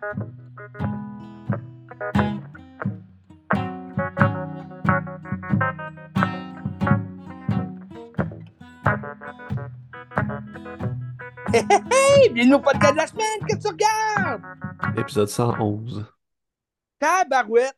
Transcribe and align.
Hey, 0.00 0.04
hey, 11.90 12.28
bienvenue 12.30 12.54
au 12.54 12.60
podcast 12.60 12.92
de 12.92 12.96
la 12.96 13.06
semaine, 13.08 13.40
que 13.48 13.56
tu 13.56 13.66
regardes? 13.66 14.42
Épisode 14.96 15.28
111. 15.28 16.06
Tabarouette! 17.00 17.74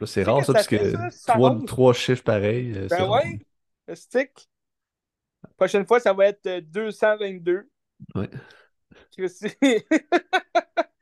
Là, 0.00 0.06
c'est 0.06 0.22
rare 0.22 0.44
ça, 0.44 0.52
parce 0.52 0.66
que 0.66 1.64
trois, 1.64 1.94
chiffres 1.94 2.24
pareils. 2.24 2.76
euh, 2.76 2.88
c'est 2.90 2.98
Ben 2.98 3.08
ouais, 3.08 3.40
le 3.88 3.94
stick. 3.94 4.50
La 5.42 5.50
prochaine 5.56 5.86
fois, 5.86 5.98
ça 5.98 6.12
va 6.12 6.26
être 6.26 6.46
euh, 6.46 6.60
222. 6.60 7.70
Ouais. 8.14 8.28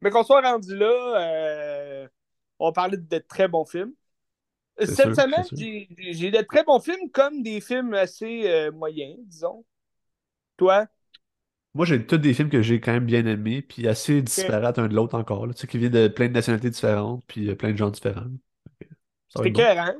Mais 0.00 0.10
qu'on 0.10 0.24
soit 0.24 0.40
rendu 0.40 0.76
là, 0.76 1.20
euh, 1.20 2.08
on 2.58 2.66
va 2.68 2.72
parler 2.72 2.96
de 2.96 3.18
très 3.18 3.48
bons 3.48 3.64
films. 3.64 3.92
Cette 4.78 4.94
sûr, 4.94 5.14
semaine, 5.14 5.44
j'ai 5.52 6.30
de 6.30 6.42
très 6.42 6.64
bons 6.64 6.80
films 6.80 7.10
comme 7.12 7.42
des 7.42 7.60
films 7.60 7.92
assez 7.92 8.48
euh, 8.48 8.72
moyens, 8.72 9.18
disons. 9.26 9.64
Toi? 10.56 10.86
Moi, 11.74 11.84
j'ai 11.84 12.04
tous 12.04 12.18
des 12.18 12.34
films 12.34 12.48
que 12.48 12.62
j'ai 12.62 12.80
quand 12.80 12.92
même 12.92 13.04
bien 13.04 13.26
aimés, 13.26 13.62
puis 13.62 13.86
assez 13.86 14.22
disparates 14.22 14.78
un 14.78 14.88
de 14.88 14.94
l'autre 14.94 15.16
encore. 15.16 15.46
Là, 15.46 15.52
tu 15.52 15.60
sais, 15.60 15.66
qui 15.66 15.78
viennent 15.78 15.92
de 15.92 16.08
plein 16.08 16.28
de 16.28 16.32
nationalités 16.32 16.70
différentes, 16.70 17.22
puis 17.26 17.50
euh, 17.50 17.54
plein 17.54 17.72
de 17.72 17.76
gens 17.76 17.90
différents. 17.90 18.26
C'est 19.28 19.46
être 19.46 19.52
bon. 19.52 19.60
écœurant. 19.60 19.94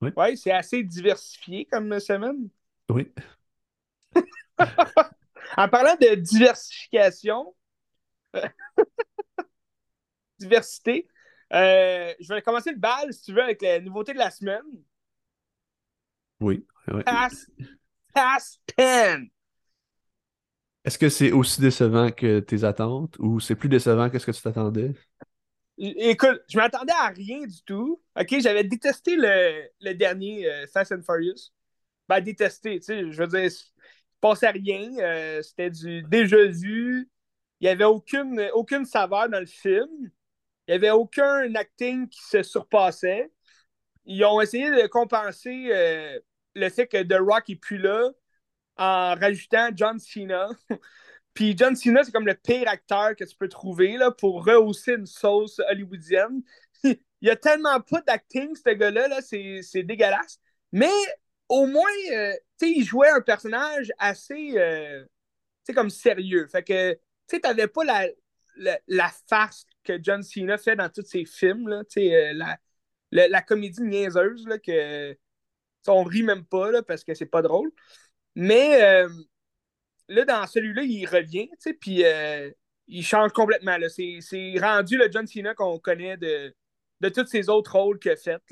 Oui. 0.00 0.10
Ouais, 0.16 0.36
c'est 0.36 0.52
assez 0.52 0.82
diversifié 0.82 1.66
comme 1.66 1.98
semaine. 1.98 2.48
Oui. 2.88 3.12
En 5.56 5.68
parlant 5.68 5.96
de 6.00 6.14
diversification, 6.14 7.54
diversité, 10.40 11.06
euh, 11.52 12.12
je 12.20 12.34
vais 12.34 12.42
commencer 12.42 12.72
le 12.72 12.78
bal, 12.78 13.12
si 13.12 13.22
tu 13.22 13.32
veux, 13.32 13.42
avec 13.42 13.62
la 13.62 13.80
nouveauté 13.80 14.12
de 14.12 14.18
la 14.18 14.30
semaine. 14.30 14.62
Oui. 16.40 16.66
oui. 16.88 17.02
Pass, 17.04 17.46
Pass 18.14 18.60
Pen. 18.76 19.28
Est-ce 20.84 20.98
que 20.98 21.08
c'est 21.10 21.32
aussi 21.32 21.60
décevant 21.60 22.10
que 22.10 22.40
tes 22.40 22.64
attentes, 22.64 23.18
ou 23.18 23.38
c'est 23.38 23.54
plus 23.54 23.68
décevant 23.68 24.08
que 24.08 24.18
ce 24.18 24.26
que 24.26 24.30
tu 24.32 24.40
t'attendais? 24.42 24.94
Écoute, 25.78 26.42
je 26.48 26.58
m'attendais 26.58 26.92
à 26.92 27.08
rien 27.08 27.46
du 27.46 27.62
tout. 27.64 28.02
OK, 28.18 28.40
j'avais 28.40 28.64
détesté 28.64 29.16
le, 29.16 29.62
le 29.80 29.94
dernier 29.94 30.46
euh, 30.46 30.66
Fast 30.72 30.92
and 30.92 31.02
Furious. 31.02 31.52
Ben, 32.08 32.20
détesté, 32.20 32.80
tu 32.80 32.84
sais, 32.86 33.12
je 33.12 33.22
veux 33.22 33.28
dire, 33.28 33.44
il 33.44 33.50
se 33.50 33.64
passait 34.20 34.50
rien. 34.50 34.90
euh, 34.98 35.42
C'était 35.42 35.70
du 35.70 36.02
déjà 36.02 36.44
vu. 36.46 37.08
Il 37.60 37.64
n'y 37.64 37.68
avait 37.68 37.84
aucune, 37.84 38.50
aucune 38.54 38.84
saveur 38.84 39.28
dans 39.28 39.40
le 39.40 39.46
film. 39.46 40.10
Il 40.66 40.72
n'y 40.72 40.74
avait 40.76 40.90
aucun 40.90 41.54
acting 41.54 42.08
qui 42.08 42.20
se 42.22 42.42
surpassait. 42.42 43.30
Ils 44.04 44.24
ont 44.24 44.40
essayé 44.40 44.70
de 44.70 44.86
compenser 44.86 45.68
euh, 45.72 46.18
le 46.54 46.68
fait 46.68 46.86
que 46.86 47.02
The 47.02 47.18
Rock 47.20 47.48
n'est 47.48 47.56
plus 47.56 47.78
là 47.78 48.10
en 48.76 49.14
rajoutant 49.14 49.70
John 49.74 49.98
Cena. 49.98 50.48
Puis 51.34 51.54
John 51.56 51.76
Cena, 51.76 52.02
c'est 52.02 52.12
comme 52.12 52.26
le 52.26 52.34
pire 52.34 52.68
acteur 52.68 53.14
que 53.16 53.24
tu 53.24 53.36
peux 53.36 53.48
trouver 53.48 53.96
là, 53.96 54.10
pour 54.10 54.44
rehausser 54.44 54.94
une 54.94 55.06
sauce 55.06 55.60
hollywoodienne. 55.70 56.42
Il 56.84 57.28
y 57.28 57.30
a 57.30 57.36
tellement 57.36 57.80
pas 57.80 58.00
d'acting, 58.00 58.54
ce 58.56 58.70
gars-là, 58.70 59.08
là, 59.08 59.20
c'est, 59.20 59.60
c'est 59.62 59.82
dégueulasse. 59.82 60.40
Mais 60.72 60.90
au 61.48 61.66
moins, 61.66 61.84
euh, 62.12 62.32
tu 62.58 62.66
sais, 62.66 62.72
il 62.72 62.84
jouait 62.84 63.10
un 63.10 63.20
personnage 63.20 63.92
assez, 63.98 64.54
euh, 64.56 65.02
tu 65.04 65.08
sais, 65.64 65.74
comme 65.74 65.90
sérieux. 65.90 66.46
Fait 66.46 66.62
que, 66.62 66.92
tu 66.94 67.00
sais, 67.26 67.40
t'avais 67.40 67.68
pas 67.68 67.84
la, 67.84 68.06
la, 68.60 69.10
farce 69.28 69.66
que 69.84 70.02
John 70.02 70.22
Cena 70.22 70.58
fait 70.58 70.76
dans 70.76 70.88
tous 70.88 71.04
ses 71.04 71.24
films, 71.24 71.68
là, 71.68 71.82
euh, 71.96 72.32
la, 73.10 73.28
la, 73.28 73.42
comédie 73.42 73.82
niaiseuse, 73.82 74.46
là, 74.46 74.58
que, 74.58 75.16
on 75.86 76.04
rit 76.04 76.22
même 76.22 76.44
pas, 76.44 76.70
là, 76.70 76.82
parce 76.82 77.04
que 77.04 77.14
c'est 77.14 77.26
pas 77.26 77.42
drôle. 77.42 77.70
Mais, 78.34 78.82
euh, 78.82 79.08
là, 80.08 80.24
dans 80.24 80.46
celui-là, 80.46 80.82
il 80.82 81.06
revient, 81.06 81.50
puis 81.80 82.04
euh, 82.04 82.50
il 82.86 83.04
change 83.04 83.32
complètement. 83.32 83.76
C'est, 83.88 84.54
rendu 84.60 84.96
le 84.96 85.10
John 85.10 85.26
Cena 85.26 85.54
qu'on 85.54 85.78
connaît 85.78 86.16
de, 86.16 86.54
tous 87.08 87.26
ses 87.26 87.48
autres 87.48 87.76
rôles 87.76 87.98
qu'il 87.98 88.12
a 88.12 88.16
fait. 88.16 88.42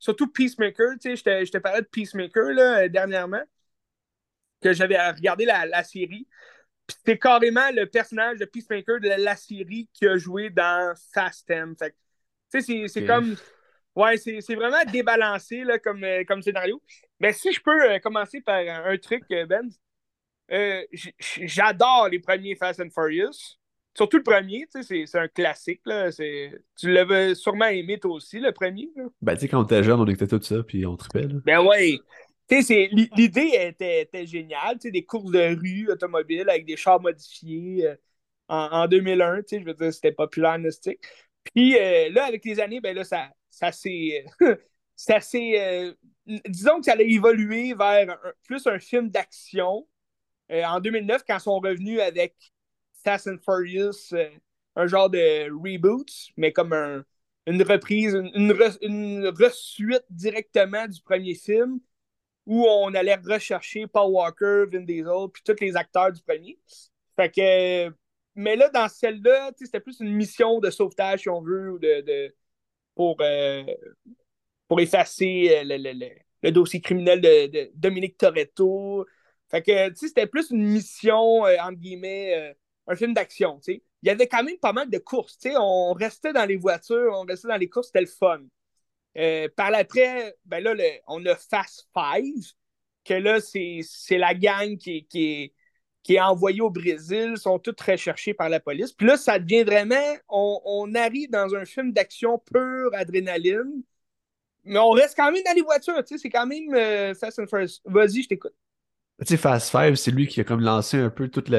Surtout 0.00 0.28
Peacemaker, 0.28 0.92
je 1.02 1.22
te, 1.22 1.44
je 1.44 1.58
parlais 1.58 1.82
de 1.82 1.86
Peacemaker 1.86 2.52
là, 2.52 2.88
dernièrement, 2.88 3.42
que 4.60 4.72
j'avais 4.72 4.98
regardé 5.10 5.44
la 5.44 5.84
série. 5.84 6.26
Puis 6.88 6.96
c'est 7.04 7.18
carrément 7.18 7.70
le 7.70 7.84
personnage 7.86 8.38
de 8.38 8.46
Peacemaker 8.46 8.98
de 8.98 9.08
la, 9.08 9.36
série 9.36 9.88
qui 9.92 10.06
a 10.06 10.16
joué 10.16 10.50
dans 10.50 10.94
Fast 11.12 11.48
M. 11.50 11.74
Fait 11.78 11.90
tu 11.90 11.96
sais, 12.48 12.60
c'est, 12.62 12.88
c'est 12.88 13.04
comme. 13.04 13.36
Ouais, 13.94 14.16
c'est, 14.16 14.40
c'est 14.40 14.54
vraiment 14.54 14.82
débalancé 14.90 15.64
là, 15.64 15.78
comme, 15.78 16.02
euh, 16.04 16.24
comme 16.26 16.40
scénario. 16.40 16.80
Mais 17.20 17.32
si 17.32 17.52
je 17.52 17.60
peux 17.60 17.90
euh, 17.90 17.98
commencer 17.98 18.40
par 18.40 18.56
un, 18.56 18.84
un 18.92 18.96
truc, 18.96 19.24
euh, 19.32 19.44
Ben, 19.44 19.68
euh, 20.50 20.82
j'adore 21.20 22.08
les 22.08 22.20
premiers 22.20 22.54
Fast 22.54 22.80
and 22.80 22.90
Furious. 22.90 23.58
Surtout 23.94 24.18
le 24.18 24.22
premier, 24.22 24.66
tu 24.72 24.80
sais, 24.80 24.82
c'est, 24.82 25.06
c'est 25.06 25.18
un 25.18 25.28
classique. 25.28 25.80
Là. 25.84 26.12
C'est, 26.12 26.52
tu 26.78 26.92
l'avais 26.92 27.34
sûrement 27.34 27.66
aimé 27.66 27.98
toi 27.98 28.12
aussi, 28.12 28.38
le 28.38 28.52
premier. 28.52 28.88
là. 28.94 29.04
Ben, 29.20 29.34
tu 29.34 29.40
sais, 29.40 29.48
quand 29.48 29.60
on 29.60 29.64
était 29.64 29.82
jeune, 29.82 30.00
on 30.00 30.06
écoutait 30.06 30.28
tout 30.28 30.42
ça, 30.42 30.62
puis 30.62 30.86
on 30.86 30.96
trippait, 30.96 31.26
là. 31.26 31.40
Ben 31.44 31.60
ouais. 31.60 31.98
L'idée 32.50 33.50
était, 33.54 34.26
géniale. 34.26 34.78
Des 34.78 35.04
courses 35.04 35.30
de 35.30 35.56
rue 35.60 35.90
automobiles 35.90 36.48
avec 36.48 36.64
des 36.66 36.76
chars 36.76 37.00
modifiés 37.00 37.86
euh, 37.86 37.96
en, 38.48 38.68
en 38.84 38.88
2001. 38.88 39.42
Tu 39.42 39.56
sais, 39.56 39.60
je 39.60 39.64
veux 39.66 39.74
dire, 39.74 39.92
c'était 39.92 40.12
populaire, 40.12 40.58
Nostik. 40.58 40.98
Puis 41.54 41.76
euh, 41.78 42.10
là, 42.10 42.24
avec 42.26 42.44
les 42.44 42.60
années, 42.60 42.80
ben 42.80 42.94
là, 42.96 43.04
ça, 43.04 43.72
s'est. 43.72 44.24
ça 44.96 45.20
s'est. 45.20 45.60
euh, 45.60 45.94
disons 46.48 46.78
que 46.80 46.86
ça 46.86 46.92
a 46.92 47.02
évolué 47.02 47.74
vers 47.74 48.18
plus 48.44 48.66
un 48.66 48.78
film 48.78 49.10
d'action. 49.10 49.86
En 50.50 50.80
2009, 50.80 51.24
quand 51.26 51.36
ils 51.38 51.40
sont 51.42 51.60
revenus 51.60 52.00
avec 52.00 52.36
Fast 53.04 53.28
and 53.28 53.38
Furious, 53.44 54.14
un 54.76 54.86
genre 54.86 55.10
de 55.10 55.50
reboot, 55.50 56.08
mais 56.36 56.52
comme 56.52 56.72
un- 56.72 57.04
une 57.46 57.62
reprise, 57.62 58.14
une, 58.14 58.52
re- 58.52 58.78
une 58.82 59.26
resuite 59.28 60.04
directement 60.10 60.86
du 60.86 61.00
premier 61.02 61.34
film, 61.34 61.80
où 62.48 62.66
on 62.66 62.94
allait 62.94 63.16
rechercher 63.16 63.86
Paul 63.86 64.10
Walker, 64.10 64.64
Vin 64.72 64.80
Diesel, 64.80 65.28
puis 65.30 65.42
tous 65.44 65.60
les 65.60 65.76
acteurs 65.76 66.10
du 66.10 66.22
premier. 66.22 66.58
Fait 67.14 67.30
que, 67.30 67.94
mais 68.34 68.56
là, 68.56 68.70
dans 68.70 68.88
celle-là, 68.88 69.52
c'était 69.54 69.80
plus 69.80 70.00
une 70.00 70.14
mission 70.14 70.58
de 70.58 70.70
sauvetage, 70.70 71.20
si 71.20 71.28
on 71.28 71.42
veut, 71.42 71.72
ou 71.72 71.78
de, 71.78 72.32
euh, 72.98 73.64
pour 74.66 74.80
effacer 74.80 75.58
euh, 75.58 76.12
le, 76.42 76.50
dossier 76.50 76.80
criminel 76.80 77.20
de, 77.20 77.70
Dominique 77.74 78.16
Toretto. 78.16 79.04
Fait 79.50 79.62
que, 79.62 79.94
c'était 79.94 80.26
plus 80.26 80.50
une 80.50 80.64
mission, 80.64 81.44
euh, 81.44 81.56
entre 81.60 81.78
guillemets, 81.78 82.56
un 82.86 82.96
film 82.96 83.12
d'action. 83.12 83.60
Il 83.66 83.82
y 84.04 84.10
avait 84.10 84.26
quand 84.26 84.42
même 84.42 84.58
pas 84.58 84.72
mal 84.72 84.88
de 84.88 84.98
courses. 84.98 85.38
On 85.54 85.92
restait 85.92 86.32
dans 86.32 86.46
les 86.46 86.56
voitures, 86.56 87.12
on 87.14 87.26
restait 87.26 87.48
dans 87.48 87.58
les 87.58 87.68
courses, 87.68 87.88
c'était 87.88 88.00
le 88.00 88.06
fun. 88.06 88.40
Euh, 89.16 89.48
par 89.56 89.74
après, 89.74 90.34
ben 90.44 90.62
là, 90.62 90.74
le- 90.74 91.00
on 91.06 91.24
a 91.26 91.34
Fast 91.34 91.88
Five, 91.92 92.52
que 93.04 93.14
là, 93.14 93.40
c'est 93.40 94.18
la 94.18 94.34
gang 94.34 94.76
qui, 94.76 94.98
est- 94.98 95.02
qui, 95.02 95.24
est, 95.24 95.54
qui 96.02 96.14
est 96.14 96.20
envoyée 96.20 96.60
au 96.60 96.70
Brésil, 96.70 97.36
sont 97.36 97.58
toutes 97.58 97.80
recherchées 97.80 98.34
par 98.34 98.48
la 98.48 98.60
police. 98.60 98.92
Puis 98.92 99.06
là, 99.06 99.16
ça 99.16 99.38
devient 99.38 99.64
vraiment, 99.64 99.96
on, 100.28 100.60
on 100.64 100.94
arrive 100.94 101.30
dans 101.30 101.54
un 101.54 101.64
film 101.64 101.92
d'action 101.92 102.38
pure 102.38 102.90
adrénaline, 102.94 103.82
mais 104.64 104.78
on 104.78 104.90
reste 104.90 105.16
quand 105.16 105.32
même 105.32 105.42
dans 105.44 105.54
les 105.54 105.62
voitures, 105.62 106.04
tu 106.04 106.14
sais, 106.16 106.18
c'est 106.18 106.30
quand 106.30 106.46
même 106.46 106.74
euh, 106.74 107.14
Fast 107.14 107.38
and 107.38 107.46
Furious. 107.48 107.80
Vas-y, 107.84 108.22
je 108.22 108.28
t'écoute. 108.28 108.54
Tu 109.20 109.26
sais, 109.26 109.36
Fast 109.36 109.70
Five, 109.70 109.96
c'est 109.96 110.10
lui 110.12 110.28
qui 110.28 110.40
a 110.40 110.44
comme 110.44 110.60
lancé 110.60 110.96
un 110.98 111.10
peu 111.10 111.28
toute 111.28 111.50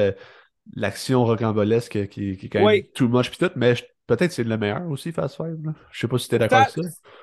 l'action 0.74 1.24
rocambolesque 1.24 2.08
qui, 2.08 2.36
qui 2.36 2.46
est 2.46 2.48
quand 2.48 2.60
même 2.60 2.66
Oui. 2.66 2.90
too 2.94 3.08
much, 3.08 3.28
puis 3.30 3.38
tout, 3.38 3.52
mais 3.56 3.74
je- 3.76 3.84
peut-être 4.16 4.32
c'est 4.32 4.44
le 4.44 4.56
meilleur 4.58 4.88
aussi, 4.90 5.12
Fast 5.12 5.36
Five. 5.36 5.64
Là. 5.64 5.74
Je 5.92 6.00
sais 6.00 6.08
pas 6.08 6.18
si 6.18 6.28
t'es 6.28 6.38
d'accord 6.38 6.60
avec 6.60 6.70
ça. 6.70 6.80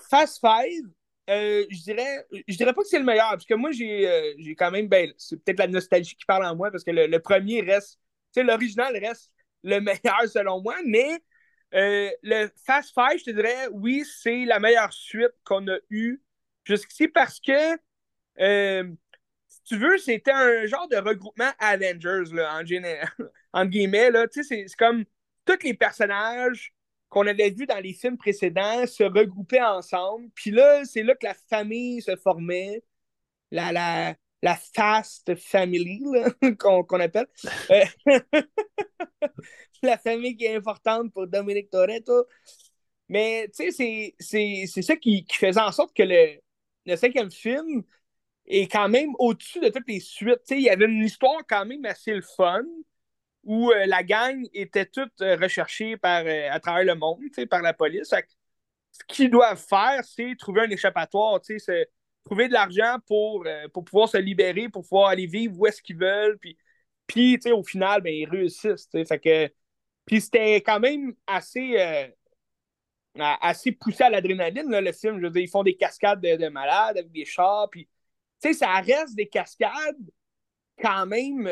Fast 0.09 0.39
Five, 0.39 0.85
euh, 1.29 1.65
je 1.69 1.83
dirais, 1.83 2.25
je 2.47 2.55
dirais 2.55 2.73
pas 2.73 2.81
que 2.81 2.87
c'est 2.87 2.99
le 2.99 3.05
meilleur, 3.05 3.29
parce 3.31 3.45
que 3.45 3.55
moi, 3.55 3.71
j'ai 3.71 4.07
euh, 4.09 4.33
j'ai 4.39 4.55
quand 4.55 4.71
même, 4.71 4.87
ben, 4.87 5.11
c'est 5.17 5.35
peut-être 5.43 5.59
la 5.59 5.67
nostalgie 5.67 6.15
qui 6.15 6.25
parle 6.25 6.45
en 6.45 6.55
moi, 6.55 6.71
parce 6.71 6.85
que 6.85 6.91
le, 6.91 7.07
le 7.07 7.19
premier 7.19 7.61
reste, 7.61 7.99
tu 8.33 8.39
sais, 8.39 8.43
l'original 8.43 8.95
reste 8.97 9.31
le 9.63 9.79
meilleur 9.81 10.27
selon 10.31 10.61
moi, 10.61 10.75
mais 10.85 11.19
euh, 11.73 12.09
le 12.23 12.47
Fast 12.65 12.93
Five, 12.93 13.19
je 13.19 13.25
te 13.25 13.31
dirais, 13.31 13.67
oui, 13.73 14.05
c'est 14.05 14.45
la 14.45 14.59
meilleure 14.59 14.93
suite 14.93 15.33
qu'on 15.43 15.67
a 15.67 15.77
eue 15.89 16.21
jusqu'ici, 16.63 17.09
parce 17.09 17.41
que, 17.41 17.77
euh, 18.39 18.89
si 19.49 19.61
tu 19.63 19.77
veux, 19.77 19.97
c'était 19.97 20.31
un 20.31 20.65
genre 20.67 20.87
de 20.87 20.95
regroupement 20.95 21.51
Avengers, 21.59 22.31
là, 22.33 22.57
en 22.61 22.65
général, 22.65 23.09
entre 23.51 23.71
guillemets, 23.71 24.09
là, 24.09 24.25
tu 24.29 24.41
sais, 24.41 24.65
c'est 24.67 24.75
comme 24.77 25.03
tous 25.43 25.63
les 25.63 25.73
personnages 25.73 26.73
qu'on 27.09 27.27
avait 27.27 27.51
vus 27.51 27.65
dans 27.65 27.79
les 27.79 27.93
films 27.93 28.17
précédents 28.17 28.85
se 28.85 29.03
regroupaient 29.03 29.61
ensemble. 29.61 30.29
Puis 30.35 30.51
là, 30.51 30.83
c'est 30.85 31.03
là 31.03 31.15
que 31.15 31.25
la 31.25 31.35
famille 31.49 32.01
se 32.01 32.15
formait, 32.17 32.83
la, 33.51 33.71
la, 33.71 34.15
la 34.41 34.55
Fast 34.55 35.35
Family, 35.35 36.01
qu'on 36.59 36.99
appelle. 36.99 37.27
Euh, 37.71 37.85
la 39.83 39.97
famille 39.97 40.35
qui 40.35 40.45
est 40.45 40.55
importante 40.55 41.13
pour 41.13 41.27
Dominic 41.27 41.69
Toretto. 41.69 42.25
Mais 43.09 43.49
tu 43.55 43.71
sais, 43.71 44.15
c'est 44.19 44.81
ça 44.81 44.95
qui, 44.97 45.25
qui, 45.25 45.37
faisait 45.37 45.61
en 45.61 45.71
sorte 45.71 45.95
que 45.95 46.03
le, 46.03 46.39
le 46.85 46.95
cinquième 46.97 47.31
film 47.31 47.83
est 48.45 48.71
quand 48.71 48.89
même 48.89 49.13
au-dessus 49.19 49.59
de 49.59 49.69
toutes 49.69 49.87
les 49.87 49.99
suites. 49.99 50.41
il 50.49 50.61
y 50.61 50.69
avait 50.69 50.85
une 50.85 51.03
histoire 51.03 51.41
quand 51.47 51.65
même 51.65 51.85
assez 51.85 52.13
le 52.13 52.21
fun 52.21 52.63
où 53.47 53.71
euh, 53.71 53.85
la 53.85 54.03
gang 54.03 54.45
était 54.53 54.85
toute 54.85 55.21
euh, 55.21 55.37
recherchée 55.37 55.95
par, 55.95 56.23
euh, 56.25 56.49
à 56.51 56.59
travers 56.59 56.83
le 56.83 56.95
monde 56.95 57.21
par 57.49 57.61
la 57.61 57.73
police. 57.73 58.09
ce 58.09 58.99
qu'ils 59.07 59.31
doivent 59.31 59.57
faire, 59.57 60.03
c'est 60.03 60.35
trouver 60.37 60.61
un 60.63 60.69
échappatoire, 60.69 61.39
trouver 62.25 62.49
de 62.49 62.53
l'argent 62.53 62.97
pour, 63.07 63.47
pour 63.73 63.85
pouvoir 63.85 64.09
se 64.09 64.17
libérer, 64.17 64.67
pour 64.67 64.83
pouvoir 64.83 65.09
aller 65.09 65.27
vivre 65.27 65.57
où 65.57 65.65
est-ce 65.65 65.81
qu'ils 65.81 65.97
veulent. 65.97 66.37
Puis, 66.39 66.57
puis 67.07 67.39
au 67.53 67.63
final, 67.63 68.01
ben, 68.01 68.13
ils 68.13 68.29
réussissent. 68.29 68.89
Que, 68.91 69.49
puis 70.05 70.19
c'était 70.19 70.55
quand 70.57 70.81
même 70.81 71.13
assez, 71.25 71.77
assez 73.17 73.71
poussé 73.71 74.03
à 74.03 74.09
l'adrénaline, 74.09 74.69
le 74.69 74.91
film. 74.91 75.19
Je 75.19 75.27
veux 75.27 75.31
dire, 75.31 75.43
ils 75.43 75.49
font 75.49 75.63
des 75.63 75.77
cascades 75.77 76.19
de, 76.19 76.49
malades 76.49 76.97
avec 76.97 77.11
des 77.13 77.23
chars. 77.23 77.69
Puis, 77.69 77.87
ça 78.41 78.73
reste 78.81 79.15
des 79.15 79.29
cascades 79.29 79.95
quand 80.81 81.05
même 81.05 81.49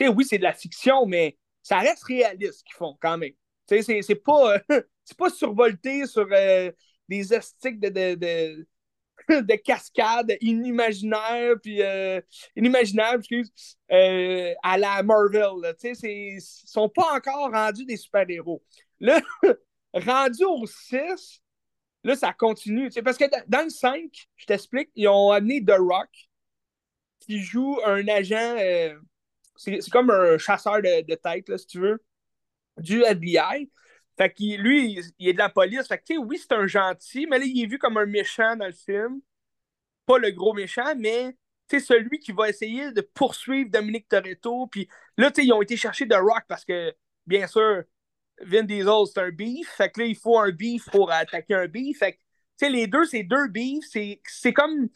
oui, 0.00 0.24
c'est 0.24 0.38
de 0.38 0.42
la 0.42 0.52
fiction, 0.52 1.06
mais 1.06 1.38
ça 1.62 1.78
reste 1.78 2.04
réaliste 2.04 2.64
qu'ils 2.64 2.76
font 2.76 2.96
quand 3.00 3.18
même. 3.18 3.32
C'est, 3.68 3.82
c'est 3.82 4.14
pas, 4.14 4.58
c'est 5.04 5.16
pas 5.16 5.30
survolté 5.30 6.06
sur 6.06 6.26
euh, 6.30 6.70
des 7.08 7.34
estiques 7.34 7.80
de, 7.80 7.88
de, 7.88 8.14
de, 8.14 8.66
de 9.40 9.54
cascades 9.56 10.36
inimaginaires, 10.40 11.54
puis 11.62 11.82
euh, 11.82 12.20
inimaginables, 12.54 13.18
excuse, 13.18 13.50
euh, 13.90 14.54
à 14.62 14.78
la 14.78 15.02
Marvel. 15.02 15.74
Ils 16.04 16.40
sont 16.40 16.88
pas 16.88 17.14
encore 17.14 17.50
rendus 17.50 17.84
des 17.84 17.96
super-héros. 17.96 18.62
Là, 19.00 19.20
rendu 19.94 20.44
au 20.44 20.66
6, 20.66 21.42
là, 22.04 22.14
ça 22.16 22.32
continue. 22.32 22.90
Parce 23.04 23.18
que 23.18 23.24
dans 23.48 23.64
le 23.64 23.70
5, 23.70 24.10
je 24.36 24.46
t'explique, 24.46 24.90
ils 24.94 25.08
ont 25.08 25.30
amené 25.30 25.64
The 25.64 25.76
Rock, 25.78 26.10
qui 27.20 27.40
joue 27.42 27.78
un 27.84 28.06
agent 28.06 28.56
c'est 29.56 29.90
comme 29.90 30.10
un 30.10 30.38
chasseur 30.38 30.82
de, 30.82 31.14
tête, 31.14 31.56
si 31.56 31.66
tu 31.66 31.80
veux, 31.80 32.02
du 32.78 33.02
FBI. 33.02 33.70
Fait 34.16 34.30
que 34.30 34.42
lui, 34.56 35.02
il, 35.18 35.28
est 35.28 35.32
de 35.34 35.38
la 35.38 35.48
police. 35.48 35.86
Fait 35.86 35.98
que, 35.98 36.16
oui, 36.18 36.38
c'est 36.38 36.52
un 36.54 36.66
gentil, 36.66 37.26
mais 37.26 37.38
là, 37.38 37.44
il 37.44 37.62
est 37.62 37.66
vu 37.66 37.78
comme 37.78 37.96
un 37.98 38.06
méchant 38.06 38.56
dans 38.56 38.66
le 38.66 38.72
film. 38.72 39.20
Pas 40.06 40.18
le 40.18 40.30
gros 40.30 40.54
méchant, 40.54 40.94
mais 40.96 41.36
c'est 41.68 41.80
celui 41.80 42.18
qui 42.18 42.32
va 42.32 42.48
essayer 42.48 42.92
de 42.92 43.00
poursuivre 43.00 43.70
Dominique 43.70 44.08
Toretto. 44.08 44.68
Puis 44.68 44.88
là, 45.16 45.30
ils 45.36 45.52
ont 45.52 45.62
été 45.62 45.76
chercher 45.76 46.08
The 46.08 46.14
Rock 46.14 46.44
parce 46.48 46.64
que, 46.64 46.94
bien 47.26 47.46
sûr, 47.46 47.82
Vin 48.40 48.62
Diesel, 48.62 49.06
c'est 49.12 49.20
un 49.20 49.30
beef. 49.30 49.68
Fait 49.68 49.90
que 49.90 50.00
là, 50.00 50.06
il 50.06 50.16
faut 50.16 50.38
un 50.38 50.50
beef 50.50 50.88
pour 50.90 51.10
attaquer 51.10 51.54
un 51.54 51.66
beef. 51.66 51.98
Fait 51.98 52.12
que, 52.60 52.66
les 52.66 52.86
deux, 52.86 53.04
c'est 53.04 53.24
deux 53.24 53.48
beefs. 53.48 53.84
C'est 54.24 54.52
comme 54.52 54.88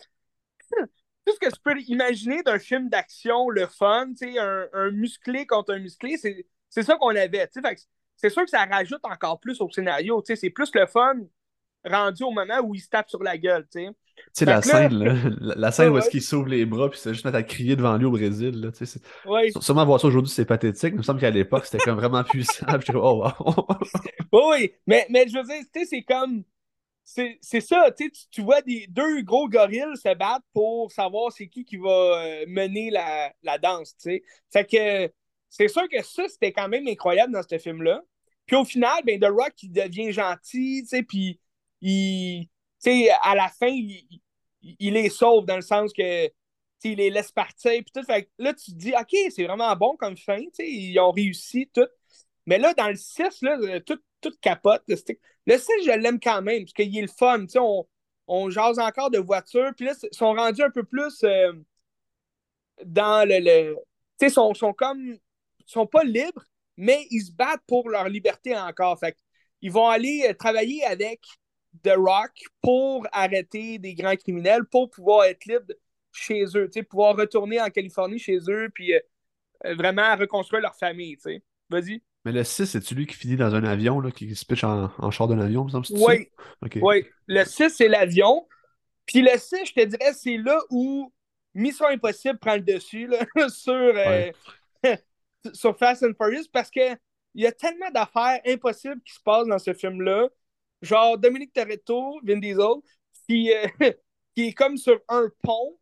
tout 1.30 1.36
ce 1.40 1.48
que 1.48 1.54
tu 1.54 1.60
peux 1.62 1.80
imaginer 1.88 2.42
d'un 2.42 2.58
film 2.58 2.88
d'action, 2.88 3.48
le 3.50 3.66
fun, 3.66 4.08
un, 4.38 4.66
un 4.72 4.90
musclé 4.90 5.46
contre 5.46 5.74
un 5.74 5.78
musclé, 5.78 6.16
c'est 6.16 6.82
ça 6.82 6.96
qu'on 6.96 7.14
avait. 7.14 7.48
C'est 8.16 8.30
sûr 8.30 8.44
que 8.44 8.50
ça 8.50 8.64
rajoute 8.64 9.00
encore 9.04 9.40
plus 9.40 9.60
au 9.60 9.70
scénario. 9.70 10.22
C'est 10.24 10.50
plus 10.50 10.70
le 10.74 10.86
fun 10.86 11.14
rendu 11.84 12.22
au 12.24 12.30
moment 12.30 12.60
où 12.62 12.74
il 12.74 12.80
se 12.80 12.88
tape 12.88 13.08
sur 13.08 13.22
la 13.22 13.38
gueule. 13.38 13.66
Tu 13.72 13.86
sais, 14.34 14.44
la, 14.44 14.60
scène, 14.60 14.92
là, 14.92 15.14
la, 15.40 15.72
scène 15.72 15.88
où 15.88 15.98
est-ce 15.98 16.10
qu'il 16.10 16.20
s'ouvre 16.20 16.48
les 16.48 16.66
bras 16.66 16.90
puis 16.90 16.98
c'est 16.98 17.14
juste 17.14 17.24
à 17.24 17.42
crier 17.42 17.74
devant 17.74 17.96
lui 17.96 18.04
au 18.04 18.10
Brésil. 18.10 18.60
Là, 18.60 18.68
ouais. 19.26 19.50
Sûrement 19.60 19.86
voir 19.86 19.98
ça 19.98 20.08
aujourd'hui, 20.08 20.30
c'est 20.30 20.44
pathétique. 20.44 20.92
Il 20.92 20.98
me 20.98 21.02
semble 21.02 21.20
qu'à 21.20 21.30
l'époque, 21.30 21.64
c'était 21.64 21.82
comme 21.82 21.96
vraiment 21.96 22.22
puissant. 22.24 22.66
oh, 22.94 23.24
wow. 23.24 24.50
oui, 24.50 24.72
mais, 24.86 25.06
mais 25.08 25.26
je 25.26 25.38
veux 25.38 25.44
dire, 25.44 25.86
c'est 25.88 26.02
comme 26.02 26.44
c'est 27.40 27.60
ça, 27.60 27.90
tu, 27.96 28.10
tu 28.30 28.42
vois 28.42 28.62
des 28.62 28.86
deux 28.88 29.22
gros 29.22 29.48
gorilles 29.48 29.96
se 29.96 30.14
battre 30.14 30.44
pour 30.52 30.92
savoir 30.92 31.32
c'est 31.32 31.48
qui 31.48 31.64
qui 31.64 31.76
va 31.76 31.90
euh, 31.90 32.44
mener 32.46 32.90
la, 32.90 33.32
la 33.42 33.58
danse, 33.58 33.96
tu 33.96 34.22
que 34.64 35.12
c'est 35.48 35.68
sûr 35.68 35.88
que 35.88 36.02
ça, 36.02 36.28
c'était 36.28 36.52
quand 36.52 36.68
même 36.68 36.86
incroyable 36.86 37.32
dans 37.32 37.42
ce 37.42 37.58
film-là. 37.58 38.02
Puis 38.46 38.56
au 38.56 38.64
final, 38.64 39.02
ben, 39.04 39.18
The 39.18 39.26
Rock, 39.26 39.54
devient 39.64 40.12
gentil, 40.12 40.82
tu 40.82 40.88
sais, 40.88 41.02
puis 41.02 41.40
il, 41.80 42.48
à 43.22 43.34
la 43.34 43.48
fin, 43.48 43.68
il, 43.68 44.20
il, 44.62 44.94
les 44.94 45.08
sauve 45.08 45.46
dans 45.46 45.56
le 45.56 45.62
sens 45.62 45.92
que, 45.92 46.26
il 46.84 46.96
les 46.96 47.10
laisse 47.10 47.32
partir, 47.32 47.72
puis 47.72 47.92
tout. 47.92 48.04
Fait 48.04 48.24
que 48.24 48.30
là, 48.38 48.54
tu 48.54 48.72
te 48.72 48.76
dis, 48.76 48.92
OK, 48.98 49.14
c'est 49.30 49.44
vraiment 49.44 49.74
bon 49.76 49.96
comme 49.96 50.16
fin, 50.16 50.38
tu 50.38 50.50
sais, 50.54 50.70
ils 50.70 50.98
ont 51.00 51.10
réussi, 51.10 51.68
tout. 51.74 51.86
Mais 52.50 52.58
là, 52.58 52.74
dans 52.74 52.88
le 52.88 52.96
6, 52.96 53.42
là, 53.42 53.80
tout, 53.80 54.00
capote. 54.42 54.82
Le, 54.88 54.96
le 55.46 55.56
6, 55.56 55.66
je 55.84 55.92
l'aime 55.92 56.18
quand 56.18 56.42
même, 56.42 56.64
parce 56.64 56.72
qu'il 56.72 56.98
est 56.98 57.02
le 57.02 57.06
fun. 57.06 57.46
On, 57.54 57.86
on 58.26 58.50
jase 58.50 58.80
encore 58.80 59.10
de 59.10 59.18
voitures. 59.18 59.72
Puis 59.76 59.86
là, 59.86 59.92
ils 60.02 60.16
sont 60.16 60.34
rendus 60.34 60.62
un 60.62 60.70
peu 60.70 60.82
plus 60.82 61.22
euh, 61.22 61.52
dans 62.84 63.26
le. 63.26 63.38
le 63.38 63.76
tu 64.18 64.26
sais, 64.26 64.30
sont, 64.30 64.52
sont 64.54 64.72
comme. 64.72 65.16
sont 65.64 65.86
pas 65.86 66.02
libres, 66.02 66.44
mais 66.76 67.06
ils 67.10 67.22
se 67.22 67.32
battent 67.32 67.62
pour 67.68 67.88
leur 67.88 68.08
liberté 68.08 68.56
encore. 68.58 68.98
Fait 68.98 69.16
ils 69.62 69.70
vont 69.70 69.86
aller 69.88 70.26
euh, 70.28 70.34
travailler 70.34 70.84
avec 70.84 71.20
The 71.84 71.92
Rock 71.96 72.32
pour 72.62 73.06
arrêter 73.12 73.78
des 73.78 73.94
grands 73.94 74.16
criminels, 74.16 74.64
pour 74.64 74.90
pouvoir 74.90 75.26
être 75.26 75.44
libres 75.44 75.72
chez 76.10 76.44
eux, 76.56 76.68
pouvoir 76.88 77.16
retourner 77.16 77.60
en 77.60 77.70
Californie 77.70 78.18
chez 78.18 78.38
eux, 78.48 78.70
puis 78.74 78.92
euh, 78.92 79.74
vraiment 79.76 80.16
reconstruire 80.16 80.62
leur 80.62 80.74
famille. 80.74 81.16
Vas-y. 81.68 82.02
Mais 82.24 82.32
le 82.32 82.44
6, 82.44 82.66
c'est 82.66 82.90
lui 82.92 83.06
qui 83.06 83.16
finit 83.16 83.36
dans 83.36 83.54
un 83.54 83.64
avion, 83.64 84.00
là, 84.00 84.10
qui 84.10 84.34
se 84.34 84.44
pitch 84.44 84.62
en, 84.64 84.90
en 84.98 85.10
char 85.10 85.26
d'un 85.26 85.40
avion, 85.40 85.64
me 85.64 85.70
semble 85.70 85.86
Oui. 85.92 86.28
Oui. 86.82 87.06
Le 87.26 87.44
6, 87.44 87.70
c'est 87.70 87.88
l'avion. 87.88 88.46
Puis 89.06 89.22
le 89.22 89.36
6, 89.36 89.66
je 89.66 89.72
te 89.72 89.84
dirais, 89.84 90.12
c'est 90.12 90.36
là 90.36 90.60
où 90.70 91.12
Mission 91.54 91.86
Impossible 91.86 92.38
prend 92.38 92.54
le 92.54 92.60
dessus 92.60 93.06
là, 93.06 93.18
sur, 93.48 93.72
euh, 93.74 94.30
sur 95.52 95.76
Fast 95.76 96.04
and 96.04 96.12
Furious 96.16 96.46
parce 96.52 96.70
qu'il 96.70 96.96
y 97.34 97.46
a 97.46 97.52
tellement 97.52 97.90
d'affaires 97.90 98.40
impossibles 98.46 99.00
qui 99.02 99.14
se 99.14 99.20
passent 99.20 99.48
dans 99.48 99.58
ce 99.58 99.72
film-là. 99.72 100.28
Genre 100.82 101.18
Dominique 101.18 101.52
Toretto, 101.52 102.20
Vin 102.22 102.38
Diesel, 102.38 102.80
qui, 103.26 103.52
euh, 103.52 103.66
qui 104.36 104.48
est 104.48 104.52
comme 104.52 104.76
sur 104.76 105.00
un 105.08 105.28
pont 105.42 105.76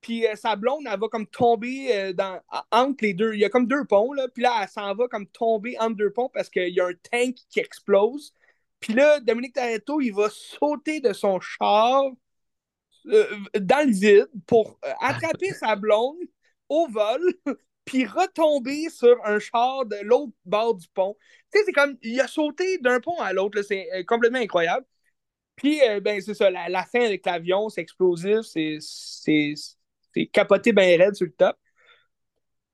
puis 0.00 0.26
euh, 0.26 0.34
sa 0.34 0.56
blonde, 0.56 0.84
elle 0.90 0.98
va 0.98 1.08
comme 1.08 1.26
tomber 1.26 1.94
euh, 1.94 2.12
dans, 2.12 2.40
entre 2.70 3.04
les 3.04 3.14
deux. 3.14 3.34
Il 3.34 3.40
y 3.40 3.44
a 3.44 3.50
comme 3.50 3.66
deux 3.66 3.84
ponts, 3.84 4.12
là. 4.12 4.28
Puis 4.28 4.42
là, 4.42 4.60
elle 4.62 4.68
s'en 4.68 4.94
va 4.94 5.08
comme 5.08 5.26
tomber 5.26 5.76
entre 5.78 5.96
deux 5.96 6.12
ponts 6.12 6.30
parce 6.32 6.48
qu'il 6.48 6.68
y 6.68 6.80
a 6.80 6.86
un 6.86 6.94
tank 7.10 7.36
qui 7.50 7.60
explose. 7.60 8.34
Puis 8.80 8.94
là, 8.94 9.20
Dominique 9.20 9.54
Toretto, 9.54 10.00
il 10.00 10.12
va 10.12 10.28
sauter 10.30 11.00
de 11.00 11.12
son 11.12 11.38
char 11.40 12.04
euh, 13.06 13.26
dans 13.58 13.86
le 13.86 13.92
vide 13.92 14.30
pour 14.46 14.78
attraper 15.00 15.52
sa 15.60 15.76
blonde 15.76 16.18
au 16.68 16.88
vol, 16.88 17.20
puis 17.84 18.06
retomber 18.06 18.88
sur 18.88 19.16
un 19.26 19.38
char 19.38 19.84
de 19.86 19.96
l'autre 20.02 20.32
bord 20.46 20.76
du 20.76 20.88
pont. 20.88 21.16
Tu 21.52 21.58
sais, 21.58 21.64
c'est 21.66 21.72
comme, 21.72 21.98
il 22.02 22.18
a 22.20 22.28
sauté 22.28 22.78
d'un 22.78 23.00
pont 23.00 23.18
à 23.20 23.32
l'autre, 23.32 23.60
c'est 23.62 23.86
complètement 24.06 24.38
incroyable. 24.38 24.86
Puis, 25.56 25.80
ben, 26.02 26.20
c'est 26.22 26.34
ça, 26.34 26.50
la, 26.50 26.70
la, 26.70 26.84
fin 26.86 27.02
avec 27.02 27.26
l'avion, 27.26 27.68
c'est 27.68 27.82
explosif, 27.82 28.42
c'est 28.42 28.78
c'est 30.14 30.26
capoté 30.26 30.72
bien 30.72 30.96
raide 30.98 31.14
sur 31.14 31.26
le 31.26 31.32
top. 31.32 31.56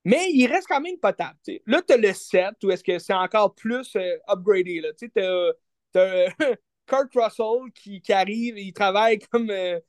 Mais 0.04 0.30
il 0.32 0.46
reste 0.46 0.68
quand 0.68 0.80
même 0.80 0.98
potable. 0.98 1.36
Là, 1.66 1.82
tu 1.82 1.92
as 1.92 1.96
le 1.96 2.12
7 2.12 2.62
où 2.62 2.70
est-ce 2.70 2.84
que 2.84 2.98
c'est 3.00 3.12
encore 3.12 3.54
plus 3.56 3.96
euh, 3.96 4.16
upgradé. 4.28 4.80
Tu 4.96 5.10
as, 5.20 5.52
Kurt 6.86 7.12
Russell 7.14 7.72
qui, 7.74 8.00
qui, 8.00 8.12
arrive, 8.12 8.56
il 8.56 8.72
travaille 8.72 9.18
comme. 9.18 9.50
Euh, 9.50 9.80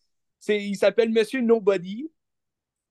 il 0.47 0.75
s'appelle 0.75 1.11
Monsieur 1.11 1.41
Nobody. 1.41 2.11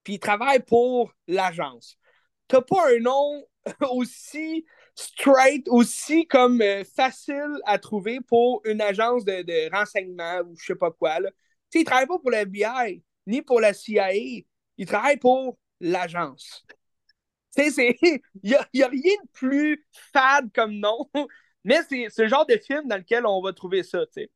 Puis 0.04 0.14
il 0.14 0.18
travaille 0.20 0.62
pour 0.62 1.12
l'agence. 1.26 1.98
T'as 2.46 2.62
pas 2.62 2.90
un 2.94 3.00
nom 3.00 3.44
aussi 3.90 4.64
straight, 4.94 5.68
aussi 5.68 6.28
comme 6.28 6.62
euh, 6.62 6.84
facile 6.84 7.60
à 7.64 7.78
trouver 7.78 8.20
pour 8.20 8.62
une 8.64 8.80
agence 8.80 9.24
de, 9.24 9.42
de 9.42 9.76
renseignement 9.76 10.42
ou 10.46 10.54
je 10.56 10.64
sais 10.64 10.74
pas 10.76 10.92
quoi. 10.92 11.18
Là. 11.18 11.30
sais, 11.70 11.80
il 11.80 11.84
travaille 11.84 12.06
pas 12.06 12.20
pour 12.20 12.30
la 12.30 12.42
FBI 12.42 13.02
ni 13.26 13.42
pour 13.42 13.60
la 13.60 13.72
CIA. 13.72 14.12
Il 14.78 14.86
travaille 14.86 15.18
pour 15.18 15.58
l'agence. 15.80 16.64
Il 17.56 18.20
n'y 18.44 18.54
a, 18.54 18.60
a, 18.60 18.88
rien 18.88 19.14
de 19.24 19.28
plus 19.32 19.86
fade 20.12 20.50
comme 20.54 20.74
nom, 20.74 21.08
mais 21.64 21.80
c'est 21.88 22.10
ce 22.10 22.28
genre 22.28 22.44
de 22.44 22.58
film 22.58 22.86
dans 22.86 22.98
lequel 22.98 23.24
on 23.24 23.40
va 23.40 23.52
trouver 23.52 23.82
ça. 23.82 24.04
T'sais. 24.06 24.30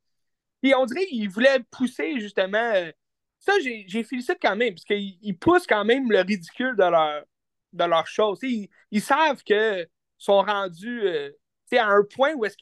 Puis 0.62 0.74
on 0.74 0.86
dirait 0.86 1.06
qu'il 1.06 1.28
voulait 1.28 1.60
pousser 1.70 2.18
justement. 2.18 2.72
Euh, 2.74 2.90
ça, 3.38 3.52
j'ai 3.60 4.04
félicité 4.04 4.36
quand 4.40 4.56
même, 4.56 4.74
parce 4.74 4.84
qu'ils 4.84 5.38
poussent 5.38 5.66
quand 5.66 5.84
même 5.84 6.10
le 6.10 6.20
ridicule 6.20 6.76
de 6.76 6.82
leur, 6.82 7.24
de 7.72 8.06
chose. 8.06 8.38
Ils, 8.42 8.68
ils, 8.90 9.00
savent 9.00 9.42
qu'ils 9.42 9.88
sont 10.18 10.42
rendus 10.42 11.02
euh, 11.06 11.30
à 11.72 11.86
un 11.86 12.04
point 12.04 12.34
où 12.34 12.44
est-ce 12.44 12.56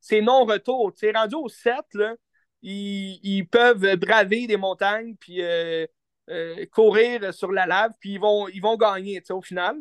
c'est 0.00 0.20
non-retour. 0.20 0.92
Rendu 1.14 1.34
au 1.34 1.48
7, 1.48 1.74
là, 1.94 2.14
ils, 2.62 3.44
peuvent 3.50 3.96
braver 3.96 4.46
des 4.46 4.56
montagnes 4.56 5.16
puis 5.16 5.42
euh, 5.42 5.86
euh, 6.28 6.66
courir 6.66 7.32
sur 7.34 7.52
la 7.52 7.66
lave, 7.66 7.92
puis 8.00 8.14
ils 8.14 8.20
vont, 8.20 8.48
ils 8.48 8.60
vont 8.60 8.76
gagner 8.76 9.22
au 9.30 9.42
final. 9.42 9.76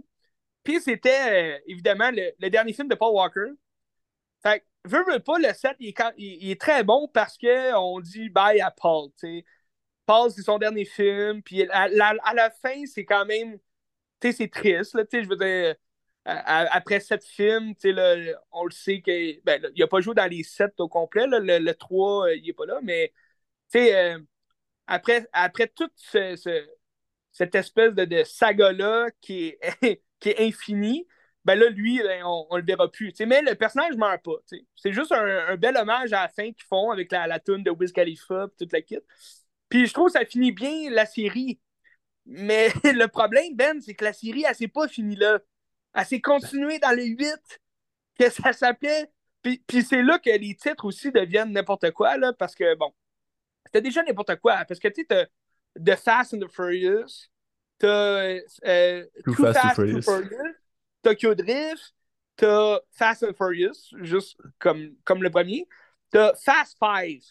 Puis 0.63 0.81
c'était 0.81 1.57
euh, 1.57 1.59
évidemment 1.67 2.12
le, 2.12 2.50
dernier 2.50 2.74
film 2.74 2.88
de 2.88 2.95
Paul 2.95 3.13
Walker. 3.13 3.51
Fait 4.41 4.62
que, 4.62 4.65
veux, 4.89 5.19
pas, 5.19 5.38
le 5.39 5.53
set, 5.53 5.75
il 5.79 5.93
est, 6.51 6.62
très 6.62 6.83
bon 6.83 7.07
parce 7.07 7.38
qu'on 7.38 8.00
dit 8.00 8.29
bye 8.29 8.62
à 8.62 8.71
Paul. 8.71 9.09
Paul, 10.05 10.31
c'est 10.31 10.41
son 10.41 10.57
dernier 10.57 10.86
film. 10.86 11.41
Puis 11.43 11.67
à, 11.69 11.88
la 11.89 12.50
fin, 12.62 12.86
c'est 12.86 13.05
quand 13.05 13.25
même. 13.25 13.59
Tu 14.19 14.31
sais, 14.31 14.38
c'est 14.38 14.48
triste. 14.50 14.95
Là, 14.95 15.03
je 15.12 15.27
veux 15.27 15.36
dire, 15.38 15.75
après 16.26 17.00
sept 17.00 17.24
films, 17.26 17.74
on 18.52 18.66
le 18.66 18.72
sait 18.72 19.02
qu'il 19.02 19.42
ben, 19.44 19.62
n'a 19.76 19.88
pas 19.88 20.02
joué 20.02 20.14
dans 20.14 20.30
les 20.30 20.44
sept 20.44 20.80
au 20.80 20.88
complet. 20.88 21.26
le, 21.28 21.72
3, 21.74 22.28
euh, 22.28 22.36
il 22.36 22.46
n'est 22.46 22.54
pas 22.54 22.66
là. 22.66 22.80
Mais 22.84 23.14
euh, 23.76 24.20
après, 24.88 25.28
après 25.34 25.68
toute 25.68 25.94
cette 25.98 27.56
espèce 27.56 27.94
de, 27.94 28.24
saga-là 28.24 29.10
qui 29.22 29.56
est, 29.82 30.02
qui 30.20 30.30
est 30.30 30.48
infinie, 30.48 31.08
ben 31.46 31.56
là, 31.56 31.70
lui, 31.70 32.00
ben, 32.00 32.24
on, 32.26 32.48
ne 32.52 32.60
le 32.60 32.66
verra 32.66 32.92
plus. 32.92 33.14
Mais 33.22 33.42
le 33.42 33.56
personnage 33.56 33.94
ne 33.94 33.98
meurt 33.98 34.24
pas. 34.24 34.36
C'est 34.76 34.92
juste 34.92 35.12
un, 35.12 35.56
bel 35.58 35.78
hommage 35.78 36.14
à 36.14 36.24
la 36.24 36.30
fin 36.30 36.52
qu'ils 36.52 36.66
font 36.68 36.92
avec 36.92 37.12
la, 37.12 37.28
la 37.28 37.40
tune 37.40 37.64
de 37.64 37.72
Wiz 37.72 37.92
Khalifa 37.92 38.46
et 38.46 38.58
toute 38.58 38.74
la 38.74 38.82
kit. 38.82 39.00
Puis 39.70 39.88
je 39.88 39.94
trouve 39.94 40.08
que 40.08 40.20
ça 40.20 40.26
finit 40.26 40.52
bien 40.52 40.90
la 40.92 41.06
série. 41.06 41.60
Mais 42.26 42.70
le 42.84 43.08
problème, 43.08 43.56
Ben, 43.56 43.82
c'est 43.82 43.96
que 43.96 44.06
la 44.06 44.14
série, 44.14 44.44
elle 44.48 44.56
s'est 44.56 44.68
pas 44.68 44.88
finie 44.88 45.16
là. 45.16 45.40
Elle 45.93 46.05
s'est 46.05 46.22
continuée 46.22 46.79
dans 46.79 46.96
les 46.96 47.08
8, 47.08 47.27
que 48.17 48.29
ça 48.29 48.53
s'appelait. 48.53 49.12
Puis, 49.41 49.63
puis 49.65 49.84
c'est 49.84 50.03
là 50.03 50.19
que 50.19 50.29
les 50.29 50.55
titres 50.55 50.86
aussi 50.86 51.12
deviennent 51.12 51.51
n'importe 51.51 51.91
quoi, 51.91 52.17
là, 52.17 52.34
parce 52.34 52.55
que, 52.55 52.75
bon, 52.75 52.93
c'était 53.65 53.81
déjà 53.81 54.03
n'importe 54.03 54.36
quoi. 54.38 54.65
Parce 54.67 54.79
que, 54.79 54.88
tu 54.89 55.05
sais, 55.10 55.29
The 55.75 55.96
Fast 55.96 56.34
and 56.34 56.39
the 56.39 56.51
Furious, 56.51 57.29
t'as 57.77 58.39
euh, 58.65 59.05
Too, 59.24 59.34
Fast, 59.34 59.79
and 59.79 60.01
Furious, 60.01 60.05
Tokyo 61.01 61.36
Drift, 61.36 61.93
t'as 62.36 62.79
Fast 62.91 63.24
and 63.24 63.34
Furious, 63.34 63.93
juste 64.01 64.38
comme, 64.60 64.96
comme 65.03 65.24
le 65.24 65.29
premier, 65.29 65.67
t'as 66.12 66.34
Fast 66.36 66.77
Five. 66.77 67.24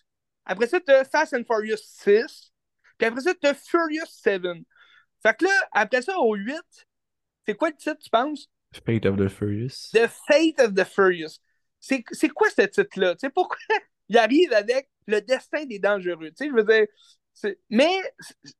Après 0.46 0.66
ça, 0.66 0.80
t'as 0.80 1.04
Fast 1.04 1.34
and 1.34 1.44
Furious 1.44 1.82
6. 1.82 2.52
Puis 2.96 3.06
après 3.06 3.20
ça, 3.20 3.34
t'as 3.34 3.54
Furious 3.54 4.06
7. 4.06 4.42
Fait 5.22 5.36
que 5.36 5.44
là, 5.44 5.68
après 5.72 6.02
ça, 6.02 6.18
au 6.18 6.34
8, 6.34 6.56
c'est 7.48 7.54
quoi 7.54 7.70
le 7.70 7.76
titre, 7.76 7.96
tu 7.98 8.10
penses? 8.10 8.50
Fate 8.84 9.06
of 9.06 9.16
the 9.16 9.28
Furious. 9.30 9.88
The 9.94 10.06
Fate 10.06 10.60
of 10.60 10.74
the 10.74 10.84
Furious. 10.84 11.40
C'est 11.80 12.02
quoi 12.28 12.50
ce 12.50 12.60
titre-là? 12.66 13.14
Tu 13.14 13.20
sais, 13.20 13.30
pourquoi 13.30 13.56
il 14.10 14.18
arrive 14.18 14.52
avec 14.52 14.90
le 15.06 15.22
destin 15.22 15.64
des 15.64 15.78
dangereux? 15.78 16.28
Tu 16.28 16.34
sais, 16.36 16.48
je 16.48 16.52
veux 16.52 16.64
dire, 16.64 16.86
mais 17.70 17.96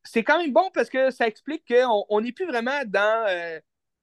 c'est 0.05 0.25
quand 0.25 0.39
même 0.39 0.55
bon 0.55 0.71
parce 0.73 0.89
que 0.89 1.11
ça 1.11 1.27
explique 1.27 1.65
qu'on 1.69 2.21
n'est 2.23 2.33
plus 2.33 2.47
vraiment 2.47 2.81
dans 2.87 3.27
euh, 3.29 3.61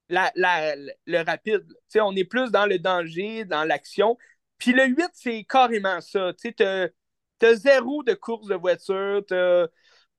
la, 0.10 0.32
le 0.36 1.26
rapide. 1.26 1.66
on 1.96 2.16
est 2.16 2.24
plus 2.24 2.52
dans 2.52 2.68
le 2.68 2.78
danger, 2.78 3.44
dans 3.44 3.64
l'action. 3.64 4.20
Puis 4.60 4.72
le 4.72 4.86
8, 4.86 5.10
c'est 5.14 5.44
carrément 5.46 6.00
ça. 6.00 6.32
Tu 6.34 6.54
as, 6.64 7.56
zéro 7.56 8.04
de 8.04 8.14
course 8.14 8.48
de 8.50 8.56
voiture. 8.56 9.24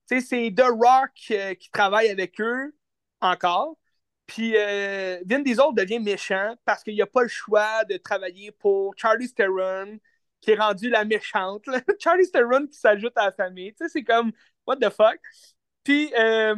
C'est 0.07 0.53
The 0.57 0.63
Rock 0.63 1.13
euh, 1.31 1.55
qui 1.55 1.71
travaille 1.71 2.09
avec 2.09 2.41
eux 2.41 2.75
encore. 3.21 3.77
Puis 4.27 4.57
euh, 4.57 5.21
Vin 5.25 5.39
Diesel 5.41 5.67
devient 5.75 6.01
méchant 6.01 6.55
parce 6.65 6.83
qu'il 6.83 6.97
n'a 6.97 7.07
pas 7.07 7.23
le 7.23 7.29
choix 7.29 7.85
de 7.85 7.97
travailler 7.97 8.51
pour 8.51 8.95
Charlie 8.97 9.33
Theron, 9.33 9.99
qui 10.41 10.51
est 10.51 10.57
rendu 10.57 10.91
la 10.91 11.05
méchante. 11.05 11.65
Charlie 12.01 12.31
Theron 12.31 12.67
qui 12.67 12.79
s'ajoute 12.79 13.17
à 13.17 13.27
la 13.27 13.33
famille. 13.33 13.73
Tu 13.73 13.85
sais, 13.85 13.89
c'est 13.89 14.05
comme, 14.05 14.33
what 14.67 14.77
the 14.77 14.91
fuck? 14.91 15.19
Puis, 15.85 16.13
euh, 16.19 16.57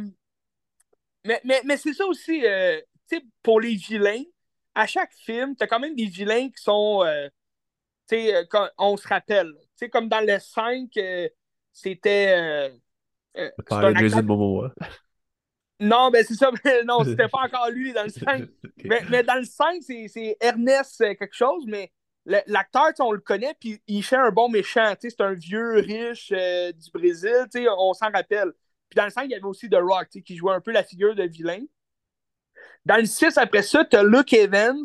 mais, 1.23 1.39
mais, 1.43 1.61
mais 1.63 1.77
c'est 1.77 1.93
ça 1.93 2.05
aussi, 2.07 2.45
euh, 2.45 2.79
tu 3.07 3.17
sais, 3.17 3.23
pour 3.43 3.61
les 3.61 3.75
vilains, 3.75 4.23
à 4.73 4.87
chaque 4.87 5.13
film, 5.13 5.55
tu 5.55 5.63
as 5.63 5.67
quand 5.67 5.79
même 5.79 5.95
des 5.95 6.05
vilains 6.05 6.49
qui 6.49 6.63
sont, 6.63 7.03
euh, 7.03 7.27
tu 8.07 8.15
sais, 8.15 8.47
on 8.79 8.97
se 8.97 9.07
rappelle. 9.07 9.53
Tu 9.59 9.67
sais, 9.75 9.89
comme 9.89 10.09
dans 10.09 10.25
le 10.25 10.39
5, 10.39 10.89
c'était. 11.71 12.71
Jason 13.95 14.23
Momoa. 14.23 14.73
Non, 15.79 16.09
ben 16.11 16.25
c'est 16.25 16.35
ça. 16.35 16.51
non, 16.85 17.03
c'était 17.03 17.27
pas 17.27 17.45
encore 17.45 17.69
lui 17.69 17.93
dans 17.93 18.03
le 18.03 18.09
5. 18.09 18.47
mais, 18.83 19.01
mais, 19.09 19.23
dans 19.23 19.35
le 19.35 19.45
5, 19.45 19.81
c'est 19.81 20.37
Ernest 20.41 20.97
quelque 20.97 21.35
chose, 21.35 21.63
mais 21.67 21.91
l'acteur, 22.25 22.91
on 22.99 23.11
le 23.11 23.19
connaît, 23.19 23.55
puis 23.59 23.81
il 23.87 24.03
fait 24.03 24.17
un 24.17 24.31
bon 24.31 24.49
méchant. 24.49 24.93
C'est 24.99 25.21
un 25.21 25.33
vieux 25.33 25.75
riche 25.79 26.31
euh, 26.35 26.71
du 26.71 26.91
Brésil, 26.91 27.47
on 27.77 27.93
s'en 27.93 28.11
rappelle. 28.11 28.51
Puis 28.89 28.95
dans 28.95 29.05
le 29.05 29.11
5, 29.11 29.23
il 29.25 29.31
y 29.31 29.35
avait 29.35 29.43
aussi 29.45 29.69
The 29.69 29.77
Rock, 29.79 30.09
qui 30.09 30.35
jouait 30.35 30.53
un 30.53 30.61
peu 30.61 30.71
la 30.71 30.83
figure 30.83 31.15
de 31.15 31.23
vilain. 31.23 31.63
Dans 32.85 32.97
le 32.97 33.05
6, 33.05 33.37
après 33.37 33.61
ça, 33.61 33.85
tu 33.85 33.95
as 33.95 34.03
Luke 34.03 34.33
Evans, 34.33 34.83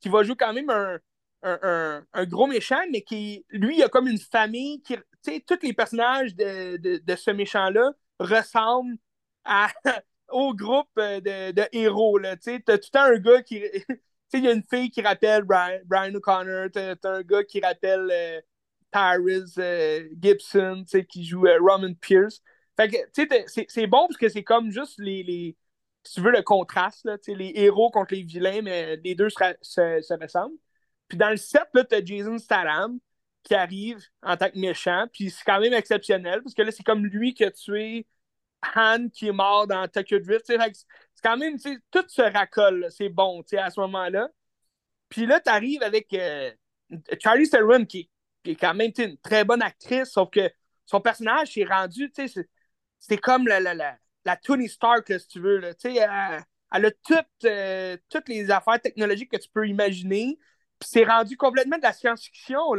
qui 0.00 0.08
va 0.08 0.22
jouer 0.22 0.36
quand 0.36 0.52
même 0.52 0.70
un, 0.70 0.98
un, 1.42 2.04
un, 2.12 2.24
gros 2.24 2.46
méchant, 2.46 2.82
mais 2.90 3.02
qui, 3.02 3.44
lui, 3.50 3.78
il 3.78 3.82
a 3.82 3.88
comme 3.88 4.08
une 4.08 4.18
famille 4.18 4.82
qui. 4.82 4.96
Tu 4.96 5.32
sais, 5.32 5.44
tous 5.46 5.58
les 5.62 5.72
personnages 5.72 6.34
de, 6.34 6.76
de, 6.76 6.98
de 6.98 7.16
ce 7.16 7.30
méchant-là 7.30 7.92
ressemblent 8.18 8.96
à, 9.44 9.68
au 10.34 10.52
groupe 10.54 10.90
de, 10.96 11.52
de 11.52 11.62
héros. 11.72 12.18
Tu 12.20 12.26
sais, 12.40 12.62
as 12.68 12.78
tout 12.78 12.98
un 12.98 13.16
gars 13.18 13.42
qui. 13.42 13.62
il 14.38 14.44
y 14.44 14.48
a 14.48 14.52
une 14.52 14.64
fille 14.64 14.90
qui 14.90 15.00
rappelle 15.00 15.44
Brian, 15.44 16.14
O'Connor, 16.14 16.68
t'as 16.72 16.96
un 17.04 17.22
gars 17.22 17.44
qui 17.44 17.60
rappelle 17.60 18.08
euh, 18.10 18.40
Tyrese 18.92 19.54
euh, 19.58 20.08
Gibson, 20.20 20.84
qui 21.08 21.24
joue 21.24 21.46
euh, 21.46 21.58
Roman 21.60 21.94
Pierce. 21.94 22.42
Fait 22.76 22.88
que, 22.88 22.96
c'est 23.68 23.86
bon 23.86 24.08
parce 24.08 24.16
que 24.16 24.28
c'est 24.28 24.42
comme 24.42 24.72
juste 24.72 24.98
les, 24.98 25.22
les, 25.22 25.56
tu 26.02 26.20
veux, 26.20 26.32
le 26.32 26.42
contraste, 26.42 27.04
là, 27.04 27.16
les 27.28 27.52
héros 27.54 27.90
contre 27.90 28.14
les 28.14 28.22
vilains, 28.22 28.62
mais 28.62 28.96
les 28.96 29.14
deux 29.14 29.30
se, 29.30 29.36
se, 29.62 30.20
ressemblent. 30.20 30.56
Puis 31.06 31.16
dans 31.16 31.30
le 31.30 31.36
7, 31.36 31.62
là, 31.72 31.84
t'as 31.84 32.04
Jason 32.04 32.38
Statham 32.38 32.98
qui 33.44 33.54
arrive 33.54 34.02
en 34.22 34.36
tant 34.36 34.50
que 34.50 34.58
méchant, 34.58 35.06
puis 35.12 35.30
c'est 35.30 35.44
quand 35.44 35.60
même 35.60 35.74
exceptionnel, 35.74 36.42
parce 36.42 36.54
que 36.54 36.62
là, 36.62 36.72
c'est 36.72 36.82
comme 36.82 37.06
lui 37.06 37.34
qui 37.34 37.44
a 37.44 37.52
tué 37.52 38.06
Han 38.74 39.08
qui 39.08 39.28
est 39.28 39.32
mort 39.32 39.66
dans 39.66 39.86
Tokyo 39.88 40.18
Drift. 40.18 40.46
C'est 40.46 40.58
quand 41.22 41.36
même, 41.36 41.58
tout 41.90 42.04
se 42.08 42.22
racole, 42.22 42.86
c'est 42.90 43.08
bon 43.08 43.42
à 43.56 43.70
ce 43.70 43.80
moment-là. 43.80 44.28
Puis 45.08 45.26
là, 45.26 45.40
tu 45.40 45.50
arrives 45.50 45.82
avec 45.82 46.12
euh, 46.14 46.50
Charlie 47.22 47.48
Theron, 47.48 47.84
qui, 47.84 48.10
est 48.44 48.56
quand 48.56 48.74
même 48.74 48.92
une 48.98 49.16
très 49.18 49.44
bonne 49.44 49.62
actrice, 49.62 50.10
sauf 50.10 50.30
que 50.30 50.50
son 50.86 51.00
personnage 51.00 51.52
s'est 51.54 51.64
rendu, 51.64 52.12
c'est 52.98 53.16
comme 53.18 53.46
la, 53.46 53.60
la, 53.60 53.74
la, 54.24 54.36
Tony 54.36 54.68
Stark, 54.68 55.06
si 55.18 55.28
tu 55.28 55.40
veux. 55.40 55.58
Là, 55.58 55.72
elle, 55.84 56.44
elle, 56.72 56.86
a 56.86 56.90
toutes, 56.90 57.44
euh, 57.44 57.96
toutes 58.10 58.28
les 58.28 58.50
affaires 58.50 58.80
technologiques 58.80 59.30
que 59.30 59.36
tu 59.36 59.48
peux 59.48 59.66
imaginer. 59.66 60.38
Puis 60.78 60.88
c'est 60.92 61.04
rendu 61.04 61.36
complètement 61.36 61.78
de 61.78 61.82
la 61.82 61.92
science-fiction. 61.92 62.74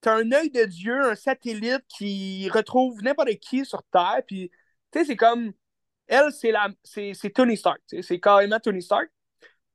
Tu 0.00 0.08
as 0.08 0.12
un 0.12 0.32
œil 0.32 0.50
de 0.50 0.64
Dieu, 0.64 1.00
un 1.00 1.14
satellite 1.14 1.84
qui 1.88 2.48
retrouve 2.50 3.02
n'importe 3.02 3.36
qui 3.40 3.64
sur 3.64 3.82
Terre. 3.84 4.22
Puis 4.26 4.50
tu 4.92 5.00
sais, 5.00 5.04
c'est 5.04 5.16
comme. 5.16 5.52
Elle, 6.06 6.32
c'est 6.32 6.50
la 6.52 6.70
c'est 6.84 7.30
Tony 7.34 7.56
Stark. 7.56 7.80
C'est 8.02 8.20
carrément 8.20 8.58
Tony 8.60 8.82
Stark. 8.82 9.10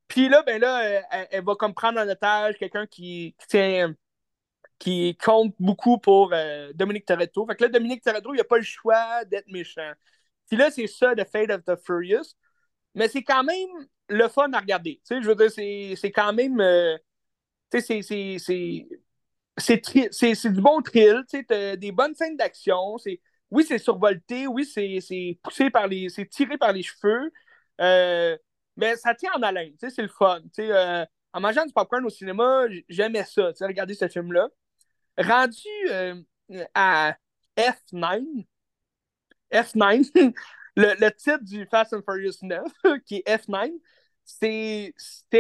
Puis 0.08 0.29
là, 0.29 0.43
ben 0.43 0.60
là, 0.62 1.01
elle, 1.32 1.43
va 1.43 1.55
comme 1.55 1.74
prendre 1.74 2.00
en 2.00 2.08
otage 2.08 2.58
quelqu'un 2.58 2.86
qui, 2.88 3.36
qui, 3.39 3.48
tient. 3.48 3.96
qui 4.79 5.17
compte 5.17 5.55
beaucoup 5.60 5.98
pour 6.00 6.32
euh, 6.34 6.72
Dominique 6.74 7.05
Toretto. 7.05 7.46
Fait 7.48 7.55
que 7.55 7.63
là, 7.63 7.70
Dominique 7.70 8.03
Toretto, 8.03 8.34
il 8.34 8.38
n'a 8.38 8.43
pas 8.43 8.58
le 8.58 8.63
choix 8.63 9.25
d'être 9.25 9.48
méchant. 9.48 9.91
Puis 10.48 10.58
là, 10.58 10.72
c'est 10.72 10.88
ça, 10.88 11.15
The 11.15 11.25
Fate 11.29 11.51
of 11.51 11.63
the 11.65 11.75
Furious. 11.84 12.36
Mais 12.96 13.08
c'est 13.08 13.24
quand 13.24 13.43
même 13.43 13.70
le 14.10 14.27
fun 14.27 14.51
à 14.53 14.60
regarder. 14.60 14.96
Tu 14.98 15.15
sais, 15.15 15.22
je 15.22 15.27
veux 15.27 15.36
dire, 15.36 15.51
c'est 15.98 16.12
quand 16.12 16.34
même. 16.34 16.60
Euh, 16.60 16.98
tu 17.72 17.82
sais, 17.82 18.01
c'est 19.58 20.51
du 20.51 20.62
bon 20.62 20.82
thrill. 20.82 21.24
Tu 21.29 21.46
sais, 21.50 21.77
des 21.77 21.91
bonnes 21.91 22.15
scènes 22.15 22.38
d'action. 22.38 22.98
C'est 22.98 23.20
oui, 23.53 23.63
c'est 23.67 23.77
survolté, 23.77 24.48
oui, 24.48 24.65
c'est 24.65 25.39
poussé 25.43 25.69
par 25.69 25.88
les. 25.88 26.10
c'est 26.10 26.25
tiré 26.25 26.57
par 26.57 26.74
les 26.74 26.81
cheveux. 26.81 27.31
Euh, 27.81 28.38
mais 28.75 28.95
ça 28.95 29.13
tient 29.13 29.31
en 29.36 29.41
haleine, 29.43 29.74
c'est 29.79 30.01
le 30.01 30.07
fun. 30.07 30.41
Euh, 30.60 31.05
en 31.33 31.39
mangeant 31.39 31.65
du 31.65 31.72
popcorn 31.74 32.03
au 32.05 32.10
cinéma, 32.10 32.65
j'aimais 32.89 33.24
ça, 33.25 33.51
regarder 33.62 33.93
ce 33.93 34.07
film-là. 34.07 34.50
Rendu 35.17 35.67
euh, 35.91 36.15
à 36.74 37.15
F9, 37.55 38.24
F9, 39.51 40.33
le, 40.75 41.10
titre 41.12 41.43
du 41.43 41.67
Fast 41.67 41.93
and 41.93 42.01
Furious 42.01 42.39
9, 42.41 42.63
qui 43.05 43.17
est 43.17 43.38
F9, 43.38 43.72
c'est 44.25 44.93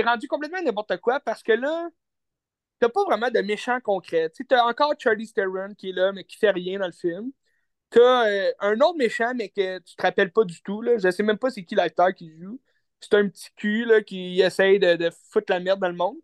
rendu 0.03 0.27
complètement 0.27 0.61
n'importe 0.61 0.97
quoi 0.97 1.19
parce 1.19 1.41
que 1.41 1.53
là, 1.53 1.89
t'as 2.79 2.89
pas 2.89 3.03
vraiment 3.05 3.31
de 3.31 3.39
méchant 3.39 3.79
concret. 3.81 4.29
Tu 4.35 4.45
as 4.51 4.65
encore 4.65 4.93
Charlie 4.99 5.31
Theron 5.31 5.73
qui 5.75 5.89
est 5.89 5.93
là, 5.93 6.11
mais 6.11 6.23
qui 6.25 6.37
fait 6.37 6.51
rien 6.51 6.77
dans 6.77 6.85
le 6.85 6.91
film. 6.91 7.31
T'as 7.93 8.27
euh, 8.27 8.51
un 8.59 8.79
autre 8.81 8.97
méchant, 8.97 9.33
mais 9.35 9.49
que 9.49 9.77
tu 9.79 9.95
te 9.95 10.01
rappelles 10.01 10.31
pas 10.31 10.43
du 10.45 10.61
tout. 10.63 10.81
Là. 10.81 10.97
Je 10.97 11.11
sais 11.11 11.21
même 11.23 11.37
pas 11.37 11.51
c'est 11.51 11.63
qui 11.63 11.75
l'acteur 11.75 12.13
qui 12.15 12.31
joue. 12.39 12.59
C'est 12.99 13.13
un 13.15 13.29
petit 13.29 13.49
cul 13.55 13.85
là, 13.85 14.01
qui 14.01 14.41
essaye 14.41 14.79
de, 14.79 15.11
foutre 15.31 15.51
la 15.51 15.59
merde 15.59 15.79
dans 15.79 15.89
le 15.89 15.95
monde. 15.95 16.17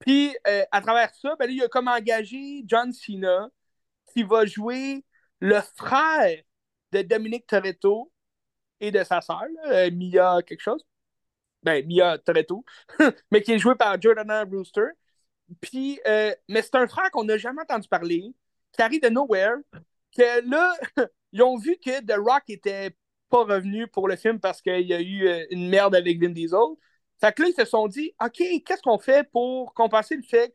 Puis, 0.00 0.36
euh, 0.48 0.64
à 0.72 0.82
travers 0.82 1.14
ça, 1.14 1.36
ben, 1.38 1.50
il 1.50 1.62
a 1.62 1.68
comme 1.68 1.88
engagé 1.88 2.62
John 2.66 2.92
Cena, 2.92 3.48
qui 4.12 4.22
va 4.24 4.46
jouer 4.46 5.04
le 5.40 5.60
frère 5.76 6.42
de 6.92 7.02
Dominique 7.02 7.46
Toretto 7.46 8.12
et 8.80 8.90
de 8.92 9.04
sa 9.04 9.20
sœur, 9.22 9.44
euh, 9.66 9.90
Mia 9.92 10.42
quelque 10.46 10.60
chose. 10.62 10.84
ben, 11.62 11.86
Mia 11.86 12.18
Toretto, 12.18 12.64
mais 13.32 13.42
qui 13.42 13.52
est 13.52 13.58
joué 13.58 13.74
par 13.76 14.00
Jordana 14.00 14.44
Brewster. 14.44 14.88
Puis, 15.60 16.00
euh, 16.06 16.34
mais 16.48 16.62
c'est 16.62 16.76
un 16.76 16.86
frère 16.88 17.10
qu'on 17.10 17.24
n'a 17.24 17.38
jamais 17.38 17.62
entendu 17.62 17.88
parler, 17.88 18.34
qui 18.72 18.82
arrive 18.82 19.02
de 19.02 19.08
nowhere, 19.08 19.56
que 20.16 20.48
là, 20.48 20.74
ils 21.32 21.42
ont 21.42 21.56
vu 21.56 21.76
que 21.84 22.00
The 22.04 22.18
Rock 22.18 22.44
était 22.48 22.96
pas 23.28 23.44
revenu 23.44 23.86
pour 23.86 24.08
le 24.08 24.16
film 24.16 24.40
parce 24.40 24.62
qu'il 24.62 24.86
y 24.86 24.94
a 24.94 25.00
eu 25.00 25.26
euh, 25.26 25.44
une 25.50 25.68
merde 25.68 25.94
avec 25.94 26.20
Vin 26.20 26.30
Diesel. 26.30 26.58
Fait 27.20 27.34
que 27.34 27.42
là, 27.42 27.48
ils 27.48 27.54
se 27.54 27.64
sont 27.64 27.88
dit, 27.88 28.14
OK, 28.24 28.36
qu'est-ce 28.36 28.82
qu'on 28.82 28.98
fait 28.98 29.28
pour 29.30 29.74
compenser 29.74 30.16
le 30.16 30.22
fait 30.22 30.54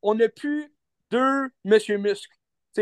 qu'on 0.00 0.14
n'a 0.14 0.28
plus 0.28 0.72
deux 1.10 1.48
Monsieur 1.64 1.98
Muscle 1.98 2.36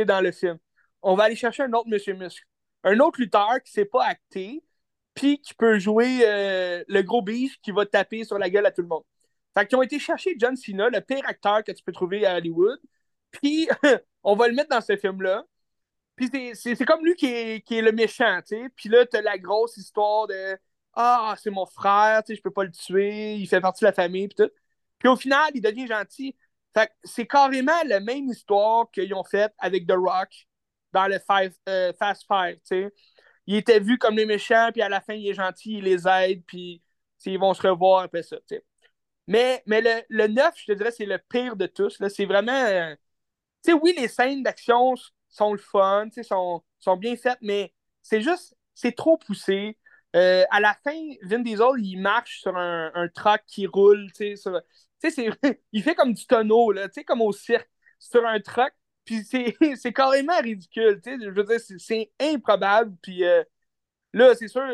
dans 0.07 0.21
le 0.21 0.33
film? 0.33 0.59
On 1.03 1.15
va 1.15 1.25
aller 1.25 1.37
chercher 1.37 1.63
un 1.63 1.73
autre 1.73 1.89
Monsieur 1.89 2.15
Muscle. 2.15 2.45
Un 2.85 2.99
autre 3.01 3.21
lutteur 3.21 3.63
qui 3.65 3.71
ne 3.71 3.83
s'est 3.83 3.85
pas 3.85 4.05
acté, 4.05 4.63
puis 5.15 5.41
qui 5.41 5.55
peut 5.55 5.79
jouer 5.79 6.21
euh, 6.25 6.85
le 6.89 7.03
gros 7.03 7.23
beef 7.23 7.57
qui 7.63 7.73
va 7.73 7.87
taper 7.87 8.25
sur 8.25 8.39
la 8.39 8.51
gueule 8.51 8.67
à 8.67 8.73
tout 8.73 8.83
le 8.83 8.89
monde. 8.89 9.05
Fait 9.55 9.67
qu'ils 9.67 9.77
ont 9.79 9.83
été 9.83 9.99
chercher 9.99 10.35
John 10.39 10.57
Cena, 10.57 10.89
le 10.89 11.01
pire 11.01 11.27
acteur 11.27 11.65
que 11.65 11.73
tu 11.73 11.83
peux 11.83 11.93
trouver 11.93 12.25
à 12.27 12.37
Hollywood, 12.37 12.79
puis 13.31 13.69
on 14.23 14.35
va 14.37 14.49
le 14.49 14.55
mettre 14.55 14.71
dans 14.71 14.81
ce 14.81 14.97
film-là. 14.97 15.45
Puis 16.29 16.55
c'est 16.55 16.85
comme 16.85 17.05
lui 17.05 17.15
qui 17.15 17.27
est, 17.27 17.61
qui 17.67 17.79
est 17.79 17.83
le 17.83 17.93
méchant, 17.93 18.41
tu 18.43 18.57
sais. 18.57 18.69
Puis 18.77 18.89
là, 18.91 19.07
t'as 19.07 19.23
la 19.23 19.39
grosse 19.39 19.77
histoire 19.79 20.27
de 20.27 20.59
Ah, 20.93 21.35
c'est 21.43 21.51
mon 21.51 21.65
frère, 21.65 22.23
tu 22.25 22.33
sais, 22.33 22.37
je 22.37 22.43
peux 22.43 22.51
pas 22.51 22.65
le 22.65 22.71
tuer, 22.73 23.37
il 23.37 23.47
fait 23.49 23.61
partie 23.61 23.85
de 23.85 23.87
la 23.87 23.93
famille, 23.95 24.29
puis 24.29 24.37
tout. 24.47 24.51
Puis 24.99 25.09
au 25.09 25.17
final, 25.17 25.51
il 25.55 25.63
devient 25.63 25.87
gentil. 25.87 26.37
Fait 26.75 26.91
c'est 27.05 27.27
carrément 27.27 27.73
la 27.87 28.01
même 28.01 28.29
histoire 28.29 28.91
qu'ils 28.91 29.15
ont 29.15 29.25
faite 29.25 29.53
avec 29.59 29.87
The 29.87 29.93
Rock 29.97 30.47
dans 30.93 31.07
le 31.09 31.19
five, 31.19 31.55
euh, 31.69 31.93
Fast 31.99 32.25
Five, 32.29 32.57
tu 32.57 32.61
sais. 32.85 32.95
Il 33.47 33.57
était 33.57 33.81
vu 33.81 33.99
comme 33.99 34.17
le 34.17 34.27
méchant, 34.27 34.71
puis 34.73 34.83
à 34.83 34.89
la 34.89 35.01
fin, 35.01 35.15
il 35.15 35.29
est 35.29 35.35
gentil, 35.35 35.79
il 35.79 35.85
les 35.85 36.07
aide, 36.09 36.45
puis 36.47 36.83
ils 37.27 37.39
vont 37.39 37.55
se 37.55 37.67
revoir 37.67 38.05
après 38.05 38.23
ça, 38.23 38.37
tu 38.39 38.57
sais. 38.57 38.65
Mais, 39.29 39.63
mais 39.67 39.81
le, 39.83 40.03
le 40.11 40.29
9, 40.29 40.55
je 40.59 40.67
te 40.67 40.73
dirais, 40.73 40.91
c'est 40.93 41.07
le 41.07 41.19
pire 41.19 41.57
de 41.57 41.67
tous. 41.67 42.03
C'est 42.09 42.27
vraiment. 42.27 42.53
Euh, 42.53 42.95
tu 43.65 43.73
sais, 43.73 43.75
oui, 43.75 43.95
les 43.99 44.09
scènes 44.09 44.43
d'action 44.43 44.95
sont 45.31 45.53
le 45.53 45.59
fun, 45.59 46.09
sont, 46.23 46.63
sont 46.79 46.97
bien 46.97 47.17
faites, 47.17 47.39
mais 47.41 47.73
c'est 48.03 48.21
juste, 48.21 48.57
c'est 48.75 48.93
trop 48.93 49.17
poussé. 49.17 49.79
Euh, 50.17 50.45
à 50.51 50.61
la 50.61 50.75
fin, 50.85 50.97
Vin 51.23 51.39
Diesel, 51.39 51.69
il 51.79 51.99
marche 51.99 52.41
sur 52.41 52.57
un, 52.57 52.91
un 52.95 53.09
qui 53.47 53.67
roule, 53.67 54.11
tu 54.13 54.37
sais, 54.37 54.55
il 55.73 55.83
fait 55.83 55.95
comme 55.95 56.13
du 56.13 56.27
tonneau, 56.27 56.73
là, 56.73 56.89
comme 57.07 57.23
au 57.23 57.33
cirque, 57.33 57.71
sur 57.99 58.27
un 58.27 58.41
truck, 58.41 58.73
puis 59.05 59.23
c'est 59.25 59.93
carrément 59.95 60.39
ridicule, 60.41 61.01
tu 61.03 61.19
sais, 61.19 61.25
je 61.25 61.31
veux 61.31 61.45
dire, 61.45 61.61
c'est 61.61 62.11
improbable, 62.21 62.97
puis 63.03 63.25
euh, 63.25 63.45
là, 64.13 64.35
c'est 64.35 64.49
sûr, 64.49 64.67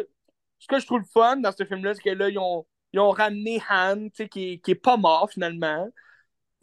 ce 0.58 0.66
que 0.66 0.78
je 0.78 0.86
trouve 0.86 1.02
fun 1.04 1.36
dans 1.36 1.52
ce 1.52 1.64
film-là, 1.64 1.94
c'est 1.94 2.02
que 2.02 2.10
là, 2.10 2.28
ils 2.30 2.38
ont, 2.38 2.66
ramené 3.10 3.60
Han, 3.68 4.08
tu 4.08 4.28
qui, 4.28 4.60
qui 4.62 4.70
est 4.70 4.74
pas 4.74 4.96
mort, 4.96 5.30
finalement, 5.30 5.86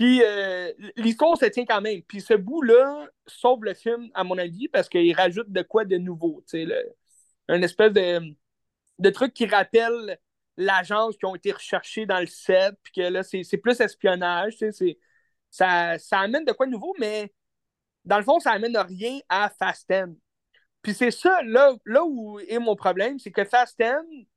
puis 0.04 0.22
euh, 0.22 0.74
l'histoire 0.98 1.38
se 1.38 1.46
tient 1.46 1.66
quand 1.66 1.80
même. 1.80 2.02
Puis 2.02 2.20
ce 2.20 2.34
bout-là 2.34 3.08
sauve 3.26 3.64
le 3.64 3.74
film, 3.74 4.10
à 4.14 4.26
mon 4.26 4.38
avis, 4.38 4.68
parce 4.68 4.90
qu'il 4.90 5.16
rajoute 5.16 5.50
de 5.50 5.62
quoi 5.62 5.86
de 5.86 5.96
nouveau. 5.96 6.44
Le, 6.52 6.94
un 7.48 7.62
espèce 7.62 7.94
de, 7.94 9.10
truc 9.12 9.34
qui 9.34 9.46
rappelle 9.46 10.20
l'agence 10.58 11.16
qui 11.16 11.26
ont 11.26 11.36
été 11.36 11.54
recherchés 11.54 12.06
dans 12.06 12.20
le 12.20 12.28
set, 12.28 12.76
puis 12.84 12.92
que 12.98 13.02
là, 13.08 13.24
c'est 13.24 13.58
plus 13.58 13.80
espionnage. 13.80 14.58
Ça, 15.50 15.98
ça 15.98 16.20
amène 16.20 16.44
de 16.44 16.52
quoi 16.52 16.66
de 16.66 16.72
nouveau, 16.72 16.94
mais 17.00 17.34
dans 18.04 18.18
le 18.18 18.26
fond, 18.26 18.42
ça 18.42 18.52
amène 18.52 18.76
rien 18.76 19.20
à 19.30 19.50
Fast 19.58 19.90
10. 19.90 20.18
Puis 20.82 20.94
c'est 20.94 21.12
ça, 21.12 21.42
là, 21.44 21.78
où 22.04 22.42
est 22.42 22.60
mon 22.60 22.76
problème, 22.76 23.20
c'est 23.20 23.32
que 23.32 23.46
Fast 23.46 23.80
10, 23.80 24.28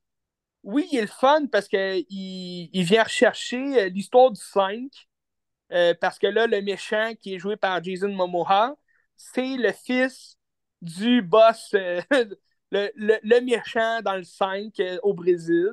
oui, 0.63 0.87
il 0.93 0.99
est 0.99 1.01
le 1.01 1.07
fun 1.09 1.47
parce 1.51 1.67
qu'il 1.67 2.07
il 2.09 2.85
vient 2.85 3.03
rechercher 3.03 3.83
euh, 3.83 3.89
l'histoire 3.89 4.31
du 4.31 4.41
5, 4.41 4.93
euh, 5.73 5.95
parce 6.01 6.19
que 6.19 6.27
là, 6.27 6.47
le 6.47 6.63
méchant 6.63 7.13
qui 7.21 7.35
est 7.35 7.39
joué 7.39 7.57
par 7.57 7.83
Jason 7.83 8.09
Momoa, 8.09 8.77
c'est 9.17 9.57
le 9.57 9.73
fils 9.73 10.39
du 10.83 11.23
boss, 11.23 11.75
euh, 11.75 12.01
le, 12.71 13.41
méchant 13.41 14.01
dans 14.03 14.17
le 14.17 14.25
5 14.25 14.79
euh, 14.81 14.99
au 15.03 15.15
Brésil. 15.15 15.71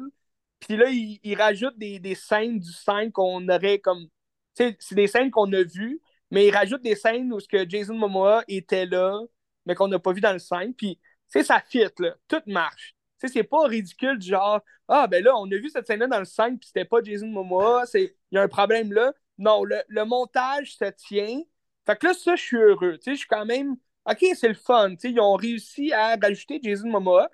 Puis 0.60 0.78
là, 0.78 0.90
il, 0.90 1.36
rajoute 1.36 1.78
des, 1.78 2.16
scènes 2.16 2.60
du 2.60 2.72
5 2.72 3.12
qu'on 3.12 3.48
aurait 3.50 3.80
comme. 3.80 4.08
C'est 4.54 4.78
des 4.92 5.08
scènes 5.08 5.32
qu'on 5.32 5.52
a 5.54 5.64
vues, 5.64 6.00
mais 6.32 6.48
il 6.48 6.56
rajoute 6.56 6.82
des 6.82 6.96
scènes 6.96 7.34
où 7.34 7.40
ce 7.40 7.48
que 7.48 7.68
Jason 7.68 7.96
Momoa 7.96 8.44
était 8.48 8.86
là, 8.86 9.20
mais 9.66 9.76
qu'on 9.76 9.88
n'a 9.88 10.00
pas 10.00 10.14
vu 10.14 10.22
dans 10.22 10.32
le 10.32 10.40
5. 10.40 10.76
Puis, 10.78 11.00
c'est 11.28 11.44
ça 11.44 11.60
fit, 11.60 11.86
là. 12.00 12.16
Tout 12.28 12.42
marche. 12.48 12.96
C'est 13.26 13.44
pas 13.44 13.64
ridicule 13.68 14.22
genre, 14.22 14.62
ah, 14.88 15.08
ben 15.08 15.24
là, 15.24 15.36
on 15.38 15.46
a 15.52 15.56
vu 15.56 15.70
cette 15.70 15.88
scène-là 15.88 16.08
dans 16.08 16.20
le 16.20 16.26
5, 16.26 16.60
puis 16.60 16.68
c'était 16.68 16.86
pas 16.86 17.02
Jason 17.02 17.28
Momoa, 17.28 17.86
il 17.96 18.12
y 18.32 18.38
a 18.38 18.42
un 18.42 18.48
problème 18.48 18.92
là. 18.94 19.14
Non, 19.38 19.64
le, 19.64 20.06
montage 20.06 20.76
se 20.76 20.86
tient. 20.86 21.42
Fait 21.86 21.98
que 21.98 22.08
là, 22.08 22.14
ça, 22.14 22.36
je 22.36 22.42
suis 22.42 22.58
heureux. 22.58 22.98
je 23.06 23.14
suis 23.14 23.28
quand 23.28 23.46
même. 23.46 23.76
OK, 24.06 24.26
c'est 24.36 24.50
le 24.50 24.54
fun. 24.54 24.96
ils 25.04 25.20
ont 25.20 25.36
réussi 25.36 25.94
à 25.94 26.16
rajouter 26.22 26.60
Jason 26.62 26.90
Momoa. 26.90 27.30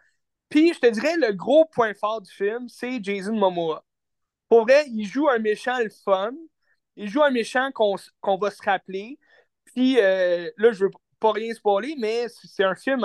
Puis, 0.49 0.73
je 0.73 0.79
te 0.79 0.87
dirais, 0.87 1.15
le 1.17 1.33
gros 1.33 1.65
point 1.65 1.93
fort 1.93 2.21
du 2.21 2.31
film, 2.31 2.67
c'est 2.69 3.03
Jason 3.03 3.35
Momoa. 3.35 3.83
Pour 4.49 4.63
vrai, 4.63 4.85
il 4.89 5.05
joue 5.05 5.29
un 5.29 5.39
méchant 5.39 5.77
le 5.79 5.89
fun. 5.89 6.33
Il 6.95 7.09
joue 7.09 7.23
un 7.23 7.31
méchant 7.31 7.71
qu'on 7.71 8.37
va 8.37 8.51
se 8.51 8.63
rappeler. 8.63 9.19
Puis, 9.65 9.99
euh, 9.99 10.49
là, 10.57 10.71
je 10.71 10.85
veux 10.85 10.91
pas 11.19 11.31
rien 11.31 11.53
spoiler, 11.53 11.95
mais 11.97 12.27
c'est 12.29 12.63
un 12.63 12.75
film 12.75 13.03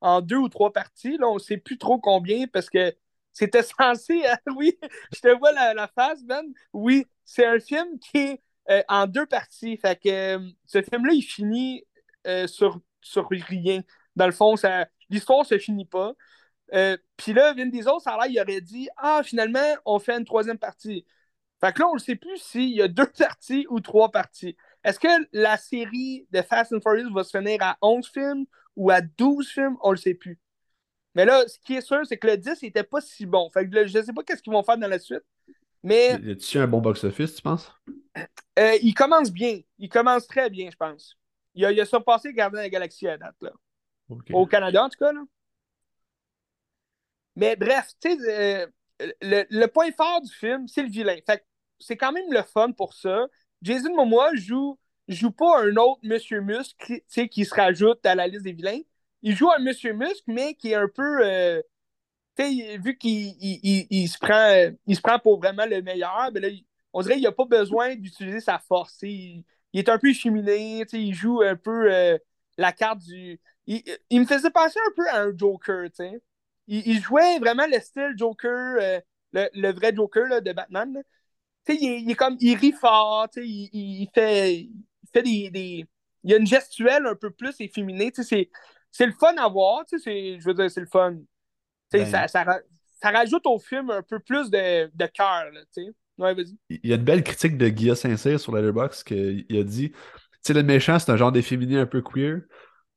en, 0.00 0.20
deux 0.22 0.36
ou 0.36 0.48
trois 0.48 0.72
parties. 0.72 1.18
Là, 1.18 1.28
on 1.28 1.38
sait 1.38 1.58
plus 1.58 1.78
trop 1.78 1.98
combien 1.98 2.46
parce 2.46 2.70
que 2.70 2.94
c'était 3.32 3.62
censé. 3.78 4.22
oui, 4.56 4.78
je 5.14 5.20
te 5.20 5.38
vois 5.38 5.52
la, 5.52 5.74
la 5.74 5.88
face, 5.88 6.24
Ben. 6.24 6.44
Oui, 6.72 7.06
c'est 7.30 7.46
un 7.46 7.60
film 7.60 8.00
qui 8.00 8.18
est 8.18 8.42
euh, 8.70 8.82
en 8.88 9.06
deux 9.06 9.24
parties. 9.24 9.76
Fait 9.76 9.96
que 9.96 10.08
euh, 10.08 10.50
ce 10.66 10.82
film-là, 10.82 11.12
il 11.12 11.22
finit 11.22 11.86
euh, 12.26 12.48
sur, 12.48 12.80
sur 13.00 13.28
rien. 13.28 13.82
Dans 14.16 14.26
le 14.26 14.32
fond, 14.32 14.56
ça, 14.56 14.88
l'histoire 15.08 15.46
se 15.46 15.56
finit 15.56 15.84
pas. 15.84 16.12
Puis 17.16 17.32
là, 17.32 17.54
Vin 17.54 17.66
Diesel, 17.66 17.92
ça 18.02 18.14
a 18.14 18.26
l'air, 18.26 18.30
il 18.30 18.40
aurait 18.40 18.60
dit 18.60 18.88
Ah, 18.96 19.22
finalement, 19.24 19.74
on 19.84 20.00
fait 20.00 20.16
une 20.16 20.24
troisième 20.24 20.58
partie. 20.58 21.06
Fait 21.60 21.72
que 21.72 21.80
là, 21.80 21.88
on 21.88 21.94
ne 21.94 22.00
sait 22.00 22.16
plus 22.16 22.36
s'il 22.38 22.70
y 22.70 22.82
a 22.82 22.88
deux 22.88 23.06
parties 23.06 23.64
ou 23.70 23.80
trois 23.80 24.10
parties. 24.10 24.56
Est-ce 24.82 24.98
que 24.98 25.08
la 25.32 25.56
série 25.56 26.26
de 26.32 26.42
Fast 26.42 26.72
and 26.72 26.80
Furious 26.80 27.12
va 27.12 27.22
se 27.22 27.36
finir 27.36 27.58
à 27.62 27.76
11 27.80 28.08
films 28.08 28.46
ou 28.74 28.90
à 28.90 29.02
12 29.02 29.48
films? 29.48 29.76
On 29.82 29.90
ne 29.90 29.94
le 29.94 30.00
sait 30.00 30.14
plus. 30.14 30.40
Mais 31.14 31.24
là, 31.24 31.46
ce 31.46 31.58
qui 31.60 31.74
est 31.76 31.80
sûr, 31.80 32.00
c'est 32.06 32.18
que 32.18 32.26
le 32.26 32.36
10 32.36 32.62
n'était 32.62 32.84
pas 32.84 33.00
si 33.00 33.26
bon. 33.26 33.50
Fait 33.52 33.68
que 33.68 33.86
je 33.86 33.98
ne 33.98 34.04
sais 34.04 34.12
pas 34.12 34.22
qu'est-ce 34.24 34.42
qu'ils 34.42 34.52
vont 34.52 34.62
faire 34.64 34.78
dans 34.78 34.88
la 34.88 34.98
suite. 34.98 35.22
Mais. 35.82 36.18
Y 36.22 36.32
a-tu 36.32 36.58
un 36.58 36.66
bon 36.66 36.80
box-office, 36.80 37.36
tu 37.36 37.42
penses? 37.42 37.72
Euh, 38.58 38.76
il 38.82 38.94
commence 38.94 39.30
bien. 39.30 39.60
Il 39.78 39.88
commence 39.88 40.26
très 40.26 40.50
bien, 40.50 40.70
je 40.70 40.76
pense. 40.76 41.16
Il 41.54 41.64
a, 41.64 41.72
il 41.72 41.80
a 41.80 41.86
surpassé 41.86 42.32
Gardien 42.32 42.60
de 42.60 42.64
la 42.64 42.70
Galaxie 42.70 43.08
à 43.08 43.16
date, 43.16 43.36
là. 43.40 43.52
Au 44.32 44.46
Canada, 44.46 44.84
en 44.84 44.88
tout 44.88 44.98
cas, 44.98 45.12
là. 45.12 45.22
Mais 47.36 47.56
bref, 47.56 47.92
tu 48.00 48.10
sais, 48.10 48.18
euh, 48.28 48.66
le, 49.22 49.44
le, 49.48 49.66
point 49.66 49.90
fort 49.92 50.20
du 50.20 50.32
film, 50.32 50.66
c'est 50.66 50.82
le 50.82 50.90
vilain. 50.90 51.16
Fait 51.24 51.44
c'est 51.78 51.96
quand 51.96 52.12
même 52.12 52.30
le 52.30 52.42
fun 52.42 52.72
pour 52.72 52.92
ça. 52.92 53.26
Jason 53.62 53.94
Momoa 53.94 54.34
joue, 54.34 54.78
joue 55.08 55.30
pas 55.30 55.62
un 55.62 55.76
autre 55.76 56.00
Monsieur 56.02 56.40
Muscle 56.40 57.00
qui 57.30 57.44
se 57.44 57.54
rajoute 57.54 58.04
à 58.04 58.14
la 58.14 58.26
liste 58.26 58.42
des 58.42 58.52
vilains. 58.52 58.80
Il 59.22 59.36
joue 59.36 59.50
un 59.50 59.58
Monsieur 59.58 59.92
Muscle, 59.92 60.24
mais 60.26 60.54
qui 60.54 60.72
est 60.72 60.74
un 60.74 60.88
peu. 60.88 61.24
Euh, 61.24 61.62
vu 62.38 62.96
qu'il 62.96 63.34
il, 63.40 64.08
se 64.08 64.18
prend, 64.18 64.72
il 64.86 64.96
se 64.96 65.00
prend 65.00 65.18
pour 65.18 65.38
vraiment 65.38 65.66
le 65.66 65.82
meilleur, 65.82 66.30
ben 66.32 66.42
là, 66.42 66.48
on 66.92 67.02
dirait 67.02 67.14
qu'il 67.14 67.24
n'a 67.24 67.32
pas 67.32 67.44
besoin 67.44 67.94
d'utiliser 67.94 68.40
sa 68.40 68.58
force. 68.58 68.98
Il, 69.02 69.44
est 69.74 69.88
un 69.88 69.98
peu 69.98 70.12
cheminé, 70.12 70.84
il 70.92 71.14
joue 71.14 71.42
un 71.42 71.56
peu 71.56 71.92
euh, 71.92 72.18
la 72.58 72.72
carte 72.72 73.00
du. 73.00 73.40
Il, 73.66 74.20
me 74.20 74.26
faisait 74.26 74.50
penser 74.50 74.78
un 74.84 74.92
peu 74.96 75.08
à 75.08 75.22
un 75.22 75.36
Joker. 75.36 75.88
Il, 76.66 77.00
jouait 77.00 77.38
vraiment 77.38 77.66
le 77.66 77.78
style 77.80 78.14
Joker, 78.16 78.76
euh, 78.80 79.00
le, 79.32 79.72
vrai 79.72 79.94
Joker 79.94 80.42
de 80.42 80.52
Batman. 80.52 81.02
Il, 81.68 82.16
comme, 82.16 82.36
il 82.40 82.56
rit 82.56 82.72
fort, 82.72 83.28
il, 83.36 84.08
fait, 84.12 84.68
fait 85.12 85.22
des, 85.22 85.50
des, 85.50 85.86
Il 86.24 86.30
y 86.30 86.34
a 86.34 86.38
une 86.38 86.46
gestuelle 86.46 87.06
un 87.06 87.14
peu 87.14 87.30
plus 87.30 87.54
efféminée. 87.60 88.10
C'est 88.12 89.06
le 89.06 89.12
fun 89.12 89.36
à 89.36 89.48
voir. 89.48 89.84
Je 89.92 90.44
veux 90.44 90.54
dire, 90.54 90.70
c'est 90.70 90.80
le 90.80 90.86
fun. 90.86 91.16
Ben, 91.92 92.06
ça, 92.06 92.28
ça, 92.28 92.44
ça, 93.00 93.10
rajoute 93.10 93.46
au 93.46 93.58
film 93.58 93.90
un 93.90 94.02
peu 94.02 94.20
plus 94.20 94.50
de, 94.50 94.90
de 94.94 95.06
cœur. 95.06 95.46
Ouais, 96.18 96.34
il 96.68 96.80
y 96.84 96.92
a 96.92 96.96
une 96.96 97.02
belle 97.02 97.24
critique 97.24 97.56
de 97.56 97.68
Guillaume 97.68 97.96
Saint-Cyr 97.96 98.38
sur 98.38 98.54
Letterboxd 98.54 99.04
qu'il 99.04 99.58
a 99.58 99.62
dit 99.64 99.92
le 100.48 100.62
méchant, 100.62 100.98
c'est 100.98 101.10
un 101.10 101.16
genre 101.16 101.32
d'efféminé 101.32 101.78
un 101.78 101.86
peu 101.86 102.02
queer. 102.02 102.40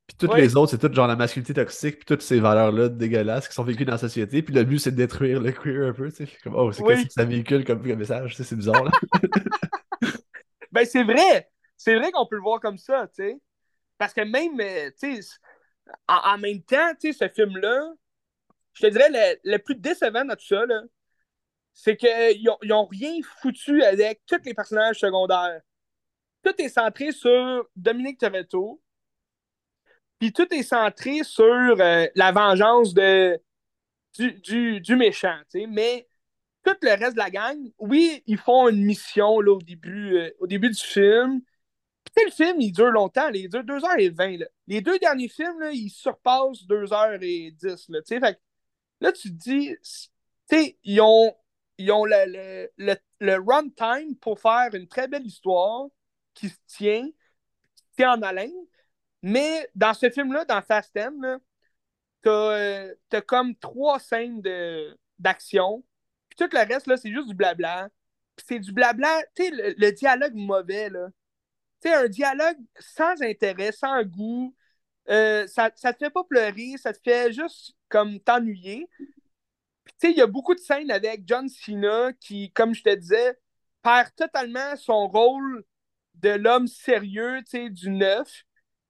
Puis 0.07 0.17
toutes 0.17 0.35
les 0.35 0.55
autres, 0.57 0.71
c'est 0.71 0.77
tout 0.77 0.93
genre 0.93 1.07
la 1.07 1.15
masculinité 1.15 1.53
toxique, 1.53 1.97
puis 1.97 2.05
toutes 2.05 2.21
ces 2.21 2.39
valeurs-là 2.39 2.89
dégueulasses 2.89 3.47
qui 3.47 3.53
sont 3.53 3.63
vécues 3.63 3.85
dans 3.85 3.93
la 3.93 3.97
société. 3.97 4.41
Puis 4.41 4.53
le 4.53 4.63
but, 4.63 4.79
c'est 4.79 4.91
de 4.91 4.97
détruire 4.97 5.39
le 5.39 5.51
queer 5.51 5.87
un 5.87 5.93
peu. 5.93 6.11
Tu 6.11 6.25
sais. 6.25 6.37
Comme, 6.43 6.55
oh, 6.55 6.71
c'est 6.71 6.83
quoi 6.83 6.95
que 6.95 7.09
ça 7.09 7.23
véhicule 7.23 7.63
comme, 7.63 7.81
message? 7.81 8.35
C'est 8.35 8.55
bizarre. 8.55 8.83
Là. 8.83 8.91
ben, 10.71 10.85
c'est 10.85 11.03
vrai. 11.03 11.49
C'est 11.77 11.95
vrai 11.95 12.11
qu'on 12.11 12.25
peut 12.25 12.35
le 12.35 12.41
voir 12.41 12.59
comme 12.59 12.77
ça, 12.77 13.07
tu 13.07 13.23
sais. 13.23 13.37
Parce 13.97 14.13
que 14.13 14.21
même, 14.21 14.59
euh, 14.59 14.89
tu 14.99 15.21
sais, 15.21 15.37
en, 16.07 16.33
en, 16.33 16.37
même 16.37 16.61
temps, 16.61 16.91
tu 16.99 17.13
sais, 17.13 17.25
ce 17.25 17.33
film-là, 17.33 17.93
je 18.73 18.81
te 18.81 18.87
dirais, 18.87 19.39
le, 19.43 19.57
plus 19.57 19.75
décevant 19.75 20.25
de 20.25 20.33
tout 20.35 20.45
ça, 20.45 20.63
c'est 21.73 21.97
qu'ils 21.97 22.49
n'ont 22.63 22.85
rien 22.85 23.15
foutu 23.41 23.83
avec 23.83 24.21
tous 24.25 24.41
les 24.45 24.53
personnages 24.53 24.99
secondaires. 24.99 25.61
Tout 26.43 26.53
est 26.59 26.69
centré 26.69 27.11
sur 27.11 27.67
Dominique 27.75 28.19
Toretto. 28.19 28.81
Puis 30.19 30.31
tout 30.31 30.51
est 30.53 30.63
centré 30.63 31.23
sur 31.23 31.45
euh, 31.45 32.07
la 32.15 32.31
vengeance 32.31 32.93
de, 32.93 33.39
du, 34.17 34.95
méchant. 34.95 35.37
Mais 35.69 36.07
tout 36.63 36.75
le 36.81 36.91
reste 36.91 37.13
de 37.13 37.17
la 37.17 37.29
gang, 37.29 37.57
oui, 37.79 38.23
ils 38.25 38.37
font 38.37 38.69
une 38.69 38.83
mission 38.83 39.39
là, 39.41 39.51
au, 39.53 39.61
début, 39.61 40.17
euh, 40.17 40.31
au 40.39 40.47
début 40.47 40.69
du 40.69 40.79
film. 40.79 41.41
Puis 42.15 42.25
le 42.25 42.31
film, 42.31 42.61
il 42.61 42.71
dure 42.71 42.91
longtemps. 42.91 43.29
Il 43.29 43.49
dure 43.49 43.63
2h20. 43.63 44.45
Les 44.67 44.81
deux 44.81 44.99
derniers 44.99 45.29
films, 45.29 45.59
là, 45.59 45.71
ils 45.71 45.89
surpassent 45.89 46.65
2h10. 46.67 47.85
Là, 47.89 48.01
fait, 48.05 48.39
là, 49.03 49.11
tu 49.11 49.29
te 49.29 49.35
dis, 49.35 49.75
ils 50.83 51.01
ont, 51.01 51.35
ils 51.77 51.91
ont 51.91 52.05
le, 52.05 52.69
le, 52.77 52.95
le, 53.19 53.35
runtime 53.35 54.15
pour 54.17 54.39
faire 54.39 54.73
une 54.73 54.87
très 54.87 55.07
belle 55.07 55.25
histoire 55.25 55.87
qui 56.33 56.49
se 56.49 56.57
tient, 56.67 57.05
qui 57.75 57.83
tient 57.97 58.13
en 58.13 58.21
haleine. 58.21 58.51
Mais 59.21 59.69
dans 59.75 59.93
ce 59.93 60.09
film-là, 60.09 60.45
dans 60.45 60.61
Fast 60.61 60.95
M, 60.95 61.39
t'as 62.21 62.31
euh, 62.31 62.95
as 63.11 63.21
comme 63.21 63.55
trois 63.57 63.99
scènes 63.99 64.41
d'action. 65.19 65.83
Puis 66.29 66.37
tout 66.37 66.55
le 66.55 66.73
reste, 66.73 66.87
là, 66.87 66.97
c'est 66.97 67.11
juste 67.11 67.27
du 67.27 67.35
blabla. 67.35 67.89
Puis 68.35 68.45
c'est 68.47 68.59
du 68.59 68.71
blabla, 68.71 69.21
tu 69.35 69.43
sais, 69.43 69.51
le, 69.77 69.91
dialogue 69.91 70.35
mauvais, 70.35 70.89
là. 70.89 71.09
Tu 71.81 71.89
sais, 71.89 71.95
un 71.95 72.07
dialogue 72.07 72.57
sans 72.79 73.21
intérêt, 73.21 73.71
sans 73.73 74.03
goût. 74.03 74.55
Euh, 75.09 75.45
ça, 75.47 75.71
ça 75.75 75.93
te 75.93 75.99
fait 75.99 76.09
pas 76.09 76.23
pleurer, 76.23 76.75
ça 76.77 76.93
te 76.93 76.99
fait 77.03 77.33
juste 77.33 77.75
comme 77.93 78.19
t'ennuyer. 78.19 78.89
Tu 79.85 79.93
sais, 79.97 80.11
il 80.11 80.17
y 80.17 80.21
a 80.21 80.27
beaucoup 80.27 80.55
de 80.55 80.59
scènes 80.59 80.91
avec 80.91 81.21
John 81.25 81.47
Cena 81.47 82.11
qui, 82.19 82.51
comme 82.51 82.73
je 82.73 82.83
te 82.83 82.95
disais, 82.95 83.37
perd 83.83 84.09
totalement 84.15 84.75
son 84.77 85.07
rôle 85.07 85.63
de 86.15 86.29
l'homme 86.29 86.67
sérieux, 86.67 87.39
tu 87.45 87.51
sais, 87.51 87.69
du 87.69 87.89
neuf 87.89 88.45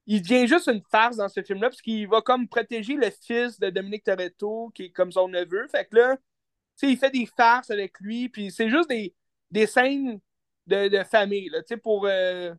il 0.06 0.22
devient 0.22 0.48
juste 0.48 0.68
une 0.68 0.82
farce 0.92 1.18
dans 1.18 1.30
ce 1.30 1.42
film-là, 1.42 1.70
parce 1.70 1.82
qu'il 1.82 2.08
va 2.08 2.22
comme 2.22 2.48
protéger 2.48 2.96
le 2.96 3.10
fils 3.10 3.60
de 3.60 3.70
Dominique 3.70 4.04
Toretto, 4.04 4.72
qui 4.76 4.86
est 4.86 4.92
comme 4.92 5.12
son 5.12 5.28
neveu. 5.30 5.68
Fait 5.70 5.86
que 5.86 5.96
là, 5.96 6.18
tu 6.18 6.88
sais, 6.88 6.92
il 6.92 6.98
fait 6.98 7.12
des 7.12 7.26
farces 7.26 7.72
avec 7.72 8.00
lui, 8.00 8.30
puis 8.30 8.52
c'est 8.52 8.70
juste 8.70 8.90
des, 8.90 9.16
des 9.52 9.68
scènes 9.68 10.20
de, 10.68 10.88
de 10.90 11.04
famille, 11.04 11.50
là, 11.50 11.62
tu 11.62 11.70
sais, 11.70 11.78
pour, 11.78 12.06
euh, 12.08 12.54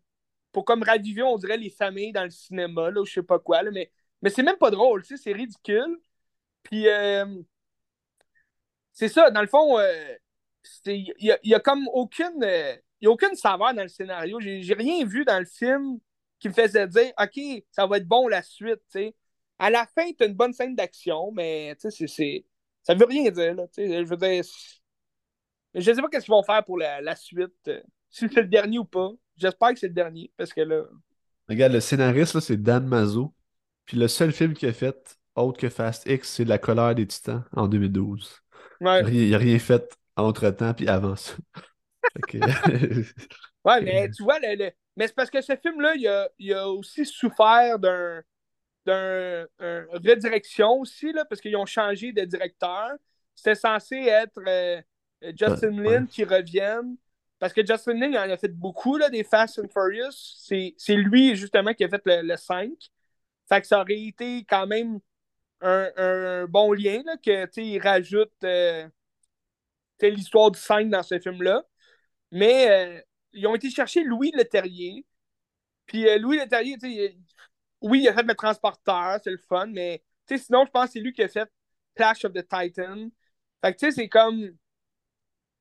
pour 0.52 0.64
comme 0.64 0.82
raviver, 0.82 1.22
on 1.22 1.36
dirait, 1.38 1.56
les 1.58 1.70
familles 1.70 2.12
dans 2.12 2.24
le 2.24 2.30
cinéma, 2.30 2.90
là, 2.90 3.00
ou 3.00 3.06
je 3.06 3.14
sais 3.14 3.22
pas 3.22 3.38
quoi, 3.38 3.62
là, 3.62 3.70
mais, 3.72 3.90
mais 4.22 4.30
c'est 4.30 4.42
même 4.42 4.56
pas 4.58 4.70
drôle, 4.70 5.02
tu 5.02 5.16
sais, 5.16 5.22
c'est 5.22 5.32
ridicule. 5.32 5.98
Puis, 6.64 6.88
euh, 6.88 7.24
c'est 8.92 9.08
ça, 9.08 9.30
dans 9.30 9.40
le 9.40 9.46
fond, 9.46 9.78
euh, 9.78 10.14
il 10.86 11.14
y, 11.18 11.32
y, 11.42 11.54
a 11.54 11.60
comme 11.60 11.86
aucune, 11.92 12.44
y 13.00 13.06
a 13.06 13.10
aucune 13.10 13.34
saveur 13.34 13.74
dans 13.74 13.82
le 13.82 13.88
scénario. 13.88 14.40
J'ai 14.40 14.74
rien 14.74 15.04
vu 15.04 15.24
dans 15.24 15.38
le 15.38 15.44
film 15.46 15.98
qui 16.40 16.48
me 16.48 16.54
faisait 16.54 16.86
dire 16.88 17.12
OK, 17.20 17.40
ça 17.70 17.86
va 17.86 17.98
être 17.98 18.08
bon 18.08 18.28
la 18.28 18.42
suite. 18.42 18.80
À 19.58 19.70
la 19.70 19.86
fin, 19.86 20.10
tu 20.12 20.24
as 20.24 20.26
une 20.26 20.34
bonne 20.34 20.52
scène 20.52 20.74
d'action, 20.74 21.30
mais 21.32 21.76
c'est, 21.78 22.44
ça 22.82 22.94
veut 22.94 23.06
rien 23.06 23.30
dire. 23.30 23.54
Là, 23.54 23.66
je 23.76 24.04
veux 24.04 24.16
dire. 24.16 24.44
Je 25.74 25.92
sais 25.92 26.00
pas 26.00 26.08
qu'est-ce 26.08 26.26
qu'ils 26.26 26.32
vont 26.32 26.42
faire 26.42 26.64
pour 26.64 26.78
la, 26.78 27.00
la 27.00 27.16
suite. 27.16 27.52
Euh, 27.68 27.80
si 28.10 28.28
c'est 28.32 28.42
le 28.42 28.48
dernier 28.48 28.78
ou 28.78 28.84
pas. 28.84 29.10
J'espère 29.36 29.72
que 29.72 29.78
c'est 29.80 29.88
le 29.88 29.94
dernier, 29.94 30.30
parce 30.36 30.52
que 30.52 30.60
là. 30.60 30.84
Regarde, 31.48 31.72
le 31.72 31.80
scénariste, 31.80 32.38
c'est 32.40 32.62
Dan 32.62 32.86
Mazo. 32.86 33.34
Puis 33.84 33.96
le 33.96 34.06
seul 34.06 34.32
film 34.32 34.54
qu'il 34.54 34.68
a 34.68 34.72
fait, 34.72 35.18
autre 35.36 35.58
que 35.58 35.68
Fast 35.68 36.06
X, 36.06 36.28
c'est 36.28 36.44
La 36.44 36.58
colère 36.58 36.94
des 36.94 37.06
titans 37.06 37.44
en 37.52 37.66
2012. 37.66 38.40
Ouais. 38.80 39.02
Il 39.12 39.30
n'a 39.30 39.38
rien 39.38 39.58
fait 39.58 39.96
entre-temps 40.16 40.74
puis 40.74 40.88
avant 40.88 41.16
ça. 41.16 41.34
ouais, 43.64 43.80
mais 43.80 44.10
tu 44.10 44.22
vois, 44.22 44.38
le, 44.40 44.70
mais 44.96 45.06
c'est 45.08 45.14
parce 45.14 45.30
que 45.30 45.40
ce 45.40 45.56
film-là, 45.56 45.94
il 45.96 46.06
a, 46.08 46.60
a 46.60 46.68
aussi 46.68 47.04
souffert 47.04 47.78
d'un 47.78 48.22
d'un 48.86 49.46
redirection 49.92 50.80
aussi, 50.80 51.12
là, 51.12 51.24
parce 51.24 51.40
qu'ils 51.40 51.56
ont 51.56 51.66
changé 51.66 52.12
de 52.12 52.22
directeur. 52.24 52.90
C'était 53.34 53.54
censé 53.54 53.96
être 53.96 54.40
euh, 54.46 54.80
Justin 55.34 55.82
Lin 55.82 56.06
qui 56.06 56.24
revienne. 56.24 56.96
Parce 57.38 57.52
que 57.52 57.64
Justin 57.66 57.94
Lin, 57.94 58.10
il 58.10 58.18
en 58.18 58.30
a 58.30 58.36
fait 58.36 58.54
beaucoup, 58.54 58.96
là, 58.96 59.08
des 59.10 59.24
Fast 59.24 59.58
and 59.58 59.68
Furious. 59.72 60.12
C'est 60.78 60.94
lui, 60.94 61.34
justement, 61.34 61.74
qui 61.74 61.84
a 61.84 61.88
fait 61.88 62.02
le, 62.04 62.36
5. 62.36 62.70
Fait 63.48 63.60
que 63.60 63.66
ça 63.66 63.80
aurait 63.80 64.00
été 64.00 64.44
quand 64.44 64.66
même 64.66 65.00
un, 65.64 66.46
bon 66.46 66.72
lien, 66.72 67.02
là, 67.04 67.16
que, 67.16 67.60
il 67.60 67.80
rajoute 67.80 68.32
euh, 68.44 68.88
l'histoire 70.02 70.50
du 70.50 70.58
5 70.58 70.90
dans 70.90 71.02
ce 71.02 71.18
film-là. 71.18 71.64
Mais 72.30 72.70
euh, 72.70 73.00
ils 73.32 73.46
ont 73.46 73.54
été 73.54 73.70
chercher 73.70 74.04
Louis 74.04 74.32
Leterrier. 74.34 75.06
Puis 75.86 76.08
euh, 76.08 76.18
Louis 76.18 76.38
Leterrier, 76.38 76.78
sais, 76.80 77.16
oui, 77.80 78.02
il 78.02 78.08
a 78.08 78.14
fait 78.14 78.22
le 78.22 78.34
transporteur, 78.34 79.20
c'est 79.22 79.30
le 79.30 79.38
fun, 79.38 79.66
mais 79.66 80.02
sinon, 80.28 80.64
je 80.66 80.70
pense 80.70 80.86
que 80.86 80.92
c'est 80.94 81.00
lui 81.00 81.12
qui 81.12 81.22
a 81.22 81.28
fait 81.28 81.48
Clash 81.94 82.24
of 82.24 82.32
the 82.32 82.42
Titan. 82.48 83.08
Fait 83.62 83.74
que 83.74 83.78
tu 83.78 83.86
sais, 83.86 83.92
c'est 83.92 84.08
comme. 84.08 84.56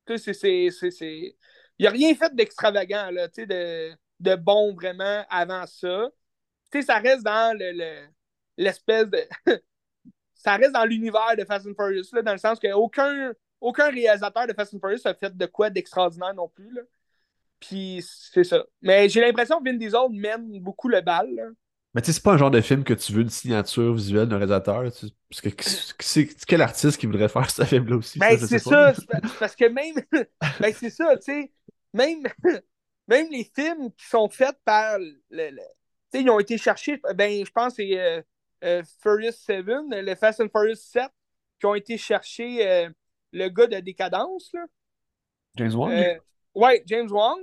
Tu 0.06 0.18
sais, 0.18 0.34
c'est. 0.34 1.38
Il 1.80 1.88
a 1.88 1.90
rien 1.90 2.14
fait 2.16 2.34
d'extravagant, 2.36 3.10
là, 3.12 3.28
tu 3.30 3.42
sais, 3.42 3.46
de, 3.48 3.96
de 4.20 4.36
bon 4.36 4.74
vraiment 4.74 5.26
avant 5.30 5.66
ça. 5.68 6.10
Tu 6.72 6.80
sais, 6.80 6.86
ça 6.88 7.00
reste 7.00 7.24
dans 7.24 7.58
le, 7.58 8.08
l'espèce 8.58 9.08
de. 9.08 9.20
ça 10.44 10.56
reste 10.56 10.74
dans 10.74 10.86
l'univers 10.86 11.36
de 11.38 11.46
Fast 11.46 11.66
and 11.68 11.74
Furious, 11.74 12.08
là, 12.14 12.22
dans 12.22 12.34
le 12.34 12.38
sens 12.38 12.60
qu'aucun 12.60 13.34
aucun 13.64 13.90
réalisateur 13.90 14.46
de 14.46 14.54
Fast 14.54 14.74
and 14.74 14.80
Furious 14.80 15.06
a 15.06 15.14
fait 15.14 15.36
de 15.36 15.46
quoi 15.46 15.70
d'extraordinaire 15.70 16.34
non 16.34 16.50
plus. 16.50 16.72
Là. 16.74 16.82
Puis 17.60 18.06
c'est 18.06 18.44
ça. 18.44 18.66
Mais 18.82 19.08
j'ai 19.08 19.22
l'impression 19.22 19.60
que 19.60 19.64
Vin 19.70 19.78
Diesel 19.78 20.10
mène 20.12 20.60
beaucoup 20.60 20.90
le 20.90 21.00
bal. 21.00 21.30
Mais 21.96 22.02
tu 22.02 22.08
sais, 22.08 22.14
c'est 22.14 22.24
pas 22.24 22.34
un 22.34 22.38
genre 22.38 22.52
de 22.52 22.60
film 22.60 22.84
que 22.84 22.94
tu 22.94 23.14
veux 23.14 23.22
une 23.22 23.30
signature 23.30 23.94
visuelle 23.94 24.28
d'un 24.28 24.38
réalisateur. 24.38 24.84
Parce 25.30 25.42
que 25.42 26.46
quel 26.46 26.62
artiste 26.62 26.98
qui 26.98 27.06
voudrait 27.06 27.30
faire 27.30 27.50
ce 27.50 27.64
film-là 27.64 27.98
aussi? 27.98 28.20
Ben, 28.20 28.38
c'est 28.38 28.60
ça. 28.60 28.94
parce 29.40 29.56
que 29.56 29.66
même. 29.66 29.96
ben, 30.60 30.74
c'est 30.74 30.90
ça, 30.90 31.16
tu 31.18 31.24
sais. 31.24 31.52
Même, 31.94 32.24
même 33.08 33.28
les 33.32 33.50
films 33.56 33.92
qui 33.96 34.08
sont 34.08 34.28
faits 34.28 34.58
par. 34.66 34.98
Le, 35.30 35.52
tu 35.52 35.56
sais, 36.12 36.22
ils 36.22 36.30
ont 36.30 36.40
été 36.40 36.58
cherchés. 36.58 37.00
Ben, 37.16 37.46
je 37.46 37.52
pense 37.52 37.76
que 37.76 37.84
c'est 37.84 38.00
euh, 38.00 38.22
Furious 39.02 39.34
7, 39.34 39.66
le 39.66 40.16
Fast 40.16 40.42
and 40.42 40.50
Furious 40.50 40.76
7, 40.76 41.10
qui 41.60 41.66
ont 41.66 41.76
été 41.76 41.98
cherchés 41.98 42.68
euh, 42.68 42.90
le 43.32 43.50
gars 43.50 43.68
de 43.68 43.80
Décadence. 43.80 44.52
Là. 44.54 44.66
James 45.56 45.74
Wong? 45.74 46.20
ouais, 46.56 46.84
James 46.86 47.12
Wong. 47.12 47.40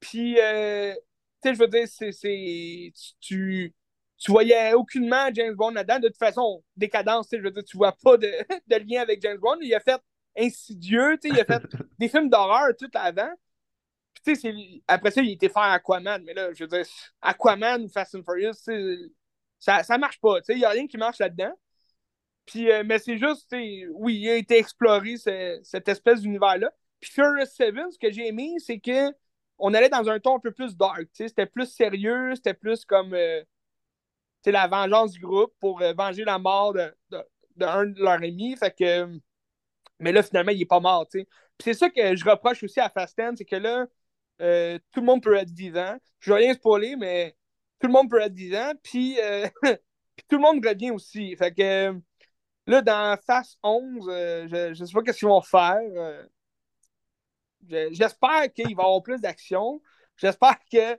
Puis, 0.00 0.40
euh, 0.40 0.94
tu 1.42 1.48
sais, 1.48 1.54
je 1.54 1.58
veux 1.58 1.68
dire, 1.68 1.86
c'est, 1.86 2.92
tu, 3.20 3.74
tu 4.16 4.30
voyais 4.30 4.72
aucunement 4.72 5.28
James 5.32 5.54
Bond 5.54 5.70
là-dedans. 5.70 6.00
De 6.00 6.08
toute 6.08 6.18
façon, 6.18 6.62
décadence, 6.76 7.28
je 7.32 7.38
veux 7.38 7.50
dire, 7.50 7.64
tu 7.64 7.76
vois 7.76 7.92
pas 7.92 8.16
de, 8.16 8.30
de, 8.66 8.76
lien 8.76 9.02
avec 9.02 9.20
James 9.22 9.38
Bond. 9.38 9.58
Il 9.60 9.74
a 9.74 9.80
fait 9.80 10.00
Insidieux, 10.36 11.18
tu 11.20 11.28
sais, 11.28 11.34
il 11.34 11.40
a 11.40 11.44
fait 11.44 11.62
des 11.98 12.08
films 12.08 12.30
d'horreur 12.30 12.68
tout 12.78 12.90
avant. 12.94 13.32
Puis, 14.14 14.34
tu 14.34 14.40
sais, 14.40 14.82
après 14.86 15.10
ça, 15.10 15.22
il 15.22 15.32
était 15.32 15.48
faire 15.48 15.62
Aquaman. 15.62 16.22
Mais 16.24 16.34
là, 16.34 16.52
je 16.52 16.64
veux 16.64 16.68
dire, 16.68 16.86
Aquaman 17.20 17.84
ou 17.84 17.88
Fast 17.88 18.14
and 18.14 18.22
Furious, 18.22 18.68
ça, 19.60 19.82
ça 19.82 19.98
marche 19.98 20.18
pas. 20.20 20.38
Il 20.48 20.56
n'y 20.56 20.64
a 20.64 20.70
rien 20.70 20.86
qui 20.86 20.96
marche 20.96 21.18
là-dedans. 21.18 21.52
Puis, 22.46 22.70
euh, 22.72 22.82
mais 22.84 22.98
c'est 22.98 23.18
juste, 23.18 23.54
oui, 23.92 24.16
il 24.16 24.28
a 24.28 24.36
été 24.36 24.58
exploré 24.58 25.16
cette 25.62 25.88
espèce 25.88 26.22
d'univers-là. 26.22 26.72
Puis 26.98 27.12
Furious 27.12 27.46
7, 27.46 27.74
ce 27.92 27.98
que 27.98 28.10
j'ai 28.10 28.26
aimé, 28.26 28.54
c'est 28.58 28.80
que 28.80 29.12
on 29.58 29.74
allait 29.74 29.90
dans 29.90 30.08
un 30.08 30.18
ton 30.18 30.36
un 30.36 30.40
peu 30.40 30.50
plus 30.50 30.76
dark. 30.76 31.06
C'était 31.12 31.46
plus 31.46 31.66
sérieux, 31.66 32.34
c'était 32.34 32.54
plus 32.54 32.84
comme 32.84 33.14
euh, 33.14 33.42
la 34.46 34.66
vengeance 34.66 35.12
du 35.12 35.20
groupe 35.20 35.54
pour 35.60 35.80
euh, 35.82 35.92
venger 35.92 36.24
la 36.24 36.38
mort 36.38 36.72
de, 36.72 36.92
de, 37.10 37.18
de, 37.56 38.02
leurs 38.02 38.22
ennemis. 38.22 38.56
Fait 38.56 38.74
que, 38.76 39.06
mais 39.98 40.12
là, 40.12 40.22
finalement, 40.22 40.52
il 40.52 40.62
est 40.62 40.66
pas 40.66 40.80
mort. 40.80 41.06
Puis 41.08 41.26
c'est 41.62 41.74
ça 41.74 41.90
que 41.90 42.16
je 42.16 42.24
reproche 42.24 42.62
aussi 42.62 42.80
à 42.80 42.88
Fast 42.88 43.20
c'est 43.36 43.44
que 43.44 43.56
là, 43.56 43.86
tout 44.92 45.00
le 45.00 45.06
monde 45.06 45.22
peut 45.22 45.36
être 45.36 45.50
vivant. 45.50 45.96
Je 46.20 46.32
vais 46.32 46.38
rien 46.38 46.54
spoiler, 46.54 46.96
mais 46.96 47.36
tout 47.80 47.86
le 47.86 47.92
monde 47.92 48.10
peut 48.10 48.20
être 48.20 48.34
vivant. 48.34 48.72
Puis, 48.82 49.18
puis 49.62 50.24
tout 50.28 50.36
le 50.36 50.42
monde 50.42 50.64
revient 50.64 50.90
aussi. 50.90 51.34
Fait 51.36 51.52
que 51.52 51.94
là, 52.66 52.82
dans 52.82 53.18
Fast 53.26 53.58
11, 53.62 54.04
je, 54.06 54.74
je 54.74 54.84
sais 54.84 54.92
pas 54.92 55.02
qu'est-ce 55.02 55.18
qu'ils 55.18 55.28
vont 55.28 55.42
faire. 55.42 55.80
J'espère 57.68 58.52
qu'il 58.52 58.74
va 58.76 58.82
y 58.82 58.86
avoir 58.86 59.02
plus 59.02 59.20
d'action. 59.20 59.80
J'espère 60.16 60.58
que 60.70 60.98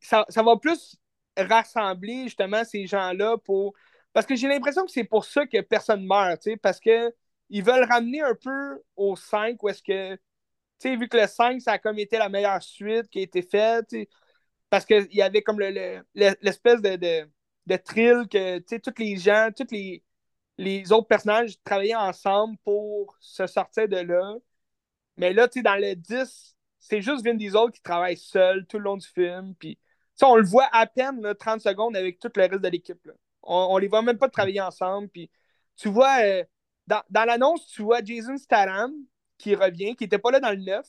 ça, 0.00 0.24
va 0.42 0.56
plus 0.56 0.96
rassembler 1.36 2.24
justement 2.24 2.64
ces 2.64 2.86
gens-là 2.86 3.36
pour. 3.38 3.74
Parce 4.12 4.26
que 4.26 4.34
j'ai 4.34 4.48
l'impression 4.48 4.84
que 4.84 4.90
c'est 4.90 5.04
pour 5.04 5.24
ça 5.24 5.46
que 5.46 5.60
personne 5.60 6.06
meurt, 6.06 6.48
parce 6.62 6.80
que 6.80 7.12
ils 7.50 7.62
veulent 7.62 7.84
ramener 7.84 8.22
un 8.22 8.34
peu 8.34 8.82
au 8.96 9.16
5 9.16 9.62
où 9.62 9.68
est-ce 9.68 9.82
que. 9.82 10.14
Tu 10.78 10.90
sais, 10.90 10.96
vu 10.96 11.08
que 11.08 11.16
le 11.16 11.26
5, 11.26 11.60
ça 11.62 11.72
a 11.72 11.78
comme 11.78 11.98
été 11.98 12.18
la 12.18 12.28
meilleure 12.28 12.62
suite 12.62 13.08
qui 13.08 13.20
a 13.20 13.22
été 13.22 13.42
faite, 13.42 13.94
parce 14.70 14.84
qu'il 14.84 15.08
y 15.12 15.22
avait 15.22 15.42
comme 15.42 15.60
l'espèce 15.60 16.82
de, 16.82 16.96
de, 16.96 17.28
de 17.66 17.76
thrill 17.76 18.26
que 18.30 18.58
tous 18.60 18.92
les 18.98 19.16
gens, 19.16 19.50
tous 19.56 19.66
les, 19.70 20.02
les 20.58 20.92
autres 20.92 21.08
personnages 21.08 21.62
travaillaient 21.64 21.94
ensemble 21.94 22.56
pour 22.64 23.16
se 23.20 23.46
sortir 23.46 23.88
de 23.88 23.98
là. 23.98 24.34
Mais 25.16 25.32
là, 25.32 25.48
tu 25.48 25.60
sais, 25.60 25.62
dans 25.62 25.76
le 25.76 25.94
10, 25.94 26.56
c'est 26.78 27.02
juste 27.02 27.24
Vin 27.24 27.34
Diesel 27.34 27.70
qui 27.72 27.82
travaille 27.82 28.16
seul 28.16 28.66
tout 28.66 28.78
le 28.78 28.84
long 28.84 28.96
du 28.96 29.06
film. 29.06 29.54
Puis, 29.56 29.78
on 30.22 30.36
le 30.36 30.44
voit 30.44 30.68
à 30.72 30.86
peine 30.86 31.20
là, 31.22 31.34
30 31.34 31.60
secondes 31.60 31.96
avec 31.96 32.18
tout 32.18 32.30
le 32.36 32.42
reste 32.42 32.62
de 32.62 32.68
l'équipe. 32.68 32.98
On, 33.42 33.68
on 33.70 33.78
les 33.78 33.88
voit 33.88 34.02
même 34.02 34.18
pas 34.18 34.28
travailler 34.28 34.60
ensemble. 34.60 35.08
Puis, 35.08 35.30
tu 35.76 35.88
vois, 35.88 36.22
euh, 36.24 36.44
dans, 36.86 37.02
dans 37.10 37.24
l'annonce, 37.24 37.66
tu 37.68 37.82
vois 37.82 38.02
Jason 38.04 38.36
Statham 38.38 38.92
qui 39.38 39.54
revient, 39.54 39.96
qui 39.96 40.04
n'était 40.04 40.18
pas 40.18 40.30
là 40.30 40.40
dans 40.40 40.50
le 40.50 40.56
9. 40.64 40.86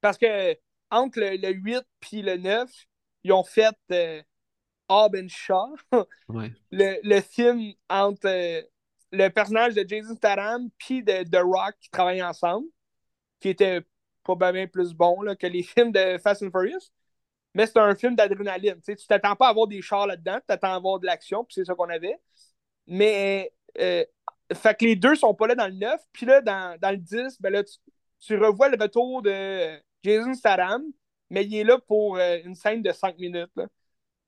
Parce 0.00 0.18
que 0.18 0.56
entre 0.92 1.18
le, 1.20 1.52
8 1.52 1.82
puis 1.98 2.22
le 2.22 2.36
9, 2.36 2.70
ils 3.24 3.32
ont 3.32 3.42
fait 3.42 3.74
euh, 3.90 4.22
Hobbs 4.88 5.28
Shaw, 5.28 5.74
le, 6.70 7.00
le, 7.02 7.20
film 7.20 7.72
entre 7.88 8.26
euh, 8.26 8.62
le 9.10 9.28
personnage 9.30 9.74
de 9.74 9.84
Jason 9.88 10.14
Statham 10.14 10.68
puis 10.78 11.02
de 11.02 11.24
The 11.24 11.42
Rock 11.42 11.74
qui 11.80 11.90
travaillaient 11.90 12.22
ensemble, 12.22 12.68
qui 13.40 13.48
était 13.48 13.80
probablement 14.22 14.68
plus 14.68 14.92
bon 14.92 15.22
là, 15.22 15.34
que 15.34 15.46
les 15.46 15.62
films 15.62 15.92
de 15.92 16.18
Fast 16.18 16.42
and 16.42 16.50
Furious. 16.50 16.90
Mais 17.54 17.66
c'est 17.66 17.78
un 17.78 17.94
film 17.94 18.14
d'adrénaline. 18.14 18.80
Tu 18.80 18.96
t'attends 19.06 19.36
pas 19.36 19.46
à 19.46 19.50
avoir 19.50 19.66
des 19.66 19.82
chars 19.82 20.06
là-dedans, 20.06 20.36
tu 20.36 20.46
t'attends 20.46 20.72
à 20.72 20.76
avoir 20.76 21.00
de 21.00 21.06
l'action, 21.06 21.44
puis 21.44 21.54
c'est 21.54 21.64
ça 21.64 21.74
qu'on 21.74 21.88
avait. 21.88 22.18
Mais 22.86 23.52
euh, 23.78 24.04
fait 24.54 24.78
que 24.78 24.84
les 24.84 24.96
deux 24.96 25.14
sont 25.14 25.34
pas 25.34 25.46
là 25.46 25.54
dans 25.54 25.66
le 25.66 25.74
9. 25.74 26.00
Puis 26.12 26.26
là, 26.26 26.40
dans, 26.40 26.78
dans, 26.80 26.90
le 26.90 26.96
10, 26.98 27.40
ben 27.40 27.50
là, 27.50 27.62
tu, 28.20 28.36
revois 28.36 28.68
le 28.68 28.76
retour 28.80 29.22
de 29.22 29.78
Jason 30.02 30.34
Statham, 30.34 30.84
mais 31.30 31.44
il 31.44 31.56
est 31.56 31.64
là 31.64 31.78
pour 31.78 32.16
euh, 32.16 32.38
une 32.44 32.54
scène 32.54 32.82
de 32.82 32.92
5 32.92 33.18
minutes. 33.18 33.52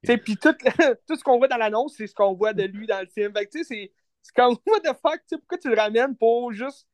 Puis 0.02 0.36
tout, 0.36 0.54
tout, 1.06 1.16
ce 1.16 1.22
qu'on 1.22 1.38
voit 1.38 1.48
dans 1.48 1.56
l'annonce, 1.56 1.96
c'est 1.96 2.06
ce 2.06 2.14
qu'on 2.14 2.34
voit 2.34 2.52
de 2.52 2.64
lui 2.64 2.86
dans 2.86 3.00
le 3.00 3.06
film. 3.06 3.32
Fait 3.34 3.46
que 3.46 3.62
c'est 3.62 3.92
comme, 4.34 4.56
what 4.66 4.80
the 4.80 4.96
fuck, 5.00 5.20
pourquoi 5.30 5.58
tu 5.58 5.68
le 5.68 5.76
ramènes 5.76 6.16
pour 6.16 6.52
juste. 6.52 6.86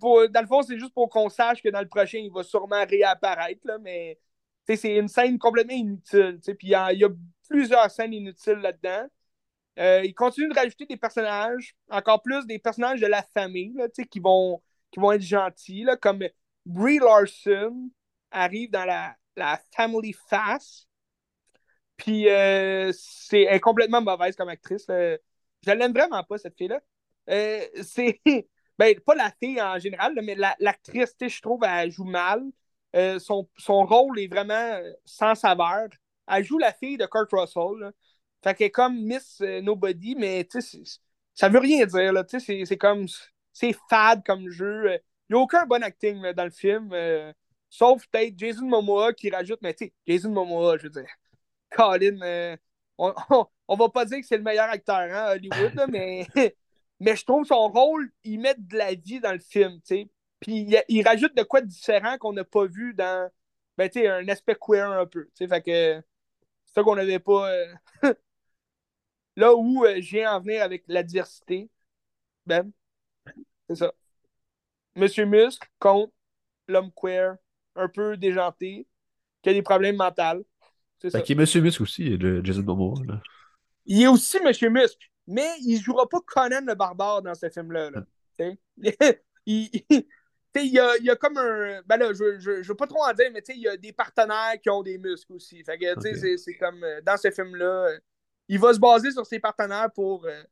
Pour, 0.00 0.26
dans 0.30 0.40
le 0.40 0.46
fond, 0.46 0.62
c'est 0.62 0.78
juste 0.78 0.94
pour 0.94 1.10
qu'on 1.10 1.28
sache 1.28 1.62
que 1.62 1.68
dans 1.68 1.80
le 1.80 1.88
prochain, 1.88 2.18
il 2.18 2.32
va 2.32 2.42
sûrement 2.42 2.82
réapparaître, 2.86 3.60
là, 3.64 3.76
mais 3.78 4.18
c'est 4.66 4.96
une 4.96 5.08
scène 5.08 5.38
complètement 5.38 5.74
inutile. 5.74 6.40
Puis 6.42 6.68
il 6.68 6.68
y, 6.68 6.98
y, 6.98 7.04
a 7.04 7.08
plusieurs 7.48 7.90
scènes 7.90 8.14
inutiles 8.14 8.54
là-dedans. 8.54 9.06
Euh, 9.78 10.02
il 10.04 10.14
continue 10.14 10.48
de 10.48 10.54
rajouter 10.54 10.86
des 10.86 10.96
personnages, 10.96 11.74
encore 11.90 12.22
plus 12.22 12.46
des 12.46 12.58
personnages 12.58 13.00
de 13.00 13.06
la 13.06 13.22
famille, 13.22 13.72
là, 13.74 13.88
qui, 13.88 14.20
vont, 14.20 14.62
qui 14.90 15.00
vont 15.00 15.12
être 15.12 15.22
gentils, 15.22 15.84
là, 15.84 15.96
comme 15.96 16.22
Brie 16.70 16.98
Larson 16.98 17.90
arrive 18.30 18.70
dans 18.70 18.84
la, 18.84 19.16
la 19.36 19.60
Family 19.76 20.14
Fast. 20.28 20.88
Puis 21.96 22.28
euh, 22.28 22.92
c'est, 22.94 23.42
elle 23.42 23.56
est 23.56 23.60
complètement 23.60 24.00
mauvaise 24.00 24.36
comme 24.36 24.48
actrice. 24.48 24.86
Je 24.88 25.70
l'aime 25.70 25.92
vraiment 25.92 26.24
pas, 26.24 26.38
cette 26.38 26.56
fille-là. 26.56 26.80
Euh, 27.28 27.66
c'est. 27.82 28.20
Ben, 28.78 28.98
pas 28.98 29.14
la 29.14 29.30
fille 29.38 29.60
en 29.60 29.78
général, 29.78 30.18
mais 30.22 30.34
l'actrice, 30.58 31.14
je 31.20 31.42
trouve, 31.42 31.64
elle 31.64 31.90
joue 31.90 32.04
mal. 32.04 32.42
son, 33.18 33.46
son, 33.58 33.84
rôle 33.84 34.18
est 34.18 34.26
vraiment 34.26 34.80
sans 35.04 35.34
saveur. 35.34 35.88
Elle 36.26 36.44
joue 36.44 36.56
la 36.56 36.72
fille 36.72 36.96
de 36.96 37.04
Kurt 37.04 37.30
Russell. 37.30 37.92
Fait 38.42 38.54
qu'elle 38.54 38.68
est 38.68 38.70
comme 38.70 38.98
Miss 39.02 39.40
euh, 39.42 39.60
Nobody, 39.60 40.14
mais 40.14 40.48
sais, 40.50 40.80
ça 41.34 41.48
veut 41.48 41.58
rien 41.58 41.84
dire. 41.86 42.12
Là, 42.12 42.24
c'est, 42.26 42.64
c'est 42.64 42.78
comme. 42.78 43.06
C'est 43.52 43.74
fade 43.90 44.22
comme 44.24 44.48
jeu. 44.48 44.98
N'y 45.30 45.36
a 45.36 45.38
aucun 45.38 45.64
bon 45.66 45.82
acting 45.82 46.20
dans 46.32 46.44
le 46.44 46.50
film. 46.50 46.90
Euh, 46.92 47.32
sauf 47.68 48.06
peut-être 48.08 48.38
Jason 48.38 48.66
Momoa 48.66 49.12
qui 49.12 49.30
rajoute. 49.30 49.60
Mais 49.62 49.74
tu 49.74 49.86
sais, 49.86 49.92
Jason 50.06 50.30
Momoa, 50.30 50.76
je 50.78 50.84
veux 50.84 50.90
dire. 50.90 51.06
Colin, 51.70 52.20
euh, 52.22 52.56
on, 52.98 53.14
on, 53.68 53.76
va 53.76 53.88
pas 53.88 54.04
dire 54.04 54.20
que 54.20 54.26
c'est 54.26 54.36
le 54.36 54.42
meilleur 54.42 54.68
acteur 54.68 54.96
hein, 54.96 55.12
à 55.12 55.34
Hollywood, 55.34 55.86
mais, 55.88 56.26
mais 57.00 57.16
je 57.16 57.24
trouve 57.24 57.46
son 57.46 57.68
rôle, 57.68 58.10
il 58.24 58.40
met 58.40 58.54
de 58.58 58.76
la 58.76 58.94
vie 58.94 59.20
dans 59.20 59.32
le 59.32 59.38
film. 59.38 59.80
tu 59.82 59.96
sais. 59.96 60.10
Puis 60.40 60.68
il, 60.88 61.02
rajoute 61.06 61.36
de 61.36 61.42
quoi 61.42 61.60
de 61.60 61.66
différent 61.66 62.18
qu'on 62.18 62.32
n'a 62.32 62.44
pas 62.44 62.66
vu 62.66 62.94
dans 62.94 63.30
ben, 63.78 63.88
tu 63.88 64.00
sais, 64.00 64.08
un 64.08 64.26
aspect 64.28 64.56
queer 64.60 64.90
un 64.90 65.06
peu. 65.06 65.26
tu 65.26 65.30
sais. 65.34 65.48
Fait 65.48 65.62
que 65.62 66.02
c'est 66.66 66.74
ça 66.74 66.82
qu'on 66.82 66.96
n'avait 66.96 67.18
pas. 67.18 67.48
Là 69.36 69.54
où 69.54 69.84
euh, 69.84 69.98
viens 70.00 70.34
en 70.34 70.40
venir 70.40 70.62
avec 70.62 70.84
la 70.86 71.02
diversité, 71.02 71.70
ben, 72.46 72.70
c'est 73.68 73.76
ça. 73.76 73.92
Monsieur 75.00 75.26
Musk 75.26 75.62
contre 75.78 76.12
l'homme 76.68 76.90
queer, 76.94 77.36
un 77.76 77.88
peu 77.88 78.16
déjanté, 78.16 78.86
qui 79.42 79.50
a 79.50 79.52
des 79.52 79.62
problèmes 79.62 79.96
mentaux. 79.96 80.46
C'est 81.00 81.10
ça. 81.10 81.20
Qui 81.22 81.32
est 81.32 81.36
Monsieur 81.36 81.60
Musk 81.60 81.80
aussi, 81.80 82.16
le 82.16 82.44
Jason 82.44 82.62
Momoa. 82.62 83.02
Là. 83.06 83.20
Il 83.86 84.02
est 84.02 84.06
aussi 84.06 84.38
Monsieur 84.40 84.70
Musk, 84.70 85.10
mais 85.26 85.48
il 85.60 85.76
ne 85.76 85.82
jouera 85.82 86.08
pas 86.08 86.18
Conan 86.26 86.62
le 86.66 86.74
barbare 86.74 87.22
dans 87.22 87.34
ce 87.34 87.48
film-là. 87.48 87.90
il, 89.46 89.70
il, 89.88 90.04
y 90.54 90.78
a, 90.78 90.96
il 90.98 91.04
y 91.04 91.10
a 91.10 91.16
comme 91.16 91.38
un. 91.38 91.80
Ben 91.86 91.96
là, 91.96 92.12
je 92.12 92.24
ne 92.58 92.62
veux 92.62 92.74
pas 92.74 92.86
trop 92.86 93.02
en 93.02 93.12
dire, 93.12 93.30
mais 93.32 93.42
il 93.48 93.60
y 93.60 93.68
a 93.68 93.76
des 93.76 93.92
partenaires 93.92 94.60
qui 94.62 94.70
ont 94.70 94.82
des 94.82 94.98
muscles 94.98 95.32
aussi. 95.32 95.62
Fait 95.64 95.78
que, 95.78 95.98
okay. 95.98 96.36
c'est 96.38 96.56
comme 96.56 96.82
euh, 96.84 97.00
dans 97.02 97.16
ce 97.16 97.30
film-là, 97.30 97.96
il 98.48 98.58
va 98.58 98.74
se 98.74 98.78
baser 98.78 99.10
sur 99.10 99.26
ses 99.26 99.38
partenaires 99.38 99.90
pour. 99.94 100.24
Euh, 100.26 100.42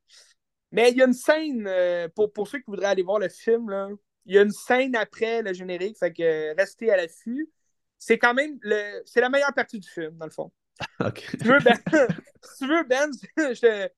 mais 0.71 0.91
il 0.91 0.99
y 0.99 1.03
a 1.03 1.07
une 1.07 1.15
scène, 1.15 1.67
euh, 1.67 2.09
pour, 2.15 2.33
pour 2.33 2.47
ceux 2.47 2.59
qui 2.59 2.71
voudraient 2.71 2.89
aller 2.89 3.03
voir 3.03 3.19
le 3.19 3.29
film, 3.29 3.71
là, 3.71 3.89
il 4.27 4.35
y 4.35 4.39
a 4.39 4.43
une 4.43 4.51
scène 4.51 4.97
après 4.97 5.43
le 5.43 5.53
générique, 5.53 5.99
fait 5.99 6.13
que 6.13 6.57
restez 6.57 6.91
à 6.91 6.97
l'affût. 6.97 7.51
C'est 7.99 8.19
quand 8.19 8.35
même 8.35 8.59
le, 8.61 9.03
c'est 9.05 9.21
la 9.21 9.29
meilleure 9.29 9.55
partie 9.55 9.81
du 9.81 9.89
film, 9.89 10.17
dans 10.17 10.27
le 10.27 10.33
fond. 10.33 10.53
Si 11.17 11.37
tu 11.39 11.45
veux, 11.45 11.59
Ben, 11.61 11.77
si 12.43 12.59
tu 12.59 12.69
veux, 12.69 12.85
ben 12.85 13.11
je, 13.37 13.89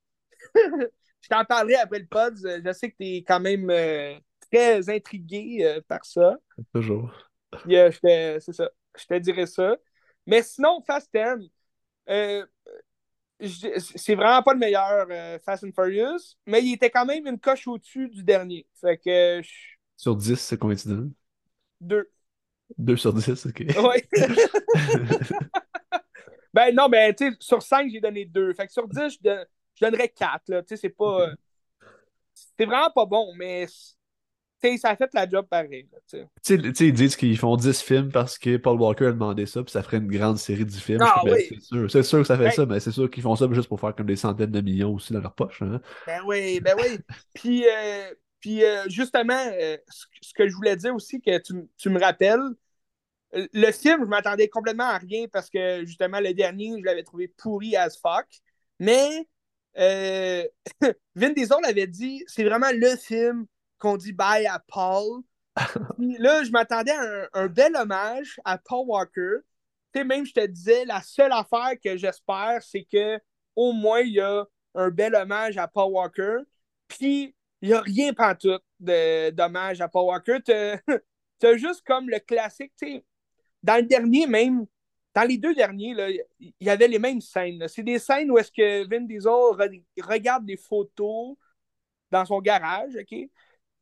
je 1.21 1.27
t'en 1.29 1.45
parlerai 1.45 1.75
après 1.75 1.99
le 1.99 2.07
pod. 2.07 2.35
Je 2.37 2.73
sais 2.73 2.91
que 2.91 2.95
tu 2.99 3.05
es 3.05 3.23
quand 3.23 3.39
même 3.39 3.69
euh, 3.69 4.15
très 4.51 4.89
intrigué 4.89 5.79
par 5.87 6.03
ça. 6.05 6.37
Toujours. 6.73 7.13
c'est 7.67 8.53
ça. 8.53 8.69
Je 8.97 9.05
te 9.05 9.17
dirais 9.19 9.45
ça. 9.45 9.77
Mais 10.25 10.41
sinon, 10.41 10.81
Fast 10.85 11.11
10, 11.13 11.51
c'est 13.41 14.15
vraiment 14.15 14.43
pas 14.43 14.53
le 14.53 14.59
meilleur 14.59 15.07
euh, 15.09 15.39
Fast 15.39 15.63
and 15.63 15.71
Furious, 15.73 16.35
mais 16.45 16.63
il 16.63 16.73
était 16.73 16.89
quand 16.89 17.05
même 17.05 17.25
une 17.25 17.39
coche 17.39 17.67
au-dessus 17.67 18.09
du 18.09 18.23
dernier. 18.23 18.67
Fait 18.79 18.97
que. 18.97 19.41
Sur 20.01 20.15
10, 20.15 20.35
c'est 20.35 20.57
combien 20.57 20.75
tu 20.75 20.87
donnes? 20.87 21.13
2. 21.81 22.09
2 22.75 22.97
sur 22.97 23.13
10, 23.13 23.45
ok. 23.45 23.65
Oui. 23.67 24.19
ben 26.55 26.73
non, 26.73 26.89
ben 26.89 27.13
tu 27.13 27.29
sais, 27.29 27.37
sur 27.39 27.61
5, 27.61 27.87
j'ai 27.91 28.01
donné 28.01 28.25
2. 28.25 28.51
Fait 28.55 28.65
que 28.65 28.73
sur 28.73 28.87
10, 28.87 29.19
je, 29.23 29.45
donnerais 29.79 30.09
4. 30.09 30.41
Tu 30.45 30.53
sais, 30.69 30.75
c'est 30.75 30.89
pas. 30.89 31.29
Euh, 31.29 31.35
c'est 32.33 32.65
vraiment 32.65 32.89
pas 32.89 33.05
bon, 33.05 33.31
mais 33.35 33.67
ça 33.67 34.89
a 34.89 34.95
fait 34.95 35.13
la 35.13 35.29
job 35.29 35.45
pareil. 35.47 35.87
Tu 36.09 36.25
sais, 36.41 36.55
ils 36.55 36.93
disent 36.93 37.15
qu'ils 37.15 37.37
font 37.37 37.55
10 37.55 37.81
films 37.83 38.11
parce 38.11 38.39
que 38.39 38.57
Paul 38.57 38.81
Walker 38.81 39.05
a 39.05 39.11
demandé 39.11 39.45
ça, 39.45 39.61
puis 39.61 39.71
ça 39.71 39.83
ferait 39.83 39.97
une 39.97 40.07
grande 40.07 40.39
série 40.39 40.65
du 40.65 40.79
film. 40.79 40.97
Ah, 41.03 41.21
oui. 41.25 41.45
C'est 41.47 41.61
sûr. 41.61 41.91
C'est 41.91 42.01
sûr 42.01 42.19
que 42.21 42.25
ça 42.25 42.37
fait 42.37 42.45
ben 42.45 42.51
ça, 42.51 42.65
mais 42.65 42.79
c'est 42.79 42.91
sûr 42.91 43.07
qu'ils 43.07 43.21
font 43.21 43.35
ça 43.35 43.47
juste 43.51 43.67
pour 43.67 43.79
faire 43.79 43.93
comme 43.95 44.07
des 44.07 44.15
centaines 44.15 44.49
de 44.49 44.61
millions 44.61 44.95
aussi 44.95 45.13
dans 45.13 45.21
leur 45.21 45.35
poche. 45.35 45.61
Hein? 45.61 45.79
Ben 46.07 46.21
oui, 46.25 46.59
ben 46.59 46.75
oui. 46.75 46.97
puis, 47.35 47.65
euh, 47.67 48.11
puis 48.41 48.63
euh, 48.63 48.83
justement, 48.89 49.45
euh, 49.53 49.77
ce 50.21 50.33
que 50.33 50.47
je 50.47 50.55
voulais 50.55 50.75
dire 50.75 50.93
aussi, 50.95 51.21
que 51.21 51.37
tu, 51.37 51.53
tu 51.77 51.89
me 51.89 51.99
rappelles, 51.99 52.41
le 53.33 53.71
film, 53.71 54.01
je 54.01 54.09
m'attendais 54.09 54.49
complètement 54.49 54.89
à 54.89 54.97
rien 54.97 55.27
parce 55.31 55.49
que 55.49 55.85
justement, 55.85 56.19
le 56.19 56.33
dernier, 56.33 56.73
je 56.79 56.83
l'avais 56.83 57.03
trouvé 57.03 57.29
pourri 57.29 57.75
as 57.77 57.97
fuck. 57.97 58.27
Mais 58.79 59.27
Vin 61.15 61.29
Diesel 61.29 61.63
avait 61.63 61.87
dit 61.87 62.23
c'est 62.27 62.43
vraiment 62.43 62.71
le 62.73 62.97
film 62.97 63.45
qu'on 63.79 63.95
dit 63.95 64.11
bye 64.13 64.45
à 64.45 64.59
Paul. 64.59 65.21
là, 65.97 66.43
je 66.43 66.51
m'attendais 66.51 66.91
à 66.91 67.27
un, 67.33 67.47
bel 67.47 67.75
hommage 67.75 68.39
à 68.43 68.57
Paul 68.57 68.85
Walker. 68.87 69.37
Tu 69.93 69.99
sais, 69.99 70.05
même 70.05 70.25
je 70.25 70.33
te 70.33 70.45
disais, 70.45 70.85
la 70.85 71.01
seule 71.01 71.31
affaire 71.31 71.73
que 71.83 71.97
j'espère, 71.97 72.61
c'est 72.63 72.83
que 72.83 73.19
au 73.55 73.73
moins 73.73 73.99
il 74.01 74.13
y 74.13 74.21
a 74.21 74.45
un 74.75 74.89
bel 74.89 75.15
hommage 75.15 75.57
à 75.57 75.67
Paul 75.67 75.91
Walker. 75.91 76.37
Puis 76.87 77.35
il 77.61 77.69
n'y 77.69 77.73
a 77.73 77.81
rien 77.81 78.13
tout 78.35 78.59
d'hommage 78.79 79.81
à 79.81 79.87
Paul 79.87 80.05
Walker. 80.05 80.39
Tu 80.43 80.51
as 81.47 81.57
juste 81.57 81.83
comme 81.85 82.09
le 82.09 82.19
classique, 82.19 82.73
tu 82.77 82.87
sais. 82.87 83.05
Dans 83.61 83.75
le 83.75 83.83
dernier, 83.83 84.25
même, 84.25 84.65
dans 85.13 85.27
les 85.27 85.37
deux 85.37 85.53
derniers, 85.53 85.93
il 86.39 86.53
y 86.59 86.69
avait 86.69 86.87
les 86.87 86.97
mêmes 86.97 87.21
scènes. 87.21 87.67
C'est 87.67 87.83
des 87.83 87.99
scènes 87.99 88.31
où 88.31 88.37
est-ce 88.37 88.51
que 88.51 88.89
Vin 88.89 89.01
Diesel 89.01 89.31
regarde 90.01 90.45
des 90.45 90.57
photos 90.57 91.35
dans 92.09 92.25
son 92.25 92.39
garage, 92.39 92.95
OK? 92.95 93.29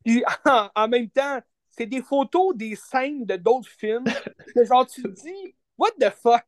en, 0.74 0.88
même 0.88 1.08
temps, 1.08 1.40
c'est 1.70 1.86
des 1.86 2.02
photos 2.02 2.54
des 2.54 2.76
scènes 2.76 3.24
de 3.24 3.36
d'autres 3.36 3.68
films. 3.68 4.04
que 4.54 4.64
genre, 4.64 4.86
tu 4.86 5.02
te 5.02 5.08
dis, 5.08 5.54
what 5.78 5.92
the 5.98 6.10
fuck? 6.10 6.46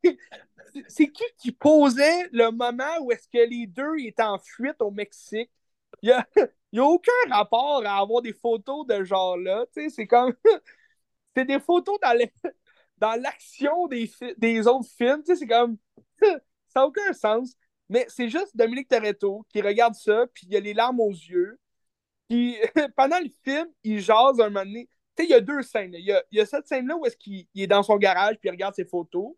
C'est 0.88 1.08
qui 1.08 1.24
qui 1.38 1.52
posait 1.52 2.28
le 2.32 2.50
moment 2.50 2.98
où 3.00 3.12
est-ce 3.12 3.28
que 3.28 3.46
les 3.48 3.66
deux 3.66 3.98
étaient 3.98 4.22
en 4.22 4.38
fuite 4.38 4.80
au 4.80 4.90
Mexique? 4.90 5.50
Il 6.02 6.06
n'y 6.08 6.12
a, 6.12 6.26
y 6.78 6.80
a 6.80 6.85
aucun 6.85 7.12
rapport 7.30 7.85
à 7.85 7.98
avoir 7.98 8.22
des 8.22 8.32
photos 8.32 8.87
de 8.87 9.04
genre-là. 9.04 9.66
C'est 9.72 10.06
comme. 10.06 10.35
c'est 11.37 11.44
des 11.44 11.61
photos 11.61 11.98
dans, 12.00 12.16
dans 12.98 13.20
l'action 13.20 13.87
des, 13.88 14.11
des 14.38 14.66
autres 14.66 14.88
films. 14.96 15.22
C'est 15.24 15.46
comme. 15.46 15.76
ça 16.22 16.80
n'a 16.80 16.87
aucun 16.87 17.12
sens. 17.12 17.54
Mais 17.88 18.06
c'est 18.08 18.30
juste 18.30 18.56
Dominique 18.56 18.88
Toretto 18.88 19.44
qui 19.50 19.61
regarde 19.61 19.94
ça, 19.94 20.26
puis 20.32 20.46
il 20.48 20.56
a 20.56 20.61
les 20.61 20.72
larmes 20.72 21.00
aux 21.00 21.11
yeux. 21.11 21.58
Puis 22.28 22.56
pendant 22.96 23.18
le 23.18 23.28
film, 23.44 23.66
il 23.85 24.00
jase 24.00 24.40
un 24.40 24.48
moment 24.48 24.64
donné. 24.64 24.88
il 25.18 25.26
y 25.28 25.35
a 25.35 25.40
deux 25.40 25.62
scènes. 25.62 25.94
Il 25.94 26.22
y 26.30 26.40
a, 26.40 26.46
cette 26.46 26.66
scène-là 26.66 26.96
où 26.96 27.04
est-ce 27.04 27.16
qu'il 27.16 27.46
est 27.54 27.66
dans 27.66 27.82
son 27.82 27.96
garage, 27.98 28.37
puis 28.38 28.48
il 28.48 28.52
regarde 28.52 28.74
ses 28.74 28.87
photos, 28.87 29.35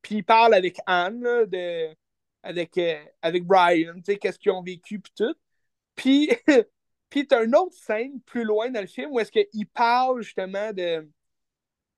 puis 0.00 0.16
il 0.16 0.24
parle 0.24 0.54
avec 0.54 0.78
Anne, 0.86 1.20
de, 1.20 1.94
avec, 2.42 2.78
euh, 2.78 3.04
avec 3.20 3.44
Brian, 3.44 3.94
tu 3.96 4.04
sais, 4.06 4.16
qu'est-ce 4.16 4.38
qu'ils 4.38 4.52
ont 4.52 4.62
vécu, 4.62 5.00
puis 5.00 5.12
tout. 5.14 5.34
Puis, 5.94 6.30
puis 7.10 7.26
t'as 7.26 7.44
une 7.44 7.54
autre 7.54 7.74
scène 7.74 8.20
plus 8.22 8.44
loin 8.44 8.70
dans 8.70 8.80
le 8.80 8.86
film 8.86 9.12
où 9.12 9.20
est-ce 9.20 9.32
qu'il 9.32 9.66
parle 9.68 10.22
justement 10.22 10.72
de... 10.72 11.08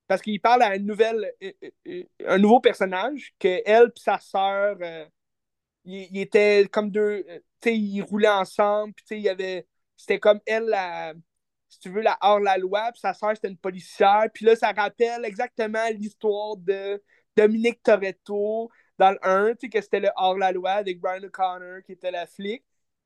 Parce 0.07 0.21
qu'il 0.21 0.39
parle 0.39 0.61
à 0.61 0.77
nouvelle, 0.77 1.31
euh, 1.43 1.51
euh, 1.87 2.03
un 2.27 2.37
nouveau 2.37 2.59
personnage, 2.59 3.33
que 3.39 3.61
elle 3.65 3.87
et 3.87 3.99
sa 3.99 4.19
sœur, 4.19 4.77
ils, 5.83 6.19
étaient 6.19 6.67
comme 6.71 6.91
deux, 6.91 7.23
tu 7.61 7.69
sais, 7.69 7.77
ils 7.77 8.01
roulaient 8.01 8.27
ensemble, 8.27 8.93
puis 8.93 9.05
tu 9.05 9.15
sais, 9.15 9.19
il 9.19 9.23
y 9.23 9.29
avait... 9.29 9.67
C'était 9.97 10.19
comme 10.19 10.41
elle, 10.45 10.75
si 11.69 11.79
tu 11.79 11.89
veux, 11.89 12.01
la 12.01 12.17
hors-la-loi, 12.21 12.91
puis 12.91 12.99
sa 12.99 13.13
sœur, 13.13 13.31
c'était 13.35 13.49
une 13.49 13.57
policière. 13.57 14.27
Puis 14.33 14.45
là, 14.45 14.55
ça 14.55 14.71
rappelle 14.71 15.25
exactement 15.25 15.87
l'histoire 15.89 16.57
de 16.57 17.01
Dominique 17.35 17.81
Toretto 17.83 18.69
dans 18.97 19.11
le 19.11 19.19
1, 19.21 19.55
tu 19.55 19.61
sais, 19.61 19.69
que 19.69 19.81
c'était 19.81 19.99
le 19.99 20.09
hors-la-loi 20.15 20.71
avec 20.71 20.99
Brian 20.99 21.23
O'Connor 21.23 21.83
qui 21.85 21.93
était 21.93 22.11
la 22.11 22.25
flic. 22.27 22.63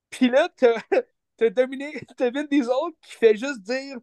Puis 0.09 0.29
là, 0.29 0.49
t'as 1.37 1.49
Dominique, 1.49 2.05
t'as 2.17 2.31
Vin 2.31 2.43
autres 2.43 2.97
qui 3.01 3.13
fait 3.13 3.35
juste 3.35 3.61
dire 3.61 3.97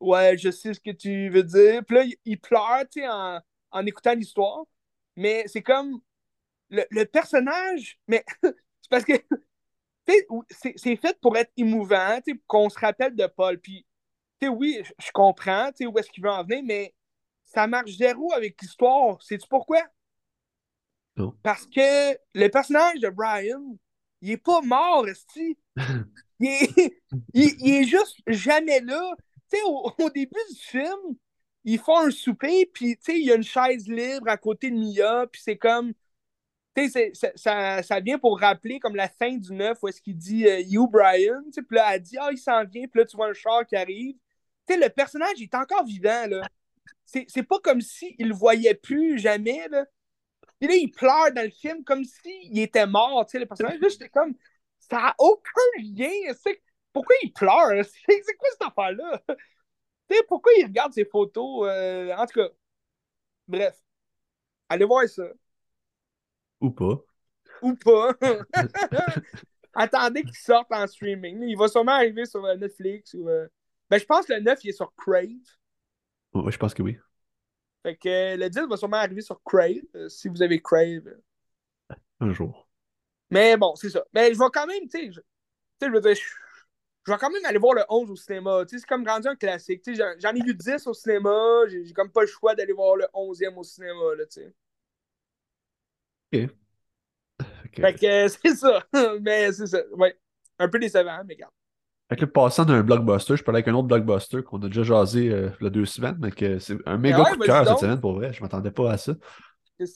Ouais, 0.00 0.36
je 0.38 0.50
sais 0.50 0.72
ce 0.72 0.80
que 0.80 0.90
tu 0.90 1.28
veux 1.28 1.42
dire. 1.42 1.84
Puis 1.84 1.96
là, 1.96 2.04
il, 2.24 2.40
pleure, 2.40 2.84
tu 2.90 3.00
sais, 3.00 3.08
en, 3.08 3.40
en 3.70 3.86
écoutant 3.86 4.14
l'histoire. 4.14 4.64
Mais 5.16 5.44
c'est 5.46 5.62
comme 5.62 6.00
le, 6.70 6.84
le 6.90 7.04
personnage, 7.04 7.98
mais 8.08 8.24
c'est 8.42 8.90
parce 8.90 9.04
que 9.04 9.12
c'est 10.76 10.96
fait 10.96 11.18
pour 11.20 11.36
être 11.36 11.52
émouvant, 11.56 12.18
qu'on 12.46 12.68
se 12.68 12.78
rappelle 12.78 13.14
de 13.14 13.26
Paul. 13.26 13.58
Puis 13.60 13.86
oui, 14.48 14.82
je 14.98 15.10
comprends 15.12 15.70
où 15.80 15.98
est-ce 15.98 16.10
qu'il 16.10 16.24
veut 16.24 16.30
en 16.30 16.44
venir, 16.44 16.62
mais 16.64 16.94
ça 17.44 17.66
marche 17.66 17.96
zéro 17.96 18.32
avec 18.32 18.60
l'histoire. 18.60 19.20
Sais-tu 19.22 19.46
pourquoi? 19.48 19.82
Parce 21.42 21.66
que 21.66 22.16
le 22.34 22.48
personnage 22.48 23.00
de 23.00 23.10
Brian, 23.10 23.76
il 24.20 24.30
est 24.32 24.36
pas 24.36 24.60
mort, 24.62 25.08
esti. 25.08 25.58
il, 26.40 26.48
est, 26.48 27.02
il, 27.34 27.74
est 27.74 27.84
juste 27.84 28.18
jamais 28.26 28.80
là. 28.80 29.14
Au, 29.64 29.92
au, 29.98 30.10
début 30.10 30.38
du 30.50 30.60
film, 30.60 31.16
ils 31.64 31.78
font 31.78 31.98
un 31.98 32.10
souper, 32.10 32.66
puis 32.72 32.96
il 33.08 33.24
y 33.24 33.32
a 33.32 33.34
une 33.34 33.42
chaise 33.42 33.88
libre 33.88 34.28
à 34.28 34.36
côté 34.36 34.70
de 34.70 34.76
Mia, 34.76 35.26
puis 35.26 35.40
c'est 35.44 35.56
comme. 35.56 35.92
Ça, 37.34 37.82
ça, 37.82 38.00
vient 38.00 38.18
pour 38.18 38.40
rappeler 38.40 38.78
comme 38.78 38.96
la 38.96 39.08
fin 39.08 39.36
du 39.36 39.52
9 39.52 39.76
où 39.82 39.88
est-ce 39.88 40.00
qu'il 40.00 40.16
dit 40.16 40.46
euh, 40.46 40.60
You 40.60 40.86
Brian, 40.86 41.42
puis 41.52 41.76
là 41.76 41.94
elle 41.94 42.00
dit 42.00 42.16
Ah, 42.18 42.30
il 42.30 42.38
s'en 42.38 42.64
vient, 42.64 42.86
puis 42.86 43.00
là 43.00 43.04
tu 43.04 43.16
vois 43.16 43.28
un 43.28 43.34
char 43.34 43.66
qui 43.66 43.76
arrive, 43.76 44.14
le 44.76 44.88
personnage 44.88 45.40
est 45.40 45.54
encore 45.54 45.84
vivant, 45.84 46.26
là. 46.26 46.42
C'est 47.04 47.42
pas 47.42 47.58
comme 47.58 47.80
s'il 47.80 48.14
le 48.18 48.34
voyait 48.34 48.74
plus 48.74 49.18
jamais, 49.18 49.66
là. 49.68 49.84
Et 50.60 50.66
là, 50.66 50.74
il 50.74 50.90
pleure 50.90 51.32
dans 51.32 51.42
le 51.42 51.50
film 51.50 51.84
comme 51.84 52.04
s'il 52.04 52.58
était 52.58 52.86
mort, 52.86 53.24
tu 53.26 53.32
sais, 53.32 53.38
le 53.38 53.46
personnage. 53.46 53.80
Là, 53.80 53.88
j'étais 53.88 54.08
comme, 54.08 54.34
ça 54.78 54.96
n'a 54.96 55.14
aucun 55.18 55.60
lien. 55.78 56.10
Pourquoi 56.92 57.16
il 57.22 57.32
pleure? 57.32 57.84
C'est 58.08 58.36
quoi 58.36 58.48
cette 58.50 58.62
affaire-là? 58.62 59.22
pourquoi 60.28 60.52
il 60.58 60.64
regarde 60.64 60.92
ses 60.92 61.04
photos? 61.04 61.68
Euh, 61.68 62.14
en 62.14 62.26
tout 62.26 62.40
cas, 62.40 62.48
bref. 63.46 63.80
Allez 64.68 64.84
voir 64.84 65.08
ça. 65.08 65.24
Ou 66.60 66.70
pas. 66.70 67.00
Ou 67.62 67.74
pas. 67.74 68.12
Attendez 69.74 70.22
qu'il 70.24 70.36
sorte 70.36 70.70
en 70.72 70.86
streaming. 70.86 71.42
Il 71.42 71.56
va 71.56 71.68
sûrement 71.68 71.92
arriver 71.92 72.26
sur 72.26 72.44
euh, 72.44 72.56
Netflix 72.56 73.14
ou. 73.14 73.28
Euh, 73.28 73.46
ben, 73.88 73.98
je 73.98 74.04
pense 74.04 74.26
que 74.26 74.34
le 74.34 74.40
9, 74.40 74.64
il 74.64 74.70
est 74.70 74.72
sur 74.72 74.92
Crave. 74.94 75.26
Oui, 76.34 76.52
je 76.52 76.58
pense 76.58 76.74
que 76.74 76.82
oui. 76.82 76.98
Fait 77.82 77.96
que 77.96 78.36
le 78.36 78.48
10 78.50 78.60
va 78.68 78.76
sûrement 78.76 78.98
arriver 78.98 79.22
sur 79.22 79.42
Crave, 79.42 79.82
euh, 79.94 80.08
si 80.08 80.28
vous 80.28 80.42
avez 80.42 80.60
Crave. 80.60 81.16
Un 82.20 82.32
jour. 82.32 82.68
Mais 83.30 83.56
bon, 83.56 83.74
c'est 83.76 83.90
ça. 83.90 84.04
Mais 84.12 84.34
je 84.34 84.38
vais 84.38 84.50
quand 84.52 84.66
même, 84.66 84.88
tu 84.88 84.98
sais, 84.98 85.12
je, 85.12 85.20
je 85.80 85.90
veux 85.90 86.00
dire, 86.00 86.14
je, 86.14 87.12
vais 87.12 87.18
quand 87.18 87.30
même 87.30 87.44
aller 87.44 87.58
voir 87.58 87.74
le 87.74 87.84
11 87.88 88.10
au 88.10 88.16
cinéma. 88.16 88.64
Tu 88.66 88.76
sais, 88.76 88.80
c'est 88.80 88.86
comme 88.86 89.06
rendu 89.06 89.28
un 89.28 89.36
classique. 89.36 89.82
Tu 89.82 89.94
sais, 89.94 90.02
j'en 90.18 90.34
ai 90.34 90.42
vu 90.42 90.54
10 90.54 90.86
au 90.86 90.94
cinéma, 90.94 91.62
j'ai 91.68 91.92
comme 91.92 92.10
pas 92.10 92.22
le 92.22 92.26
choix 92.26 92.54
d'aller 92.54 92.72
voir 92.72 92.96
le 92.96 93.06
11e 93.14 93.56
au 93.56 93.62
cinéma, 93.62 94.14
là, 94.16 94.26
tu 94.26 94.42
sais. 94.42 94.54
OK. 96.32 96.50
Fait 97.76 97.94
que 97.94 98.28
c'est 98.28 98.56
ça. 98.56 98.86
mais 99.20 99.52
c'est 99.52 99.66
ça. 99.66 99.82
Ouais. 99.92 100.16
Un 100.58 100.68
peu 100.68 100.78
décevant, 100.78 101.22
mais 101.24 101.34
regarde. 101.34 101.52
Fait 102.10 102.16
que 102.16 102.24
passant 102.24 102.64
d'un 102.64 102.82
blockbuster, 102.82 103.36
je 103.36 103.44
parlais 103.44 103.58
avec 103.58 103.68
un 103.68 103.74
autre 103.74 103.86
blockbuster 103.86 104.42
qu'on 104.42 104.58
a 104.58 104.66
déjà 104.66 104.82
jasé 104.82 105.30
euh, 105.30 105.48
il 105.60 105.64
y 105.64 105.66
a 105.68 105.70
deux 105.70 105.86
semaines, 105.86 106.16
mais 106.20 106.32
que 106.32 106.58
c'est 106.58 106.76
un 106.84 106.98
méga 106.98 107.22
coup 107.22 107.36
de 107.36 107.44
cœur 107.44 107.66
cette 107.66 107.78
semaine 107.78 108.00
pour 108.00 108.14
vrai. 108.14 108.32
Je 108.32 108.42
m'attendais 108.42 108.72
pas 108.72 108.90
à 108.90 108.98
ça. 108.98 109.14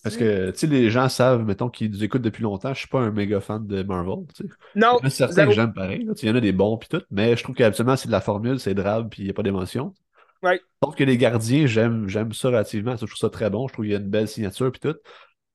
Parce 0.03 0.17
que, 0.17 0.51
tu 0.53 0.59
sais, 0.61 0.67
les 0.69 0.91
gens 0.91 1.09
savent, 1.09 1.45
mettons, 1.45 1.69
qu'ils 1.69 1.91
nous 1.91 2.05
écoutent 2.05 2.23
depuis 2.23 2.43
longtemps, 2.43 2.73
je 2.73 2.79
suis 2.79 2.89
pas 2.89 3.01
un 3.01 3.11
méga 3.11 3.41
fan 3.41 3.67
de 3.67 3.83
Marvel, 3.83 4.25
tu 4.35 4.45
sais. 4.45 4.55
Non. 4.77 4.97
Il 5.01 5.03
y 5.03 5.05
en 5.05 5.07
a 5.09 5.11
certains 5.11 5.47
que 5.47 5.53
j'aime 5.53 5.75
pareil, 5.75 6.09
il 6.23 6.29
y 6.29 6.31
en 6.31 6.37
a 6.37 6.41
des 6.41 6.53
bons 6.53 6.79
puis 6.79 6.89
tout, 6.89 7.03
mais 7.11 7.37
je 7.37 7.43
trouve 7.43 7.55
qu'habituellement, 7.55 7.97
c'est 7.97 8.07
de 8.07 8.13
la 8.13 8.23
formule, 8.23 8.59
c'est 8.61 8.75
drable 8.75 9.09
puis 9.11 9.23
il 9.23 9.25
n'y 9.27 9.31
a 9.31 9.35
pas 9.35 9.43
d'émotion. 9.43 9.93
Ouais. 10.43 10.61
Sauf 10.83 10.95
que 10.95 11.05
les 11.05 11.19
gardiens, 11.19 11.67
j'aime, 11.67 12.09
j'aime 12.09 12.33
ça 12.33 12.49
relativement, 12.49 12.93
je 12.93 13.05
trouve 13.05 13.17
ça 13.17 13.29
très 13.29 13.51
bon, 13.51 13.69
je 13.69 13.75
trouve 13.75 13.85
qu'il 13.85 13.93
y 13.93 13.97
a 13.97 13.99
une 13.99 14.09
belle 14.09 14.29
signature 14.29 14.71
puis 14.71 14.81
tout. 14.81 14.97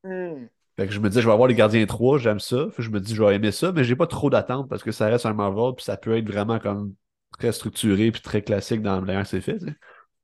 Hmm. 0.04 0.45
Fait 0.79 0.87
que 0.87 0.93
je 0.93 1.01
me 1.01 1.09
dis, 1.09 1.19
je 1.19 1.25
vais 1.25 1.33
avoir 1.33 1.49
les 1.49 1.55
Gardiens 1.55 1.85
3, 1.85 2.19
j'aime 2.19 2.39
ça. 2.39 2.67
je 2.77 2.89
me 2.89 3.01
dis, 3.01 3.13
je 3.13 3.21
vais 3.21 3.35
aimer 3.35 3.51
ça, 3.51 3.73
mais 3.73 3.83
j'ai 3.83 3.97
pas 3.97 4.07
trop 4.07 4.29
d'attente 4.29 4.69
parce 4.69 4.81
que 4.81 4.93
ça 4.93 5.07
reste 5.07 5.25
un 5.25 5.33
Marvel, 5.33 5.73
puis 5.75 5.83
ça 5.83 5.97
peut 5.97 6.15
être 6.15 6.25
vraiment 6.25 6.57
comme 6.57 6.93
très 7.37 7.51
structuré 7.51 8.11
puis 8.11 8.21
très 8.21 8.41
classique 8.41 8.81
dans 8.81 8.95
la 8.95 9.01
manière 9.01 9.23
que 9.23 9.27
c'est 9.27 9.41
fait. 9.41 9.59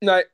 Ouais. 0.00 0.26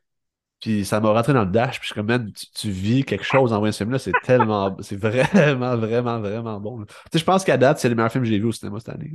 Puis 0.60 0.84
ça 0.84 1.00
m'a 1.00 1.10
rentré 1.10 1.32
dans 1.32 1.44
le 1.44 1.50
dash, 1.50 1.80
puis 1.80 1.88
je 1.88 1.92
suis 1.92 1.94
comme, 1.96 2.06
man, 2.06 2.30
tu, 2.54 2.70
vis 2.70 3.02
quelque 3.04 3.24
chose 3.24 3.52
en 3.52 3.58
voyant 3.58 3.72
ce 3.72 3.78
film-là, 3.78 3.98
c'est 3.98 4.12
tellement, 4.22 4.76
c'est 4.80 4.94
vraiment, 4.94 5.76
vraiment, 5.76 6.20
vraiment 6.20 6.60
bon. 6.60 6.84
Tu 6.84 6.94
sais, 7.14 7.18
je 7.18 7.24
pense 7.24 7.42
qu'à 7.42 7.56
date, 7.56 7.80
c'est 7.80 7.88
le 7.88 7.96
meilleur 7.96 8.12
film 8.12 8.22
que 8.22 8.30
j'ai 8.30 8.38
vu 8.38 8.46
au 8.46 8.52
cinéma 8.52 8.78
cette 8.78 8.94
année. 8.94 9.10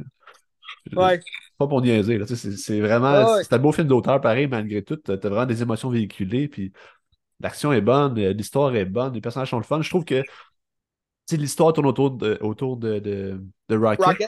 Ouais. 0.93 1.21
Pas 1.57 1.67
pour 1.67 1.81
niaiser, 1.81 2.17
là. 2.17 2.25
C'est 2.27 2.81
vraiment, 2.81 3.41
c'est 3.41 3.53
un 3.53 3.59
beau 3.59 3.71
film 3.71 3.87
d'auteur, 3.87 4.19
pareil, 4.19 4.47
malgré 4.47 4.83
tout. 4.83 4.97
T'as 4.97 5.15
vraiment 5.15 5.45
des 5.45 5.61
émotions 5.61 5.89
véhiculées, 5.89 6.49
puis 6.49 6.73
l'action 7.39 7.71
est 7.71 7.79
bonne, 7.79 8.15
l'histoire 8.15 8.75
est 8.75 8.83
bonne, 8.83 9.13
les 9.13 9.21
personnages 9.21 9.51
sont 9.51 9.57
le 9.57 9.63
fun. 9.63 9.81
Je 9.81 9.89
trouve 9.89 10.03
que 10.03 10.21
l'histoire 11.31 11.73
tourne 11.73 11.87
autour 11.87 12.11
de, 12.11 12.37
autour 12.41 12.77
de, 12.77 12.99
de, 12.99 13.41
de 13.69 13.75
Rocket. 13.75 14.27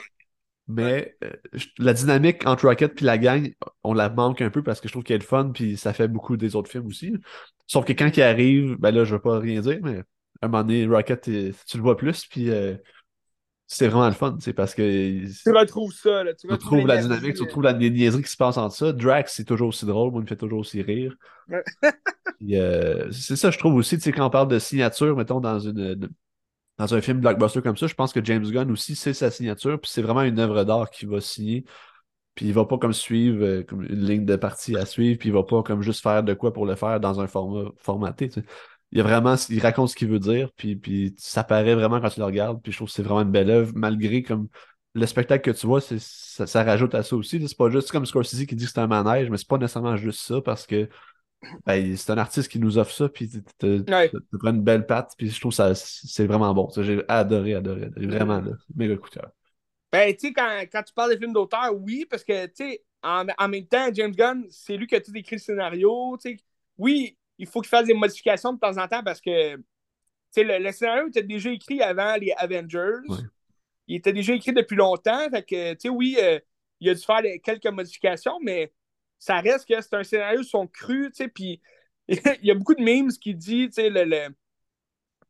Mais 0.67 1.17
euh, 1.23 1.31
la 1.79 1.93
dynamique 1.93 2.45
entre 2.45 2.67
Rocket 2.67 3.01
et 3.01 3.05
la 3.05 3.17
gang, 3.17 3.51
on 3.83 3.93
la 3.93 4.09
manque 4.09 4.41
un 4.41 4.51
peu 4.51 4.61
parce 4.61 4.79
que 4.79 4.87
je 4.87 4.93
trouve 4.93 5.03
qu'elle 5.03 5.21
est 5.21 5.25
fun, 5.25 5.49
puis 5.51 5.77
ça 5.77 5.93
fait 5.93 6.07
beaucoup 6.07 6.37
des 6.37 6.55
autres 6.55 6.69
films 6.69 6.85
aussi. 6.85 7.13
Sauf 7.65 7.85
que 7.85 7.93
quand 7.93 8.15
il 8.15 8.21
arrive, 8.21 8.75
ben 8.77 8.91
là, 8.91 9.03
je 9.03 9.15
veux 9.15 9.21
pas 9.21 9.39
rien 9.39 9.61
dire, 9.61 9.79
mais 9.81 10.03
à 10.41 10.45
un 10.45 10.47
moment 10.47 10.63
donné, 10.63 10.85
Rocket, 10.85 11.21
tu 11.21 11.77
le 11.77 11.81
vois 11.81 11.97
plus, 11.97 12.27
puis 12.27 12.51
euh, 12.51 12.75
c'est 13.65 13.87
vraiment 13.87 14.07
le 14.07 14.13
fun. 14.13 14.37
C'est 14.39 14.53
parce 14.53 14.75
que. 14.75 15.25
Tu 15.43 15.51
retrouves 15.51 15.93
ça, 15.93 16.23
là. 16.23 16.35
Tu, 16.35 16.47
retrouves 16.47 16.85
la 16.85 16.97
dynamique, 16.97 17.35
tu 17.35 17.43
retrouves 17.43 17.63
la 17.63 17.73
niaiserie 17.73 18.21
qui 18.21 18.29
se 18.29 18.37
passe 18.37 18.57
entre 18.57 18.75
ça. 18.75 18.93
Drax, 18.93 19.33
c'est 19.33 19.45
toujours 19.45 19.69
aussi 19.69 19.87
drôle, 19.87 20.11
moi, 20.11 20.21
il 20.21 20.23
me 20.23 20.27
fait 20.27 20.35
toujours 20.35 20.59
aussi 20.59 20.81
rire. 20.81 21.15
Euh, 22.51 23.11
c'est 23.11 23.35
ça, 23.35 23.51
je 23.51 23.57
trouve 23.57 23.75
aussi, 23.75 23.97
tu 23.97 24.03
sais, 24.03 24.11
quand 24.11 24.25
on 24.25 24.29
parle 24.29 24.47
de 24.47 24.59
signature, 24.59 25.15
mettons, 25.17 25.41
dans 25.41 25.59
une 25.59 26.09
dans 26.79 26.95
un 26.95 27.01
film 27.01 27.19
blockbuster 27.19 27.61
comme 27.61 27.77
ça, 27.77 27.87
je 27.87 27.93
pense 27.93 28.13
que 28.13 28.23
James 28.23 28.49
Gunn 28.49 28.71
aussi, 28.71 28.95
c'est 28.95 29.13
sa 29.13 29.29
signature, 29.29 29.79
puis 29.79 29.91
c'est 29.91 30.01
vraiment 30.01 30.23
une 30.23 30.39
œuvre 30.39 30.63
d'art 30.63 30.89
qu'il 30.89 31.09
va 31.09 31.21
signer. 31.21 31.65
Puis 32.35 32.47
il 32.47 32.53
va 32.53 32.65
pas 32.65 32.77
comme 32.77 32.93
suivre 32.93 33.43
euh, 33.45 33.63
comme 33.63 33.83
une 33.83 34.05
ligne 34.05 34.25
de 34.25 34.35
partie 34.37 34.77
à 34.77 34.85
suivre, 34.85 35.19
puis 35.19 35.29
il 35.29 35.33
va 35.33 35.43
pas 35.43 35.61
comme 35.61 35.81
juste 35.81 36.01
faire 36.01 36.23
de 36.23 36.33
quoi 36.33 36.53
pour 36.53 36.65
le 36.65 36.75
faire 36.75 37.01
dans 37.01 37.19
un 37.19 37.27
format 37.27 37.69
formaté. 37.77 38.31
Il 38.91 39.01
a 39.01 39.03
vraiment, 39.03 39.35
il 39.49 39.59
raconte 39.61 39.89
ce 39.89 39.95
qu'il 39.95 40.09
veut 40.09 40.19
dire, 40.19 40.51
puis, 40.55 40.75
puis 40.77 41.13
ça 41.17 41.43
paraît 41.43 41.75
vraiment 41.75 41.99
quand 42.01 42.09
tu 42.09 42.21
le 42.21 42.25
regardes, 42.25 42.61
puis 42.61 42.71
je 42.71 42.77
trouve 42.77 42.87
que 42.87 42.93
c'est 42.93 43.03
vraiment 43.03 43.21
une 43.21 43.31
belle 43.31 43.49
œuvre, 43.51 43.73
malgré 43.75 44.23
comme 44.23 44.47
le 44.95 45.05
spectacle 45.05 45.51
que 45.51 45.57
tu 45.57 45.67
vois, 45.67 45.81
ça, 45.81 46.47
ça, 46.47 46.63
rajoute 46.63 46.95
à 46.95 47.03
ça 47.03 47.15
aussi. 47.15 47.45
C'est 47.47 47.57
pas 47.57 47.69
juste 47.69 47.91
comme 47.91 48.05
Scorsese 48.05 48.45
qui 48.45 48.55
dit 48.55 48.65
que 48.65 48.71
c'est 48.71 48.79
un 48.79 48.87
manège, 48.87 49.29
mais 49.29 49.37
c'est 49.37 49.47
pas 49.47 49.57
nécessairement 49.57 49.97
juste 49.97 50.21
ça 50.21 50.41
parce 50.41 50.65
que 50.65 50.89
ben, 51.65 51.95
c'est 51.95 52.11
un 52.11 52.17
artiste 52.17 52.51
qui 52.51 52.59
nous 52.59 52.77
offre 52.77 52.91
ça, 52.91 53.09
puis 53.09 53.29
tu 53.29 53.83
prends 54.39 54.49
une 54.49 54.61
belle 54.61 54.85
patte, 54.85 55.13
puis 55.17 55.29
je 55.29 55.39
trouve 55.39 55.53
ça 55.53 55.73
c'est 55.75 56.27
vraiment 56.27 56.53
bon. 56.53 56.69
J'ai 56.75 57.03
adoré, 57.07 57.55
adoré, 57.55 57.85
adoré. 57.85 58.07
Vraiment, 58.07 58.41
là, 58.41 58.51
méga 58.75 58.95
coup 58.97 59.09
de 59.09 59.15
cœur. 59.15 59.31
Ben, 59.91 60.13
tu 60.13 60.27
sais, 60.27 60.33
quand, 60.33 60.61
quand, 60.71 60.83
tu 60.83 60.93
parles 60.93 61.13
de 61.13 61.17
films 61.17 61.33
d'auteur, 61.33 61.73
oui, 61.73 62.05
parce 62.09 62.23
que, 62.23 62.45
tu 62.47 62.51
sais, 62.55 62.83
en, 63.01 63.25
en, 63.37 63.47
même 63.47 63.65
temps, 63.65 63.89
James 63.93 64.11
Gunn, 64.11 64.45
c'est 64.49 64.77
lui 64.77 64.85
qui 64.85 64.95
a 64.95 65.01
tout 65.01 65.15
écrit 65.15 65.37
le 65.37 65.41
scénario. 65.41 66.17
Oui, 66.77 67.17
il 67.37 67.47
faut 67.47 67.61
qu'il 67.61 67.69
fasse 67.69 67.87
des 67.87 67.93
modifications 67.93 68.53
de 68.53 68.59
temps 68.59 68.77
en 68.77 68.87
temps 68.87 69.03
parce 69.03 69.19
que, 69.21 69.55
tu 69.55 69.63
sais, 70.31 70.59
le, 70.59 70.71
scénario 70.71 71.07
était 71.07 71.23
déjà 71.23 71.49
écrit 71.51 71.81
avant 71.81 72.15
les 72.17 72.33
Avengers. 72.37 73.01
Il 73.87 73.95
était 73.95 74.13
déjà 74.13 74.33
écrit 74.33 74.53
depuis 74.53 74.75
longtemps, 74.75 75.27
fait 75.31 75.43
que, 75.43 75.73
tu 75.73 75.79
sais, 75.79 75.89
oui, 75.89 76.17
euh, 76.21 76.39
il 76.79 76.89
a 76.89 76.93
dû 76.93 77.01
faire 77.01 77.21
quelques 77.41 77.65
modifications, 77.65 78.37
mais 78.43 78.71
ça 79.19 79.39
reste 79.41 79.67
que 79.67 79.79
c'est 79.81 79.93
un 79.93 80.03
scénario 80.03 80.43
son 80.43 80.65
cru, 80.67 81.09
tu 81.11 81.17
sais, 81.17 81.27
puis 81.27 81.61
il 82.07 82.45
y 82.45 82.51
a 82.51 82.55
beaucoup 82.55 82.75
de 82.75 82.81
memes 82.81 83.11
qui 83.11 83.35
disent, 83.35 83.75
tu 83.75 83.81
sais, 83.81 83.89
le, 83.89 84.29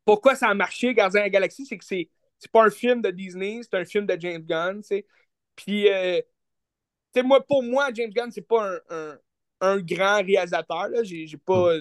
pourquoi 0.06 0.36
ça 0.36 0.48
a 0.48 0.54
marché, 0.54 0.94
Gardien 0.94 1.22
de 1.22 1.26
la 1.26 1.30
Galaxie, 1.30 1.66
c'est 1.66 1.78
que 1.78 1.86
c'est, 1.86 2.10
c'est 2.38 2.52
pas 2.52 2.64
un 2.66 2.70
film 2.70 3.02
de 3.02 3.12
Disney, 3.12 3.62
c'est 3.64 3.78
un 3.78 3.86
film 3.86 4.06
de 4.06 4.18
James 4.20 4.44
Gunn, 4.44 4.82
tu 4.82 4.88
sais. 4.88 5.06
Puis, 5.56 5.90
euh, 5.90 6.22
tu 7.14 7.22
sais, 7.22 7.24
moi, 7.24 7.46
pour 7.46 7.64
moi, 7.64 7.90
James 7.94 8.12
Gunn, 8.12 8.32
c'est 8.32 8.42
pas 8.42 8.80
un, 8.90 9.18
un 9.62 9.80
grand 9.80 10.24
réalisateur. 10.24 10.88
J'ai 11.04 11.38
pas. 11.38 11.74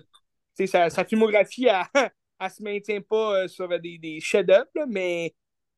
Sa, 0.67 0.91
sa, 0.91 1.05
filmographie, 1.05 1.67
elle, 1.67 1.85
elle, 2.41 2.51
se 2.51 2.63
maintient 2.63 3.01
pas 3.01 3.47
sur 3.47 3.69
des, 3.79 3.99
des 3.99 4.19
chefs-d'œuvre, 4.21 4.67
mais 4.89 5.33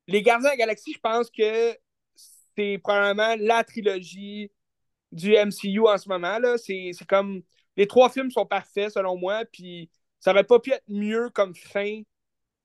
Les 0.06 0.22
Gardiens 0.22 0.48
de 0.48 0.52
la 0.52 0.56
Galaxie, 0.56 0.94
je 0.94 0.98
pense 0.98 1.30
que 1.30 1.76
c'est 2.14 2.78
probablement 2.78 3.36
la 3.38 3.62
trilogie 3.62 4.50
du 5.12 5.34
MCU 5.34 5.86
en 5.86 5.98
ce 5.98 6.08
moment. 6.08 6.38
C'est 6.56 6.92
comme. 7.08 7.42
Les 7.76 7.86
trois 7.86 8.10
films 8.10 8.30
sont 8.30 8.44
parfaits 8.44 8.90
selon 8.90 9.16
moi, 9.16 9.44
puis 9.50 9.90
ça 10.18 10.32
aurait 10.32 10.44
pas 10.44 10.58
pu 10.58 10.72
être 10.72 10.84
mieux 10.88 11.30
comme 11.30 11.54
fin 11.54 12.02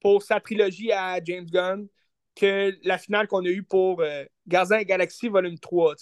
pour 0.01 0.23
sa 0.23 0.39
trilogie 0.39 0.91
à 0.91 1.23
James 1.23 1.45
Gunn 1.45 1.87
que 2.35 2.77
la 2.83 2.97
finale 2.97 3.27
qu'on 3.27 3.45
a 3.45 3.49
eue 3.49 3.63
pour 3.63 4.01
euh, 4.01 4.23
et 4.23 4.85
Galaxy 4.85 5.29
Volume 5.29 5.57
3. 5.57 5.95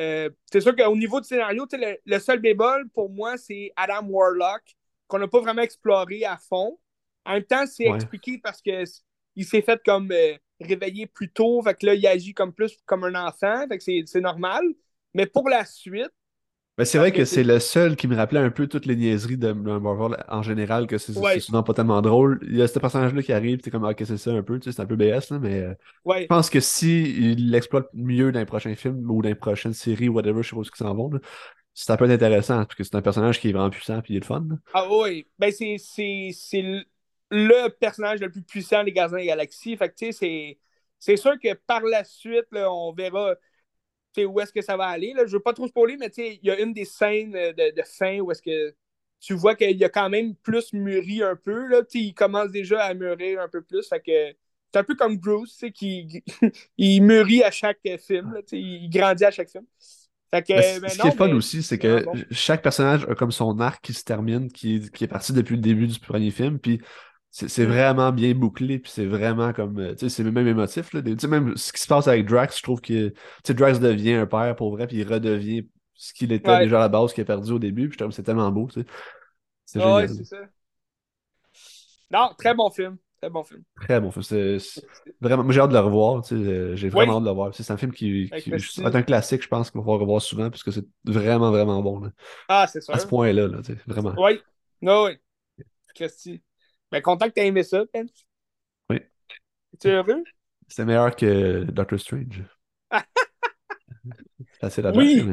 Euh, 0.00 0.30
c'est 0.50 0.60
sûr 0.60 0.76
qu'au 0.76 0.96
niveau 0.96 1.20
du 1.20 1.26
scénario, 1.26 1.66
le, 2.04 2.18
seul 2.18 2.38
bémol 2.38 2.88
pour 2.90 3.10
moi, 3.10 3.36
c'est 3.36 3.72
Adam 3.76 4.06
Warlock, 4.06 4.62
qu'on 5.06 5.18
n'a 5.18 5.28
pas 5.28 5.40
vraiment 5.40 5.62
exploré 5.62 6.24
à 6.24 6.38
fond. 6.38 6.78
En 7.24 7.34
même 7.34 7.44
temps, 7.44 7.66
c'est 7.66 7.84
expliqué 7.84 8.38
parce 8.42 8.60
qu'il 8.60 9.44
s'est 9.44 9.62
fait 9.62 9.80
comme 9.84 10.10
euh, 10.12 10.36
réveiller 10.60 11.06
plus 11.06 11.30
tôt, 11.30 11.62
fait 11.62 11.74
que 11.74 11.86
là, 11.86 11.94
il 11.94 12.06
agit 12.06 12.34
comme 12.34 12.52
plus 12.52 12.76
comme 12.84 13.04
un 13.04 13.26
enfant, 13.26 13.66
fait 13.68 13.78
que 13.78 14.06
c'est 14.06 14.20
normal. 14.20 14.62
Mais 15.14 15.26
pour 15.26 15.48
la 15.48 15.64
suite, 15.64 16.10
ben, 16.78 16.86
c'est 16.86 16.96
vrai 16.96 17.12
que 17.12 17.26
c'est 17.26 17.44
le 17.44 17.60
seul 17.60 17.96
qui 17.96 18.08
me 18.08 18.16
rappelait 18.16 18.40
un 18.40 18.50
peu 18.50 18.66
toutes 18.66 18.86
les 18.86 18.96
niaiseries 18.96 19.36
de 19.36 19.52
Marvel 19.52 20.16
en 20.28 20.42
général, 20.42 20.86
que 20.86 20.96
c'est 20.96 21.12
souvent 21.40 21.62
pas 21.62 21.74
tellement 21.74 22.00
drôle. 22.00 22.38
Il 22.44 22.56
y 22.56 22.62
a 22.62 22.66
ce 22.66 22.78
personnage-là 22.78 23.22
qui 23.22 23.34
arrive, 23.34 23.60
c'est 23.62 23.70
comme, 23.70 23.84
ok, 23.84 24.02
c'est 24.06 24.16
ça 24.16 24.30
un 24.30 24.42
peu, 24.42 24.58
c'est 24.62 24.80
un 24.80 24.86
peu 24.86 24.96
BS, 24.96 25.30
là, 25.30 25.38
mais 25.38 25.60
euh, 25.60 25.74
je 26.18 26.24
pense 26.24 26.48
que 26.48 26.60
s'il 26.60 27.06
si 27.06 27.34
l'exploite 27.34 27.88
mieux 27.92 28.32
dans 28.32 28.38
les 28.38 28.46
prochains 28.46 28.74
films 28.74 29.10
ou 29.10 29.20
dans 29.20 29.28
les 29.28 29.34
prochaines 29.34 29.74
séries, 29.74 30.08
whatever, 30.08 30.42
je 30.42 30.48
sais 30.48 30.56
pas 30.56 30.62
où 30.62 30.64
ils 30.64 30.76
s'en 30.76 30.94
vont, 30.94 31.10
ça 31.74 31.98
peut 31.98 32.06
être 32.06 32.12
intéressant, 32.12 32.56
parce 32.56 32.74
que 32.74 32.84
c'est 32.84 32.94
un 32.94 33.02
personnage 33.02 33.38
qui 33.38 33.50
est 33.50 33.52
vraiment 33.52 33.68
puissant 33.68 33.98
et 33.98 34.02
il 34.08 34.16
est 34.16 34.20
le 34.20 34.24
fun. 34.24 34.46
Ah 34.72 34.88
oui, 34.90 35.26
ben 35.38 35.52
c'est 35.52 35.76
le 37.30 37.68
personnage 37.68 38.20
le 38.20 38.30
plus 38.30 38.42
puissant 38.42 38.82
des 38.82 38.92
Gardiens 38.92 39.18
de 39.18 39.22
la 39.22 39.26
Galaxie. 39.26 39.76
Fait 39.76 39.90
que, 39.90 40.10
c'est 40.98 41.16
sûr 41.18 41.32
que 41.38 41.52
par 41.66 41.82
la 41.82 42.02
suite, 42.02 42.46
on 42.54 42.94
verra 42.96 43.34
où 44.18 44.40
est-ce 44.40 44.52
que 44.52 44.62
ça 44.62 44.76
va 44.76 44.86
aller. 44.86 45.12
Là. 45.14 45.26
Je 45.26 45.32
veux 45.32 45.42
pas 45.42 45.52
trop 45.52 45.66
spoiler, 45.66 45.96
mais 45.96 46.08
il 46.16 46.40
y 46.42 46.50
a 46.50 46.60
une 46.60 46.72
des 46.72 46.84
scènes 46.84 47.32
de, 47.32 47.74
de 47.74 47.82
fin 47.82 48.20
où 48.20 48.30
est-ce 48.30 48.42
que 48.42 48.74
tu 49.20 49.34
vois 49.34 49.54
qu'il 49.54 49.82
a 49.84 49.88
quand 49.88 50.10
même 50.10 50.34
plus 50.34 50.72
mûri 50.72 51.22
un 51.22 51.36
peu. 51.36 51.66
Là. 51.68 51.82
Il 51.94 52.14
commence 52.14 52.50
déjà 52.50 52.84
à 52.84 52.94
mûrir 52.94 53.40
un 53.40 53.48
peu 53.48 53.62
plus. 53.62 53.88
Fait 53.88 54.00
que 54.00 54.36
c'est 54.72 54.80
un 54.80 54.84
peu 54.84 54.94
comme 54.94 55.16
Bruce, 55.18 55.64
qui 55.74 56.24
il 56.78 57.02
mûrit 57.02 57.42
à 57.42 57.50
chaque 57.50 57.80
film. 57.98 58.34
Là, 58.34 58.40
il 58.52 58.88
grandit 58.90 59.24
à 59.24 59.30
chaque 59.30 59.50
film. 59.50 59.64
Fait 60.34 60.42
que, 60.42 60.80
ben 60.80 60.88
ce 60.88 60.98
qui 60.98 61.06
est 61.06 61.16
fun 61.16 61.30
aussi, 61.34 61.62
c'est 61.62 61.78
que 61.78 62.06
chaque 62.30 62.62
personnage 62.62 63.04
a 63.06 63.14
comme 63.14 63.32
son 63.32 63.60
arc 63.60 63.84
qui 63.84 63.92
se 63.92 64.02
termine, 64.02 64.50
qui, 64.50 64.90
qui 64.90 65.04
est 65.04 65.08
parti 65.08 65.34
depuis 65.34 65.56
le 65.56 65.60
début 65.60 65.86
du 65.86 66.00
premier 66.00 66.30
film. 66.30 66.58
Puis 66.58 66.80
c'est 67.32 67.64
vraiment 67.64 68.12
bien 68.12 68.34
bouclé, 68.34 68.78
puis 68.78 68.92
c'est 68.92 69.06
vraiment 69.06 69.54
comme. 69.54 69.78
Euh, 69.78 69.94
tu 69.94 70.00
sais, 70.00 70.08
c'est 70.10 70.22
même 70.22 70.46
émotif. 70.46 70.92
Là. 70.92 71.00
Tu 71.00 71.16
sais, 71.18 71.26
même 71.26 71.56
ce 71.56 71.72
qui 71.72 71.80
se 71.80 71.86
passe 71.86 72.06
avec 72.06 72.26
Drax, 72.26 72.58
je 72.58 72.62
trouve 72.62 72.82
que. 72.82 73.08
Tu 73.08 73.14
sais, 73.44 73.54
Drax 73.54 73.80
devient 73.80 74.12
un 74.12 74.26
père 74.26 74.54
pour 74.54 74.70
vrai, 74.70 74.86
puis 74.86 74.98
il 74.98 75.10
redevient 75.10 75.66
ce 75.94 76.12
qu'il 76.12 76.30
était 76.30 76.58
déjà 76.58 76.76
à 76.76 76.80
la 76.80 76.88
base, 76.90 77.14
qu'il 77.14 77.22
a 77.22 77.24
perdu 77.24 77.52
au 77.52 77.58
début, 77.58 77.88
puis 77.88 77.96
je 77.98 78.04
trouve 78.04 78.12
c'est 78.12 78.22
tellement 78.22 78.50
beau, 78.50 78.68
tu 78.70 78.80
sais. 78.80 78.86
C'est 79.64 79.80
génial. 79.80 80.08
c'est 80.10 80.24
ça. 80.24 80.36
Non, 82.10 82.30
très 82.36 82.54
bon 82.54 82.68
film. 82.70 82.98
Très 83.22 83.30
bon 83.30 83.44
film. 83.44 83.62
Très 83.80 84.00
bon 84.00 84.10
film. 84.10 84.22
C'est 84.22 84.58
vraiment. 85.20 85.50
J'ai 85.50 85.60
hâte 85.60 85.70
de 85.70 85.74
le 85.74 85.80
revoir. 85.80 86.22
Tu 86.22 86.28
sais, 86.28 86.34
euh, 86.34 86.76
j'ai 86.76 86.90
vraiment 86.90 87.16
hâte 87.16 87.22
de 87.22 87.28
le 87.28 87.34
voir. 87.34 87.54
C'est 87.54 87.70
un 87.70 87.76
film 87.78 87.92
qui, 87.92 88.28
qui 88.42 88.50
est 88.52 88.94
un 88.94 89.02
classique, 89.02 89.42
je 89.42 89.48
pense, 89.48 89.70
qu'on 89.70 89.80
va 89.80 89.94
revoir 89.94 90.20
souvent, 90.20 90.50
parce 90.50 90.62
que 90.62 90.70
c'est 90.70 90.84
vraiment, 91.04 91.50
vraiment 91.50 91.80
bon. 91.80 92.00
Là. 92.00 92.10
Ah, 92.48 92.66
c'est 92.66 92.82
ça. 92.82 92.92
À 92.92 92.98
ce 92.98 93.06
point-là, 93.06 93.46
là, 93.46 93.58
tu 93.62 93.72
sais, 93.72 93.78
vraiment. 93.86 94.12
Oui. 94.18 94.42
Non, 94.82 95.04
oui. 95.04 95.12
Christy. 95.94 96.42
Ben, 96.92 97.00
content 97.00 97.28
que 97.28 97.34
tu 97.34 97.40
aimé 97.40 97.62
ça, 97.62 97.84
Ben. 97.94 98.06
Oui. 98.90 99.00
Es-tu 99.72 99.88
heureux? 99.88 100.22
C'est 100.68 100.84
meilleur 100.84 101.16
que 101.16 101.64
Doctor 101.64 101.98
Strange. 101.98 102.44
C'est 104.52 104.64
assez 104.64 104.82
la 104.82 104.92
Oui! 104.92 105.24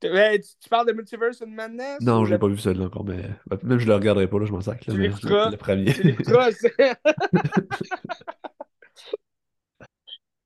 Mais... 0.00 0.40
Tu, 0.40 0.68
parles 0.68 0.88
de 0.88 0.92
Multiverse 0.92 1.40
of 1.40 1.48
Madness? 1.48 2.00
Non, 2.00 2.24
je 2.24 2.32
l'ai 2.32 2.38
pas 2.38 2.48
vu 2.48 2.58
celui-là 2.58 2.86
encore, 2.86 3.04
mais 3.04 3.22
ben, 3.46 3.58
même 3.62 3.78
je 3.78 3.86
le 3.86 3.94
regarderai 3.94 4.28
pas, 4.28 4.40
là, 4.40 4.46
je 4.46 4.52
m'en 4.52 4.60
sac. 4.60 4.84
Là, 4.86 4.94
mais 4.94 5.08
le 5.08 5.56
premier. 5.56 5.94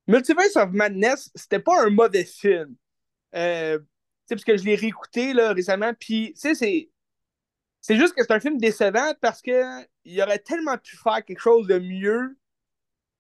Multiverse 0.07 0.57
of 0.57 0.73
Madness, 0.73 1.31
c'était 1.35 1.59
pas 1.59 1.85
un 1.85 1.91
mauvais 1.91 2.25
film. 2.25 2.77
Euh, 3.35 3.79
parce 4.29 4.45
que 4.45 4.57
je 4.57 4.65
l'ai 4.65 4.75
réécouté 4.75 5.33
là, 5.33 5.55
récemment, 5.55 5.93
puis 5.99 6.33
c'est 6.37 6.55
c'est 7.81 7.97
juste 7.97 8.15
que 8.15 8.23
c'est 8.23 8.33
un 8.33 8.41
film 8.41 8.59
décevant 8.59 9.15
parce 9.21 9.41
qu'il 10.09 10.23
aurait 10.23 10.39
tellement 10.39 10.79
pu 10.79 10.97
faire 10.97 11.25
quelque 11.25 11.41
chose 11.41 11.67
de 11.67 11.79
mieux 11.79 12.37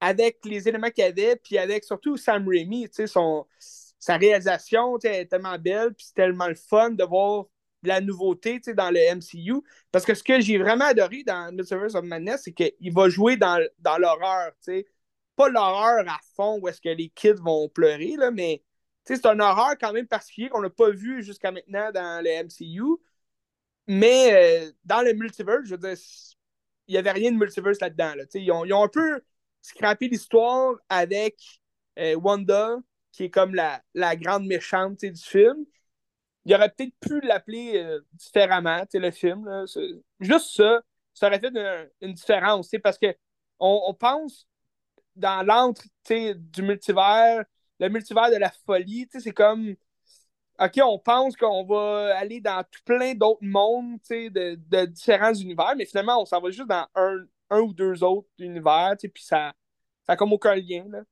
avec 0.00 0.38
les 0.44 0.68
éléments 0.68 0.90
qu'il 0.90 1.04
avait, 1.04 1.36
puis 1.36 1.58
avec 1.58 1.84
surtout 1.84 2.16
Sam 2.16 2.48
Raimi, 2.48 2.88
son, 3.06 3.46
sa 3.98 4.16
réalisation 4.16 4.98
est 4.98 5.26
tellement 5.26 5.58
belle, 5.58 5.92
puis 5.94 6.06
c'est 6.06 6.14
tellement 6.14 6.46
le 6.46 6.54
fun 6.54 6.90
de 6.90 7.04
voir 7.04 7.46
la 7.82 8.00
nouveauté 8.00 8.60
dans 8.74 8.90
le 8.90 9.00
MCU. 9.14 9.62
Parce 9.90 10.04
que 10.04 10.14
ce 10.14 10.22
que 10.22 10.40
j'ai 10.40 10.58
vraiment 10.58 10.86
adoré 10.86 11.24
dans 11.24 11.52
Multiverse 11.52 11.94
of 11.94 12.04
Madness, 12.04 12.42
c'est 12.44 12.52
qu'il 12.52 12.92
va 12.92 13.08
jouer 13.08 13.36
dans, 13.36 13.64
dans 13.78 13.98
l'horreur. 13.98 14.52
Pas 15.36 15.48
l'horreur 15.48 16.08
à 16.08 16.18
fond 16.34 16.58
où 16.60 16.68
est-ce 16.68 16.80
que 16.80 16.88
les 16.88 17.10
kids 17.10 17.34
vont 17.34 17.68
pleurer, 17.68 18.16
là, 18.16 18.30
mais 18.30 18.62
c'est 19.04 19.24
un 19.26 19.38
horreur 19.40 19.76
quand 19.80 19.92
même 19.92 20.06
particulier 20.06 20.48
qu'on 20.48 20.60
n'a 20.60 20.70
pas 20.70 20.90
vu 20.90 21.22
jusqu'à 21.22 21.50
maintenant 21.50 21.90
dans 21.92 22.22
le 22.22 22.30
MCU. 22.44 23.00
Mais 23.86 24.66
euh, 24.66 24.72
dans 24.84 25.02
le 25.02 25.14
multiverse, 25.14 25.64
je 25.64 25.70
veux 25.70 25.78
dire, 25.78 25.96
il 26.88 26.92
n'y 26.92 26.98
avait 26.98 27.12
rien 27.12 27.30
de 27.30 27.36
multiverse 27.36 27.80
là-dedans. 27.80 28.14
Ils, 28.34 28.50
ont, 28.50 28.64
ils, 28.64 28.72
ont, 28.72 28.82
un 28.82 28.88
peu 28.88 29.22
scrappé 29.60 30.08
l'histoire 30.08 30.74
avec 30.88 31.36
euh, 31.98 32.14
Wanda, 32.16 32.78
qui 33.12 33.24
est 33.24 33.30
comme 33.30 33.54
la, 33.54 33.82
la 33.94 34.16
grande 34.16 34.46
méchante 34.46 35.04
du 35.04 35.22
film. 35.22 35.66
Il 36.44 36.54
aurait 36.54 36.70
peut-être 36.70 36.94
pu 37.00 37.20
l'appeler 37.20 37.76
euh, 37.76 38.00
différemment, 38.14 38.82
le 38.92 39.10
film. 39.10 39.66
Juste 40.20 40.56
ça, 40.56 40.80
ça 41.12 41.26
aurait 41.26 41.40
fait 41.40 41.52
une, 42.00 42.14
différence, 42.14 42.70
parce 42.82 42.98
que 42.98 43.14
on, 43.60 43.82
on 43.86 43.94
pense 43.94 44.48
dans 45.14 45.44
l'antre 45.44 45.82
du 46.08 46.62
multivers, 46.62 47.44
le 47.80 47.88
multivers 47.88 48.30
de 48.30 48.36
la 48.36 48.50
folie, 48.50 49.08
c'est 49.10 49.32
comme 49.32 49.74
OK, 50.60 50.80
on 50.82 50.98
pense 50.98 51.36
qu'on 51.36 51.64
va 51.64 52.16
aller 52.16 52.40
dans 52.40 52.64
tout 52.64 52.80
plein 52.84 53.14
d'autres 53.14 53.44
mondes, 53.44 53.98
de, 54.10 54.56
de 54.56 54.86
différents 54.86 55.34
univers, 55.34 55.74
mais 55.76 55.84
finalement, 55.84 56.20
on 56.20 56.24
s'en 56.24 56.40
va 56.40 56.50
juste 56.50 56.68
dans 56.68 56.86
un, 56.96 57.24
un 57.50 57.60
ou 57.60 57.72
deux 57.72 58.02
autres 58.02 58.28
univers, 58.38 58.94
puis 59.00 59.22
ça 59.22 59.52
n'a 60.08 60.16
comme 60.16 60.32
aucun 60.32 60.56
lien. 60.56 60.84
Là. 60.90 61.02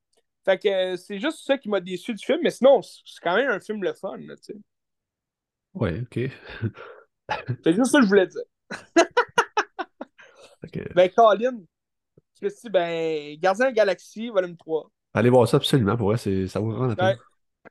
Fait 0.43 0.57
que 0.57 0.67
euh, 0.67 0.97
c'est 0.97 1.19
juste 1.19 1.45
ça 1.45 1.57
qui 1.57 1.69
m'a 1.69 1.79
déçu 1.79 2.13
du 2.13 2.25
film, 2.25 2.39
mais 2.43 2.49
sinon, 2.49 2.81
c'est 2.81 3.21
quand 3.21 3.35
même 3.35 3.49
un 3.49 3.59
film 3.59 3.83
le 3.83 3.93
fun, 3.93 4.17
tu 4.17 4.35
sais. 4.41 4.55
Ouais, 5.73 6.01
ok. 6.01 6.31
c'est 7.63 7.73
juste 7.73 7.91
ça 7.91 7.99
que 7.99 8.05
je 8.05 8.09
voulais 8.09 8.27
dire. 8.27 8.43
Ben, 10.93 11.09
Colin, 11.15 11.61
je 12.39 12.45
me 12.45 12.49
suis 12.49 12.61
dit, 12.63 12.69
ben, 12.69 13.37
Gardien 13.39 13.65
de 13.65 13.69
la 13.69 13.73
Galaxie, 13.73 14.27
volume 14.27 14.57
3. 14.57 14.91
Allez 15.13 15.29
voir 15.29 15.47
ça 15.47 15.57
absolument, 15.57 15.95
pour 15.95 16.11
vrai, 16.11 16.17
ça 16.47 16.59
vaut 16.59 16.71
vraiment 16.71 16.87
la 16.87 17.17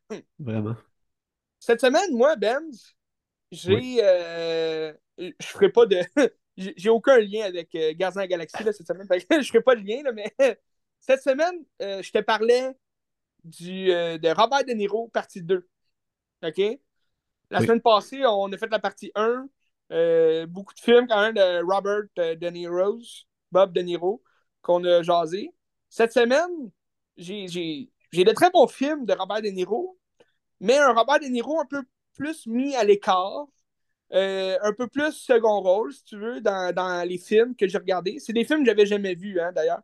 peine. 0.09 0.22
Vraiment. 0.39 0.77
Cette 1.66 1.80
semaine, 1.80 2.14
moi, 2.14 2.36
Benz, 2.36 2.94
j'ai. 3.50 3.98
Euh, 4.00 4.92
je 5.18 5.46
ferai 5.48 5.68
pas 5.68 5.84
de. 5.84 5.98
j'ai 6.56 6.88
aucun 6.88 7.18
lien 7.18 7.44
avec 7.44 7.74
euh, 7.74 7.92
Gardien 7.92 8.24
Galaxie 8.26 8.62
là, 8.62 8.72
cette 8.72 8.86
semaine. 8.86 9.08
je 9.10 9.48
ferai 9.48 9.62
pas 9.62 9.74
de 9.74 9.80
lien, 9.80 10.00
là, 10.04 10.12
mais 10.12 10.32
cette 11.00 11.24
semaine, 11.24 11.64
euh, 11.82 12.00
je 12.02 12.12
te 12.12 12.18
parlais 12.18 12.70
du, 13.42 13.86
de 13.86 14.28
Robert 14.40 14.64
De 14.64 14.74
Niro, 14.74 15.08
partie 15.08 15.42
2. 15.42 15.68
OK? 16.44 16.62
La 17.50 17.60
semaine 17.60 17.82
passée, 17.82 18.24
on 18.24 18.52
a 18.52 18.58
fait 18.58 18.70
la 18.70 18.78
partie 18.78 19.10
1. 19.16 19.48
beaucoup 20.46 20.72
de 20.72 20.80
films 20.80 21.08
quand 21.08 21.20
même 21.20 21.34
de 21.34 21.64
Robert 21.64 22.04
De 22.16 22.48
Niro, 22.48 23.00
Bob 23.50 23.72
De 23.72 23.80
Niro, 23.80 24.22
qu'on 24.62 24.84
a 24.84 25.02
jasé. 25.02 25.52
Cette 25.88 26.12
semaine, 26.12 26.70
j'ai 27.16 27.90
de 28.12 28.32
très 28.32 28.52
bons 28.52 28.68
films 28.68 29.04
de 29.04 29.14
Robert 29.14 29.42
De 29.42 29.48
Niro, 29.48 29.98
mais 30.61 30.78
un 30.78 30.92
Robert 30.92 31.20
De 31.20 31.26
Niro 31.26 31.61
un 31.61 31.66
peu 31.66 31.82
plus 32.14 32.46
mis 32.46 32.74
à 32.76 32.84
l'écart, 32.84 33.46
euh, 34.12 34.57
un 34.62 34.72
peu 34.72 34.86
plus 34.88 35.12
second 35.12 35.61
rôle, 35.61 35.92
si 35.92 36.04
tu 36.04 36.16
veux, 36.18 36.40
dans, 36.40 37.07
les 37.07 37.18
films 37.18 37.57
que 37.57 37.66
j'ai 37.66 37.78
regardés. 37.78 38.18
C'est 38.20 38.32
des 38.32 38.44
films 38.44 38.61
que 38.61 38.66
j'avais 38.66 38.86
jamais 38.86 39.14
vus, 39.14 39.40
hein, 39.40 39.52
d'ailleurs. 39.52 39.82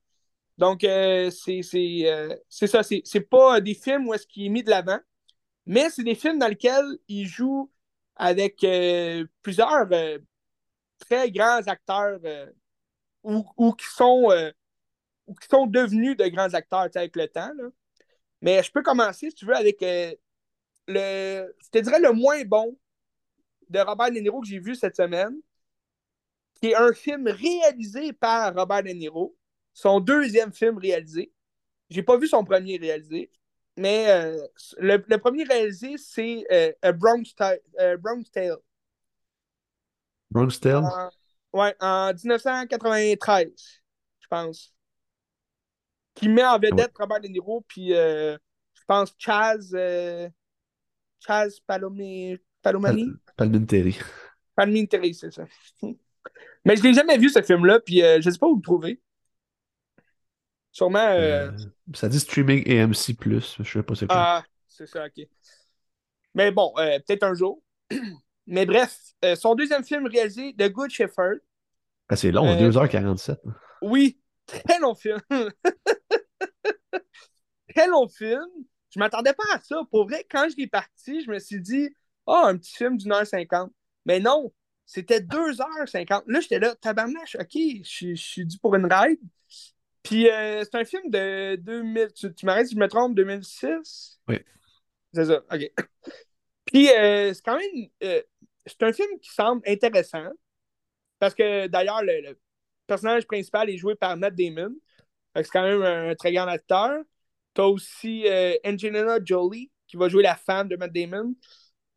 Donc, 0.58 0.84
euh, 0.84 1.30
euh, 1.48 2.36
c'est 2.48 2.66
ça. 2.66 2.82
C'est 2.82 3.20
pas 3.20 3.60
des 3.60 3.74
films 3.74 4.08
où 4.08 4.14
est-ce 4.14 4.26
qu'il 4.26 4.46
est 4.46 4.48
mis 4.48 4.62
de 4.62 4.70
l'avant, 4.70 4.98
mais 5.66 5.90
c'est 5.90 6.04
des 6.04 6.14
films 6.14 6.38
dans 6.38 6.48
lesquels 6.48 6.98
il 7.08 7.26
joue 7.26 7.70
avec 8.16 8.64
plusieurs 9.42 9.88
très 10.98 11.30
grands 11.30 11.62
acteurs 11.66 12.20
ou, 13.24 13.72
qui 13.72 13.86
sont, 13.86 14.52
ou 15.26 15.34
qui 15.34 15.48
sont 15.48 15.66
devenus 15.66 16.16
de 16.16 16.26
grands 16.28 16.54
acteurs 16.54 16.88
avec 16.94 17.16
le 17.16 17.28
temps. 17.28 17.50
Mais 18.40 18.62
je 18.62 18.70
peux 18.70 18.82
commencer, 18.82 19.30
si 19.30 19.34
tu 19.34 19.46
veux, 19.46 19.56
avec 19.56 19.82
le, 20.88 21.54
je 21.62 21.70
te 21.70 21.78
dirais 21.78 22.00
le 22.00 22.12
moins 22.12 22.44
bon 22.44 22.76
de 23.68 23.80
Robert 23.80 24.10
De 24.10 24.18
Niro 24.18 24.40
que 24.40 24.46
j'ai 24.46 24.58
vu 24.58 24.74
cette 24.74 24.96
semaine, 24.96 25.34
qui 26.54 26.68
est 26.68 26.74
un 26.74 26.92
film 26.92 27.26
réalisé 27.26 28.12
par 28.12 28.54
Robert 28.54 28.82
De 28.82 28.90
Niro, 28.90 29.36
son 29.72 30.00
deuxième 30.00 30.52
film 30.52 30.78
réalisé. 30.78 31.32
J'ai 31.90 32.02
pas 32.02 32.16
vu 32.16 32.26
son 32.26 32.44
premier 32.44 32.76
réalisé, 32.76 33.30
mais 33.76 34.10
euh, 34.10 34.46
le, 34.78 35.02
le, 35.06 35.18
premier 35.18 35.44
réalisé, 35.44 35.96
c'est 35.96 36.44
euh, 36.50 36.72
A 36.82 36.92
Bronx, 36.92 37.34
euh, 37.80 37.96
Bronx 37.96 38.24
Tale. 38.30 38.58
Bronx 40.30 40.58
Tale? 40.60 40.84
ouais, 41.52 41.74
en 41.80 42.12
1993, 42.12 43.82
je 44.20 44.26
pense. 44.28 44.74
Qui 46.14 46.28
met 46.28 46.44
en 46.44 46.58
vedette 46.58 46.92
Robert 46.98 47.20
De 47.20 47.28
Niro, 47.28 47.64
puis 47.66 47.94
euh, 47.94 48.36
je 48.74 48.82
pense 48.86 49.14
Chaz, 49.18 49.74
Chaz 51.24 51.60
Palomé, 51.66 52.40
Palomani? 52.62 53.12
Palminteri. 53.36 53.98
Palminteri, 54.54 55.14
c'est 55.14 55.30
ça. 55.30 55.44
Mais 56.64 56.76
je 56.76 56.82
l'ai 56.82 56.94
jamais 56.94 57.18
vu, 57.18 57.28
ce 57.28 57.42
film-là, 57.42 57.80
puis 57.80 58.02
euh, 58.02 58.20
je 58.20 58.30
sais 58.30 58.38
pas 58.38 58.46
où 58.46 58.56
le 58.56 58.62
trouver. 58.62 59.00
Sûrement. 60.70 60.98
Euh... 60.98 61.50
Euh, 61.50 61.52
ça 61.94 62.08
dit 62.08 62.20
streaming 62.20 62.68
AMC, 62.68 63.16
je 63.24 63.64
sais 63.64 63.82
pas 63.82 63.94
c'est 63.94 64.06
quoi. 64.06 64.16
Ah, 64.16 64.44
c'est 64.68 64.86
ça, 64.86 65.06
ok. 65.06 65.26
Mais 66.34 66.50
bon, 66.50 66.72
euh, 66.78 66.98
peut-être 67.06 67.24
un 67.24 67.34
jour. 67.34 67.62
Mais 68.46 68.66
bref, 68.66 68.98
son 69.36 69.54
deuxième 69.54 69.84
film 69.84 70.06
réalisé, 70.06 70.54
The 70.58 70.70
Good 70.70 70.90
Shepherd. 70.90 71.40
Ah, 72.08 72.16
c'est 72.16 72.32
long, 72.32 72.56
2h47. 72.56 73.36
Oui, 73.82 74.18
très 74.46 74.78
long 74.80 74.94
film. 74.94 75.20
très 77.68 77.86
long 77.86 78.08
film. 78.08 78.46
Je 78.94 78.98
m'attendais 78.98 79.32
pas 79.32 79.44
à 79.54 79.60
ça. 79.60 79.82
Pour 79.90 80.06
vrai, 80.06 80.26
quand 80.30 80.48
je 80.50 80.56
l'ai 80.56 80.66
parti, 80.66 81.22
je 81.22 81.30
me 81.30 81.38
suis 81.38 81.60
dit, 81.60 81.94
oh, 82.26 82.42
un 82.44 82.56
petit 82.56 82.74
film 82.74 82.96
d'une 82.96 83.12
heure 83.12 83.26
cinquante. 83.26 83.72
Mais 84.04 84.20
non, 84.20 84.52
c'était 84.86 85.20
2h50. 85.20 86.24
Là, 86.26 86.40
j'étais 86.40 86.58
là, 86.58 86.74
tabarnache, 86.74 87.36
OK, 87.36 87.52
je 87.54 88.14
suis 88.14 88.46
dû 88.46 88.58
pour 88.58 88.74
une 88.74 88.92
ride. 88.92 89.20
Puis 90.02 90.28
euh, 90.28 90.64
c'est 90.64 90.74
un 90.74 90.84
film 90.84 91.10
de 91.10 91.56
2000, 91.56 92.12
tu, 92.12 92.34
tu 92.34 92.46
m'arrêtes 92.46 92.66
si 92.66 92.74
je 92.74 92.80
me 92.80 92.88
trompe, 92.88 93.14
2006? 93.14 94.20
Oui. 94.28 94.38
C'est 95.14 95.26
ça, 95.26 95.42
OK. 95.50 95.70
Puis 96.66 96.90
euh, 96.90 97.32
c'est 97.32 97.44
quand 97.44 97.56
même, 97.56 97.88
euh, 98.02 98.22
c'est 98.66 98.82
un 98.82 98.92
film 98.92 99.18
qui 99.20 99.30
semble 99.30 99.62
intéressant. 99.66 100.28
Parce 101.18 101.34
que 101.34 101.68
d'ailleurs, 101.68 102.02
le, 102.02 102.20
le, 102.20 102.38
personnage 102.86 103.26
principal 103.26 103.70
est 103.70 103.76
joué 103.76 103.94
par 103.94 104.16
Matt 104.16 104.34
Damon. 104.34 104.74
C'est 105.36 105.48
quand 105.48 105.62
même 105.62 105.82
un, 105.82 106.14
très 106.14 106.32
grand 106.32 106.48
acteur. 106.48 107.02
T'as 107.54 107.64
aussi 107.64 108.26
euh, 108.26 108.54
Angelina 108.64 109.18
Jolie 109.24 109.70
qui 109.86 109.96
va 109.96 110.08
jouer 110.08 110.22
la 110.22 110.36
femme 110.36 110.68
de 110.68 110.76
Matt 110.76 110.92
Damon. 110.92 111.34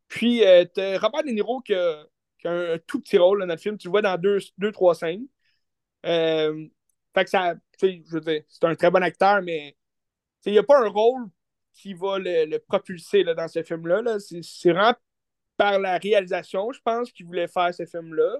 Puis 0.08 0.42
t'as 0.74 0.98
Robert 0.98 1.24
De 1.24 1.30
Niro 1.30 1.60
qui 1.60 1.74
a 1.74 2.04
qui 2.38 2.48
a 2.48 2.52
un, 2.74 2.78
tout 2.78 3.00
petit 3.00 3.18
rôle 3.18 3.40
dans 3.40 3.46
le 3.46 3.56
film. 3.56 3.78
Tu 3.78 3.88
le 3.88 3.90
vois 3.90 4.02
dans 4.02 4.16
deux, 4.18 4.38
deux 4.58 4.72
trois 4.72 4.94
scènes. 4.94 5.26
Euh, 6.06 6.66
fait 7.14 7.24
que 7.24 7.30
ça, 7.30 7.54
je 7.82 8.00
veux 8.10 8.20
dire, 8.20 8.42
c'est 8.48 8.64
un 8.64 8.74
très 8.74 8.90
bon 8.90 9.02
acteur, 9.02 9.42
mais 9.42 9.76
il 10.46 10.52
n'y 10.52 10.58
a 10.58 10.62
pas 10.62 10.80
un 10.84 10.88
rôle 10.88 11.26
qui 11.72 11.94
va 11.94 12.18
le, 12.18 12.46
le 12.46 12.58
propulser 12.58 13.24
là, 13.24 13.34
dans 13.34 13.48
ce 13.48 13.62
film-là. 13.62 14.02
-là, 14.02 14.18
c'est 14.20 14.70
vraiment 14.72 14.94
par 15.56 15.78
la 15.78 15.98
réalisation, 15.98 16.72
je 16.72 16.80
pense, 16.82 17.12
qu'il 17.12 17.26
voulait 17.26 17.48
faire 17.48 17.74
ce 17.74 17.86
film-là. 17.86 18.38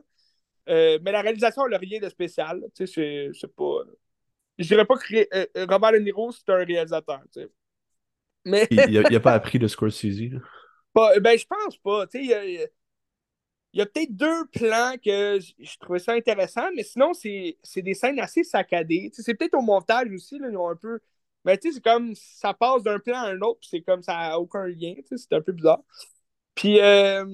Euh, 0.68 0.98
mais 1.02 1.12
la 1.12 1.22
réalisation 1.22 1.66
n'a 1.68 1.78
rien 1.78 2.00
de 2.00 2.08
spécial. 2.08 2.62
C'est 2.74 3.56
pas. 3.56 3.80
Je 4.58 4.66
dirais 4.66 4.84
pas 4.84 4.96
que 4.96 5.14
euh, 5.34 5.66
Robert 5.68 5.92
De 5.92 5.98
Niro, 5.98 6.32
c'est 6.32 6.48
un 6.50 6.64
réalisateur. 6.64 7.22
T'sais. 7.30 7.48
Mais... 8.44 8.66
il 8.70 9.00
n'a 9.00 9.20
pas 9.20 9.34
appris 9.34 9.58
de 9.58 9.68
Scorsese. 9.68 10.40
Pas, 10.92 11.18
ben, 11.20 11.38
je 11.38 11.44
pense 11.46 11.76
pas. 11.78 12.06
Il 12.14 12.26
y 12.26 12.32
a, 12.32 12.44
y 13.74 13.80
a 13.80 13.86
peut-être 13.86 14.16
deux 14.16 14.46
plans 14.46 14.94
que 15.04 15.38
je 15.40 15.78
trouvais 15.78 15.98
ça 15.98 16.12
intéressant, 16.12 16.68
mais 16.74 16.84
sinon, 16.84 17.12
c'est 17.12 17.58
des 17.76 17.94
scènes 17.94 18.18
assez 18.20 18.44
saccadées. 18.44 19.10
C'est 19.12 19.34
peut-être 19.34 19.54
au 19.54 19.62
montage 19.62 20.10
aussi, 20.12 20.38
là, 20.38 20.48
ils 20.50 20.56
ont 20.56 20.68
un 20.68 20.76
peu. 20.76 21.00
Mais 21.44 21.58
tu 21.58 21.68
sais, 21.68 21.74
c'est 21.74 21.84
comme 21.84 22.14
ça 22.14 22.54
passe 22.54 22.82
d'un 22.82 22.98
plan 22.98 23.18
à 23.18 23.28
un 23.28 23.40
autre, 23.40 23.60
puis 23.60 23.68
c'est 23.70 23.82
comme 23.82 24.02
ça 24.02 24.14
n'a 24.14 24.40
aucun 24.40 24.66
lien. 24.66 24.94
C'est 25.04 25.32
un 25.32 25.40
peu 25.40 25.52
bizarre. 25.52 25.82
Puis, 26.54 26.80
euh... 26.80 27.24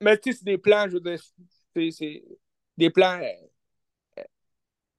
mais 0.00 0.16
tu 0.18 0.32
sais, 0.32 0.38
c'est 0.38 0.44
des 0.44 0.58
plans, 0.58 0.86
je 0.88 0.94
veux 0.94 1.00
dire, 1.00 1.20
c'est 1.74 2.22
des 2.76 2.90
plans 2.90 3.20
euh, 3.20 3.46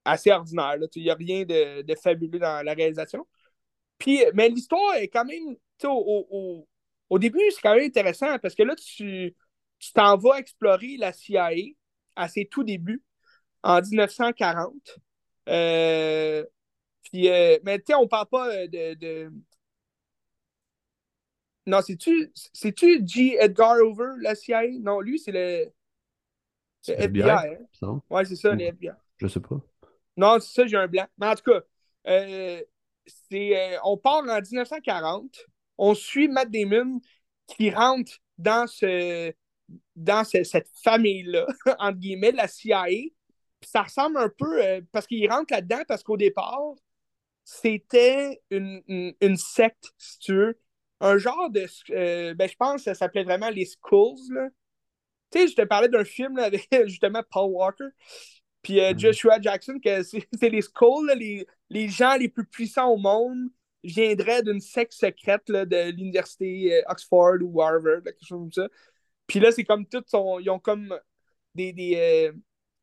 assez 0.06 0.32
ordinaires. 0.32 0.78
Il 0.96 1.04
n'y 1.04 1.10
a 1.10 1.16
rien 1.16 1.44
de, 1.44 1.82
de, 1.82 1.96
fabuleux 1.96 2.40
dans 2.40 2.66
la 2.66 2.74
réalisation. 2.74 3.28
Puis, 3.98 4.24
mais 4.34 4.50
l'histoire 4.50 4.96
est 4.96 5.08
quand 5.08 5.26
même, 5.26 5.56
tu 5.78 5.88
au, 5.88 6.28
au, 6.30 6.68
au, 7.10 7.20
début, 7.20 7.40
c'est 7.52 7.62
quand 7.62 7.76
même 7.76 7.86
intéressant 7.86 8.40
parce 8.40 8.56
que 8.56 8.64
là, 8.64 8.76
tu 8.76 9.36
tu 9.82 9.92
t'en 9.94 10.16
vas 10.16 10.38
explorer 10.38 10.96
la 10.98 11.12
CIA 11.12 11.50
à 12.16 12.28
ses 12.30 12.46
tout 12.46 12.64
débuts, 12.64 13.04
en 13.64 13.82
1940. 13.82 15.00
Euh, 15.50 16.46
puis, 17.04 17.30
euh, 17.30 17.58
mais 17.64 17.80
tu 17.80 17.86
sais, 17.88 17.96
on 17.96 18.08
parle 18.08 18.28
pas 18.28 18.48
euh, 18.50 18.68
de. 18.68 18.94
de... 18.94 19.34
Non, 21.66 21.82
c'est-tu, 21.82 22.32
c'est-tu 22.54 23.02
G. 23.06 23.38
Edgar 23.40 23.78
Hoover, 23.82 24.14
la 24.22 24.36
CIA? 24.36 24.68
Non, 24.80 25.02
lui, 25.02 25.18
c'est 25.18 25.32
le. 25.32 25.72
le 26.88 26.94
FBI. 26.94 27.22
FBI 27.22 27.58
hein? 27.82 28.02
Ouais, 28.10 28.24
c'est 28.26 28.36
ça, 28.36 28.54
le 28.54 28.62
FBI. 28.62 28.92
Je 29.18 29.28
sais 29.28 29.40
pas. 29.40 29.60
Non, 30.18 30.40
c'est 30.40 30.54
ça, 30.54 30.68
j'ai 30.68 30.78
un 30.78 30.88
blanc. 30.88 31.08
Mais 31.18 31.28
en 31.28 31.36
tout 31.36 31.52
cas, 31.52 31.62
c'est, 33.06 33.78
on 33.84 33.98
part 33.98 34.24
en 34.24 34.42
1940. 34.42 35.46
On 35.78 35.96
suit 35.96 36.28
Matt 36.28 36.52
Damon 36.52 37.02
qui 37.48 37.72
rentre 37.72 38.14
dans 38.38 38.68
ce, 38.68 39.34
dans 39.96 40.24
ce, 40.24 40.44
cette 40.44 40.70
famille-là, 40.84 41.48
entre 41.80 41.98
guillemets, 41.98 42.32
la 42.32 42.48
CIA. 42.48 42.88
Ça 43.64 43.84
ressemble 43.84 44.18
un 44.18 44.30
peu, 44.30 44.64
euh, 44.64 44.82
parce 44.92 45.06
qu'il 45.06 45.30
rentre 45.30 45.54
là-dedans, 45.54 45.84
parce 45.88 46.04
qu'au 46.04 46.18
départ, 46.18 46.74
c'était 47.44 48.42
une, 48.50 48.82
une, 49.22 49.38
secte, 49.38 49.92
si 49.98 50.20
tu 50.20 50.34
veux. 50.34 50.60
Un 51.00 51.18
genre 51.18 51.50
de. 51.50 51.66
Euh, 51.92 52.34
ben, 52.34 52.48
je 52.50 52.56
pense 52.56 52.78
que 52.78 52.84
ça 52.86 52.96
s'appelait 52.96 53.24
vraiment 53.24 53.50
les 53.50 53.66
Skulls. 53.66 54.32
Là. 54.32 54.50
Tu 55.32 55.40
sais, 55.40 55.48
je 55.48 55.56
te 55.56 55.62
parlais 55.64 55.90
d'un 55.90 56.04
film 56.04 56.38
avec 56.40 56.68
justement 56.88 57.24
Paul 57.30 57.52
Walker. 57.52 57.90
Puis 58.62 58.80
euh, 58.80 58.92
mm-hmm. 58.92 59.00
Joshua 59.00 59.42
Jackson, 59.42 59.80
que 59.84 60.04
c'est 60.04 60.50
les 60.50 60.62
Skulls, 60.62 61.08
là, 61.08 61.16
les, 61.16 61.48
les 61.70 61.90
gens 61.90 62.16
les 62.16 62.30
plus 62.30 62.46
puissants 62.46 62.90
au 62.90 62.98
monde 62.98 63.50
viendraient 63.84 64.44
d'une 64.44 64.62
secte 64.62 64.94
secrète 64.94 65.50
là, 65.50 65.66
de 65.66 65.92
l'université 65.92 66.84
Oxford 66.88 67.38
ou 67.42 67.62
Harvard, 67.62 68.04
quelque 68.04 68.26
chose 68.26 68.40
comme 68.40 68.52
ça. 68.52 68.68
Puis 69.26 69.40
là, 69.40 69.52
c'est 69.52 69.64
comme 69.64 69.86
tout, 69.86 70.04
ils 70.42 70.50
ont 70.50 70.60
comme 70.60 70.94
des, 71.56 71.74
des, 71.74 71.96
euh, 71.96 72.34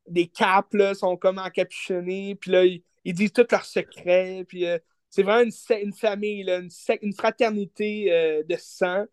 des 0.07 0.27
capes, 0.29 0.75
là, 0.75 0.95
sont 0.95 1.17
comme 1.17 1.39
encapuchonnés, 1.39 2.35
puis 2.37 2.51
là, 2.51 2.65
ils, 2.65 2.83
disent 3.15 3.33
tous 3.33 3.47
leurs 3.51 3.65
secrets, 3.65 4.45
puis 4.47 4.67
euh, 4.67 4.79
c'est 5.11 5.23
vraiment 5.23 5.43
une, 5.43 5.83
une 5.83 5.93
famille, 5.93 6.43
là, 6.45 6.59
une, 6.59 6.71
une, 7.03 7.15
fraternité 7.15 8.13
euh, 8.13 8.43
de 8.45 8.57
sang. 8.59 9.05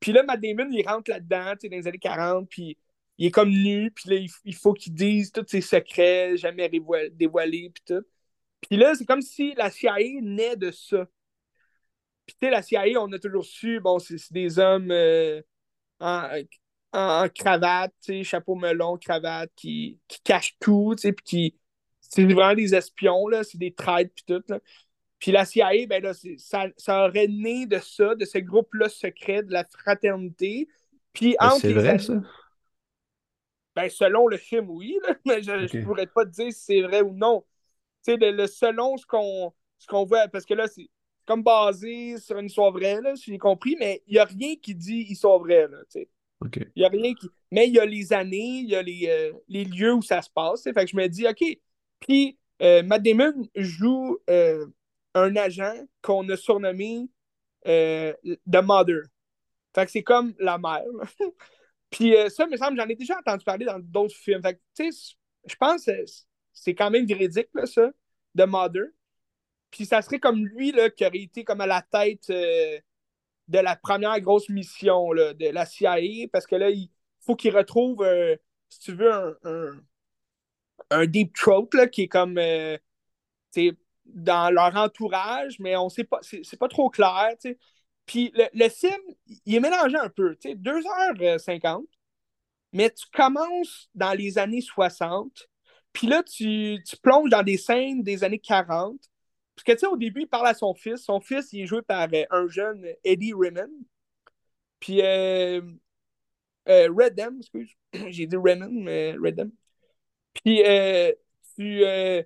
Puis 0.00 0.12
là, 0.12 0.22
Matt 0.22 0.40
Damon, 0.40 0.68
il 0.70 0.86
rentre 0.86 1.10
là-dedans, 1.10 1.52
tu 1.52 1.60
sais, 1.62 1.68
dans 1.68 1.76
les 1.76 1.86
années 1.88 1.98
40, 1.98 2.48
puis 2.48 2.76
il 3.18 3.26
est 3.26 3.30
comme 3.30 3.50
nu, 3.50 3.90
puis 3.90 4.10
là, 4.10 4.26
il, 4.44 4.54
faut 4.54 4.74
qu'il 4.74 4.94
dise 4.94 5.32
tous 5.32 5.46
ses 5.48 5.60
secrets, 5.60 6.36
jamais 6.36 6.68
dévoilés, 6.68 7.70
puis 7.72 7.82
tout. 7.86 8.04
Puis 8.60 8.76
là, 8.76 8.94
c'est 8.94 9.06
comme 9.06 9.22
si 9.22 9.54
la 9.54 9.70
CIA 9.70 10.20
naît 10.20 10.56
de 10.56 10.70
ça. 10.70 11.06
Puis 12.26 12.36
tu 12.40 12.46
sais, 12.46 12.50
la 12.50 12.62
CIA, 12.62 13.00
on 13.00 13.12
a 13.12 13.18
toujours 13.18 13.44
su, 13.44 13.80
bon, 13.80 13.98
c'est 13.98 14.32
des 14.32 14.58
hommes 14.58 14.92
en, 16.00 16.28
en, 16.92 17.28
cravate, 17.28 17.94
chapeau 18.22 18.54
melon, 18.54 18.98
cravate, 18.98 19.50
qui, 19.56 19.98
qui 20.08 20.20
cache 20.22 20.56
tout, 20.60 20.94
puis 21.00 21.14
qui. 21.24 21.58
C'est 22.00 22.24
vraiment 22.24 22.54
des 22.54 22.74
espions, 22.74 23.26
là, 23.28 23.42
c'est 23.42 23.58
des 23.58 23.74
traîtres, 23.74 24.12
puis 24.14 24.24
tout. 24.26 24.42
Là. 24.48 24.60
Puis 25.18 25.32
la 25.32 25.44
CIA, 25.44 25.86
ben 25.88 26.02
là, 26.02 26.12
ça, 26.38 26.66
ça 26.76 27.06
aurait 27.06 27.26
né 27.26 27.66
de 27.66 27.78
ça, 27.78 28.14
de 28.14 28.24
ce 28.24 28.38
groupe-là 28.38 28.88
secret, 28.88 29.42
de 29.42 29.52
la 29.52 29.64
fraternité. 29.64 30.68
Puis 31.12 31.36
ben, 31.40 31.48
entre 31.48 31.60
C'est 31.60 31.72
vrai, 31.72 31.98
ça? 31.98 32.20
Ben, 33.76 33.88
selon 33.88 34.26
le 34.26 34.38
film, 34.38 34.70
oui, 34.70 34.98
là, 35.06 35.14
mais 35.26 35.42
je 35.42 35.52
ne 35.52 35.84
pourrais 35.84 36.06
pas 36.06 36.24
te 36.24 36.30
dire 36.30 36.52
si 36.52 36.64
c'est 36.64 36.82
vrai 36.82 37.02
ou 37.02 37.12
non. 37.12 37.44
Tu 38.04 38.12
sais, 38.12 38.16
le, 38.16 38.32
le, 38.32 38.46
selon 38.46 38.96
ce 38.96 39.06
qu'on 39.06 39.52
ce 39.78 39.86
qu'on 39.86 40.04
voit, 40.04 40.26
parce 40.28 40.46
que 40.46 40.54
là, 40.54 40.66
c'est 40.66 40.88
comme 41.26 41.42
basé 41.42 42.18
sur 42.18 42.38
une 42.38 42.46
histoire 42.46 42.72
vraie, 42.72 43.00
là, 43.00 43.14
si 43.14 43.30
j'ai 43.30 43.38
compris, 43.38 43.76
mais 43.78 44.02
il 44.06 44.14
n'y 44.14 44.18
a 44.18 44.24
rien 44.24 44.54
qui 44.56 44.74
dit 44.74 45.06
histoire 45.08 45.38
vraie, 45.38 45.68
là, 45.68 45.78
tu 45.90 46.00
sais. 46.00 46.08
Il 46.74 46.84
a 46.84 46.88
rien 46.88 47.14
qui. 47.14 47.28
Mais 47.50 47.66
il 47.66 47.74
y 47.74 47.78
a 47.78 47.86
les 47.86 48.12
années, 48.12 48.60
il 48.60 48.68
y 48.68 48.76
a 48.76 48.82
les, 48.82 49.08
euh, 49.08 49.32
les 49.48 49.64
lieux 49.64 49.94
où 49.94 50.02
ça 50.02 50.22
se 50.22 50.30
passe. 50.30 50.62
Fait 50.62 50.72
que 50.72 50.86
je 50.86 50.96
me 50.96 51.08
dis, 51.08 51.26
OK. 51.26 51.42
Puis 52.00 52.38
euh, 52.62 52.82
Matt 52.82 53.02
Damon 53.02 53.48
joue 53.54 54.18
euh, 54.30 54.66
un 55.14 55.36
agent 55.36 55.74
qu'on 56.02 56.28
a 56.28 56.36
surnommé 56.36 57.08
euh, 57.66 58.12
The 58.24 58.62
Mother. 58.62 59.02
Fait 59.74 59.86
que 59.86 59.90
c'est 59.90 60.02
comme 60.02 60.34
la 60.38 60.58
mère. 60.58 60.84
Puis 61.90 62.14
ça, 62.28 62.46
me 62.46 62.56
semble, 62.56 62.76
j'en 62.78 62.88
ai 62.88 62.94
déjà 62.94 63.18
entendu 63.18 63.44
parler 63.44 63.64
dans 63.64 63.78
d'autres 63.78 64.16
films. 64.16 64.42
Fait 64.42 64.60
tu 64.74 64.90
sais, 64.92 65.16
je 65.46 65.54
pense 65.54 65.86
que 65.86 65.92
c'est 66.52 66.74
quand 66.74 66.90
même 66.90 67.06
véridique, 67.06 67.48
ça, 67.64 67.90
The 68.36 68.46
Mother. 68.46 68.86
Puis 69.70 69.86
ça 69.86 70.02
serait 70.02 70.18
comme 70.18 70.46
lui 70.46 70.72
là, 70.72 70.90
qui 70.90 71.06
aurait 71.06 71.18
été 71.18 71.44
comme 71.44 71.60
à 71.60 71.66
la 71.66 71.82
tête 71.82 72.28
de 72.28 73.58
la 73.58 73.76
première 73.76 74.20
grosse 74.20 74.48
mission 74.48 75.12
là, 75.12 75.34
de 75.34 75.48
la 75.48 75.66
CIA, 75.66 76.28
parce 76.32 76.46
que 76.46 76.56
là, 76.56 76.70
il, 76.70 76.90
faut 77.26 77.36
qu'ils 77.36 77.54
retrouvent, 77.54 78.02
euh, 78.02 78.36
si 78.68 78.78
tu 78.80 78.92
veux, 78.94 79.12
un, 79.12 79.72
un, 80.90 81.06
deep 81.06 81.34
throat 81.34 81.68
là, 81.72 81.88
qui 81.88 82.02
est 82.02 82.08
comme 82.08 82.38
euh, 82.38 82.78
dans 84.06 84.54
leur 84.54 84.76
entourage, 84.76 85.58
mais 85.58 85.76
on 85.76 85.88
sait 85.88 86.04
pas, 86.04 86.20
c'est 86.22 86.58
pas 86.58 86.68
trop 86.68 86.88
clair. 86.88 87.30
Puis 88.06 88.32
le, 88.34 88.44
le, 88.54 88.68
film, 88.68 89.00
il 89.44 89.56
est 89.56 89.60
mélangé 89.60 89.96
un 89.96 90.08
peu, 90.08 90.34
2h50, 90.34 91.84
mais 92.72 92.90
tu 92.90 93.04
commences 93.12 93.90
dans 93.94 94.12
les 94.12 94.38
années 94.38 94.60
60, 94.60 95.48
puis 95.92 96.06
là, 96.06 96.22
tu, 96.22 96.78
tu, 96.86 96.96
plonges 96.98 97.30
dans 97.30 97.42
des 97.42 97.56
scènes 97.56 98.02
des 98.02 98.22
années 98.22 98.38
40. 98.38 98.98
Parce 99.54 99.64
que, 99.64 99.72
tu 99.72 99.78
sais, 99.78 99.86
au 99.86 99.96
début, 99.96 100.22
il 100.22 100.26
parle 100.26 100.46
à 100.46 100.52
son 100.52 100.74
fils. 100.74 100.98
Son 100.98 101.20
fils, 101.20 101.54
il 101.54 101.62
est 101.62 101.66
joué 101.66 101.80
par 101.80 102.06
euh, 102.12 102.24
un 102.30 102.46
jeune 102.48 102.86
Eddie 103.02 103.32
Rimmon. 103.32 103.70
Puis, 104.78 105.00
euh, 105.00 105.62
euh, 106.68 106.88
Redem, 106.94 107.38
excuse, 107.38 107.70
j'ai 108.08 108.26
dit 108.26 108.36
Rimmon, 108.36 108.68
mais 108.70 109.12
Redem. 109.12 109.50
Puis, 110.34 110.62
euh, 110.62 111.12
tu, 111.56 111.82
euh, 111.82 112.22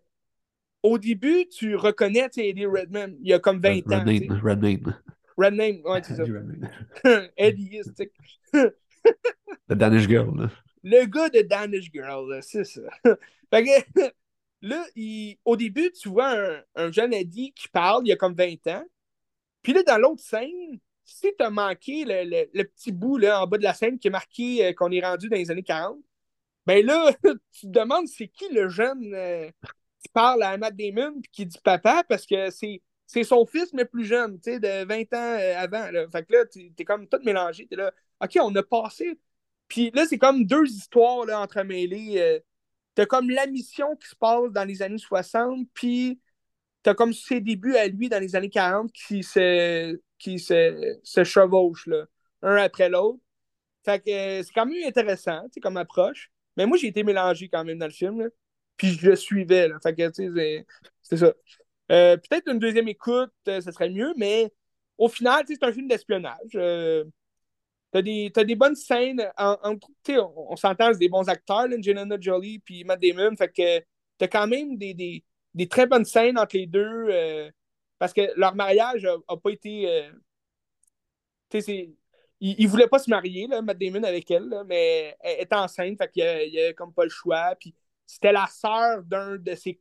au 0.83 0.99
début, 0.99 1.47
tu 1.47 1.77
reconnais 1.77 2.29
Eddie 2.37 2.67
Redman. 2.67 3.17
Il 3.21 3.29
y 3.29 3.33
a 3.33 3.39
comme 3.39 3.61
20 3.61 3.93
ans. 3.93 4.05
Redman. 4.43 5.01
Redman. 5.45 5.77
Redman, 5.77 5.93
ouais, 5.93 6.03
c'est 6.03 6.17
ça. 6.17 6.25
Eddie 7.37 7.81
The 9.69 9.73
Danish 9.75 10.09
Girl. 10.09 10.37
Là. 10.37 10.51
Le 10.83 11.07
gars 11.07 11.29
de 11.29 11.43
Danish 11.43 11.91
Girl, 11.93 12.39
c'est 12.43 12.65
ça. 12.65 12.83
fait 13.51 13.65
que, 13.65 14.01
là, 14.63 14.85
il, 14.97 15.39
au 15.45 15.57
début, 15.57 15.91
tu 15.93 16.09
vois 16.09 16.31
un, 16.31 16.63
un, 16.75 16.93
jeune 16.93 17.13
Eddie 17.13 17.53
qui 17.53 17.69
parle, 17.69 18.03
il 18.05 18.09
y 18.09 18.13
a 18.13 18.17
comme 18.17 18.35
20 18.35 18.67
ans. 18.69 18.85
Puis 19.63 19.73
là, 19.73 19.83
dans 19.83 19.99
l'autre 19.99 20.23
scène, 20.23 20.79
si 21.05 21.35
tu 21.37 21.45
as 21.45 21.51
manqué 21.51 22.05
le, 22.05 22.25
le, 22.25 22.51
le, 22.53 22.65
petit 22.65 22.93
bout 22.93 23.19
là, 23.19 23.43
en 23.43 23.47
bas 23.47 23.59
de 23.59 23.63
la 23.63 23.75
scène 23.75 23.99
qui 23.99 24.09
est 24.09 24.11
marqué 24.11 24.67
euh, 24.67 24.73
qu'on 24.73 24.91
est 24.91 25.05
rendu 25.05 25.29
dans 25.29 25.37
les 25.37 25.51
années 25.51 25.63
40, 25.63 25.99
ben 26.67 26.85
là, 26.85 27.13
tu 27.53 27.63
te 27.63 27.67
demandes 27.67 28.07
c'est 28.07 28.29
qui 28.29 28.49
le 28.53 28.69
jeune 28.69 29.13
euh, 29.15 29.51
qui 29.99 30.09
parle 30.13 30.43
à 30.43 30.57
Matt 30.57 30.77
Damon 30.77 31.19
et 31.19 31.29
qui 31.33 31.47
dit 31.47 31.59
papa 31.63 32.05
parce 32.09 32.27
que 32.27 32.51
c'est. 32.51 32.83
C'est 33.13 33.25
son 33.25 33.45
fils, 33.45 33.73
mais 33.73 33.85
plus 33.85 34.05
jeune, 34.05 34.39
tu 34.41 34.53
sais, 34.53 34.61
de 34.61 34.85
20 34.85 35.01
ans 35.15 35.37
euh, 35.41 35.59
avant. 35.59 35.85
Fait 36.13 36.25
que 36.25 36.33
là, 36.33 36.45
t'es 36.47 36.85
comme 36.85 37.09
tout 37.09 37.19
mélangé. 37.25 37.67
T'es 37.67 37.75
là, 37.75 37.93
OK, 38.23 38.39
on 38.41 38.55
a 38.55 38.63
passé. 38.63 39.19
Puis 39.67 39.91
là, 39.91 40.07
c'est 40.07 40.17
comme 40.17 40.45
deux 40.45 40.67
histoires 40.67 41.25
là, 41.27 41.41
entremêlées. 41.41 42.21
Euh, 42.21 42.39
t'as 42.95 43.07
comme 43.07 43.29
la 43.29 43.49
mission 43.49 43.97
qui 43.97 44.09
se 44.09 44.15
passe 44.15 44.53
dans 44.53 44.63
les 44.65 44.81
années 44.83 44.97
60, 44.97 45.67
puis 45.75 46.21
t'as 46.85 46.95
comme 46.95 47.13
ses 47.13 47.41
débuts 47.41 47.75
à 47.75 47.89
lui 47.89 48.09
dans 48.09 48.21
les 48.21 48.37
années 48.37 48.49
40 48.49 48.93
qui 48.93 49.25
se, 49.25 49.99
qui 50.17 50.39
se, 50.39 51.01
chevauchent, 51.25 51.89
là, 51.89 52.05
un 52.43 52.57
après 52.57 52.89
l'autre. 52.89 53.19
Fait 53.85 53.99
que 53.99 54.45
c'est 54.45 54.53
quand 54.55 54.67
même 54.67 54.87
intéressant, 54.87 55.43
tu 55.47 55.55
sais, 55.55 55.61
comme 55.61 55.79
approche. 55.79 56.31
Mais 56.57 56.65
moi, 56.65 56.79
j'ai 56.79 56.87
été 56.87 57.03
mélangé 57.03 57.49
quand 57.49 57.65
même 57.65 57.79
dans 57.79 57.87
le 57.87 57.93
film. 57.93 58.21
Là. 58.21 58.29
Puis 58.77 58.93
je 58.93 59.17
suivais. 59.17 59.67
Là. 59.67 59.81
Fait 59.83 59.97
que, 59.97 60.09
tu 60.11 60.33
sais, 60.33 60.67
c'est 61.03 61.17
ça. 61.17 61.35
Euh, 61.91 62.17
peut-être 62.17 62.51
une 62.51 62.59
deuxième 62.59 62.89
écoute, 62.89 63.33
euh, 63.49 63.61
ça 63.61 63.73
serait 63.73 63.91
mieux, 63.91 64.13
mais 64.17 64.53
au 64.99 65.09
final, 65.09 65.45
c'est 65.47 65.63
un 65.65 65.73
film 65.73 65.89
d'espionnage. 65.89 66.53
Euh, 66.55 67.05
t'as 67.93 68.03
des, 68.03 68.33
as 68.37 68.45
des 68.45 68.55
bonnes 68.55 68.77
scènes. 68.77 69.31
En, 69.37 69.57
en 69.63 69.77
on, 70.09 70.35
on 70.51 70.57
s'entend, 70.57 70.93
c'est 70.93 70.99
des 70.99 71.09
bons 71.09 71.29
acteurs, 71.29 71.67
Angelina 71.73 72.17
Jolie 72.21 72.61
puis 72.61 72.85
Matt 72.85 73.01
Damon. 73.01 73.37
Fait 73.37 73.49
que 73.53 73.85
t'as 74.19 74.29
quand 74.29 74.47
même 74.47 74.77
des, 74.77 74.95
des, 74.95 75.25
des, 75.55 75.69
très 75.69 75.87
bonnes 75.87 76.05
scènes 76.05 76.39
entre 76.39 76.57
les 76.57 76.67
deux. 76.67 77.09
parce 77.99 78.13
que 78.13 78.23
leur 78.37 78.55
mariage 78.55 79.07
a, 79.29 79.37
pas 79.37 79.51
été. 79.51 80.11
tu 81.51 81.61
sais, 81.61 81.95
il, 82.41 82.69
voulait 82.69 82.89
pas 82.89 82.99
se 82.99 83.11
marier, 83.11 83.47
là, 83.49 83.63
Matt 83.63 83.79
Damon 83.79 84.03
avec 84.05 84.31
elle, 84.31 84.63
mais 84.67 85.17
elle 85.21 85.41
est 85.41 85.53
enceinte, 85.53 85.99
fait 85.99 86.11
qu'il 86.11 86.25
n'y 86.25 86.61
avait 86.61 86.75
comme 86.75 86.93
pas 86.95 87.05
le 87.05 87.11
choix. 87.11 87.55
Puis 87.59 87.75
c'était 88.07 88.33
la 88.33 88.47
sœur 88.47 89.03
d'un 89.05 89.37
de 89.37 89.55
ses, 89.55 89.81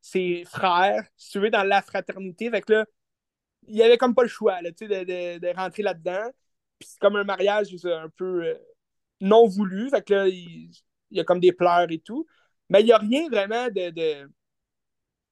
ses, 0.00 0.44
frères, 0.44 1.04
si 1.16 1.30
tu 1.32 1.40
veux, 1.40 1.50
dans 1.50 1.64
la 1.64 1.82
fraternité. 1.82 2.50
Fait 2.50 2.62
que 2.62 2.72
là, 2.72 2.86
il 3.68 3.74
n'y 3.74 3.82
avait 3.82 3.98
comme 3.98 4.14
pas 4.14 4.22
le 4.22 4.28
choix 4.28 4.60
là, 4.62 4.70
de, 4.70 4.86
de, 4.86 5.38
de, 5.38 5.56
rentrer 5.56 5.82
là-dedans. 5.82 6.30
Puis 6.78 6.88
c'est 6.90 7.00
comme 7.00 7.16
un 7.16 7.24
mariage 7.24 7.68
un 7.84 8.08
peu 8.16 8.44
euh, 8.44 8.54
non 9.20 9.46
voulu. 9.46 9.90
Fait 9.90 10.02
que 10.02 10.14
là, 10.14 10.28
il, 10.28 10.70
y 11.10 11.20
a 11.20 11.24
comme 11.24 11.40
des 11.40 11.52
pleurs 11.52 11.90
et 11.90 11.98
tout. 11.98 12.26
Mais 12.68 12.80
il 12.80 12.86
n'y 12.86 12.92
a 12.92 12.98
rien 12.98 13.28
vraiment 13.28 13.66
de, 13.68 13.90
de, 13.90 14.30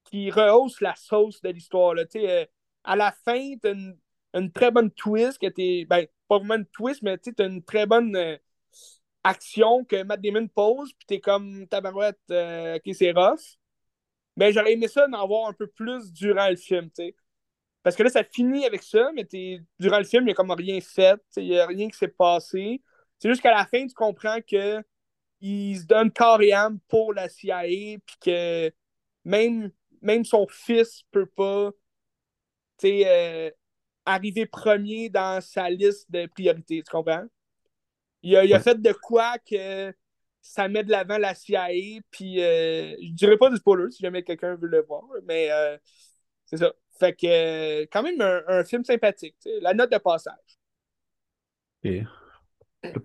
qui 0.04 0.30
rehausse 0.30 0.80
la 0.80 0.94
sauce 0.96 1.40
de 1.42 1.50
l'histoire. 1.50 1.94
Euh, 1.96 2.46
à 2.84 2.96
la 2.96 3.12
fin, 3.12 3.54
tu 3.62 3.68
une, 3.68 3.98
une, 4.34 4.52
très 4.52 4.70
bonne 4.70 4.90
twist 4.90 5.38
que 5.38 5.48
t'es. 5.48 5.86
Ben, 5.88 6.06
pas 6.28 6.38
vraiment 6.38 6.56
une 6.56 6.66
twist, 6.66 7.02
mais 7.02 7.18
tu 7.18 7.32
as 7.38 7.44
une 7.44 7.64
très 7.64 7.86
bonne 7.86 8.14
euh, 8.16 8.36
action 9.24 9.84
que 9.84 10.02
Matt 10.04 10.20
Damon 10.20 10.48
pose, 10.48 10.92
puis 10.94 11.06
t'es 11.06 11.20
comme 11.20 11.66
tabarouette, 11.68 12.18
ok. 12.30 13.57
Mais 14.38 14.52
j'aurais 14.52 14.72
aimé 14.72 14.86
ça 14.86 15.08
d'en 15.08 15.26
voir 15.26 15.48
un 15.48 15.52
peu 15.52 15.66
plus 15.66 16.12
durant 16.12 16.48
le 16.48 16.54
film, 16.54 16.88
tu 16.90 17.06
sais. 17.06 17.16
Parce 17.82 17.96
que 17.96 18.04
là, 18.04 18.08
ça 18.08 18.22
finit 18.22 18.64
avec 18.66 18.84
ça, 18.84 19.10
mais 19.12 19.26
durant 19.80 19.98
le 19.98 20.04
film, 20.04 20.22
il 20.22 20.26
n'y 20.26 20.30
a 20.30 20.34
comme 20.34 20.52
rien 20.52 20.80
fait, 20.80 21.20
il 21.36 21.48
n'y 21.48 21.58
a 21.58 21.66
rien 21.66 21.88
qui 21.88 21.98
s'est 21.98 22.06
passé. 22.06 22.80
C'est 23.18 23.28
juste 23.28 23.42
qu'à 23.42 23.50
la 23.50 23.66
fin, 23.66 23.84
tu 23.84 23.94
comprends 23.94 24.38
que 24.40 24.80
il 25.40 25.76
se 25.78 25.86
donne 25.86 26.12
corps 26.12 26.40
et 26.40 26.52
âme 26.52 26.78
pour 26.88 27.14
la 27.14 27.28
CIA, 27.28 27.98
puis 28.06 28.16
que 28.20 28.72
même, 29.24 29.72
même 30.02 30.24
son 30.24 30.46
fils 30.48 31.02
peut 31.10 31.26
pas, 31.26 31.70
euh, 32.84 33.50
arriver 34.06 34.46
premier 34.46 35.08
dans 35.08 35.40
sa 35.40 35.68
liste 35.68 36.08
de 36.12 36.26
priorités, 36.26 36.82
tu 36.84 36.90
comprends? 36.92 37.26
Il 38.22 38.36
a, 38.36 38.44
il 38.44 38.54
a 38.54 38.60
fait 38.60 38.80
de 38.80 38.92
quoi 38.92 39.36
que 39.38 39.92
ça 40.48 40.66
met 40.66 40.82
de 40.82 40.90
l'avant 40.90 41.18
la 41.18 41.34
CIA, 41.34 42.00
puis 42.10 42.42
euh, 42.42 42.96
je 43.02 43.12
dirais 43.12 43.36
pas 43.36 43.50
du 43.50 43.56
spoiler 43.56 43.90
si 43.90 44.02
jamais 44.02 44.22
quelqu'un 44.22 44.54
veut 44.54 44.68
le 44.68 44.82
voir, 44.82 45.04
mais 45.26 45.50
euh, 45.50 45.76
c'est 46.46 46.56
ça. 46.56 46.72
Fait 46.98 47.12
que, 47.12 47.26
euh, 47.26 47.86
quand 47.92 48.02
même, 48.02 48.20
un, 48.20 48.64
film 48.64 48.82
sympathique, 48.82 49.36
la 49.60 49.74
note 49.74 49.92
de 49.92 49.98
passage. 49.98 50.58
Et... 51.84 52.02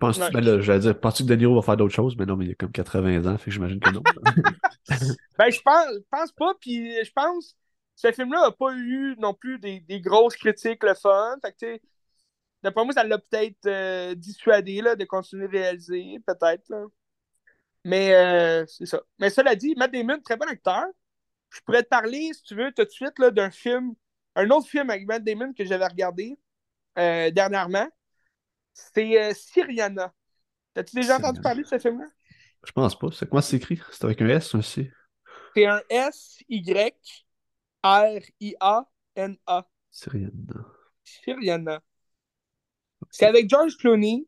Penses 0.00 0.18
ben 0.18 0.40
là, 0.40 0.60
j'allais 0.60 0.78
dire, 0.78 0.98
penses-tu 0.98 1.24
que 1.24 1.28
De 1.28 1.34
Niro 1.34 1.56
va 1.56 1.62
faire 1.62 1.76
d'autres 1.76 1.94
choses? 1.94 2.16
Mais 2.16 2.24
non, 2.24 2.36
mais 2.36 2.46
il 2.46 2.52
a 2.52 2.54
comme 2.54 2.72
80 2.72 3.26
ans, 3.26 3.36
fait 3.36 3.46
que 3.46 3.50
j'imagine 3.50 3.80
que 3.80 3.90
non. 3.90 4.02
ben, 5.38 5.50
je 5.50 5.60
pense, 5.60 5.86
pense 6.10 6.32
pas, 6.32 6.54
puis 6.60 7.04
je 7.04 7.10
pense 7.12 7.56
ce 7.96 8.10
film-là 8.10 8.40
n'a 8.40 8.52
pas 8.52 8.72
eu 8.72 9.16
non 9.18 9.34
plus 9.34 9.58
des, 9.58 9.80
des, 9.80 10.00
grosses 10.00 10.36
critiques 10.36 10.82
le 10.82 10.94
fun. 10.94 11.36
Fait 11.42 11.52
que, 11.52 11.80
d'après 12.62 12.84
moi, 12.84 12.94
ça 12.94 13.04
l'a 13.04 13.18
peut-être 13.18 13.66
euh, 13.66 14.14
dissuadé 14.14 14.80
là, 14.80 14.96
de 14.96 15.04
continuer 15.04 15.46
de 15.46 15.52
réaliser, 15.52 16.18
peut-être. 16.26 16.72
Mais 17.84 18.14
euh, 18.14 18.66
c'est 18.66 18.86
ça. 18.86 19.02
Mais 19.18 19.30
cela 19.30 19.54
dit, 19.54 19.74
Matt 19.76 19.92
Damon, 19.92 20.20
très 20.20 20.36
bon 20.36 20.48
acteur. 20.48 20.84
Je 21.50 21.60
pourrais 21.60 21.82
te 21.82 21.88
parler, 21.88 22.30
si 22.32 22.42
tu 22.42 22.54
veux, 22.54 22.72
tout 22.72 22.84
de 22.84 22.90
suite 22.90 23.20
d'un 23.20 23.50
film, 23.50 23.94
un 24.34 24.50
autre 24.50 24.68
film 24.68 24.90
avec 24.90 25.06
Matt 25.06 25.22
Damon 25.22 25.52
que 25.52 25.64
j'avais 25.64 25.86
regardé 25.86 26.38
euh, 26.98 27.30
dernièrement. 27.30 27.88
C'est 28.72 29.32
Syriana. 29.34 30.12
T'as-tu 30.72 30.96
déjà 30.96 31.18
entendu 31.18 31.40
parler 31.40 31.62
de 31.62 31.68
ce 31.68 31.78
film-là? 31.78 32.06
Je 32.64 32.72
pense 32.72 32.98
pas. 32.98 33.08
C'est 33.12 33.28
quoi 33.28 33.42
c'est 33.42 33.56
écrit? 33.56 33.80
C'est 33.92 34.04
avec 34.04 34.20
un 34.22 34.28
S, 34.28 34.54
un 34.54 34.62
C? 34.62 34.90
C'est 35.54 35.66
un 35.66 35.80
S-Y 35.88 36.94
R-I-A-N-A. 37.84 39.68
Syriana. 39.90 40.66
Syriana. 41.04 41.82
C'est 43.10 43.26
avec 43.26 43.48
George 43.48 43.76
Clooney. 43.76 44.26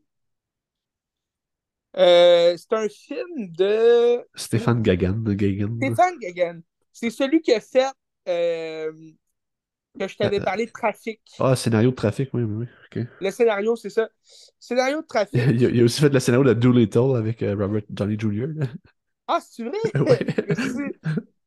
Euh, 1.99 2.57
c'est 2.57 2.73
un 2.73 2.89
film 2.89 3.51
de. 3.57 4.23
Stéphane 4.35 4.83
Gagan. 4.83 5.23
Gagan. 5.25 5.77
Stéphane 5.77 6.19
Gagan. 6.19 6.61
C'est 6.93 7.11
celui 7.11 7.41
qui 7.41 7.53
a 7.53 7.61
fait. 7.61 7.87
Euh, 8.29 8.93
que 9.99 10.09
je 10.09 10.17
t'avais 10.17 10.41
euh, 10.41 10.45
parlé 10.45 10.67
de 10.67 10.71
trafic. 10.71 11.21
Ah, 11.39 11.57
scénario 11.57 11.91
de 11.91 11.95
trafic, 11.95 12.29
oui, 12.35 12.43
oui, 12.43 12.67
oui. 12.95 13.05
Le 13.21 13.31
scénario, 13.31 13.77
c'est 13.77 13.89
ça. 13.89 14.11
Scénario 14.59 15.01
de 15.01 15.07
trafic. 15.07 15.41
il, 15.49 15.81
a, 15.81 15.85
aussi 15.85 16.03
fait 16.03 16.11
le 16.11 16.21
scénario 16.21 16.45
de 16.45 16.53
Doolittle 16.53 17.17
avec 17.17 17.41
Robert 17.41 17.83
Johnny 17.91 18.19
Jr. 18.19 18.49
Ah, 19.27 19.39
c'est 19.41 19.65
vrai? 19.65 19.79
oui. 19.95 20.93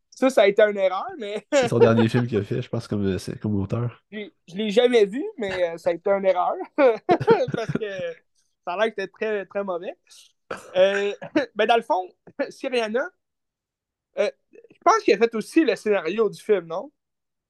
Ça, 0.10 0.30
ça 0.32 0.42
a 0.42 0.48
été 0.48 0.64
une 0.64 0.78
erreur, 0.78 1.06
mais. 1.20 1.46
c'est 1.54 1.68
son 1.68 1.80
dernier 1.80 2.10
film 2.10 2.26
qu'il 2.26 2.40
a 2.40 2.44
fait, 2.44 2.62
je 2.62 2.70
pense, 2.70 2.88
comme, 2.88 3.18
comme 3.40 3.56
auteur. 3.56 4.04
Je 4.12 4.18
ne 4.18 4.58
l'ai 4.58 4.72
jamais 4.72 5.06
vu, 5.06 5.24
mais 5.38 5.78
ça 5.78 5.92
a 5.92 5.94
été 5.94 6.10
une 6.10 6.26
erreur. 6.26 6.56
Parce 6.76 7.72
que 7.72 7.86
ça 8.66 8.74
a 8.74 8.78
l'air 8.78 8.88
que 8.88 8.94
c'était 8.98 9.08
très, 9.08 9.46
très 9.46 9.64
mauvais. 9.64 9.96
Euh, 10.76 11.14
ben 11.56 11.66
dans 11.66 11.76
le 11.76 11.82
fond, 11.82 12.10
Syriana, 12.50 13.08
je 14.18 14.32
pense 14.84 15.04
qu'il 15.04 15.14
a 15.14 15.18
fait 15.18 15.34
aussi 15.36 15.64
le 15.64 15.76
scénario 15.76 16.30
du 16.30 16.42
film, 16.42 16.66
non? 16.66 16.92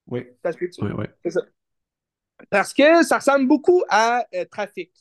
Oui. 0.07 0.27
Parce 0.41 0.55
que 0.55 0.65
tu... 0.65 0.83
Oui, 0.83 0.91
oui. 0.97 1.05
C'est 1.23 1.31
ça. 1.31 1.41
Parce 2.49 2.73
que 2.73 3.03
ça 3.03 3.17
ressemble 3.17 3.47
beaucoup 3.47 3.83
à 3.89 4.25
Trafic, 4.51 4.93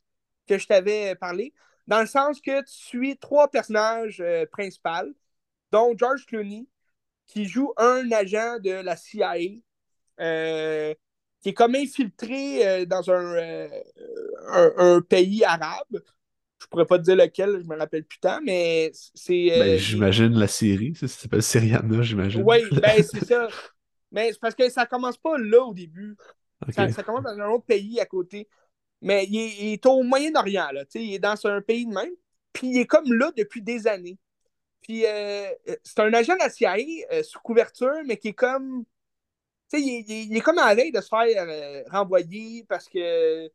que 0.47 0.59
je 0.59 0.67
t'avais 0.67 1.15
parlé, 1.15 1.55
dans 1.87 2.01
le 2.01 2.07
sens 2.07 2.41
que 2.41 2.61
tu 2.61 2.73
suis 2.73 3.19
trois 3.19 3.49
personnages 3.49 4.23
principaux, 4.51 5.15
dont 5.71 5.97
George 5.97 6.27
Clooney, 6.27 6.67
qui 7.29 7.45
joue 7.45 7.73
un 7.77 8.11
agent 8.11 8.59
de 8.59 8.71
la 8.71 8.97
CIA 8.97 9.35
euh, 10.21 10.95
qui 11.41 11.51
est 11.51 11.55
comme 11.55 11.77
infiltré 11.77 12.67
euh, 12.67 12.85
dans 12.87 13.03
euh, 13.09 13.69
un, 14.49 14.73
un, 14.77 15.01
pays 15.01 15.45
arabe. 15.45 16.01
Je 16.61 16.67
pourrais 16.67 16.87
pas 16.87 16.99
te 16.99 17.05
dire 17.05 17.17
lequel, 17.17 17.61
je 17.63 17.69
me 17.69 17.77
rappelle 17.77 18.05
plus 18.05 18.19
tant, 18.19 18.41
mais 18.43 18.91
c'est. 19.15 19.49
Ben, 19.49 19.79
j'imagine 19.79 20.37
la 20.39 20.49
série, 20.49 20.95
ça, 20.95 21.07
s'appelle 21.07 21.43
Seriana, 21.43 22.03
j'imagine. 22.03 22.43
Oui, 22.45 22.59
ben 22.83 23.03
c'est 23.03 23.25
ça. 23.25 23.49
Mais 24.11 24.33
c'est 24.33 24.41
parce 24.41 24.55
que 24.55 24.69
ça 24.69 24.87
commence 24.87 25.19
pas 25.19 25.39
là 25.39 25.63
au 25.63 25.75
début. 25.75 26.17
Ça, 26.71 27.03
commence 27.03 27.23
dans 27.23 27.39
un 27.39 27.51
autre 27.51 27.65
pays 27.65 28.01
à 28.01 28.07
côté. 28.07 28.49
Mais 29.01 29.27
il 29.27 29.75
est, 29.75 29.87
au 29.87 30.03
Moyen-Orient, 30.03 30.71
là. 30.73 30.85
Il 30.95 31.15
est 31.15 31.19
dans 31.21 31.37
un 31.47 31.61
pays 31.61 31.87
de 31.87 31.95
même. 31.95 32.11
Puis 32.53 32.69
il 32.69 32.79
est 32.79 32.87
comme 32.87 33.13
là 33.13 33.31
depuis 33.37 33.63
des 33.63 33.87
années. 33.87 34.19
Puis 34.81 35.07
euh, 35.07 35.49
c'est 35.85 36.01
un 36.01 36.13
agent 36.13 36.35
de 36.35 36.41
la 36.41 36.51
CIA 36.51 36.77
euh, 37.13 37.23
sous 37.23 37.39
couverture, 37.41 38.03
mais 38.07 38.17
qui 38.17 38.29
est 38.29 38.35
comme. 38.35 38.85
Tu 39.71 39.79
sais, 39.79 39.83
il, 39.83 40.37
est 40.37 40.41
comme 40.41 40.59
à 40.59 40.67
la 40.69 40.75
veille 40.75 40.93
de 40.93 41.01
se 41.01 41.09
faire 41.09 41.27
euh, 41.37 41.83
renvoyer 41.91 42.65
parce 42.69 42.89
que. 42.89 43.49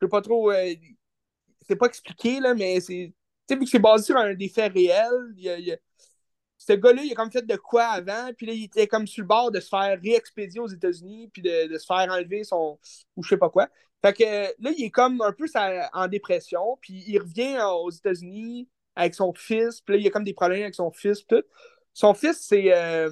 Je 0.00 0.06
sais 0.06 0.08
pas 0.08 0.22
trop. 0.22 0.50
C'est 1.68 1.76
pas 1.76 1.86
expliqué, 1.86 2.40
là, 2.40 2.54
mais 2.54 2.80
c'est. 2.80 3.12
Tu 3.46 3.54
sais, 3.54 3.56
vu 3.56 3.64
que 3.64 3.70
c'est 3.70 3.78
basé 3.78 4.04
sur 4.04 4.16
un 4.16 4.34
des 4.34 4.48
faits 4.48 4.72
réels, 4.72 5.34
il 5.36 5.44
y 5.44 5.72
a, 5.72 5.76
ce 6.58 6.72
gars-là, 6.72 7.02
il 7.04 7.12
a 7.12 7.14
comme 7.14 7.30
fait 7.30 7.46
de 7.46 7.56
quoi 7.56 7.84
avant, 7.84 8.30
puis 8.36 8.46
là, 8.46 8.52
il 8.52 8.64
était 8.64 8.86
comme 8.86 9.06
sur 9.06 9.22
le 9.22 9.28
bord 9.28 9.50
de 9.50 9.60
se 9.60 9.68
faire 9.68 9.98
réexpédier 10.02 10.60
aux 10.60 10.66
États-Unis, 10.66 11.30
puis 11.32 11.40
de, 11.40 11.78
se 11.78 11.86
faire 11.86 12.08
enlever 12.10 12.44
son. 12.44 12.78
ou 13.16 13.22
je 13.22 13.28
sais 13.28 13.36
pas 13.36 13.48
quoi. 13.48 13.68
Fait 14.04 14.12
que 14.12 14.62
là, 14.62 14.70
il 14.76 14.84
est 14.84 14.90
comme 14.90 15.20
un 15.22 15.32
peu 15.32 15.46
en 15.92 16.08
dépression, 16.08 16.78
puis 16.80 17.04
il 17.06 17.18
revient 17.18 17.58
aux 17.62 17.90
États-Unis 17.90 18.68
avec 18.96 19.14
son 19.14 19.32
fils, 19.32 19.80
puis 19.80 19.94
là, 19.94 20.00
il 20.00 20.04
y 20.04 20.08
a 20.08 20.10
comme 20.10 20.24
des 20.24 20.34
problèmes 20.34 20.62
avec 20.62 20.74
son 20.74 20.90
fils, 20.90 21.24
tout. 21.26 21.44
Son 21.94 22.14
fils, 22.14 22.38
c'est. 22.40 22.74
Euh, 22.74 23.10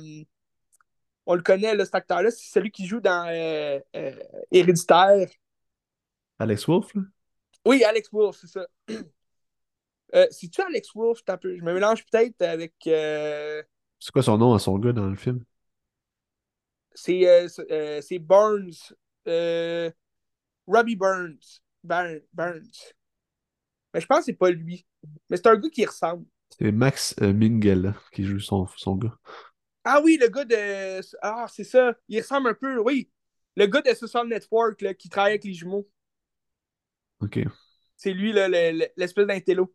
on 1.25 1.35
le 1.35 1.43
connaît, 1.43 1.75
là, 1.75 1.85
cet 1.85 1.95
acteur-là, 1.95 2.31
c'est 2.31 2.51
celui 2.53 2.71
qui 2.71 2.87
joue 2.87 3.01
dans 3.01 3.27
euh, 3.29 3.81
euh, 3.97 4.13
Héréditaire. 4.51 5.29
Alex 6.39 6.67
Wolf, 6.67 6.95
là? 6.95 7.03
Oui, 7.67 7.83
Alex 7.83 8.09
Wolf, 8.12 8.37
c'est 8.41 8.47
ça. 8.47 8.67
Euh, 10.14 10.25
C'est-tu 10.31 10.62
Alex 10.62 10.95
Wolf? 10.95 11.19
Je 11.43 11.64
me 11.64 11.75
mélange 11.75 12.07
peut-être 12.07 12.41
avec. 12.41 12.75
Euh, 12.87 13.61
c'est 13.99 14.12
quoi 14.12 14.23
son 14.23 14.39
nom 14.39 14.55
à 14.55 14.61
son 14.61 14.79
gars 14.79 14.93
dans 14.93 15.09
le 15.09 15.17
film? 15.17 15.45
C'est 16.95 17.27
euh, 17.27 17.49
euh 17.73 18.01
Burns. 18.21 18.95
Robbie 20.64 20.95
Burns. 20.95 21.61
Burns. 21.83 22.95
Mais 23.93 24.01
je 24.01 24.07
pense 24.07 24.21
que 24.21 24.25
c'est 24.27 24.35
pas 24.35 24.51
lui. 24.51 24.87
Mais 25.29 25.37
c'est 25.37 25.49
un 25.49 25.57
gars 25.57 25.69
qui 25.71 25.85
ressemble. 25.85 26.25
C'est 26.57 26.71
Max 26.71 27.17
Mingel 27.21 27.93
qui 28.12 28.23
joue 28.23 28.39
son, 28.39 28.69
son 28.77 28.95
gars. 28.95 29.19
Ah 29.83 30.01
oui, 30.05 30.19
le 30.21 30.29
gars 30.29 30.45
de. 30.45 31.01
Ah, 31.21 31.47
c'est 31.53 31.64
ça. 31.64 31.97
Il 32.09 32.21
ressemble 32.21 32.51
un 32.51 32.55
peu, 32.55 32.79
oui. 32.79 33.11
Le 33.57 33.67
gars 33.67 33.83
de 33.83 33.93
Social 33.93 34.29
Network 34.29 34.83
là, 34.83 34.95
qui 34.95 35.09
travaille 35.09 35.33
avec 35.33 35.45
les 35.45 35.53
jumeaux. 35.53 35.89
OK. 37.21 37.41
C'est 37.97 38.12
lui, 38.12 38.33
l'espèce 38.33 39.27
d'intello. 39.27 39.75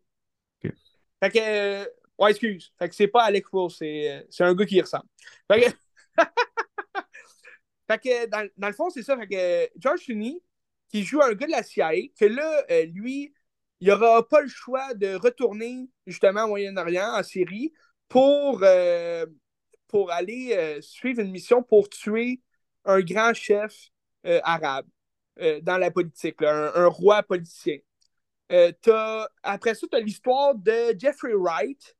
Fait 1.23 1.29
que, 1.29 1.39
euh, 1.39 1.85
ouais, 2.17 2.31
excuse. 2.31 2.73
Fait 2.79 2.89
que 2.89 2.95
c'est 2.95 3.07
pas 3.07 3.23
Alex 3.23 3.47
Wolf, 3.51 3.73
c'est 3.75 4.25
un 4.39 4.55
gars 4.55 4.65
qui 4.65 4.75
y 4.75 4.81
ressemble. 4.81 5.05
Fait 5.51 5.61
que, 5.61 5.69
fait 7.87 7.99
que 7.99 8.25
dans, 8.27 8.49
dans, 8.57 8.67
le 8.67 8.73
fond, 8.73 8.89
c'est 8.89 9.03
ça. 9.03 9.15
Fait 9.17 9.27
que 9.27 9.79
George 9.79 10.05
Clooney, 10.05 10.41
qui 10.89 11.03
joue 11.03 11.21
un 11.21 11.33
gars 11.33 11.45
de 11.45 11.51
la 11.51 11.63
CIA, 11.63 11.91
que 12.19 12.25
là, 12.25 12.65
euh, 12.71 12.85
lui, 12.85 13.33
il 13.79 13.87
n'aura 13.87 14.27
pas 14.27 14.41
le 14.41 14.47
choix 14.47 14.93
de 14.95 15.15
retourner 15.15 15.89
justement 16.07 16.45
au 16.45 16.49
Moyen-Orient, 16.49 17.17
en 17.19 17.23
Syrie, 17.23 17.71
pour, 18.07 18.61
euh, 18.63 19.25
pour 19.87 20.11
aller 20.11 20.79
suivre 20.81 21.21
une 21.21 21.31
mission 21.31 21.63
pour 21.63 21.87
tuer 21.89 22.41
un 22.85 23.01
grand 23.01 23.33
chef 23.33 23.89
arabe 24.23 24.85
dans 25.63 25.77
la 25.77 25.91
politique, 25.91 26.41
un, 26.41 26.87
roi 26.87 27.23
politicien. 27.23 27.77
Euh, 28.51 28.71
après 29.43 29.75
ça, 29.75 29.87
tu 29.89 29.97
as 29.97 29.99
l'histoire 30.01 30.55
de 30.55 30.93
Jeffrey 30.97 31.33
Wright, 31.33 31.95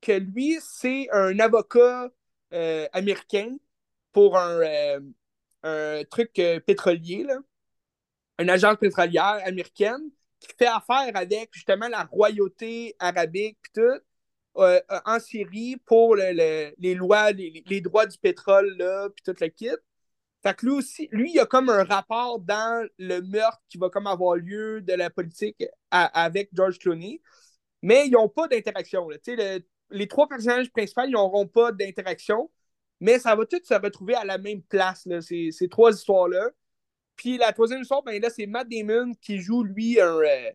que 0.00 0.12
lui, 0.12 0.58
c'est 0.60 1.08
un 1.12 1.38
avocat 1.40 2.10
euh, 2.52 2.86
américain 2.92 3.56
pour 4.12 4.38
un, 4.38 4.60
euh, 5.64 6.04
truc 6.04 6.32
pétrolier, 6.66 7.24
là. 7.24 7.38
une 8.38 8.50
agence 8.50 8.76
pétrolière 8.76 9.40
américaine 9.44 10.10
qui 10.38 10.48
fait 10.56 10.66
affaire 10.66 11.10
avec 11.14 11.50
justement 11.52 11.88
la 11.88 12.04
royauté 12.04 12.94
arabique 12.98 13.58
puis 13.62 13.72
tout, 13.82 14.00
en 14.54 15.18
Syrie 15.18 15.76
pour 15.84 16.14
les 16.16 16.94
lois, 16.94 17.32
les, 17.32 17.80
droits 17.80 18.06
du 18.06 18.16
pétrole, 18.18 18.76
puis 19.14 19.24
tout 19.24 19.34
le 19.40 19.48
kit. 19.48 19.70
Fait 20.42 20.54
que 20.54 20.66
lui 20.66 20.72
aussi, 20.72 21.08
lui, 21.10 21.32
il 21.32 21.40
a 21.40 21.46
comme 21.46 21.70
un 21.70 21.84
rapport 21.84 22.38
dans 22.40 22.88
le 22.98 23.20
meurtre 23.20 23.60
qui 23.68 23.78
va 23.78 23.88
comme 23.90 24.06
avoir 24.06 24.36
lieu 24.36 24.80
de 24.80 24.92
la 24.92 25.10
politique 25.10 25.64
avec 25.90 26.50
George 26.52 26.78
Clooney. 26.78 27.20
Mais 27.82 28.06
ils 28.06 28.12
n'ont 28.12 28.28
pas 28.28 28.48
d'interaction. 28.48 29.08
les 29.90 30.08
trois 30.08 30.28
personnages 30.28 30.70
principaux, 30.70 31.02
ils 31.06 31.12
n'auront 31.12 31.46
pas 31.46 31.72
d'interaction. 31.72 32.50
Mais 33.00 33.18
ça 33.18 33.34
va 33.34 33.44
tout 33.44 33.60
se 33.62 33.74
retrouver 33.74 34.14
à 34.14 34.24
la 34.24 34.38
même 34.38 34.62
place, 34.62 35.04
là, 35.06 35.20
ces, 35.20 35.68
trois 35.70 35.92
histoires-là. 35.92 36.50
Puis 37.16 37.38
la 37.38 37.52
troisième 37.52 37.82
histoire, 37.82 38.02
ben 38.02 38.20
là, 38.20 38.30
c'est 38.30 38.46
Matt 38.46 38.68
Damon 38.68 39.12
qui 39.20 39.40
joue, 39.40 39.62
lui, 39.64 40.00
un, 40.00 40.18
euh, 40.20 40.50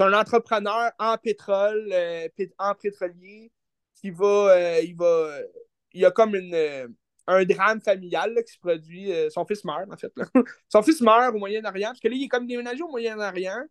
un 0.00 0.12
entrepreneur 0.14 0.92
en 0.98 1.16
pétrole, 1.18 1.88
euh, 1.92 2.28
en 2.58 2.74
pétrolier, 2.74 3.52
qui 3.94 4.10
va, 4.10 4.26
euh, 4.56 4.80
il 4.82 4.96
va, 4.96 5.38
il 5.92 6.04
a 6.04 6.10
comme 6.10 6.34
une, 6.34 6.94
un 7.26 7.44
drame 7.44 7.80
familial 7.80 8.34
qui 8.46 8.52
se 8.52 8.58
produit. 8.58 9.12
Euh, 9.12 9.30
son 9.30 9.44
fils 9.44 9.64
meurt, 9.64 9.90
en 9.90 9.96
fait. 9.96 10.12
son 10.68 10.82
fils 10.82 11.00
meurt 11.00 11.34
au 11.34 11.38
Moyen-Orient, 11.38 11.88
parce 11.88 12.00
que 12.00 12.08
là, 12.08 12.14
il 12.14 12.24
est 12.24 12.28
comme 12.28 12.46
déménagé 12.46 12.82
au 12.82 12.88
Moyen-Orient. 12.88 13.64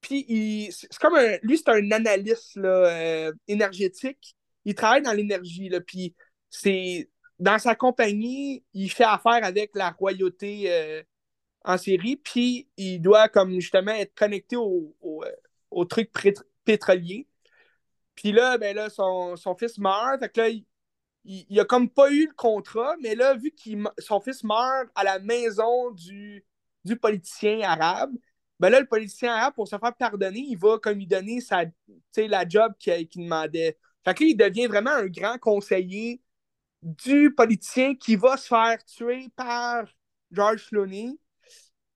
Puis, 0.00 0.68
c'est 0.72 0.98
comme 0.98 1.14
un, 1.14 1.38
lui, 1.42 1.58
c'est 1.58 1.68
un 1.68 1.90
analyste 1.92 2.56
euh, 2.56 3.32
énergétique. 3.46 4.36
Il 4.64 4.74
travaille 4.74 5.02
dans 5.02 5.12
l'énergie. 5.12 5.70
Puis, 5.86 6.14
c'est 6.50 7.08
dans 7.38 7.58
sa 7.58 7.74
compagnie, 7.74 8.64
il 8.74 8.90
fait 8.90 9.04
affaire 9.04 9.44
avec 9.44 9.70
la 9.74 9.90
royauté 9.90 10.64
euh, 10.66 11.02
en 11.64 11.78
série. 11.78 12.16
Puis, 12.16 12.68
il 12.76 13.00
doit, 13.00 13.28
comme 13.28 13.54
justement, 13.60 13.92
être 13.92 14.14
connecté 14.14 14.56
au, 14.56 14.94
au, 15.70 15.84
truc 15.84 16.10
pétrolier. 16.64 17.28
Puis 18.14 18.32
là, 18.32 18.58
ben 18.58 18.76
là, 18.76 18.90
son, 18.90 19.36
son 19.36 19.54
fils 19.56 19.78
meurt. 19.78 20.20
Fait 20.20 20.28
que 20.28 20.40
là, 20.40 20.48
il, 20.48 20.64
il, 21.24 21.60
a 21.60 21.64
comme 21.64 21.88
pas 21.88 22.10
eu 22.10 22.26
le 22.26 22.34
contrat, 22.34 22.96
mais 23.00 23.14
là, 23.14 23.34
vu 23.34 23.52
que 23.52 23.70
son 23.98 24.20
fils 24.20 24.42
meurt 24.44 24.88
à 24.94 25.04
la 25.04 25.18
maison 25.18 25.90
du, 25.92 26.44
du 26.84 26.96
politicien 26.96 27.60
arabe, 27.60 28.12
ben 28.58 28.70
là, 28.70 28.80
le 28.80 28.86
politicien 28.86 29.34
arabe, 29.34 29.54
pour 29.54 29.68
se 29.68 29.76
faire 29.78 29.94
pardonner, 29.96 30.40
il 30.40 30.56
va 30.56 30.78
comme 30.78 30.98
lui 30.98 31.06
donner 31.06 31.40
sa, 31.40 31.64
la 32.16 32.48
job 32.48 32.72
qu'il 32.78 33.08
demandait. 33.16 33.78
Fait 34.04 34.14
que 34.14 34.24
il 34.24 34.36
devient 34.36 34.66
vraiment 34.66 34.90
un 34.90 35.06
grand 35.06 35.38
conseiller 35.38 36.22
du 36.82 37.34
politicien 37.34 37.94
qui 37.94 38.16
va 38.16 38.36
se 38.36 38.48
faire 38.48 38.84
tuer 38.84 39.28
par 39.36 39.84
George 40.30 40.66
Clooney. 40.68 41.18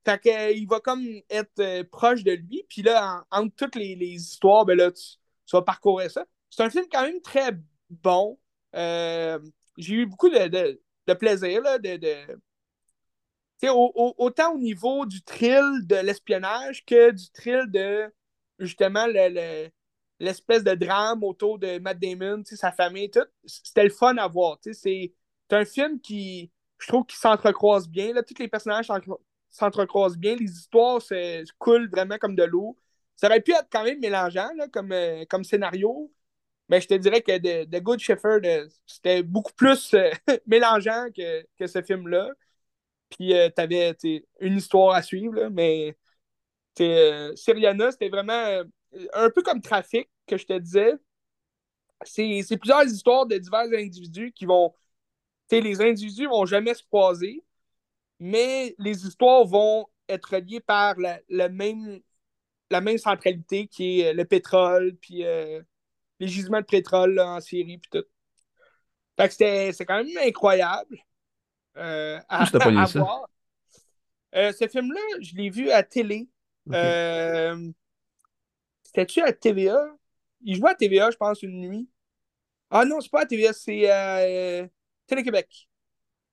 Fait 0.04 0.20
qu'il 0.20 0.32
euh, 0.32 0.66
va 0.68 0.80
comme 0.80 1.04
être 1.28 1.58
euh, 1.58 1.84
proche 1.84 2.22
de 2.22 2.32
lui. 2.32 2.64
Puis 2.68 2.82
là, 2.82 3.24
entre 3.30 3.54
toutes 3.56 3.74
les, 3.74 3.94
histoires, 3.94 4.64
ben 4.64 4.92
tu 4.92 5.16
vas 5.52 5.62
parcourir 5.62 6.10
ça. 6.10 6.24
C'est 6.48 6.62
un 6.62 6.70
film 6.70 6.86
quand 6.90 7.02
même 7.02 7.20
très 7.20 7.50
bon. 7.90 8.38
Euh, 8.76 9.38
j'ai 9.76 9.94
eu 9.94 10.06
beaucoup 10.06 10.28
de, 10.28 10.80
plaisir. 11.14 11.62
Là, 11.62 11.78
de, 11.78 12.38
autant 13.62 14.54
au 14.54 14.58
niveau 14.58 15.06
du 15.06 15.22
thrill 15.22 15.86
de 15.86 15.96
l'espionnage 15.96 16.84
que 16.84 17.10
du 17.10 17.30
thrill 17.30 17.70
de 17.70 18.12
justement 18.58 19.06
l'espèce 20.18 20.64
de 20.64 20.74
drame 20.74 21.22
autour 21.24 21.58
de 21.58 21.78
Matt 21.78 21.98
Damon, 21.98 22.42
sa 22.44 22.72
famille, 22.72 23.10
tout. 23.10 23.20
C'était 23.44 23.84
le 23.84 23.90
fun 23.90 24.16
à 24.16 24.28
voir. 24.28 24.58
C'est 24.62 25.12
un 25.50 25.64
film 25.64 26.00
qui, 26.00 26.50
je 26.78 26.88
trouve, 26.88 27.04
qui 27.06 27.16
s'entrecroise 27.16 27.88
bien. 27.88 28.12
Là. 28.12 28.22
Tous 28.22 28.38
les 28.38 28.48
personnages 28.48 28.90
s'entrecroisent 29.50 30.18
bien. 30.18 30.36
Les 30.36 30.50
histoires 30.50 31.00
se 31.00 31.44
coulent 31.58 31.88
vraiment 31.90 32.18
comme 32.18 32.34
de 32.36 32.44
l'eau. 32.44 32.76
Ça 33.14 33.28
aurait 33.28 33.40
pu 33.40 33.52
être 33.52 33.68
quand 33.70 33.84
même 33.84 34.00
mélangeant 34.00 34.50
comme, 34.72 34.92
euh, 34.92 35.24
comme 35.30 35.42
scénario, 35.42 36.12
mais 36.68 36.80
je 36.80 36.88
te 36.88 36.94
dirais 36.94 37.22
que 37.22 37.64
The, 37.64 37.82
Good 37.82 38.00
Shepherd, 38.00 38.44
euh, 38.44 38.68
c'était 38.86 39.22
beaucoup 39.22 39.52
plus 39.52 39.94
euh, 39.94 40.10
mélangeant 40.46 41.06
que, 41.16 41.46
que 41.58 41.66
ce 41.66 41.82
film-là. 41.82 42.30
Puis 43.10 43.34
euh, 43.34 43.48
tu 43.54 43.62
avais 43.62 43.96
une 44.40 44.56
histoire 44.56 44.94
à 44.94 45.02
suivre, 45.02 45.48
mais 45.48 45.96
Syriana, 47.36 47.92
c'était 47.92 48.08
vraiment 48.08 48.62
un 49.14 49.30
peu 49.30 49.42
comme 49.42 49.62
Trafic, 49.62 50.08
que 50.26 50.36
je 50.36 50.46
te 50.46 50.58
disais. 50.58 50.94
C'est 52.04 52.58
plusieurs 52.58 52.84
histoires 52.84 53.26
de 53.26 53.38
divers 53.38 53.66
individus 53.72 54.32
qui 54.32 54.44
vont. 54.46 54.74
Les 55.50 55.80
individus 55.80 56.26
vont 56.26 56.44
jamais 56.46 56.74
se 56.74 56.82
croiser, 56.82 57.44
mais 58.20 58.74
les 58.78 59.06
histoires 59.06 59.44
vont 59.46 59.86
être 60.08 60.34
reliées 60.34 60.60
par 60.60 60.96
la, 60.98 61.48
même, 61.48 62.00
la 62.70 62.80
même 62.80 62.98
centralité 62.98 63.68
qui 63.68 64.00
est 64.00 64.12
le 64.12 64.24
pétrole, 64.24 64.96
puis 64.96 65.24
les 66.18 66.28
gisements 66.28 66.60
de 66.60 66.66
pétrole 66.66 67.18
en 67.20 67.40
Syrie 67.40 67.78
puis 67.78 67.90
tout. 67.90 68.06
Fait 69.16 69.28
que 69.28 69.34
c'était 69.34 69.84
quand 69.84 70.02
même 70.02 70.18
incroyable 70.18 70.98
euh, 71.76 72.20
à, 72.28 72.44
voir. 72.44 73.28
Euh, 74.34 74.52
ce 74.52 74.68
film-là, 74.68 75.00
je 75.20 75.34
l'ai 75.34 75.50
vu 75.50 75.70
à 75.70 75.82
télé. 75.82 76.28
Euh, 76.72 77.70
C'était-tu 78.82 79.22
à 79.22 79.32
TVA? 79.32 79.78
Il 80.42 80.56
jouait 80.56 80.70
à 80.70 80.74
TVA, 80.74 81.10
je 81.10 81.16
pense, 81.16 81.42
une 81.42 81.60
nuit. 81.60 81.88
Ah 82.70 82.84
non, 82.84 83.00
c'est 83.00 83.10
pas 83.10 83.22
à 83.22 83.26
TVA, 83.26 83.52
c'est 83.52 83.88
à 83.88 84.18
euh, 84.18 84.66
Télé-Québec. 85.06 85.68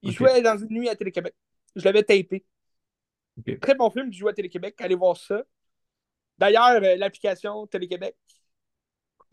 Il 0.01 0.11
jouait 0.11 0.41
dans 0.41 0.57
une 0.57 0.69
nuit 0.69 0.89
à 0.89 0.95
Télé-Québec. 0.95 1.34
Je 1.75 1.86
l'avais 1.86 2.03
tapé. 2.03 2.45
Très 3.61 3.75
bon 3.75 3.89
film, 3.89 4.09
il 4.11 4.17
joue 4.17 4.27
à 4.27 4.34
Télé-Québec. 4.34 4.75
Allez 4.79 4.95
voir 4.95 5.15
ça. 5.15 5.43
D'ailleurs, 6.38 6.81
l'application 6.97 7.65
Télé-Québec. 7.67 8.15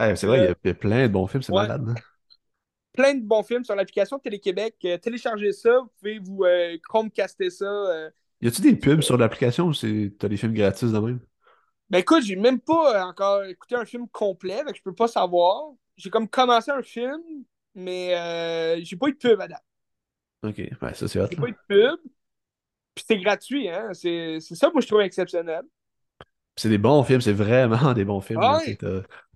Eh, 0.00 0.16
c'est 0.16 0.26
vrai, 0.26 0.38
il 0.38 0.44
y, 0.44 0.46
a, 0.46 0.50
Euh, 0.50 0.54
il 0.64 0.68
y 0.68 0.70
a 0.70 0.74
plein 0.74 1.06
de 1.06 1.12
bons 1.12 1.26
films, 1.26 1.42
c'est 1.42 1.52
ouais. 1.52 1.62
malade. 1.62 1.84
hein. 1.88 1.94
Plein 2.92 3.14
de 3.14 3.22
bons 3.22 3.42
films 3.42 3.64
sur 3.64 3.74
l'application 3.74 4.18
Télé-Québec. 4.18 4.74
Euh, 4.84 4.98
téléchargez 4.98 5.52
ça. 5.52 5.78
Vous 5.78 5.90
pouvez 5.98 6.18
vous 6.18 6.44
euh, 6.44 6.76
Chromecaster 6.82 7.50
ça. 7.50 8.10
Y 8.40 8.48
a-tu 8.48 8.62
des 8.62 8.74
pubs 8.74 9.02
sur 9.02 9.16
l'application 9.16 9.68
ou 9.68 9.72
t'as 9.74 10.28
des 10.28 10.36
films 10.36 10.54
gratis 10.54 10.90
de 10.90 10.98
même? 10.98 11.20
Ben 11.90 11.98
écoute, 11.98 12.22
j'ai 12.22 12.36
même 12.36 12.60
pas 12.60 13.04
encore 13.06 13.44
écouté 13.44 13.74
un 13.74 13.84
film 13.84 14.06
complet, 14.08 14.62
donc 14.64 14.76
je 14.76 14.82
peux 14.82 14.94
pas 14.94 15.08
savoir. 15.08 15.72
J'ai 15.96 16.08
comme 16.08 16.28
commencé 16.28 16.70
un 16.70 16.82
film, 16.82 17.20
mais 17.74 18.14
euh, 18.16 18.80
j'ai 18.82 18.96
pas 18.96 19.08
eu 19.08 19.12
de 19.12 19.18
pub 19.18 19.40
à 19.40 19.48
date. 19.48 19.62
Ok, 20.42 20.56
ouais, 20.58 20.94
ça 20.94 21.06
c'est 21.08 21.20
hot. 21.20 21.26
J'ai 21.30 21.36
pas 21.36 21.48
eu 21.48 21.52
de 21.52 21.58
pub. 21.68 22.00
Puis 22.94 23.04
c'est 23.06 23.18
gratuit, 23.18 23.68
hein. 23.68 23.90
C'est 23.94 24.40
ça, 24.40 24.70
moi, 24.70 24.80
je 24.80 24.86
trouve 24.86 25.00
exceptionnel. 25.02 25.62
C'est 26.56 26.68
des 26.68 26.78
bons 26.78 27.02
films, 27.04 27.20
c'est 27.20 27.32
vraiment 27.32 27.92
des 27.94 28.04
bons 28.04 28.20
films. 28.20 28.40
Ah 28.42 28.58
ouais. 28.58 28.78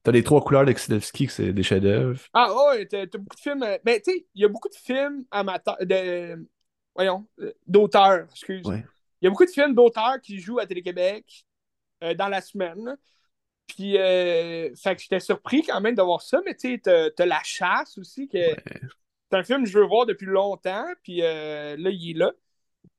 T'as 0.05 0.13
les 0.13 0.23
trois 0.23 0.43
couleurs 0.43 0.67
que 0.67 0.79
c'est 0.79 1.53
des 1.53 1.63
chefs-d'œuvre. 1.63 2.21
Ah 2.35 2.55
ouais, 2.55 2.85
t'as 2.87 3.07
beaucoup 3.07 3.37
de 3.37 3.41
films. 3.41 3.63
euh, 3.63 3.79
Ben, 3.85 3.99
tu 4.03 4.13
sais, 4.13 4.27
il 4.35 4.43
y 4.43 4.45
a 4.45 4.49
beaucoup 4.49 4.69
de 4.69 4.75
films 4.75 5.25
amateurs. 5.31 5.79
De, 5.81 6.47
voyons, 6.95 7.27
euh, 7.41 7.53
d'auteurs, 7.67 8.27
excuse. 8.31 8.67
Ouais. 8.67 8.85
Il 9.21 9.25
y 9.25 9.27
a 9.29 9.31
beaucoup 9.31 9.47
de 9.47 9.51
films 9.51 9.75
d'auteurs 9.75 10.21
qui 10.21 10.39
jouent 10.39 10.59
à 10.59 10.67
Télé-Québec 10.67 11.47
euh, 12.03 12.13
dans 12.13 12.29
la 12.29 12.43
semaine. 12.43 12.99
Puis, 13.67 13.97
euh, 13.97 14.75
fait 14.77 14.95
que 14.95 15.01
j'étais 15.01 15.21
surpris 15.21 15.63
quand 15.63 15.81
même 15.81 15.95
de 15.95 16.03
voir 16.03 16.21
ça, 16.21 16.43
mais 16.45 16.55
tu 16.55 16.79
sais, 16.85 17.11
t'as 17.17 17.25
La 17.27 17.41
Chasse 17.43 17.97
aussi, 17.97 18.29
que 18.29 18.39
c'est 19.31 19.39
un 19.39 19.43
film 19.43 19.65
que 19.65 19.71
je 19.71 19.79
veux 19.79 19.87
voir 19.87 20.05
depuis 20.05 20.27
longtemps, 20.27 20.85
puis 21.03 21.19
là, 21.19 21.75
il 21.77 22.11
est 22.11 22.19
là. 22.19 22.33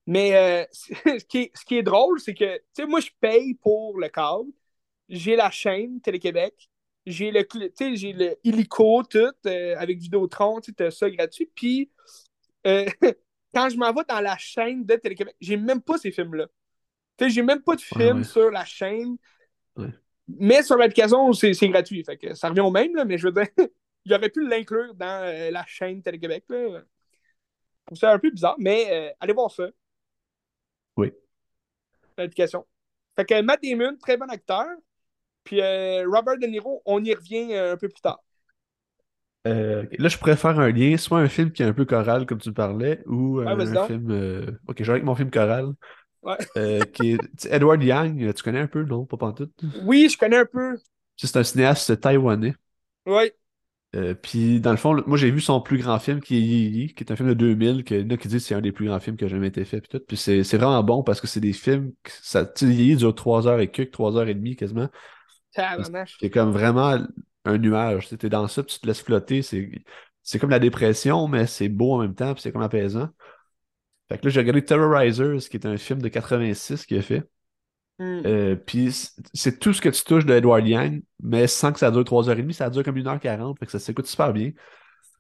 Mais 0.08 0.68
ce, 0.72 1.24
qui 1.26 1.38
est, 1.38 1.52
ce 1.56 1.64
qui 1.66 1.78
est 1.78 1.84
drôle, 1.84 2.20
c'est 2.20 2.34
que, 2.34 2.58
tu 2.58 2.64
sais, 2.74 2.86
moi, 2.88 3.00
je 3.00 3.12
paye 3.22 3.54
pour 3.54 4.00
le 4.00 4.10
câble. 4.10 4.50
J'ai 5.08 5.36
la 5.36 5.52
chaîne 5.52 6.02
Télé-Québec. 6.02 6.68
J'ai 7.06 7.32
le, 7.32 7.42
cl- 7.42 7.70
tu 7.70 7.76
sais, 7.76 7.96
j'ai 7.96 8.14
le 8.14 8.36
illico, 8.44 9.04
tout, 9.04 9.32
euh, 9.46 9.76
avec 9.78 10.00
Vidéotron, 10.00 10.60
tu 10.60 10.72
sais, 10.72 10.76
t'as 10.76 10.92
ça 10.92 11.10
gratuit. 11.10 11.50
Puis, 11.54 11.92
euh, 12.68 12.86
quand 13.54 13.70
je 13.70 13.78
m'en 13.78 13.94
vais 13.94 14.04
dans 14.08 14.22
la 14.22 14.38
chaîne 14.38 14.86
de 14.86 14.96
Télé-Québec, 14.96 15.36
j'ai 15.40 15.58
même 15.58 15.82
pas 15.82 15.98
ces 15.98 16.12
films-là. 16.12 16.48
Tu 17.18 17.26
sais, 17.26 17.30
j'ai 17.30 17.42
même 17.44 17.62
pas 17.62 17.76
de 17.76 17.82
films 17.82 18.18
ouais. 18.20 18.24
sur 18.24 18.52
la 18.52 18.66
chaîne. 18.66 19.18
Ouais. 19.78 19.90
Mais 20.28 20.64
sur 20.64 20.78
l'application, 20.78 21.32
c'est 21.34 21.54
c'est 21.54 21.70
gratuit. 21.70 22.04
Fait 22.04 22.18
que 22.18 22.34
ça 22.34 22.50
revient 22.50 22.62
au 22.62 22.72
même, 22.72 22.96
là, 22.96 23.06
mais 23.06 23.18
je 23.18 23.28
veux 23.28 23.34
dire, 23.34 23.48
il 24.06 24.14
aurait 24.14 24.30
pu 24.30 24.48
l'inclure 24.48 24.96
dans 24.96 25.24
euh, 25.24 25.52
la 25.52 25.66
chaîne 25.66 26.02
Télé-Québec. 26.02 26.46
là. 26.50 26.82
Trouve 27.86 27.98
ça 28.00 28.12
un 28.14 28.20
peu 28.20 28.32
bizarre, 28.32 28.56
mais 28.58 28.88
euh, 28.92 29.14
allez 29.20 29.34
voir 29.34 29.52
ça, 29.52 29.68
Oui. 30.98 31.12
l'application. 32.18 32.66
Fait 33.16 33.26
que 33.26 33.42
Matt 33.42 33.62
Damon, 33.64 33.96
très 33.98 34.18
bon 34.18 34.30
acteur. 34.30 34.68
Puis 35.46 35.62
euh, 35.62 36.06
Robert 36.10 36.38
De 36.38 36.48
Niro, 36.48 36.82
on 36.86 37.04
y 37.04 37.14
revient 37.14 37.54
euh, 37.54 37.74
un 37.74 37.78
peu 37.78 37.88
plus 37.88 38.02
tard. 38.02 38.20
Euh, 39.48 39.86
là, 40.00 40.10
je 40.10 40.18
pourrais 40.18 40.36
faire 40.36 40.60
un 40.60 40.72
lien, 40.72 40.98
soit 40.98 41.20
un 41.20 41.28
film 41.28 41.52
qui 41.52 41.62
est 41.62 41.66
un 41.66 41.74
peu 41.74 41.86
choral, 41.86 42.26
comme 42.26 42.40
tu 42.40 42.52
parlais, 42.52 43.02
ou 43.06 43.40
Ouais, 43.40 43.48
un 43.48 43.86
film. 43.88 44.10
euh, 44.10 44.46
Ok, 44.68 44.78
je 44.80 44.84
vais 44.86 44.92
avec 44.94 45.04
mon 45.04 45.16
film 45.16 45.30
choral, 45.30 45.74
Ouais. 46.24 46.38
euh, 46.58 46.82
qui 46.82 47.12
est 47.12 47.46
Edward 47.52 47.82
Yang. 47.84 48.34
Tu 48.34 48.44
connais 48.44 48.60
un 48.60 48.68
peu, 48.68 48.84
non? 48.84 49.06
Pas 49.06 49.18
pantoute. 49.18 49.54
Oui, 49.84 50.10
je 50.10 50.18
connais 50.18 50.38
un 50.38 50.46
peu. 50.46 50.78
C'est 51.18 51.38
un 51.38 51.44
cinéaste 51.44 52.00
taïwanais. 52.02 52.56
Oui. 53.06 53.32
Puis, 54.22 54.60
dans 54.60 54.72
le 54.72 54.78
fond, 54.78 55.02
moi, 55.08 55.18
j'ai 55.18 55.32
vu 55.32 55.40
son 55.40 55.62
plus 55.62 55.78
grand 55.78 56.00
film 56.00 56.20
qui 56.20 56.36
est 56.36 56.42
Yi 56.42 56.68
Yi, 56.70 56.94
qui 56.94 57.04
est 57.06 57.12
un 57.12 57.16
film 57.16 57.30
de 57.30 57.34
2000, 57.34 57.86
que, 57.86 57.96
a 57.96 58.18
qui 58.18 58.28
que 58.28 58.40
c'est 58.40 58.54
un 58.54 58.60
des 58.60 58.74
plus 58.74 58.88
grands 58.88 59.00
films 59.00 59.16
qui 59.16 59.24
a 59.24 59.30
jamais 59.30 59.48
été 59.48 59.64
fait. 59.64 59.80
Puis, 59.80 59.88
tout. 59.90 60.04
Puis 60.06 60.18
c'est 60.18 60.44
c'est 60.44 60.58
vraiment 60.58 60.84
bon 60.84 61.02
parce 61.02 61.22
que 61.22 61.28
c'est 61.28 61.40
des 61.40 61.54
films. 61.54 61.94
que 62.04 62.12
Ça, 62.22 62.46
Yi 62.62 62.98
dure 62.98 63.16
3 63.16 63.48
heures 63.48 63.60
et 63.62 63.72
quelques, 63.72 63.92
3 63.92 64.18
heures 64.18 64.28
et 64.28 64.34
demie 64.36 64.58
quasiment. 64.58 64.90
C'est 66.20 66.30
comme 66.30 66.52
vraiment 66.52 66.98
un 67.46 67.58
nuage. 67.58 68.10
Tu 68.10 68.26
es 68.26 68.30
dans 68.30 68.48
ça, 68.48 68.64
puis 68.64 68.76
tu 68.76 68.82
te 68.82 68.88
laisses 68.88 69.02
flotter. 69.02 69.42
C'est 69.42 70.40
comme 70.40 70.50
la 70.50 70.60
dépression, 70.60 71.28
mais 71.28 71.48
c'est 71.48 71.70
beau 71.70 71.94
en 71.94 72.00
même 72.00 72.16
temps, 72.16 72.34
puis 72.34 72.42
c'est 72.42 72.52
comme 72.52 72.62
apaisant. 72.62 73.10
Fait 74.10 74.20
que 74.20 74.26
là, 74.26 74.30
j'ai 74.30 74.40
regardé 74.40 74.64
Terrorizers, 74.64 75.50
qui 75.50 75.58
est 75.58 75.66
un 75.66 75.78
film 75.78 76.02
de 76.02 76.10
86 76.10 76.86
qu'il 76.86 76.98
a 76.98 77.02
fait. 77.02 77.24
Hmm. 77.98 78.22
Euh, 78.26 78.56
puis 78.56 78.94
c'est 79.34 79.58
tout 79.58 79.74
ce 79.74 79.82
que 79.82 79.90
tu 79.90 80.04
touches 80.04 80.26
de 80.26 80.34
Edward 80.34 80.68
Yang, 80.68 81.02
mais 81.24 81.48
sans 81.48 81.72
que 81.72 81.80
ça 81.80 81.92
dure 81.92 82.04
3h30, 82.04 82.52
ça 82.52 82.70
dure 82.70 82.84
comme 82.84 82.98
1h40, 82.98 83.58
fait 83.58 83.66
que 83.66 83.72
ça 83.72 83.80
s'écoute 83.80 84.06
super 84.06 84.34
bien. 84.34 84.52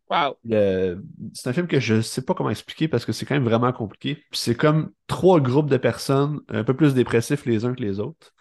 Wow. 0.09 0.37
Euh, 0.51 0.97
c'est 1.33 1.49
un 1.49 1.53
film 1.53 1.67
que 1.67 1.79
je 1.79 2.01
sais 2.01 2.21
pas 2.21 2.35
comment 2.35 2.51
expliquer 2.51 2.87
parce 2.87 3.05
que 3.05 3.11
c'est 3.11 3.25
quand 3.25 3.33
même 3.33 3.45
vraiment 3.45 3.71
compliqué. 3.73 4.15
Puis 4.15 4.39
c'est 4.39 4.55
comme 4.55 4.91
trois 5.07 5.39
groupes 5.39 5.69
de 5.69 5.77
personnes 5.77 6.41
un 6.49 6.63
peu 6.63 6.75
plus 6.75 6.93
dépressifs 6.93 7.45
les 7.45 7.65
uns 7.65 7.73
que 7.73 7.81
les 7.81 7.99
autres. 7.99 8.34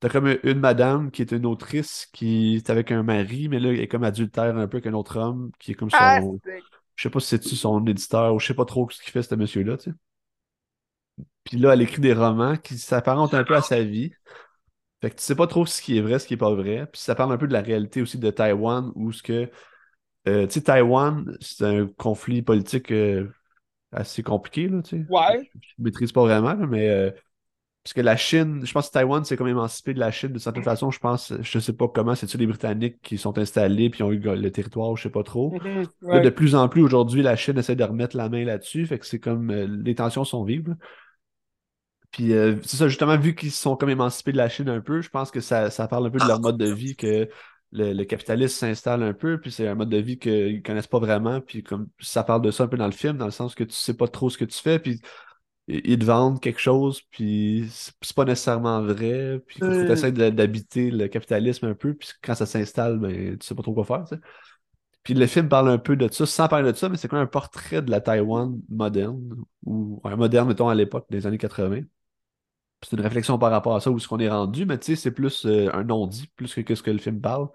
T'as 0.00 0.08
comme 0.10 0.36
une 0.44 0.60
madame 0.60 1.10
qui 1.10 1.22
est 1.22 1.32
une 1.32 1.46
autrice 1.46 2.06
qui 2.12 2.56
est 2.56 2.70
avec 2.70 2.92
un 2.92 3.02
mari, 3.02 3.48
mais 3.48 3.58
là, 3.58 3.70
elle 3.70 3.80
est 3.80 3.88
comme 3.88 4.04
adultère 4.04 4.56
un 4.56 4.68
peu 4.68 4.80
qu'un 4.80 4.94
autre 4.94 5.18
homme 5.18 5.50
qui 5.58 5.72
est 5.72 5.74
comme 5.74 5.90
son. 5.90 6.16
Ah, 6.16 6.20
c'est- 6.44 6.62
Je 6.96 7.04
sais 7.04 7.10
pas 7.10 7.20
si 7.20 7.28
c'est-tu 7.28 7.56
son 7.56 7.84
éditeur 7.86 8.34
ou 8.34 8.40
je 8.40 8.46
sais 8.48 8.54
pas 8.54 8.64
trop 8.66 8.88
ce 8.90 9.02
qu'il 9.02 9.12
fait, 9.12 9.22
ce 9.22 9.34
monsieur-là, 9.34 9.76
tu 9.78 9.90
sais. 9.90 9.96
Puis 11.44 11.58
là, 11.58 11.72
elle 11.74 11.82
écrit 11.82 12.00
des 12.00 12.12
romans 12.12 12.56
qui 12.56 12.78
s'apparentent 12.78 13.34
un 13.34 13.44
peu 13.44 13.56
à 13.56 13.62
sa 13.62 13.82
vie. 13.82 14.16
Fait 15.02 15.10
que 15.10 15.16
tu 15.16 15.22
sais 15.24 15.36
pas 15.36 15.46
trop 15.46 15.66
ce 15.66 15.82
qui 15.82 15.98
est 15.98 16.02
vrai, 16.02 16.18
ce 16.18 16.26
qui 16.28 16.34
est 16.34 16.36
pas 16.38 16.54
vrai. 16.54 16.86
Puis 16.92 17.00
ça 17.02 17.14
parle 17.14 17.32
un 17.32 17.38
peu 17.38 17.48
de 17.48 17.52
la 17.52 17.62
réalité 17.62 18.02
aussi 18.02 18.18
de 18.18 18.30
Taïwan, 18.30 18.92
où 18.94 19.12
ce 19.12 19.22
que. 19.22 19.50
euh, 20.28 20.46
tu 20.48 20.54
sais, 20.54 20.62
Taïwan, 20.62 21.36
c'est 21.40 21.64
un 21.66 21.88
conflit 21.88 22.42
politique 22.42 22.92
euh, 22.92 23.30
assez 23.92 24.22
compliqué, 24.24 24.68
là, 24.68 24.82
tu 24.82 24.90
sais. 25.02 25.06
Ouais. 25.08 25.50
Je 25.62 25.74
ne 25.78 25.84
maîtrise 25.84 26.12
pas 26.12 26.22
vraiment, 26.22 26.56
mais. 26.68 26.88
euh, 26.90 27.10
parce 27.84 27.94
que 27.94 28.00
la 28.00 28.16
Chine, 28.16 28.60
je 28.64 28.72
pense 28.72 28.88
que 28.88 28.92
Taïwan 28.92 29.24
s'est 29.24 29.36
comme 29.36 29.48
émancipé 29.48 29.94
de 29.94 29.98
la 29.98 30.10
Chine 30.10 30.32
de 30.32 30.38
certaine 30.38 30.62
façon. 30.62 30.90
Je 30.90 30.98
pense, 30.98 31.32
je 31.40 31.58
sais 31.58 31.72
pas 31.72 31.88
comment, 31.88 32.14
c'est-tu 32.14 32.36
les 32.36 32.46
Britanniques 32.46 33.00
qui 33.02 33.16
sont 33.16 33.38
installés 33.38 33.88
puis 33.88 34.02
ont 34.02 34.12
eu 34.12 34.18
le 34.18 34.50
territoire, 34.52 34.94
je 34.96 35.04
sais 35.04 35.10
pas 35.10 35.22
trop. 35.22 35.52
Mhm. 35.52 35.86
Ouais. 36.02 36.20
de 36.20 36.30
plus 36.30 36.54
en 36.54 36.68
plus, 36.68 36.82
aujourd'hui, 36.82 37.22
la 37.22 37.36
Chine 37.36 37.56
essaie 37.56 37.76
de 37.76 37.84
remettre 37.84 38.16
la 38.16 38.28
main 38.28 38.44
là-dessus. 38.44 38.84
Fait 38.86 38.98
que 38.98 39.06
c'est 39.06 39.20
comme 39.20 39.50
euh, 39.50 39.66
les 39.66 39.94
tensions 39.94 40.24
sont 40.24 40.44
vives. 40.44 40.68
là. 40.68 40.74
Puis 42.10 42.32
euh, 42.32 42.56
c'est 42.62 42.76
ça, 42.76 42.88
justement, 42.88 43.16
vu 43.16 43.34
qu'ils 43.34 43.52
sont 43.52 43.76
comme 43.76 43.90
émancipés 43.90 44.32
de 44.32 44.38
la 44.38 44.48
Chine 44.48 44.68
un 44.68 44.80
peu, 44.80 45.00
je 45.00 45.10
pense 45.10 45.30
que 45.30 45.40
ça, 45.40 45.70
ça 45.70 45.88
parle 45.88 46.06
un 46.06 46.10
peu 46.10 46.18
de 46.18 46.26
leur 46.26 46.40
mode 46.40 46.58
de 46.58 46.70
vie, 46.70 46.96
que 46.96 47.28
le, 47.70 47.92
le 47.92 48.04
capitalisme 48.04 48.54
s'installe 48.56 49.02
un 49.02 49.12
peu, 49.12 49.38
puis 49.40 49.52
c'est 49.52 49.68
un 49.68 49.74
mode 49.74 49.90
de 49.90 49.98
vie 49.98 50.18
qu'ils 50.18 50.62
connaissent 50.62 50.86
pas 50.86 50.98
vraiment. 50.98 51.40
Puis 51.40 51.62
comme 51.62 51.88
ça 52.00 52.22
parle 52.22 52.42
de 52.42 52.50
ça 52.50 52.64
un 52.64 52.68
peu 52.68 52.76
dans 52.78 52.86
le 52.86 52.92
film, 52.92 53.18
dans 53.18 53.26
le 53.26 53.30
sens 53.30 53.54
que 53.54 53.64
tu 53.64 53.74
sais 53.74 53.94
pas 53.94 54.08
trop 54.08 54.30
ce 54.30 54.38
que 54.38 54.46
tu 54.46 54.58
fais, 54.58 54.78
puis 54.78 55.00
ils 55.68 55.98
te 55.98 56.04
vendent 56.04 56.40
quelque 56.40 56.60
chose, 56.60 57.02
puis 57.10 57.68
c'est 57.70 58.14
pas 58.14 58.24
nécessairement 58.24 58.82
vrai, 58.82 59.40
puis 59.46 59.62
faut 59.72 59.84
Mm. 59.84 59.92
essayer 59.92 60.12
d'habiter 60.12 60.90
le 60.90 61.08
capitalisme 61.08 61.66
un 61.66 61.74
peu, 61.74 61.94
puis 61.94 62.08
quand 62.22 62.34
ça 62.34 62.46
s'installe, 62.46 62.98
ben, 62.98 63.38
tu 63.38 63.46
sais 63.46 63.54
pas 63.54 63.62
trop 63.62 63.74
quoi 63.74 63.84
faire, 63.84 64.04
tu 64.04 64.16
sais. 64.16 64.20
Puis 65.04 65.14
le 65.14 65.26
film 65.26 65.48
parle 65.48 65.70
un 65.70 65.78
peu 65.78 65.96
de 65.96 66.12
ça, 66.12 66.26
sans 66.26 66.48
parler 66.48 66.72
de 66.72 66.76
ça, 66.76 66.88
mais 66.88 66.96
c'est 66.98 67.08
comme 67.08 67.18
un 67.20 67.26
portrait 67.26 67.82
de 67.82 67.90
la 67.90 68.00
Taïwan 68.00 68.60
moderne, 68.68 69.36
ou 69.64 70.00
ouais, 70.04 70.16
moderne, 70.16 70.48
mettons, 70.48 70.68
à 70.68 70.74
l'époque 70.74 71.06
des 71.10 71.26
années 71.26 71.38
80. 71.38 71.82
Puis 72.80 72.90
C'est 72.90 72.96
une 72.96 73.02
réflexion 73.02 73.38
par 73.38 73.50
rapport 73.50 73.74
à 73.76 73.80
ça, 73.80 73.90
où 73.90 73.96
est-ce 73.98 74.08
qu'on 74.08 74.18
est 74.20 74.28
rendu, 74.28 74.66
mais 74.66 74.78
tu 74.78 74.86
sais, 74.86 74.96
c'est 74.96 75.10
plus 75.12 75.46
euh, 75.46 75.70
un 75.74 75.84
non-dit, 75.84 76.28
plus 76.36 76.54
que, 76.54 76.60
que 76.60 76.74
ce 76.74 76.82
que 76.82 76.90
le 76.90 76.98
film 76.98 77.20
parle. 77.20 77.48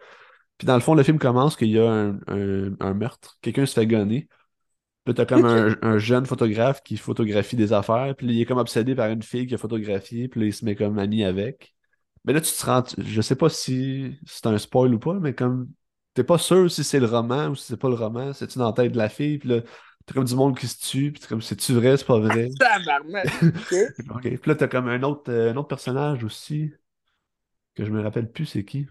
Puis 0.57 0.67
dans 0.67 0.75
le 0.75 0.81
fond, 0.81 0.95
le 0.95 1.03
film 1.03 1.19
commence 1.19 1.55
qu'il 1.57 1.69
y 1.69 1.79
a 1.79 1.91
un, 1.91 2.19
un- 2.27 2.75
un 2.79 2.93
meurtre, 2.95 3.37
quelqu'un 3.41 3.65
se 3.65 3.73
fait 3.75 3.87
gonner. 3.87 4.29
Puis 5.05 5.13
t'as 5.13 5.25
comme 5.25 5.45
un, 5.45 5.75
un 5.81 5.97
jeune 5.97 6.25
photographe 6.25 6.81
qui 6.81 6.95
photographie 6.97 7.57
des 7.57 7.73
affaires, 7.73 8.15
puis 8.15 8.27
là, 8.27 8.33
il 8.33 8.41
est 8.41 8.45
comme 8.45 8.57
obsédé 8.57 8.95
par 8.95 9.09
une 9.09 9.21
fille 9.21 9.47
qui 9.47 9.53
a 9.53 9.57
photographié, 9.57 10.29
puis 10.29 10.39
là, 10.39 10.45
il 10.47 10.53
se 10.53 10.63
met 10.63 10.75
comme 10.75 10.97
ami 10.97 11.25
avec. 11.25 11.75
Mais 12.23 12.31
là, 12.31 12.39
tu 12.39 12.53
te 12.53 12.65
rends, 12.65 12.83
je 12.97 13.21
sais 13.21 13.35
pas 13.35 13.49
si 13.49 14.17
c'est 14.25 14.47
un 14.47 14.57
spoil 14.57 14.93
ou 14.93 14.99
pas, 14.99 15.15
mais 15.15 15.33
comme 15.33 15.69
t'es 16.13 16.23
pas 16.23 16.37
sûr 16.37 16.71
si 16.71 16.83
c'est 16.83 16.99
le 16.99 17.07
roman 17.07 17.47
ou 17.47 17.55
si 17.55 17.65
c'est 17.65 17.77
pas 17.77 17.89
le 17.89 17.95
roman, 17.95 18.31
c'est-tu 18.33 18.59
dans 18.59 18.67
la 18.67 18.73
tête 18.73 18.93
de 18.93 18.97
la 18.97 19.09
fille, 19.09 19.39
puis 19.39 19.49
là, 19.49 19.61
t'as 20.05 20.13
comme 20.13 20.23
du 20.23 20.35
monde 20.35 20.57
qui 20.57 20.67
se 20.67 20.79
tue, 20.79 21.11
puis 21.11 21.21
t'es 21.21 21.27
comme 21.27 21.41
c'est-tu 21.41 21.73
vrai, 21.73 21.97
c'est 21.97 22.05
pas 22.05 22.19
vrai? 22.19 22.49
Tabarnak. 22.59 23.25
Ok. 23.43 23.75
Ok. 24.15 24.21
Puis 24.21 24.49
là, 24.49 24.55
t'as 24.55 24.67
comme 24.67 24.87
un 24.87 25.03
autre, 25.03 25.29
euh, 25.31 25.51
un 25.51 25.57
autre 25.57 25.67
personnage 25.67 26.23
aussi, 26.23 26.71
que 27.75 27.83
je 27.83 27.91
me 27.91 28.01
rappelle 28.01 28.31
plus 28.31 28.45
c'est 28.45 28.63
qui. 28.63 28.87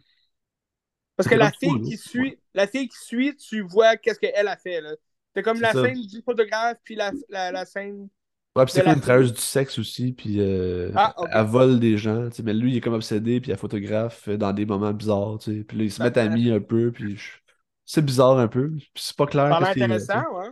Parce 1.17 1.29
que 1.29 1.35
la 1.35 1.53
fille 1.53 1.81
qui 1.83 1.93
là. 1.93 1.97
suit, 1.97 2.39
la 2.53 2.67
fille 2.67 2.89
qui 2.89 2.99
suit, 2.99 3.37
tu 3.37 3.63
vois 3.63 3.97
qu'est-ce 3.97 4.19
qu'elle 4.19 4.49
a 4.49 4.57
fait, 4.57 4.81
là. 4.81 4.95
C'est 5.35 5.43
comme 5.43 5.61
la 5.61 5.73
ça. 5.73 5.83
scène 5.85 6.07
du 6.07 6.23
photographe, 6.23 6.79
puis 6.85 6.95
la, 6.95 7.13
la, 7.29 7.53
la 7.53 7.65
scène. 7.65 8.09
Ouais, 8.55 8.65
puis 8.67 8.75
c'est 8.75 8.83
comme 8.83 8.93
une 8.93 9.01
travailleuse 9.01 9.33
du 9.33 9.41
sexe 9.41 9.79
aussi, 9.79 10.13
puis 10.13 10.39
euh, 10.41 10.93
Ah, 10.95 11.15
elle 11.33 11.47
vole 11.47 11.81
des 11.81 11.97
gens, 11.97 12.29
tu 12.29 12.37
sais, 12.37 12.43
mais 12.43 12.53
lui, 12.53 12.73
il 12.73 12.77
est 12.77 12.81
comme 12.83 12.93
obsédé, 12.93 13.41
puis 13.41 13.51
elle 13.51 13.57
photographe 13.57 14.29
euh, 14.29 14.37
dans 14.37 14.53
des 14.53 14.67
moments 14.67 14.93
bizarres, 14.93 15.39
tu 15.39 15.57
sais, 15.61 15.65
puis 15.65 15.79
là, 15.79 15.85
ils 15.85 15.91
se 15.93 16.03
mettent 16.03 16.19
amis 16.19 16.51
un 16.51 16.61
peu, 16.61 16.93
puis 16.93 17.17
je- 17.17 17.39
c'est 17.87 18.05
bizarre 18.05 18.39
un 18.39 18.49
peu, 18.49 18.71
puis 18.71 18.91
c'est 18.97 19.17
pas 19.17 19.25
clair 19.27 19.49
Ça 19.49 19.59
est- 19.59 19.69
intéressant, 19.71 20.23
ouais. 20.39 20.51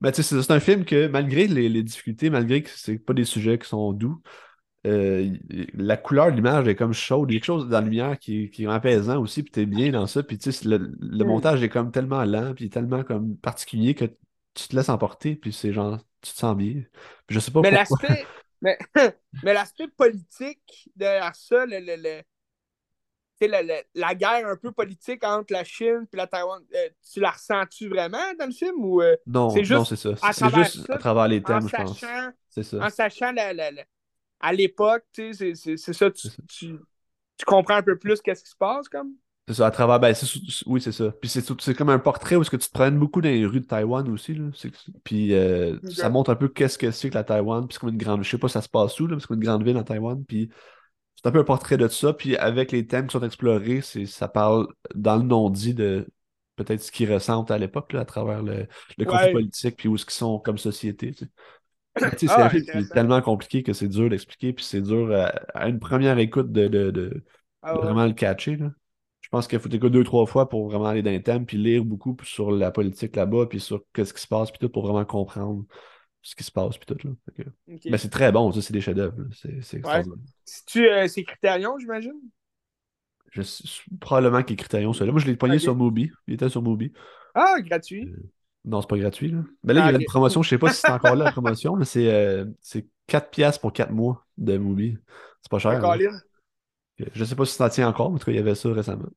Mais 0.00 0.12
tu 0.12 0.22
sais, 0.22 0.36
c'est 0.36 0.42
c'est 0.42 0.52
un 0.52 0.60
film 0.60 0.84
que, 0.84 1.08
malgré 1.08 1.46
les, 1.48 1.68
les 1.68 1.82
difficultés, 1.82 2.30
malgré 2.30 2.62
que 2.62 2.70
c'est 2.70 2.98
pas 2.98 3.14
des 3.14 3.24
sujets 3.24 3.58
qui 3.58 3.68
sont 3.68 3.92
doux, 3.92 4.22
euh, 4.88 5.36
la 5.74 5.96
couleur 5.96 6.30
de 6.30 6.36
l'image 6.36 6.68
est 6.68 6.76
comme 6.76 6.92
chaude. 6.92 7.30
Il 7.30 7.34
y 7.34 7.36
a 7.36 7.40
quelque 7.40 7.46
chose 7.46 7.68
dans 7.68 7.78
la 7.80 7.84
lumière 7.84 8.18
qui, 8.18 8.50
qui 8.50 8.64
est 8.64 8.66
apaisant 8.66 9.20
aussi, 9.20 9.42
puis 9.42 9.52
t'es 9.52 9.66
bien 9.66 9.90
dans 9.90 10.06
ça. 10.06 10.22
Puis 10.22 10.38
tu 10.38 10.52
sais, 10.52 10.68
le, 10.68 10.96
le 11.00 11.24
montage 11.24 11.62
est 11.62 11.68
comme 11.68 11.90
tellement 11.92 12.24
lent, 12.24 12.54
puis 12.54 12.70
tellement 12.70 13.04
comme 13.04 13.36
particulier 13.38 13.94
que 13.94 14.06
tu 14.54 14.68
te 14.68 14.76
laisses 14.76 14.88
emporter, 14.88 15.36
puis 15.36 15.52
c'est 15.52 15.72
genre, 15.72 15.98
tu 16.22 16.32
te 16.32 16.38
sens 16.38 16.56
bien. 16.56 16.82
Puis 17.26 17.34
je 17.36 17.40
sais 17.40 17.50
pas 17.52 17.62
Mais 17.62 17.70
pourquoi. 17.70 17.98
l'aspect. 18.00 18.26
Mais, 18.60 18.76
mais 19.44 19.54
l'aspect 19.54 19.86
politique 19.86 20.90
derrière 20.96 21.36
ça, 21.36 21.64
le, 21.64 21.78
le, 21.78 21.94
le- 23.40 23.82
la 23.94 24.14
guerre 24.14 24.48
un 24.48 24.56
peu 24.56 24.72
politique 24.72 25.22
entre 25.24 25.52
la 25.52 25.62
Chine 25.64 26.06
et 26.12 26.16
la 26.16 26.26
Taïwan, 26.26 26.60
euh, 26.74 26.88
tu 27.12 27.20
la 27.20 27.30
ressens-tu 27.30 27.88
vraiment 27.88 28.18
dans 28.38 28.46
le 28.46 28.52
film 28.52 28.84
ou 28.84 29.00
euh, 29.00 29.14
Non, 29.26 29.50
c'est 29.50 29.60
non, 29.68 29.84
juste 29.84 29.84
c'est 29.84 29.96
ça. 29.96 30.10
à 30.20 30.32
C'est 30.32 30.40
travers 30.40 30.64
juste 30.64 30.86
ça, 30.86 30.94
à 30.94 30.98
travers 30.98 31.28
les 31.28 31.42
thèmes, 31.42 31.68
je 31.68 31.74
pense. 31.74 32.00
C'est 32.48 32.62
ça. 32.62 32.78
en 32.80 32.90
sachant 32.90 33.32
la- 33.32 33.52
la- 33.52 33.70
la- 33.70 33.84
à 34.40 34.52
l'époque, 34.52 35.04
tu 35.12 35.32
sais, 35.34 35.54
c'est- 35.54 35.76
ça, 35.76 36.10
tu, 36.10 36.28
tu, 36.48 36.78
tu 37.36 37.44
comprends 37.46 37.76
un 37.76 37.82
peu 37.82 37.98
plus 37.98 38.20
qu'est-ce 38.20 38.44
qui 38.44 38.50
se 38.50 38.56
passe 38.56 38.88
comme? 38.88 39.12
C'est 39.46 39.54
ça, 39.54 39.66
à 39.68 39.70
travers. 39.70 39.98
Ben, 39.98 40.14
oui, 40.66 40.80
c'est 40.80 40.92
ça. 40.92 41.10
Puis 41.22 41.30
c'est 41.30 41.74
comme 41.74 41.88
un 41.88 41.98
portrait 41.98 42.36
où 42.36 42.42
est-ce 42.42 42.50
que 42.50 42.56
tu 42.56 42.68
te 42.68 42.72
promènes 42.72 42.98
beaucoup 42.98 43.22
dans 43.22 43.30
les 43.30 43.46
rues 43.46 43.60
de 43.60 43.66
Taïwan 43.66 44.06
aussi. 44.10 44.34
Là. 44.34 44.44
Puis 45.04 45.32
euh, 45.32 45.78
ça 45.90 46.10
montre 46.10 46.30
un 46.30 46.36
peu 46.36 46.48
qu'est-ce 46.48 46.76
que 46.76 46.90
c'est 46.90 47.08
que 47.08 47.14
la 47.14 47.24
Taïwan. 47.24 47.66
Puis 47.66 47.74
c'est 47.74 47.80
comme 47.80 47.88
une 47.88 47.96
grande. 47.96 48.22
Je 48.24 48.28
sais 48.28 48.36
pas 48.38 48.48
ça 48.48 48.60
se 48.60 48.68
passe 48.68 49.00
où, 49.00 49.06
là, 49.06 49.14
mais 49.14 49.20
c'est 49.20 49.26
comme 49.26 49.38
une 49.38 49.44
grande 49.48 49.64
ville 49.64 49.78
en 49.78 49.84
Taïwan. 49.84 50.22
Puis 50.26 50.50
c'est 51.16 51.26
un 51.26 51.32
peu 51.32 51.40
un 51.40 51.44
portrait 51.44 51.78
de 51.78 51.88
ça. 51.88 52.12
Puis 52.12 52.36
avec 52.36 52.72
les 52.72 52.86
thèmes 52.86 53.06
qui 53.06 53.12
sont 53.12 53.22
explorés, 53.24 53.80
ça 53.82 54.28
parle 54.28 54.68
dans 54.94 55.16
le 55.16 55.22
non-dit 55.22 55.74
de 55.74 56.06
peut-être 56.56 56.82
ce 56.82 56.92
qu'ils 56.92 57.12
ressentent 57.12 57.50
à 57.50 57.56
l'époque, 57.58 57.94
à 57.94 58.04
travers 58.04 58.42
le, 58.42 58.66
le 58.98 59.04
conflit 59.06 59.26
Ouais. 59.26 59.32
politique, 59.32 59.76
puis 59.76 59.88
où 59.88 59.94
est-ce 59.94 60.04
qu'ils 60.04 60.12
sont 60.14 60.38
comme 60.40 60.58
société. 60.58 61.12
tu 61.12 61.24
sais. 61.24 61.30
Tu 62.18 62.26
sais, 62.28 62.34
c'est 62.64 62.76
Ah, 62.90 62.94
tellement 62.94 63.20
compliqué 63.22 63.62
que 63.62 63.72
c'est 63.72 63.88
dur 63.88 64.08
d'expliquer, 64.10 64.52
puis 64.52 64.64
c'est 64.64 64.80
dur 64.82 65.12
à, 65.12 65.26
à 65.54 65.68
une 65.68 65.78
première 65.78 66.18
écoute 66.18 66.52
de, 66.52 66.68
de, 66.68 66.90
de- 66.90 67.24
Ah, 67.62 67.72
de 67.74 67.78
ouais. 67.78 67.84
vraiment 67.84 68.06
le 68.06 68.12
catcher. 68.12 68.56
Là. 68.56 68.70
Je 69.20 69.28
pense 69.30 69.46
qu'il 69.48 69.58
faut 69.58 69.68
t'écouter 69.68 69.90
deux, 69.92 70.04
trois 70.04 70.26
fois 70.26 70.48
pour 70.48 70.68
vraiment 70.70 70.86
aller 70.86 71.02
dans 71.02 71.10
les 71.10 71.22
thèmes, 71.22 71.44
puis 71.46 71.56
lire 71.58 71.84
beaucoup 71.84 72.16
sur 72.22 72.50
la 72.50 72.70
politique 72.70 73.16
là-bas, 73.16 73.46
puis 73.46 73.60
sur 73.60 73.82
qu'est-ce 73.92 74.14
qui 74.14 74.20
se 74.22 74.28
passe, 74.28 74.50
puis 74.50 74.58
tout, 74.58 74.68
pour 74.70 74.84
vraiment 74.84 75.04
comprendre 75.04 75.64
ce 76.22 76.34
qui 76.34 76.44
se 76.44 76.50
passe, 76.52 76.76
puis 76.78 76.86
tout. 76.86 77.06
Là. 77.06 77.12
Que-. 77.36 77.50
Mais 77.90 77.98
c'est 77.98 78.08
très 78.10 78.32
bon, 78.32 78.50
ça, 78.52 78.62
c'est 78.62 78.72
des 78.72 78.80
chefs-d'œuvre. 78.80 79.16
C'est 79.32 79.48
Ouais. 79.48 79.78
extraordinaire. 79.78 80.18
C'est-tu 80.44 80.88
euh, 80.88 81.06
c'est 81.08 81.24
Criterion, 81.24 81.78
j'imagine? 81.78 82.18
Je 83.30 83.42
probablement 84.00 84.42
qu'il 84.42 84.54
est 84.54 84.56
Criterion, 84.56 84.92
celui-là. 84.92 85.12
Moi, 85.12 85.20
je 85.20 85.26
l'ai 85.26 85.36
pogné 85.36 85.56
Ok. 85.56 85.60
sur 85.60 85.76
Mubi. 85.76 86.10
Il 86.26 86.34
était 86.34 86.48
sur 86.48 86.62
Mubi. 86.62 86.92
Ah, 87.34 87.56
gratuit. 87.60 88.10
Non, 88.68 88.80
c'est 88.82 88.88
pas 88.88 88.98
gratuit. 88.98 89.30
Là. 89.30 89.38
Mais 89.64 89.74
là, 89.74 89.80
il 89.80 89.84
y 89.84 89.86
Ah, 89.86 89.88
avait 89.88 89.98
une 89.98 90.04
promotion, 90.04 90.42
je 90.42 90.48
sais 90.50 90.58
pas 90.58 90.70
si 90.72 90.80
c'est 90.82 90.90
encore 90.90 91.16
là 91.16 91.24
la 91.26 91.32
promotion, 91.32 91.76
mais 91.76 91.84
c'est 91.84 92.12
euh, 92.12 92.44
c'est 92.60 92.86
4 93.06 93.30
piastres 93.30 93.60
pour 93.60 93.72
4 93.72 93.90
mois 93.92 94.26
de 94.36 94.58
Mubi. 94.58 94.98
C'est 95.42 95.50
pas 95.50 95.58
cher. 95.58 95.72
Encore 95.72 95.96
là. 95.96 95.98
Colin. 95.98 96.20
Je 97.14 97.24
sais 97.24 97.36
pas 97.36 97.44
si 97.44 97.54
ça 97.54 97.70
tient 97.70 97.88
encore, 97.88 98.10
mais 98.10 98.16
en 98.16 98.18
tout 98.18 98.26
cas, 98.26 98.32
il 98.32 98.36
y 98.36 98.40
avait 98.40 98.54
ça 98.54 98.72
récemment. 98.72 99.08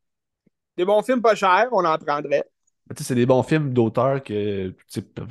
Des 0.77 0.85
bons 0.85 1.01
films 1.03 1.21
pas 1.21 1.35
chers, 1.35 1.67
on 1.71 1.85
en 1.85 1.97
prendrait. 1.97 2.45
C'est 2.97 3.15
des 3.15 3.25
bons 3.25 3.43
films 3.43 3.73
d'auteurs 3.73 4.21
que 4.21 4.75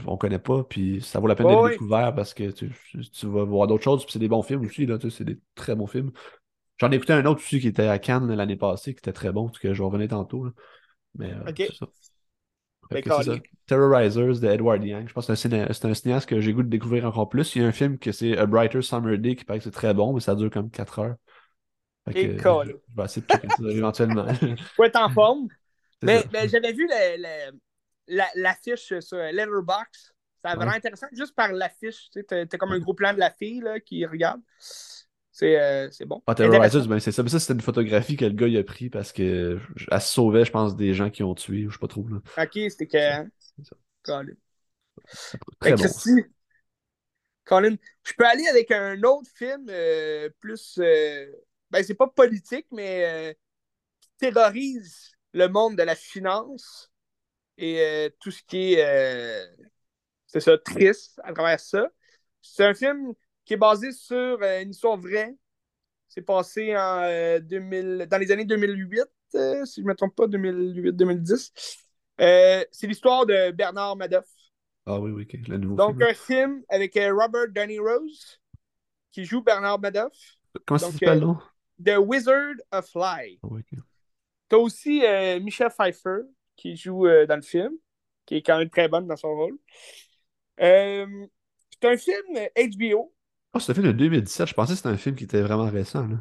on 0.06 0.16
connaît 0.16 0.38
pas, 0.38 0.64
puis 0.64 1.02
ça 1.02 1.20
vaut 1.20 1.26
la 1.26 1.34
peine 1.34 1.46
d'être 1.46 1.68
découvert 1.68 2.14
parce 2.14 2.32
que 2.32 2.50
tu, 2.50 2.72
tu 3.12 3.26
vas 3.26 3.44
voir 3.44 3.66
d'autres 3.66 3.84
choses, 3.84 4.04
puis 4.04 4.12
c'est 4.12 4.18
des 4.18 4.28
bons 4.28 4.42
films 4.42 4.64
aussi, 4.64 4.88
c'est 5.10 5.24
des 5.24 5.38
très 5.54 5.74
bons 5.74 5.86
films. 5.86 6.10
J'en 6.78 6.90
ai 6.90 6.96
écouté 6.96 7.12
un 7.12 7.26
autre 7.26 7.40
aussi 7.42 7.60
qui 7.60 7.68
était 7.68 7.86
à 7.86 7.98
Cannes 7.98 8.32
l'année 8.34 8.56
passée, 8.56 8.94
qui 8.94 8.98
était 8.98 9.12
très 9.12 9.32
bon, 9.32 9.48
cas, 9.48 9.74
je 9.74 9.78
vais 9.82 9.84
revenir 9.84 10.08
tantôt. 10.08 10.44
là. 10.44 10.52
Mais 11.16 11.32
euh, 11.32 11.52
Terrorizers 13.66 14.40
de 14.40 14.48
Edward 14.48 14.84
Young. 14.84 15.08
Je 15.08 15.12
pense 15.12 15.26
que 15.26 15.34
c'est 15.34 15.52
un, 15.54 15.94
cinéaste 15.94 16.28
que 16.28 16.40
j'ai 16.40 16.52
goût 16.52 16.62
de 16.62 16.68
découvrir 16.68 17.06
encore 17.06 17.28
plus. 17.28 17.54
Il 17.54 17.62
y 17.62 17.64
a 17.64 17.68
un 17.68 17.72
film 17.72 17.98
que 17.98 18.12
c'est 18.12 18.36
A 18.36 18.46
Brighter 18.46 18.82
Summer 18.82 19.16
Day 19.18 19.36
qui 19.36 19.44
paraît 19.44 19.58
que 19.58 19.64
c'est 19.64 19.70
très 19.70 19.94
bon, 19.94 20.12
mais 20.12 20.20
ça 20.20 20.34
dure 20.34 20.50
comme 20.50 20.70
4 20.70 20.98
heures. 20.98 21.14
Et 22.12 22.36
que, 22.36 22.42
calé. 22.42 22.74
je 22.88 22.96
vais 22.96 23.04
essayer 23.04 23.26
de 23.26 23.32
ça 23.32 23.70
éventuellement. 23.70 24.26
Faut 24.76 24.84
être 24.84 25.00
en 25.00 25.10
forme. 25.10 25.48
Mais, 26.02 26.24
j'avais 26.48 26.72
vu 26.72 26.88
l'affiche 28.08 28.98
sur 29.00 29.18
Letterboxd. 29.18 30.12
C'est 30.42 30.54
vraiment 30.54 30.70
Ouais. 30.70 30.76
intéressant, 30.78 31.06
juste 31.12 31.34
par 31.34 31.52
l'affiche. 31.52 32.08
Tu 32.10 32.24
sais, 32.26 32.46
t'as 32.46 32.58
comme 32.58 32.72
un 32.72 32.78
gros 32.78 32.94
plan 32.94 33.12
de 33.12 33.18
la 33.18 33.30
fille 33.30 33.60
là, 33.60 33.78
qui 33.78 34.06
regarde. 34.06 34.40
C'est 35.40 35.58
euh, 35.58 35.88
c'est 35.90 36.04
bon. 36.04 36.22
Ah. 36.26 36.34
Terrorizers, 36.34 36.86
ben 36.86 37.00
c'est 37.00 37.12
ça. 37.12 37.22
Mais 37.22 37.30
ça, 37.30 37.40
c'était 37.40 37.54
une 37.54 37.62
photographie 37.62 38.14
que 38.14 38.26
le 38.26 38.32
gars 38.32 38.46
il 38.46 38.58
a 38.58 38.62
pris 38.62 38.90
parce 38.90 39.10
que 39.10 39.58
elle 39.90 40.00
se 40.02 40.12
sauvait, 40.12 40.44
je 40.44 40.50
pense, 40.50 40.76
des 40.76 40.92
gens 40.92 41.08
qui 41.08 41.22
ont 41.22 41.34
tué, 41.34 41.66
ou 41.66 41.70
je 41.70 41.76
sais 41.76 41.80
pas 41.80 41.88
trop. 41.88 42.06
Là. 42.08 42.18
Ok, 42.36 42.52
c'était 42.68 42.86
que. 42.86 42.98
Ça. 43.62 43.76
Colin. 44.02 44.34
Très 45.58 45.70
Fait 45.70 45.76
bon. 45.76 45.88
si- 45.88 46.24
Colin, 47.44 47.76
je 48.04 48.12
peux 48.12 48.26
aller 48.26 48.46
avec 48.48 48.70
un 48.70 49.02
autre 49.02 49.30
film 49.34 49.66
euh, 49.70 50.28
plus. 50.40 50.78
euh, 50.78 51.26
ben, 51.70 51.82
c'est 51.82 51.94
pas 51.94 52.06
politique, 52.06 52.66
mais 52.70 53.30
euh, 53.30 53.32
qui 54.02 54.10
terrorise 54.18 55.12
le 55.32 55.48
monde 55.48 55.74
de 55.76 55.82
la 55.84 55.94
finance 55.94 56.90
et 57.56 58.12
tout 58.20 58.30
ce 58.30 58.42
qui 58.42 58.74
est. 58.74 59.46
c'est 60.26 60.40
ça, 60.40 60.58
triste 60.58 61.18
à 61.24 61.32
travers 61.32 61.60
ça. 61.60 61.88
C'est 62.42 62.66
un 62.66 62.74
film 62.74 63.14
qui 63.50 63.54
est 63.54 63.56
basé 63.56 63.90
sur 63.90 64.38
euh, 64.42 64.62
une 64.62 64.70
histoire 64.70 64.96
vraie. 64.96 65.34
C'est 66.06 66.22
passé 66.22 66.76
en, 66.76 67.00
euh, 67.02 67.40
2000, 67.40 68.06
dans 68.08 68.18
les 68.18 68.30
années 68.30 68.44
2008, 68.44 69.02
euh, 69.34 69.64
si 69.64 69.80
je 69.80 69.84
ne 69.86 69.90
me 69.90 69.96
trompe 69.96 70.14
pas, 70.14 70.28
2008-2010. 70.28 71.50
Euh, 72.20 72.64
c'est 72.70 72.86
l'histoire 72.86 73.26
de 73.26 73.50
Bernard 73.50 73.96
Madoff. 73.96 74.28
Ah 74.86 75.00
oui, 75.00 75.10
oui, 75.10 75.24
ok. 75.24 75.48
Le 75.48 75.56
nouveau 75.58 75.74
Donc, 75.74 75.96
film. 75.96 76.08
un 76.08 76.14
film 76.14 76.62
avec 76.68 76.96
euh, 76.96 77.12
Robert 77.12 77.48
Downey 77.48 77.80
Rose 77.80 78.40
qui 79.10 79.24
joue 79.24 79.42
Bernard 79.42 79.80
Madoff. 79.80 80.14
Comment 80.64 80.78
ça 80.78 80.92
s'appelle, 80.92 81.18
euh, 81.18 81.26
non? 81.26 81.38
The 81.84 81.98
Wizard 81.98 82.54
of 82.70 82.88
Lies. 82.94 83.40
Ah 83.42 83.48
oui, 83.50 83.62
ok. 83.72 83.80
T'as 84.48 84.58
aussi 84.58 85.04
euh, 85.04 85.40
Michelle 85.40 85.70
Pfeiffer 85.70 86.20
qui 86.54 86.76
joue 86.76 87.08
euh, 87.08 87.26
dans 87.26 87.34
le 87.34 87.42
film, 87.42 87.72
qui 88.26 88.36
est 88.36 88.42
quand 88.42 88.58
même 88.58 88.70
très 88.70 88.86
bonne 88.86 89.08
dans 89.08 89.16
son 89.16 89.34
rôle. 89.34 89.58
Euh, 90.60 91.26
c'est 91.72 91.88
un 91.88 91.96
film 91.96 92.36
euh, 92.36 92.68
HBO. 92.68 93.12
Ah, 93.52 93.60
c'est 93.60 93.70
un 93.72 93.74
film 93.74 93.86
de 93.86 93.92
2017. 93.92 94.48
Je 94.48 94.54
pensais 94.54 94.72
que 94.72 94.76
c'était 94.78 94.88
un 94.88 94.96
film 94.96 95.14
qui 95.16 95.24
était 95.24 95.42
vraiment 95.42 95.70
récent. 95.70 96.06
Là. 96.06 96.16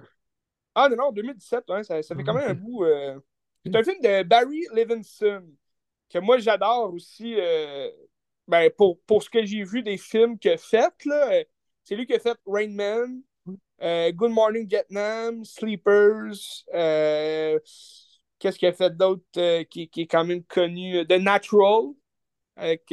Ah 0.76 0.88
non, 0.90 0.96
non, 0.96 1.12
2017, 1.12 1.66
ouais, 1.70 1.84
ça, 1.84 2.02
ça 2.04 2.16
fait 2.16 2.24
Ah, 2.24 2.24
quand 2.24 2.34
même 2.34 2.48
ok. 2.48 2.52
un 2.52 2.54
bout. 2.54 2.86
euh. 2.86 3.20
C'est 3.66 3.80
un 3.80 3.84
film 3.84 3.98
de 4.02 4.24
Barry 4.24 4.66
Levinson, 4.74 5.44
que 6.10 6.20
moi 6.20 6.38
j'adore 6.40 6.94
aussi. 6.94 7.36
euh, 7.40 7.90
ben, 8.48 8.70
pour, 8.78 9.00
pour 9.04 9.22
ce 9.24 9.30
que 9.30 9.46
j'ai 9.46 9.64
vu 9.64 9.84
des 9.84 9.98
films 9.98 10.40
qu'il 10.40 10.52
a 10.52 10.58
fait, 10.58 10.94
là, 11.06 11.34
euh, 11.34 11.44
c'est 11.84 11.96
lui 11.96 12.06
qui 12.08 12.16
a 12.16 12.20
fait 12.20 12.38
Rain 12.48 12.70
Man, 12.70 13.22
euh, 13.82 14.12
Good 14.14 14.32
Morning 14.32 14.68
Vietnam, 14.68 15.46
Sleepers, 15.46 16.66
qu'est-ce 18.40 18.58
qu'il 18.60 18.68
a 18.68 18.74
fait 18.74 18.96
d'autre 18.96 19.24
qui, 19.64 19.90
qui 19.90 20.02
est 20.02 20.08
quand 20.08 20.26
même 20.26 20.44
connu? 20.44 21.06
The 21.08 21.14
Natural, 21.20 21.94
avec 22.58 22.84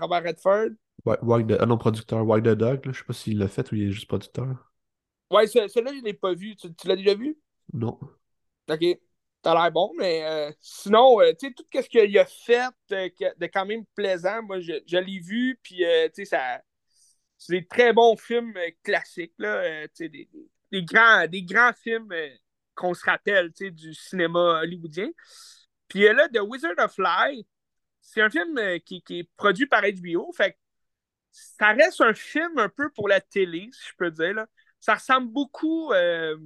Robert 0.00 0.24
Redford. 0.24 0.70
Wa- 1.08 1.18
Wag 1.22 1.46
the- 1.48 1.56
Ah 1.60 1.66
non, 1.66 1.78
producteur. 1.78 2.24
Wag 2.26 2.42
the 2.44 2.54
Dog. 2.54 2.84
Là. 2.86 2.92
Je 2.92 2.98
sais 2.98 3.04
pas 3.04 3.12
s'il 3.12 3.38
l'a 3.38 3.48
fait 3.48 3.70
ou 3.72 3.74
il 3.76 3.88
est 3.88 3.92
juste 3.92 4.08
producteur. 4.08 4.70
Ouais, 5.30 5.46
ce- 5.46 5.68
celui-là, 5.68 5.92
je 5.94 6.00
ne 6.00 6.04
l'ai 6.04 6.14
pas 6.14 6.34
vu. 6.34 6.56
Tu, 6.56 6.72
tu 6.74 6.86
l'as 6.88 6.96
déjà 6.96 7.14
vu? 7.14 7.36
Non. 7.72 7.98
OK. 8.70 8.84
T'as 9.40 9.54
l'air 9.54 9.70
bon, 9.70 9.92
mais 9.96 10.24
euh, 10.24 10.50
sinon, 10.60 11.20
euh, 11.20 11.32
tu 11.38 11.46
sais, 11.46 11.54
tout 11.54 11.64
ce 11.72 11.88
qu'il 11.88 12.18
a 12.18 12.24
fait 12.24 12.68
euh, 12.92 13.08
de 13.38 13.46
quand 13.46 13.64
même 13.64 13.84
plaisant, 13.94 14.42
moi, 14.42 14.58
je, 14.58 14.72
je 14.86 14.98
l'ai 14.98 15.20
vu, 15.20 15.58
puis, 15.62 15.84
euh, 15.84 16.08
tu 16.08 16.24
sais, 16.24 16.24
ça... 16.24 16.60
C'est 17.38 17.52
des 17.60 17.66
très 17.66 17.92
bons 17.92 18.16
films 18.16 18.52
euh, 18.56 18.70
classiques, 18.82 19.34
là, 19.38 19.58
euh, 19.58 19.84
tu 19.88 20.04
sais, 20.04 20.08
des, 20.08 20.28
des- 20.72 20.82
grands, 20.82 21.26
des 21.28 21.42
grands 21.44 21.72
films 21.72 22.10
euh, 22.12 22.28
qu'on 22.74 22.94
se 22.94 23.04
rappelle, 23.04 23.52
tu 23.52 23.66
sais, 23.66 23.70
du 23.70 23.94
cinéma 23.94 24.60
hollywoodien. 24.62 25.10
Puis 25.88 26.06
euh, 26.08 26.14
là, 26.14 26.28
The 26.28 26.40
Wizard 26.40 26.74
of 26.78 26.96
Lies, 26.98 27.46
c'est 28.00 28.22
un 28.22 28.30
film 28.30 28.58
euh, 28.58 28.78
qui, 28.80 29.02
qui 29.02 29.20
est 29.20 29.30
produit 29.36 29.66
par 29.66 29.82
HBO, 29.84 30.32
fait 30.32 30.52
que 30.52 30.56
ça 31.32 31.72
reste 31.72 32.00
un 32.00 32.14
film 32.14 32.58
un 32.58 32.68
peu 32.68 32.90
pour 32.90 33.08
la 33.08 33.20
télé, 33.20 33.68
si 33.72 33.88
je 33.90 33.94
peux 33.96 34.10
dire, 34.10 34.34
là. 34.34 34.46
Ça 34.80 34.94
ressemble 34.94 35.28
beaucoup... 35.32 35.92
euh, 35.92 36.36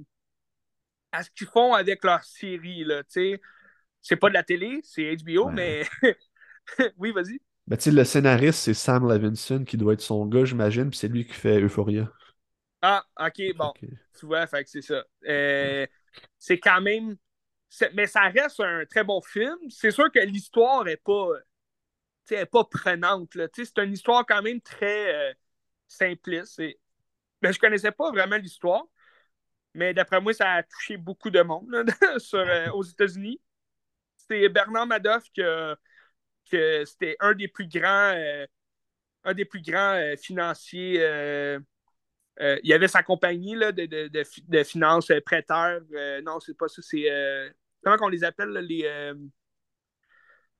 à 1.11 1.23
ce 1.23 1.29
qu'ils 1.31 1.47
font 1.47 1.73
avec 1.73 2.03
leur 2.03 2.23
série. 2.23 2.85
C'est 4.01 4.15
pas 4.17 4.29
de 4.29 4.33
la 4.33 4.43
télé, 4.43 4.81
c'est 4.83 5.15
HBO, 5.15 5.47
Ouais. 5.47 5.53
mais... 5.53 5.83
oui, 6.97 7.11
vas-y. 7.11 7.39
Ben, 7.67 7.77
le 7.85 8.03
scénariste, 8.05 8.59
c'est 8.59 8.73
Sam 8.73 9.07
Levinson 9.11 9.63
qui 9.65 9.77
doit 9.77 9.93
être 9.93 10.01
son 10.01 10.25
gars, 10.25 10.45
j'imagine, 10.45 10.89
puis 10.89 10.99
c'est 10.99 11.07
lui 11.09 11.25
qui 11.25 11.33
fait 11.33 11.59
Euphoria. 11.61 12.09
Ah, 12.81 13.03
OK, 13.19 13.41
bon, 13.55 13.73
tu 14.19 14.25
vois, 14.25 14.45
fait 14.47 14.63
que 14.63 14.69
c'est 14.69 14.81
ça. 14.81 15.03
Euh, 15.27 15.87
c'est 16.37 16.59
quand 16.59 16.81
même... 16.81 17.15
Mais 17.93 18.07
ça 18.07 18.21
reste 18.29 18.59
un 18.59 18.85
très 18.85 19.03
bon 19.03 19.21
film. 19.21 19.57
C'est 19.69 19.91
sûr 19.91 20.11
que 20.11 20.19
l'histoire 20.19 20.87
est 20.87 20.97
pas... 21.03 21.27
tu 22.25 22.35
sais, 22.35 22.41
est 22.41 22.45
pas 22.45 22.63
prenante, 22.63 23.37
c'est 23.53 23.77
une 23.79 23.93
histoire 23.93 24.25
quand 24.25 24.41
même 24.41 24.61
très 24.61 25.13
euh, 25.13 25.33
simpliste. 25.87 26.59
Et... 26.59 26.79
Ben, 27.41 27.51
je 27.51 27.59
connaissais 27.59 27.91
pas 27.91 28.09
vraiment 28.11 28.37
l'histoire, 28.37 28.85
mais 29.73 29.93
d'après 29.93 30.21
moi, 30.21 30.33
ça 30.33 30.51
a 30.53 30.63
touché 30.63 30.97
beaucoup 30.97 31.29
de 31.29 31.41
monde 31.41 31.69
là, 31.69 31.83
sur, 32.19 32.39
euh, 32.39 32.69
aux 32.71 32.83
États-Unis. 32.83 33.41
C'est 34.15 34.47
Bernard 34.49 34.87
Madoff 34.87 35.23
que, 35.35 35.75
que 36.49 36.85
c'était 36.85 37.17
un 37.19 37.33
des 37.33 37.47
plus 37.47 37.67
grands, 37.67 38.13
euh, 38.15 38.45
un 39.25 39.33
des 39.33 39.45
plus 39.45 39.61
grands 39.61 39.95
euh, 39.95 40.15
financiers 40.15 40.99
il 42.39 42.67
y 42.67 42.73
avait 42.73 42.87
sa 42.87 43.03
compagnie 43.03 43.55
là, 43.55 43.71
de, 43.71 43.85
de, 43.85 44.09
de, 44.47 44.63
finances 44.63 45.11
prêteurs. 45.23 45.81
non, 46.23 46.39
c'est 46.39 46.57
pas 46.57 46.67
ça, 46.67 46.81
c'est. 46.81 47.05
comment 47.83 47.97
on 48.01 48.09
les 48.09 48.23
appelle, 48.23 48.49
les. 48.53 49.13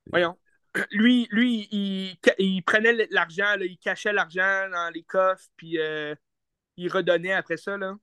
Voyons. 0.06 0.38
Lui, 0.90 1.28
lui 1.30 1.68
il, 1.70 2.16
il 2.38 2.62
prenait 2.62 3.06
l'argent, 3.10 3.54
il 3.60 3.78
cachait 3.78 4.12
l'argent 4.12 4.68
dans 4.70 4.90
les 4.92 5.02
coffres, 5.02 5.46
puis 5.56 5.78
il 6.76 6.88
redonnait 6.88 7.32
après 7.32 7.56
ça. 7.56 7.76
Là. 7.76 7.96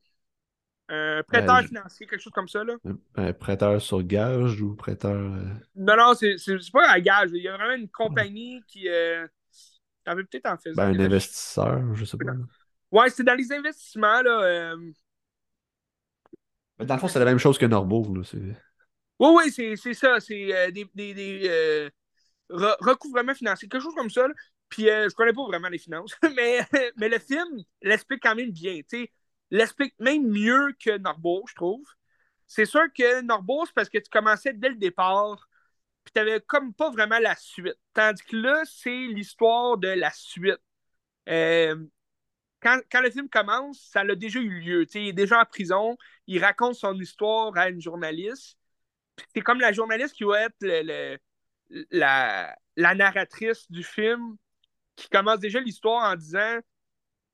Un 0.94 1.24
prêteur 1.24 1.62
financier, 1.62 2.06
quelque 2.06 2.20
chose 2.20 2.34
comme 2.34 2.50
ça. 2.50 2.66
Là. 2.66 2.76
Un 3.16 3.32
prêteur 3.32 3.82
sur 3.82 4.04
gage 4.04 4.62
ou 4.62 4.76
prêteur. 4.76 5.16
Euh? 5.16 5.46
Non, 5.76 5.96
non, 5.96 6.14
c'est 6.14 6.36
pas 6.74 6.94
un 6.94 7.00
gage. 7.00 7.30
Il 7.34 7.44
y 7.44 7.48
a 7.48 7.56
vraiment 7.56 7.76
une 7.76 7.90
compagnie 7.90 8.62
qui. 8.68 8.90
Euh... 8.90 9.26
avait 10.06 10.24
peut-être 10.26 10.48
en 10.48 10.58
fait. 10.58 10.74
Ben, 10.74 10.90
un 10.90 11.00
investisseur, 11.00 11.96
je 11.96 12.04
sais 12.04 12.18
pas. 12.18 12.34
Ouais, 12.92 13.10
c'est 13.10 13.24
dans 13.24 13.36
les 13.36 13.54
investissements. 13.54 14.22
là. 14.22 14.42
Euh... 14.44 14.92
Dans 16.80 16.96
le 16.96 17.00
fond, 17.00 17.08
c'est 17.08 17.20
la 17.20 17.26
même 17.26 17.40
chose 17.40 17.58
que 17.58 17.66
Norbo. 17.66 18.14
Là. 18.14 18.24
Oui, 19.20 19.30
oui, 19.58 19.78
c'est 19.78 19.94
ça. 19.94 20.20
C'est 20.20 20.54
euh, 20.54 20.72
des, 20.72 20.86
des, 20.94 21.14
des 21.14 21.90
recouvrements 22.52 23.34
financiers, 23.34 23.68
quelque 23.68 23.84
chose 23.84 23.96
comme 23.96 24.10
ça. 24.10 24.28
Puis 24.70 24.90
euh, 24.90 25.10
je 25.10 25.16
connais 25.16 25.34
pas 25.34 25.46
vraiment 25.46 25.70
les 25.70 25.78
finances, 25.78 26.16
mais, 26.36 26.62
mais 26.96 27.10
le 27.10 27.20
film 27.20 27.64
l'explique 27.82 28.22
quand 28.24 28.36
même 28.36 28.52
bien. 28.52 28.80
L'explique 29.52 29.94
même 30.00 30.28
mieux 30.28 30.74
que 30.84 30.98
Norbo, 30.98 31.44
je 31.48 31.56
trouve. 31.56 31.86
C'est 32.48 32.66
sûr 32.66 32.84
que 32.98 33.22
Norbo, 33.22 33.66
c'est 33.66 33.74
parce 33.74 33.90
que 33.90 33.98
tu 33.98 34.10
commençais 34.10 34.54
dès 34.54 34.70
le 34.70 34.76
départ, 34.76 35.48
puis 36.04 36.14
tu 36.14 36.20
n'avais 36.20 36.42
comme 36.42 36.74
pas 36.74 36.90
vraiment 36.90 37.20
la 37.20 37.36
suite. 37.36 37.78
Tandis 37.94 38.24
que 38.24 38.38
là, 38.38 38.62
c'est 38.66 39.08
l'histoire 39.08 39.78
de 39.78 39.90
la 39.90 40.12
suite. 40.12 40.60
Euh, 41.30 41.76
quand, 42.62 42.80
quand, 42.92 43.02
le 43.02 43.12
film 43.12 43.30
commence, 43.30 43.82
ça 43.92 44.02
a 44.02 44.16
déjà 44.16 44.40
eu 44.40 44.50
lieu. 44.50 44.86
il 44.96 45.10
est 45.10 45.14
déjà 45.14 45.42
en 45.42 45.46
prison, 45.46 45.98
il 46.28 46.44
raconte 46.44 46.76
son 46.76 46.94
histoire 46.96 47.56
à 47.58 47.70
une 47.70 47.82
journaliste. 47.82 48.58
C'est 49.34 49.42
comme 49.42 49.60
la 49.60 49.74
journaliste 49.74 50.16
qui 50.16 50.24
va 50.24 50.44
être 50.44 50.56
le, 50.62 51.18
la, 51.92 52.56
narratrice 52.76 53.70
du 53.72 53.84
film 53.84 54.36
qui 54.96 55.10
commence 55.10 55.40
déjà 55.40 55.60
l'histoire 55.60 56.12
en 56.12 56.16
disant 56.16 56.60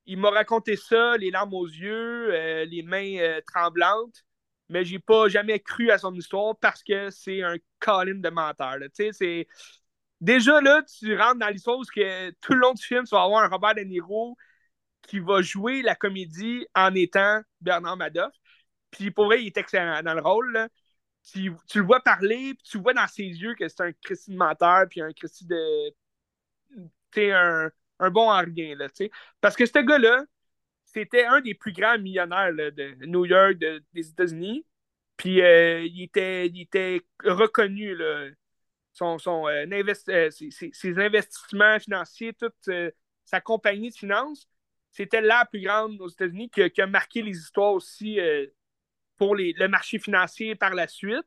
il 0.06 0.18
m'a 0.18 0.30
raconté 0.30 0.76
ça, 0.76 1.16
les 1.18 1.30
larmes 1.30 1.52
aux 1.52 1.66
yeux, 1.66 2.34
euh, 2.34 2.64
les 2.64 2.82
mains 2.82 3.18
euh, 3.18 3.40
tremblantes, 3.46 4.24
mais 4.70 4.84
j'ai 4.84 4.98
pas 4.98 5.28
jamais 5.28 5.60
cru 5.60 5.90
à 5.90 5.98
son 5.98 6.14
histoire 6.14 6.56
parce 6.58 6.82
que 6.82 7.10
c'est 7.10 7.42
un 7.42 7.56
Colin 7.78 8.16
de 8.16 8.30
menteur. 8.30 8.76
Déjà 10.20 10.60
là, 10.60 10.82
tu 10.82 11.16
rentres 11.16 11.38
dans 11.38 11.48
l'histoire 11.48 11.78
où 11.78 11.82
que 11.84 12.30
tout 12.40 12.54
le 12.54 12.60
long 12.60 12.72
du 12.74 12.82
film, 12.82 13.04
tu 13.04 13.14
vas 13.14 13.22
avoir 13.22 13.44
un 13.44 13.48
Robert 13.48 13.74
De 13.74 13.82
Niro 13.82 14.36
qui 15.02 15.20
va 15.20 15.42
jouer 15.42 15.82
la 15.82 15.94
comédie 15.94 16.66
en 16.74 16.94
étant 16.94 17.40
Bernard 17.60 17.96
Madoff. 17.96 18.32
Puis 18.90 19.10
pour 19.10 19.26
vrai, 19.26 19.42
il 19.42 19.46
est 19.46 19.56
excellent 19.56 20.02
dans 20.02 20.14
le 20.14 20.22
rôle. 20.22 20.68
Tu, 21.32 21.52
le 21.74 21.82
vois 21.82 22.00
parler, 22.00 22.54
puis 22.54 22.64
tu 22.64 22.78
vois 22.78 22.94
dans 22.94 23.06
ses 23.06 23.24
yeux 23.24 23.54
que 23.54 23.68
c'est 23.68 23.82
un 23.82 23.92
Christy 23.92 24.30
de 24.32 24.36
menteur, 24.36 24.86
puis 24.88 25.00
un 25.00 25.12
Christy 25.12 25.46
de 25.46 25.92
un, 27.16 27.70
un 27.98 28.10
bon 28.10 28.28
rien. 28.30 28.76
Là, 28.76 28.88
Parce 29.40 29.56
que 29.56 29.66
ce 29.66 29.78
gars-là, 29.78 30.24
c'était 30.84 31.24
un 31.24 31.40
des 31.40 31.54
plus 31.54 31.72
grands 31.72 31.98
millionnaires 31.98 32.52
de 32.52 33.06
New 33.06 33.24
York, 33.26 33.56
des 33.56 34.08
États-Unis. 34.08 34.64
Puis 35.16 35.42
euh, 35.42 35.84
il, 35.84 36.02
était, 36.02 36.46
il 36.46 36.62
était 36.62 37.02
reconnu. 37.24 37.94
Là, 37.94 38.28
son, 38.92 39.18
son, 39.18 39.46
euh, 39.48 39.66
euh, 40.08 40.30
ses, 40.30 40.98
investissements 40.98 41.78
financiers, 41.78 42.32
toute 42.32 42.70
sa 43.24 43.40
compagnie 43.40 43.90
de 43.90 43.96
finances, 43.96 44.48
c'était 44.90 45.20
la 45.20 45.44
plus 45.44 45.60
grande 45.60 46.00
aux 46.00 46.08
États-Unis 46.08 46.50
qui, 46.50 46.80
a 46.80 46.86
marqué 46.86 47.22
les 47.22 47.36
histoires 47.36 47.72
aussi 47.72 48.18
pour 49.18 49.34
les, 49.36 49.52
le 49.54 49.68
marché 49.68 49.98
financier 49.98 50.54
par 50.54 50.74
la 50.74 50.88
suite. 50.88 51.26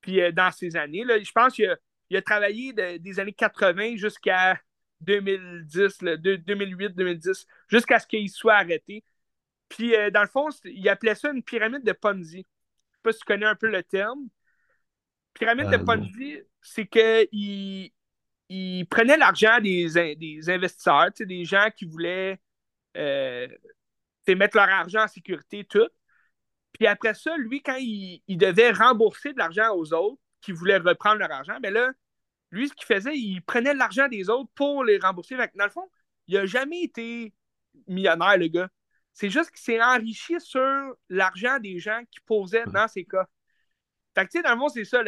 Puis 0.00 0.20
dans 0.32 0.50
ces 0.50 0.76
années, 0.76 1.04
là, 1.04 1.18
je 1.18 1.32
pense 1.32 1.54
qu'il 1.54 1.66
a, 1.66 1.76
il 2.10 2.16
a 2.16 2.22
travaillé 2.22 2.72
des 2.72 3.20
années 3.20 3.32
80 3.32 3.96
jusqu'à 3.96 4.60
2010, 5.00 6.02
2008-2010, 6.02 7.46
jusqu'à 7.68 7.98
ce 7.98 8.06
qu'il 8.06 8.28
soit 8.28 8.54
arrêté. 8.54 9.04
Puis, 9.68 9.94
euh, 9.94 10.10
dans 10.10 10.22
le 10.22 10.28
fond, 10.28 10.48
il 10.64 10.88
appelait 10.88 11.14
ça 11.14 11.30
une 11.30 11.42
pyramide 11.42 11.82
de 11.84 11.92
Ponzi. 11.92 12.32
Je 12.32 12.38
ne 12.38 12.42
sais 12.42 13.00
pas 13.02 13.12
si 13.12 13.18
tu 13.20 13.24
connais 13.24 13.46
un 13.46 13.56
peu 13.56 13.70
le 13.70 13.82
terme. 13.82 14.28
Pyramide 15.34 15.68
de 15.68 15.76
euh, 15.76 15.84
Ponzi, 15.84 16.38
c'est 16.62 16.86
qu'il 16.86 17.90
il 18.50 18.86
prenait 18.86 19.16
l'argent 19.16 19.58
des, 19.60 20.14
des 20.16 20.50
investisseurs, 20.50 21.10
des 21.18 21.44
gens 21.44 21.68
qui 21.74 21.86
voulaient 21.86 22.38
euh, 22.96 23.48
mettre 24.28 24.56
leur 24.56 24.68
argent 24.68 25.02
en 25.04 25.08
sécurité, 25.08 25.64
tout. 25.64 25.88
Puis 26.74 26.86
après 26.86 27.14
ça, 27.14 27.36
lui, 27.36 27.62
quand 27.62 27.76
il, 27.78 28.20
devait 28.28 28.72
rembourser 28.72 29.32
de 29.32 29.38
l'argent 29.38 29.74
aux 29.74 29.92
autres 29.94 30.20
qui 30.40 30.52
voulaient 30.52 30.78
reprendre 30.78 31.18
leur 31.18 31.30
argent, 31.30 31.58
bien 31.60 31.70
là, 31.70 31.92
lui, 32.50 32.68
ce 32.68 32.74
qu'il 32.74 32.86
faisait, 32.86 33.16
il 33.16 33.40
prenait 33.42 33.74
l'argent 33.74 34.08
des 34.08 34.28
autres 34.28 34.50
pour 34.54 34.84
les 34.84 34.98
rembourser. 34.98 35.36
Dans 35.36 35.64
le 35.64 35.70
fond, 35.70 35.88
il 36.26 36.34
n'a 36.34 36.46
jamais 36.46 36.82
été 36.82 37.32
millionnaire, 37.88 38.36
le 38.36 38.48
gars. 38.48 38.68
C'est 39.12 39.30
juste 39.30 39.50
qu'il 39.50 39.60
s'est 39.60 39.82
enrichi 39.82 40.40
sur 40.40 40.94
l'argent 41.08 41.58
des 41.60 41.78
gens 41.78 42.02
qui 42.10 42.20
posaient 42.26 42.64
dans 42.66 42.88
ses 42.88 43.04
cas. 43.04 43.26
Fait 44.14 44.26
que, 44.26 44.30
tu 44.30 44.38
sais, 44.38 44.42
dans 44.42 44.52
le 44.54 44.58
fond, 44.58 44.68
c'est 44.68 44.84
ça, 44.84 45.02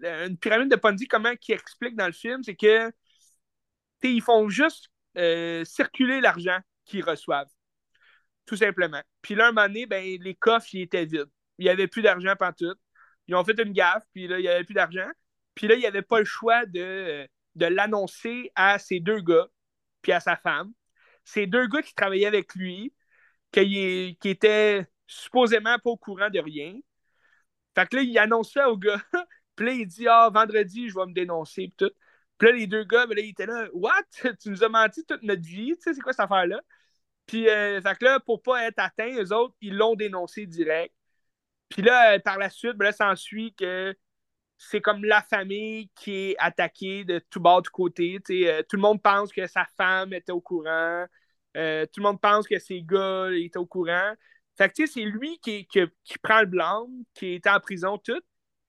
une 0.00 0.38
pyramide 0.38 0.70
de 0.70 0.76
Ponzi, 0.76 1.06
comment 1.06 1.34
qui 1.36 1.52
explique 1.52 1.96
dans 1.96 2.06
le 2.06 2.12
film, 2.12 2.42
c'est 2.42 2.56
que, 2.56 2.92
ils 4.02 4.22
font 4.22 4.48
juste 4.48 4.88
euh, 5.16 5.64
circuler 5.64 6.20
l'argent 6.20 6.58
qu'ils 6.84 7.04
reçoivent. 7.04 7.50
Tout 8.52 8.58
simplement. 8.58 9.00
Puis 9.22 9.34
là, 9.34 9.46
un 9.46 9.52
moment 9.52 9.66
donné, 9.66 9.86
ben, 9.86 10.04
les 10.20 10.34
coffres, 10.34 10.68
ils 10.74 10.82
étaient 10.82 11.06
vides. 11.06 11.30
Il 11.56 11.64
n'y 11.64 11.70
avait 11.70 11.86
plus 11.86 12.02
d'argent 12.02 12.34
tout. 12.54 12.74
Ils 13.26 13.34
ont 13.34 13.42
fait 13.42 13.58
une 13.58 13.72
gaffe, 13.72 14.04
puis 14.12 14.28
là, 14.28 14.38
il 14.38 14.42
n'y 14.42 14.48
avait 14.48 14.62
plus 14.62 14.74
d'argent. 14.74 15.08
Puis 15.54 15.68
là, 15.68 15.74
il 15.74 15.78
n'y 15.78 15.86
avait 15.86 16.02
pas 16.02 16.18
le 16.18 16.26
choix 16.26 16.66
de, 16.66 17.26
de 17.54 17.66
l'annoncer 17.66 18.52
à 18.54 18.78
ces 18.78 19.00
deux 19.00 19.22
gars, 19.22 19.46
puis 20.02 20.12
à 20.12 20.20
sa 20.20 20.36
femme. 20.36 20.70
Ces 21.24 21.46
deux 21.46 21.66
gars 21.66 21.80
qui 21.80 21.94
travaillaient 21.94 22.26
avec 22.26 22.54
lui, 22.54 22.92
qui, 23.52 24.18
étaient 24.22 24.86
supposément 25.06 25.78
pas 25.78 25.90
au 25.90 25.96
courant 25.96 26.28
de 26.28 26.40
rien. 26.40 26.74
Fait 27.74 27.88
que 27.88 27.96
là, 27.96 28.02
il 28.02 28.18
annonce 28.18 28.52
ça 28.52 28.68
au 28.68 28.76
gars. 28.76 29.00
puis 29.56 29.64
là, 29.64 29.72
il 29.72 29.86
dit 29.86 30.06
Ah, 30.08 30.28
vendredi, 30.30 30.90
je 30.90 30.94
vais 30.94 31.06
me 31.06 31.14
dénoncer. 31.14 31.68
Puis 31.68 31.88
tout. 31.88 31.94
Puis 32.36 32.48
là, 32.50 32.54
les 32.54 32.66
deux 32.66 32.84
gars, 32.84 33.06
ben 33.06 33.16
là, 33.16 33.22
ils 33.22 33.30
étaient 33.30 33.46
là 33.46 33.66
What? 33.72 34.02
Tu 34.42 34.50
nous 34.50 34.62
as 34.62 34.68
menti 34.68 35.06
toute 35.06 35.22
notre 35.22 35.40
vie. 35.40 35.74
Tu 35.76 35.84
sais, 35.84 35.94
c'est 35.94 36.02
quoi 36.02 36.12
cette 36.12 36.20
affaire-là 36.20 36.60
Puis, 37.32 37.48
euh, 37.48 37.80
fait 37.80 38.02
là, 38.02 38.20
pour 38.20 38.42
pas 38.42 38.66
être 38.66 38.78
atteints, 38.78 39.16
eux 39.16 39.32
autres, 39.32 39.54
ils 39.62 39.74
l'ont 39.74 39.94
dénoncé 39.94 40.44
direct. 40.44 40.94
Puis 41.70 41.80
là, 41.80 42.20
par 42.20 42.36
la 42.36 42.50
suite, 42.50 42.74
ben 42.76 42.84
là, 42.84 42.92
s'ensuit 42.92 43.54
que 43.54 43.96
c'est 44.58 44.82
comme 44.82 45.02
la 45.02 45.22
famille 45.22 45.88
qui 45.94 46.12
est 46.12 46.36
attaquée 46.38 47.04
de 47.04 47.20
tout 47.30 47.40
bas, 47.40 47.62
de 47.62 47.68
côté. 47.68 48.18
Euh, 48.30 48.62
tout 48.68 48.76
le 48.76 48.82
monde 48.82 49.00
pense 49.00 49.32
que 49.32 49.46
sa 49.46 49.66
femme 49.78 50.12
était 50.12 50.32
au 50.32 50.42
courant. 50.42 51.06
Euh, 51.56 51.86
tout 51.86 52.00
le 52.00 52.02
monde 52.02 52.20
pense 52.20 52.46
que 52.46 52.58
ses 52.58 52.82
gars 52.82 53.30
étaient 53.32 53.56
au 53.56 53.64
courant. 53.64 54.12
Fait 54.58 54.68
que 54.68 54.86
c'est 54.86 55.00
lui 55.00 55.38
qui, 55.38 55.66
qui, 55.66 56.18
prend 56.22 56.40
le 56.40 56.46
blanc, 56.46 56.86
qui 57.14 57.36
est 57.36 57.46
en 57.46 57.60
prison, 57.60 57.96
tout. 57.96 58.20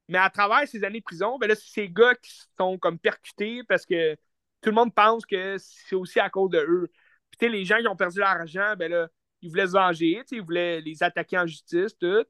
Mais 0.07 0.19
à 0.19 0.30
travers 0.30 0.65
ces 0.69 0.85
années 0.85 0.99
de 0.99 1.03
prison, 1.03 1.38
ben 1.38 1.48
là, 1.48 1.56
c'est 1.56 1.81
ces 1.81 1.90
gars 1.90 2.15
qui 2.15 2.31
sont 2.57 2.77
comme 2.77 2.98
percutés 2.98 3.61
parce 3.68 3.85
que 3.85 4.15
tout 4.61 4.69
le 4.69 4.76
monde 4.76 4.95
pense 4.95 5.26
que 5.26 5.57
c'est 5.57 5.95
aussi 5.95 6.22
à 6.22 6.30
cause 6.30 6.52
de 6.52 6.60
eux. 6.60 6.90
Puis 7.38 7.50
les 7.50 7.66
gens 7.66 7.80
qui 7.80 7.88
ont 7.88 7.96
perdu 7.96 8.20
leur 8.20 8.30
argent, 8.30 8.76
ben 8.78 8.92
là, 8.92 9.08
ils 9.42 9.50
voulaient 9.50 9.68
se 9.68 9.74
venger, 9.74 10.24
ils 10.32 10.42
voulaient 10.42 10.82
les 10.82 11.04
attaquer 11.04 11.38
en 11.38 11.46
justice, 11.46 11.98
tout. 11.98 12.26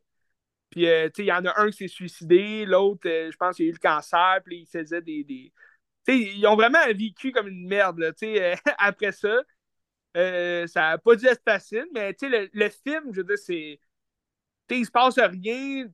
Puis, 0.74 0.88
euh, 0.88 1.08
il 1.20 1.26
y 1.26 1.32
en 1.32 1.46
a 1.46 1.62
un 1.62 1.70
qui 1.70 1.78
s'est 1.78 1.88
suicidé, 1.88 2.66
l'autre, 2.66 3.08
euh, 3.08 3.30
je 3.32 3.38
pense 3.38 3.58
qu'il 3.58 3.68
a 3.68 3.70
eu 3.70 3.74
le 3.74 3.78
cancer, 3.78 4.40
puis 4.44 4.62
il 4.62 4.66
faisait 4.66 5.04
des. 5.04 5.54
ils 6.08 6.48
ont 6.48 6.56
vraiment 6.56 6.84
vécu 6.88 7.32
comme 7.32 7.48
une 7.48 7.68
merde, 7.68 8.02
euh, 8.02 8.56
après 8.80 9.12
ça. 9.12 9.44
ça 10.16 10.82
n'a 10.82 10.98
pas 10.98 11.16
dû 11.16 11.28
être 11.28 11.44
facile, 11.44 11.86
mais 11.94 12.16
sais, 12.20 12.28
le, 12.52 12.70
film, 12.70 13.14
je 13.14 13.22
veux 13.22 13.24
dire, 13.24 13.38
c'est. 13.38 13.80
Il 14.72 14.86
se 14.86 14.92
passe 14.92 15.20
rien 15.20 15.88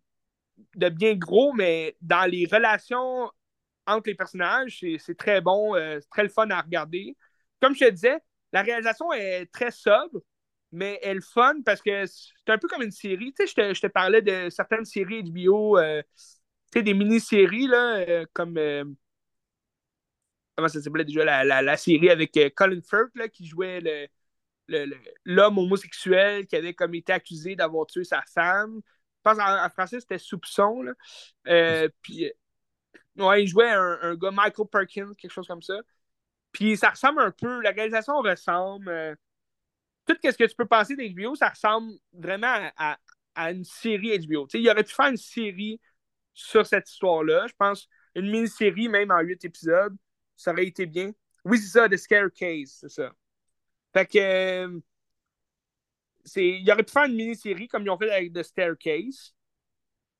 de 0.76 0.90
bien 0.90 1.16
gros, 1.16 1.52
mais 1.52 1.98
dans 2.00 2.30
les 2.30 2.46
relations 2.46 3.30
entre 3.86 4.08
les 4.08 4.16
personnages, 4.16 4.86
c'est 5.00 5.18
très 5.18 5.42
bon, 5.42 5.74
c'est 5.76 6.10
très 6.10 6.24
le 6.24 6.30
fun 6.30 6.50
à 6.52 6.62
regarder. 6.62 7.18
Comme 7.62 7.76
je 7.76 7.86
te 7.86 7.90
disais, 7.90 8.20
la 8.52 8.62
réalisation 8.62 9.14
est 9.14 9.46
très 9.52 9.72
sobre, 9.72 10.22
mais 10.72 11.00
elle 11.02 11.22
fun 11.22 11.62
parce 11.66 11.82
que 11.82 12.06
c'est 12.06 12.52
un 12.52 12.58
peu 12.58 12.68
comme 12.68 12.82
une 12.82 12.92
série. 12.92 13.34
Tu 13.34 13.48
sais, 13.48 13.74
je 13.74 13.82
te, 13.82 13.88
parlais 13.88 14.22
de 14.22 14.50
certaines 14.50 14.86
séries 14.86 15.24
HBO, 15.24 15.78
euh, 15.78 16.02
tu 16.72 16.80
sais, 16.80 16.84
des 16.84 16.94
mini-séries, 16.94 17.68
là, 17.68 17.98
euh, 17.98 18.26
comme. 18.34 18.58
Euh, 18.58 18.84
comment 20.56 20.68
ça 20.68 20.82
s'appelait 20.82 21.06
déjà 21.06 21.44
la, 21.44 21.78
série 21.78 22.10
avec 22.10 22.38
Colin 22.56 22.82
Firth, 22.82 23.16
là, 23.16 23.30
qui 23.30 23.46
jouait 23.46 23.80
le, 24.68 24.96
l'homme 25.24 25.58
homosexuel 25.58 26.46
qui 26.48 26.56
avait 26.56 26.74
comme 26.74 26.94
été 26.96 27.14
accusé 27.14 27.56
d'avoir 27.56 27.88
tué 27.88 28.04
sa 28.04 28.22
femme. 28.34 28.82
Je 28.84 29.22
pense 29.24 29.38
en, 29.40 29.70
français, 29.70 30.00
c'était 30.00 30.18
Soupçon. 30.18 30.84
Là. 30.84 31.88
puis, 32.02 32.30
ouais, 33.18 33.44
il 33.44 33.48
jouait 33.48 33.70
un, 33.70 34.16
gars, 34.16 34.32
Michael 34.32 34.68
Perkins, 34.70 35.14
quelque 35.18 35.32
chose 35.32 35.48
comme 35.48 35.62
ça. 35.62 35.80
Puis 36.52 36.78
ça 36.78 36.90
ressemble 36.90 37.22
un 37.22 37.32
peu, 37.32 37.62
la 37.62 37.72
réalisation 37.72 38.18
ressemble 38.20 39.18
tout 40.10 40.18
ce 40.24 40.38
que 40.38 40.46
tu 40.46 40.56
peux 40.56 40.66
penser 40.66 40.96
d'HBO, 40.96 41.36
ça 41.36 41.50
ressemble 41.50 41.94
vraiment 42.14 42.72
à, 42.78 42.98
une 43.52 43.64
série 43.64 44.18
HBO. 44.20 44.48
sais, 44.50 44.60
il 44.60 44.70
aurait 44.70 44.84
pu 44.84 44.94
faire 44.94 45.08
une 45.08 45.18
série 45.18 45.80
sur 46.34 46.66
cette 46.66 46.90
histoire-là. 46.90 47.48
Je 47.48 47.54
pense 47.58 47.88
une 48.16 48.30
mini-série, 48.30 48.90
même 48.90 49.12
en 49.12 49.20
huit 49.22 49.44
épisodes, 49.46 49.96
ça 50.36 50.52
aurait 50.52 50.66
été 50.66 50.86
bien. 50.86 51.12
Oui, 51.46 51.58
c'est 51.58 51.70
ça, 51.70 51.88
The 51.88 51.96
Scare 51.96 52.32
Case, 52.34 52.78
c'est 52.82 52.90
ça. 52.90 53.14
Fait 53.94 54.06
que. 54.06 54.18
Euh, 54.18 54.80
il 56.36 56.70
aurait 56.72 56.84
pu 56.84 56.92
faire 56.92 57.06
une 57.06 57.16
mini-série 57.16 57.68
comme 57.68 57.84
ils 57.84 57.90
ont 57.90 57.98
fait 57.98 58.12
avec 58.12 58.34
The 58.34 58.44
Staircase. 58.44 59.34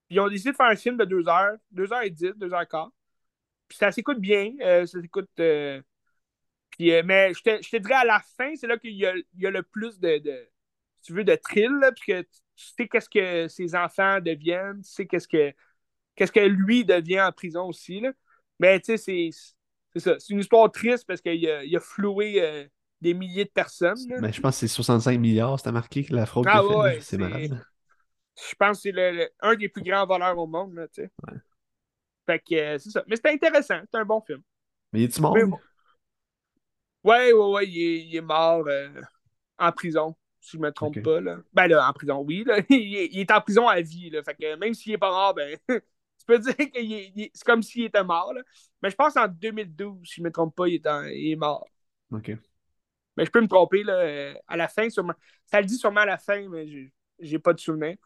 Ils 0.10 0.20
ont 0.20 0.28
décidé 0.28 0.52
de 0.52 0.56
faire 0.56 0.68
un 0.68 0.76
film 0.76 0.98
de 0.98 1.06
deux 1.06 1.28
heures, 1.28 1.58
deux 1.72 1.92
heures 1.92 2.02
et 2.02 2.10
dix, 2.10 2.32
deux 2.36 2.52
heures 2.54 2.62
et 2.62 2.68
quart. 2.68 2.92
Puis 3.68 3.78
ça 3.78 3.92
s'écoute 3.92 4.20
bien, 4.20 4.54
euh, 4.62 4.86
ça 4.86 5.02
s'écoute. 5.02 5.30
Euh, 5.40 5.82
puis, 6.80 7.04
mais 7.04 7.34
je 7.34 7.42
te, 7.44 7.78
dirais 7.78 7.94
à 7.94 8.06
la 8.06 8.22
fin, 8.38 8.56
c'est 8.56 8.66
là 8.66 8.78
qu'il 8.78 8.94
y 8.94 9.06
a, 9.06 9.14
le 9.52 9.64
plus 9.64 10.00
de, 10.00 10.22
tu 11.04 11.12
veux, 11.12 11.26
de 11.26 11.36
thrill, 11.36 11.78
parce 11.82 12.00
que 12.00 12.22
tu 12.22 12.30
sais 12.56 12.88
qu'est-ce 12.88 13.10
que 13.10 13.50
ses 13.50 13.76
enfants 13.76 14.22
deviennent, 14.22 14.82
tu 14.82 14.90
sais 14.90 15.06
qu'est-ce 15.06 15.28
que 15.28 15.54
qu'est-ce 16.16 16.32
que 16.32 16.40
lui 16.40 16.86
devient 16.86 17.22
en 17.22 17.34
prison 17.34 17.66
aussi. 17.66 18.00
Là. 18.00 18.14
Mais 18.60 18.80
tu 18.80 18.98
sais, 18.98 19.30
c'est 19.94 20.00
ça. 20.00 20.16
C'est 20.20 20.34
une 20.34 20.40
histoire 20.40 20.72
triste 20.72 21.06
parce 21.06 21.20
qu'il 21.20 21.46
a, 21.50 21.66
il 21.66 21.76
a 21.76 21.80
floué 21.82 22.42
euh, 22.42 22.66
des 23.02 23.14
milliers 23.14 23.44
de 23.46 23.50
personnes. 23.50 23.98
Mais 24.22 24.32
je 24.32 24.40
pense 24.40 24.56
que 24.56 24.68
c'est 24.68 24.74
65 24.74 25.20
milliards, 25.20 25.60
c'était 25.60 25.74
marqué 25.74 26.06
la 26.12 26.26
fraude 26.26 26.46
ah, 26.50 26.66
ouais, 26.66 27.00
C'est 27.02 27.18
malade. 27.18 27.62
Je 28.38 28.56
pense 28.56 28.82
que 28.82 28.90
c'est 28.94 29.32
un 29.42 29.56
des 29.56 29.68
plus 29.68 29.84
grands 29.84 30.06
voleurs 30.06 30.38
au 30.38 30.48
monde. 30.48 30.76
Là, 30.76 30.88
sais. 30.94 31.12
Fait 32.26 32.40
que 32.40 32.56
euh, 32.56 32.78
c'est 32.78 32.92
ça. 32.92 33.04
Mais 33.08 33.18
c'était 33.18 33.32
intéressant. 33.32 33.82
C'est 33.92 34.00
un 34.00 34.06
bon 34.06 34.22
film. 34.22 34.42
Mais 34.94 35.02
il 35.02 35.04
est-tu 35.06 35.20
mort? 35.20 35.36
Ouais, 37.04 37.34
ouais, 37.34 37.52
ouais. 37.54 37.68
Il 37.68 38.16
est, 38.16 38.22
mort 38.22 38.66
euh, 38.68 38.90
en 39.58 39.72
prison 39.72 40.16
si 40.40 40.58
je 40.58 40.62
me 40.62 40.72
trompe 40.72 41.02
pas. 41.02 41.20
Là. 41.20 41.38
Ben 41.54 41.68
là, 41.68 41.88
en 41.88 41.94
prison, 41.94 42.24
oui. 42.26 42.44
Là. 42.46 42.60
Il, 42.70 43.20
est 43.20 43.32
en 43.32 43.42
prison 43.42 43.68
à 43.68 43.82
vie. 43.82 44.10
Là. 44.10 44.24
Fait 44.24 44.36
que 44.36 44.56
même 44.56 44.74
s'il 44.74 44.94
est 44.94 44.98
pas 44.98 45.12
mort, 45.12 45.34
ben 45.34 45.58
peux 46.30 46.40
dire 46.40 46.56
que 46.56 46.80
c'est 47.34 47.44
comme 47.44 47.64
s'il 47.64 47.86
était 47.86 48.04
mort. 48.04 48.34
Là. 48.34 48.42
Mais 48.82 48.90
je 48.90 48.96
pense 48.96 49.18
en 49.18 49.28
2012, 49.28 50.08
si 50.08 50.16
je 50.16 50.22
ne 50.22 50.28
me 50.28 50.32
trompe 50.32 50.56
pas, 50.56 50.68
il 50.68 50.76
est, 50.76 51.36
mort. 51.36 51.68
OK. 52.12 52.32
Mais 53.18 53.26
je 53.26 53.32
peux 53.32 53.42
me 53.42 53.48
tromper 53.48 53.84
là, 53.84 54.34
à 54.48 54.56
la 54.56 54.68
fin, 54.68 54.90
sûrement. 54.90 55.14
Ça 55.46 55.60
le 55.60 55.66
dit 55.66 55.76
sûrement 55.76 56.02
à 56.02 56.06
la 56.06 56.18
fin, 56.18 56.48
mais 56.48 56.66
j'ai 57.20 57.40
pas 57.40 57.54
de 57.54 57.60
souvenir. 57.60 57.98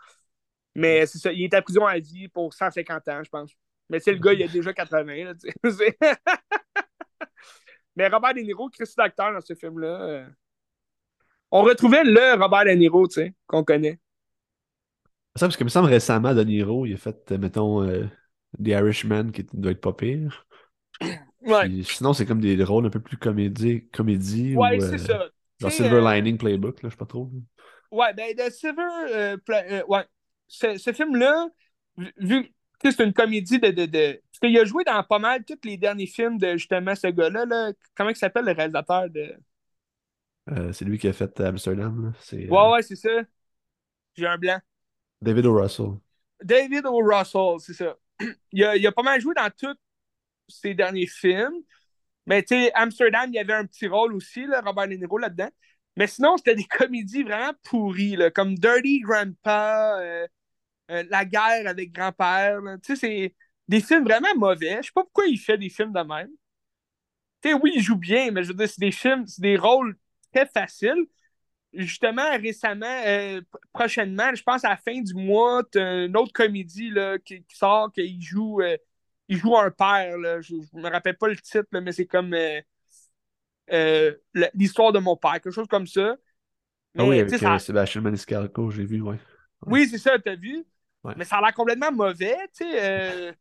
Mais 0.74 1.06
c'est 1.06 1.20
ça, 1.20 1.32
il 1.32 1.44
est 1.44 1.54
en 1.54 1.62
prison 1.62 1.86
à 1.86 2.00
vie 2.00 2.28
pour 2.30 2.54
150 2.54 3.08
ans, 3.10 3.24
je 3.24 3.30
pense. 3.30 3.52
Mais 3.90 4.00
c'est 4.00 4.14
le 4.14 4.18
gars, 4.18 4.34
il 4.34 4.42
a 4.44 4.48
déjà 4.48 4.74
80. 4.74 5.26
Là, 5.26 5.34
mais 7.96 8.08
Robert 8.08 8.34
De 8.34 8.40
Niro, 8.42 8.70
Christy 8.70 8.96
d'acteur 8.98 9.34
dans 9.34 9.42
ce 9.42 9.54
film-là. 9.56 10.02
Euh, 10.02 10.26
on 11.52 11.62
retrouvait 11.62 12.04
le 12.04 12.42
Robert 12.42 12.66
De 12.66 12.72
Niro, 12.72 13.08
tu 13.08 13.16
sais, 13.16 13.34
qu'on 13.48 13.64
connaît. 13.64 14.00
Ça, 15.36 15.48
parce 15.48 15.58
que 15.58 15.64
me 15.64 15.70
semble 15.70 15.90
récemment, 15.90 16.34
De 16.34 16.44
Niro, 16.44 16.86
il 16.86 16.94
a 16.94 16.98
fait, 16.98 17.32
euh, 17.32 17.38
mettons, 17.38 17.84
euh, 17.84 18.06
The 18.64 18.68
Irishman, 18.68 19.32
qui 19.32 19.46
doit 19.54 19.72
être 19.72 19.82
pas 19.82 19.94
pire. 19.94 20.46
Ouais. 21.46 21.70
sinon, 21.84 22.14
c'est 22.14 22.26
comme 22.26 22.40
des 22.40 22.64
rôles 22.64 22.86
un 22.86 22.90
peu 22.90 23.02
plus 23.02 23.18
comédie. 23.18 23.86
comédie 23.90 24.56
ouais, 24.56 24.80
c'est 24.80 24.94
euh, 24.94 24.98
ça. 24.98 25.30
Genre 25.60 25.72
Silver 25.74 26.00
Lining 26.00 26.38
Playbook, 26.38 26.82
là, 26.82 26.88
je 26.88 26.94
sais 26.94 26.98
pas 26.98 27.06
trop. 27.06 27.30
Ouais, 27.92 28.14
ben, 28.14 28.34
The 28.34 28.50
Silver. 28.50 29.36
ouais. 29.90 30.06
Ce, 30.48 30.78
ce 30.78 30.94
film-là, 30.94 31.50
vu 32.18 32.54
c'est 32.92 33.04
une 33.04 33.14
comédie 33.14 33.60
de. 33.60 33.70
de, 33.70 33.86
de... 33.86 34.22
Parce 34.32 34.40
qu'il 34.40 34.58
a 34.58 34.66
joué 34.66 34.84
dans 34.84 35.04
pas 35.04 35.20
mal 35.20 35.44
tous 35.44 35.58
les 35.64 35.78
derniers 35.78 36.08
films 36.08 36.38
de 36.38 36.54
justement 36.54 36.96
ce 36.96 37.08
gars-là. 37.08 37.46
Là. 37.46 37.72
Comment 37.96 38.10
il 38.10 38.16
s'appelle 38.16 38.46
le 38.46 38.52
réalisateur 38.52 39.10
de? 39.10 39.36
c'est 40.74 40.84
lui 40.84 40.98
qui 40.98 41.08
a 41.08 41.14
fait 41.14 41.40
Amsterdam. 41.40 42.14
Là. 42.32 42.38
Ouais, 42.38 42.74
ouais, 42.74 42.82
c'est 42.82 42.98
ça. 42.98 43.22
J'ai 44.16 44.28
un 44.28 44.38
blanc. 44.38 44.60
David 45.22 45.46
O. 45.46 45.54
Russell. 45.54 45.94
David 46.44 46.86
O. 46.86 46.98
Russell, 47.02 47.60
c'est 47.60 47.74
ça. 47.74 47.96
Il 48.52 48.64
a, 48.64 48.76
il 48.76 48.86
a, 48.86 48.92
pas 48.92 49.04
mal 49.04 49.20
joué 49.22 49.34
dans 49.34 49.50
tous 49.50 49.76
ses 50.48 50.74
derniers 50.74 51.08
films. 51.08 51.64
Mais 52.26 52.44
tu 52.44 52.56
sais, 52.56 52.72
Amsterdam, 52.74 53.30
il 53.30 53.36
y 53.36 53.40
avait 53.40 53.54
un 53.54 53.66
petit 53.66 53.88
rôle 53.88 54.14
aussi, 54.14 54.46
là, 54.46 54.62
Robert 54.62 54.88
De 54.88 54.94
Niro 54.94 55.18
là-dedans. 55.18 55.50
Mais 55.98 56.08
sinon, 56.08 56.38
c'était 56.38 56.56
des 56.56 56.64
comédies 56.78 57.24
vraiment 57.24 57.54
pourries, 57.64 58.16
là, 58.16 58.32
comme 58.32 58.56
Dirty 58.56 59.00
Grandpa, 59.02 60.00
euh, 60.00 60.28
euh, 60.94 61.04
La 61.10 61.26
guerre 61.26 61.68
avec 61.68 61.92
grand-père. 61.92 62.60
Tu 62.84 62.96
sais, 62.96 63.08
c'est 63.08 63.36
des 63.68 63.82
films 63.82 64.04
vraiment 64.04 64.34
mauvais. 64.36 64.78
Je 64.82 64.88
sais 64.88 64.94
pas 64.94 65.04
pourquoi 65.04 65.28
il 65.28 65.38
fait 65.38 65.58
des 65.58 65.70
films 65.70 65.94
de 65.94 66.02
même. 66.02 66.30
Tu 67.42 67.50
sais, 67.50 67.56
oui, 67.56 67.74
il 67.76 67.82
joue 67.82 67.98
bien, 67.98 68.32
mais 68.32 68.44
je 68.44 68.50
veux 68.50 68.54
dire, 68.54 68.70
c'est 68.70 68.80
des 68.80 68.92
films, 68.92 69.26
c'est 69.28 69.42
des 69.42 69.58
rôles 69.58 69.98
très 70.32 70.46
faciles 70.46 71.08
justement, 71.74 72.30
récemment, 72.40 73.02
euh, 73.06 73.42
prochainement, 73.74 74.34
je 74.34 74.44
pense 74.44 74.64
à 74.64 74.70
la 74.70 74.78
fin 74.78 75.02
du 75.02 75.14
mois, 75.14 75.64
tu 75.72 75.80
as 75.80 76.06
une 76.06 76.16
autre 76.16 76.32
comédie 76.32 76.90
là, 76.90 77.18
qui, 77.20 77.44
sort, 77.50 77.92
qu'il 77.92 78.22
joue, 78.22 78.62
euh, 78.62 78.78
il 79.28 79.38
joue 79.38 79.58
un 79.58 79.72
père. 79.72 80.18
Là. 80.18 80.42
Je 80.42 80.56
ne 80.56 80.82
me 80.82 80.90
rappelle 80.90 81.18
pas 81.18 81.28
le 81.28 81.36
titre, 81.36 81.68
mais 81.72 81.92
c'est 81.92 82.06
comme 82.06 82.36
l'histoire 84.54 84.92
de 84.92 85.00
mon 85.00 85.18
père, 85.18 85.34
quelque 85.34 85.52
chose 85.52 85.68
comme 85.68 85.88
ça. 85.88 86.16
ah 86.98 87.06
oui, 87.06 87.20
avec 87.20 87.38
ça... 87.38 87.60
Sébastien 87.60 88.02
Maniscalco, 88.02 88.70
j'ai 88.72 88.86
vu, 88.86 89.02
ouais. 89.02 89.18
Oui, 89.66 89.88
c'est 89.88 89.98
ça, 89.98 90.20
tu 90.20 90.30
as 90.30 90.36
Mais 91.18 91.26
ça 91.26 91.38
a 91.38 91.42
l'air 91.42 91.54
complètement 91.54 91.92
mauvais, 91.92 92.38
tu 92.56 92.64
sais. 92.66 93.36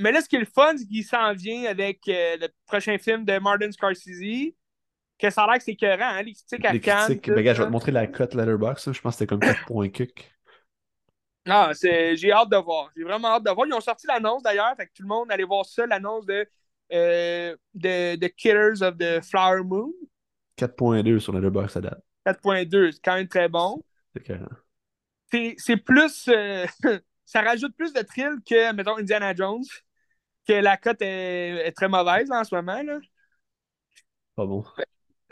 Mais 0.00 0.12
là, 0.12 0.20
ce 0.20 0.28
qui 0.28 0.36
est 0.36 0.40
le 0.40 0.46
fun, 0.46 0.76
c'est 0.76 0.86
qu'il 0.86 1.04
s'en 1.04 1.32
vient 1.32 1.64
avec 1.64 2.02
le 2.06 2.48
prochain 2.66 2.98
film 2.98 3.24
de 3.24 3.38
Martin 3.38 3.72
Scorsese 3.72 4.54
que 5.18 5.30
ça 5.30 5.44
a 5.44 5.46
l'air 5.48 5.58
que 5.58 5.64
c'est 5.64 5.72
écœurant, 5.72 6.10
hein, 6.10 6.22
les 6.22 6.32
critiques 6.32 6.64
à 6.64 6.72
les 6.72 6.80
Critiques, 6.80 7.28
ben, 7.28 7.44
je 7.44 7.62
vais 7.62 7.66
te 7.66 7.72
montrer 7.72 7.92
la 7.92 8.06
cote 8.06 8.34
Letterboxd. 8.34 8.92
Je 8.92 9.00
pense 9.00 9.14
que 9.14 9.18
c'était 9.18 9.26
comme 9.26 9.40
4 9.40 9.66
points 9.66 9.88
kick. 9.88 10.32
Ah, 11.46 11.72
j'ai 11.82 12.32
hâte 12.32 12.50
de 12.50 12.56
voir. 12.56 12.90
J'ai 12.96 13.04
vraiment 13.04 13.28
hâte 13.28 13.44
de 13.44 13.50
voir. 13.50 13.66
Ils 13.66 13.74
ont 13.74 13.80
sorti 13.80 14.06
l'annonce 14.06 14.42
d'ailleurs. 14.42 14.74
Fait 14.76 14.86
que 14.86 14.92
tout 14.94 15.02
le 15.02 15.08
monde 15.08 15.30
allait 15.32 15.44
voir 15.44 15.64
ça, 15.64 15.86
l'annonce 15.86 16.26
de, 16.26 16.46
euh, 16.92 17.56
de, 17.74 18.16
de, 18.16 18.26
Killers 18.28 18.82
of 18.82 18.96
the 18.96 19.20
Flower 19.22 19.62
Moon. 19.64 19.92
4.2 20.56 21.18
sur 21.18 21.32
Letterboxd 21.32 21.78
à 21.78 21.80
date. 21.80 22.02
4.2, 22.26 22.92
c'est 22.92 23.02
quand 23.02 23.14
même 23.14 23.28
très 23.28 23.48
bon. 23.48 23.82
C'est 24.14 24.38
C'est 25.30 25.76
plus. 25.76 26.28
Euh, 26.28 26.66
ça 27.24 27.42
rajoute 27.42 27.76
plus 27.76 27.92
de 27.92 28.00
thrill 28.00 28.36
que, 28.46 28.72
mettons, 28.72 28.98
Indiana 28.98 29.34
Jones. 29.34 29.64
Que 30.46 30.54
la 30.54 30.76
cote 30.76 31.02
est, 31.02 31.66
est, 31.66 31.72
très 31.72 31.88
mauvaise 31.88 32.30
en 32.30 32.42
ce 32.42 32.54
moment. 32.54 32.82
Là. 32.82 32.98
Pas 34.34 34.46
bon. 34.46 34.64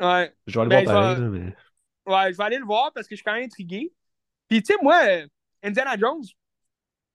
Ouais. 0.01 0.35
Je 0.47 0.61
vais 0.61 0.67
aller 0.67 0.81
le 0.81 0.85
ben, 0.85 0.93
voir 0.93 1.17
pareil, 1.17 1.29
mais. 1.31 1.57
Ouais, 2.07 2.33
je 2.33 2.37
vais 2.37 2.45
aller 2.45 2.59
le 2.59 2.65
voir 2.65 2.93
parce 2.93 3.07
que 3.09 3.15
je 3.15 3.17
suis 3.17 3.25
quand 3.25 3.33
même 3.33 3.45
intrigué. 3.45 3.93
Puis, 4.49 4.63
tu 4.63 4.75
sais, 4.75 4.79
moi, 4.83 5.01
Indiana 5.63 5.97
Jones, 5.99 6.23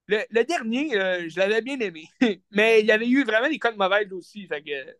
le, 0.08 0.44
dernier, 0.44 0.96
euh, 0.96 1.28
je 1.28 1.38
l'avais 1.38 1.62
bien 1.62 1.78
aimé. 1.80 2.08
mais 2.50 2.80
il 2.80 2.86
y 2.86 2.92
avait 2.92 3.08
eu 3.08 3.24
vraiment 3.24 3.48
des 3.48 3.58
codes 3.58 3.76
mauvaises 3.76 4.12
aussi. 4.12 4.46
Fait 4.46 4.62
que 4.62 4.96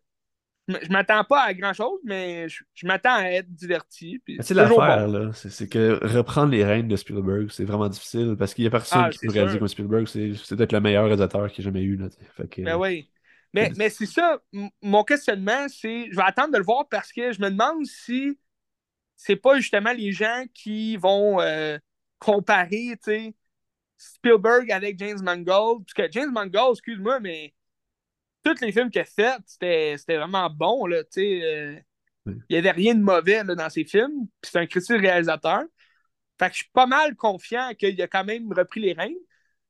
je 0.67 0.89
m'attends 0.89 1.23
pas 1.23 1.41
à 1.41 1.53
grand 1.53 1.73
chose, 1.73 1.99
mais 2.03 2.47
je, 2.47 2.87
m'attends 2.87 3.15
à 3.15 3.25
être 3.25 3.53
diverti. 3.53 4.21
C'est 4.39 4.53
l'affaire, 4.53 5.07
là. 5.07 5.31
C'est 5.33 5.67
que 5.67 5.99
reprendre 6.05 6.51
les 6.51 6.63
rênes 6.63 6.87
de 6.87 6.95
Spielberg, 6.95 7.49
c'est 7.51 7.65
vraiment 7.65 7.89
difficile 7.89 8.35
parce 8.37 8.53
qu'il 8.53 8.63
y 8.63 8.67
a 8.67 8.69
personne 8.69 9.03
ah, 9.05 9.09
qui 9.09 9.19
peut 9.19 9.31
réaliser 9.31 9.59
comme 9.59 9.67
Spielberg. 9.67 10.07
C'est 10.07 10.55
peut-être 10.55 10.71
le 10.71 10.79
meilleur 10.79 11.05
réalisateur 11.05 11.51
qu'il 11.51 11.63
ait 11.63 11.65
jamais 11.65 11.81
eu. 11.81 11.97
Là, 11.97 12.07
fait 12.37 12.47
que, 12.47 12.61
ben 12.61 12.77
oui. 12.77 13.09
Mais, 13.53 13.71
mais 13.77 13.89
c'est 13.89 14.07
ça, 14.07 14.39
mon 14.81 15.03
questionnement, 15.03 15.67
c'est 15.69 16.09
je 16.09 16.15
vais 16.15 16.23
attendre 16.23 16.53
de 16.53 16.57
le 16.57 16.63
voir 16.63 16.87
parce 16.89 17.11
que 17.11 17.31
je 17.31 17.39
me 17.39 17.51
demande 17.51 17.85
si 17.85 18.39
c'est 19.15 19.35
pas 19.35 19.57
justement 19.57 19.93
les 19.93 20.11
gens 20.11 20.45
qui 20.55 20.97
vont 20.97 21.39
euh, 21.39 21.77
comparer, 22.17 22.93
Spielberg 23.97 24.71
avec 24.71 24.97
James 24.97 25.21
Mangold. 25.21 25.85
Parce 25.85 25.93
que 25.93 26.11
James 26.11 26.31
Mangold, 26.31 26.71
excuse-moi, 26.71 27.19
mais 27.19 27.53
tous 28.43 28.61
les 28.61 28.71
films 28.71 28.89
qu'il 28.89 29.01
a 29.01 29.05
fait, 29.05 29.37
c'était 29.45 30.17
vraiment 30.17 30.49
bon, 30.49 30.85
là. 30.85 31.03
Euh, 31.17 31.75
il 32.25 32.41
n'y 32.49 32.57
avait 32.57 32.71
rien 32.71 32.95
de 32.95 33.01
mauvais 33.01 33.43
là, 33.43 33.55
dans 33.55 33.69
ses 33.69 33.85
films. 33.85 34.27
C'est 34.41 34.59
un 34.59 34.65
critique 34.65 35.01
réalisateur. 35.01 35.63
Fait 36.39 36.47
que 36.47 36.53
je 36.53 36.57
suis 36.59 36.71
pas 36.73 36.87
mal 36.87 37.15
confiant 37.15 37.71
qu'il 37.77 38.01
a 38.01 38.07
quand 38.07 38.23
même 38.23 38.51
repris 38.51 38.81
les 38.81 38.93
rênes. 38.93 39.15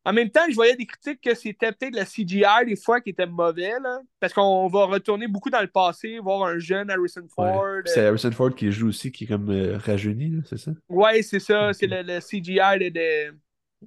En 0.05 0.11
même 0.11 0.29
temps, 0.29 0.41
je 0.49 0.55
voyais 0.55 0.75
des 0.75 0.85
critiques 0.85 1.21
que 1.21 1.33
c'était 1.33 1.71
peut-être 1.71 1.95
la 1.95 2.03
CGI 2.05 2.65
des 2.65 2.75
fois 2.75 2.99
qui 2.99 3.11
était 3.11 3.25
mauvais, 3.25 3.79
là, 3.81 4.01
parce 4.19 4.33
qu'on 4.33 4.67
va 4.67 4.85
retourner 4.85 5.27
beaucoup 5.27 5.49
dans 5.49 5.61
le 5.61 5.67
passé, 5.67 6.19
voir 6.19 6.43
un 6.43 6.59
jeune 6.59 6.89
Harrison 6.89 7.25
Ford. 7.33 7.81
C'est 7.85 8.01
euh, 8.01 8.09
Harrison 8.09 8.31
Ford 8.31 8.53
qui 8.53 8.69
joue 8.69 8.89
aussi, 8.89 9.13
qui 9.13 9.23
est 9.23 9.27
comme 9.27 9.49
euh, 9.49 9.77
rajeuni, 9.77 10.41
c'est 10.45 10.57
ça? 10.57 10.71
Oui, 10.89 11.23
c'est 11.23 11.39
ça. 11.39 11.71
C'est 11.71 11.87
le, 11.87 12.19
CGI 12.19 12.91
de, 12.91 13.33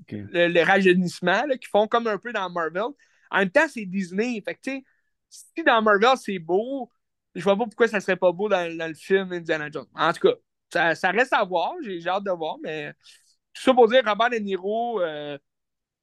le, 0.09 0.65
rajeunissement 0.65 1.43
qui 1.61 1.69
font 1.69 1.87
comme 1.87 2.07
un 2.07 2.17
peu 2.17 2.33
dans 2.33 2.49
Marvel. 2.49 2.95
En 3.31 3.39
même 3.39 3.51
temps, 3.51 3.69
c'est 3.69 3.85
Disney. 3.85 4.41
Fait 4.45 4.55
que, 4.55 4.71
si 5.29 5.65
dans 5.65 5.83
Marvel 5.83 6.17
c'est 6.17 6.39
beau, 6.39 6.91
je 7.35 7.43
vois 7.43 7.57
pas 7.57 7.65
pourquoi 7.65 7.89
ça 7.89 8.01
serait 8.01 8.17
pas 8.17 8.33
beau 8.33 8.49
dans, 8.49 8.67
le 8.67 8.95
film 8.95 9.33
Indiana 9.33 9.71
Jones. 9.71 9.87
En 9.95 10.13
tout 10.13 10.29
cas, 10.71 10.95
ça, 10.95 11.11
reste 11.11 11.33
à 11.33 11.45
voir. 11.45 11.75
J'ai 11.83 12.07
hâte 12.09 12.25
de 12.25 12.31
voir, 12.31 12.57
mais 12.63 12.93
tout 13.53 13.63
ça 13.63 13.75
pour 13.75 13.89
dire 13.89 14.03
Robert 14.05 14.31
De 14.31 14.37
Niro. 14.37 15.01
Euh, 15.01 15.39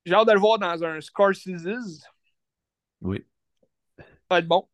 j'ai 0.05 0.13
hâte 0.13 0.27
de 0.27 0.33
le 0.33 0.39
voir 0.39 0.59
dans 0.59 0.83
un 0.83 1.01
Scorsese's. 1.01 2.03
Oui. 3.01 3.25
Ça 3.97 4.05
va 4.29 4.39
être 4.39 4.47
bon. 4.47 4.67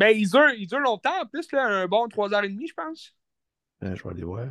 Il 0.00 0.28
dure, 0.28 0.50
il 0.50 0.66
dure 0.66 0.80
longtemps 0.80 1.22
en 1.22 1.26
plus, 1.26 1.50
là, 1.52 1.64
un 1.64 1.86
bon 1.86 2.08
3h30, 2.08 2.68
je 2.68 2.74
pense. 2.74 3.14
Euh, 3.82 3.94
je 3.94 4.02
vais 4.02 4.10
aller 4.10 4.24
voir. 4.24 4.46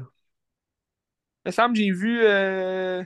Il 1.45 1.49
me 1.49 1.51
semble 1.51 1.73
que 1.73 1.80
j'ai 1.80 1.91
vu 1.91 2.21
euh, 2.23 3.03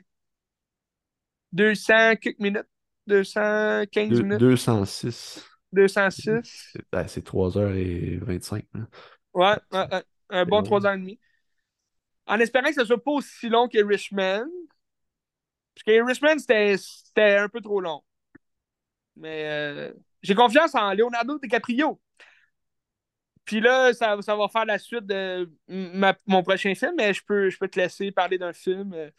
200 1.53 2.18
quelques 2.18 2.40
minutes. 2.40 2.68
215 3.08 4.10
Deux- 4.10 4.24
minutes? 4.24 4.40
206. 4.40 5.46
206. 5.74 6.70
C'est 6.74 6.82
ben, 6.92 7.08
c'est 7.08 7.24
3h25. 7.24 8.66
Ouais, 9.34 9.56
ouais, 9.72 9.88
ouais. 9.92 10.04
un 10.30 10.46
bon 10.46 10.58
long. 10.58 10.64
3 10.64 10.86
ans 10.88 10.94
et 10.94 10.98
demi. 10.98 11.20
En 12.26 12.40
espérant 12.40 12.68
que 12.68 12.76
ce 12.76 12.86
soit 12.86 13.04
pas 13.04 13.12
aussi 13.12 13.50
long 13.50 13.68
que 13.68 13.84
Richmond. 13.84 14.48
Parce 15.76 15.84
que 15.86 16.06
Richmond, 16.06 16.40
c'était 16.40 17.38
un 17.38 17.50
peu 17.50 17.62
trop 17.62 17.80
long. 17.80 18.02
Mais 19.16 19.46
euh, 19.46 19.94
j'ai 20.22 20.36
confiance 20.36 20.76
en 20.76 20.94
Leonardo 20.94 21.40
DiCaprio. 21.40 22.00
Puis 23.46 23.62
là, 23.62 23.94
ça, 23.94 24.22
ça 24.22 24.36
va 24.36 24.48
faire 24.50 24.66
la 24.66 24.78
suite 24.78 25.06
de 25.06 25.50
ma- 25.68 26.18
mon 26.26 26.44
prochain 26.44 26.76
film, 26.76 26.94
mais 26.98 27.14
je 27.14 27.24
peux, 27.26 27.50
je 27.50 27.58
peux 27.58 27.68
te 27.70 27.80
laisser 27.80 28.12
parler 28.12 28.38
d'un 28.38 28.54
film. 28.54 28.94
euh. 28.94 29.10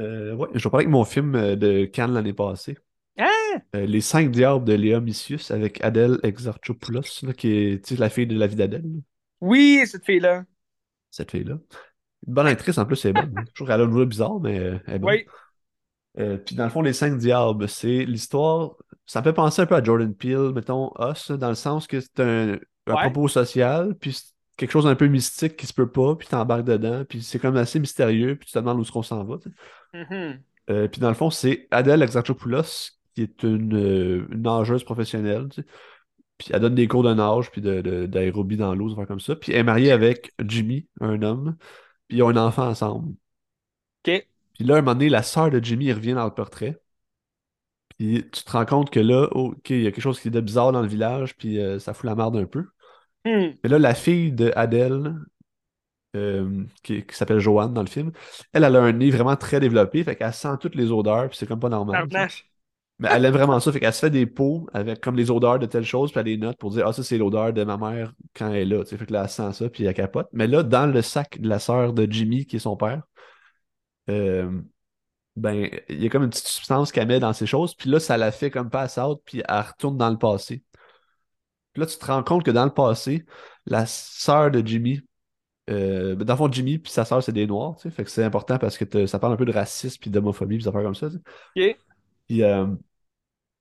Euh, 0.00 0.34
ouais, 0.34 0.48
je 0.54 0.64
vais 0.64 0.70
parler 0.70 0.86
avec 0.86 0.92
mon 0.92 1.04
film 1.04 1.36
euh, 1.36 1.54
de 1.54 1.84
Cannes 1.84 2.12
l'année 2.14 2.32
passée. 2.32 2.76
Hein? 3.18 3.60
Euh, 3.76 3.86
Les 3.86 4.00
cinq 4.00 4.30
diables 4.30 4.64
de 4.64 4.72
Léa 4.72 5.00
Missius 5.00 5.50
avec 5.50 5.82
Adèle 5.84 6.18
Exarchopoulos, 6.22 7.22
là, 7.22 7.32
qui 7.32 7.48
est 7.52 7.90
la 7.98 8.10
fille 8.10 8.26
de 8.26 8.36
la 8.38 8.46
vie 8.46 8.56
d'Adèle, 8.56 8.84
Oui, 9.40 9.82
cette 9.86 10.04
fille-là. 10.04 10.44
cette 11.10 11.30
fille-là. 11.30 11.58
Une 12.26 12.34
bonne 12.34 12.46
actrice 12.46 12.78
en 12.78 12.86
plus, 12.86 13.04
elle 13.04 13.10
est 13.10 13.22
bonne. 13.22 13.34
hein. 13.36 13.44
Je 13.46 13.52
trouve 13.52 13.68
qu'elle 13.68 13.80
a 13.80 13.84
une 13.84 13.90
voix 13.90 14.06
bizarre, 14.06 14.40
mais 14.40 14.58
euh, 14.58 14.78
elle 14.86 14.94
est 14.94 14.98
bonne. 14.98 15.10
Oui. 15.14 15.26
Euh, 16.18 16.38
puis 16.38 16.54
dans 16.54 16.64
le 16.64 16.70
fond, 16.70 16.80
Les 16.82 16.92
cinq 16.92 17.18
diables, 17.18 17.68
c'est 17.68 18.04
l'histoire. 18.04 18.76
Ça 19.06 19.20
me 19.20 19.24
fait 19.24 19.32
penser 19.32 19.62
un 19.62 19.66
peu 19.66 19.74
à 19.74 19.82
Jordan 19.82 20.14
Peele, 20.14 20.52
mettons, 20.54 20.92
Us, 20.98 21.30
dans 21.32 21.48
le 21.48 21.54
sens 21.54 21.86
que 21.86 22.00
c'est 22.00 22.20
un, 22.20 22.54
un 22.86 22.94
Ouais. 22.94 23.00
propos 23.00 23.28
social, 23.28 23.94
puis 23.94 24.12
c'est 24.12 24.32
quelque 24.56 24.70
chose 24.70 24.84
d'un 24.84 24.94
peu 24.94 25.06
mystique 25.08 25.56
qui 25.56 25.66
se 25.66 25.72
peut 25.72 25.90
pas, 25.90 26.14
puis 26.16 26.28
t'embarques 26.28 26.64
dedans, 26.64 27.04
puis 27.04 27.22
c'est 27.22 27.38
comme 27.38 27.56
assez 27.56 27.80
mystérieux, 27.80 28.36
puis 28.36 28.46
tu 28.46 28.52
te 28.52 28.58
demandes 28.58 28.78
où 28.78 28.82
est-ce 28.82 28.92
qu'on 28.92 29.02
s'en 29.02 29.24
va. 29.24 29.38
Mhm. 29.92 30.40
Euh, 30.70 30.88
puis 30.88 31.00
dans 31.00 31.08
le 31.08 31.14
fond, 31.14 31.30
c'est 31.30 31.66
Adèle 31.70 32.02
Exarchopoulos, 32.02 32.90
qui 33.14 33.22
est 33.22 33.42
une, 33.42 33.74
euh, 33.76 34.26
une 34.30 34.42
nageuse 34.42 34.84
professionnelle. 34.84 35.48
tu 35.50 35.62
sais. 35.62 35.66
Puis 36.38 36.48
elle 36.52 36.60
donne 36.60 36.74
des 36.74 36.88
cours 36.88 37.04
de 37.04 37.14
nage, 37.14 37.50
puis 37.50 37.60
de, 37.60 37.80
de- 37.80 38.06
d'aérobie 38.06 38.56
dans 38.56 38.74
l'eau, 38.74 38.92
affaires 38.92 39.06
comme 39.06 39.20
ça. 39.20 39.36
Puis 39.36 39.52
elle 39.52 39.58
est 39.60 39.64
mariée 39.64 39.92
avec 39.92 40.32
Jimmy, 40.44 40.88
un 41.00 41.22
homme, 41.22 41.56
puis 42.08 42.18
ils 42.18 42.22
ont 42.22 42.28
un 42.30 42.36
enfant 42.36 42.66
ensemble. 42.68 43.14
OK. 44.06 44.26
Puis 44.54 44.64
là, 44.64 44.76
un 44.76 44.80
moment 44.82 44.94
donné, 44.94 45.08
la 45.08 45.22
sœur 45.22 45.50
de 45.50 45.62
Jimmy 45.62 45.88
elle 45.88 45.96
revient 45.96 46.14
dans 46.14 46.24
le 46.24 46.34
portrait. 46.34 46.80
Puis 47.98 48.28
tu 48.32 48.42
te 48.44 48.50
rends 48.50 48.66
compte 48.66 48.90
que 48.90 49.00
là, 49.00 49.28
oh, 49.32 49.54
OK, 49.56 49.70
il 49.70 49.82
y 49.82 49.86
a 49.86 49.92
quelque 49.92 50.02
chose 50.02 50.20
qui 50.20 50.28
est 50.28 50.30
de 50.30 50.40
bizarre 50.40 50.72
dans 50.72 50.82
le 50.82 50.88
village, 50.88 51.36
puis 51.36 51.60
euh, 51.60 51.78
ça 51.78 51.94
fout 51.94 52.04
la 52.04 52.14
merde 52.16 52.36
un 52.36 52.46
peu. 52.46 52.66
Hmm. 53.24 53.52
Mais 53.62 53.70
là, 53.70 53.78
la 53.78 53.94
fille 53.94 54.32
de 54.32 54.52
Adèle, 54.56 55.14
euh, 56.16 56.64
qui, 56.82 57.04
qui 57.06 57.16
s'appelle 57.16 57.40
Joanne 57.40 57.74
dans 57.74 57.82
le 57.82 57.88
film, 57.88 58.12
elle, 58.52 58.64
elle 58.64 58.76
a 58.76 58.82
un 58.82 58.92
nez 58.92 59.10
vraiment 59.10 59.36
très 59.36 59.60
développé, 59.60 60.04
fait 60.04 60.16
qu'elle 60.16 60.32
sent 60.32 60.56
toutes 60.60 60.74
les 60.76 60.90
odeurs, 60.92 61.28
puis 61.28 61.36
c'est 61.38 61.46
comme 61.46 61.60
pas 61.60 61.68
normal. 61.68 62.08
Mais 62.98 63.08
elle 63.10 63.24
aime 63.24 63.34
vraiment 63.34 63.58
ça, 63.58 63.72
fait 63.72 63.80
qu'elle 63.80 63.92
se 63.92 63.98
fait 63.98 64.10
des 64.10 64.26
pots 64.26 64.68
avec 64.72 65.00
comme 65.00 65.16
les 65.16 65.30
odeurs 65.30 65.58
de 65.58 65.66
telle 65.66 65.84
chose, 65.84 66.12
puis 66.12 66.20
elle 66.20 66.26
les 66.26 66.36
note 66.36 66.56
pour 66.58 66.70
dire 66.70 66.86
Ah, 66.86 66.92
ça, 66.92 67.02
c'est 67.02 67.18
l'odeur 67.18 67.52
de 67.52 67.64
ma 67.64 67.76
mère 67.76 68.12
quand 68.36 68.48
elle 68.50 68.56
est 68.56 68.64
là. 68.64 68.84
tu 68.84 68.90
sais. 68.90 68.96
Fait 68.96 69.06
que 69.06 69.12
là, 69.12 69.22
elle 69.24 69.28
sent 69.28 69.52
ça, 69.52 69.68
puis 69.68 69.84
elle 69.84 69.94
capote. 69.94 70.28
Mais 70.32 70.46
là, 70.46 70.62
dans 70.62 70.86
le 70.86 71.02
sac 71.02 71.40
de 71.40 71.48
la 71.48 71.58
sœur 71.58 71.92
de 71.92 72.06
Jimmy, 72.10 72.46
qui 72.46 72.56
est 72.56 72.60
son 72.60 72.76
père, 72.76 73.02
euh, 74.10 74.60
ben, 75.36 75.68
il 75.88 76.02
y 76.02 76.06
a 76.06 76.08
comme 76.10 76.22
une 76.24 76.30
petite 76.30 76.46
substance 76.46 76.92
qu'elle 76.92 77.08
met 77.08 77.20
dans 77.20 77.32
ces 77.32 77.46
choses, 77.46 77.74
puis 77.74 77.90
là, 77.90 77.98
ça 78.00 78.16
la 78.16 78.30
fait 78.30 78.50
comme 78.50 78.70
pass 78.70 78.98
out, 78.98 79.20
puis 79.24 79.42
elle 79.48 79.60
retourne 79.60 79.96
dans 79.96 80.10
le 80.10 80.18
passé. 80.18 80.62
Puis 81.72 81.80
là, 81.80 81.86
tu 81.86 81.98
te 81.98 82.06
rends 82.06 82.22
compte 82.22 82.44
que 82.44 82.52
dans 82.52 82.64
le 82.64 82.72
passé, 82.72 83.24
la 83.66 83.86
sœur 83.86 84.50
de 84.52 84.64
Jimmy, 84.64 85.00
euh, 85.70 86.14
ben, 86.14 86.24
dans 86.24 86.34
le 86.34 86.38
fond, 86.38 86.52
Jimmy 86.52 86.78
puis 86.78 86.92
sa 86.92 87.04
sœur, 87.04 87.22
c'est 87.22 87.32
des 87.32 87.46
noirs, 87.46 87.76
tu 87.76 87.82
sais. 87.82 87.90
Fait 87.90 88.04
que 88.04 88.10
c'est 88.10 88.22
important 88.22 88.58
parce 88.58 88.78
que 88.78 89.06
ça 89.06 89.18
parle 89.18 89.32
un 89.32 89.36
peu 89.36 89.44
de 89.46 89.52
racisme 89.52 89.98
puis 90.00 90.10
d'homophobie, 90.10 90.56
puis 90.56 90.64
des 90.64 90.68
affaires 90.68 90.82
comme 90.82 90.94
ça. 90.94 91.10
tu 91.10 91.16
sais. 91.16 91.22
Puis 92.28 92.42
euh, 92.42 92.66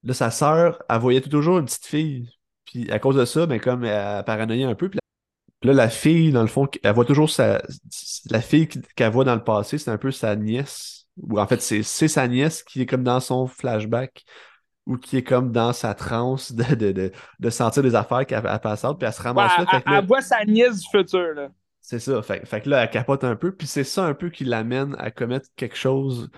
là, 0.03 0.14
sa 0.14 0.31
sœur, 0.31 0.81
elle 0.90 0.99
voyait 0.99 1.22
toujours 1.22 1.60
une 1.60 1.65
petite 1.65 1.85
fille. 1.85 2.30
Puis 2.65 2.90
à 2.91 2.99
cause 2.99 3.15
de 3.15 3.26
ça, 3.26 3.45
ben, 3.45 3.60
comme 3.60 3.84
elle 3.85 4.23
paranoïait 4.26 4.64
un 4.65 4.76
peu. 4.76 4.90
Puis 4.90 4.99
là, 5.64 5.73
la 5.73 5.90
fille, 5.90 6.31
dans 6.31 6.41
le 6.41 6.48
fond, 6.48 6.68
elle 6.84 6.94
voit 6.94 7.06
toujours 7.06 7.30
sa. 7.30 7.61
La 8.30 8.41
fille 8.41 8.68
qu'elle 8.95 9.11
voit 9.11 9.26
dans 9.26 9.35
le 9.35 9.44
passé, 9.44 9.77
c'est 9.77 9.91
un 9.91 9.98
peu 9.98 10.11
sa 10.11 10.35
nièce. 10.35 11.07
Ou 11.22 11.40
en 11.40 11.48
fait, 11.48 11.61
c'est 11.61 11.84
sa 12.07 12.27
nièce 12.27 12.64
qui 12.64 12.81
est 12.81 12.85
comme 12.85 13.03
dans 13.03 13.19
son 13.19 13.48
flashback. 13.48 14.26
Ou 14.85 14.98
qui 14.98 15.15
est 15.18 15.23
comme 15.23 15.52
dans 15.53 15.72
sa 15.73 15.94
transe 15.94 16.52
de, 16.53 16.76
de, 16.76 16.91
de, 16.91 17.11
de 17.40 17.49
sentir 17.49 17.84
des 17.84 17.95
affaires 17.95 18.26
qu'elle 18.26 18.40
out, 18.45 18.98
puis 18.99 19.07
elle 19.07 19.14
se 19.14 19.22
Ouais, 19.35 19.48
ramasse 19.48 19.57
là. 19.57 19.65
elle, 19.72 19.84
là, 19.85 19.99
elle 19.99 20.06
voit 20.07 20.22
sa 20.22 20.44
nièce 20.45 20.80
du 20.81 20.88
futur, 20.90 21.34
là. 21.35 21.49
c'est 21.81 21.99
ça. 21.99 22.22
Fait, 22.22 22.45
fait 22.45 22.61
que 22.61 22.69
là, 22.69 22.84
elle 22.84 22.90
capote 22.90 23.23
un 23.23 23.35
peu. 23.35 23.53
Puis 23.56 23.68
c'est 23.68 23.84
ça 23.84 24.06
un 24.06 24.14
peu 24.14 24.30
qui 24.30 24.45
l'amène 24.45 24.95
à 24.99 25.11
commettre 25.11 25.49
quelque 25.56 25.76
chose 25.76 26.30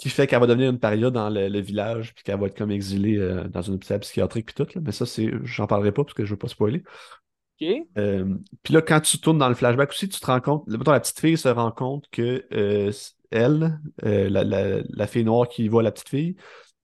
qui 0.00 0.08
fait 0.10 0.26
qu'elle 0.26 0.40
va 0.40 0.46
devenir 0.46 0.70
une 0.70 0.80
paria 0.80 1.10
dans 1.10 1.28
le, 1.30 1.48
le 1.48 1.60
village, 1.60 2.14
puis 2.14 2.24
qu'elle 2.24 2.40
va 2.40 2.46
être 2.46 2.56
comme 2.56 2.70
exilée 2.72 3.18
euh, 3.18 3.44
dans 3.48 3.70
un 3.70 3.74
hôpital 3.74 4.00
psychiatrique, 4.00 4.46
puis 4.46 4.54
tout. 4.54 4.66
là. 4.74 4.80
Mais 4.84 4.92
ça, 4.92 5.06
c'est, 5.06 5.30
j'en 5.44 5.66
parlerai 5.66 5.92
pas 5.92 6.04
parce 6.04 6.14
que 6.14 6.24
je 6.24 6.30
veux 6.30 6.38
pas 6.38 6.48
spoiler. 6.48 6.82
Euh, 7.98 8.36
puis 8.62 8.72
là, 8.72 8.82
quand 8.82 9.00
tu 9.00 9.18
tournes 9.18 9.38
dans 9.38 9.48
le 9.48 9.54
flashback 9.54 9.90
aussi, 9.90 10.08
tu 10.08 10.18
te 10.18 10.26
rends 10.26 10.40
compte, 10.40 10.66
mettons, 10.66 10.92
la 10.92 11.00
petite 11.00 11.20
fille 11.20 11.36
se 11.36 11.48
rend 11.48 11.70
compte 11.70 12.06
que 12.10 12.46
euh, 12.52 12.90
elle, 13.30 13.78
la, 14.02 14.44
la- 14.44 14.80
la 14.88 15.06
fille 15.06 15.24
noire 15.24 15.48
qui 15.48 15.68
voit 15.68 15.82
la 15.82 15.92
petite 15.92 16.08
fille, 16.08 16.36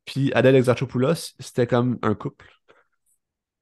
puis 0.05 0.33
Adèle 0.35 0.55
Exarchopoulos, 0.57 1.35
c'était 1.41 1.67
comme 1.67 1.99
un 2.03 2.15
couple. 2.15 2.47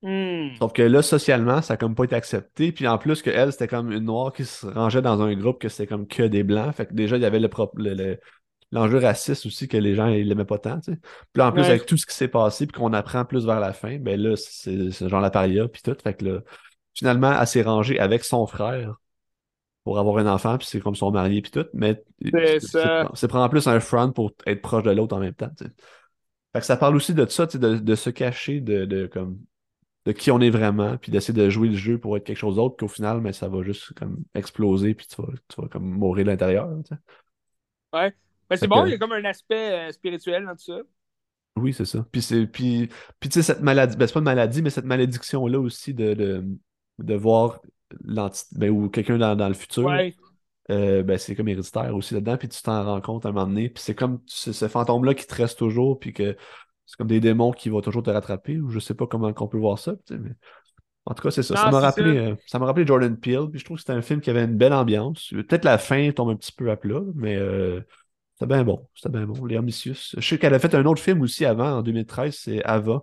Hmm. 0.02 0.54
Sauf 0.58 0.74
que 0.74 0.82
là, 0.82 1.00
socialement, 1.00 1.62
ça 1.62 1.74
a 1.74 1.76
comme 1.78 1.94
pas 1.94 2.04
été 2.04 2.14
accepté. 2.14 2.72
Puis 2.72 2.86
en 2.86 2.98
plus 2.98 3.22
que 3.22 3.30
elle, 3.30 3.52
c'était 3.52 3.68
comme 3.68 3.90
une 3.90 4.04
noire 4.04 4.32
qui 4.34 4.44
se 4.44 4.66
rangeait 4.66 5.00
dans 5.00 5.22
un 5.22 5.34
groupe 5.34 5.58
que 5.58 5.70
c'était 5.70 5.86
comme 5.86 6.06
que 6.06 6.22
des 6.24 6.42
blancs. 6.42 6.74
Fait 6.74 6.84
que 6.86 6.92
déjà, 6.92 7.16
il 7.16 7.22
y 7.22 7.24
avait 7.26 7.40
le 7.40 7.48
propre- 7.48 7.78
le- 7.78 7.94
le- 7.94 8.20
l'enjeu 8.72 8.98
raciste 8.98 9.46
aussi 9.46 9.68
que 9.68 9.76
les 9.76 9.94
gens 9.94 10.08
ils 10.08 10.28
l'aimaient 10.28 10.44
pas 10.44 10.58
tant. 10.58 10.80
tu 10.80 10.92
sais. 10.92 10.98
Puis 10.98 11.38
là, 11.38 11.48
en 11.48 11.52
plus, 11.52 11.62
Ouais. 11.62 11.68
avec 11.70 11.86
tout 11.86 11.96
ce 11.96 12.06
qui 12.06 12.14
s'est 12.14 12.28
passé, 12.28 12.66
puis 12.66 12.78
qu'on 12.80 12.92
apprend 12.92 13.24
plus 13.24 13.46
vers 13.46 13.60
la 13.60 13.72
fin, 13.72 13.98
ben 13.98 14.20
là, 14.20 14.36
c'est 14.36 14.90
c'est 14.90 15.08
genre 15.08 15.20
la 15.20 15.30
paria, 15.30 15.68
puis 15.68 15.82
tout. 15.82 15.96
Fait 16.02 16.14
que 16.14 16.24
là, 16.24 16.40
finalement, 16.94 17.38
elle 17.40 17.46
s'est 17.46 17.62
rangée 17.62 17.98
avec 18.00 18.24
son 18.24 18.46
frère 18.46 18.96
pour 19.84 19.98
avoir 19.98 20.18
un 20.18 20.26
enfant, 20.26 20.58
puis 20.58 20.66
c'est 20.66 20.80
comme 20.80 20.94
son 20.96 21.10
marié, 21.12 21.42
puis 21.42 21.50
tout. 21.52 21.66
Mais 21.74 22.02
C'est 22.32 22.60
ça. 22.60 23.10
c'est 23.14 23.28
prendre 23.28 23.50
plus 23.50 23.66
un 23.68 23.80
front 23.80 24.12
pour 24.12 24.32
être 24.46 24.62
proche 24.62 24.82
de 24.84 24.90
l'autre 24.92 25.16
en 25.16 25.20
même 25.20 25.34
temps. 25.34 25.50
tu 25.58 25.64
sais. 25.66 25.70
Fait 26.54 26.60
que 26.60 26.66
ça 26.66 26.76
parle 26.76 26.96
aussi 26.96 27.14
de 27.14 27.26
ça, 27.26 27.46
tu 27.46 27.52
sais, 27.54 27.58
de, 27.58 27.76
de 27.78 27.94
se 27.96 28.10
cacher 28.10 28.60
de, 28.60 28.84
de, 28.86 29.06
comme, 29.06 29.40
de 30.06 30.12
qui 30.12 30.30
on 30.30 30.40
est 30.40 30.50
vraiment, 30.50 30.96
puis 30.98 31.12
d'essayer 31.12 31.34
de 31.34 31.50
jouer 31.50 31.68
le 31.68 31.76
jeu 31.76 31.98
pour 31.98 32.16
être 32.16 32.24
quelque 32.24 32.38
chose 32.38 32.56
d'autre, 32.56 32.76
qu'au 32.78 32.88
final, 32.88 33.20
mais 33.20 33.32
ça 33.32 33.48
va 33.48 33.62
juste 33.62 33.92
comme 33.94 34.24
exploser, 34.34 34.94
puis 34.94 35.06
tu 35.08 35.20
vas, 35.22 35.28
tu 35.48 35.60
vas 35.62 35.68
comme 35.68 35.84
mourir 35.90 36.26
de 36.26 36.30
l'intérieur. 36.30 36.70
tu 36.84 36.94
sais. 36.94 37.00
Ouais. 37.92 38.14
Ben, 38.50 38.56
c'est 38.56 38.66
bon, 38.68 38.82
que- 38.82 38.88
il 38.88 38.92
y 38.92 38.94
a 38.94 38.98
comme 38.98 39.12
un 39.12 39.24
aspect 39.24 39.88
euh, 39.88 39.92
spirituel 39.92 40.44
dans 40.44 40.52
tout 40.54 40.64
ça. 40.64 40.80
Oui, 41.56 41.72
c'est 41.72 41.84
ça. 41.84 42.04
Puis, 42.10 42.20
c'est, 42.22 42.46
puis, 42.46 42.88
puis 43.20 43.28
tu 43.28 43.34
sais, 43.34 43.42
cette 43.42 43.60
maladie, 43.62 43.96
ben, 43.96 44.06
c'est 44.06 44.12
pas 44.12 44.18
une 44.18 44.24
maladie, 44.24 44.60
mais 44.60 44.70
cette 44.70 44.84
malédiction-là 44.86 45.60
aussi 45.60 45.94
de, 45.94 46.14
de, 46.14 46.44
de 46.98 47.14
voir 47.14 47.60
l'entité, 48.04 48.56
ben, 48.58 48.70
ou 48.70 48.88
quelqu'un 48.88 49.18
dans, 49.18 49.36
dans 49.36 49.48
le 49.48 49.54
futur, 49.54 49.84
Ouais. 49.84 50.16
euh, 50.70 51.02
ben, 51.04 51.16
c'est 51.16 51.36
comme 51.36 51.46
héréditaire 51.48 51.94
aussi 51.94 52.14
là-dedans, 52.14 52.36
puis 52.36 52.48
tu 52.48 52.60
t'en 52.60 52.84
rends 52.84 53.00
compte 53.00 53.24
à 53.24 53.28
un 53.28 53.32
moment 53.32 53.46
donné, 53.46 53.68
puis 53.68 53.82
c'est 53.84 53.94
comme 53.94 54.20
ce, 54.26 54.52
ce 54.52 54.66
fantôme-là 54.66 55.14
qui 55.14 55.26
te 55.26 55.34
reste 55.34 55.58
toujours, 55.58 56.00
puis 56.00 56.12
que 56.12 56.36
c'est 56.86 56.96
comme 56.96 57.06
des 57.06 57.20
démons 57.20 57.52
qui 57.52 57.68
vont 57.68 57.80
toujours 57.80 58.02
te 58.02 58.10
rattraper, 58.10 58.58
ou 58.58 58.70
je 58.70 58.80
sais 58.80 58.94
pas 58.94 59.06
comment 59.06 59.32
qu'on 59.32 59.46
peut 59.48 59.58
voir 59.58 59.78
ça, 59.78 59.94
mais 60.10 60.30
en 61.06 61.14
tout 61.14 61.22
cas, 61.22 61.30
c'est 61.30 61.42
ça. 61.42 61.54
Non, 61.54 61.60
ça 61.60 61.70
m'a 61.70 61.80
rappelé, 61.80 62.14
ça. 62.14 62.20
euh, 62.20 62.34
ça 62.46 62.58
m'a 62.58 62.66
rappelé 62.66 62.86
Jordan 62.86 63.16
Peele, 63.16 63.48
puis 63.50 63.60
je 63.60 63.64
trouve 63.64 63.76
que 63.76 63.82
c'était 63.82 63.92
un 63.92 64.02
film 64.02 64.20
qui 64.20 64.30
avait 64.30 64.44
une 64.44 64.56
belle 64.56 64.72
ambiance. 64.72 65.28
Peut-être 65.30 65.64
la 65.64 65.78
fin 65.78 66.10
tombe 66.12 66.30
un 66.30 66.36
petit 66.36 66.52
peu 66.52 66.70
à 66.70 66.76
plat, 66.76 67.00
mais 67.14 67.36
euh, 67.36 67.80
c'était 68.44 68.54
bien 68.54 68.64
bon. 68.64 68.88
C'était 68.94 69.08
bien 69.10 69.26
bon. 69.26 69.44
Les 69.44 69.58
Ambitious. 69.58 70.14
Je 70.16 70.20
sais 70.20 70.38
qu'elle 70.38 70.54
a 70.54 70.58
fait 70.58 70.74
un 70.74 70.84
autre 70.86 71.02
film 71.02 71.22
aussi 71.22 71.44
avant, 71.44 71.78
en 71.78 71.82
2013, 71.82 72.34
c'est 72.34 72.64
Ava. 72.64 73.02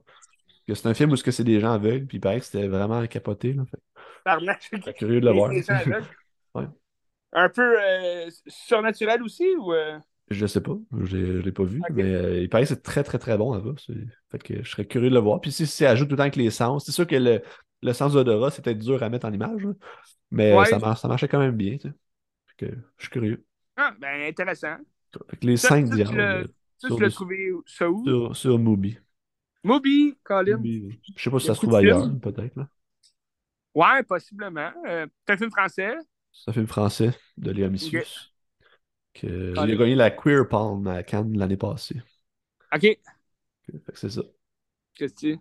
C'est 0.74 0.86
un 0.86 0.94
film 0.94 1.12
où 1.12 1.16
c'est 1.18 1.44
des 1.44 1.60
gens 1.60 1.74
aveugles, 1.74 2.06
puis 2.06 2.18
il 2.18 2.22
paraît 2.22 2.40
que 2.40 2.46
c'était 2.46 2.68
vraiment 2.68 3.06
capoté. 3.08 3.54
Là. 3.54 3.64
Fait 3.66 4.62
suis 4.62 4.80
curieux 4.94 5.20
de 5.20 5.26
le 5.26 5.34
voir. 5.34 5.50
les 5.52 5.64
gens 5.64 5.74
aveugles. 5.76 6.06
Ouais. 6.56 6.66
Un 7.34 7.50
peu 7.50 7.62
euh, 7.82 8.30
surnaturel 8.48 9.22
aussi 9.24 9.46
ou. 9.60 9.74
euh? 9.74 9.98
Je 10.30 10.46
sais 10.46 10.62
pas, 10.62 10.78
je 11.04 11.08
je 11.18 11.38
l'ai 11.40 11.52
pas 11.52 11.64
vu, 11.66 11.82
mais 11.94 12.04
euh, 12.04 12.42
il 12.42 12.48
paraît 12.48 12.64
que 12.64 12.70
c'est 12.70 12.82
très 12.82 13.04
très 13.04 13.20
très 13.20 13.38
bon 13.38 13.52
Ava. 13.52 13.72
Fait 14.32 14.38
que 14.40 14.64
je 14.64 14.70
serais 14.70 14.86
curieux 14.86 15.10
de 15.10 15.14
le 15.16 15.20
voir. 15.20 15.42
Puis 15.42 15.52
si 15.52 15.68
ça 15.68 15.90
ajoute 15.90 16.08
tout 16.08 16.14
le 16.14 16.18
temps 16.18 16.22
avec 16.24 16.38
les 16.38 16.50
sens, 16.52 16.86
c'est 16.86 16.94
sûr 16.94 17.06
que 17.06 17.16
le, 17.18 17.42
le 17.82 17.94
sens 17.94 18.14
d'odorat, 18.14 18.50
c'est 18.50 18.64
peut-être 18.64 18.80
dur 18.80 19.04
à 19.04 19.10
mettre 19.10 19.26
en 19.28 19.34
image, 19.34 19.62
là. 19.66 19.74
mais 20.30 20.54
Ouais. 20.58 20.66
ça, 20.66 20.80
mar- 20.80 20.98
ça 20.98 21.10
marchait 21.10 21.28
quand 21.28 21.40
même 21.40 21.58
bien. 21.58 21.78
tu 21.78 21.90
sais. 21.90 21.94
Fait 22.58 22.68
que 22.68 22.76
je 22.98 23.04
suis 23.04 23.10
curieux. 23.10 23.44
Ah, 23.76 23.94
ben 24.00 24.22
intéressant. 24.30 24.78
Que 25.12 25.46
les 25.46 25.58
Ça, 25.58 25.70
cinq 25.70 25.88
ça, 25.88 25.96
diables 25.96 26.20
euh, 26.20 26.44
Ça, 26.78 26.88
sur, 26.88 26.96
tu 26.96 27.02
l'as 27.02 27.08
le- 27.08 27.14
trouvé 27.14 27.52
ça 27.66 27.90
où? 27.90 28.04
sur, 28.06 28.36
sur 28.36 28.60
Mubi. 28.60 28.98
Mubi, 29.64 30.18
Colin. 30.24 30.58
Mubi. 30.58 31.00
Je 31.16 31.24
sais 31.24 31.30
pas 31.30 31.40
si 31.40 31.46
y 31.46 31.48
ça 31.48 31.56
se 31.56 31.60
trouve 31.60 31.76
ailleurs, 31.76 32.08
peut-être. 32.22 32.56
là. 32.56 32.68
Ouais, 33.76 34.04
possiblement. 34.04 34.72
Euh, 34.88 35.08
c'est 35.26 35.34
un 35.34 35.38
film 35.38 35.52
français? 35.52 35.96
C'est 36.32 36.50
un 36.50 36.54
film 36.54 36.68
français 36.68 37.12
de 37.38 37.52
Léa 37.52 37.70
Missius. 37.70 38.34
Que, 39.14 39.52
il 39.52 39.60
a 39.60 39.66
les- 39.66 39.78
gagné 39.78 39.96
la 39.96 40.12
Queer 40.12 40.48
Palm 40.48 40.88
à 40.88 41.04
Cannes 41.04 41.38
l'année 41.38 41.58
passée. 41.58 42.02
OK. 42.74 42.82
Que 43.68 43.74
c'est 43.96 44.10
ça. 44.10 44.22
Qu'est-ce 44.96 45.14
que 45.14 45.28
le 45.28 45.38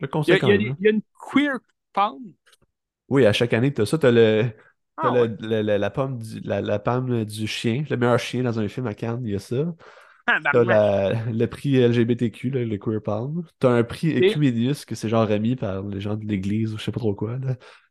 Il 0.00 0.02
y, 0.02 0.04
a, 0.04 0.08
conseille 0.08 0.38
quand 0.38 0.48
il 0.48 0.50
y 0.50 0.54
a 0.54 0.58
même. 0.58 0.66
des- 0.66 0.70
hein. 0.70 0.76
il 0.80 0.84
y 0.84 0.88
a 0.88 0.90
une 0.90 1.02
queer 1.32 1.58
pound. 1.92 2.32
Oui, 3.08 3.26
à 3.26 3.32
chaque 3.32 3.52
année, 3.52 3.72
tu 3.72 3.82
as 3.82 3.86
ça. 3.86 3.98
Tu 3.98 4.06
as 4.06 4.10
le, 4.12 4.50
Ah, 4.96 5.10
le- 5.12 5.36
le- 5.40 5.62
le- 5.62 5.76
la, 5.76 5.90
pomme 5.90 6.18
du, 6.18 6.40
la, 6.40 6.60
la 6.60 6.78
palme 6.78 7.24
du 7.24 7.46
chien, 7.46 7.84
le 7.90 7.96
meilleur 7.96 8.18
chien 8.18 8.42
dans 8.44 8.60
un 8.60 8.68
film 8.68 8.86
à 8.86 8.94
Cannes, 8.94 9.22
il 9.24 9.32
y 9.32 9.34
a 9.34 9.38
ça. 9.40 9.74
Ah, 10.26 10.38
T'as 10.52 10.64
la- 10.64 11.24
le 11.30 11.46
prix 11.46 11.76
LGBTQ, 11.76 12.50
là, 12.50 12.64
le 12.64 12.78
Queer 12.78 13.02
Palm. 13.02 13.42
T'as 13.58 13.70
un 13.70 13.84
prix 13.84 14.16
Ecumenius 14.16 14.84
que 14.86 14.94
c'est 14.94 15.08
genre 15.08 15.28
remis 15.28 15.56
par 15.56 15.82
les 15.82 16.00
gens 16.00 16.16
de 16.16 16.24
l'église 16.24 16.72
ou 16.74 16.78
je 16.78 16.84
sais 16.84 16.92
pas 16.92 17.00
trop 17.00 17.14
quoi. 17.14 17.38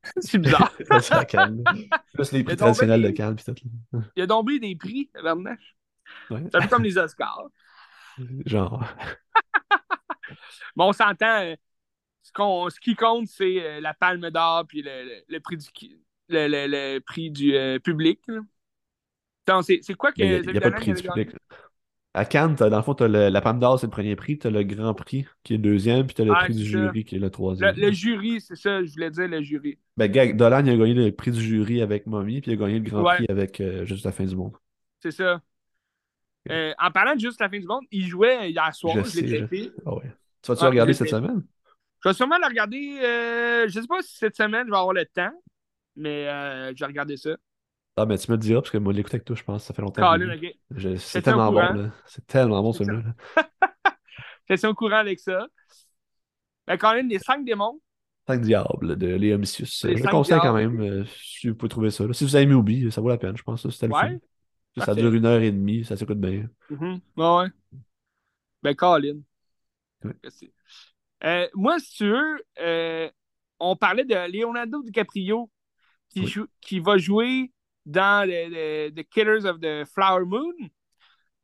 C'est 0.21 0.38
bizarre. 0.39 0.71
C'est 1.01 1.13
à 1.13 1.25
Cannes. 1.25 1.63
Plus 2.13 2.31
les 2.31 2.43
prix 2.43 2.55
traditionnels 2.57 3.01
de 3.03 3.09
Cannes. 3.11 3.35
Pis 3.35 3.43
tout, 3.45 3.53
là. 3.93 3.99
Il 4.15 4.19
y 4.21 4.23
a 4.23 4.27
donc 4.27 4.47
bien 4.47 4.57
des 4.57 4.75
prix, 4.75 5.09
barnac. 5.23 5.59
Ouais. 6.30 6.43
C'est 6.51 6.57
un 6.57 6.61
peu 6.61 6.67
comme 6.69 6.84
les 6.84 6.97
Oscars. 6.99 7.47
Genre, 8.45 8.84
Bon, 10.75 10.89
on 10.89 10.93
s'entend. 10.93 11.41
euh, 11.41 11.55
Ce, 12.23 12.31
ce 12.75 12.80
qui 12.80 12.95
compte, 12.95 13.27
c'est 13.27 13.61
euh, 13.63 13.81
la 13.81 13.93
palme 13.93 14.30
d'or 14.31 14.65
puis 14.67 14.81
le, 14.81 15.05
le- 15.05 15.23
le 15.27 15.39
prix 15.39 15.57
du, 15.57 15.67
le, 16.34 16.47
le- 16.47 16.68
le 16.68 16.99
prix 16.99 17.31
du 17.31 17.55
euh, 17.55 17.80
public. 17.80 18.19
c'est 19.64 19.80
c'est 19.81 19.93
quoi 19.93 20.11
que 20.11 20.22
il 20.22 20.51
n'y 20.51 20.57
a, 20.57 20.61
pas 20.61 20.69
de 20.69 20.76
prix 20.76 20.93
du 20.93 21.03
public. 21.03 21.30
À 22.15 22.26
Cannes, 22.26 22.53
dans 22.55 22.69
le 22.77 22.84
fond, 22.84 22.93
t'as 22.93 23.07
le- 23.07 23.30
la 23.30 23.41
Palme 23.41 23.60
d'Or, 23.60 23.80
c'est 23.80 23.88
le 23.88 23.91
premier 23.91 24.15
prix. 24.15 24.38
T'as 24.38 24.51
le 24.51 24.64
Grand 24.64 24.93
Prix 24.93 25.26
qui 25.43 25.53
est 25.53 25.57
le 25.57 25.64
deuxième. 25.64 26.05
Puis 26.05 26.14
t'as 26.14 26.23
le 26.23 26.34
Ah, 26.35 26.43
prix 26.43 26.53
du 26.53 26.64
ça. 26.64 26.77
jury 26.77 27.05
qui 27.05 27.15
est 27.15 27.19
le 27.19 27.30
troisième. 27.31 27.76
le 27.76 27.91
jury, 27.91 28.39
c'est 28.39 28.55
ça, 28.55 28.84
je 28.84 28.91
voulais 28.91 29.10
dire 29.10 29.27
le 29.27 29.41
jury. 29.41 29.80
Ben, 29.97 30.11
Dolan, 30.35 30.65
il 30.65 30.69
a 30.72 30.77
gagné 30.77 30.93
le 30.93 31.11
prix 31.11 31.31
du 31.31 31.41
jury 31.41 31.81
avec 31.81 32.05
Mommy. 32.05 32.41
Puis 32.41 32.51
il 32.51 32.53
a 32.55 32.57
gagné 32.57 32.80
le 32.80 32.89
Grand 32.89 33.03
Ouais. 33.03 33.15
Prix 33.15 33.26
avec 33.30 33.60
euh, 33.61 33.85
Juste 33.85 34.05
la 34.05 34.11
fin 34.11 34.26
du 34.26 34.35
monde. 34.35 34.53
C'est 35.01 35.11
ça. 35.11 35.41
Euh, 36.51 36.73
en 36.77 36.91
parlant 36.91 37.15
de 37.15 37.19
juste 37.19 37.39
la 37.39 37.49
fin 37.49 37.60
du 37.60 37.65
monde, 37.65 37.85
il 37.91 38.05
jouait 38.05 38.51
hier 38.51 38.76
soir, 38.76 39.03
Je 39.05 39.22
l'ai 39.22 39.27
je-. 39.38 39.69
Ah 39.85 39.95
ouais. 39.95 40.11
Tu 40.41 40.51
vas-tu 40.51 40.65
Ah, 40.65 40.69
regarder 40.69 40.93
cette 40.93 41.10
semaine? 41.10 41.43
Je 42.03 42.10
vais 42.10 42.14
sûrement 42.14 42.38
le 42.38 42.47
regarder. 42.47 42.99
euh, 43.01 43.68
je 43.68 43.80
sais 43.80 43.88
pas 43.88 44.01
si 44.01 44.18
cette 44.18 44.35
semaine 44.35 44.65
je 44.68 44.72
vais 44.72 44.77
avoir 44.77 44.93
le 44.93 45.05
temps, 45.05 45.31
mais 45.95 46.28
euh, 46.28 46.74
je 46.76 46.80
vais 46.80 46.86
regarder 46.88 47.18
ça. 47.18 47.36
Ah, 47.95 48.06
ben 48.06 48.18
tu 48.18 48.32
me 48.32 48.36
le 48.36 48.41
diras, 48.41 48.61
parce 48.61 48.72
que 48.72 48.78
moi, 48.80 48.91
l'écoute 48.91 49.14
avec 49.14 49.26
toi, 49.26 49.36
je 49.36 49.44
pense, 49.44 49.65
ça 49.65 49.74
fait 49.74 49.82
longtemps. 49.84 50.02
Je- 50.72 50.95
C'est 50.95 51.22
tellement 51.22 51.52
bon, 51.52 51.60
là. 51.60 51.91
C'est 52.07 52.26
tellement 52.26 52.61
bon, 52.64 52.74
celui-là. 52.74 53.03
là. 53.03 53.14
Fais-toi 54.48 54.70
au 54.70 54.74
courant 54.74 54.98
avec 54.98 55.20
ça. 55.20 55.48
Ben, 56.68 56.78
Colin, 56.78 57.07
les 57.07 57.20
cinq 57.20 57.45
démons. 57.45 57.80
Cinq 58.28 58.41
diables 58.41 58.95
de 58.98 59.07
Léa 59.07 59.38
Missius. 59.38 59.84
Les 59.86 59.98
Je 59.98 60.03
le 60.03 60.10
conseille 60.10 60.40
quand 60.40 60.53
même, 60.53 60.80
euh, 60.82 61.06
si 61.06 61.49
vous 61.49 61.56
pouvez 61.56 61.70
trouver 61.70 61.91
ça. 61.91 62.07
là. 62.07 62.14
Si 62.14 62.24
vous 62.24 62.36
avez 62.36 62.45
mis 62.45 62.53
Obi, 62.53 62.90
ça 62.91 63.02
vaut 63.02 63.10
la 63.10 63.18
peine, 63.18 63.38
je 63.38 63.44
pense. 63.44 63.61
ça, 63.61 63.70
C'était 63.70 63.88
le 63.88 63.94
Ouais. 63.94 64.20
fun. 64.76 64.84
Ça 64.86 64.95
dure 64.95 65.14
une 65.14 65.26
heure 65.26 65.41
et 65.41 65.52
demie, 65.52 65.86
ça 65.86 65.95
s'écoute 65.95 66.20
bien. 66.20 66.49
Mhm. 66.70 66.99
Ouais, 67.18 67.38
ouais. 67.38 67.48
Ben, 68.64 68.76
Colin. 68.76 69.20
Ouais. 70.03 70.14
Euh, 71.26 71.48
moi, 71.53 71.80
si 71.80 71.98
tu 71.98 72.10
veux, 72.10 72.44
euh, 72.60 73.10
on 73.60 73.76
parlait 73.76 74.03
de 74.06 74.15
Leonardo 74.32 74.82
DiCaprio 74.84 75.49
qui, 76.14 76.22
Oui. 76.22 76.27
joue- 76.27 76.48
qui 76.61 76.80
va 76.80 76.98
jouer 76.98 77.52
dans 77.85 78.27
The, 78.27 78.94
The- 78.95 79.10
Killers 79.10 79.45
of 79.45 79.60
the 79.60 79.84
Flower 79.85 80.26
Moon. 80.26 80.53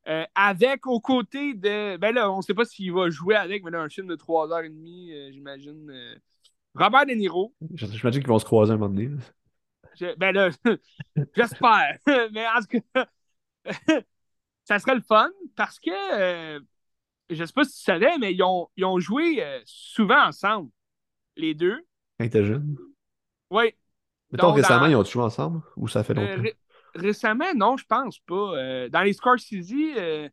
euh, 0.08 0.24
avec 0.36 0.88
aux 0.88 1.00
côtés 1.02 1.54
de. 1.54 1.98
Ben 1.98 2.14
là, 2.16 2.32
on 2.32 2.38
ne 2.38 2.42
sait 2.42 2.54
pas 2.54 2.66
s'il 2.66 2.92
va 2.94 3.10
jouer 3.10 3.36
avec, 3.36 3.64
mais 3.64 3.72
là, 3.72 3.82
un 3.82 3.90
film 3.90 4.08
de 4.08 4.16
3h30, 4.16 5.12
euh, 5.12 5.32
j'imagine. 5.32 5.90
euh, 5.92 6.16
Robert 6.76 7.06
De 7.06 7.14
Niro. 7.14 7.54
Je- 7.76 7.86
J'imagine 7.88 8.22
qu'ils 8.22 8.30
vont 8.30 8.40
se 8.40 8.46
croiser 8.46 8.72
un 8.74 8.78
moment 8.78 8.94
donné. 8.94 9.10
Je- 10.00 10.16
ben 10.18 10.32
là, 10.34 10.50
j'espère. 11.36 11.98
mais 12.32 12.46
en 12.48 12.62
tout 12.62 12.80
cas, 12.94 13.08
ça 14.66 14.80
serait 14.80 14.96
le 14.96 15.02
fun 15.02 15.30
parce 15.56 15.80
que 15.80 15.90
euh, 15.92 16.60
je 17.30 17.44
sais 17.44 17.54
pas 17.54 17.64
si 17.66 17.78
tu 17.78 17.84
savais, 17.84 18.18
mais 18.20 18.34
ils 18.34 18.42
ont, 18.44 18.68
ils 18.78 18.86
ont 18.86 19.00
joué 19.00 19.44
souvent 19.66 20.28
ensemble, 20.28 20.72
les 21.36 21.54
deux. 21.54 21.78
Quand 22.18 22.26
ils 22.26 22.28
étaient 22.28 22.46
jeunes. 22.46 22.76
Oui. 23.52 23.74
Mettons, 24.32 24.52
Donc, 24.52 24.54
récemment, 24.54 24.88
dans- 24.88 24.88
ils 24.88 24.96
ont 24.96 25.04
joué 25.06 25.22
ensemble 25.22 25.62
ou 25.78 25.88
ça 25.88 26.04
fait 26.04 26.16
Euh, 26.18 26.36
longtemps? 26.36 26.42
ré- 26.42 26.58
récemment, 26.96 27.54
non, 27.56 27.78
je 27.78 27.86
pense 27.86 28.20
pas. 28.20 28.36
Euh, 28.58 28.90
dans 28.90 29.02
les 29.02 29.14
Scorsese, 29.14 29.72
euh, 29.98 30.30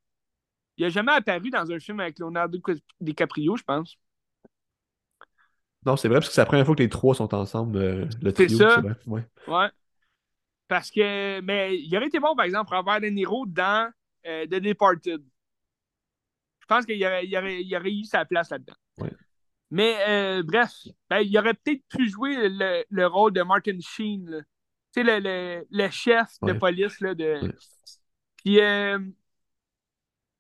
il 0.79 0.85
n'a 0.85 0.91
jamais 0.91 1.13
apparu 1.13 1.51
dans 1.51 1.71
un 1.73 1.81
film 1.81 2.01
avec 2.01 2.19
Leonardo 2.21 2.59
DiCaprio, 3.01 3.57
je 3.57 3.65
pense. 3.65 3.99
Non, 5.87 5.97
c'est 5.97 6.09
vrai, 6.09 6.17
parce 6.19 6.29
que 6.29 6.35
c'est 6.35 6.41
la 6.41 6.47
première 6.47 6.67
fois 6.67 6.75
que 6.75 6.83
les 6.83 6.89
trois 6.89 7.15
sont 7.15 7.33
ensemble, 7.35 7.79
euh, 7.79 8.07
le 8.23 8.33
C'est 8.35 8.49
trio. 8.49 8.67
ça. 8.69 8.69
C'est 8.69 8.81
vrai. 8.81 8.95
Ouais. 9.07 9.23
Ouais. 9.47 9.69
Parce 10.69 10.91
que, 10.91 11.41
mais 11.43 11.79
il 11.79 11.97
aurait 11.97 12.07
été 12.09 12.19
bon, 12.21 12.35
par 12.37 12.45
exemple, 12.45 12.75
Robert 12.75 13.01
De 13.01 13.07
Niro 13.09 13.47
dans 13.47 13.93
The 14.25 14.49
Departed. 14.61 15.23
Je 16.61 16.67
pense 16.67 16.85
qu'il 16.87 17.03
aurait, 17.05 17.27
il 17.27 17.35
aurait, 17.37 17.63
il 17.63 17.75
aurait 17.77 17.93
eu 17.93 18.05
sa 18.05 18.25
place 18.27 18.51
là-dedans. 18.51 18.75
Ouais. 18.99 19.17
Mais 19.71 19.97
euh, 20.09 20.43
bref, 20.45 20.71
ben, 21.11 21.21
il 21.21 21.37
aurait 21.39 21.55
peut-être 21.55 21.83
pu 21.89 22.09
jouer 22.09 22.49
le, 22.49 22.85
le 22.89 23.07
rôle 23.07 23.33
de 23.33 23.43
Martin 23.43 23.79
Sheen. 23.81 24.45
Tu 24.95 25.03
sais, 25.03 25.03
le, 25.03 25.19
le, 25.19 25.67
le 25.71 25.91
chef 25.91 26.29
de 26.43 26.53
police. 26.53 27.01
Là, 27.01 27.15
de... 27.15 27.41
Ouais. 27.43 27.53
Puis, 28.37 28.61
euh, 28.61 28.99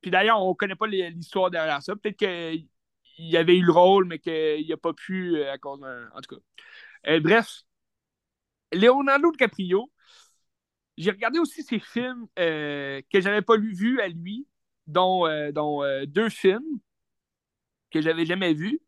puis 0.00 0.10
d'ailleurs, 0.10 0.40
on 0.42 0.50
ne 0.50 0.54
connaît 0.54 0.76
pas 0.76 0.86
l'histoire 0.86 1.50
derrière 1.50 1.82
ça. 1.82 1.96
Peut-être 1.96 2.16
qu'il 2.16 3.36
avait 3.36 3.56
eu 3.56 3.64
le 3.64 3.72
rôle, 3.72 4.04
mais 4.06 4.18
qu'il 4.20 4.68
n'a 4.68 4.76
pas 4.76 4.92
pu 4.92 5.36
euh, 5.36 5.52
à 5.52 5.58
cause 5.58 5.80
d'un. 5.80 6.08
En 6.14 6.20
tout 6.20 6.36
cas. 6.36 6.42
Euh, 7.08 7.20
bref, 7.20 7.62
Leonardo 8.72 9.32
DiCaprio, 9.32 9.90
j'ai 10.96 11.10
regardé 11.10 11.38
aussi 11.38 11.62
ses 11.62 11.78
films 11.80 12.26
que 12.36 13.02
j'avais 13.20 13.42
pas 13.42 13.56
lu, 13.56 13.74
vus 13.74 14.00
à 14.00 14.08
lui, 14.08 14.46
dont, 14.86 15.26
dont 15.52 15.82
deux 16.06 16.28
films 16.30 16.80
que 17.90 18.00
j'avais 18.00 18.24
jamais 18.24 18.54
vus. 18.54 18.80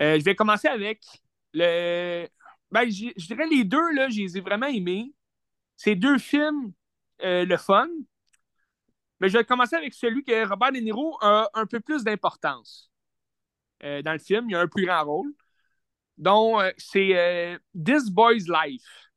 Euh, 0.00 0.18
je 0.18 0.24
vais 0.24 0.34
commencer 0.34 0.68
avec 0.68 1.04
le. 1.52 2.28
Ben, 2.70 2.88
je 2.90 3.26
dirais 3.26 3.46
les 3.46 3.64
deux, 3.64 3.92
là, 3.92 4.08
je 4.08 4.20
les 4.20 4.38
ai 4.38 4.40
vraiment 4.40 4.66
aimés. 4.66 5.12
Ces 5.76 5.94
deux 5.94 6.18
films, 6.18 6.72
euh, 7.22 7.44
le 7.44 7.56
fun. 7.56 7.88
Mais 9.20 9.28
je 9.28 9.38
vais 9.38 9.44
commencer 9.44 9.74
avec 9.76 9.94
celui 9.94 10.22
que 10.22 10.46
Robert 10.48 10.72
De 10.72 10.78
Niro 10.78 11.16
a 11.20 11.50
un 11.54 11.66
peu 11.66 11.80
plus 11.80 12.04
d'importance 12.04 12.90
euh, 13.82 14.02
dans 14.02 14.12
le 14.12 14.18
film. 14.18 14.48
Il 14.48 14.54
a 14.54 14.60
un 14.60 14.68
plus 14.68 14.86
grand 14.86 15.04
rôle. 15.04 15.32
Donc, 16.16 16.62
c'est 16.76 17.58
This 17.74 18.10
Boy's 18.10 18.48
Life. 18.48 19.08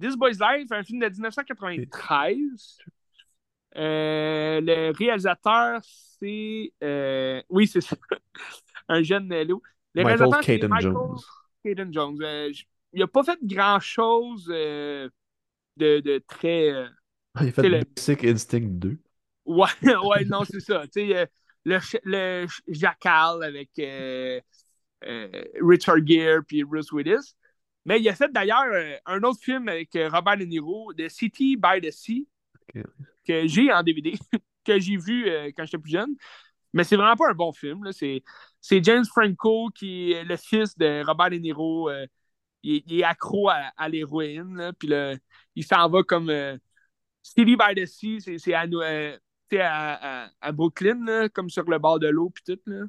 This 0.00 0.16
Boy's 0.16 0.38
Life, 0.38 0.70
un 0.72 0.82
film 0.82 1.00
de 1.00 1.08
1993. 1.08 2.78
Euh, 3.76 4.60
le 4.62 4.90
réalisateur, 4.92 5.80
c'est. 6.18 6.72
oui, 7.48 7.66
c'est 7.66 7.80
ça. 7.80 7.96
un 8.88 9.02
jeune 9.02 9.28
Léo. 9.28 9.62
Michael 10.02 10.68
Michael 11.64 11.92
Jones. 11.92 12.22
Euh, 12.22 12.52
il 12.92 13.00
n'a 13.00 13.06
pas 13.06 13.24
fait 13.24 13.38
grand-chose 13.42 14.48
euh, 14.50 15.08
de, 15.76 16.00
de 16.00 16.22
très. 16.26 16.70
euh, 16.70 16.86
Il 17.40 17.48
a 17.48 17.52
fait 17.52 17.68
le- 17.68 17.80
Basic 17.96 18.24
Instinct 18.24 18.60
2. 18.78 18.98
Ouais, 19.44 19.68
ouais, 19.82 20.24
non, 20.26 20.44
c'est 20.44 20.60
ça. 20.60 20.86
Tu 20.86 21.08
sais, 21.08 21.28
le, 21.64 21.78
le 22.04 22.46
Jackal 22.68 23.42
avec 23.42 23.70
Richard 25.60 26.06
Gere 26.06 26.42
puis 26.46 26.64
Bruce 26.64 26.92
Willis. 26.92 27.34
Mais 27.84 28.00
il 28.00 28.08
a 28.08 28.14
fait 28.14 28.32
d'ailleurs 28.32 28.64
un 29.06 29.22
autre 29.22 29.40
film 29.40 29.68
avec 29.68 29.90
Robert 29.94 30.38
De 30.38 30.44
Niro, 30.44 30.92
The 30.94 31.08
City 31.08 31.56
by 31.56 31.80
the 31.80 31.92
Sea, 31.92 32.26
que 33.26 33.46
j'ai 33.46 33.72
en 33.72 33.82
DVD, 33.82 34.14
que 34.64 34.78
j'ai 34.80 34.96
vu 34.96 35.26
quand 35.56 35.64
j'étais 35.64 35.78
plus 35.78 35.92
jeune. 35.92 36.16
Mais 36.76 36.84
c'est 36.84 36.96
vraiment 36.96 37.16
pas 37.16 37.30
un 37.30 37.34
bon 37.34 37.52
film. 37.52 37.90
C'est, 37.92 38.22
James 38.82 39.04
Franco 39.06 39.70
qui 39.74 40.12
est 40.12 40.24
le 40.24 40.36
fils 40.36 40.76
de 40.76 41.02
Robert 41.06 41.30
De 41.30 41.36
Niro. 41.36 41.88
euh, 41.88 42.06
il, 42.62 43.00
est- 43.00 43.04
accro 43.04 43.48
à, 43.48 43.88
l'héroïne. 43.88 44.72
Puis 44.78 44.90
il 45.54 45.64
s'en 45.64 45.88
va 45.88 46.02
comme 46.02 46.28
euh, 46.30 46.58
City 47.22 47.56
by 47.56 47.74
the 47.74 47.86
Sea, 47.86 48.20
c'est, 48.20 48.54
euh, 48.54 49.18
à, 49.60 50.24
à- 50.26 50.30
à 50.40 50.52
Brooklyn, 50.52 51.04
là, 51.06 51.28
comme 51.30 51.48
sur 51.50 51.64
le 51.64 51.78
bord 51.78 51.98
de 51.98 52.08
l'eau, 52.08 52.30
puis 52.30 52.44
tout. 52.44 52.60
Là. 52.66 52.84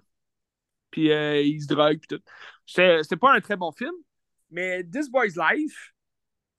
Puis 0.91 1.11
euh, 1.11 1.41
il 1.41 1.61
se 1.61 1.67
drogue, 1.67 1.99
puis 1.99 2.17
tout. 2.17 2.23
C'est, 2.65 3.03
c'est 3.03 3.17
pas 3.17 3.33
un 3.33 3.39
très 3.41 3.55
bon 3.55 3.71
film, 3.71 3.93
mais 4.49 4.83
This 4.83 5.09
Boy's 5.09 5.37
Life, 5.37 5.93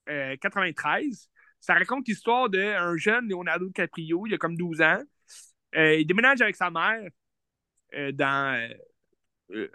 euh, 0.09 0.37
93, 0.41 1.29
ça 1.61 1.75
raconte 1.75 2.09
l'histoire 2.09 2.49
d'un 2.49 2.97
jeune 2.97 3.29
Leonardo 3.29 3.67
DiCaprio, 3.67 4.27
il 4.27 4.35
a 4.35 4.39
comme 4.39 4.57
12 4.57 4.81
ans. 4.81 5.03
Euh, 5.77 5.97
il 5.97 6.07
déménage 6.07 6.41
avec 6.41 6.57
sa 6.57 6.71
mère 6.71 7.01
euh, 7.05 7.09
dans 8.13 8.75
euh, 9.51 9.67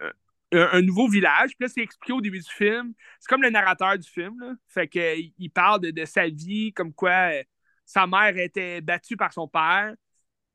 euh, 0.54 0.68
un, 0.72 0.82
nouveau 0.82 1.08
village. 1.08 1.52
Puis 1.58 1.66
là, 1.66 1.68
c'est 1.68 1.82
expliqué 1.82 2.14
au 2.14 2.22
début 2.22 2.40
du 2.40 2.50
film. 2.50 2.94
C'est 3.20 3.28
comme 3.28 3.42
le 3.42 3.50
narrateur 3.50 3.98
du 3.98 4.08
film. 4.08 4.40
Là. 4.40 4.54
Fait 4.68 4.88
qu'il 4.88 5.34
il 5.38 5.50
parle 5.50 5.82
de, 5.82 6.06
sa 6.06 6.28
vie, 6.28 6.72
comme 6.74 6.94
quoi 6.94 7.32
euh, 7.34 7.44
sa 7.86 8.06
mère 8.06 8.38
était 8.38 8.82
battue 8.82 9.18
par 9.18 9.34
son 9.34 9.48
père. 9.48 9.96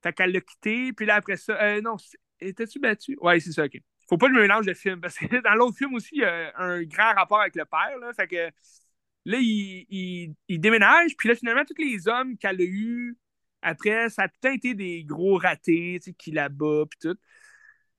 Fait 0.03 0.13
qu'elle 0.13 0.33
l'a 0.33 0.41
quitté. 0.41 0.93
Puis 0.93 1.05
là, 1.05 1.17
après 1.17 1.37
ça, 1.37 1.61
euh, 1.61 1.81
non, 1.81 1.97
étais-tu 2.41 2.79
battue? 2.79 3.19
Ouais, 3.21 3.41
c'est 3.41 3.53
ça, 3.53 3.65
ok. 3.65 3.79
Faut 4.09 4.17
pas 4.17 4.29
que 4.29 4.35
je 4.35 4.41
mélange 4.41 4.67
de 4.67 4.75
film. 4.75 5.01
Parce 5.01 5.19
que 5.19 5.43
dans 5.43 5.55
l'autre 5.55 5.77
film 5.77 5.95
aussi, 5.95 6.11
il 6.13 6.23
y 6.23 6.25
a 6.25 6.53
un 6.57 6.83
grand 6.85 7.15
rapport 7.15 7.41
avec 7.41 7.57
le 7.57 7.65
père. 7.65 8.15
Fait 8.15 8.29
que 8.29 8.51
là, 9.25 9.39
il 9.41 10.35
déménage. 10.49 11.17
Puis 11.17 11.29
là, 11.29 11.35
finalement, 11.35 11.65
tous 11.65 11.83
les 11.83 12.07
hommes 12.07 12.39
qu'elle 12.39 12.61
a 12.61 12.65
eus 12.65 13.19
après, 13.63 14.09
ça 14.11 14.23
a 14.23 14.29
peut-être 14.29 14.55
été 14.55 14.75
des 14.75 15.05
gros 15.05 15.37
ratés, 15.37 15.99
tu 16.01 16.11
sais, 16.11 16.15
qui 16.15 16.31
la 16.31 16.49
bat, 16.49 16.85
puis 16.89 16.99
tout. 17.01 17.19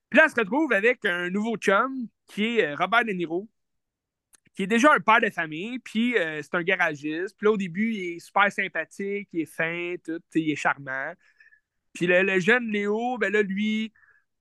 Puis 0.10 0.18
là, 0.18 0.26
elle 0.26 0.31
se 0.31 0.40
retrouve 0.40 0.73
avec 0.73 1.06
un 1.06 1.30
nouveau 1.30 1.57
chum 1.57 2.07
qui 2.27 2.57
est 2.57 2.65
euh, 2.65 2.76
Robert 2.76 3.06
De 3.06 3.11
Niro, 3.11 3.48
qui 4.60 4.64
est 4.64 4.68
déjà 4.68 4.94
un 4.94 4.99
père 4.99 5.22
de 5.22 5.30
famille, 5.30 5.80
puis 5.80 6.18
euh, 6.18 6.41
c'est 6.41 6.56
un 6.56 6.64
garagiste. 6.64 7.36
Puis 7.38 7.45
là, 7.45 7.52
au 7.52 7.57
début, 7.57 7.94
il 7.94 8.15
est 8.15 8.19
super 8.19 8.52
sympathique, 8.52 9.30
il 9.31 9.41
est 9.41 9.45
fin, 9.45 9.95
tout, 10.03 10.22
il 10.36 10.52
est 10.52 10.56
charmant. 10.57 11.14
Puis 11.94 12.07
le, 12.07 12.40
jeune 12.41 12.69
Léo, 12.69 13.18
ben 13.18 13.31
là, 13.31 13.41
lui, 13.41 13.94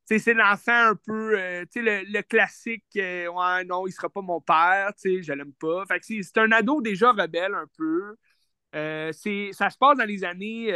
c'est 0.06 0.34
l'enfant 0.34 0.90
un 0.90 0.96
peu, 0.96 1.38
euh, 1.38 1.64
tu 1.72 1.84
sais, 1.84 2.04
le, 2.04 2.22
classique, 2.22 2.84
euh, 2.96 3.28
ouais, 3.28 3.64
non, 3.64 3.86
il 3.86 3.92
sera 3.92 4.08
pas 4.08 4.22
mon 4.22 4.40
père, 4.40 4.92
tu 5.00 5.18
sais, 5.18 5.22
je 5.22 5.32
l'aime 5.32 5.52
pas. 5.54 5.84
Fait 5.86 6.00
que 6.00 6.06
c'est 6.06 6.38
un 6.38 6.50
ado 6.52 6.82
déjà 6.82 7.12
rebelle 7.12 7.54
un 7.54 7.66
peu. 7.76 8.16
ça 8.72 9.70
se 9.70 9.78
passe 9.78 9.98
dans 9.98 10.04
les 10.04 10.24
années, 10.24 10.72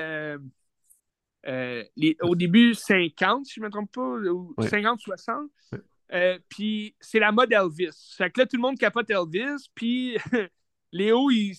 au 1.44 2.36
début 2.36 2.74
50, 2.74 3.46
si 3.46 3.54
je 3.54 3.60
me 3.60 3.70
trompe 3.70 3.92
pas, 3.92 4.00
ou 4.00 4.54
50-60. 4.58 5.48
Euh, 6.12 6.38
puis 6.48 6.94
c'est 7.00 7.18
la 7.18 7.32
mode 7.32 7.52
Elvis. 7.52 8.14
Fait 8.16 8.30
que 8.30 8.40
là, 8.40 8.46
tout 8.46 8.56
le 8.56 8.62
monde 8.62 8.78
capote 8.78 9.08
Elvis. 9.10 9.68
Puis 9.74 10.16
Léo, 10.92 11.30
il 11.30 11.54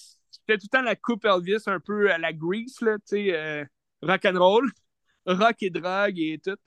fait 0.46 0.58
tout 0.58 0.68
le 0.72 0.78
temps 0.78 0.82
la 0.82 0.96
coupe 0.96 1.26
Elvis 1.26 1.64
un 1.66 1.80
peu 1.80 2.12
à 2.12 2.18
la 2.18 2.34
Grease, 2.34 2.80
là, 2.82 2.98
tu 2.98 3.04
sais, 3.06 3.36
euh, 3.36 3.66
rock 4.02 4.26
and 4.26 4.38
roll, 4.38 4.72
rock 5.26 5.56
et 5.62 5.70
drogue 5.70 6.20
et 6.20 6.40
tout. 6.44 6.58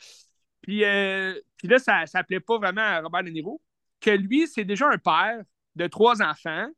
Puis, 0.62 0.84
euh, 0.84 1.34
puis 1.56 1.68
là, 1.68 1.78
ça 1.78 2.02
ne 2.02 2.22
plaît 2.22 2.40
pas 2.40 2.58
vraiment 2.58 2.80
à 2.80 3.00
Robert 3.00 3.22
De 3.22 3.30
Niro, 3.30 3.62
que 4.00 4.10
lui, 4.10 4.48
c'est 4.48 4.64
déjà 4.64 4.88
un 4.88 4.98
père 4.98 5.42
de 5.76 5.86
trois 5.86 6.22
enfants. 6.22 6.68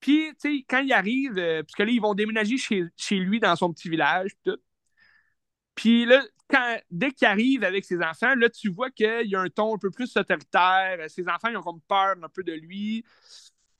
Puis, 0.00 0.32
tu 0.32 0.58
sais, 0.58 0.64
quand 0.68 0.80
il 0.80 0.92
arrive, 0.92 1.34
parce 1.34 1.74
que 1.74 1.82
là, 1.82 1.90
ils 1.90 2.00
vont 2.00 2.14
déménager 2.14 2.58
chez, 2.58 2.84
chez 2.96 3.16
lui 3.16 3.40
dans 3.40 3.56
son 3.56 3.72
petit 3.72 3.88
village, 3.88 4.32
tout. 4.44 4.58
Puis 5.74 6.04
là, 6.04 6.22
dès 6.90 7.10
qu'il 7.12 7.26
arrive 7.26 7.64
avec 7.64 7.84
ses 7.84 8.00
enfants, 8.00 8.34
là, 8.34 8.48
tu 8.48 8.70
vois 8.70 8.90
qu'il 8.90 9.26
y 9.26 9.36
a 9.36 9.40
un 9.40 9.48
ton 9.48 9.74
un 9.74 9.78
peu 9.78 9.90
plus 9.90 10.16
autoritaire. 10.16 10.98
Ses 11.08 11.28
enfants, 11.28 11.48
ils 11.48 11.56
ont 11.56 11.62
comme 11.62 11.80
peur 11.82 12.16
un 12.22 12.28
peu 12.28 12.42
de 12.42 12.52
lui. 12.52 13.04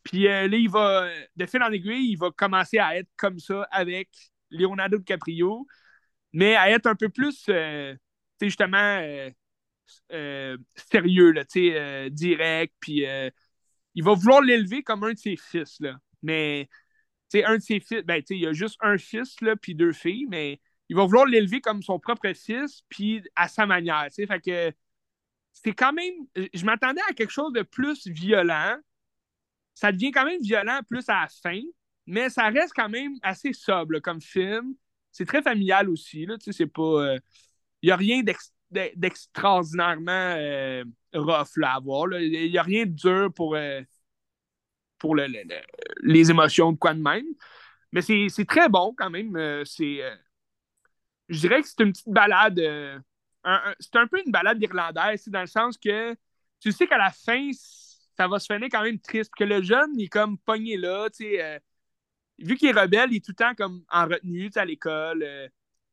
Puis 0.03 0.29
euh, 0.29 0.49
là, 0.49 0.57
il 0.57 0.71
va, 0.71 1.09
de 1.37 1.47
fil 1.47 1.63
en 1.63 1.71
aiguille, 1.71 2.13
il 2.13 2.17
va 2.17 2.31
commencer 2.31 2.79
à 2.79 2.97
être 2.97 3.11
comme 3.17 3.39
ça 3.39 3.69
avec 3.71 4.09
Leonardo 4.51 4.99
DiCaprio, 4.99 5.67
mais 6.33 6.57
à 6.57 6.71
être 6.71 6.87
un 6.87 6.95
peu 6.95 7.09
plus, 7.09 7.45
euh, 7.49 7.95
tu 7.95 7.99
sais, 8.41 8.47
justement, 8.47 9.01
euh, 10.13 10.57
sérieux, 10.91 11.35
tu 11.51 11.71
sais, 11.71 12.11
direct. 12.11 12.75
Puis 12.81 13.05
il 13.95 14.05
va 14.05 14.15
vouloir 14.15 14.41
l'élever 14.41 14.83
comme 14.83 15.05
un 15.05 15.13
de 15.13 15.19
ses 15.19 15.37
fils, 15.37 15.81
là. 15.81 15.97
Mais, 16.23 16.69
tu 17.31 17.39
sais, 17.39 17.45
un 17.45 17.57
de 17.57 17.63
ses 17.63 17.81
fils, 17.81 18.03
ben, 18.05 18.21
tu 18.21 18.29
sais, 18.29 18.37
il 18.37 18.43
y 18.43 18.47
a 18.47 18.53
juste 18.53 18.77
un 18.81 18.99
fils, 18.99 19.41
là, 19.41 19.57
puis 19.57 19.75
deux 19.75 19.93
filles, 19.93 20.27
mais 20.29 20.61
il 20.91 20.97
va 20.97 21.05
vouloir 21.05 21.25
l'élever 21.25 21.61
comme 21.61 21.85
son 21.85 22.01
propre 22.01 22.33
fils, 22.33 22.83
puis 22.89 23.23
à 23.37 23.47
sa 23.47 23.65
manière. 23.65 24.09
Fait 24.13 24.41
que 24.41 24.73
c'est 25.53 25.73
quand 25.73 25.93
même. 25.93 26.15
Je 26.53 26.65
m'attendais 26.65 27.01
à 27.09 27.13
quelque 27.13 27.31
chose 27.31 27.53
de 27.53 27.63
plus 27.63 28.09
violent. 28.09 28.77
Ça 29.73 29.93
devient 29.93 30.11
quand 30.11 30.25
même 30.25 30.43
violent 30.43 30.81
plus 30.89 31.09
à 31.09 31.23
la 31.23 31.29
fin, 31.29 31.61
mais 32.07 32.29
ça 32.29 32.49
reste 32.49 32.73
quand 32.75 32.89
même 32.89 33.15
assez 33.23 33.53
sobre 33.53 34.01
comme 34.01 34.21
film. 34.21 34.75
C'est 35.13 35.27
très 35.27 35.43
familial 35.43 35.89
aussi. 35.89 36.27
C'est 36.41 36.67
pas. 36.67 36.83
Euh, 36.83 37.19
il 37.83 37.87
n'y 37.87 37.93
a 37.93 37.97
rien 37.97 38.25
d'extraordinairement 38.73 40.11
euh, 40.11 40.85
rough 41.15 41.57
à 41.63 41.79
voir. 41.79 42.13
Il 42.19 42.51
n'y 42.51 42.59
a 42.59 42.65
rien 42.65 42.85
de 42.85 42.91
dur 42.91 43.33
pour, 43.33 43.55
euh, 43.55 43.81
pour 44.99 45.15
les 45.15 46.31
émotions 46.33 46.73
de 46.73 46.79
quoi 46.79 46.95
de 46.95 47.01
même. 47.01 47.27
Mais 47.93 48.03
c'est 48.03 48.45
très 48.45 48.69
bon 48.69 48.93
quand 48.99 49.11
même. 49.11 49.65
c'est 49.65 50.03
je 51.31 51.41
dirais 51.41 51.63
que 51.63 51.69
c'est 51.69 51.81
une 51.81 51.93
petite 51.93 52.09
balade. 52.09 52.59
Euh, 52.59 52.99
c'est 53.79 53.97
un 53.97 54.07
peu 54.07 54.21
une 54.25 54.33
balade 54.33 54.63
irlandaise, 54.63 55.27
dans 55.29 55.41
le 55.41 55.47
sens 55.47 55.79
que 55.79 56.15
tu 56.59 56.73
sais 56.73 56.87
qu'à 56.87 56.99
la 56.99 57.11
fin, 57.11 57.51
ça 58.17 58.29
va 58.29 58.39
se 58.39 58.53
finir 58.53 58.69
quand 58.71 58.83
même 58.83 58.99
triste. 58.99 59.33
Que 59.35 59.45
le 59.45 59.63
jeune, 59.63 59.91
il 59.97 60.05
est 60.05 60.09
comme 60.09 60.37
pogné 60.39 60.77
là, 60.77 61.09
tu 61.09 61.25
sais. 61.25 61.43
Euh, 61.43 61.59
vu 62.39 62.57
qu'il 62.57 62.69
est 62.69 62.79
rebelle, 62.79 63.13
il 63.13 63.17
est 63.17 63.25
tout 63.25 63.33
le 63.33 63.37
temps 63.37 63.55
comme 63.55 63.85
en 63.91 64.07
retenue 64.07 64.51
à 64.57 64.65
l'école. 64.65 65.23
Euh. 65.23 65.49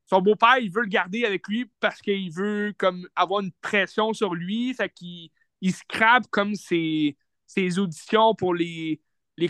son 0.06 0.20
beau-père, 0.20 0.58
il 0.58 0.70
veut 0.72 0.82
le 0.82 0.88
garder 0.88 1.24
avec 1.24 1.46
lui 1.48 1.70
parce 1.80 2.00
qu'il 2.02 2.32
veut 2.32 2.74
comme 2.76 3.08
avoir 3.14 3.40
une 3.40 3.52
pression 3.62 4.12
sur 4.12 4.34
lui. 4.34 4.74
Fait 4.74 4.90
qu'il 4.90 5.30
il 5.60 5.74
scrape 5.74 6.26
comme 6.30 6.54
ses, 6.54 7.16
auditions 7.78 8.34
pour 8.34 8.54
les, 8.54 9.00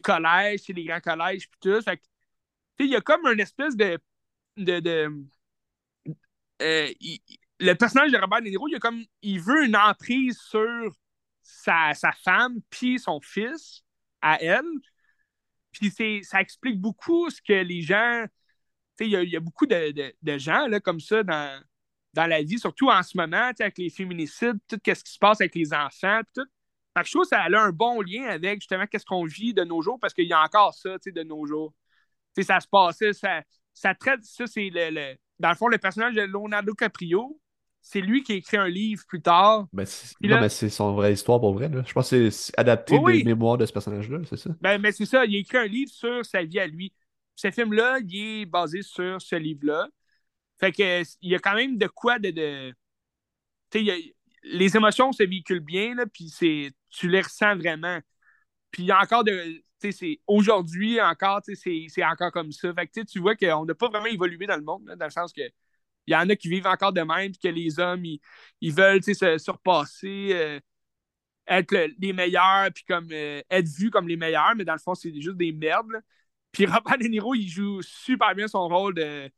collèges, 0.02 0.68
les 0.68 0.84
grands 0.84 1.00
collèges, 1.00 1.48
puis 1.48 1.60
tout. 1.60 1.82
Fait 1.82 2.00
il 2.80 2.90
y 2.90 2.96
a 2.96 3.00
comme 3.00 3.26
une 3.26 3.40
espèce 3.40 3.76
de, 3.76 3.98
de 4.56 5.10
euh, 6.62 6.92
le 7.60 7.74
personnage 7.74 8.12
de 8.12 8.18
Robert 8.18 8.42
De 8.42 8.48
Niro, 8.48 8.68
il, 8.68 8.78
comme, 8.78 9.04
il 9.22 9.40
veut 9.40 9.64
une 9.64 9.76
emprise 9.76 10.38
sur 10.38 10.92
sa, 11.42 11.92
femme 12.22 12.60
puis 12.70 12.98
son 12.98 13.20
fils 13.20 13.82
à 14.20 14.42
elle. 14.42 14.64
Puis 15.72 15.92
ça 16.24 16.40
explique 16.40 16.80
beaucoup 16.80 17.30
ce 17.30 17.40
que 17.40 17.52
les 17.52 17.82
gens. 17.82 18.24
Il 19.00 19.10
y, 19.10 19.36
a 19.36 19.40
beaucoup 19.40 19.66
de, 19.66 20.38
gens 20.38 20.66
là, 20.66 20.80
comme 20.80 20.98
ça 20.98 21.22
dans, 21.22 21.62
dans 22.14 22.26
la 22.26 22.42
vie, 22.42 22.58
surtout 22.58 22.90
en 22.90 23.02
ce 23.04 23.16
moment, 23.16 23.52
avec 23.58 23.78
les 23.78 23.90
féminicides, 23.90 24.58
tout 24.68 24.80
ce 24.84 25.04
qui 25.04 25.12
se 25.12 25.18
passe 25.18 25.40
avec 25.40 25.54
les 25.54 25.72
enfants, 25.72 26.20
tout. 26.34 26.46
Je 27.04 27.10
trouve 27.12 27.22
que 27.22 27.28
ça 27.28 27.42
a 27.42 27.60
un 27.60 27.70
bon 27.70 28.00
lien 28.00 28.24
avec 28.24 28.60
justement 28.60 28.86
qu'est-ce 28.86 29.04
qu'on 29.04 29.24
vit 29.24 29.54
de 29.54 29.62
nos 29.62 29.82
jours, 29.82 29.98
parce 30.00 30.14
qu'il 30.14 30.26
y 30.26 30.32
a 30.32 30.42
encore 30.42 30.74
ça 30.74 30.96
de 31.04 31.22
nos 31.22 31.46
jours. 31.46 31.72
ça 32.40 32.58
se 32.58 32.66
passait, 32.66 33.12
ça, 33.12 33.42
ça 33.72 33.94
traite, 33.94 34.24
ça, 34.24 34.48
c'est 34.48 34.70
le, 34.72 35.14
dans 35.38 35.48
le 35.50 35.54
fond, 35.54 35.68
le 35.68 35.78
personnage 35.78 36.14
de 36.14 36.22
Leonardo 36.22 36.74
Caprio, 36.74 37.40
c'est 37.80 38.00
lui 38.00 38.22
qui 38.22 38.32
a 38.32 38.34
écrit 38.36 38.56
un 38.56 38.68
livre 38.68 39.02
plus 39.06 39.22
tard. 39.22 39.66
Ben, 39.72 39.86
non, 40.22 40.40
mais 40.40 40.48
c'est 40.48 40.68
son 40.68 40.94
vraie 40.94 41.12
histoire 41.12 41.40
pour 41.40 41.54
vrai. 41.54 41.68
Là. 41.68 41.82
Je 41.86 41.92
pense 41.92 42.10
que 42.10 42.30
c'est 42.30 42.58
adapté 42.58 42.98
des 42.98 43.24
mémoires 43.24 43.56
de 43.56 43.64
ce 43.64 43.72
personnage-là, 43.72 44.18
c'est 44.28 44.36
ça? 44.36 44.50
Ben, 44.60 44.78
mais 44.80 44.92
c'est 44.92 45.06
ça, 45.06 45.24
il 45.24 45.36
a 45.36 45.38
écrit 45.38 45.58
un 45.58 45.66
livre 45.66 45.90
sur 45.90 46.24
sa 46.26 46.42
vie 46.42 46.58
à 46.58 46.66
lui. 46.66 46.92
Ce 47.34 47.50
film-là, 47.50 47.98
il 48.06 48.40
est 48.42 48.46
basé 48.46 48.82
sur 48.82 49.20
ce 49.22 49.36
livre-là. 49.36 49.88
Fait 50.58 50.72
que 50.72 51.02
il 51.22 51.30
y 51.30 51.34
a 51.34 51.38
quand 51.38 51.54
même 51.54 51.78
de 51.78 51.86
quoi 51.86 52.18
de. 52.18 52.30
de... 52.30 52.74
Tu 53.70 53.86
sais, 53.86 54.14
les 54.42 54.76
émotions 54.76 55.12
se 55.12 55.22
véhiculent 55.22 55.60
bien, 55.60 55.94
là, 55.94 56.04
puis 56.06 56.32
tu 56.90 57.08
les 57.08 57.20
ressens 57.20 57.56
vraiment. 57.56 58.00
Puis 58.70 58.82
il 58.82 58.86
y 58.86 58.92
a 58.92 59.00
encore 59.00 59.24
de 59.24 59.62
aujourd'hui 60.26 61.00
encore, 61.00 61.40
c'est 61.44 62.04
encore 62.04 62.32
comme 62.32 62.52
ça. 62.52 62.72
Fait 62.74 63.04
tu 63.04 63.20
vois 63.20 63.36
qu'on 63.36 63.64
n'a 63.64 63.74
pas 63.74 63.88
vraiment 63.88 64.06
évolué 64.06 64.46
dans 64.46 64.56
le 64.56 64.62
monde, 64.62 64.84
dans 64.96 65.04
le 65.04 65.10
sens 65.10 65.32
que 65.32 65.42
il 66.06 66.12
y 66.12 66.16
en 66.16 66.28
a 66.30 66.36
qui 66.36 66.48
vivent 66.48 66.66
encore 66.66 66.92
de 66.92 67.02
même, 67.02 67.32
puis 67.32 67.38
que 67.38 67.48
les 67.48 67.78
hommes, 67.78 68.02
ils, 68.04 68.72
veulent 68.72 69.02
se 69.02 69.36
surpasser, 69.36 70.30
euh, 70.32 70.60
être 71.46 71.76
les 71.98 72.14
meilleurs, 72.14 72.70
puis 72.74 72.84
comme 72.84 73.08
euh, 73.12 73.42
être 73.50 73.68
vus 73.68 73.90
comme 73.90 74.08
les 74.08 74.16
meilleurs, 74.16 74.54
mais 74.56 74.64
dans 74.64 74.72
le 74.72 74.78
fond, 74.78 74.94
c'est 74.94 75.12
juste 75.20 75.36
des 75.36 75.52
merdes. 75.52 76.00
Puis 76.52 76.66
Robert 76.66 76.98
De 76.98 77.08
Niro, 77.08 77.34
il 77.34 77.48
joue 77.48 77.82
super 77.82 78.34
bien 78.34 78.48
son 78.48 78.68
rôle 78.68 78.94
de. 78.94 79.28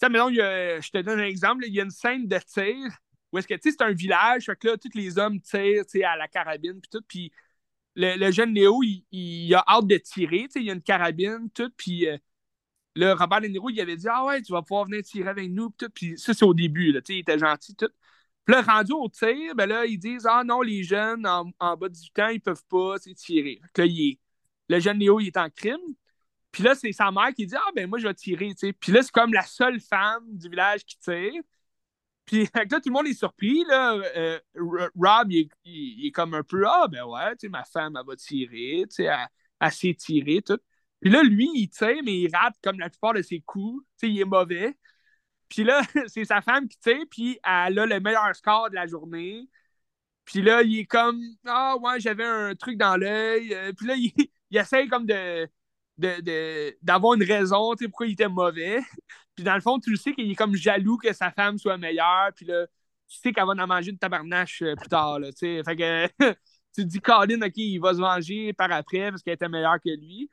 Tu 0.00 0.08
maintenant, 0.10 0.30
je 0.30 0.90
te 0.90 0.98
donne 0.98 1.20
un 1.20 1.24
exemple, 1.24 1.64
il 1.66 1.74
y 1.74 1.80
a 1.80 1.84
une 1.84 1.90
scène 1.90 2.26
de 2.28 2.38
tir 2.38 2.90
où 3.34 3.38
est-ce 3.38 3.48
que, 3.48 3.54
tu 3.54 3.62
sais, 3.70 3.76
c'est 3.76 3.84
un 3.84 3.92
village, 3.92 4.44
fait 4.44 4.62
là, 4.62 4.76
tous 4.76 4.94
les 4.94 5.18
hommes 5.18 5.40
tirent, 5.40 5.84
à 6.04 6.16
la 6.16 6.28
carabine, 6.28 6.80
puis 6.80 6.88
tout, 6.88 7.02
puis 7.08 7.32
le, 7.96 8.30
jeune 8.30 8.54
Léo, 8.54 8.82
il, 8.82 9.54
a 9.54 9.64
hâte 9.66 9.86
de 9.86 9.96
tirer, 9.98 10.48
il 10.56 10.70
a 10.70 10.72
une 10.72 10.82
carabine, 10.82 11.48
tout, 11.54 11.70
puis 11.76 12.08
euh, 12.08 12.18
le 12.96 13.12
Robert 13.12 13.40
De 13.40 13.48
il 13.48 13.80
avait 13.80 13.96
dit 13.96 14.08
Ah 14.08 14.24
ouais, 14.24 14.42
tu 14.42 14.52
vas 14.52 14.62
pouvoir 14.62 14.86
venir 14.86 15.02
tirer 15.02 15.28
avec 15.28 15.50
nous, 15.50 15.70
tout, 15.78 15.88
puis 15.94 16.18
ça, 16.18 16.34
c'est 16.34 16.44
au 16.44 16.54
début, 16.54 16.92
là, 16.92 17.00
il 17.08 17.18
était 17.18 17.38
gentil, 17.38 17.74
tout. 17.76 17.90
Puis 18.44 18.54
là, 18.54 18.62
rendu 18.62 18.92
au 18.92 19.08
tir, 19.08 19.54
ben 19.54 19.66
là, 19.66 19.86
ils 19.86 19.98
disent 19.98 20.26
Ah 20.28 20.42
non, 20.44 20.60
les 20.62 20.82
jeunes 20.82 21.26
en, 21.26 21.76
bas 21.76 21.88
de 21.88 21.94
18 21.94 22.18
ans, 22.20 22.28
ils 22.28 22.40
peuvent 22.40 22.64
pas 22.68 22.98
tirer. 22.98 23.60
le 24.68 24.80
jeune 24.80 24.98
Léo, 24.98 25.20
il 25.20 25.28
est 25.28 25.36
en 25.36 25.48
crime. 25.50 25.80
Puis 26.50 26.62
là, 26.62 26.74
c'est 26.74 26.92
sa 26.92 27.10
mère 27.10 27.34
qui 27.34 27.46
dit 27.46 27.56
Ah 27.56 27.70
ben 27.74 27.88
moi, 27.88 27.98
je 27.98 28.06
vais 28.06 28.14
tirer, 28.14 28.50
tu 28.50 28.68
sais. 28.68 28.72
Puis 28.72 28.92
là, 28.92 29.02
c'est 29.02 29.12
comme 29.12 29.32
la 29.32 29.42
seule 29.42 29.80
femme 29.80 30.24
du 30.36 30.48
village 30.48 30.84
qui 30.84 30.98
tire. 30.98 31.42
Puis 32.26 32.48
là, 32.54 32.64
tout 32.66 32.80
le 32.86 32.92
monde 32.92 33.06
est 33.06 33.14
surpris. 33.14 33.64
Là. 33.68 33.94
Euh, 34.16 34.40
Rob, 34.56 35.30
il 35.30 36.06
est, 36.06 36.10
comme 36.12 36.34
un 36.34 36.42
peu 36.42 36.64
Ah, 36.66 36.86
ben 36.90 37.04
ouais, 37.04 37.32
tu 37.32 37.46
sais, 37.46 37.48
ma 37.48 37.64
femme, 37.64 37.96
elle 37.98 38.06
va 38.06 38.16
tirer, 38.16 38.84
tu 38.88 39.04
sais, 39.04 39.10
elle, 39.60 39.72
s'est 39.72 39.94
tirée, 39.94 40.42
tout. 40.42 40.58
Puis 41.00 41.10
là, 41.10 41.22
lui, 41.22 41.48
il 41.54 41.68
tire, 41.68 42.02
mais 42.04 42.20
il 42.20 42.34
rate 42.34 42.54
comme 42.62 42.78
la 42.78 42.88
plupart 42.90 43.14
de 43.14 43.22
ses 43.22 43.40
coups. 43.40 43.84
Tu 43.98 44.06
sais, 44.06 44.12
il 44.12 44.20
est 44.20 44.24
mauvais. 44.24 44.76
Puis 45.48 45.64
là, 45.64 45.82
c'est 46.08 46.24
sa 46.24 46.42
femme 46.42 46.68
qui 46.68 46.78
tire, 46.78 47.04
puis 47.10 47.38
elle 47.44 47.78
a 47.78 47.86
le 47.86 48.00
meilleur 48.00 48.34
score 48.36 48.70
de 48.70 48.74
la 48.76 48.86
journée. 48.86 49.48
Puis 50.24 50.42
là, 50.42 50.62
il 50.62 50.80
est 50.80 50.86
comme 50.86 51.20
Ah, 51.46 51.76
ouais, 51.78 52.00
j'avais 52.00 52.24
un 52.24 52.54
truc 52.54 52.78
dans 52.78 52.96
l'œil. 52.96 53.54
Euh, 53.54 53.72
puis 53.72 53.86
là, 53.86 53.94
il, 53.98 54.12
il 54.50 54.58
essaie 54.58 54.88
comme 54.88 55.06
de 55.06 55.48
d'avoir 55.96 57.14
une 57.14 57.22
raison 57.22 57.74
pourquoi 57.76 58.06
il 58.06 58.12
était 58.12 58.28
mauvais. 58.28 58.80
Puis 59.34 59.44
dans 59.44 59.54
le 59.54 59.60
fond, 59.60 59.78
tu 59.78 59.90
le 59.90 59.96
sais 59.96 60.12
qu'il 60.12 60.30
est 60.30 60.34
comme 60.34 60.54
jaloux 60.54 60.96
que 60.96 61.12
sa 61.12 61.30
femme 61.30 61.58
soit 61.58 61.76
meilleure. 61.76 62.30
Puis 62.34 62.46
là, 62.46 62.66
tu 63.08 63.18
sais 63.18 63.32
qu'elle 63.32 63.46
va 63.46 63.52
en 63.52 63.66
manger 63.66 63.90
une 63.90 63.98
tabarnache 63.98 64.62
euh, 64.62 64.74
plus 64.76 64.88
tard. 64.88 65.18
Là, 65.20 65.30
fait 65.32 65.62
que 65.76 66.06
tu 66.74 66.82
te 66.82 66.82
dis, 66.82 67.00
Colin, 67.00 67.40
OK, 67.42 67.56
il 67.56 67.78
va 67.78 67.94
se 67.94 67.98
venger 68.00 68.52
par 68.52 68.70
après 68.72 69.10
parce 69.10 69.22
qu'elle 69.22 69.34
était 69.34 69.48
meilleure 69.48 69.80
que 69.80 69.90
lui. 69.90 70.30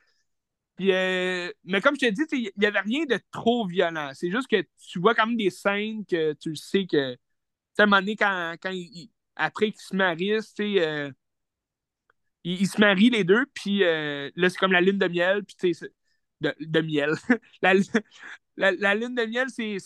Puis, 0.77 0.91
euh, 0.93 1.51
mais 1.63 1.81
comme 1.81 1.95
je 1.95 2.07
te 2.07 2.11
dis, 2.11 2.23
il 2.31 2.51
n'y 2.57 2.65
avait 2.65 2.79
rien 2.79 3.05
de 3.05 3.19
trop 3.31 3.67
violent. 3.67 4.11
C'est 4.13 4.31
juste 4.31 4.47
que 4.47 4.63
tu 4.79 4.99
vois 4.99 5.13
quand 5.15 5.27
même 5.27 5.37
des 5.37 5.49
scènes 5.49 6.05
que 6.05 6.33
tu 6.33 6.49
le 6.49 6.55
sais 6.55 6.85
que. 6.85 7.13
Tu 7.13 7.19
sais, 7.75 7.81
à 7.81 7.83
un 7.83 7.87
moment 7.87 8.01
donné, 8.01 8.15
quand, 8.15 8.55
quand 8.61 8.71
il, 8.71 9.11
après 9.35 9.71
qu'il 9.71 9.81
se 9.81 9.95
marie, 9.95 10.37
tu 10.37 10.41
sais. 10.41 10.87
Euh, 10.87 11.11
ils, 12.43 12.67
se 12.67 12.79
marient 12.79 13.09
les 13.09 13.23
deux, 13.23 13.45
puis 13.53 13.79
là, 13.79 14.49
c'est 14.49 14.57
comme 14.57 14.71
la 14.71 14.81
lune 14.81 14.97
de 14.97 15.07
miel, 15.07 15.43
puis 15.43 15.55
tu 15.55 15.73
sais, 15.73 15.91
de, 16.41 16.55
de, 16.59 16.81
miel. 16.81 17.13
la, 17.61 17.73
la, 18.71 18.95
lune 18.95 19.15
de 19.15 19.25
miel, 19.25 19.47
c'est 19.49 19.77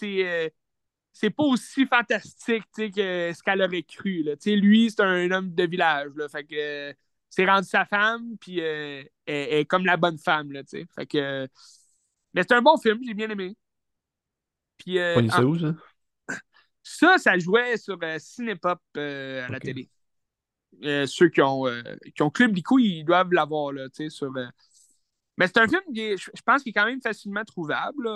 c'est 1.12 1.30
pas 1.30 1.44
aussi 1.44 1.86
fantastique 1.86 2.64
que 2.76 3.32
ce 3.34 3.42
qu'elle 3.42 3.62
aurait 3.62 3.84
cru. 3.84 4.24
Là. 4.24 4.34
Lui, 4.46 4.92
c'est 4.92 5.02
un 5.02 5.32
homme 5.32 5.54
de 5.54 5.64
village. 5.64 6.12
Là, 6.16 6.28
fait 6.28 6.44
que 6.44 6.94
c'est 7.30 7.46
rendu 7.46 7.68
sa 7.68 7.86
femme, 7.86 8.38
puis 8.38 8.60
elle, 8.60 9.08
est 9.26 9.66
comme 9.66 9.86
la 9.86 9.98
bonne 9.98 10.18
femme. 10.18 10.52
Là, 10.52 10.62
fait 10.66 11.06
que, 11.06 11.48
mais 12.34 12.42
c'est 12.42 12.54
un 12.54 12.62
bon 12.62 12.78
film, 12.78 13.00
j'ai 13.06 13.14
bien 13.14 13.30
aimé. 13.30 13.56
Puis, 14.78 14.98
ça 15.30 15.46
où, 15.46 15.58
ça? 15.58 15.74
Ça, 16.88 17.18
ça 17.18 17.38
jouait 17.40 17.78
sur 17.78 17.98
euh, 18.04 18.20
Cinépop 18.20 18.80
euh, 18.96 19.44
à 19.48 19.50
la 19.50 19.60
télé. 19.60 19.90
Euh, 20.84 21.08
ceux 21.08 21.30
qui 21.30 21.42
ont, 21.42 21.66
qui 22.14 22.22
ont 22.22 22.30
Club 22.30 22.58
ils 22.58 23.04
doivent 23.04 23.32
l'avoir, 23.32 23.72
là, 23.72 23.88
tu 23.90 24.04
sais, 24.04 24.10
sur... 24.10 24.32
Mais 25.38 25.48
c'est 25.48 25.58
un 25.58 25.68
film 25.68 25.82
qui 25.94 26.18
je 26.18 26.42
pense, 26.46 26.64
qui 26.64 26.70
est 26.70 26.74
quand 26.74 26.86
même 26.86 27.02
facilement 27.02 27.44
trouvable, 27.44 28.10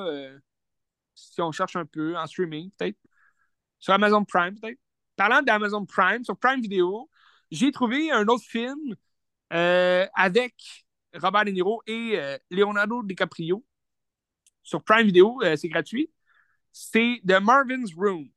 si 1.15 1.41
on 1.41 1.52
cherche 1.52 1.76
un 1.76 1.86
peu, 1.86 2.18
en 2.18 2.27
streaming, 2.27 2.72
peut-être. 2.77 2.98
Sur 3.77 3.94
Amazon 3.94 4.23
Prime, 4.26 4.60
peut-être. 4.60 4.80
Parlant 5.15 5.41
d'Amazon 5.41 5.86
Prime, 5.86 6.23
sur 6.23 6.38
Prime 6.38 6.61
Video, 6.61 7.10
j'ai 7.52 7.72
trouvé 7.72 8.11
un 8.11 8.27
autre 8.27 8.45
film 8.45 8.95
avec 9.49 10.86
Robert 11.14 11.45
De 11.45 11.52
Niro 11.52 11.81
et 11.88 12.19
Leonardo 12.52 13.03
DiCaprio. 13.03 13.65
Sur 14.64 14.84
Prime 14.84 15.06
Video, 15.06 15.40
c'est 15.56 15.69
gratuit. 15.69 16.11
C'est 16.72 17.22
The 17.27 17.41
Marvin's 17.41 17.94
Room. 17.95 18.30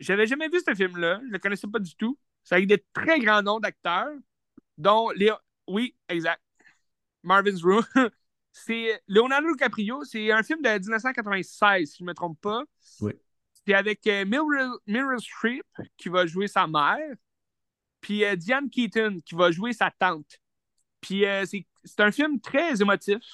J'avais 0.00 0.26
jamais 0.26 0.48
vu 0.48 0.58
ce 0.66 0.74
film-là. 0.74 1.20
Je 1.22 1.26
ne 1.26 1.32
le 1.32 1.38
connaissais 1.38 1.68
pas 1.68 1.78
du 1.78 1.94
tout. 1.96 2.18
C'est 2.46 2.54
avec 2.54 2.68
des 2.68 2.82
très 2.92 3.18
grands 3.18 3.42
noms 3.42 3.58
d'acteurs, 3.58 4.14
dont 4.78 5.10
Léo. 5.10 5.34
Oui, 5.66 5.96
exact. 6.08 6.40
Marvin's 7.24 7.60
Room. 7.64 7.84
c'est 8.52 9.02
Leonardo 9.08 9.50
DiCaprio. 9.50 10.04
C'est 10.04 10.30
un 10.30 10.44
film 10.44 10.62
de 10.62 10.68
1996, 10.68 11.90
si 11.90 11.96
je 11.98 12.04
ne 12.04 12.06
me 12.06 12.14
trompe 12.14 12.40
pas. 12.40 12.62
Oui. 13.00 13.14
C'est 13.52 13.74
avec 13.74 14.06
euh, 14.06 14.24
Meryl, 14.24 15.18
Streep 15.18 15.66
qui 15.96 16.08
va 16.08 16.24
jouer 16.24 16.46
sa 16.46 16.68
mère, 16.68 17.16
puis 18.00 18.24
euh, 18.24 18.36
Diane 18.36 18.70
Keaton 18.70 19.20
qui 19.24 19.34
va 19.34 19.50
jouer 19.50 19.72
sa 19.72 19.90
tante. 19.90 20.38
Puis 21.00 21.26
euh, 21.26 21.44
c'est 21.46 22.00
un 22.00 22.12
film 22.12 22.40
très 22.40 22.80
émotif. 22.80 23.24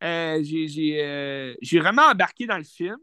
J'ai 0.00 1.80
vraiment 1.80 2.02
embarqué 2.02 2.46
dans 2.46 2.58
le 2.58 2.64
film 2.64 2.98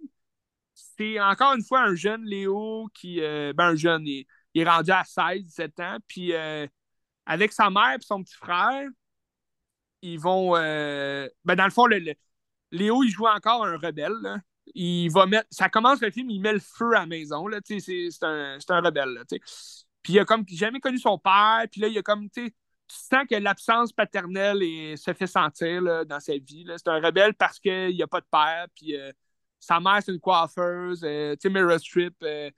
c'est 0.74 1.20
encore 1.20 1.54
une 1.54 1.64
fois 1.64 1.82
un 1.82 1.96
jeune 1.96 2.24
Léo 2.24 2.90
qui. 2.94 3.20
Ben, 3.20 3.56
un 3.60 3.76
jeune, 3.76 4.06
il, 4.54 4.62
est 4.62 4.70
rendu 4.70 4.92
à 4.92 5.04
16, 5.04 5.44
17 5.44 5.80
ans. 5.80 5.98
Puis 6.08 6.34
euh, 6.34 6.68
avec 7.26 7.52
sa 7.52 7.70
mère 7.70 7.96
et 7.96 8.02
son 8.02 8.24
petit 8.24 8.36
frère, 8.36 8.88
ils 10.02 10.20
vont. 10.20 10.56
Euh, 10.56 11.28
ben, 11.46 11.56
dans 11.56 11.66
le 11.66 11.72
fond, 11.72 11.88
Léo, 12.72 13.04
il 13.04 13.10
joue 13.10 13.28
encore 13.28 13.66
un 13.66 13.78
rebelle. 13.78 14.42
Il 14.74 15.10
va 15.10 15.26
mettre. 15.26 15.48
Ça 15.52 15.70
commence 15.70 16.02
le 16.02 16.12
film, 16.12 16.30
il 16.30 16.42
met 16.42 16.54
le 16.54 16.60
feu 16.60 16.96
à 16.96 17.02
la 17.02 17.06
maison. 17.06 17.46
C'est 17.66 18.24
un, 18.24 18.58
un, 18.70 18.82
rebelle. 18.82 19.24
puis 20.04 20.14
il 20.14 20.20
a 20.20 20.26
comme 20.26 20.46
jamais 20.48 20.80
connu 20.80 20.98
son 20.98 21.18
père. 21.18 21.66
Puis 21.72 21.82
là, 21.82 21.88
il 21.88 21.98
a 21.98 22.02
comme. 22.02 22.30
Tu 22.30 22.52
sens 22.88 23.24
que 23.30 23.36
l'absence 23.36 23.94
paternelle 23.94 24.98
se 24.98 25.14
fait 25.14 25.28
sentir 25.28 26.06
dans 26.06 26.20
sa 26.20 26.34
vie. 26.34 26.66
C'est 26.76 26.90
un 26.90 27.00
rebelle 27.00 27.34
parce 27.36 27.60
qu'il 27.60 27.96
n'y 27.96 28.04
a 28.04 28.08
pas 28.08 28.20
de 28.20 28.28
père. 28.30 28.68
Puis 28.76 28.96
sa 29.62 29.80
mère, 29.80 30.00
c'est 30.04 30.12
une 30.12 30.20
coiffeuse. 30.20 31.04
Euh, 31.04 31.36
tu 31.40 31.50
sais, 31.50 32.10
euh, 32.24 32.50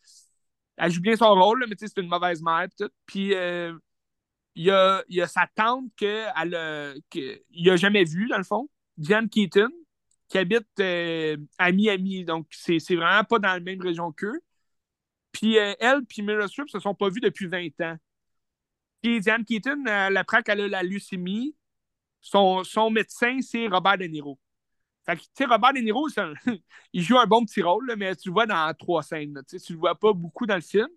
elle 0.77 0.91
joue 0.91 1.01
bien 1.01 1.15
son 1.15 1.33
rôle, 1.33 1.65
mais 1.67 1.75
c'est 1.77 1.97
une 1.97 2.07
mauvaise 2.07 2.41
mère. 2.41 2.67
Tout. 2.77 2.89
Puis 3.05 3.33
euh, 3.33 3.73
il 4.55 4.65
y, 4.65 4.71
a, 4.71 5.27
sa 5.27 5.47
tante 5.55 5.85
qu'il 5.95 7.41
n'a 7.65 7.75
jamais 7.75 8.03
vue, 8.03 8.27
dans 8.27 8.37
le 8.37 8.43
fond, 8.43 8.69
Diane 8.97 9.29
Keaton, 9.29 9.69
qui 10.27 10.37
habite 10.37 10.67
à 10.79 11.71
Miami. 11.71 12.23
Donc, 12.25 12.47
c'est 12.51 12.95
vraiment 12.95 13.23
pas 13.23 13.39
dans 13.39 13.49
la 13.49 13.59
même 13.59 13.81
région 13.81 14.11
qu'eux. 14.11 14.39
Puis 15.31 15.55
elle 15.55 16.05
puis 16.07 16.21
Meryl 16.21 16.47
Streep 16.47 16.69
se 16.69 16.79
sont 16.79 16.93
pas 16.93 17.09
vus 17.09 17.19
depuis 17.19 17.47
20 17.47 17.81
ans. 17.81 17.97
Puis 19.01 19.19
Diane 19.19 19.43
Keaton, 19.43 19.83
elle 19.85 20.17
apprend 20.17 20.41
qu'elle 20.41 20.61
a 20.61 20.67
la 20.67 20.83
leucémie. 20.83 21.55
Son, 22.21 22.63
son 22.63 22.89
médecin, 22.89 23.39
c'est 23.41 23.67
Robert 23.67 23.97
De 23.97 24.05
Niro. 24.05 24.39
Fait 25.05 25.17
que, 25.17 25.21
tu 25.21 25.27
sais, 25.33 25.45
Robert 25.45 25.73
De 25.73 25.79
Niro, 25.79 26.07
il 26.93 27.01
joue 27.03 27.17
un 27.17 27.25
bon 27.27 27.43
petit 27.45 27.61
rôle, 27.61 27.93
mais 27.97 28.15
tu 28.15 28.29
le 28.29 28.33
vois 28.33 28.45
dans 28.45 28.73
trois 28.77 29.03
scènes. 29.03 29.41
tu 29.47 29.59
tu 29.59 29.73
le 29.73 29.79
vois 29.79 29.95
pas 29.95 30.13
beaucoup 30.13 30.45
dans 30.45 30.55
le 30.55 30.61
film. 30.61 30.87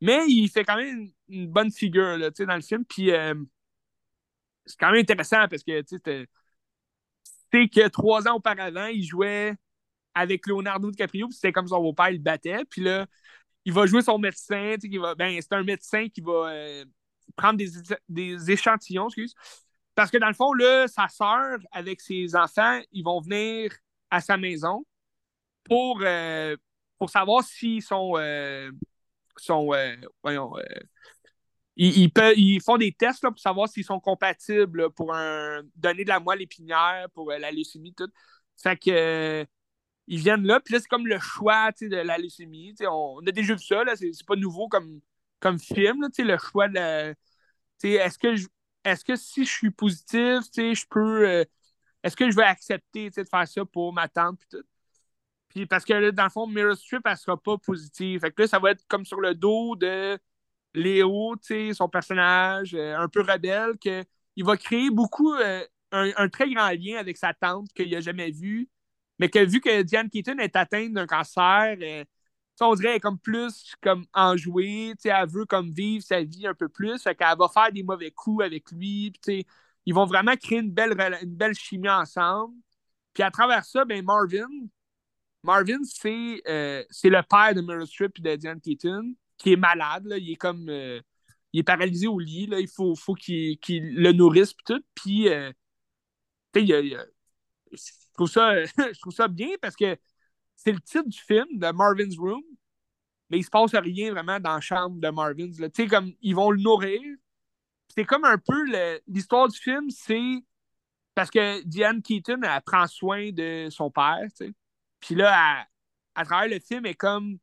Mais 0.00 0.26
il 0.28 0.48
fait 0.48 0.64
quand 0.64 0.76
même 0.76 1.10
une, 1.28 1.48
bonne 1.48 1.72
figure 1.72 2.18
là, 2.18 2.30
dans 2.30 2.54
le 2.54 2.60
film. 2.60 2.84
Puis 2.84 3.10
euh, 3.10 3.34
c'est 4.66 4.76
quand 4.78 4.90
même 4.90 5.00
intéressant 5.00 5.48
parce 5.48 5.62
que 5.62 5.80
tu 5.82 5.98
sais 7.52 7.68
que 7.68 7.88
trois 7.88 8.28
ans 8.28 8.36
auparavant, 8.36 8.86
il 8.86 9.02
jouait 9.02 9.54
avec 10.14 10.46
Leonardo 10.46 10.90
DiCaprio, 10.90 11.28
puis 11.28 11.34
c'était 11.36 11.52
comme 11.52 11.68
son 11.68 11.80
beau-père, 11.80 12.10
il 12.10 12.16
le 12.16 12.22
battait. 12.22 12.64
Puis 12.68 12.82
là, 12.82 13.06
il 13.64 13.72
va 13.72 13.86
jouer 13.86 14.02
son 14.02 14.18
médecin, 14.18 14.76
va, 15.00 15.14
ben, 15.14 15.38
c'est 15.40 15.52
un 15.52 15.62
médecin 15.62 16.08
qui 16.08 16.20
va 16.20 16.50
euh, 16.50 16.84
prendre 17.36 17.58
des, 17.58 17.68
des 18.08 18.50
échantillons, 18.50 19.06
excuse, 19.08 19.34
parce 19.98 20.12
que 20.12 20.18
dans 20.18 20.28
le 20.28 20.34
fond, 20.34 20.52
là, 20.52 20.86
sa 20.86 21.08
sœur, 21.08 21.58
avec 21.72 22.00
ses 22.00 22.36
enfants, 22.36 22.80
ils 22.92 23.02
vont 23.02 23.20
venir 23.20 23.72
à 24.12 24.20
sa 24.20 24.36
maison 24.36 24.86
pour, 25.64 25.98
euh, 26.02 26.56
pour 26.98 27.10
savoir 27.10 27.42
s'ils 27.42 27.82
sont. 27.82 28.12
Euh, 28.14 28.70
sont 29.38 29.74
euh, 29.74 29.96
voyons. 30.22 30.52
Ils, 31.74 32.12
ils, 32.36 32.62
font 32.62 32.76
des 32.76 32.92
tests 32.92 33.24
là, 33.24 33.32
pour 33.32 33.40
savoir 33.40 33.68
s'ils 33.68 33.82
sont 33.82 33.98
compatibles 33.98 34.88
pour 34.92 35.12
donner 35.74 36.04
de 36.04 36.08
la 36.08 36.20
moelle 36.20 36.42
épinière, 36.42 37.08
pour 37.12 37.32
la 37.32 37.50
leucémie, 37.50 37.92
tout. 37.92 38.08
Fait 38.56 38.76
que 38.76 39.44
ils 40.06 40.20
viennent 40.20 40.46
là, 40.46 40.60
puis 40.60 40.74
là, 40.74 40.80
c'est 40.80 40.86
comme 40.86 41.08
le 41.08 41.18
choix 41.18 41.72
de 41.72 41.96
la 41.96 42.18
leucémie. 42.18 42.72
On, 42.82 43.16
on, 43.20 43.26
a 43.26 43.32
déjà 43.32 43.54
vu 43.54 43.64
ça, 43.64 43.82
c'est 43.96 44.12
pas 44.24 44.36
nouveau 44.36 44.68
comme, 44.68 45.00
comme 45.40 45.58
film, 45.58 46.02
là, 46.02 46.08
le 46.16 46.38
choix 46.38 46.68
de 46.68 47.16
Est-ce 47.82 48.16
que 48.16 48.36
je, 48.36 48.46
est-ce 48.88 49.04
que 49.04 49.16
si 49.16 49.44
je 49.44 49.50
suis 49.50 49.70
positif, 49.70 50.42
je 50.56 50.86
peux. 50.88 51.28
Euh, 51.28 51.44
est-ce 52.02 52.16
que 52.16 52.30
je 52.30 52.36
vais 52.36 52.44
accepter 52.44 53.10
de 53.10 53.24
faire 53.24 53.48
ça 53.48 53.64
pour 53.64 53.92
ma 53.92 54.08
tante? 54.08 54.38
Puis, 54.38 54.48
tout? 54.50 54.64
puis 55.48 55.66
parce 55.66 55.84
que 55.84 55.92
là, 55.94 56.12
dans 56.12 56.24
le 56.24 56.30
fond, 56.30 56.46
Mirror 56.46 56.76
Strip, 56.76 57.02
elle 57.04 57.16
sera 57.16 57.36
pas 57.36 57.58
positive. 57.58 58.20
Fait 58.20 58.30
que 58.30 58.42
là, 58.42 58.48
ça 58.48 58.58
va 58.58 58.72
être 58.72 58.84
comme 58.88 59.04
sur 59.04 59.20
le 59.20 59.34
dos 59.34 59.76
de 59.76 60.18
Léo, 60.74 61.34
son 61.72 61.88
personnage, 61.88 62.74
euh, 62.74 62.96
un 62.96 63.08
peu 63.08 63.22
rebelle, 63.22 63.78
que 63.78 64.04
il 64.36 64.44
va 64.44 64.56
créer 64.56 64.90
beaucoup, 64.90 65.34
euh, 65.34 65.64
un, 65.92 66.28
très 66.28 66.50
grand 66.50 66.70
lien 66.70 66.98
avec 66.98 67.16
sa 67.16 67.34
tante 67.34 67.72
qu'il 67.74 67.90
n'a 67.90 68.00
jamais 68.00 68.30
vu. 68.30 68.68
Mais 69.18 69.28
que 69.28 69.40
vu 69.40 69.60
que 69.60 69.82
Diane 69.82 70.10
Keaton 70.10 70.38
est 70.38 70.54
atteinte 70.56 70.92
d'un 70.92 71.06
cancer, 71.06 71.76
on 72.66 72.74
dirait 72.74 72.92
qu'elle 72.92 73.00
comme 73.00 73.18
plus 73.18 73.74
comme 73.82 74.06
enjouée, 74.14 74.94
elle 75.04 75.28
veut 75.28 75.46
comme 75.46 75.70
vivre 75.70 76.04
sa 76.04 76.22
vie 76.22 76.46
un 76.46 76.54
peu 76.54 76.68
plus, 76.68 77.02
fait 77.02 77.14
qu'elle 77.14 77.38
va 77.38 77.48
faire 77.48 77.72
des 77.72 77.82
mauvais 77.82 78.10
coups 78.10 78.44
avec 78.44 78.70
lui, 78.72 79.12
ils 79.86 79.94
vont 79.94 80.06
vraiment 80.06 80.36
créer 80.36 80.58
une 80.58 80.72
belle, 80.72 80.96
une 81.22 81.34
belle 81.34 81.54
chimie 81.54 81.88
ensemble. 81.88 82.54
Puis 83.14 83.22
à 83.22 83.30
travers 83.30 83.64
ça, 83.64 83.84
ben 83.84 84.04
Marvin, 84.04 84.48
Marvin, 85.42 85.78
c'est 85.84 86.42
euh, 86.48 86.84
le 87.04 87.22
père 87.22 87.54
de 87.54 87.60
Meryl 87.60 87.86
Streep 87.86 88.18
et 88.18 88.22
de 88.22 88.36
Diane 88.36 88.60
Keaton, 88.60 89.14
qui 89.36 89.52
est 89.52 89.56
malade, 89.56 90.04
il 90.18 90.32
est 90.32 90.36
comme 90.36 90.68
euh, 90.68 91.00
il 91.52 91.60
est 91.60 91.64
paralysé 91.64 92.06
au 92.06 92.18
lit, 92.18 92.46
là, 92.46 92.60
il 92.60 92.68
faut, 92.68 92.94
faut 92.94 93.14
qu'il 93.14 93.58
le 93.70 94.12
nourrisse 94.12 94.52
puis 94.52 94.64
tout. 94.66 94.82
Puis 94.94 95.28
euh, 95.28 95.52
je 96.54 97.04
trouve 98.14 98.30
ça 98.30 98.64
je 98.64 99.00
trouve 99.00 99.14
ça 99.14 99.28
bien 99.28 99.50
parce 99.60 99.76
que 99.76 99.96
c'est 100.58 100.72
le 100.72 100.80
titre 100.80 101.08
du 101.08 101.18
film, 101.18 101.46
de 101.52 101.70
Marvin's 101.70 102.18
Room, 102.18 102.42
mais 103.30 103.38
il 103.38 103.44
se 103.44 103.50
passe 103.50 103.74
rien 103.74 104.10
vraiment 104.10 104.40
dans 104.40 104.54
la 104.54 104.60
chambre 104.60 105.00
de 105.00 105.08
Marvin's. 105.08 105.56
Tu 105.56 105.70
sais, 105.72 105.86
comme 105.86 106.12
ils 106.20 106.34
vont 106.34 106.50
le 106.50 106.60
nourrir. 106.60 107.00
C'est 107.94 108.04
comme 108.04 108.24
un 108.24 108.38
peu 108.38 108.64
l'histoire 109.06 109.48
du 109.48 109.58
film, 109.58 109.88
c'est 109.90 110.44
parce 111.14 111.30
que 111.30 111.62
Diane 111.64 112.02
Keaton, 112.02 112.42
elle 112.42 112.62
prend 112.62 112.86
soin 112.86 113.30
de 113.32 113.68
son 113.70 113.90
père, 113.90 114.26
tu 114.30 114.46
sais. 114.46 114.52
Puis 115.00 115.14
là, 115.14 115.66
à 116.14 116.24
travers 116.24 116.48
le 116.48 116.60
film, 116.60 116.84
elle 116.86 116.92
est 116.92 116.94
comme 116.94 117.38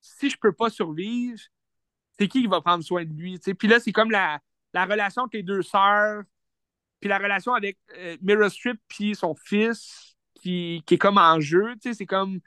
si 0.00 0.30
je 0.30 0.38
peux 0.38 0.52
pas 0.52 0.70
survivre, 0.70 1.38
c'est 2.18 2.28
qui 2.28 2.42
qui 2.42 2.46
va 2.46 2.60
prendre 2.60 2.84
soin 2.84 3.04
de 3.04 3.12
lui, 3.12 3.38
tu 3.38 3.44
sais. 3.44 3.54
Puis 3.54 3.68
là, 3.68 3.78
c'est 3.80 3.92
comme 3.92 4.10
la, 4.10 4.40
la 4.72 4.84
relation 4.84 5.22
avec 5.22 5.34
les 5.34 5.42
deux 5.42 5.62
sœurs, 5.62 6.22
puis 7.00 7.08
la 7.08 7.18
relation 7.18 7.52
avec 7.54 7.78
euh, 7.96 8.16
Meryl 8.22 8.50
puis 8.88 9.14
son 9.14 9.34
fils 9.34 10.16
qui, 10.34 10.82
qui, 10.86 10.94
est 10.94 10.98
comme 10.98 11.18
en 11.18 11.40
jeu, 11.40 11.74
tu 11.74 11.90
sais. 11.90 11.94
C'est 11.94 12.06
comme 12.06 12.40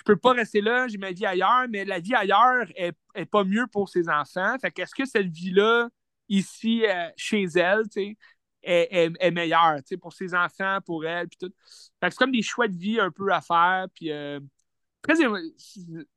je 0.00 0.04
peux 0.04 0.16
pas 0.16 0.32
rester 0.32 0.62
là, 0.62 0.88
j'ai 0.88 0.96
ma 0.96 1.12
vie 1.12 1.26
ailleurs, 1.26 1.66
mais 1.68 1.84
la 1.84 2.00
vie 2.00 2.14
ailleurs 2.14 2.66
est, 2.74 2.94
pas 3.26 3.44
mieux 3.44 3.66
pour 3.66 3.90
ses 3.90 4.08
enfants. 4.08 4.56
Fait 4.58 4.70
qu'est-ce 4.70 4.94
que 4.94 5.04
cette 5.04 5.28
vie-là, 5.28 5.90
ici, 6.30 6.86
euh, 6.86 7.10
chez 7.16 7.44
elle, 7.56 7.82
est, 7.96 8.16
est, 8.62 9.12
est, 9.20 9.30
meilleure, 9.30 9.80
pour 10.00 10.14
ses 10.14 10.34
enfants, 10.34 10.78
pour 10.86 11.04
elle, 11.04 11.28
puis 11.28 11.36
tout? 11.38 11.52
Fait 12.00 12.08
que 12.08 12.12
c'est 12.12 12.16
comme 12.16 12.32
des 12.32 12.40
choix 12.40 12.66
de 12.66 12.76
vie 12.76 12.98
un 12.98 13.10
peu 13.10 13.30
à 13.30 13.42
faire, 13.42 13.88
puis 13.94 14.10
euh, 14.10 14.40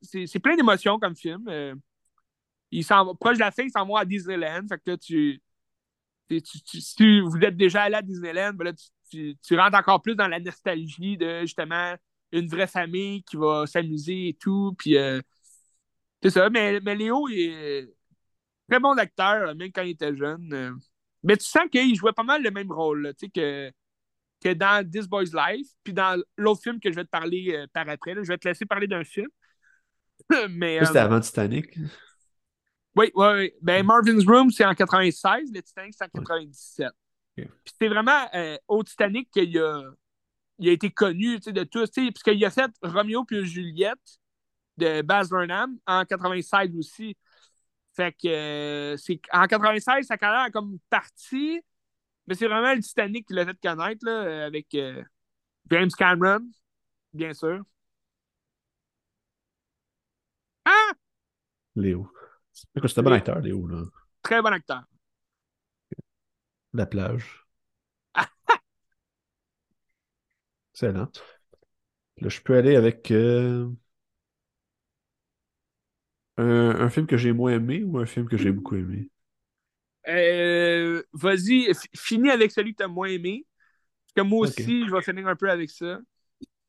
c'est 0.01 0.39
plein 0.39 0.55
d'émotions 0.55 0.97
comme 0.97 1.15
film. 1.17 1.45
Euh, 1.49 1.75
il 2.71 2.85
proche 3.19 3.35
de 3.35 3.43
la 3.43 3.51
fin, 3.51 3.63
il 3.63 3.71
s'en 3.71 3.85
va 3.85 3.99
à 3.99 4.05
Disneyland, 4.05 4.65
fait 4.69 4.77
que 4.77 4.91
là, 4.91 4.97
tu 4.97 5.41
si 6.41 7.19
vous 7.19 7.37
êtes 7.41 7.57
déjà 7.57 7.83
allé 7.83 7.95
à 7.95 8.01
Disneyland, 8.01 8.53
ben 8.53 8.63
là, 8.63 8.73
tu, 9.11 9.37
tu, 9.45 9.59
rentres 9.59 9.77
encore 9.77 10.01
plus 10.01 10.15
dans 10.15 10.27
la 10.27 10.39
nostalgie 10.39 11.17
de 11.17 11.41
justement 11.41 11.95
une 12.33 12.47
vraie 12.47 12.67
famille 12.67 13.23
qui 13.23 13.37
va 13.37 13.65
s'amuser 13.67 14.29
et 14.29 14.33
tout. 14.33 14.75
Puis 14.77 14.97
euh, 14.97 15.21
c'est 16.21 16.31
ça. 16.31 16.49
Mais, 16.49 16.79
mais 16.81 16.95
Léo 16.95 17.27
il 17.29 17.39
est 17.39 17.87
très 18.69 18.79
bon 18.79 18.97
acteur, 18.97 19.55
même 19.55 19.71
quand 19.71 19.83
il 19.83 19.91
était 19.91 20.15
jeune. 20.15 20.79
Mais 21.23 21.37
tu 21.37 21.45
sens 21.45 21.63
qu'il 21.71 21.95
jouait 21.95 22.11
pas 22.11 22.23
mal 22.23 22.43
le 22.43 22.51
même 22.51 22.71
rôle 22.71 23.13
sais 23.17 23.29
que, 23.29 23.71
que 24.43 24.53
dans 24.53 24.87
This 24.87 25.07
Boy's 25.07 25.33
Life, 25.33 25.67
puis 25.83 25.93
dans 25.93 26.21
l'autre 26.37 26.61
film 26.61 26.79
que 26.79 26.91
je 26.91 26.95
vais 26.95 27.05
te 27.05 27.09
parler 27.09 27.53
euh, 27.53 27.67
par 27.71 27.87
après. 27.87 28.13
Je 28.15 28.27
vais 28.27 28.37
te 28.37 28.47
laisser 28.47 28.65
parler 28.65 28.87
d'un 28.87 29.03
film. 29.03 29.29
mais, 30.49 30.83
c'était 30.85 30.99
euh, 30.99 31.03
avant 31.03 31.19
Titanic. 31.21 31.77
Oui, 32.95 33.11
oui, 33.15 33.27
oui. 33.35 33.53
Ben, 33.61 33.85
Marvin's 33.85 34.25
Room, 34.25 34.51
c'est 34.51 34.65
en 34.65 34.75
96, 34.75 35.49
le 35.53 35.61
Titanic, 35.61 35.95
c'est 35.97 36.05
en 36.05 36.09
97. 36.09 36.89
Puis 37.35 37.47
c'est 37.79 37.87
vraiment 37.87 38.27
euh, 38.35 38.57
au 38.67 38.83
Titanic 38.83 39.31
qu'il 39.31 39.57
a, 39.57 39.81
il 40.59 40.69
a 40.69 40.71
été 40.71 40.91
connu 40.91 41.39
de 41.39 41.63
tous, 41.63 41.89
puisqu'il 41.91 42.45
a 42.45 42.49
fait 42.49 42.71
Romeo 42.81 43.23
plus 43.23 43.45
Juliette 43.45 44.19
de 44.77 45.01
Baz 45.01 45.31
Luhrmann 45.31 45.77
en 45.85 46.05
96 46.05 46.75
aussi. 46.77 47.17
Fait 47.95 48.11
que 48.11 48.27
euh, 48.27 48.97
c'est 48.97 49.21
en 49.31 49.45
96, 49.45 50.05
sa 50.07 50.17
carrière 50.17 50.41
a 50.41 50.49
comme 50.51 50.79
parti, 50.89 51.61
mais 52.27 52.35
c'est 52.35 52.47
vraiment 52.47 52.73
le 52.73 52.81
Titanic 52.81 53.27
qui 53.27 53.33
l'a 53.33 53.45
fait 53.45 53.57
connaître 53.61 54.05
là, 54.05 54.45
avec 54.45 54.73
euh, 54.73 55.03
James 55.69 55.91
Cameron, 55.95 56.41
bien 57.13 57.33
sûr. 57.33 57.63
Ah! 60.65 60.93
Léo. 61.75 62.11
C'est 62.51 62.97
un 62.99 63.03
bon 63.03 63.11
acteur, 63.11 63.39
Léo. 63.39 63.67
Là. 63.67 63.83
Très 64.21 64.41
bon 64.41 64.53
acteur. 64.53 64.83
La 66.73 66.85
plage. 66.85 67.42
Excellent. 70.73 71.09
Là, 72.17 72.29
je 72.29 72.41
peux 72.41 72.55
aller 72.55 72.75
avec 72.75 73.11
euh, 73.11 73.69
un, 76.37 76.89
film 76.89 77.05
que 77.05 77.17
j'ai 77.17 77.31
moins 77.31 77.53
aimé 77.53 77.83
ou 77.83 77.97
un 77.97 78.05
film 78.05 78.27
que 78.27 78.37
j'ai 78.37 78.51
beaucoup 78.51 78.75
aimé? 78.75 79.09
Euh, 80.07 81.03
vas-y, 81.13 81.71
finis 81.95 82.29
avec 82.29 82.51
celui 82.51 82.73
que 82.73 82.77
tu 82.77 82.83
as 82.83 82.87
moins 82.87 83.07
aimé. 83.07 83.45
Parce 84.05 84.25
que 84.25 84.29
moi 84.29 84.47
aussi, 84.47 84.85
je 84.87 84.91
vais 84.91 85.01
finir 85.01 85.27
un 85.27 85.35
peu 85.35 85.49
avec 85.49 85.69
ça. 85.69 85.99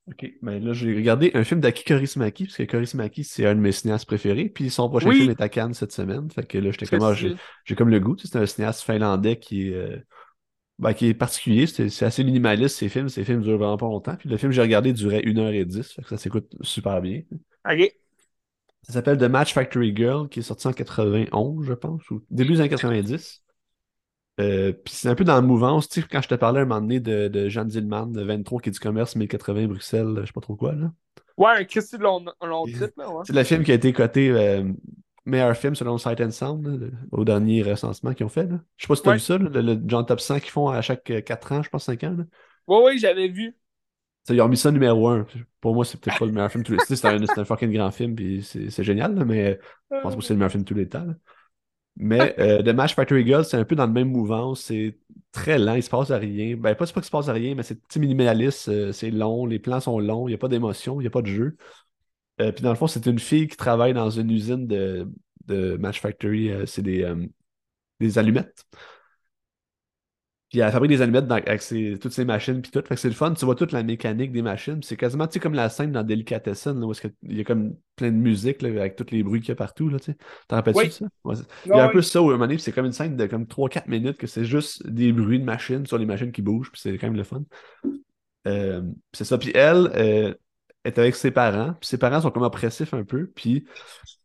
Ok, 0.06 0.30
ben 0.42 0.62
là, 0.62 0.74
j'ai 0.74 0.94
regardé 0.94 1.30
un 1.32 1.44
film 1.44 1.60
d'Aki 1.60 1.84
Korismaki, 1.84 2.44
parce 2.44 2.58
que 2.58 2.64
Korismaki, 2.64 3.24
c'est 3.24 3.46
un 3.46 3.54
de 3.54 3.60
mes 3.60 3.72
cinéastes 3.72 4.04
préférés, 4.04 4.50
puis 4.50 4.68
son 4.68 4.90
prochain 4.90 5.10
film 5.10 5.30
est 5.30 5.40
à 5.40 5.48
Cannes 5.48 5.72
cette 5.72 5.92
semaine. 5.92 6.30
Fait 6.30 6.46
que 6.46 6.58
là, 6.58 6.70
j'étais 6.70 6.86
comme, 6.86 7.02
ah, 7.02 7.14
j'ai 7.14 7.74
comme 7.74 7.88
le 7.88 8.00
goût. 8.00 8.16
C'est 8.18 8.36
un 8.36 8.44
cinéaste 8.44 8.82
finlandais 8.82 9.38
qui 9.38 9.68
est, 9.68 9.74
euh, 9.74 9.96
ben, 10.78 10.92
qui 10.92 11.06
est 11.06 11.14
particulier. 11.14 11.66
C'est 11.66 12.04
assez 12.04 12.24
minimaliste, 12.24 12.76
ses 12.76 12.88
films. 12.88 13.08
Ses 13.08 13.24
films 13.24 13.42
durent 13.42 13.58
vraiment 13.58 13.76
pas 13.76 13.86
longtemps. 13.86 14.16
Puis 14.16 14.28
le 14.28 14.36
film 14.36 14.50
que 14.50 14.56
j'ai 14.56 14.62
regardé 14.62 14.92
durait 14.92 15.20
1h10, 15.20 15.94
fait 15.94 16.02
que 16.02 16.08
ça 16.08 16.16
s'écoute 16.16 16.54
super 16.62 17.00
bien. 17.00 17.22
Ok. 17.68 17.92
Ça 18.82 18.92
s'appelle 18.92 19.16
The 19.16 19.22
Match 19.22 19.54
Factory 19.54 19.94
Girl, 19.96 20.28
qui 20.28 20.40
est 20.40 20.42
sorti 20.42 20.66
en 20.66 20.72
91, 20.72 21.64
je 21.64 21.72
pense, 21.72 22.10
ou 22.10 22.22
début 22.30 22.54
des 22.54 22.60
années 22.60 22.68
90. 22.68 23.42
Euh, 24.40 24.72
puis 24.72 24.92
c'est 24.94 25.08
un 25.08 25.14
peu 25.14 25.24
dans 25.24 25.36
la 25.36 25.42
mouvance, 25.42 25.88
tu 25.88 26.00
sais, 26.00 26.06
quand 26.10 26.20
je 26.20 26.28
te 26.28 26.34
parlais 26.34 26.60
un 26.60 26.64
moment 26.64 26.80
donné 26.80 26.98
de, 26.98 27.28
de 27.28 27.48
Jean 27.48 27.64
Dillman, 27.64 28.06
de 28.06 28.22
23 28.22 28.60
qui 28.60 28.68
est 28.68 28.72
du 28.72 28.80
commerce 28.80 29.14
1080 29.14 29.68
Bruxelles, 29.68 30.14
je 30.22 30.26
sais 30.26 30.32
pas 30.32 30.40
trop 30.40 30.56
quoi, 30.56 30.72
là. 30.72 30.92
Ouais, 31.36 31.50
un 31.50 31.64
Christy 31.64 31.98
de 31.98 32.02
long, 32.02 32.24
long 32.42 32.66
titre, 32.66 32.92
là, 32.96 33.10
ouais. 33.10 33.22
C'est 33.24 33.32
le 33.32 33.44
film 33.44 33.64
qui 33.64 33.70
a 33.70 33.74
été 33.74 33.92
coté 33.92 34.30
euh, 34.30 34.64
meilleur 35.26 35.56
film 35.56 35.74
selon 35.74 35.98
Sight 35.98 36.20
and 36.20 36.30
Sound, 36.30 36.92
au 37.12 37.24
dernier 37.24 37.62
recensement 37.62 38.12
qu'ils 38.14 38.26
ont 38.26 38.30
fait, 38.30 38.46
là. 38.46 38.60
Je 38.76 38.84
sais 38.84 38.88
pas 38.88 38.96
si 38.96 39.02
tu 39.02 39.08
as 39.08 39.12
vu 39.14 39.20
ça, 39.20 39.38
le, 39.38 39.48
le 39.48 39.80
John 39.86 40.04
Top 40.04 40.20
100 40.20 40.40
qu'ils 40.40 40.50
font 40.50 40.68
à 40.68 40.82
chaque 40.82 41.04
4 41.24 41.52
ans, 41.52 41.62
je 41.62 41.70
pense 41.70 41.84
5 41.84 42.04
ans, 42.04 42.16
là. 42.18 42.24
Ouais, 42.66 42.82
ouais, 42.82 42.98
j'avais 42.98 43.28
vu 43.28 43.56
ils 44.30 44.40
ont 44.40 44.48
mis 44.48 44.56
ça 44.56 44.70
numéro 44.70 45.08
un. 45.08 45.26
Pour 45.60 45.74
moi, 45.74 45.84
c'est 45.84 46.00
peut-être 46.00 46.18
pas 46.18 46.24
le 46.24 46.32
meilleur 46.32 46.50
film 46.50 46.62
de 46.62 46.66
tous 46.66 46.72
les 46.72 46.78
temps. 46.78 46.84
C'est 46.88 47.06
un, 47.06 47.42
un, 47.42 47.44
fucking 47.44 47.72
grand 47.72 47.90
film, 47.90 48.14
puis 48.14 48.42
c'est 48.42 48.82
génial, 48.84 49.12
mais 49.24 49.58
je 49.90 50.00
pense 50.00 50.16
que 50.16 50.22
c'est 50.22 50.32
le 50.32 50.38
meilleur 50.38 50.50
film 50.50 50.62
de 50.62 50.68
tous 50.68 50.74
les 50.74 50.88
temps. 50.88 51.06
Mais 51.96 52.34
euh, 52.40 52.62
The 52.62 52.74
Match 52.74 52.94
Factory 52.94 53.24
Girl, 53.24 53.44
c'est 53.44 53.56
un 53.56 53.64
peu 53.64 53.76
dans 53.76 53.86
le 53.86 53.92
même 53.92 54.08
mouvement. 54.08 54.54
C'est 54.54 54.98
très 55.30 55.58
lent, 55.58 55.74
il 55.74 55.82
se 55.82 55.90
passe 55.90 56.10
à 56.10 56.18
rien. 56.18 56.56
Ben, 56.56 56.74
pas, 56.74 56.86
pas 56.86 56.92
qu'il 56.92 57.04
se 57.04 57.10
passe 57.10 57.28
à 57.28 57.32
rien, 57.32 57.54
mais 57.54 57.62
c'est 57.62 57.80
petit 57.80 58.00
minimaliste, 58.00 58.68
euh, 58.68 58.92
c'est 58.92 59.10
long, 59.10 59.46
les 59.46 59.58
plans 59.60 59.80
sont 59.80 60.00
longs, 60.00 60.26
il 60.26 60.32
n'y 60.32 60.34
a 60.34 60.38
pas 60.38 60.48
d'émotion, 60.48 61.00
il 61.00 61.04
n'y 61.04 61.08
a 61.08 61.10
pas 61.10 61.22
de 61.22 61.28
jeu. 61.28 61.56
Euh, 62.40 62.52
puis 62.52 62.62
dans 62.62 62.70
le 62.70 62.76
fond, 62.76 62.86
c'est 62.86 63.06
une 63.06 63.18
fille 63.18 63.48
qui 63.48 63.56
travaille 63.56 63.94
dans 63.94 64.10
une 64.10 64.30
usine 64.30 64.66
de, 64.66 65.08
de 65.46 65.76
Match 65.76 66.00
Factory. 66.00 66.50
c'est 66.66 66.82
des, 66.82 67.10
des 68.00 68.18
allumettes. 68.18 68.64
Puis 70.54 70.60
elle 70.60 70.70
fabrique 70.70 70.90
des 70.90 71.02
allumettes 71.02 71.28
avec 71.28 71.62
toutes 72.00 72.12
ces 72.12 72.24
machines 72.24 72.62
puis 72.62 72.70
tout. 72.70 72.80
Fait 72.86 72.94
que 72.94 73.00
c'est 73.00 73.08
le 73.08 73.14
fun. 73.14 73.34
Tu 73.34 73.44
vois 73.44 73.56
toute 73.56 73.72
la 73.72 73.82
mécanique 73.82 74.30
des 74.30 74.40
machines. 74.40 74.80
C'est 74.84 74.96
quasiment 74.96 75.26
comme 75.42 75.54
la 75.54 75.68
scène 75.68 75.90
dans 75.90 76.04
Delicatessen, 76.04 76.78
là, 76.78 76.86
où 76.86 76.92
il 77.24 77.38
y 77.38 77.40
a 77.40 77.44
comme 77.44 77.74
plein 77.96 78.12
de 78.12 78.16
musique 78.16 78.62
là, 78.62 78.68
avec 78.68 78.94
tous 78.94 79.10
les 79.10 79.24
bruits 79.24 79.40
qu'il 79.40 79.48
y 79.48 79.52
a 79.52 79.56
partout. 79.56 79.88
Là, 79.88 79.98
T'en 79.98 80.54
rappelles-tu 80.54 80.90
ça? 80.92 81.06
il 81.66 81.70
y 81.70 81.72
a 81.72 81.84
un 81.84 81.88
peu 81.88 82.02
ça 82.02 82.22
où 82.22 82.30
un 82.30 82.36
moment 82.36 82.54
c'est 82.56 82.70
comme 82.70 82.86
une 82.86 82.92
scène 82.92 83.16
de 83.16 83.26
comme 83.26 83.46
3-4 83.46 83.88
minutes 83.88 84.16
que 84.16 84.28
c'est 84.28 84.44
juste 84.44 84.86
des 84.86 85.12
bruits 85.12 85.40
de 85.40 85.44
machines 85.44 85.86
sur 85.86 85.98
les 85.98 86.06
machines 86.06 86.30
qui 86.30 86.40
bougent. 86.40 86.70
Puis 86.70 86.80
c'est 86.80 86.98
quand 86.98 87.08
même 87.08 87.16
le 87.16 87.24
fun. 87.24 87.42
Euh, 88.46 88.82
c'est 89.12 89.24
ça. 89.24 89.38
Puis 89.38 89.50
elle 89.56 89.90
euh, 89.96 90.34
est 90.84 90.98
avec 90.98 91.16
ses 91.16 91.30
parents. 91.30 91.74
Puis 91.80 91.88
ses 91.88 91.98
parents 91.98 92.20
sont 92.20 92.30
comme 92.30 92.42
oppressifs 92.42 92.94
un 92.94 93.04
peu. 93.04 93.26
Puis 93.26 93.64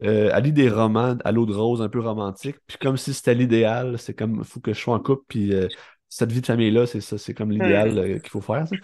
euh, 0.03 0.31
elle 0.34 0.44
lit 0.44 0.53
des 0.53 0.69
romans 0.69 1.18
à 1.23 1.31
l'eau 1.31 1.45
de 1.45 1.53
rose 1.53 1.81
un 1.81 1.90
peu 1.90 1.99
romantique. 1.99 2.57
Puis 2.68 2.77
comme 2.77 2.98
si 2.98 3.14
c'était 3.14 3.36
l'idéal, 3.36 3.98
c'est 3.98 4.14
comme, 4.14 4.38
il 4.40 4.44
faut 4.44 4.60
que 4.60 4.73
je 4.73 4.80
sois 4.80 4.95
en 4.95 4.99
couple. 4.99 5.23
Puis 5.27 5.53
cette 6.10 6.31
vie 6.31 6.41
de 6.41 6.45
famille-là, 6.45 6.88
c'est 6.88 7.02
ça, 7.02 7.18
c'est 7.18 7.34
comme 7.34 7.52
l'idéal 7.52 7.98
euh, 7.98 8.19
qu'il 8.19 8.30
faut 8.30 8.41
faire. 8.41 8.68
Ça. 8.68 8.76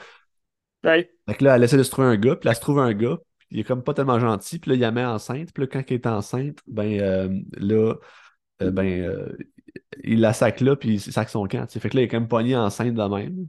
Ouais. 0.83 1.11
Fait 1.27 1.41
là, 1.41 1.55
elle 1.55 1.63
essaie 1.63 1.77
de 1.77 1.83
se 1.83 1.89
trouver 1.89 2.07
un 2.07 2.17
gars, 2.17 2.35
puis 2.35 2.47
elle 2.47 2.55
se 2.55 2.61
trouve 2.61 2.79
un 2.79 2.93
gars, 2.93 3.17
puis 3.39 3.47
il 3.51 3.59
est 3.59 3.63
comme 3.63 3.83
pas 3.83 3.95
tellement 3.95 4.19
gentil, 4.19 4.59
puis 4.59 4.69
là, 4.69 4.75
il 4.75 4.81
la 4.81 4.91
met 4.91 5.03
enceinte, 5.03 5.51
puis 5.51 5.63
là, 5.63 5.67
quand 5.67 5.83
elle 5.87 5.95
est 5.95 6.07
enceinte, 6.07 6.59
ben 6.67 6.99
euh, 7.01 7.39
là, 7.57 7.95
euh, 8.61 8.71
ben, 8.71 9.35
il 10.03 10.21
la 10.21 10.33
sac 10.33 10.61
là, 10.61 10.75
puis 10.75 10.93
il 10.93 11.01
sac 11.01 11.29
son 11.29 11.47
camp. 11.47 11.67
Fait 11.67 11.89
que 11.89 11.95
là, 11.97 12.03
il 12.03 12.05
est 12.05 12.09
comme 12.09 12.27
pogné 12.27 12.55
enceinte 12.55 12.93
de 12.93 13.03
même. 13.03 13.47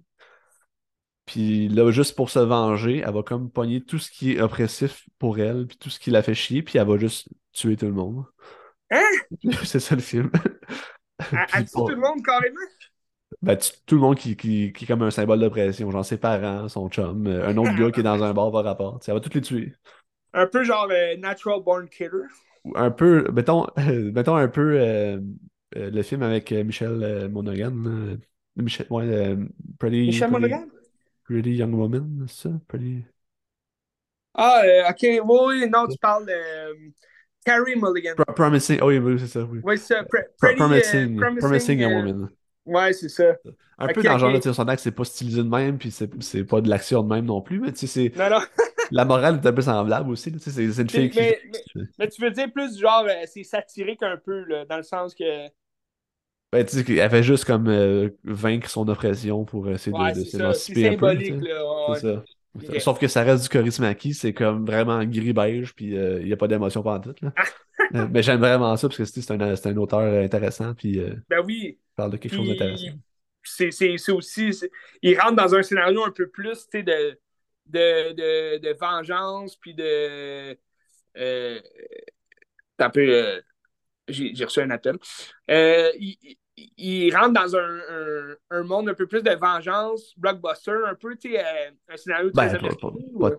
Puis 1.26 1.68
là, 1.68 1.90
juste 1.90 2.14
pour 2.14 2.30
se 2.30 2.38
venger, 2.38 3.02
elle 3.04 3.12
va 3.12 3.22
comme 3.24 3.50
pogner 3.50 3.80
tout 3.80 3.98
ce 3.98 4.10
qui 4.10 4.32
est 4.32 4.40
oppressif 4.40 5.04
pour 5.18 5.38
elle, 5.40 5.66
puis 5.66 5.76
tout 5.76 5.90
ce 5.90 5.98
qui 5.98 6.10
la 6.10 6.22
fait 6.22 6.34
chier, 6.34 6.62
puis 6.62 6.78
elle 6.78 6.86
va 6.86 6.96
juste 6.96 7.28
tuer 7.52 7.76
tout 7.76 7.86
le 7.86 7.92
monde. 7.92 8.24
Hein? 8.92 9.02
c'est 9.64 9.80
ça 9.80 9.96
le 9.96 10.00
film. 10.00 10.30
Elle, 11.18 11.64
tue 11.66 11.72
tout 11.72 11.88
le 11.88 11.96
monde 11.96 12.24
carrément? 12.24 12.60
Ben, 13.42 13.58
tout 13.86 13.96
le 13.96 14.00
monde 14.00 14.16
qui, 14.16 14.36
qui, 14.36 14.72
qui, 14.72 14.84
est 14.84 14.86
comme 14.86 15.02
un 15.02 15.10
symbole 15.10 15.40
d'oppression, 15.40 15.90
genre 15.90 16.04
ses 16.04 16.16
parents, 16.16 16.68
son 16.68 16.88
chum, 16.88 17.26
euh, 17.26 17.48
un 17.48 17.56
autre 17.56 17.74
gars 17.74 17.90
qui 17.90 18.00
est 18.00 18.04
dans 18.04 18.22
un 18.22 18.32
bar 18.32 18.52
par 18.52 18.64
rapport. 18.64 19.02
Ça 19.02 19.12
va 19.12 19.20
tous 19.20 19.34
les 19.34 19.40
tuer. 19.40 19.72
Un 20.32 20.46
peu 20.46 20.62
genre 20.62 20.88
euh, 20.90 21.16
Natural 21.16 21.60
Born 21.60 21.88
Killer. 21.88 22.28
Un 22.76 22.92
peu, 22.92 23.28
mettons, 23.32 23.66
mettons 23.76 24.36
un 24.36 24.48
peu 24.48 24.78
euh, 24.80 25.20
le 25.74 26.02
film 26.02 26.22
avec 26.22 26.52
Michel 26.52 27.28
Monaghan. 27.30 27.74
Michel, 28.54 28.86
ouais, 28.90 29.36
Pretty, 29.78 30.06
Michel 30.06 30.30
Monaghan? 30.30 30.66
Pretty 31.26 31.56
Young 31.56 31.74
Woman, 31.74 32.26
ça? 32.28 32.50
Pretty. 32.68 33.04
Ah, 34.34 34.62
ok, 34.90 35.22
oui, 35.24 35.68
non, 35.68 35.86
tu 35.88 35.98
parles 35.98 36.26
de. 36.26 36.92
Carrie 37.44 37.76
Mulligan. 37.76 38.14
promising, 38.34 38.78
oh 38.82 38.90
oui, 38.90 39.18
c'est 39.18 39.26
ça, 39.28 39.44
oui. 39.44 39.60
Oui, 39.62 39.78
c'est 39.78 40.02
Pretty, 40.08 40.56
promising, 40.56 41.20
promising, 41.38 41.78
Young 41.78 41.92
Woman. 41.94 42.28
Ouais, 42.64 42.92
c'est 42.92 43.08
ça. 43.08 43.36
Un 43.78 43.88
peu 43.88 44.02
dans 44.02 44.14
le 44.14 44.18
genre 44.18 44.32
de 44.32 44.38
tir 44.38 44.52
que 44.54 44.80
c'est 44.80 44.90
pas 44.90 45.04
stylisé 45.04 45.42
de 45.42 45.48
même, 45.48 45.78
puis 45.78 45.90
c'est 45.90 46.44
pas 46.44 46.60
de 46.60 46.68
l'action 46.68 47.02
de 47.02 47.08
même 47.08 47.24
non 47.24 47.40
plus, 47.40 47.60
mais 47.60 47.72
tu 47.72 47.86
sais, 47.86 48.10
c'est. 48.10 48.18
Non, 48.18 48.30
non. 48.30 48.40
la 48.90 49.04
morale 49.04 49.40
est 49.42 49.46
un 49.46 49.52
peu 49.52 49.62
semblable 49.62 50.10
aussi, 50.10 50.32
tu 50.32 50.38
sais, 50.38 50.50
c'est 50.50 50.82
une 50.82 50.90
fille 50.90 51.12
mais, 51.14 51.40
qui. 51.74 51.80
Mais, 51.98 52.08
tu 52.08 52.22
veux 52.22 52.30
dire 52.30 52.50
plus 52.52 52.78
genre, 52.78 53.04
euh, 53.08 53.24
c'est 53.26 53.42
satirique 53.42 54.02
un 54.02 54.16
peu, 54.16 54.44
là, 54.44 54.64
dans 54.64 54.76
le 54.76 54.82
sens 54.82 55.14
que. 55.14 55.48
Ben, 56.52 56.64
tu 56.64 56.76
sais, 56.76 56.84
qu'elle 56.84 57.10
fait 57.10 57.22
juste 57.22 57.44
comme 57.44 57.68
euh, 57.68 58.10
vaincre 58.24 58.70
son 58.70 58.88
oppression 58.88 59.44
pour 59.44 59.68
essayer 59.68 59.96
de, 59.96 60.20
de 60.20 60.24
s'émanciper 60.24 60.88
un 60.88 60.96
peu. 60.96 61.08
C'est 61.18 61.26
symbolique, 61.26 61.48
là. 61.48 61.94
C'est 61.94 62.00
ça. 62.00 62.24
Sauf 62.80 62.98
que 62.98 63.08
ça 63.08 63.22
reste 63.22 63.42
du 63.42 63.48
charisme 63.50 63.84
acquis, 63.84 64.14
c'est 64.14 64.32
comme 64.32 64.64
vraiment 64.64 65.04
gris-beige, 65.04 65.74
puis 65.74 65.88
il 65.88 65.96
euh, 65.98 66.22
n'y 66.22 66.32
a 66.32 66.36
pas 66.36 66.48
d'émotion 66.48 66.82
pendant 66.82 67.00
tout. 67.00 67.14
Là. 67.20 67.32
mais 68.10 68.22
j'aime 68.22 68.40
vraiment 68.40 68.74
ça 68.76 68.88
parce 68.88 68.96
que 68.96 69.04
c'est 69.04 69.30
un, 69.30 69.40
un, 69.40 69.76
auteur 69.76 70.00
intéressant, 70.00 70.72
puis 70.72 70.98
ben 71.28 71.40
oui 71.44 71.78
parle 71.96 72.12
de 72.12 72.16
quelque 72.18 72.36
chose 72.36 72.48
d'intéressant. 72.48 72.92
C'est 73.42 74.12
aussi. 74.12 74.50
Il 75.02 75.18
rentre 75.18 75.36
dans 75.36 75.54
un 75.54 75.62
scénario 75.62 76.04
un 76.04 76.10
peu 76.10 76.28
plus 76.28 76.68
de, 76.72 76.82
de, 77.66 78.12
de, 78.12 78.58
de, 78.58 78.76
vengeance, 78.78 79.56
puis 79.56 79.74
de. 79.74 80.56
Euh, 81.16 81.60
un 82.78 82.90
peu. 82.90 83.40
Euh, 84.10 84.30
J'ai 84.32 84.44
reçu 84.44 84.60
un 84.60 84.70
appel. 84.70 84.96
Euh, 85.50 85.90
il, 85.98 86.36
il 86.78 87.14
rentre 87.14 87.32
dans 87.32 87.56
un, 87.56 87.78
un, 88.50 88.62
monde 88.62 88.88
un 88.88 88.94
peu 88.94 89.06
plus 89.06 89.22
de 89.22 89.30
vengeance, 89.30 90.14
blockbuster, 90.16 90.72
un 90.88 90.94
peu, 90.94 91.14
tu 91.16 91.32
sais, 91.32 91.40
euh, 91.40 91.70
un 91.88 91.96
scénario 91.96 92.30
ben, 92.34 92.58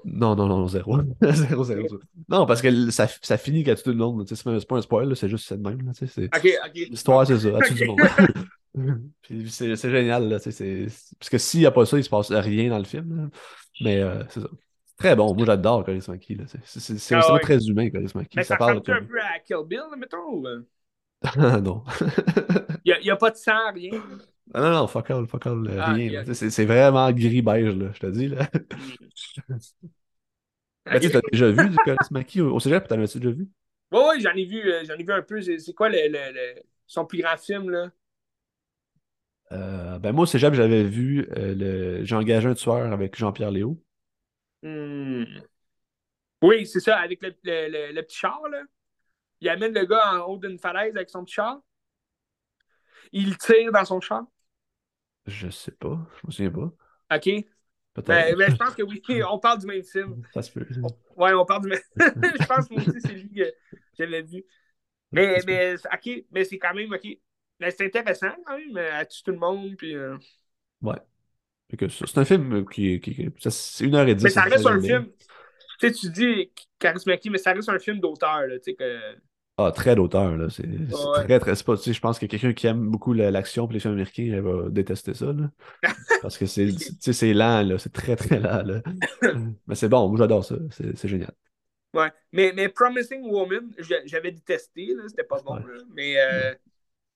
Non, 0.06 0.36
non, 0.36 0.48
non, 0.48 0.68
zéro. 0.68 1.00
zéro, 1.32 1.64
zéro, 1.64 2.00
Non, 2.30 2.46
parce 2.46 2.62
que 2.62 2.92
ça, 2.92 3.08
ça 3.22 3.38
finit 3.38 3.64
qu'à 3.64 3.76
tout 3.76 3.90
le 3.90 3.96
monde, 3.96 4.26
c'est 4.28 4.68
pas 4.68 4.78
un 4.78 4.82
spoil, 4.82 5.16
c'est 5.16 5.30
juste 5.30 5.48
cette 5.48 5.62
même. 5.62 5.82
Là, 5.84 5.92
ok, 6.02 6.58
ok. 6.66 6.74
L'histoire, 6.74 7.26
c'est 7.26 7.40
ça, 7.40 7.58
à 7.58 7.60
tout 7.62 7.74
le 7.74 7.88
monde. 7.88 8.00
C'est 9.50 9.90
génial, 9.90 10.30
là, 10.30 10.38
Parce 10.40 11.30
que 11.30 11.38
s'il 11.40 11.62
n'y 11.62 11.66
a 11.66 11.72
pas 11.72 11.86
ça, 11.86 11.98
il 11.98 12.04
se 12.04 12.10
passe 12.10 12.32
rien 12.32 12.70
dans 12.70 12.78
le 12.78 12.84
film. 12.84 13.16
là. 13.18 13.30
Mais 13.82 14.02
euh, 14.02 14.24
c'est 14.30 14.42
ça. 14.42 14.50
Très 14.98 15.16
bon. 15.16 15.34
Moi, 15.36 15.46
j'adore 15.46 15.86
Charisma 15.86 16.14
Monkey. 16.16 16.36
là. 16.36 16.46
C'est 16.66 17.16
Ah 17.16 17.18
vraiment 17.18 17.40
très 17.40 17.64
humain, 17.68 17.90
Charisma 17.90 18.22
Monkey. 18.22 18.40
Mais 18.40 18.44
Ça 18.44 18.56
ça 18.56 18.58
parle 18.58 18.82
un 18.90 19.02
peu 19.04 19.20
à 19.22 19.40
Kill 19.40 19.64
Bill, 19.66 19.84
mettons? 19.98 20.46
euh, 20.46 20.66
non. 21.62 21.84
Il 22.86 22.98
n'y 23.04 23.10
a, 23.12 23.16
pas 23.16 23.30
de 23.32 23.36
sang, 23.36 23.72
rien. 23.74 24.02
Ah 24.54 24.62
non, 24.62 24.72
non, 24.72 24.88
fuck 24.88 25.10
all, 25.12 25.28
fuck 25.28 25.46
all, 25.46 25.68
euh, 25.68 25.82
Ah, 25.82 25.94
rien. 25.94 26.24
C'est 26.34 26.66
vraiment 26.66 27.12
gris-beige, 27.12 27.76
là, 27.76 27.92
je 27.94 28.00
te 28.00 28.08
dis. 28.08 28.28
Là. 28.30 28.50
Ben, 30.90 31.00
tu 31.00 31.10
t'as 31.12 31.22
déjà 31.32 31.50
vu 31.52 31.70
du 31.70 31.80
Charisma 31.80 32.20
Monkey 32.20 32.42
au, 32.42 32.54
au 32.56 32.60
cégep, 32.60 32.88
t'en 32.88 33.02
as-tu 33.02 33.20
déjà 33.20 33.32
vu? 33.32 33.50
Ouais, 33.92 34.00
ouais, 34.08 34.20
j'en 34.20 34.32
ai 34.34 34.46
vu, 34.46 34.60
euh, 34.72 34.84
j'en 34.86 34.96
ai 34.96 35.04
vu 35.04 35.14
un 35.14 35.22
peu. 35.22 35.42
C'est 35.42 35.60
c'est 35.60 35.74
quoi 35.74 35.90
le, 35.90 35.98
le- 36.10 36.32
le- 36.34 36.62
son 36.88 37.06
plus 37.06 37.22
grand 37.22 37.38
film, 37.38 37.70
là? 37.70 37.92
Euh, 39.54 39.98
ben 40.00 40.12
moi, 40.14 40.24
au 40.24 40.26
cégep, 40.26 40.54
j'avais 40.54 40.84
vu 40.84 41.28
euh, 41.38 41.56
le... 41.56 42.06
J'ai 42.06 42.16
engagé 42.16 42.48
un 42.50 42.54
tueur 42.54 42.92
avec 42.92 43.16
Jean-Pierre 43.18 43.52
Léo. 43.52 43.82
Hmm. 44.62 45.48
Oui, 46.42 46.66
c'est 46.68 46.80
ça, 46.80 46.98
avec 47.00 47.22
le, 47.22 47.34
le- 47.44 47.68
le- 47.70 47.92
le 47.94 48.02
petit 48.04 48.18
char, 48.18 48.42
là. 48.50 48.64
Il 49.42 49.50
amène 49.50 49.74
le 49.74 49.86
gars 49.86 50.14
en 50.16 50.20
haut 50.28 50.38
d'une 50.38 50.60
falaise 50.60 50.96
avec 50.96 51.10
son 51.10 51.24
petit 51.26 51.36
char. 51.36 51.60
Il 53.12 53.38
tire 53.38 53.72
dans 53.72 53.86
son 53.86 54.00
char. 54.02 54.26
Je 55.26 55.50
sais 55.50 55.72
pas, 55.72 56.00
je 56.22 56.28
me 56.28 56.32
souviens 56.32 56.52
pas. 56.52 57.16
OK. 57.18 57.26
Ben, 57.30 57.46
Peut-être. 57.94 58.38
ben, 58.38 58.52
je 58.52 58.56
pense 58.56 58.76
que 58.76 58.84
oui, 58.84 59.02
on 59.30 59.40
parle 59.40 59.60
du 59.60 59.66
même 59.68 59.84
film. 59.84 60.22
Ça 60.34 60.42
se 60.42 60.52
peut. 60.52 60.66
Ouais, 61.16 61.34
on 61.34 61.46
parle 61.46 61.64
du 61.64 61.70
même. 61.70 61.80
je 61.98 62.46
pense 62.46 62.68
que 62.68 62.74
moi 62.74 62.84
aussi, 62.88 63.02
c'est 63.02 63.14
lui 63.14 63.34
que 63.34 63.54
j'avais 63.98 64.22
vu. 64.22 64.44
Mais, 65.12 65.40
mais, 65.46 65.76
OK, 65.76 66.26
mais 66.32 66.44
c'est 66.46 66.60
quand 66.60 66.74
même, 66.74 66.94
OK. 66.94 67.08
Mais 67.60 67.72
c'est 67.72 67.86
intéressant 67.86 68.32
quand 68.46 68.58
même, 68.58 68.78
à 68.78 69.06
tuer 69.06 69.24
tout 69.26 69.32
le 69.32 69.38
monde. 69.40 69.76
Puis, 69.78 69.96
euh, 69.96 70.18
Ouais. 70.82 70.98
C'est 71.90 72.18
un 72.18 72.26
film 72.26 72.66
qui, 72.70 73.00
qui, 73.02 73.30
c'est 73.50 73.86
une 73.86 73.96
heure 73.96 74.08
et 74.08 74.16
dix. 74.16 74.24
Mais 74.24 74.30
ça 74.30 74.44
reste 74.44 74.66
un 74.66 74.80
film. 74.82 75.08
Tu 75.80 75.88
sais, 75.90 75.92
tu 75.94 76.10
dis 76.10 76.52
mais 77.30 77.38
ça 77.38 77.54
reste 77.54 77.70
un 77.70 77.80
film 77.80 78.00
d'auteur, 78.00 78.48
là. 78.48 78.58
Tu 78.60 78.72
sais, 78.72 78.76
que. 78.76 79.00
Ah, 79.60 79.72
très 79.72 79.96
d'auteur, 79.96 80.38
là. 80.38 80.50
C'est 80.50 80.68
Ouais. 80.68 81.24
très, 81.26 81.40
très. 81.40 81.54
pas- 81.64 81.78
tu 81.78 81.84
sais, 81.84 81.94
je 81.94 82.00
pense 82.00 82.20
que 82.20 82.28
quelqu'un 82.28 82.54
qui 82.54 82.68
aime 82.68 82.90
beaucoup 82.90 83.14
la- 83.14 83.32
l'action 83.32 83.68
et 83.70 83.74
les 83.74 83.80
films 83.80 83.94
américains, 83.96 84.30
elle 84.32 84.42
va 84.42 84.70
détester 84.70 85.16
ça, 85.16 85.34
là. 85.34 85.50
Parce 86.22 86.38
que 86.38 86.46
c'est 86.46 86.68
tu 86.68 86.94
sais, 87.00 87.14
c'est 87.14 87.34
lent, 87.34 87.64
là. 87.64 87.78
C'est 87.80 87.92
très, 87.92 88.16
très 88.16 88.40
lent, 88.40 88.64
là. 88.64 88.82
Mais 89.68 89.76
c'est 89.76 89.90
bon, 89.90 90.08
moi 90.10 90.18
j'adore 90.20 90.46
ça. 90.46 90.56
C'est 90.72 91.08
génial. 91.08 91.32
Ouais. 91.94 92.12
Mais, 92.32 92.54
mais 92.56 92.70
Promising 92.70 93.24
Woman, 93.24 93.74
j'a- 93.80 94.06
j'avais 94.06 94.32
détesté, 94.32 94.94
là. 94.94 95.04
C'était 95.08 95.24
pas 95.24 95.42
bon, 95.42 95.56
Ouais. 95.56 95.62
là. 95.62 95.84
Mais, 95.96 96.18
euh, 96.20 96.54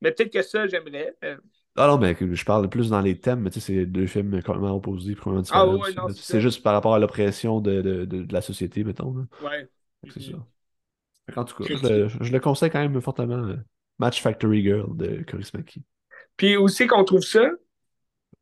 mais 0.02 0.11
peut-être 0.11 0.34
que 0.34 0.41
ça, 0.41 0.68
j'aimerais. 0.68 1.15
Euh, 1.23 1.38
Ah 1.77 1.88
non, 1.88 1.98
mais 1.98 2.15
je 2.19 2.45
parle 2.45 2.69
plus 2.69 2.89
dans 2.89 2.99
les 3.02 3.18
thèmes, 3.19 3.41
mais 3.41 3.49
tu 3.49 3.61
sais, 3.61 3.68
c'est 3.73 3.85
deux 3.85 4.06
films 4.07 4.31
complètement 4.43 4.76
opposés, 4.76 5.15
complètement 5.15 5.41
Ah 5.49 5.65
différents. 5.65 5.76
ouais, 5.77 5.91
aussi, 5.91 5.93
non, 5.93 6.07
c'est 6.10 6.41
juste 6.41 6.61
par 6.64 6.73
rapport 6.73 6.93
à 6.95 6.99
l'oppression 6.99 7.61
de, 7.61 7.81
de, 7.81 8.06
de, 8.06 8.23
de 8.23 8.34
la 8.34 8.41
société, 8.41 8.84
mettons. 8.84 9.15
Là. 9.18 9.23
ouais. 9.39 9.69
C'est 10.10 10.22
Mhm. 10.22 10.31
ça. 10.31 10.38
Fait 11.27 11.34
qu'en 11.34 11.45
tout 11.45 11.56
cas, 11.56 11.65
je 11.73 11.76
le, 11.77 12.10
je 12.10 12.31
le 12.31 12.39
conseille 12.39 12.72
quand 12.72 12.80
même 12.81 13.02
fortement. 13.02 13.35
euh, 13.48 13.57
Match 13.99 14.22
Factory 14.22 14.64
Girl 14.64 14.95
de 14.98 15.23
Coris 15.30 15.52
Maki. 15.53 15.84
Puis 16.38 16.57
aussi 16.57 16.88
qu'on 16.88 17.03
trouve 17.06 17.22
ça? 17.23 17.49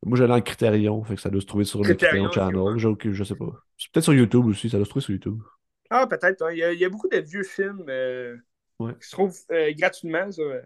Moi, 0.04 0.16
j'allais 0.18 0.34
en 0.34 0.40
Criterion, 0.42 1.02
fait 1.04 1.14
que 1.16 1.20
ça 1.20 1.30
doit 1.30 1.40
se 1.40 1.46
trouver 1.46 1.64
sur 1.64 1.84
le 1.84 1.96
Criterion, 1.96 2.30
Channel. 2.30 2.78
je 3.12 3.24
sais 3.24 3.34
pas. 3.34 3.50
C'est 3.78 3.90
peut-être 3.92 4.04
sur 4.04 4.14
YouTube 4.14 4.46
aussi, 4.46 4.68
ça 4.70 4.76
doit 4.78 4.84
se 4.86 4.90
trouver 4.90 5.02
sur 5.04 5.12
YouTube. 5.12 5.40
Ah, 5.90 6.06
peut-être. 6.06 6.42
hein. 6.42 6.50
Il, 6.52 6.58
y 6.58 6.64
a, 6.64 6.72
il 6.72 6.78
y 6.80 6.84
a 6.84 6.88
beaucoup 6.88 7.08
de 7.08 7.18
vieux 7.18 7.42
films 7.42 7.84
euh, 7.88 8.36
Ouais. 8.78 8.96
qui 9.00 9.06
se 9.08 9.12
trouvent 9.12 9.38
euh, 9.52 9.72
gratuitement, 9.76 10.30
ça. 10.32 10.42
euh, 10.42 10.62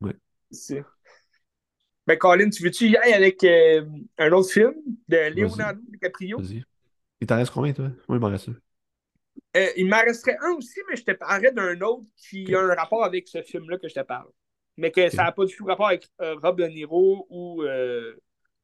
Ouais. 0.00 0.16
ici. 0.50 0.84
Ben, 2.10 2.18
Colin, 2.18 2.50
tu 2.50 2.64
veux-tu 2.64 2.88
y 2.88 2.96
aller 2.96 3.12
avec 3.12 3.44
euh, 3.44 3.86
un 4.18 4.32
autre 4.32 4.50
film 4.50 4.74
de 5.06 5.32
Leonardo 5.32 5.80
DiCaprio? 5.86 6.38
Vas-y. 6.40 6.64
Il 7.20 7.26
t'en 7.28 7.36
reste 7.36 7.52
combien, 7.52 7.72
toi? 7.72 7.84
Moi, 8.08 8.18
il 8.18 8.20
m'en 8.20 8.26
reste 8.26 8.48
un. 8.48 8.56
Euh, 9.56 9.68
il 9.76 9.86
m'en 9.86 10.00
resterait 10.00 10.36
un 10.42 10.54
aussi, 10.54 10.80
mais 10.88 10.96
je 10.96 11.04
te 11.04 11.12
parlerais 11.12 11.52
d'un 11.52 11.80
autre 11.82 12.02
qui 12.16 12.52
a 12.52 12.58
un 12.58 12.74
rapport 12.74 13.04
avec 13.04 13.28
ce 13.28 13.42
film-là 13.42 13.78
que 13.78 13.88
je 13.88 13.94
te 13.94 14.00
parle. 14.00 14.26
Mais 14.76 14.90
que 14.90 15.08
ça 15.08 15.22
n'a 15.22 15.30
pas 15.30 15.44
du 15.44 15.54
tout 15.54 15.64
rapport 15.66 15.86
avec 15.86 16.08
euh, 16.20 16.34
Rob 16.42 16.58
De 16.58 16.66
Niro 16.66 17.28
ou 17.30 17.62
euh, 17.62 18.16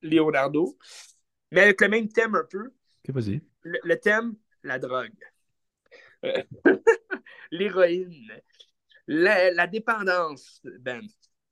Leonardo. 0.03 0.77
Mais 1.53 1.61
avec 1.61 1.81
le 1.81 1.89
même 1.89 2.09
thème 2.09 2.35
un 2.35 2.47
peu. 2.51 2.73
Ok, 3.09 3.15
vas-y. 3.15 3.41
Le, 3.63 3.79
le 3.85 3.97
thème, 4.01 4.35
la 4.65 4.81
drogue. 4.81 5.15
L'héroïne. 7.53 8.13
La, 9.07 9.53
la 9.53 9.69
dépendance, 9.69 10.61
Ben. 10.81 11.01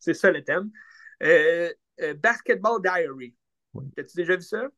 C'est 0.01 0.15
ça 0.15 0.33
le 0.33 0.43
thème. 0.43 0.73
Euh, 2.01 2.15
Basketball 2.15 2.81
Diary. 2.83 3.35
Ouais. 3.73 3.85
As-tu 3.99 4.17
déjà 4.17 4.37
vu 4.37 4.43
ça? 4.43 4.69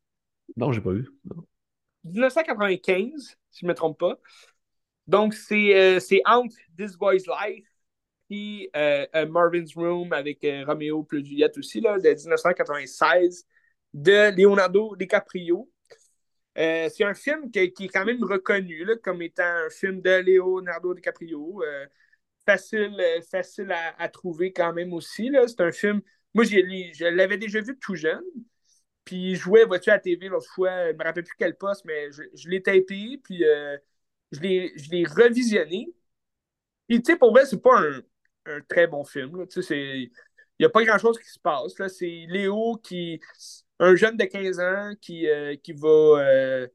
Non, 0.55 0.71
j'ai 0.71 0.81
pas 0.81 0.91
vu. 0.91 1.07
Non. 1.25 1.45
1995, 2.03 3.37
si 3.51 3.59
je 3.61 3.65
ne 3.65 3.69
me 3.71 3.75
trompe 3.75 3.99
pas. 3.99 4.19
Donc, 5.07 5.33
c'est 5.33 5.75
euh, 5.75 5.99
c'est 5.99 6.21
entre 6.25 6.55
This 6.77 6.95
Boy's 6.95 7.25
Life 7.27 7.65
et 8.29 8.69
euh, 8.75 9.25
Marvin's 9.27 9.73
Room 9.75 10.13
avec 10.13 10.45
Romeo 10.65 11.03
plus 11.03 11.25
Juliette 11.25 11.57
aussi, 11.57 11.81
là, 11.81 11.97
de 11.97 12.09
1996, 12.09 13.45
de 13.93 14.35
Leonardo 14.35 14.95
DiCaprio. 14.95 15.69
Euh, 16.57 16.89
c'est 16.93 17.03
un 17.03 17.13
film 17.13 17.51
qui, 17.51 17.71
qui 17.71 17.85
est 17.85 17.89
quand 17.89 18.05
même 18.05 18.23
reconnu 18.23 18.83
là, 18.83 18.95
comme 19.03 19.21
étant 19.21 19.43
un 19.43 19.69
film 19.69 20.01
de 20.01 20.21
Leonardo 20.21 20.93
DiCaprio. 20.93 21.61
Euh, 21.63 21.85
facile 22.45 22.95
facile 23.29 23.71
à, 23.71 23.95
à 24.01 24.09
trouver 24.09 24.53
quand 24.53 24.73
même 24.73 24.93
aussi. 24.93 25.31
C'est 25.47 25.61
un 25.61 25.71
film. 25.71 26.01
Moi, 26.37 26.45
je 26.45 27.03
l'avais 27.15 27.37
déjà 27.39 27.61
vu 27.61 27.75
tout 27.79 27.95
jeune. 27.95 28.21
Puis 29.05 29.35
je 29.35 29.41
jouais, 29.41 29.65
vois-tu, 29.65 29.89
à 29.89 29.93
la 29.93 29.99
TV 29.99 30.27
l'autre 30.29 30.51
fois, 30.53 30.91
je 30.91 30.95
me 30.95 31.03
rappelle 31.03 31.23
plus 31.23 31.35
quel 31.39 31.57
poste, 31.57 31.83
mais 31.85 32.11
je, 32.11 32.49
l'ai 32.49 32.61
tapé, 32.61 33.19
puis 33.23 33.43
euh, 33.43 33.75
je 34.31 34.41
l'ai 34.41 35.05
revisionné. 35.05 35.87
Puis 36.87 37.01
tu 37.01 37.11
sais, 37.11 37.17
pour 37.17 37.31
vrai, 37.31 37.45
c'est 37.47 37.61
pas 37.61 37.81
un, 38.45 38.61
très 38.69 38.85
bon 38.85 39.03
film. 39.03 39.47
Tu 39.47 39.63
sais, 39.63 39.79
il 39.79 40.11
n'y 40.59 40.65
a 40.65 40.69
pas 40.69 40.83
grand-chose 40.83 41.17
qui 41.19 41.29
se 41.29 41.39
passe. 41.39 41.73
C'est 41.87 42.25
Léo 42.29 42.77
qui. 42.83 43.19
Un 43.79 43.95
jeune 43.95 44.17
de 44.17 44.25
15 44.25 44.59
ans 44.59 44.93
qui, 45.01 45.27
euh, 45.27 45.55
qui 45.55 45.73
va. 45.73 45.87
euh, 45.89 46.67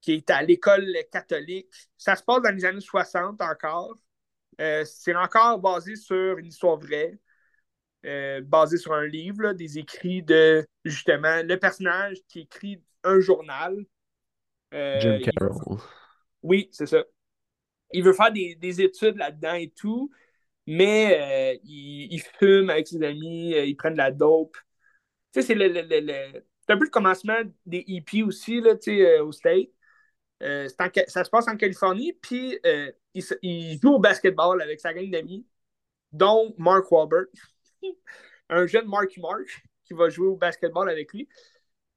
qui 0.00 0.12
est 0.14 0.30
à 0.30 0.42
l'école 0.42 0.86
catholique. 1.10 1.68
Ça 1.98 2.14
se 2.16 2.22
passe 2.22 2.42
dans 2.42 2.54
les 2.54 2.64
années 2.64 2.80
60 2.80 3.40
encore. 3.42 3.98
C'est 4.58 5.16
encore 5.16 5.58
basé 5.58 5.96
sur 5.96 6.38
une 6.38 6.46
histoire 6.46 6.76
vraie, 6.78 7.18
euh, 8.04 8.40
basé 8.42 8.76
sur 8.76 8.92
un 8.92 9.06
livre, 9.06 9.42
là, 9.42 9.54
des 9.54 9.78
écrits 9.78 10.22
de 10.22 10.66
justement 10.84 11.42
le 11.42 11.58
personnage 11.58 12.18
qui 12.28 12.40
écrit 12.40 12.82
un 13.02 13.20
journal. 13.20 13.84
Euh, 14.72 15.00
Jim 15.00 15.18
veut- 15.18 15.32
Carroll. 15.32 15.78
oui, 16.42 16.68
c'est 16.72 16.86
ça. 16.86 17.04
Il 17.92 18.02
veut 18.02 18.12
faire 18.12 18.32
des, 18.32 18.54
des 18.56 18.80
études 18.80 19.16
là-dedans 19.16 19.54
et 19.54 19.70
tout, 19.70 20.10
mais 20.66 21.54
euh, 21.54 21.58
il, 21.64 22.12
il 22.12 22.20
fume 22.38 22.70
avec 22.70 22.88
ses 22.88 23.02
amis, 23.02 23.50
il 23.50 23.76
prend 23.76 23.90
de 23.90 23.96
la 23.96 24.10
dope. 24.10 24.56
Tu 25.32 25.40
sais, 25.40 25.46
c'est 25.48 25.54
le, 25.54 25.68
le- 25.68 25.82
le- 25.82 26.44
un 26.68 26.78
peu 26.78 26.84
le 26.84 26.90
commencement 26.90 27.38
des 27.66 27.84
hippies 27.86 28.22
aussi, 28.22 28.60
là, 28.60 28.74
tu 28.74 28.96
sais, 28.96 29.20
au 29.20 29.32
State. 29.32 29.68
En 30.40 30.66
ça 31.06 31.24
se 31.24 31.30
passe 31.30 31.48
en 31.48 31.56
Californie, 31.56 32.12
puis 32.20 32.58
il 33.14 33.78
joue 33.80 33.94
au 33.94 33.98
basketball 33.98 34.60
avec 34.60 34.80
sa 34.80 34.92
gang 34.92 35.10
d'amis, 35.10 35.46
dont 36.12 36.54
Mark 36.58 36.90
Wahlberg, 36.90 37.28
un 38.48 38.66
jeune 38.66 38.86
Marky 38.86 39.20
Mark 39.20 39.62
qui 39.84 39.94
va 39.94 40.08
jouer 40.08 40.28
au 40.28 40.36
basketball 40.36 40.88
avec 40.88 41.12
lui. 41.12 41.28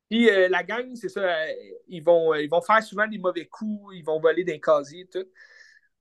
Puis 0.10 0.30
euh, 0.30 0.48
la 0.50 0.64
gang, 0.64 0.96
c'est 0.96 1.10
ça, 1.10 1.22
euh, 1.22 1.54
ils, 1.88 2.04
vont, 2.04 2.34
euh, 2.34 2.42
ils 2.42 2.50
vont 2.50 2.62
faire 2.62 2.82
souvent 2.82 3.08
des 3.08 3.18
mauvais 3.18 3.46
coups, 3.46 3.96
ils 3.96 4.04
vont 4.04 4.20
voler 4.20 4.44
d'un 4.44 4.60
casier 4.60 5.02
et 5.02 5.08
tout. 5.08 5.26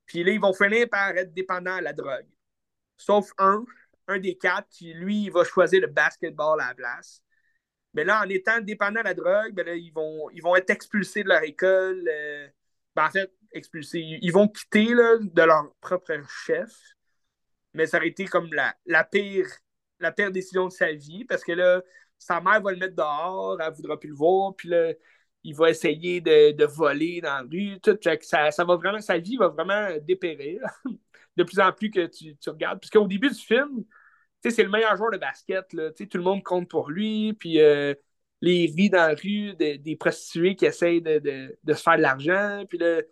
Puis 0.06 0.22
là, 0.22 0.32
ils 0.32 0.40
vont 0.40 0.52
finir 0.52 0.88
par 0.88 1.10
être 1.16 1.32
dépendants 1.34 1.74
à 1.76 1.80
la 1.80 1.92
drogue. 1.92 2.26
Sauf 2.96 3.30
un, 3.38 3.64
un 4.08 4.18
des 4.18 4.36
quatre, 4.38 4.68
qui 4.68 4.94
lui, 4.94 5.24
il 5.24 5.32
va 5.32 5.44
choisir 5.44 5.80
le 5.80 5.88
basketball 5.88 6.60
à 6.60 6.68
la 6.68 6.74
place. 6.74 7.22
Mais 7.94 8.04
là, 8.04 8.22
en 8.22 8.28
étant 8.28 8.60
dépendant 8.60 9.00
à 9.00 9.04
la 9.04 9.14
drogue, 9.14 9.52
ben 9.54 9.66
là, 9.66 9.74
ils, 9.74 9.92
vont, 9.92 10.30
ils 10.30 10.42
vont 10.42 10.54
être 10.54 10.70
expulsés 10.70 11.24
de 11.24 11.28
leur 11.28 11.42
école. 11.42 12.04
ben, 12.94 13.06
en 13.06 13.10
fait, 13.10 13.32
expulsés. 13.52 14.00
Ils, 14.00 14.18
ils 14.22 14.32
vont 14.32 14.48
quitter 14.48 14.94
là, 14.94 15.16
de 15.20 15.42
leur 15.42 15.74
propre 15.80 16.12
chef. 16.44 16.70
Mais 17.74 17.86
ça 17.86 17.98
aurait 17.98 18.08
été 18.08 18.26
comme 18.26 18.52
la, 18.54 18.74
la, 18.86 19.04
pire, 19.04 19.48
la 20.00 20.12
pire 20.12 20.30
décision 20.30 20.66
de 20.66 20.72
sa 20.72 20.92
vie 20.92 21.24
parce 21.24 21.44
que 21.44 21.52
là, 21.52 21.82
sa 22.18 22.40
mère 22.40 22.60
va 22.62 22.72
le 22.72 22.78
mettre 22.78 22.96
dehors, 22.96 23.60
elle 23.60 23.72
voudra 23.74 23.98
plus 23.98 24.08
le 24.08 24.14
voir, 24.14 24.54
puis 24.56 24.68
là, 24.68 24.92
il 25.44 25.54
va 25.54 25.70
essayer 25.70 26.20
de, 26.20 26.64
voler 26.64 27.20
dans 27.20 27.34
la 27.34 27.42
rue, 27.42 27.78
tout. 27.80 27.98
Ça, 28.22 28.50
ça 28.50 28.64
va 28.64 28.76
vraiment, 28.76 29.00
sa 29.00 29.18
vie 29.18 29.36
va 29.36 29.48
vraiment 29.48 29.88
dépérir 30.02 30.60
de 31.36 31.44
plus 31.44 31.60
en 31.60 31.72
plus 31.72 31.90
que 31.90 32.06
tu, 32.06 32.36
tu 32.36 32.50
regardes. 32.50 32.80
Puisqu'au 32.80 33.06
début 33.06 33.28
du 33.28 33.38
film, 33.38 33.84
c'est 34.42 34.62
le 34.62 34.70
meilleur 34.70 34.96
joueur 34.96 35.10
de 35.10 35.18
basket, 35.18 35.68
tout 35.68 36.18
le 36.18 36.22
monde 36.22 36.42
compte 36.42 36.68
pour 36.68 36.90
lui, 36.90 37.32
puis 37.34 37.60
euh, 37.60 37.94
les 38.40 38.72
rit 38.76 38.90
dans 38.90 39.08
la 39.08 39.14
rue 39.14 39.54
de- 39.54 39.76
des 39.76 39.96
prostituées 39.96 40.56
qui 40.56 40.66
essayent 40.66 41.02
de, 41.02 41.58
se 41.68 41.74
faire 41.74 41.96
de 41.96 42.02
l'argent, 42.02 42.64
puis 42.68 42.78
là, 42.78 43.02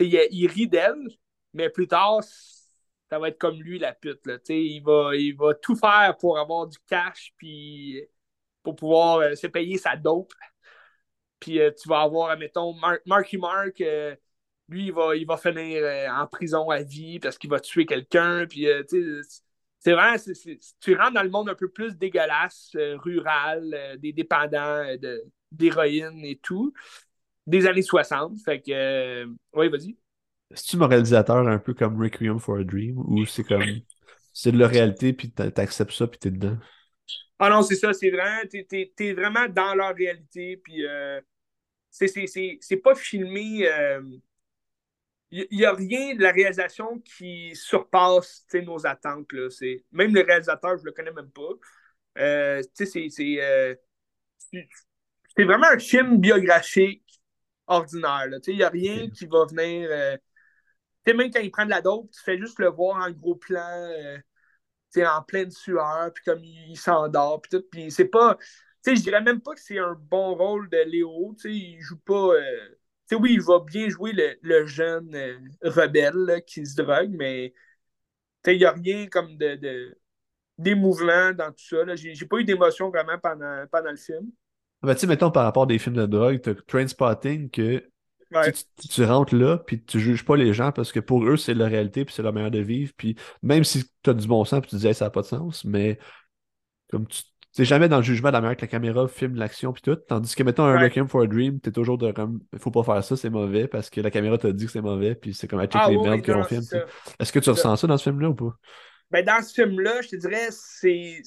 il, 0.00 0.28
il 0.30 0.46
rit 0.48 0.68
d'elle, 0.68 1.08
mais 1.54 1.70
plus 1.70 1.88
tard, 1.88 2.22
ça 3.10 3.18
va 3.18 3.28
être 3.28 3.38
comme 3.38 3.60
lui, 3.60 3.78
la 3.78 3.92
pute. 3.92 4.20
Il, 4.48 4.82
va, 4.82 5.14
il 5.14 5.34
va 5.36 5.54
tout 5.54 5.76
faire 5.76 6.16
pour 6.18 6.38
avoir 6.38 6.66
du 6.66 6.78
cash, 6.86 7.32
puis 7.36 8.02
pour 8.62 8.76
pouvoir 8.76 9.18
euh, 9.18 9.34
se 9.34 9.46
payer 9.46 9.78
sa 9.78 9.96
dope. 9.96 10.32
Puis 11.40 11.60
euh, 11.60 11.70
tu 11.70 11.88
vas 11.88 12.02
avoir, 12.02 12.36
mettons, 12.38 12.74
Marky 13.06 13.38
Mark, 13.38 13.80
euh, 13.80 14.14
lui, 14.68 14.86
il 14.86 14.92
va, 14.92 15.16
il 15.16 15.26
va 15.26 15.36
finir 15.36 15.82
en 16.12 16.26
prison 16.26 16.68
à 16.68 16.82
vie 16.82 17.18
parce 17.20 17.38
qu'il 17.38 17.48
va 17.48 17.60
tuer 17.60 17.86
quelqu'un. 17.86 18.46
Puis, 18.46 18.66
c'est 19.78 19.92
vraiment, 19.92 20.16
tu 20.80 20.94
rentres 20.94 21.14
dans 21.14 21.22
le 21.22 21.30
monde 21.30 21.48
un 21.48 21.54
peu 21.54 21.70
plus 21.70 21.96
dégueulasse, 21.96 22.72
rural, 22.74 23.96
des 23.98 24.12
dépendants 24.12 24.84
d'héroïne 25.50 26.22
et 26.22 26.36
tout, 26.36 26.74
des 27.46 27.66
années 27.66 27.80
60. 27.80 28.38
Fait 28.44 28.60
que, 28.60 29.24
oui, 29.54 29.68
vas-y. 29.70 29.96
C'est-tu 30.54 30.76
mon 30.78 30.88
réalisateur 30.88 31.46
un 31.46 31.58
peu 31.58 31.74
comme 31.74 32.00
Requiem 32.00 32.38
for 32.38 32.58
a 32.58 32.64
Dream 32.64 32.98
ou 32.98 33.26
c'est 33.26 33.44
comme 33.44 33.64
c'est 34.32 34.52
de 34.52 34.58
la 34.58 34.68
réalité 34.68 35.12
puis 35.12 35.30
t'acceptes 35.30 35.92
ça 35.92 36.06
puis 36.06 36.18
t'es 36.18 36.30
dedans? 36.30 36.56
Ah 37.38 37.50
non, 37.50 37.62
c'est 37.62 37.76
ça, 37.76 37.92
c'est 37.92 38.10
vraiment, 38.10 38.40
t'es, 38.50 38.92
es, 38.98 39.12
vraiment 39.12 39.46
dans 39.48 39.74
leur 39.74 39.94
réalité 39.94 40.56
puis 40.56 40.86
euh, 40.86 41.20
c'est 41.90 42.82
pas 42.82 42.94
filmé. 42.94 43.42
Il 43.42 43.66
euh, 43.66 45.46
n'y 45.52 45.64
a 45.64 45.72
rien 45.72 46.14
de 46.14 46.22
la 46.22 46.32
réalisation 46.32 47.00
qui 47.00 47.54
surpasse 47.54 48.46
nos 48.54 48.86
attentes. 48.86 49.32
Là. 49.32 49.48
Même 49.92 50.14
le 50.14 50.22
réalisateur, 50.22 50.78
je 50.78 50.84
le 50.84 50.92
connais 50.92 51.12
même 51.12 51.30
pas. 51.30 51.52
Euh, 52.18 52.62
c'est 52.74 53.40
euh, 53.40 53.74
vraiment 55.36 55.68
un 55.70 55.78
film 55.78 56.18
biographique 56.18 57.04
ordinaire. 57.66 58.26
Il 58.46 58.56
n'y 58.56 58.62
a 58.62 58.68
rien 58.68 59.08
qui 59.10 59.26
va 59.26 59.44
venir 59.44 60.18
même 61.14 61.30
quand 61.30 61.40
il 61.40 61.50
prend 61.50 61.64
de 61.64 61.70
la 61.70 61.82
dope, 61.82 62.10
tu 62.10 62.22
fais 62.22 62.38
juste 62.38 62.58
le 62.58 62.68
voir 62.68 63.04
en 63.06 63.10
gros 63.10 63.36
plan, 63.36 63.60
euh, 63.60 64.18
en 64.96 65.22
pleine 65.22 65.50
sueur, 65.50 66.12
puis 66.14 66.24
comme 66.24 66.42
il, 66.42 66.76
s'endort, 66.76 67.40
puis 67.40 67.50
tout. 67.50 67.64
Puis 67.70 67.90
c'est 67.90 68.06
pas. 68.06 68.36
Tu 68.84 68.90
sais, 68.90 68.96
je 68.96 69.02
dirais 69.02 69.22
même 69.22 69.40
pas 69.40 69.54
que 69.54 69.60
c'est 69.60 69.78
un 69.78 69.94
bon 69.94 70.34
rôle 70.34 70.68
de 70.70 70.78
Léo. 70.78 71.34
Tu 71.36 71.42
sais, 71.42 71.54
il 71.54 71.80
joue 71.80 71.98
pas. 71.98 72.34
Euh, 72.34 72.68
tu 73.08 73.16
sais, 73.16 73.20
oui, 73.20 73.34
il 73.34 73.42
va 73.42 73.60
bien 73.60 73.88
jouer 73.88 74.12
le, 74.42 74.66
jeune 74.66 75.14
euh, 75.14 75.38
rebelle 75.62 76.42
qui 76.46 76.64
se 76.66 76.80
drogue, 76.80 77.10
mais 77.10 77.54
il 78.46 78.58
n'y 78.58 78.64
a 78.64 78.72
rien 78.72 79.06
comme 79.08 79.36
de, 79.36 79.56
de 79.56 79.98
d'émouvant 80.58 81.32
dans 81.32 81.50
tout 81.50 81.64
ça. 81.64 81.96
J'ai, 81.96 82.14
j'ai 82.14 82.26
pas 82.26 82.38
eu 82.38 82.44
d'émotion 82.44 82.90
vraiment 82.90 83.18
pendant, 83.18 83.64
pendant 83.70 83.90
le 83.90 83.96
film. 83.96 84.30
Ben, 84.82 84.94
tu 84.94 85.00
sais, 85.00 85.06
mettons 85.06 85.30
par 85.30 85.44
rapport 85.44 85.64
à 85.64 85.66
des 85.66 85.78
films 85.78 85.96
de 85.96 86.06
drogue, 86.06 86.40
tu 86.40 86.50
as 86.50 86.54
Trainspotting 86.54 87.50
que 87.50 87.82
tu, 88.90 89.04
rentres 89.04 89.34
là, 89.34 89.58
puis 89.58 89.82
tu 89.82 90.00
juges 90.00 90.24
pas 90.24 90.36
les 90.36 90.52
gens 90.52 90.72
parce 90.72 90.92
que 90.92 91.00
pour 91.00 91.24
eux, 91.24 91.36
c'est 91.36 91.54
la 91.54 91.66
réalité, 91.66 92.04
puis 92.04 92.14
c'est 92.14 92.22
leur 92.22 92.32
manière 92.32 92.50
de 92.50 92.58
vivre. 92.58 92.92
Puis 92.96 93.16
même 93.42 93.64
si 93.64 93.84
tu 94.02 94.10
as 94.10 94.14
du 94.14 94.26
bon 94.26 94.44
sens, 94.44 94.60
puis 94.60 94.70
tu 94.70 94.76
disais 94.76 94.92
ça 94.92 95.06
n'a 95.06 95.10
pas 95.10 95.22
de 95.22 95.26
sens, 95.26 95.64
mais 95.64 95.98
comme 96.90 97.06
tu 97.06 97.22
c'est 97.52 97.64
jamais 97.64 97.88
dans 97.88 97.96
le 97.96 98.02
jugement 98.02 98.28
de 98.28 98.34
la 98.34 98.40
manière 98.40 98.56
que 98.56 98.60
la 98.60 98.68
caméra 98.68 99.08
filme 99.08 99.34
l'action 99.34 99.72
puis 99.72 99.82
tout. 99.82 99.96
Tandis 99.96 100.34
que 100.34 100.42
mettons 100.44 100.64
un 100.64 100.78
Requiem 100.78 101.08
for 101.08 101.22
a 101.22 101.26
Dream, 101.26 101.58
t'es 101.58 101.72
toujours 101.72 101.98
de 101.98 102.12
comme 102.12 102.40
faut 102.58 102.70
pas 102.70 102.84
faire 102.84 103.02
ça, 103.02 103.16
c'est 103.16 103.30
mauvais 103.30 103.66
parce 103.66 103.90
que 103.90 104.00
la 104.00 104.10
caméra 104.10 104.38
t'a 104.38 104.52
dit 104.52 104.66
que 104.66 104.70
c'est 104.70 104.80
mauvais, 104.80 105.14
puis 105.14 105.34
c'est 105.34 105.48
comme 105.48 105.58
à 105.58 105.66
check 105.66 105.80
ah 105.84 105.90
les 105.90 105.98
merdes 105.98 106.22
que 106.22 106.30
l'on 106.30 106.44
filme. 106.44 106.62
Est-ce 107.18 107.32
que 107.32 107.40
tu 107.40 107.50
ressens 107.50 107.76
ça 107.76 107.86
dans 107.86 107.96
ce 107.96 108.04
film-là 108.04 108.28
ou 108.28 108.34
pas? 108.34 108.54
Ben, 109.10 109.24
dans 109.24 109.42
ce 109.42 109.54
film-là, 109.54 110.02
je 110.02 110.08
te 110.08 110.16
dirais, 110.16 110.48
c'est, 110.50 111.22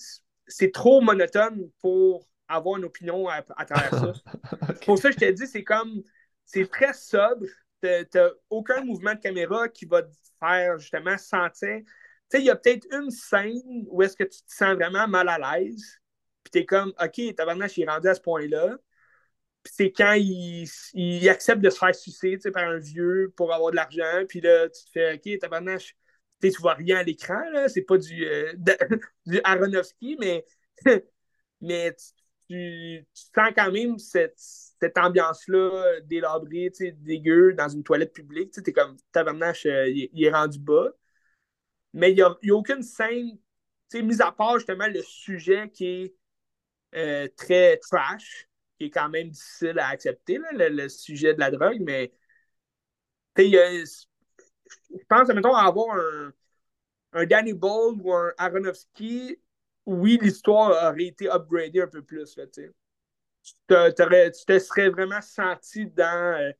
c'est 0.47 0.71
trop 0.71 1.01
monotone 1.01 1.67
pour 1.81 2.25
avoir 2.47 2.77
une 2.77 2.85
opinion 2.85 3.27
à, 3.27 3.41
travers 3.65 3.89
ça. 3.89 4.13
Pour 4.85 4.99
ça, 4.99 5.09
je 5.11 5.17
te 5.17 5.29
dis, 5.31 5.47
c'est 5.47 5.63
comme 5.63 6.01
c'est 6.51 6.69
très 6.69 6.93
sobre. 6.93 7.45
Tu 7.81 7.87
n'as 8.13 8.29
aucun 8.49 8.83
mouvement 8.83 9.15
de 9.15 9.19
caméra 9.19 9.67
qui 9.69 9.85
va 9.85 10.03
te 10.03 10.13
faire 10.39 10.77
justement 10.79 11.17
sentir. 11.17 11.79
Tu 11.79 11.85
sais, 12.29 12.39
il 12.39 12.45
y 12.45 12.49
a 12.49 12.55
peut-être 12.55 12.85
une 12.91 13.09
scène 13.09 13.85
où 13.87 14.01
est-ce 14.01 14.15
que 14.15 14.23
tu 14.23 14.41
te 14.41 14.53
sens 14.53 14.75
vraiment 14.75 15.07
mal 15.07 15.29
à 15.29 15.37
l'aise. 15.37 15.99
Puis 16.43 16.51
tu 16.51 16.59
es 16.59 16.65
comme, 16.65 16.93
OK, 17.01 17.35
tabarnache, 17.35 17.77
il 17.77 17.83
est 17.83 17.89
rendu 17.89 18.07
à 18.07 18.15
ce 18.15 18.21
point-là. 18.21 18.77
Puis 19.63 19.73
c'est 19.75 19.91
quand 19.91 20.13
il, 20.13 21.29
accepte 21.29 21.61
de 21.61 21.69
se 21.69 21.77
faire 21.77 21.95
sucer 21.95 22.37
par 22.51 22.63
un 22.63 22.79
vieux 22.79 23.33
pour 23.35 23.53
avoir 23.53 23.71
de 23.71 23.75
l'argent. 23.75 24.25
Puis 24.27 24.41
là, 24.41 24.69
tu 24.69 24.85
te 24.85 24.89
fais, 24.91 25.15
OK, 25.15 25.39
tabarnache, 25.39 25.95
tu 26.41 26.61
vois 26.61 26.73
rien 26.73 26.97
à 26.97 27.03
l'écran. 27.03 27.41
C'est 27.67 27.83
pas 27.83 27.97
du, 27.97 28.25
euh, 28.25 28.53
du 29.25 29.39
Aronofsky, 29.43 30.17
mais, 30.19 30.45
mais 31.61 31.95
tu, 32.47 33.05
sens 33.13 33.51
quand 33.55 33.71
même 33.71 33.97
cette 33.97 34.39
cette 34.81 34.97
ambiance-là 34.97 35.99
délabrée, 36.05 36.71
dégueu, 36.95 37.53
dans 37.53 37.69
une 37.69 37.83
toilette 37.83 38.13
publique, 38.13 38.51
tu 38.51 38.61
es 38.67 38.73
comme 38.73 38.97
tabarnache, 39.11 39.67
euh, 39.67 39.87
il, 39.87 40.23
est 40.23 40.31
rendu 40.31 40.59
bas. 40.59 40.89
Mais 41.93 42.11
il 42.11 42.15
n'y 42.15 42.21
a, 42.21 42.35
aucune 42.55 42.81
scène, 42.81 43.37
mis 43.93 44.21
à 44.21 44.31
part 44.31 44.57
justement 44.57 44.87
le 44.87 45.01
sujet 45.03 45.69
qui 45.69 45.85
est 45.85 46.15
euh, 46.95 47.27
très 47.37 47.77
trash, 47.77 48.47
qui 48.77 48.85
est 48.85 48.89
quand 48.89 49.09
même 49.09 49.29
difficile 49.29 49.77
à 49.79 49.89
accepter, 49.89 50.39
le, 50.51 50.89
sujet 50.89 51.35
de 51.35 51.39
la 51.39 51.51
drogue, 51.51 51.81
mais 51.81 52.11
je 53.37 54.05
pense, 55.07 55.27
mettons, 55.29 55.53
à 55.53 55.67
avoir 55.67 55.95
un, 55.95 56.33
un 57.13 57.25
Danny 57.25 57.53
Bold 57.53 58.01
ou 58.03 58.13
un 58.13 58.31
Aronofsky, 58.37 59.37
oui, 59.85 60.17
l'histoire 60.21 60.91
aurait 60.91 61.05
été 61.05 61.29
upgradée 61.29 61.81
un 61.81 61.87
peu 61.87 62.01
plus, 62.01 62.33
tu 62.35 62.41
sais 62.51 62.71
tu 63.43 63.53
te, 63.67 64.59
serais 64.59 64.89
vraiment 64.89 65.21
senti 65.21 65.87
dans, 65.87 66.39
euh, 66.39 66.51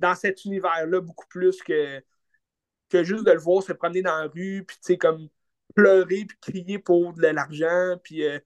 dans 0.00 0.14
cet 0.14 0.44
univers-là 0.44 1.00
beaucoup 1.00 1.26
plus 1.28 1.62
que, 1.62 2.02
que 2.90 3.02
juste 3.04 3.24
de 3.24 3.32
le 3.32 3.38
voir 3.38 3.62
se 3.62 3.72
promener 3.72 4.02
dans 4.02 4.18
la 4.18 4.28
rue, 4.28 4.64
puis 4.66 4.76
tu 4.76 4.82
sais, 4.82 4.98
comme 4.98 5.28
pleurer, 5.74 6.24
puis 6.26 6.38
crier 6.40 6.78
pour 6.78 7.12
de 7.14 7.26
l'argent, 7.26 7.96
puis 8.02 8.24
euh, 8.24 8.38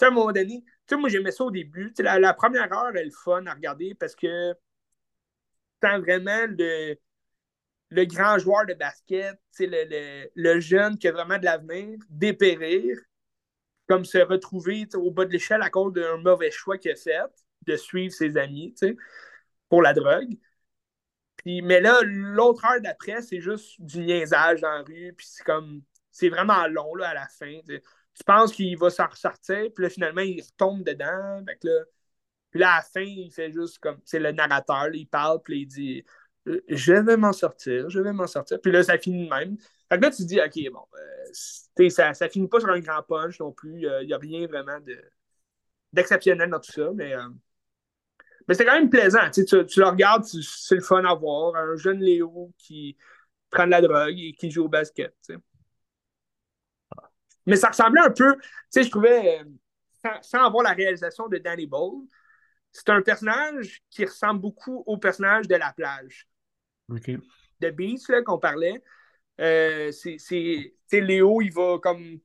à 0.00 0.06
un 0.06 0.10
moment 0.10 0.32
donné, 0.32 0.62
tu 0.86 0.94
sais, 0.94 0.96
moi 0.96 1.08
j'aimais 1.08 1.32
ça 1.32 1.44
au 1.44 1.50
début, 1.50 1.92
la, 1.98 2.34
première 2.34 2.72
heure, 2.72 2.92
elle 2.94 3.08
est 3.08 3.24
fun 3.24 3.44
à 3.46 3.54
regarder 3.54 3.94
parce 3.94 4.14
que 4.14 4.52
tu 4.52 5.88
vraiment 6.00 6.46
le, 6.48 6.96
le 7.90 8.04
grand 8.04 8.38
joueur 8.38 8.66
de 8.66 8.74
basket, 8.74 9.38
le, 9.58 9.66
le, 9.66 10.30
le 10.34 10.60
jeune 10.60 10.98
qui 10.98 11.08
a 11.08 11.12
vraiment 11.12 11.38
de 11.38 11.44
l'avenir, 11.44 11.98
dépérir, 12.08 12.98
comme 13.88 14.04
se 14.04 14.18
retrouver 14.18 14.86
au 14.94 15.10
bas 15.10 15.24
de 15.24 15.32
l'échelle 15.32 15.62
à 15.62 15.70
cause 15.70 15.92
d'un 15.92 16.18
mauvais 16.18 16.50
choix 16.50 16.78
qu'il 16.78 16.92
a 16.92 16.96
fait 16.96 17.18
de 17.66 17.76
suivre 17.76 18.12
ses 18.12 18.36
amis 18.36 18.74
pour 19.68 19.82
la 19.82 19.94
drogue. 19.94 20.36
Puis, 21.38 21.62
mais 21.62 21.80
là, 21.80 22.00
l'autre 22.04 22.64
heure 22.64 22.80
d'après, 22.80 23.22
c'est 23.22 23.40
juste 23.40 23.80
du 23.80 24.00
niaisage 24.00 24.60
dans 24.60 24.70
la 24.70 24.82
rue. 24.82 25.14
Puis 25.16 25.26
c'est 25.28 25.44
comme. 25.44 25.82
C'est 26.10 26.28
vraiment 26.28 26.66
long 26.66 26.94
à 27.00 27.14
la 27.14 27.28
fin. 27.28 27.60
Tu 27.66 28.24
penses 28.26 28.52
qu'il 28.52 28.76
va 28.76 28.90
s'en 28.90 29.06
ressortir, 29.06 29.70
puis 29.72 29.84
là, 29.84 29.90
finalement, 29.90 30.20
il 30.20 30.42
retombe 30.42 30.82
dedans. 30.82 31.40
puis 32.50 32.60
là, 32.60 32.72
à 32.72 32.76
la 32.78 32.82
fin, 32.82 33.02
il 33.02 33.30
fait 33.30 33.52
juste 33.52 33.78
comme. 33.78 34.00
C'est 34.04 34.18
le 34.18 34.32
narrateur, 34.32 34.88
il 34.92 35.06
parle, 35.06 35.40
puis 35.42 35.60
il 35.62 35.66
dit 35.66 36.04
Je 36.68 36.92
vais 36.94 37.16
m'en 37.16 37.32
sortir, 37.32 37.88
je 37.88 38.00
vais 38.00 38.12
m'en 38.12 38.26
sortir. 38.26 38.60
Puis 38.60 38.72
là, 38.72 38.82
ça 38.82 38.98
finit 38.98 39.26
de 39.26 39.30
même. 39.30 39.56
Fait 39.88 39.98
que 39.98 40.02
là, 40.02 40.10
tu 40.10 40.22
te 40.22 40.28
dis, 40.28 40.40
OK, 40.40 40.72
bon, 40.72 40.84
euh, 40.94 41.88
ça, 41.88 42.12
ça 42.14 42.28
finit 42.28 42.48
pas 42.48 42.60
sur 42.60 42.68
un 42.68 42.80
grand 42.80 43.02
punch 43.02 43.40
non 43.40 43.52
plus. 43.52 43.80
Il 43.80 44.06
n'y 44.06 44.12
a 44.12 44.18
rien 44.18 44.46
vraiment 44.46 44.78
d'exceptionnel 45.92 46.50
dans 46.50 46.60
tout 46.60 46.72
ça, 46.72 46.90
mais, 46.94 47.14
euh, 47.14 47.28
mais 48.46 48.54
c'est 48.54 48.64
quand 48.64 48.74
même 48.74 48.90
plaisant. 48.90 49.30
Tu, 49.32 49.44
tu 49.44 49.80
le 49.80 49.86
regardes, 49.86 50.24
c'est 50.24 50.74
le 50.74 50.82
fun 50.82 51.04
à 51.04 51.14
voir. 51.14 51.54
Un 51.56 51.76
jeune 51.76 52.00
Léo 52.00 52.52
qui 52.58 52.96
prend 53.50 53.64
de 53.64 53.70
la 53.70 53.80
drogue 53.80 54.18
et 54.18 54.32
qui 54.32 54.50
joue 54.50 54.64
au 54.64 54.68
basket. 54.68 55.14
Mais 57.46 57.56
ça 57.56 57.68
ressemblait 57.68 58.02
un 58.02 58.10
peu, 58.10 58.36
tu 58.36 58.48
sais, 58.68 58.82
je 58.82 58.90
trouvais, 58.90 59.40
euh, 59.40 60.10
sans, 60.20 60.44
avoir 60.44 60.62
la 60.62 60.72
réalisation 60.72 61.28
de 61.28 61.38
Danny 61.38 61.66
Bowl, 61.66 62.04
c'est 62.72 62.90
un 62.90 63.00
personnage 63.00 63.82
qui 63.88 64.04
ressemble 64.04 64.42
beaucoup 64.42 64.82
au 64.86 64.98
personnage 64.98 65.48
de 65.48 65.54
la 65.54 65.72
plage. 65.72 66.28
De 67.60 67.70
Beach, 67.70 68.02
qu'on 68.26 68.38
parlait. 68.38 68.82
Euh, 69.40 69.92
c'est 69.92 71.00
Léo, 71.00 71.40
il 71.42 71.52
va 71.52 71.78
comme. 71.82 72.20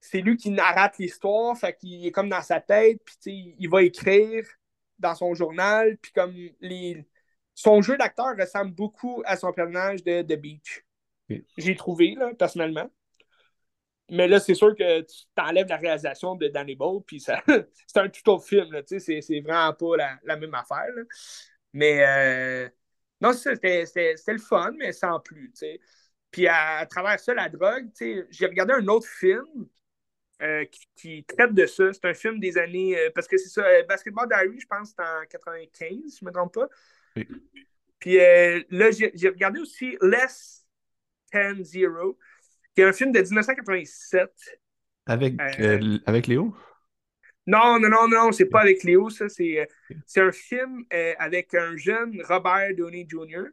C'est 0.00 0.20
lui 0.20 0.36
qui 0.36 0.50
narrate 0.50 0.98
l'histoire, 0.98 1.56
fait 1.58 1.76
qu'il 1.76 2.06
est 2.06 2.12
comme 2.12 2.28
dans 2.28 2.42
sa 2.42 2.60
tête, 2.60 3.00
puis 3.04 3.56
il 3.58 3.68
va 3.68 3.82
écrire 3.82 4.46
dans 4.98 5.14
son 5.14 5.34
journal, 5.34 5.98
puis 5.98 6.12
comme 6.12 6.34
les... 6.60 7.04
son 7.54 7.82
jeu 7.82 7.96
d'acteur 7.96 8.36
ressemble 8.38 8.72
beaucoup 8.72 9.22
à 9.26 9.36
son 9.36 9.52
personnage 9.52 10.04
de 10.04 10.22
The 10.22 10.40
Beach. 10.40 10.84
J'ai 11.58 11.74
trouvé, 11.74 12.14
là, 12.14 12.32
personnellement. 12.34 12.88
Mais 14.10 14.28
là, 14.28 14.38
c'est 14.38 14.54
sûr 14.54 14.74
que 14.76 15.00
tu 15.00 15.24
t'enlèves 15.34 15.66
la 15.68 15.76
réalisation 15.76 16.36
de 16.36 16.46
Danny 16.48 16.76
Bowl, 16.76 17.02
puis 17.04 17.18
ça... 17.20 17.42
c'est 17.86 17.98
un 17.98 18.08
tout 18.08 18.30
autre 18.30 18.46
film, 18.46 18.70
c'est, 18.86 19.00
c'est 19.00 19.40
vraiment 19.40 19.72
pas 19.72 20.18
la, 20.22 20.36
même 20.36 20.54
affaire. 20.54 20.86
Mais 21.72 22.04
euh... 22.06 22.68
non, 23.20 23.32
c'était 23.32 23.84
le 24.28 24.38
fun, 24.38 24.72
mais 24.76 24.92
sans 24.92 25.20
plus. 25.20 25.52
Puis 26.30 26.46
à, 26.48 26.84
travers 26.86 27.18
ça, 27.18 27.34
la 27.34 27.48
drogue, 27.48 27.88
j'ai 27.98 28.46
regardé 28.46 28.74
un 28.74 28.86
autre 28.88 29.08
film 29.08 29.66
euh, 30.42 30.64
qui, 30.94 31.24
traite 31.24 31.54
de 31.54 31.66
ça. 31.66 31.92
C'est 31.92 32.04
un 32.04 32.14
film 32.14 32.38
des 32.38 32.58
années. 32.58 32.98
Euh, 32.98 33.10
parce 33.14 33.26
que 33.26 33.38
c'est 33.38 33.48
ça, 33.48 33.64
euh, 33.64 33.82
Basketball 33.88 34.28
Diary, 34.28 34.60
je 34.60 34.66
pense, 34.66 34.90
c'est 34.90 35.02
en 35.02 35.24
95, 35.30 35.88
si 36.08 36.18
je 36.20 36.24
ne 36.24 36.30
me 36.30 36.34
trompe 36.34 36.54
pas. 36.54 36.68
Puis 37.98 38.16
là, 38.16 38.90
j'ai 38.90 39.28
regardé 39.28 39.60
aussi 39.60 39.96
Less 40.02 40.66
10-0, 41.32 42.16
qui 42.74 42.82
est 42.82 42.84
un 42.84 42.92
film 42.92 43.12
de 43.12 43.20
1987. 43.20 44.30
Avec, 45.06 45.34
avec 46.04 46.26
Léo? 46.26 46.54
Non, 47.46 47.78
non, 47.78 47.88
non, 47.88 48.08
non, 48.08 48.32
c'est 48.32 48.46
pas 48.46 48.60
avec 48.60 48.82
Léo, 48.82 49.08
ça. 49.08 49.28
C'est, 49.28 49.68
c'est 50.06 50.20
un 50.20 50.32
film 50.32 50.84
avec 51.18 51.54
un 51.54 51.76
jeune 51.76 52.20
Robert 52.28 52.74
Downey 52.76 53.06
Jr. 53.08 53.44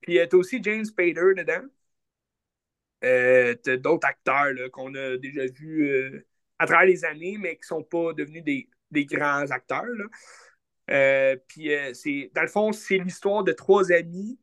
Puis 0.00 0.18
t'as 0.28 0.36
aussi 0.36 0.62
James 0.62 0.84
Spader 0.84 1.34
dedans. 1.36 1.66
t'as 3.00 3.76
d'autres 3.76 4.06
acteurs 4.06 4.54
qu'on 4.72 4.94
a 4.94 5.16
déjà 5.16 5.46
vus 5.46 6.24
à 6.58 6.66
travers 6.66 6.86
les 6.86 7.04
années, 7.04 7.36
mais 7.38 7.56
qui 7.56 7.66
sont 7.66 7.82
pas 7.82 8.12
devenus 8.14 8.44
des, 8.44 8.68
des 8.90 9.04
grands 9.04 9.50
acteurs. 9.50 9.84
Là. 10.88 11.36
puis 11.48 11.70
c'est, 11.92 12.30
dans 12.34 12.42
le 12.42 12.48
fond, 12.48 12.72
c'est 12.72 12.98
l'histoire 12.98 13.44
de 13.44 13.52
trois 13.52 13.92
amis 13.92 14.38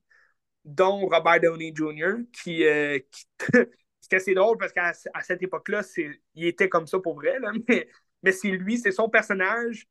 dont 0.65 1.07
Robert 1.07 1.39
Downey 1.41 1.73
Jr., 1.75 2.25
qui, 2.31 2.63
euh, 2.65 2.99
c'est 4.01 4.15
assez 4.15 4.33
drôle 4.33 4.57
parce 4.57 4.73
qu'à 4.73 4.93
cette 4.93 5.41
époque-là, 5.41 5.81
il 6.35 6.45
était 6.45 6.69
comme 6.69 6.87
ça 6.87 6.99
pour 6.99 7.15
vrai, 7.15 7.37
mais, 7.67 7.87
mais 8.23 8.31
c'est 8.31 8.49
lui, 8.49 8.77
c'est 8.77 8.91
son 8.91 9.09
personnage 9.09 9.87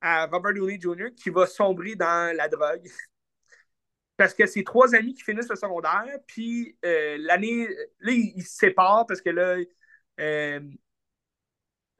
à 0.00 0.26
Robert 0.26 0.54
Downey 0.54 0.80
Jr. 0.80 1.10
qui 1.16 1.30
va 1.30 1.46
sombrer 1.46 1.96
dans 1.96 2.34
la 2.36 2.48
drogue. 2.48 2.88
Parce 4.16 4.34
que 4.34 4.46
c'est 4.46 4.64
trois 4.64 4.94
amis 4.96 5.14
qui 5.14 5.22
finissent 5.22 5.48
le 5.48 5.56
secondaire, 5.56 6.18
puis 6.26 6.76
euh, 6.84 7.16
l'année, 7.20 7.68
là, 8.00 8.12
ils, 8.12 8.42
se 8.42 8.56
séparent 8.56 9.06
parce 9.06 9.20
que 9.20 9.30
là, 9.30 9.58
euh, 10.18 10.60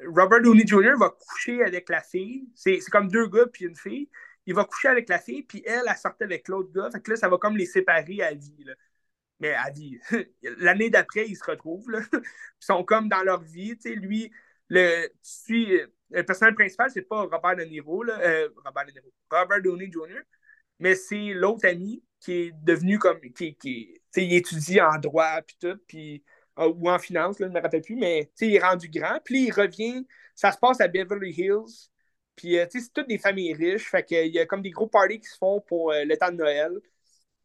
Robert 0.04 0.40
Downey 0.40 0.66
Jr. 0.66 0.96
va 0.98 1.10
coucher 1.10 1.62
avec 1.62 1.88
la 1.88 2.00
fille. 2.02 2.48
C'est 2.56 2.80
comme 2.90 3.08
deux 3.08 3.28
gars 3.28 3.46
puis 3.52 3.66
une 3.66 3.76
fille 3.76 4.08
il 4.48 4.54
va 4.54 4.64
coucher 4.64 4.88
avec 4.88 5.10
la 5.10 5.18
fille, 5.18 5.42
puis 5.42 5.62
elle, 5.66 5.82
elle 5.86 5.96
sortait 5.98 6.24
avec 6.24 6.48
l'autre 6.48 6.72
gars. 6.72 6.90
Fait 6.90 7.02
que 7.02 7.10
là, 7.10 7.16
ça 7.18 7.28
va 7.28 7.36
comme 7.36 7.58
les 7.58 7.66
séparer 7.66 8.22
à 8.22 8.32
vie. 8.32 8.64
Mais 9.40 9.52
à 9.52 9.70
vie. 9.70 10.00
L'année 10.42 10.88
d'après, 10.88 11.28
ils 11.28 11.36
se 11.36 11.44
retrouvent. 11.44 11.90
Là. 11.90 12.00
Ils 12.12 12.22
sont 12.58 12.82
comme 12.82 13.10
dans 13.10 13.22
leur 13.22 13.42
vie. 13.42 13.76
Tu 13.76 13.90
sais, 13.90 13.94
lui, 13.94 14.32
le, 14.68 15.08
le 16.10 16.22
personnage 16.22 16.54
principal, 16.54 16.90
c'est 16.90 17.02
pas 17.02 17.22
Robert 17.22 17.56
De 17.56 17.64
Niro, 17.64 18.02
là, 18.02 18.18
euh, 18.20 18.48
Robert 18.64 18.86
De 18.86 18.92
Niro, 18.92 19.12
Robert 19.30 19.62
Downey 19.62 19.90
Jr., 19.90 20.22
mais 20.78 20.94
c'est 20.94 21.32
l'autre 21.34 21.66
ami 21.66 22.02
qui 22.20 22.32
est 22.32 22.52
devenu 22.62 22.98
comme. 22.98 23.20
qui, 23.20 23.56
qui 23.56 23.94
il 24.16 24.34
étudie 24.34 24.80
en 24.80 24.98
droit, 24.98 25.42
puis 25.42 25.56
tout, 25.60 25.78
puis, 25.86 26.24
euh, 26.58 26.72
ou 26.76 26.90
en 26.90 26.98
finance, 26.98 27.38
là, 27.38 27.46
je 27.46 27.52
ne 27.52 27.56
me 27.56 27.62
rappelle 27.62 27.82
plus, 27.82 27.96
mais 27.96 28.30
il 28.40 28.54
est 28.54 28.58
rendu 28.60 28.88
grand. 28.88 29.20
Puis 29.24 29.46
il 29.46 29.52
revient, 29.52 30.06
ça 30.34 30.52
se 30.52 30.58
passe 30.58 30.80
à 30.80 30.88
Beverly 30.88 31.30
Hills. 31.30 31.90
Puis, 32.38 32.58
euh, 32.58 32.66
c'est 32.70 32.92
toutes 32.92 33.08
des 33.08 33.18
familles 33.18 33.54
riches. 33.54 33.90
Fait 33.90 34.04
qu'il 34.04 34.28
y 34.28 34.38
a 34.38 34.46
comme 34.46 34.62
des 34.62 34.70
gros 34.70 34.86
parties 34.88 35.20
qui 35.20 35.28
se 35.28 35.36
font 35.36 35.60
pour 35.60 35.92
euh, 35.92 36.04
le 36.04 36.16
temps 36.16 36.30
de 36.30 36.36
Noël. 36.36 36.72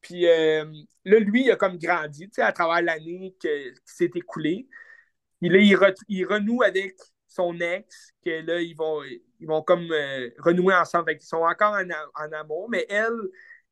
Puis 0.02 0.28
euh, 0.28 0.66
là, 1.06 1.20
lui, 1.20 1.46
il 1.46 1.52
a 1.52 1.56
comme 1.56 1.78
grandi, 1.78 2.30
à 2.38 2.52
travers 2.54 2.82
l'année 2.84 3.36
qui 3.40 3.48
s'est 3.86 4.12
écoulée. 4.16 4.68
Puis 5.40 5.50
là, 5.50 5.60
il, 5.60 6.26
renoue 6.26 6.64
avec 6.64 6.96
son 7.34 7.60
ex, 7.60 8.14
que 8.26 8.46
là, 8.46 8.62
ils 8.62 8.76
vont, 8.76 9.02
ils 9.04 9.48
vont 9.48 9.62
comme 9.62 9.88
renouer 10.40 10.76
ensemble. 10.76 11.06
Fait 11.12 11.18
qu'ils 11.18 11.28
sont 11.28 11.38
encore 11.38 11.76
en, 11.76 12.32
amour, 12.32 12.70
mais 12.70 12.86
elle 12.90 13.18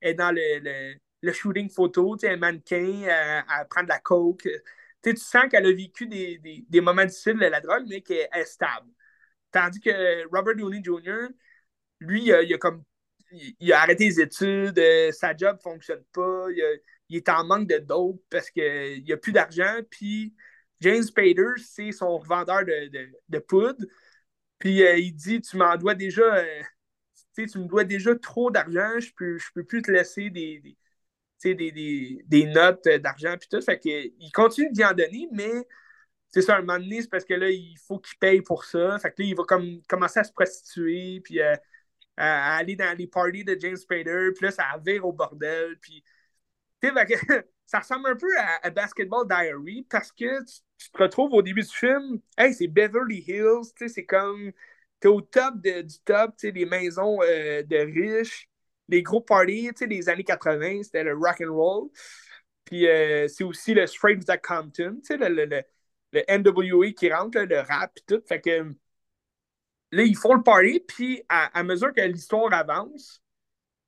est 0.02 0.14
dans 0.14 0.32
le, 0.32 0.96
le, 1.22 1.32
shooting 1.34 1.70
photo, 1.70 2.18
tu 2.18 2.28
sais, 2.28 2.34
un 2.34 2.38
mannequin, 2.38 3.08
à, 3.48 3.66
prendre 3.66 3.90
la 3.90 4.00
coke. 4.00 4.48
Tu 5.04 5.14
tu 5.14 5.18
sens 5.18 5.46
qu'elle 5.50 5.66
a 5.66 5.74
vécu 5.74 6.08
des, 6.08 6.38
des, 6.40 6.66
des 6.68 6.82
moments 6.82 7.06
difficiles 7.06 7.40
de 7.40 7.46
la 7.46 7.62
drogue, 7.62 7.86
mais 7.88 8.02
qu'elle 8.02 8.30
est 8.34 8.46
stable. 8.46 8.90
Tandis 9.52 9.80
que 9.82 10.28
Robert 10.36 10.56
Downey 10.56 10.82
Jr., 10.84 11.28
lui, 12.00 12.26
il 12.26 12.54
a, 12.54 12.58
comme 12.58 12.84
il, 13.32 13.74
a 13.74 13.82
arrêté 13.82 14.06
les 14.06 14.22
études, 14.22 14.80
euh, 14.80 15.12
sa 15.12 15.36
job 15.36 15.58
ne 15.58 15.62
fonctionne 15.62 16.04
pas, 16.14 16.48
il, 17.10 17.18
est 17.18 17.30
en 17.30 17.44
manque 17.44 17.68
de 17.68 17.78
dope 17.78 18.22
parce 18.30 18.50
qu'il 18.50 19.04
n'y 19.04 19.12
a 19.12 19.18
plus 19.18 19.32
d'argent. 19.32 19.80
Puis 19.90 20.34
James 20.82 21.04
Spader, 21.04 21.54
c'est 21.58 21.92
son 21.92 22.18
revendeur 22.18 22.66
de, 22.66 23.40
poudre. 23.40 23.86
Puis 24.60 24.84
euh, 24.84 24.98
il 24.98 25.14
dit 25.14 25.42
Tu 25.42 25.58
m'en 25.58 25.76
dois 25.78 25.96
déjà, 25.96 26.36
euh, 26.36 26.62
tu 27.36 27.60
me 27.60 27.68
dois 27.68 27.84
déjà 27.84 28.16
trop 28.16 28.52
d'argent, 28.52 29.00
je 29.00 29.12
peux, 29.16 29.38
je 29.38 29.48
peux 29.54 29.64
plus 29.64 29.82
te 29.82 29.92
laisser 29.92 30.30
des, 30.30 30.62
des, 31.44 32.24
des, 32.26 32.46
notes 32.46 32.88
d'argent. 32.88 33.36
Puis 33.40 33.50
tout. 33.50 33.62
Fait 33.62 33.80
qu'il 33.80 34.32
continue 34.34 34.72
d'y 34.72 34.84
en 34.84 34.94
donner, 34.94 35.28
mais 35.32 35.68
c'est 36.30 36.42
ça, 36.42 36.58
un 36.58 36.62
moment 36.62 36.80
donné, 36.80 37.02
c'est 37.02 37.10
parce 37.10 37.26
que 37.26 37.34
là, 37.34 37.50
il 37.50 37.78
faut 37.88 38.00
qu'il 38.00 38.18
paye 38.18 38.42
pour 38.42 38.66
ça. 38.66 38.98
Fait 39.00 39.12
que 39.12 39.22
là, 39.22 39.28
il 39.28 39.36
va 39.36 39.44
comme, 39.44 39.82
commencer 39.88 40.20
à 40.20 40.24
se 40.24 40.32
prostituer, 40.32 41.22
puis 41.22 41.42
euh, 41.42 41.56
à, 42.18 42.58
aller 42.58 42.76
dans 42.76 42.98
les 42.98 43.08
parties 43.08 43.44
de 43.44 43.58
James 43.60 43.76
Spader, 43.76 44.32
puis 44.36 44.46
là, 44.46 44.52
ça 44.52 44.66
vire 44.86 45.06
au 45.06 45.14
bordel, 45.14 45.78
puis... 45.82 46.04
ça 47.66 47.80
ressemble 47.80 48.10
un 48.10 48.16
peu 48.16 48.28
à, 48.64 48.70
Basketball 48.72 49.28
Diary, 49.28 49.86
parce 49.90 50.12
que 50.12 50.44
tu, 50.44 50.62
te 50.90 51.04
retrouves 51.04 51.34
au 51.34 51.42
début 51.42 51.62
du 51.62 51.68
film, 51.68 52.20
hey, 52.38 52.54
c'est 52.54 52.68
Beverly 52.68 53.24
Hills, 53.28 53.74
tu 53.76 53.88
sais, 53.88 53.90
c'est 53.90 54.06
comme... 54.06 54.52
T'es 55.00 55.08
au 55.08 55.22
top 55.22 55.56
du 55.62 56.00
top, 56.06 56.36
tu 56.38 56.52
maisons 56.66 57.20
euh, 57.24 57.64
de 57.64 57.78
riches, 57.78 58.48
les 58.88 59.02
gros 59.02 59.22
parties, 59.22 59.72
tu 59.76 59.88
des 59.88 60.10
années 60.10 60.24
80, 60.24 60.84
c'était 60.84 61.04
le 61.04 61.16
rock 61.16 61.42
and 61.42 61.52
roll. 61.54 61.90
Puis 62.66 62.88
euh, 62.88 63.28
c'est 63.28 63.44
aussi 63.44 63.74
le 63.74 63.88
Straight 63.88 64.20
Outta 64.22 64.38
Compton, 64.38 64.98
tu 65.04 65.08
sais, 65.08 65.18
le 65.18 65.64
le 66.14 66.24
NWA 66.28 66.92
qui 66.92 67.12
rentre, 67.12 67.40
le 67.40 67.60
rap 67.60 67.98
et 67.98 68.02
tout. 68.08 68.22
Fait 68.28 68.42
que 68.42 68.74
là, 69.92 70.04
ils 70.04 70.18
font 70.18 70.34
le 70.34 70.44
party, 70.44 70.82
puis 70.88 71.24
à, 71.30 71.64
mesure 71.64 71.94
que 71.94 72.02
l'histoire 72.02 72.54
avance, 72.54 73.22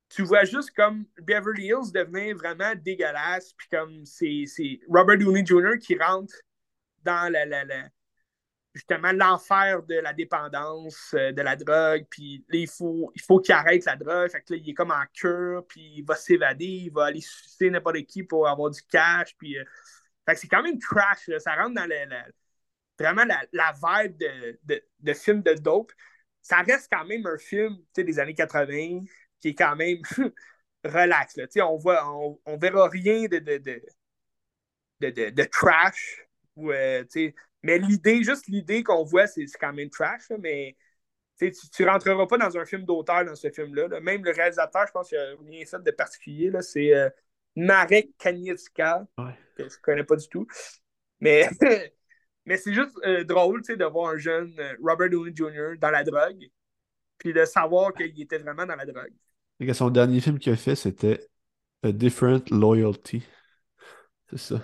tu 0.09 0.23
vois 0.23 0.45
juste 0.45 0.71
comme 0.71 1.05
Beverly 1.21 1.67
Hills 1.67 1.91
devenir 1.93 2.35
vraiment 2.37 2.73
dégueulasse, 2.75 3.53
puis 3.53 3.67
comme 3.69 4.05
c'est 4.05 4.79
Robert 4.87 5.17
Downey 5.17 5.45
Jr. 5.45 5.77
qui 5.79 5.97
rentre 5.97 6.33
dans 7.03 7.31
la, 7.31 7.45
la, 7.45 7.63
justement 8.73 9.11
l'enfer 9.11 9.83
de 9.83 9.95
la 9.95 10.13
dépendance, 10.13 11.13
euh, 11.13 11.31
de 11.31 11.41
la 11.41 11.55
drogue, 11.55 12.05
puis 12.09 12.45
là, 12.49 12.59
il 12.59 12.67
faut 12.67 13.11
qu'il 13.13 13.21
faut 13.21 13.39
qu'il 13.39 13.53
arrête 13.53 13.85
la 13.85 13.95
drogue, 13.95 14.31
fait 14.31 14.41
que 14.41 14.53
là, 14.53 14.59
il 14.63 14.69
est 14.69 14.73
comme 14.73 14.91
en 14.91 15.05
cure, 15.13 15.65
puis 15.67 15.95
il 15.97 16.03
va 16.03 16.15
s'évader, 16.15 16.65
il 16.65 16.91
va 16.91 17.05
aller 17.05 17.21
sucer 17.21 17.69
n'importe 17.69 18.03
qui 18.05 18.23
pour 18.23 18.47
avoir 18.47 18.71
du 18.71 18.81
cash, 18.83 19.35
puis 19.37 19.57
euh, 19.57 19.63
fait 20.25 20.35
que 20.35 20.39
c'est 20.39 20.47
quand 20.47 20.63
même 20.63 20.79
trash, 20.79 21.29
ça 21.39 21.55
rentre 21.55 21.75
dans 21.75 21.87
vraiment 22.99 23.25
la, 23.25 23.73
vibe 23.73 24.17
de, 24.17 24.81
de, 24.99 25.13
film 25.13 25.41
de 25.41 25.53
dope. 25.53 25.91
Ça 26.41 26.61
reste 26.61 26.89
quand 26.91 27.05
même 27.05 27.25
un 27.25 27.37
film 27.37 27.77
des 27.95 28.19
années 28.19 28.35
80 28.35 29.01
qui 29.41 29.49
est 29.49 29.55
quand 29.55 29.75
même 29.75 29.97
relax. 30.83 31.35
Là. 31.37 31.45
On 31.67 31.77
voit, 31.77 32.07
on, 32.07 32.39
on, 32.45 32.57
verra 32.57 32.87
rien 32.87 33.25
de, 33.27 33.39
de, 33.39 33.57
de, 34.99 35.29
de 35.29 35.43
trash. 35.43 36.21
Ou, 36.55 36.71
euh, 36.71 37.03
mais 37.61 37.79
l'idée, 37.79 38.23
juste 38.23 38.47
l'idée 38.47 38.83
qu'on 38.83 39.03
voit, 39.03 39.27
c'est 39.27 39.45
quand 39.59 39.73
même 39.73 39.89
trash. 39.89 40.29
mais 40.39 40.75
tu, 41.39 41.51
tu 41.51 41.85
rentreras 41.87 42.27
pas 42.27 42.37
dans 42.37 42.57
un 42.57 42.65
film 42.65 42.83
d'auteur 42.83 43.25
dans 43.25 43.35
ce 43.35 43.49
film-là. 43.49 43.99
Même 43.99 44.23
le 44.23 44.31
réalisateur, 44.31 44.85
je 44.87 44.91
pense 44.91 45.09
qu'il 45.09 45.17
a 45.17 45.35
rien 45.45 45.65
fait 45.65 45.81
de 45.81 45.91
particulier. 45.91 46.51
C'est 46.61 46.93
euh, 46.93 47.09
Marek 47.55 48.11
Kaniewska, 48.17 49.05
que 49.57 49.69
je 49.69 49.77
connais 49.81 50.03
pas 50.03 50.15
du 50.15 50.27
tout. 50.27 50.47
Mais, 51.19 51.49
mais 52.45 52.57
c'est 52.57 52.73
juste 52.73 52.97
euh, 53.05 53.23
drôle 53.23 53.61
de 53.61 53.85
voir 53.85 54.13
un 54.13 54.17
jeune 54.17 54.53
Robert 54.81 55.09
Downey 55.09 55.33
Jr. 55.35 55.77
dans 55.79 55.91
la 55.91 56.03
drogue, 56.03 56.49
puis 57.17 57.33
de 57.33 57.45
savoir 57.45 57.93
qu'il 57.93 58.21
était 58.21 58.37
vraiment 58.37 58.65
dans 58.65 58.75
la 58.75 58.85
drogue. 58.85 59.13
Et 59.59 59.73
son 59.73 59.89
dernier 59.89 60.19
film 60.19 60.39
qu'il 60.39 60.51
a 60.51 60.57
fait, 60.57 60.75
c'était 60.75 61.27
A 61.83 61.91
Different 61.91 62.49
Loyalty. 62.51 63.23
C'est 64.29 64.37
ça. 64.37 64.61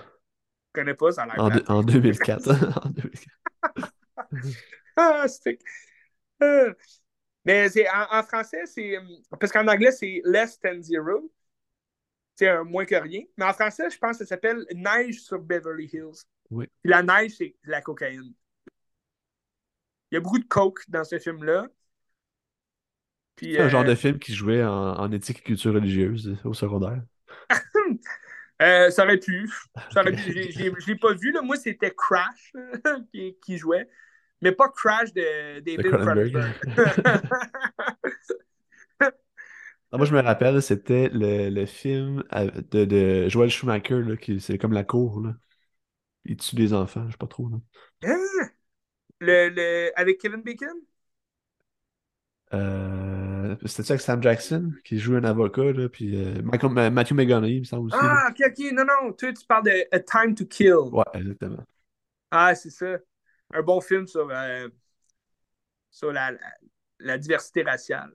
Je 0.75 0.81
connais 0.81 0.93
pas, 0.93 1.11
ça 1.11 1.23
a. 1.23 1.41
En, 1.41 1.77
en, 1.77 1.83
2004. 1.83 2.49
en 2.85 2.89
2004. 2.89 3.93
ah, 4.97 5.25
c'est. 5.27 5.59
Euh, 6.41 6.73
mais 7.45 7.69
c'est, 7.69 7.89
en, 7.89 8.19
en, 8.19 8.23
français, 8.23 8.65
c'est. 8.65 8.97
Parce 9.39 9.51
qu'en 9.51 9.67
anglais, 9.67 9.91
c'est 9.91 10.21
Less 10.25 10.59
Than 10.59 10.81
Zero 10.81 11.31
c'est 12.39 12.47
un 12.47 12.63
moins 12.63 12.85
que 12.85 12.95
rien. 12.95 13.23
Mais 13.37 13.43
en 13.43 13.51
français, 13.51 13.89
je 13.89 13.97
pense 13.97 14.17
que 14.17 14.23
ça 14.23 14.29
s'appelle 14.29 14.65
Neige 14.73 15.19
sur 15.19 15.39
Beverly 15.39 15.89
Hills. 15.91 16.23
Oui. 16.49 16.67
Puis 16.81 16.89
la 16.89 17.03
neige, 17.03 17.33
c'est 17.37 17.53
la 17.65 17.81
cocaïne. 17.81 18.33
Il 20.09 20.15
y 20.15 20.17
a 20.17 20.21
beaucoup 20.21 20.39
de 20.39 20.45
coke 20.45 20.79
dans 20.87 21.03
ce 21.03 21.19
film-là. 21.19 21.67
C'est 23.41 23.59
un 23.59 23.67
genre 23.67 23.83
de 23.83 23.91
euh, 23.91 23.95
film 23.95 24.19
qui 24.19 24.33
jouait 24.33 24.63
en, 24.63 25.11
éthique 25.11 25.39
et 25.39 25.43
culture 25.43 25.73
religieuse 25.73 26.37
au 26.45 26.53
secondaire. 26.53 27.01
euh, 28.61 28.89
ça 28.89 29.03
aurait 29.03 29.17
pu. 29.17 29.49
Ça 29.93 30.01
aurait 30.01 30.11
pu. 30.11 30.51
Je 30.51 30.87
l'ai 30.87 30.95
pas 30.95 31.13
vu. 31.13 31.31
Là. 31.31 31.41
Moi, 31.41 31.55
c'était 31.55 31.93
Crash 31.95 32.53
qui, 33.13 33.37
qui, 33.41 33.57
jouait. 33.57 33.89
Mais 34.41 34.51
pas 34.51 34.69
Crash 34.69 35.13
de 35.13 35.59
David 35.59 35.91
Cronenberg. 35.91 36.53
Moi, 39.91 40.05
je 40.05 40.13
me 40.13 40.21
rappelle, 40.21 40.61
c'était 40.61 41.09
le, 41.11 41.49
le 41.49 41.65
film 41.65 42.23
de, 42.71 42.85
de 42.85 43.27
Joel 43.27 43.49
Schumacher, 43.49 44.01
là, 44.03 44.15
qui 44.17 44.39
c'est 44.39 44.59
comme 44.59 44.73
la 44.73 44.83
cour. 44.83 45.19
Là. 45.21 45.33
Il 46.25 46.37
tue 46.37 46.55
des 46.55 46.73
enfants, 46.73 47.05
je 47.07 47.13
sais 47.13 47.17
pas 47.17 47.27
trop. 47.27 47.49
Là. 47.49 47.57
Hein? 48.03 48.49
Le, 49.19 49.49
le, 49.49 49.91
avec 49.95 50.19
Kevin 50.19 50.41
Bacon? 50.43 50.67
Euh... 52.53 53.28
Euh, 53.39 53.55
C'était 53.65 53.83
ça 53.83 53.93
avec 53.93 54.01
Sam 54.01 54.21
Jackson, 54.21 54.71
qui 54.83 54.99
joue 54.99 55.15
un 55.15 55.23
avocat, 55.23 55.71
là, 55.71 55.89
puis 55.89 56.15
euh, 56.15 56.41
Michael- 56.43 56.91
Matthew 56.91 57.13
McConaughey, 57.13 57.55
il 57.55 57.59
me 57.61 57.63
semble 57.65 57.87
aussi. 57.87 57.97
Ah, 57.97 58.27
ok, 58.31 58.41
ok, 58.47 58.71
non, 58.73 58.85
non, 58.85 59.13
toi, 59.13 59.33
tu 59.33 59.45
parles 59.45 59.65
de 59.65 59.87
A 59.91 59.99
Time 59.99 60.35
to 60.35 60.45
Kill. 60.45 60.89
Ouais, 60.91 61.03
exactement. 61.15 61.63
Ah, 62.31 62.55
c'est 62.55 62.69
ça. 62.69 62.97
Un 63.53 63.61
bon 63.63 63.81
film 63.81 64.07
sur, 64.07 64.29
euh, 64.29 64.69
sur 65.91 66.11
la, 66.11 66.31
la, 66.31 66.39
la 66.99 67.17
diversité 67.17 67.61
raciale. 67.63 68.13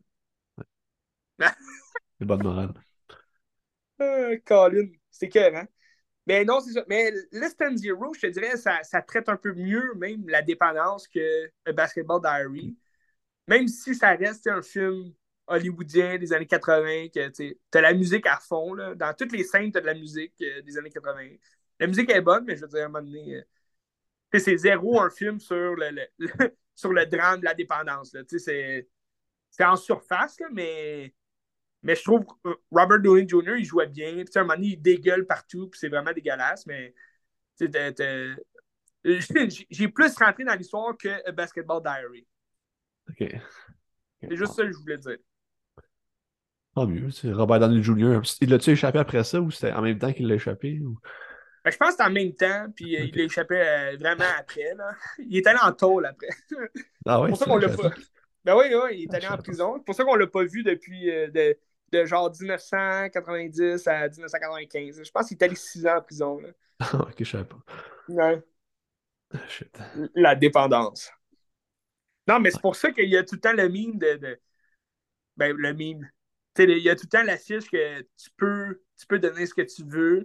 C'est 2.19 2.25
bonne 2.27 2.43
morale. 2.43 2.75
Ah, 3.99 4.31
Colin, 4.45 4.89
c'est 5.11 5.29
cœur, 5.29 5.55
hein? 5.55 5.67
Mais 6.27 6.45
non, 6.45 6.61
c'est 6.61 6.73
ça. 6.73 6.85
Mais 6.89 7.13
Less 7.33 7.57
Than 7.57 7.77
Zero, 7.77 8.15
je 8.15 8.21
te 8.23 8.27
dirais, 8.29 8.57
ça, 8.57 8.83
ça 8.85 9.03
traite 9.03 9.29
un 9.29 9.37
peu 9.37 9.55
mieux 9.55 9.95
même 9.97 10.29
la 10.29 10.43
dépendance 10.43 11.09
que 11.09 11.51
Basketball 11.73 12.21
Diary. 12.23 12.77
Même 13.47 13.69
si 13.69 13.95
ça 13.95 14.11
reste 14.15 14.47
un 14.47 14.63
film 14.63 15.13
hollywoodien 15.47 16.19
des 16.19 16.33
années 16.33 16.47
80, 16.47 17.09
que 17.09 17.29
tu 17.29 17.59
as 17.75 17.81
la 17.81 17.95
musique 17.95 18.27
à 18.27 18.39
fond. 18.39 18.75
Là. 18.75 18.95
Dans 18.95 19.15
toutes 19.15 19.33
les 19.33 19.45
scènes, 19.45 19.71
tu 19.71 19.79
as 19.79 19.81
de 19.81 19.87
la 19.87 19.95
musique 19.95 20.35
euh, 20.43 20.63
des 20.63 20.79
années 20.79 20.91
80. 20.91 21.29
La 21.81 21.87
musique 21.87 22.11
est 22.11 22.21
bonne, 22.21 22.45
mais 22.47 22.57
je 22.57 22.63
veux 22.63 22.69
dire, 22.69 22.83
à 22.83 22.85
un 22.85 22.89
moment 22.89 23.05
donné, 23.05 23.37
euh, 23.37 24.39
c'est 24.39 24.57
zéro 24.57 25.01
un 25.01 25.11
film 25.11 25.39
sur 25.41 25.75
le, 25.77 26.07
sur 26.75 26.93
le 26.93 27.07
drame 27.07 27.41
de 27.41 27.45
la 27.45 27.55
dépendance. 27.55 28.17
C'est 28.29 28.87
en 29.61 29.77
surface, 29.77 30.41
là, 30.41 30.49
mais, 30.53 31.15
mais 31.83 31.95
je 31.95 32.03
trouve 32.03 32.25
que 32.25 32.49
Robert 32.71 33.01
Downey 33.01 33.29
Jr., 33.29 33.57
il 33.59 33.65
jouait 33.65 33.87
bien. 33.87 34.25
À 34.35 34.39
un 34.39 34.43
moment 34.43 34.55
donné, 34.55 34.69
il 34.69 34.83
dégueule 34.83 35.27
partout, 35.27 35.69
puis 35.69 35.79
c'est 35.79 35.89
vraiment 35.89 36.13
dégueulasse, 36.13 36.67
mais 36.67 36.95
j'ai 39.71 39.89
plus 39.89 40.17
rentré 40.17 40.45
dans 40.45 40.55
l'histoire 40.55 40.97
que 40.97 41.29
A 41.29 41.33
Basketball 41.33 41.83
Diary. 41.83 42.27
Ok. 43.11 43.25
C'est 44.23 44.37
juste 44.37 44.55
ça 44.55 44.63
que 44.63 44.73
je 44.73 44.79
voulais 44.79 44.99
dire. 44.99 45.19
Tant 46.75 46.87
mieux, 46.87 47.11
c'est 47.11 47.33
Robert 47.33 47.61
Downey 47.61 47.83
Jr. 47.83 48.21
Il 48.41 48.51
l'a-tu 48.51 48.71
échappé 48.71 48.99
après 48.99 49.23
ça 49.23 49.41
ou 49.41 49.51
c'était 49.51 49.73
en 49.73 49.83
même 49.83 49.99
temps 49.99 50.13
qu'il 50.13 50.27
l'a 50.27 50.35
échappé? 50.35 50.81
ou- 50.81 50.99
que 51.65 51.71
je 51.71 51.77
pense 51.79 51.89
que 51.89 51.93
c'était 51.93 52.05
en 52.05 52.11
même 52.11 52.35
temps, 52.35 52.67
puis 52.75 52.97
euh, 52.97 53.05
il 53.05 53.21
a 53.21 53.25
échappé 53.25 53.55
euh, 53.61 53.97
vraiment 53.99 54.25
après. 54.39 54.75
Là. 54.75 54.91
Il 55.19 55.37
est 55.37 55.47
allé 55.47 55.59
en 55.63 55.73
tôle 55.73 56.05
après. 56.05 56.29
Ah 57.07 57.21
ouais, 57.21 57.29
C'est 57.29 57.31
pour 57.31 57.39
ça 57.39 57.45
qu'on 57.47 57.57
l'a 57.57 57.69
pas. 57.69 57.91
Ben 58.45 58.55
oui, 58.57 58.67
oui, 58.75 58.91
il 58.99 59.03
est 59.05 59.15
Ah, 59.15 59.17
allé 59.17 59.27
en 59.29 59.39
prison. 59.39 59.77
C'est 59.79 59.85
pour 59.85 59.95
ça 59.95 60.05
qu'on 60.05 60.17
l'a 60.17 60.27
pas 60.27 60.45
vu 60.45 60.63
depuis 60.63 61.11
euh, 61.11 61.29
de, 61.31 61.57
de 61.93 62.05
genre 62.05 62.31
1990 62.31 63.87
à 63.87 64.09
1995. 64.09 65.03
Je 65.03 65.11
pense 65.11 65.29
qu'il 65.29 65.39
est 65.39 65.43
allé 65.45 65.55
six 65.55 65.87
ans 65.87 65.97
en 65.97 66.03
prison. 66.03 66.39
Là. 66.41 66.49
pas. 66.79 66.99
ok, 66.99 67.15
je 67.19 67.25
savais 67.25 67.45
pas. 67.45 67.57
Ouais. 68.09 68.43
Ah, 69.33 69.39
Shit. 69.49 69.79
La 70.15 70.35
dépendance. 70.35 71.11
Non, 72.27 72.41
mais 72.41 72.51
c'est 72.51 72.61
pour 72.61 72.77
ça 72.77 72.91
qu'il 72.91 73.09
y 73.09 73.17
a 73.17 73.25
tout 73.25 73.35
le 73.37 73.41
temps 73.41 73.53
le 73.53 73.69
mime 73.69 73.99
de. 73.99 74.17
de- 74.17 74.41
Ben, 75.37 75.55
le 75.57 75.73
mime. 75.75 76.09
Il 76.59 76.79
y 76.79 76.89
a 76.89 76.95
tout 76.95 77.07
le 77.07 77.09
temps 77.11 77.25
l'affiche 77.25 77.69
que 77.69 78.01
tu 78.01 78.31
peux, 78.37 78.81
tu 78.99 79.07
peux 79.07 79.19
donner 79.19 79.45
ce 79.47 79.55
que 79.55 79.63
tu 79.63 79.83
veux. 79.85 80.25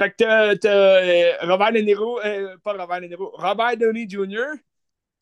Fait 0.00 0.10
que 0.10 0.16
t'as, 0.18 0.56
t'as, 0.56 0.70
euh, 1.02 1.32
Robert 1.42 1.72
De 1.72 1.78
Niro, 1.80 2.20
euh, 2.20 2.56
pas 2.64 2.72
Robert 2.72 3.00
De 3.00 3.06
Niro, 3.06 3.30
Robert 3.34 3.76
Downey 3.76 4.08
Jr. 4.08 4.52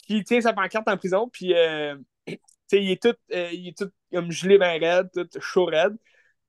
qui 0.07 0.23
tient 0.25 0.41
sa 0.41 0.53
pancarte 0.53 0.89
en 0.89 0.97
prison, 0.97 1.29
puis 1.31 1.55
euh, 1.55 1.97
tu 2.27 2.39
sais, 2.69 2.83
il 2.83 2.91
est 2.93 3.03
tout, 3.03 3.15
euh, 3.33 3.51
il 3.53 3.69
est 3.69 3.79
tout 3.79 3.91
comme 4.12 4.31
gelé 4.31 4.59
ben 4.59 4.81
raide, 4.81 5.11
tout 5.12 5.29
chaud 5.41 5.67
raide. 5.67 5.97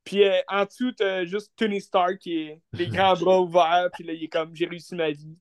Puis 0.04 0.24
euh, 0.24 0.40
en 0.48 0.64
dessous, 0.64 0.92
t'as 0.92 1.24
juste 1.24 1.52
Tony 1.56 1.80
Stark 1.80 2.18
qui 2.18 2.38
est 2.42 2.62
les 2.74 2.88
grands 2.88 3.14
bras 3.16 3.40
ouverts, 3.42 3.90
puis 3.94 4.04
là, 4.04 4.12
il 4.14 4.24
est 4.24 4.28
comme 4.28 4.54
j'ai 4.54 4.66
réussi 4.66 4.94
ma 4.94 5.10
vie. 5.10 5.36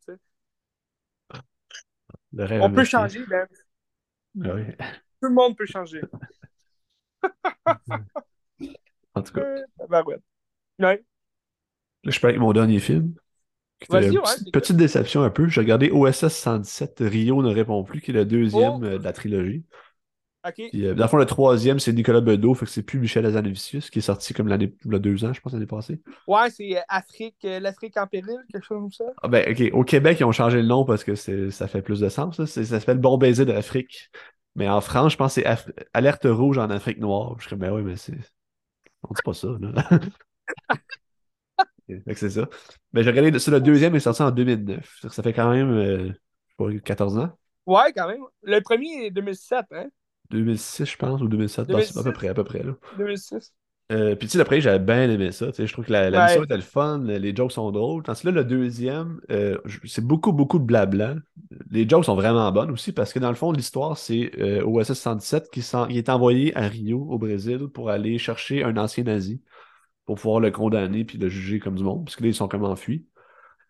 On 2.59 2.71
peut 2.71 2.83
changer, 2.85 3.25
Ben. 3.25 3.47
Ah 4.43 4.53
oui. 4.55 4.63
Tout 5.21 5.27
le 5.27 5.33
monde 5.33 5.57
peut 5.57 5.65
changer. 5.65 6.01
En 9.13 9.21
tout 9.23 9.33
cas, 9.33 9.41
Euh, 9.41 9.63
tabarouette. 9.77 10.21
Ouais. 10.79 11.03
là, 12.03 12.11
je 12.11 12.19
peux 12.19 12.27
avec 12.27 12.39
mon 12.39 12.53
dernier 12.53 12.79
film. 12.79 13.13
ouais, 13.89 14.09
petite 14.53 14.77
déception 14.77 15.23
un 15.23 15.29
peu. 15.29 15.47
J'ai 15.47 15.59
regardé 15.61 15.89
OSS 15.91 16.29
117, 16.29 16.97
Rio 17.01 17.41
ne 17.43 17.53
répond 17.53 17.83
plus, 17.83 17.99
qui 17.99 18.11
est 18.11 18.13
le 18.13 18.25
deuxième 18.25 18.79
Oh. 18.81 18.83
euh, 18.85 18.97
de 18.99 19.03
la 19.03 19.11
trilogie. 19.13 19.65
Puis, 20.43 20.85
euh, 20.85 20.93
dans 20.93 21.03
le 21.03 21.09
fond, 21.09 21.17
le 21.17 21.25
troisième, 21.25 21.79
c'est 21.79 21.93
Nicolas 21.93 22.21
Bedeau, 22.21 22.53
fait 22.53 22.65
que 22.65 22.71
c'est 22.71 22.83
plus 22.83 22.99
Michel 22.99 23.25
Azanavicius, 23.25 23.89
qui 23.89 23.99
est 23.99 24.01
sorti 24.01 24.33
comme 24.33 24.47
l'année, 24.47 24.73
il 24.85 24.91
y 24.91 24.95
a 24.95 24.99
deux 24.99 25.23
ans, 25.25 25.33
je 25.33 25.41
pense, 25.41 25.53
l'année 25.53 25.65
passée. 25.65 26.01
Ouais, 26.27 26.49
c'est 26.49 26.77
euh, 26.77 26.81
Afrique, 26.87 27.35
euh, 27.45 27.59
l'Afrique 27.59 27.97
en 27.97 28.07
péril, 28.07 28.37
quelque 28.51 28.63
chose 28.65 28.79
comme 28.79 28.91
ça. 28.91 29.05
Ah 29.21 29.27
ben, 29.27 29.45
ok, 29.51 29.69
au 29.73 29.83
Québec, 29.83 30.17
ils 30.19 30.23
ont 30.23 30.31
changé 30.31 30.57
le 30.61 30.67
nom 30.67 30.85
parce 30.85 31.03
que 31.03 31.15
c'est, 31.15 31.51
ça 31.51 31.67
fait 31.67 31.81
plus 31.81 31.99
de 31.99 32.09
sens. 32.09 32.37
là. 32.39 32.45
Ça 32.45 32.63
s'appelle 32.63 32.97
Bon 32.97 33.17
baiser 33.17 33.45
d'Afrique. 33.45 34.09
Mais 34.55 34.67
en 34.67 34.81
France, 34.81 35.13
je 35.13 35.17
pense 35.17 35.35
que 35.35 35.41
c'est 35.41 35.47
Af- 35.47 35.71
Alerte 35.93 36.25
rouge 36.25 36.57
en 36.57 36.69
Afrique 36.69 36.99
noire. 36.99 37.35
Je 37.39 37.45
serais, 37.45 37.55
ben 37.55 37.71
oui, 37.71 37.83
mais 37.83 37.95
c'est. 37.95 38.13
On 39.03 39.13
dit 39.13 39.21
pas 39.23 39.33
ça, 39.33 39.47
là. 39.59 39.89
Fait 41.87 42.01
que 42.13 42.19
c'est 42.19 42.29
ça. 42.29 42.47
Mais 42.93 43.03
j'ai 43.03 43.09
regardé, 43.09 43.31
le 43.31 43.59
deuxième 43.59 43.95
est 43.95 43.99
sorti 43.99 44.21
en 44.21 44.31
2009. 44.31 44.99
Ça 45.09 45.23
fait 45.23 45.33
quand 45.33 45.49
même, 45.51 45.73
je 46.07 46.13
sais 46.13 46.15
pas, 46.57 46.79
14 46.85 47.17
ans. 47.17 47.31
Ouais, 47.65 47.91
quand 47.95 48.07
même. 48.07 48.21
Le 48.43 48.59
premier 48.61 49.05
est 49.05 49.11
2007, 49.11 49.65
hein? 49.71 49.87
2006, 50.31 50.85
je 50.85 50.97
pense, 50.97 51.21
ou 51.21 51.27
2007. 51.27 51.67
Ah, 51.73 51.77
à 51.77 52.03
peu 52.03 52.11
2006. 52.11 52.11
près, 52.13 52.27
à 52.29 52.33
peu 52.33 52.43
près, 52.43 52.63
là. 52.63 52.73
2006. 52.97 53.53
Euh, 53.91 54.15
puis 54.15 54.27
tu 54.27 54.31
sais, 54.33 54.37
le 54.37 54.45
premier, 54.45 54.61
j'avais 54.61 54.79
bien 54.79 55.09
aimé 55.09 55.33
ça. 55.33 55.47
Je 55.57 55.71
trouve 55.71 55.85
que 55.85 55.91
la, 55.91 56.09
la 56.09 56.19
Ouais. 56.19 56.25
mission 56.27 56.43
était 56.45 56.55
le 56.55 56.61
fun, 56.61 56.99
les 57.03 57.35
jokes 57.35 57.51
sont 57.51 57.71
drôles. 57.71 58.03
Tandis 58.03 58.21
que 58.21 58.27
là, 58.29 58.31
le 58.35 58.45
deuxième, 58.45 59.19
euh, 59.31 59.57
c'est 59.85 60.05
beaucoup, 60.05 60.31
beaucoup 60.31 60.59
de 60.59 60.63
blabla. 60.63 61.15
Les 61.69 61.87
jokes 61.87 62.05
sont 62.05 62.15
vraiment 62.15 62.49
bonnes 62.53 62.71
aussi 62.71 62.93
parce 62.93 63.11
que 63.11 63.19
dans 63.19 63.27
le 63.29 63.35
fond, 63.35 63.51
l'histoire, 63.51 63.97
c'est 63.97 64.31
euh, 64.39 64.63
OSS 64.63 64.93
117 64.93 65.49
qui, 65.51 65.59
est 65.59 66.09
envoyé 66.09 66.55
à 66.57 66.67
Rio, 66.69 67.05
au 67.09 67.17
Brésil, 67.17 67.67
pour 67.73 67.89
aller 67.89 68.17
chercher 68.17 68.63
un 68.63 68.77
ancien 68.77 69.03
nazi 69.03 69.41
pour 70.05 70.15
pouvoir 70.15 70.39
le 70.39 70.51
condamner 70.51 71.03
puis 71.03 71.17
le 71.17 71.27
juger 71.27 71.59
comme 71.59 71.75
du 71.75 71.83
monde. 71.83 72.05
Parce 72.05 72.15
que 72.15 72.23
là, 72.23 72.29
ils 72.29 72.35
sont 72.35 72.47
comme 72.47 72.63
enfuis. 72.63 73.05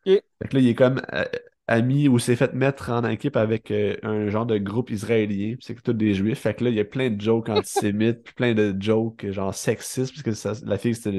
Ok. 0.05 0.13
Fait 0.41 0.47
que 0.49 0.55
là, 0.55 0.61
il 0.61 0.67
est 0.67 0.75
comme 0.75 1.01
euh, 1.13 1.25
ami 1.72 2.07
ou 2.07 2.19
s'est 2.19 2.35
fait 2.35 2.53
mettre 2.53 2.89
en 2.91 3.03
équipe 3.06 3.35
avec 3.38 3.72
euh, 3.72 3.95
un 4.03 4.30
genre 4.30 4.45
de 4.45 4.57
groupe 4.57 4.89
israélien. 4.91 5.56
C'est 5.61 5.76
que 5.76 5.81
tous 5.81 5.93
des 5.93 6.14
juifs. 6.14 6.39
Fait 6.39 6.53
que 6.53 6.64
là, 6.65 6.69
il 6.69 6.76
y 6.76 6.80
a 6.80 6.85
plein 6.85 7.10
de 7.10 7.19
jokes 7.22 7.49
antisémites, 7.49 8.23
puis 8.23 8.34
plein 8.34 8.53
de 8.53 8.76
jokes 8.80 9.23
euh, 9.26 9.31
genre 9.31 9.53
sexistes, 9.53 10.11
parce 10.14 10.23
que 10.23 10.34
ça- 10.34 10.53
la 10.65 10.77
fille, 10.77 10.95
c'est 10.95 11.11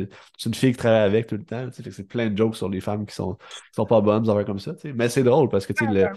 une 0.46 0.54
fille 0.54 0.72
qui 0.72 0.78
travaille 0.78 1.02
avec 1.02 1.26
tout 1.26 1.36
le 1.36 1.44
temps. 1.44 1.70
Fait 1.72 1.82
que 1.82 1.90
c'est 1.90 2.04
plein 2.08 2.30
de 2.30 2.36
jokes 2.36 2.56
sur 2.56 2.68
les 2.68 2.80
femmes 2.80 3.06
qui 3.06 3.14
sont, 3.14 3.34
qui 3.34 3.40
sont 3.76 3.86
pas 3.86 4.00
bonnes, 4.00 4.22
des 4.24 4.30
affaires 4.30 4.44
comme 4.46 4.58
ça. 4.60 4.74
Mais 4.94 5.08
c'est 5.08 5.24
drôle 5.24 5.48
parce 5.48 5.66
que 5.66 5.72
le, 5.84 6.08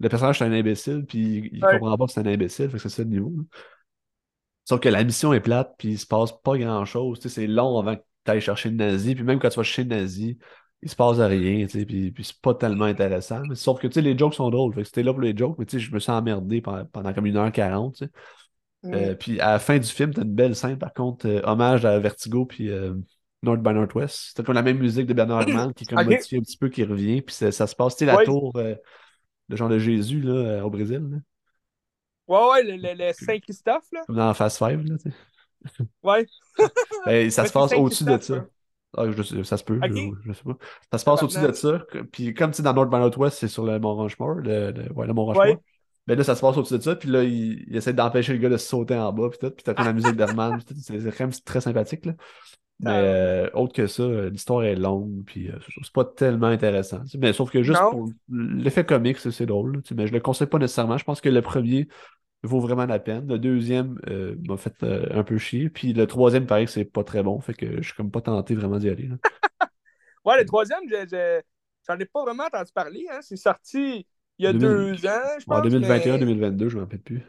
le 0.00 0.08
personnage, 0.08 0.38
c'est 0.38 0.44
un 0.44 0.52
imbécile, 0.52 1.04
puis 1.06 1.50
il 1.52 1.64
Ouais. 1.64 1.78
comprend 1.78 1.96
pas 1.98 2.06
que 2.06 2.12
c'est 2.12 2.20
un 2.20 2.26
imbécile. 2.26 2.66
Fait 2.70 2.76
que 2.76 2.82
c'est 2.82 2.88
ça 2.90 3.02
le 3.02 3.08
niveau. 3.10 3.32
là. 3.36 3.42
Sauf 4.64 4.80
que 4.80 4.88
la 4.88 5.02
mission 5.04 5.32
est 5.32 5.40
plate, 5.40 5.74
puis 5.78 5.90
il 5.92 5.98
se 5.98 6.06
passe 6.06 6.32
pas 6.42 6.58
grand-chose. 6.58 7.18
tu 7.20 7.28
sais, 7.28 7.34
C'est 7.42 7.46
long 7.46 7.78
avant 7.78 7.96
que 7.96 8.02
tu 8.24 8.30
ailles 8.30 8.40
chercher 8.40 8.68
le 8.70 8.76
nazi. 8.76 9.14
Puis 9.14 9.24
même 9.24 9.38
quand 9.38 9.48
tu 9.48 9.56
vas 9.56 9.62
chercher 9.62 9.84
le 9.84 9.88
nazi, 9.96 10.38
il 10.82 10.88
se 10.90 10.96
passe 10.96 11.18
rien. 11.18 11.66
tu 11.66 11.80
sais, 11.80 11.86
Puis, 11.86 12.12
puis 12.12 12.24
c'est 12.24 12.40
pas 12.40 12.54
tellement 12.54 12.84
intéressant. 12.86 13.42
Mais 13.48 13.54
sauf 13.54 13.80
que 13.80 13.86
tu 13.88 13.94
sais, 13.94 14.00
les 14.02 14.16
jokes 14.16 14.34
sont 14.34 14.50
drôles. 14.50 14.74
Fait 14.74 14.82
que 14.82 14.86
c'était 14.88 15.02
là 15.02 15.12
pour 15.12 15.22
les 15.22 15.36
jokes, 15.36 15.56
mais 15.58 15.66
tu 15.66 15.78
sais, 15.78 15.84
je 15.84 15.92
me 15.92 15.98
suis 15.98 16.12
emmerdé 16.12 16.60
pendant, 16.60 16.84
pendant 16.86 17.12
comme 17.12 17.26
une 17.26 17.36
heure 17.36 17.52
quarante. 17.52 17.96
tu 17.96 18.04
sais. 18.04 18.10
Mm. 18.84 18.94
Euh, 18.94 19.14
puis 19.16 19.40
à 19.40 19.52
la 19.52 19.58
fin 19.58 19.78
du 19.78 19.88
film, 19.88 20.14
t'as 20.14 20.22
une 20.22 20.34
belle 20.34 20.54
scène, 20.54 20.78
par 20.78 20.94
contre, 20.94 21.26
euh, 21.26 21.40
hommage 21.44 21.84
à 21.84 21.98
Vertigo 21.98 22.46
puis 22.46 22.70
euh, 22.70 22.94
North 23.42 23.60
by 23.60 23.70
Northwest. 23.74 24.28
C'était 24.28 24.44
comme 24.44 24.54
la 24.54 24.62
même 24.62 24.78
musique 24.78 25.06
de 25.06 25.14
Bernard 25.14 25.42
Herrmann 25.48 25.74
qui 25.74 25.84
est 25.84 25.86
comme 25.88 25.98
Ok. 25.98 26.06
modifiée 26.06 26.38
un 26.38 26.42
petit 26.42 26.56
peu, 26.56 26.68
qui 26.68 26.84
revient. 26.84 27.22
Puis 27.22 27.34
ça, 27.34 27.50
ça 27.50 27.66
se 27.66 27.74
passe, 27.74 27.96
tu 27.96 28.04
sais, 28.04 28.06
la 28.06 28.24
tour, 28.24 28.52
le 29.48 29.56
genre 29.56 29.68
de 29.68 29.78
Jésus 29.78 30.20
là, 30.20 30.64
au 30.64 30.70
Brésil, 30.70 31.08
là. 31.10 31.16
Ouais, 32.28 32.50
ouais, 32.50 32.62
le, 32.62 32.76
le- 32.76 32.94
le 33.06 33.12
Saint-Christophe, 33.14 33.86
là. 33.90 34.02
comme 34.06 34.16
dans 34.16 34.34
Fast 34.34 34.58
Five. 34.58 34.82
Là, 34.84 34.96
tu 34.98 35.10
sais. 35.10 35.16
Ouais. 36.02 36.26
Ben, 37.06 37.30
ça 37.30 37.42
Mais 37.42 37.48
se 37.48 37.52
passe 37.52 37.72
au-dessus 37.72 38.04
de 38.04 38.18
ça. 38.20 38.46
Ah, 38.96 39.04
je 39.10 39.42
ça 39.42 39.56
se 39.58 39.64
peut, 39.64 39.78
je, 39.82 40.10
je 40.24 40.32
sais 40.32 40.42
pas. 40.44 40.56
Ça 40.92 40.98
se 40.98 41.04
passe 41.04 41.22
au-dessus 41.22 41.40
de 41.46 41.52
ça. 41.52 41.84
Puis 42.10 42.32
comme 42.32 42.52
tu 42.52 42.62
dans 42.62 42.72
North 42.72 42.90
by 42.90 42.96
Northwest, 42.96 43.38
c'est 43.38 43.48
sur 43.48 43.64
le 43.66 43.78
Mont 43.78 43.94
Rushmore, 43.96 44.36
le, 44.36 44.70
le- 44.72 44.92
ouais, 44.94 45.06
le 45.06 45.12
Mont 45.12 45.26
Rushmore. 45.26 45.46
Ouais. 45.46 45.58
Ben 46.06 46.16
là, 46.16 46.24
ça 46.24 46.34
se 46.34 46.40
passe 46.40 46.56
au-dessus 46.56 46.78
de 46.78 46.82
ça, 46.82 46.96
puis 46.96 47.10
là, 47.10 47.22
il, 47.22 47.66
il 47.68 47.76
essaie 47.76 47.92
d'empêcher 47.92 48.32
le 48.32 48.38
gars 48.38 48.48
de 48.48 48.56
se 48.56 48.66
sauter 48.66 48.96
en 48.96 49.12
bas, 49.12 49.28
puis 49.28 49.38
tout, 49.38 49.50
puis 49.50 49.62
t'as 49.62 49.74
comme 49.74 49.84
la 49.84 49.92
musique 49.92 50.16
d'Herman, 50.16 50.58
c'est 50.80 50.96
quand 50.96 51.20
même 51.20 51.32
très 51.44 51.60
sympathique, 51.60 52.06
là. 52.06 52.14
Mais 52.80 52.90
euh, 52.92 53.50
autre 53.54 53.74
que 53.74 53.86
ça, 53.88 54.06
l'histoire 54.30 54.62
est 54.62 54.76
longue, 54.76 55.24
puis 55.26 55.48
euh, 55.48 55.58
c'est- 55.82 55.92
pas 55.92 56.04
tellement 56.06 56.46
intéressant. 56.46 57.02
Mais 57.18 57.34
sauf 57.34 57.50
que 57.50 57.62
juste 57.62 57.80
Non. 57.82 57.90
pour 57.90 58.08
l'effet 58.30 58.86
comique, 58.86 59.18
c'est 59.18 59.44
drôle, 59.46 59.74
là, 59.74 59.80
mais 59.96 60.06
je 60.06 60.12
le 60.14 60.20
conseille 60.20 60.46
pas 60.46 60.58
nécessairement. 60.58 60.96
Je 60.96 61.04
pense 61.04 61.20
que 61.20 61.28
le 61.28 61.42
premier 61.42 61.88
vaut 62.42 62.60
vraiment 62.60 62.86
la 62.86 62.98
peine. 62.98 63.26
Le 63.28 63.38
deuxième 63.38 64.00
euh, 64.08 64.36
m'a 64.48 64.56
fait 64.56 64.82
euh, 64.82 65.06
un 65.10 65.24
peu 65.24 65.38
chier, 65.38 65.70
puis 65.70 65.92
le 65.92 66.06
troisième, 66.06 66.46
paraît 66.46 66.64
que 66.66 66.70
c'est 66.70 66.84
pas 66.84 67.04
très 67.04 67.22
bon, 67.22 67.40
fait 67.40 67.54
que 67.54 67.78
je 67.82 67.86
suis 67.86 67.94
comme 67.94 68.10
pas 68.10 68.20
tenté 68.20 68.54
vraiment 68.54 68.78
d'y 68.78 68.88
aller, 68.88 69.08
là. 69.08 69.16
Ouais, 70.24 70.38
le 70.38 70.44
troisième, 70.44 70.80
je, 70.90 70.96
je- 71.10 71.40
j'en 71.88 71.98
ai 71.98 72.04
pas 72.04 72.22
vraiment 72.22 72.44
entendu 72.44 72.70
parler. 72.74 73.06
Hein. 73.10 73.20
C'est 73.22 73.36
sorti 73.36 74.06
il 74.38 74.44
y 74.44 74.46
a 74.46 74.52
2000 74.52 75.00
deux 75.00 75.06
ans, 75.08 75.38
je 75.38 75.44
pense. 75.46 75.58
En 75.58 75.62
2021, 75.62 76.12
mais, 76.14 76.18
2022, 76.18 76.68
je 76.68 76.74
m'en 76.76 76.82
rappelle 76.82 77.00
plus. 77.00 77.22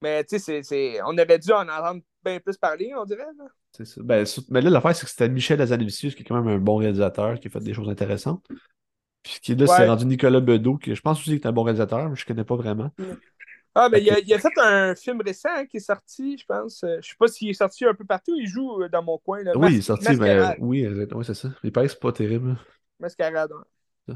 mais 0.00 0.24
tu 0.24 0.30
sais, 0.30 0.38
c'est- 0.38 0.62
c'est- 0.62 1.02
on 1.02 1.12
aurait 1.18 1.38
dû 1.38 1.52
en 1.52 1.62
entendre 1.68 2.00
bien 2.24 2.40
plus 2.40 2.56
parler, 2.56 2.92
on 2.96 3.04
dirait. 3.04 3.22
Là. 3.38 3.44
C'est 3.72 3.84
ça. 3.84 4.00
Ben, 4.02 4.24
sur- 4.24 4.42
mais 4.50 4.60
là, 4.60 4.70
l'affaire, 4.70 4.94
c'est 4.96 5.04
que 5.04 5.10
c'était 5.10 5.28
Michel 5.28 5.60
Azanavicius, 5.60 6.14
qui 6.14 6.22
est 6.22 6.24
quand 6.24 6.40
même 6.40 6.48
un 6.48 6.58
bon 6.58 6.76
réalisateur, 6.76 7.38
qui 7.38 7.48
a 7.48 7.50
fait 7.50 7.60
des 7.60 7.74
choses 7.74 7.88
intéressantes. 7.88 8.44
Puis 9.22 9.38
qui, 9.42 9.54
là, 9.54 9.66
c'est 9.66 9.82
Ouais. 9.82 9.88
rendu 9.88 10.06
Nicolas 10.06 10.40
Bedeau, 10.40 10.78
qui 10.78 10.94
je 10.94 11.00
pense 11.00 11.18
aussi 11.20 11.26
qu'il 11.30 11.34
est 11.40 11.46
un 11.46 11.52
bon 11.52 11.62
réalisateur, 11.62 12.08
mais 12.10 12.16
je 12.16 12.26
connais 12.26 12.44
pas 12.44 12.56
vraiment. 12.56 12.90
Ah, 13.74 13.88
mais 13.90 14.00
il, 14.00 14.12
il 14.26 14.34
a 14.34 14.38
fait 14.38 14.48
un 14.58 14.94
film 14.94 15.20
récent 15.22 15.48
hein, 15.50 15.66
qui 15.66 15.78
est 15.78 15.80
sorti, 15.80 16.36
je 16.36 16.44
pense. 16.44 16.84
Euh, 16.84 16.98
je 17.02 17.08
sais 17.08 17.16
pas 17.18 17.28
s'il 17.28 17.48
est 17.48 17.54
sorti 17.54 17.84
un 17.84 17.94
peu 17.94 18.04
partout. 18.04 18.34
Il 18.36 18.46
joue 18.46 18.82
euh, 18.82 18.88
dans 18.88 19.02
mon 19.02 19.18
coin. 19.18 19.42
Là. 19.42 19.52
Oui, 19.56 19.72
il 19.72 19.78
est 19.78 19.82
sorti, 19.82 20.14
mais 20.16 20.56
oui, 20.58 20.86
c'est 21.24 21.34
ça. 21.34 21.48
Il 21.64 21.72
paraît 21.72 21.86
que 21.86 21.92
c'est 21.92 22.00
pas 22.00 22.12
terrible. 22.12 22.58
Mascarade, 23.00 23.52
ouais. 23.52 24.14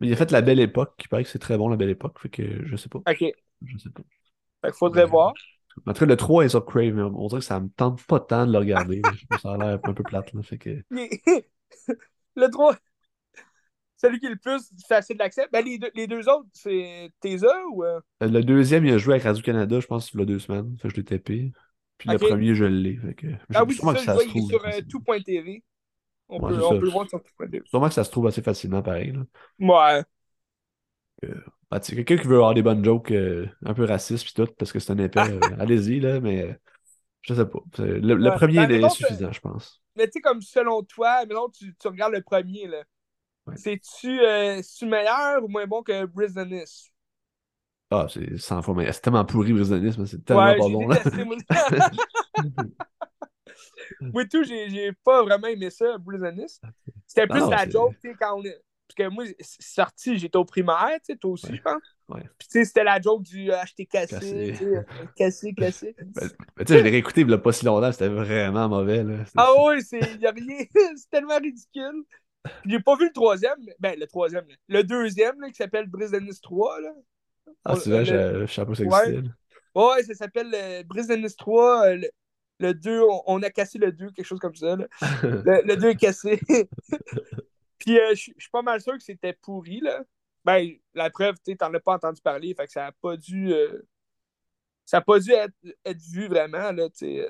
Mais 0.00 0.08
il 0.08 0.12
a 0.12 0.16
fait 0.16 0.30
La 0.30 0.42
Belle 0.42 0.60
Époque, 0.60 0.94
qui 0.98 1.08
paraît 1.08 1.24
que 1.24 1.30
c'est 1.30 1.38
très 1.38 1.56
bon, 1.56 1.68
La 1.68 1.76
Belle 1.76 1.90
Époque, 1.90 2.18
fait 2.20 2.28
que 2.28 2.66
je 2.66 2.76
sais 2.76 2.88
pas. 2.88 2.98
OK. 2.98 3.18
Fait 3.18 3.34
Je 3.64 3.78
sais 3.78 3.90
pas. 3.90 4.02
qu'il 4.62 4.72
faudrait 4.74 5.06
voir. 5.06 5.32
En 5.86 5.92
tout 5.92 6.00
cas, 6.00 6.06
le 6.06 6.16
3 6.16 6.44
est 6.44 6.48
sur 6.50 6.64
Crave, 6.64 6.94
mais 6.94 7.02
on 7.02 7.26
dirait 7.26 7.40
que 7.40 7.44
ça 7.46 7.60
me 7.60 7.68
tente 7.68 8.02
pas 8.06 8.20
tant 8.20 8.46
de 8.46 8.52
le 8.52 8.58
regarder. 8.58 9.02
Ça 9.42 9.52
a 9.52 9.56
l'air 9.58 9.78
un 9.82 9.92
peu 9.92 10.02
plate, 10.02 10.32
là, 10.32 10.42
fait 10.42 10.58
que... 10.58 10.70
Il- 10.90 11.42
le 12.36 12.48
3, 12.50 12.76
celui 13.96 14.18
qui 14.20 14.26
est 14.26 14.30
le 14.30 14.36
plus 14.36 14.70
facile 14.88 15.16
d'accès. 15.16 15.46
Ben, 15.52 15.64
les 15.64 15.78
deux, 15.78 15.90
les 15.94 16.06
deux 16.06 16.28
autres, 16.28 16.48
c'est 16.52 17.10
Tesa 17.20 17.52
ou. 17.72 17.84
euh, 17.84 18.00
Euh, 18.22 18.28
Le 18.28 18.42
deuxième, 18.42 18.84
il 18.86 18.92
a 18.92 18.98
joué 18.98 19.14
avec 19.14 19.24
Radio-Canada, 19.24 19.80
je 19.80 19.86
pense, 19.86 20.12
il 20.12 20.18
y 20.18 20.22
a 20.22 20.26
deux 20.26 20.38
semaines. 20.38 20.76
Fait 20.80 20.88
que 20.88 20.94
je 20.94 21.00
l'ai 21.00 21.04
tapé. 21.04 21.52
Puis 21.98 22.10
le 22.10 22.18
premier, 22.18 22.54
je 22.54 22.64
l'ai. 22.64 22.96
Que... 23.16 23.26
Ah 23.54 23.64
oui, 23.64 23.76
que 23.76 23.82
ça, 23.82 23.94
je 23.94 24.04
se 24.04 24.10
vois, 24.12 24.24
il 24.24 24.30
est 24.30 24.30
trouve. 24.30 24.48
sur 24.48 24.64
euh, 24.66 24.80
tout.tv. 24.88 25.62
On, 26.28 26.40
Ouais, 26.40 26.52
peut, 26.52 26.62
on 26.64 26.78
peut 26.78 26.84
le 26.86 26.90
voir 26.90 27.08
sur 27.08 27.22
tout.tv. 27.22 27.62
Sûrement 27.64 27.88
que 27.88 27.94
ça 27.94 28.04
se 28.04 28.10
trouve 28.10 28.26
assez 28.26 28.42
facilement, 28.42 28.82
pareil. 28.82 29.12
Là. 29.12 29.22
Ouais. 29.58 30.04
Sais, 31.82 31.94
quelqu'un 31.96 32.16
qui 32.16 32.26
veut 32.28 32.36
avoir 32.36 32.54
des 32.54 32.62
bonnes 32.62 32.84
jokes 32.84 33.10
euh, 33.10 33.46
un 33.64 33.74
peu 33.74 33.84
racistes 33.84 34.24
puis 34.24 34.32
tout, 34.34 34.46
parce 34.58 34.72
que 34.72 34.78
c'est 34.78 34.92
un 34.92 34.98
épais, 34.98 35.20
euh, 35.32 35.56
allez-y, 35.58 36.00
là, 36.00 36.20
mais 36.20 36.42
euh, 36.44 36.54
je 37.22 37.34
sais 37.34 37.46
pas. 37.46 37.60
Le, 37.78 38.14
le 38.16 38.30
Ouais. 38.30 38.36
premier 38.36 38.66
Ben, 38.66 38.80
il 38.80 38.84
est 38.84 38.88
suffisant, 38.90 39.32
je 39.32 39.40
pense. 39.40 39.82
Mais 39.96 40.06
tu 40.06 40.12
sais, 40.14 40.20
comme 40.20 40.42
selon 40.42 40.82
toi, 40.82 41.20
maintenant 41.26 41.48
tu, 41.50 41.74
tu 41.76 41.88
regardes 41.88 42.12
le 42.12 42.22
premier, 42.22 42.66
là. 42.68 42.84
Ouais. 43.46 43.56
C'est-tu 43.56 44.20
euh, 44.20 44.56
c'est-tu 44.62 44.86
meilleur 44.86 45.42
ou 45.44 45.48
moins 45.48 45.66
bon 45.66 45.82
que 45.82 46.04
Brisbane-Nice? 46.06 46.90
Ah, 47.90 48.06
c'est 48.12 48.36
100 48.36 48.62
fois 48.62 48.74
meilleur. 48.74 48.94
C'est 48.94 49.00
tellement 49.00 49.24
pourri, 49.24 49.52
Brisonisme, 49.52 50.06
c'est 50.06 50.24
tellement 50.24 50.44
Ouais, 50.46 50.58
pas 50.58 50.68
bon. 50.68 50.88
Là. 50.88 50.98
détesté. 51.04 51.22
Moi, 54.00 54.24
tout, 54.26 54.42
j'ai 54.44 54.92
pas 55.04 55.22
vraiment 55.22 55.46
aimé 55.46 55.70
ça, 55.70 55.96
Brisbane-Nice. 55.98 56.60
C'était 57.06 57.26
plus 57.26 57.40
non, 57.40 57.50
la 57.50 57.68
joke, 57.68 57.94
tu 58.02 58.10
sais, 58.10 58.16
quand 58.18 58.38
on 58.38 58.44
est. 58.44 58.60
Parce 58.88 59.08
que 59.08 59.14
moi, 59.14 59.24
c'est 59.40 59.62
sorti, 59.62 60.16
j'étais 60.16 60.36
au 60.38 60.44
primaire, 60.44 60.90
tu 61.00 61.12
sais, 61.12 61.16
toi 61.16 61.32
aussi, 61.32 61.46
Ouais. 61.50 61.56
je 61.56 61.62
pense. 61.62 61.82
Ouais. 62.08 62.22
Puis, 62.38 62.46
tu 62.48 62.58
sais, 62.60 62.64
c'était 62.64 62.84
la 62.84 63.00
joke 63.00 63.22
du 63.24 63.50
euh, 63.50 63.58
acheter 63.58 63.84
cassé, 63.84 64.14
Cassé. 64.14 64.58
euh, 64.64 64.82
cassé, 65.16 65.54
cassé. 65.54 65.96
Ben, 66.14 66.28
ben, 66.56 66.64
tu 66.64 66.72
sais, 66.72 66.78
je 66.78 66.84
l'ai 66.84 66.90
réécouté 66.90 67.22
il 67.22 67.32
a 67.32 67.38
pas 67.38 67.50
si 67.52 67.64
longtemps, 67.64 67.90
c'était 67.90 68.08
vraiment 68.08 68.68
mauvais. 68.68 69.02
Là. 69.02 69.24
Ah 69.36 69.50
oui, 69.64 69.82
c'est 69.82 69.98
tellement 71.10 71.38
ridicule. 71.38 72.04
J'ai 72.64 72.80
pas 72.80 72.96
vu 72.96 73.06
le 73.06 73.12
troisième, 73.12 73.58
ben 73.78 73.98
le 73.98 74.06
troisième, 74.06 74.46
là. 74.48 74.54
le 74.68 74.82
deuxième 74.84 75.40
là, 75.40 75.48
qui 75.48 75.54
s'appelle 75.56 75.86
Brise 75.86 76.10
de 76.10 76.18
Nice 76.18 76.40
3. 76.40 76.80
Là. 76.80 76.92
Ah, 77.64 77.74
le- 78.00 78.04
je 78.46 78.52
savais 78.54 78.66
pas 78.66 78.74
Ouais. 78.84 79.12
Ouais, 79.74 80.02
ça 80.04 80.14
s'appelle 80.14 80.50
euh, 80.54 80.82
Brise 80.84 81.08
de 81.08 81.16
Nice 81.16 81.36
3. 81.36 81.86
euh, 81.88 81.96
le, 81.96 82.08
le 82.60 82.74
2, 82.74 83.00
on, 83.02 83.22
on 83.26 83.42
a 83.42 83.50
cassé 83.50 83.78
le 83.78 83.92
2, 83.92 84.10
quelque 84.10 84.24
chose 84.26 84.38
comme 84.40 84.54
ça. 84.54 84.76
là. 84.76 84.86
Le, 85.22 85.62
le 85.66 85.76
2 85.76 85.88
est 85.90 85.96
cassé. 85.96 86.40
Puis 87.78 87.98
euh, 87.98 88.10
je 88.10 88.14
suis 88.38 88.50
pas 88.50 88.62
mal 88.62 88.80
sûr 88.80 88.94
que 88.94 89.02
c'était 89.02 89.34
pourri. 89.34 89.80
Là. 89.80 90.02
Ben, 90.44 90.70
la 90.94 91.10
preuve, 91.10 91.34
tu 91.36 91.52
sais, 91.52 91.56
t'en 91.56 91.72
as 91.74 91.80
pas 91.80 91.94
entendu 91.94 92.20
parler, 92.22 92.54
fait 92.54 92.66
que 92.66 92.72
ça 92.72 92.86
a 92.86 92.92
pas 92.92 93.16
dû. 93.16 93.52
euh, 93.52 93.82
ça 94.84 94.98
a 94.98 95.00
pas 95.00 95.18
dû 95.18 95.32
être, 95.32 95.52
être 95.84 96.00
vu 96.12 96.28
vraiment, 96.28 96.70
là, 96.72 96.88
tu 96.88 96.98
sais. 96.98 97.28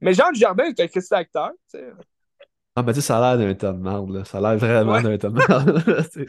Mais 0.00 0.12
Jean 0.14 0.30
Dujardin 0.32 0.64
est 0.64 0.80
un 0.80 1.16
acteur, 1.16 1.52
tu 1.70 1.78
sais. 1.78 1.90
Ah, 2.80 2.82
ben 2.82 2.92
tu 2.92 3.00
sais, 3.00 3.06
ça 3.08 3.18
a 3.18 3.36
l'air 3.36 3.46
d'un 3.48 3.54
tas 3.54 3.72
de 3.72 3.78
merde, 3.78 4.10
là. 4.10 4.24
Ça 4.24 4.38
a 4.38 4.40
l'air 4.40 4.56
vraiment 4.58 5.00
Ouais. 5.00 5.02
d'un 5.02 5.18
tas 5.18 5.28
de 5.28 5.34
merde. 5.34 5.84
tu 6.14 6.26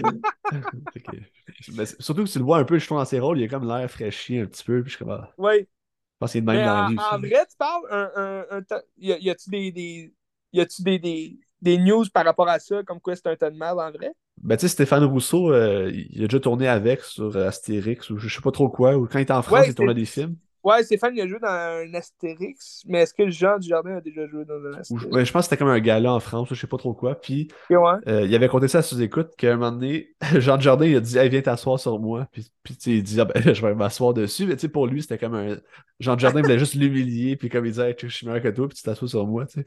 surtout 2.02 2.24
que 2.26 2.30
tu 2.30 2.40
le 2.40 2.44
vois 2.46 2.58
un 2.60 2.64
peu, 2.66 2.78
je 2.80 2.86
trouve, 2.86 2.98
dans 2.98 3.06
ses 3.06 3.20
rôles, 3.20 3.40
il 3.40 3.44
a 3.46 3.48
comme 3.48 3.68
l'air 3.68 3.90
fraîchi 3.90 4.38
un 4.40 4.46
petit 4.46 4.64
peu, 4.64 4.82
puis 4.82 4.92
je 4.92 4.96
suis 4.98 5.06
comme, 5.06 5.14
ah, 5.14 5.30
Ouais. 5.38 5.68
je 6.14 6.18
pense 6.20 6.32
qu'il 6.34 6.40
est 6.40 6.42
de 6.42 6.48
même 6.48 6.62
Mais 6.62 6.64
dans 6.64 6.84
en, 6.86 6.86
vie 6.86 7.02
en 7.14 7.20
vrai, 7.20 7.46
tu 7.50 7.58
parles, 7.58 7.84
un, 7.92 8.12
un, 8.16 8.46
un 8.58 8.62
temps- 8.64 8.82
y, 8.98 9.14
a, 9.14 9.18
y 9.20 9.30
a-tu 9.30 9.50
des, 9.50 9.72
des, 9.72 10.14
y 10.54 10.62
a-tu 10.62 10.82
des, 10.84 11.00
des, 11.00 11.40
des 11.62 11.78
news 11.78 12.06
par 12.14 12.26
rapport 12.26 12.50
à 12.50 12.60
ça, 12.60 12.84
comme 12.84 13.00
quoi 13.02 13.16
c'est 13.16 13.28
un 13.28 13.36
tas 13.38 13.50
de 13.52 13.58
merde 13.58 13.80
en 13.80 13.92
vrai? 13.92 14.14
Ben, 14.38 14.58
tu 14.58 14.62
sais, 14.62 14.70
Stéphane 14.70 15.04
Rousseau, 15.04 15.52
euh, 15.54 15.92
il 15.94 16.24
a 16.24 16.28
déjà 16.28 16.40
tourné 16.40 16.68
avec 16.68 17.02
sur 17.04 17.36
Astérix, 17.38 18.10
ou 18.10 18.18
je 18.18 18.28
sais 18.34 18.42
pas 18.42 18.52
trop 18.52 18.70
quoi, 18.70 18.98
ou 18.98 19.06
quand 19.08 19.20
il 19.20 19.22
était 19.24 19.34
en 19.34 19.44
France, 19.44 19.68
Ouais, 19.68 19.68
il 19.68 19.76
tournait 19.76 19.94
des 19.94 20.06
films. 20.06 20.36
Ouais, 20.64 20.84
Stéphane, 20.84 21.16
il 21.16 21.22
a 21.22 21.28
joué 21.28 21.40
dans 21.40 21.48
un 21.48 21.94
Astérix, 21.94 22.84
mais 22.88 23.00
est-ce 23.02 23.14
que 23.14 23.30
Jean 23.30 23.58
Dujardin 23.58 23.98
a 23.98 24.02
déjà 24.02 24.28
joué 24.28 24.46
dans 24.46 24.64
un 24.66 24.74
Astérix? 24.80 25.12
ouais, 25.12 25.26
je 25.26 25.32
pense 25.32 25.42
que 25.42 25.50
c'était 25.50 25.58
comme 25.58 25.70
un 25.74 25.80
gala 25.80 26.14
en 26.14 26.20
France, 26.20 26.50
je 26.50 26.56
sais 26.56 26.68
pas 26.68 26.78
trop 26.78 26.94
quoi, 26.94 27.20
puis 27.20 27.48
Ok, 27.70 27.78
ouais. 27.80 28.00
euh, 28.08 28.26
il 28.26 28.36
avait 28.36 28.48
compté 28.48 28.68
ça 28.68 28.80
à 28.80 28.82
sous-écoute, 28.82 29.32
qu'à 29.38 29.54
un 29.54 29.58
moment 29.58 29.72
donné, 29.72 30.16
Jean 30.40 30.60
Jardin, 30.60 30.86
il 30.86 30.96
a 30.96 31.00
dit, 31.00 31.18
hey, 31.18 31.30
viens 31.30 31.42
t'asseoir 31.42 31.80
sur 31.80 32.00
moi, 32.00 32.28
puis, 32.32 32.52
puis 32.64 32.78
il 32.86 33.04
dit, 33.04 33.20
ah, 33.20 33.26
ben, 33.26 33.42
je 33.54 33.62
vais 33.66 33.74
m'asseoir 33.74 34.14
dessus, 34.14 34.46
mais 34.46 34.56
tu 34.56 34.62
sais, 34.62 34.70
pour 34.70 34.88
lui, 34.88 35.02
c'était 35.02 35.18
comme 35.18 35.36
un. 35.36 35.58
Jean 36.00 36.18
Jardin 36.18 36.42
voulait 36.42 36.60
juste 36.60 36.76
l'humilier, 36.76 37.36
puis 37.38 37.50
comme 37.50 37.66
il 37.66 37.72
disait, 37.72 37.90
hey, 37.90 37.96
je 38.00 38.08
suis 38.08 38.28
meilleur 38.28 38.42
que 38.44 38.50
toi, 38.50 38.68
puis 38.68 38.78
tu 38.78 38.84
t'assois 38.84 39.08
sur 39.08 39.26
moi, 39.26 39.46
tu 39.46 39.62
sais. 39.62 39.66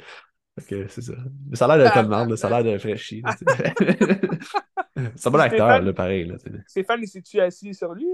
Que 0.69 0.87
c'est 0.87 1.03
ça. 1.03 1.15
Mais 1.51 1.57
ça 1.57 1.65
a 1.65 1.77
l'air 1.77 2.05
de 2.05 2.11
là, 2.31 2.37
ça 2.37 2.47
a 2.47 2.51
l'air 2.51 2.73
d'un 2.73 2.79
fraîchi. 2.79 3.23
là, 3.23 3.35
tu 3.37 3.45
sais. 3.53 3.75
C'est 5.17 5.27
un 5.27 5.31
bon 5.33 5.41
acteur, 5.41 5.83
là, 5.83 5.93
pareil. 5.93 6.25
Là. 6.27 6.37
Stéphane, 6.69 7.01
il 7.03 7.09
s'est-tu 7.09 7.41
assis 7.41 7.75
sur 7.75 7.93
lui? 7.95 8.07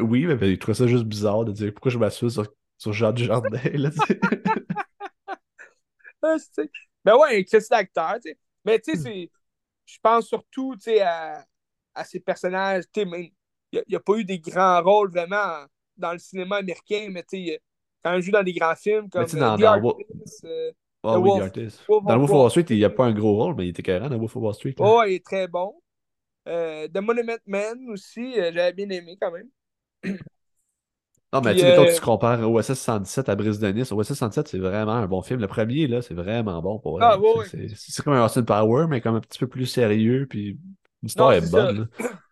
Oui, 0.00 0.26
mais 0.26 0.36
ben, 0.36 0.48
il 0.50 0.58
trouvait 0.58 0.74
ça 0.76 0.86
juste 0.86 1.04
bizarre 1.04 1.44
de 1.44 1.52
dire 1.52 1.72
pourquoi 1.72 1.90
je 1.90 1.98
m'assois 1.98 2.30
sur, 2.30 2.46
sur 2.78 2.92
Jean 2.92 3.12
Dujardin. 3.12 3.48
Là. 3.74 3.90
Ben 7.04 7.16
ouais, 7.16 7.38
un 7.38 7.42
Christ 7.42 7.70
d'acteur. 7.70 8.16
Mais 8.64 8.76
Hmm. 8.76 8.80
tu 8.84 8.92
sais, 8.92 8.96
c'est. 9.02 9.30
Je 9.86 9.96
pense 10.02 10.26
surtout, 10.26 10.74
à, 11.02 11.44
à 11.94 12.04
ces 12.04 12.20
personnages, 12.20 12.84
tu 12.92 13.00
sais, 13.00 13.06
même. 13.06 13.28
Il 13.72 13.82
n'y 13.88 13.96
a, 13.96 14.00
pas 14.00 14.14
eu 14.16 14.24
des 14.24 14.38
grands 14.38 14.82
rôles 14.82 15.10
vraiment 15.10 15.64
dans 15.96 16.12
le 16.12 16.18
cinéma 16.18 16.56
américain, 16.56 17.08
mais 17.10 17.22
tu 17.22 17.46
sais, 17.46 17.60
quand 18.02 18.14
il 18.14 18.22
joue 18.22 18.30
dans 18.32 18.42
des 18.42 18.54
grands 18.54 18.74
films 18.74 19.10
comme 19.10 19.26
dans- 19.26 19.52
euh, 19.52 19.56
The 19.56 19.60
dans 19.60 19.72
Artist, 19.90 20.44
euh, 20.46 20.72
Ah 21.04 21.14
The 21.14 21.18
oui, 21.18 21.28
Wolf- 21.30 21.38
The 21.38 21.42
Artist. 21.42 21.84
Wolf 21.86 22.04
Dans 22.06 22.16
le 22.16 22.22
of 22.22 22.30
Wolf 22.30 22.30
of 22.30 22.36
Wall 22.44 22.50
Street, 22.50 22.64
il 22.70 22.76
n'y 22.78 22.84
a 22.84 22.90
pas 22.90 23.04
un 23.04 23.12
gros 23.12 23.36
rôle, 23.36 23.54
mais 23.56 23.66
il 23.66 23.70
était 23.70 23.82
carré 23.82 24.08
dans 24.08 24.16
Wolf 24.16 24.36
of 24.36 24.42
Wall 24.42 24.54
Street. 24.54 24.74
là. 24.78 24.86
Oh, 24.86 25.02
il 25.06 25.14
est 25.14 25.24
très 25.24 25.48
bon. 25.48 25.74
Euh, 26.48 26.88
The 26.88 26.98
Monument 26.98 27.36
Man 27.46 27.90
aussi, 27.90 28.40
euh, 28.40 28.50
j'avais 28.54 28.72
bien 28.72 28.88
aimé 28.88 29.18
quand 29.20 29.30
même. 29.32 29.48
Non, 31.32 31.42
mais 31.42 31.52
Puis, 31.52 31.60
tu 31.60 31.66
sais, 31.66 31.76
que 31.76 31.80
euh, 31.80 31.94
tu 31.94 32.00
compares 32.00 32.50
OSS 32.50 32.78
117 32.78 33.28
à 33.28 33.36
Brise 33.36 33.58
de 33.58 33.68
Nice. 33.68 33.92
OSS 33.92 34.14
117, 34.14 34.48
c'est 34.48 34.58
vraiment 34.58 34.92
un 34.92 35.06
bon 35.06 35.20
film. 35.20 35.40
Le 35.40 35.46
premier, 35.46 35.86
là, 35.86 36.00
c'est 36.00 36.14
vraiment 36.14 36.62
bon 36.62 36.78
pour 36.78 37.02
Ah, 37.02 37.18
ouais, 37.18 37.44
C'est- 37.46 38.02
comme 38.02 38.14
un 38.14 38.24
Austin 38.24 38.44
Power, 38.44 38.86
mais 38.88 39.02
comme 39.02 39.16
un 39.16 39.20
petit 39.20 39.38
peu 39.38 39.46
plus 39.46 39.66
sérieux, 39.66 40.26
puis 40.28 40.58
l'histoire 41.02 41.34
est 41.34 41.50
bonne. 41.50 41.88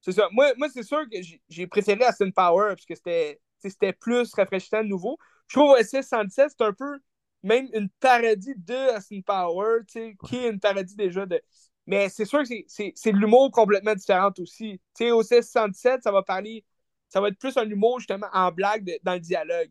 C'est 0.00 0.12
ça. 0.12 0.28
Moi, 0.32 0.52
moi 0.56 0.68
c'est 0.72 0.82
sûr 0.84 1.02
que 1.10 1.18
j'ai- 1.48 1.66
préféré 1.66 2.04
Aston 2.04 2.30
Power 2.30 2.68
parce 2.68 2.86
que 2.86 2.94
c'était 2.94 3.92
plus 3.92 4.32
rafraîchissant, 4.32 4.82
nouveau. 4.84 5.18
Je 5.48 5.58
trouve 5.58 5.70
OSS 5.72 6.08
117, 6.08 6.50
c'est 6.56 6.64
un 6.64 6.72
peu 6.72 6.98
même 7.42 7.68
une 7.74 7.88
parodie 8.00 8.54
de 8.56 8.94
Aston 8.94 9.20
Power, 9.22 9.80
tu 9.86 10.00
sais, 10.00 10.16
qui 10.26 10.36
est 10.36 10.50
une 10.50 10.60
parodie 10.60 10.96
déjà 10.96 11.26
de. 11.26 11.40
Mais 11.88 12.08
c'est 12.10 12.24
sûr 12.26 12.40
que 12.40 12.46
c'est- 12.68 12.92
de 13.12 13.16
l'humour 13.18 13.50
complètement 13.50 13.94
différent 13.94 14.30
aussi. 14.38 14.80
Tu 14.94 15.06
sais, 15.06 15.10
OSS 15.10 15.48
117, 15.50 16.02
ça 16.04 16.12
va 16.12 16.22
parler. 16.22 16.64
Ça 17.08 17.20
va 17.20 17.28
être 17.28 17.38
plus 17.38 17.56
un 17.56 17.68
humour 17.68 17.98
justement 17.98 18.28
en 18.32 18.52
blague 18.52 18.84
de- 18.84 18.98
dans 19.02 19.14
le 19.14 19.20
dialogue. 19.20 19.70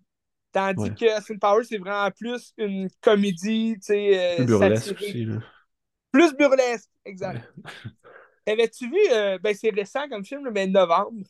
Tandis 0.52 0.82
Ouais. 0.90 0.96
que 0.96 1.06
Aston 1.12 1.38
Power, 1.38 1.64
c'est 1.64 1.78
vraiment 1.78 2.10
plus 2.12 2.54
une 2.58 2.90
comédie, 3.02 3.76
tu 3.76 3.82
sais, 3.88 4.34
Plus 4.38 4.44
euh, 4.44 4.46
burlesque 4.48 4.86
satirique. 4.88 5.10
aussi. 5.10 5.26
Là. 5.26 5.36
Plus 6.12 6.34
burlesque, 6.36 6.90
exact. 7.06 7.48
Ouais. 7.56 7.64
Avais-tu 8.48 8.90
vu, 8.90 8.98
euh, 9.12 9.38
ben 9.40 9.54
c'est 9.54 9.70
récent 9.70 10.08
comme 10.10 10.26
film, 10.26 10.50
mais 10.52 10.66
novembre. 10.68 11.24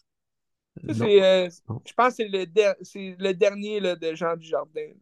C'est, 0.93 1.23
euh, 1.23 1.49
je 1.85 1.93
pense 1.93 2.09
que 2.09 2.15
c'est 2.23 2.27
le, 2.29 2.45
der- 2.45 2.75
le 2.93 3.31
dernier 3.33 3.79
là, 3.79 3.95
de 3.95 4.13
Jean 4.13 4.37
Dujardin. 4.37 4.87
là. 4.89 4.93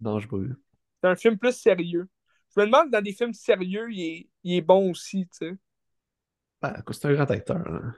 non, 0.00 0.18
j'ai 0.18 0.26
pas 0.26 0.36
vu. 0.38 0.54
C'est 1.00 1.08
un 1.08 1.14
film 1.16 1.38
plus 1.38 1.52
sérieux. 1.56 2.08
Je 2.56 2.60
me 2.60 2.66
demande, 2.66 2.90
dans 2.90 3.02
des 3.02 3.12
films 3.12 3.34
sérieux, 3.34 3.92
il 3.92 4.00
est, 4.00 4.28
il 4.44 4.54
est 4.56 4.60
bon 4.62 4.90
aussi, 4.90 5.26
tu 5.28 5.36
sais. 5.38 5.56
Ben, 6.62 6.82
c'est 6.90 7.04
un 7.06 7.14
grand 7.14 7.30
acteur. 7.30 7.58
hein. 7.72 7.94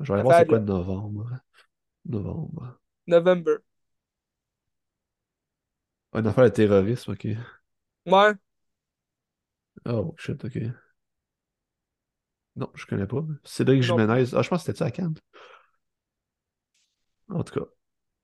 Je 0.00 0.08
vais 0.08 0.14
aller 0.14 0.22
voir 0.24 0.34
c'est 0.36 0.46
quoi 0.46 0.58
de 0.60 0.64
novembre. 0.66 1.40
Novembre. 2.06 2.78
November. 3.06 3.62
Une 6.14 6.28
affaire 6.28 6.44
de 6.44 6.50
terrorisme, 6.50 7.10
ok. 7.12 7.26
Ouais. 8.06 8.34
Oh, 9.84 10.14
shit, 10.18 10.42
ok. 10.44 10.56
Non, 12.56 12.70
je 12.74 12.86
connais 12.86 13.06
pas. 13.08 13.24
Cédric 13.44 13.82
Non. 13.82 13.82
Jiménez. 13.82 14.34
Ah, 14.34 14.42
je 14.42 14.48
pense 14.48 14.60
que 14.62 14.66
c'était 14.66 14.78
ça 14.78 14.86
à 14.86 14.90
Cannes? 14.92 15.14
En 17.30 17.42
tout 17.44 17.54
cas. 17.60 17.66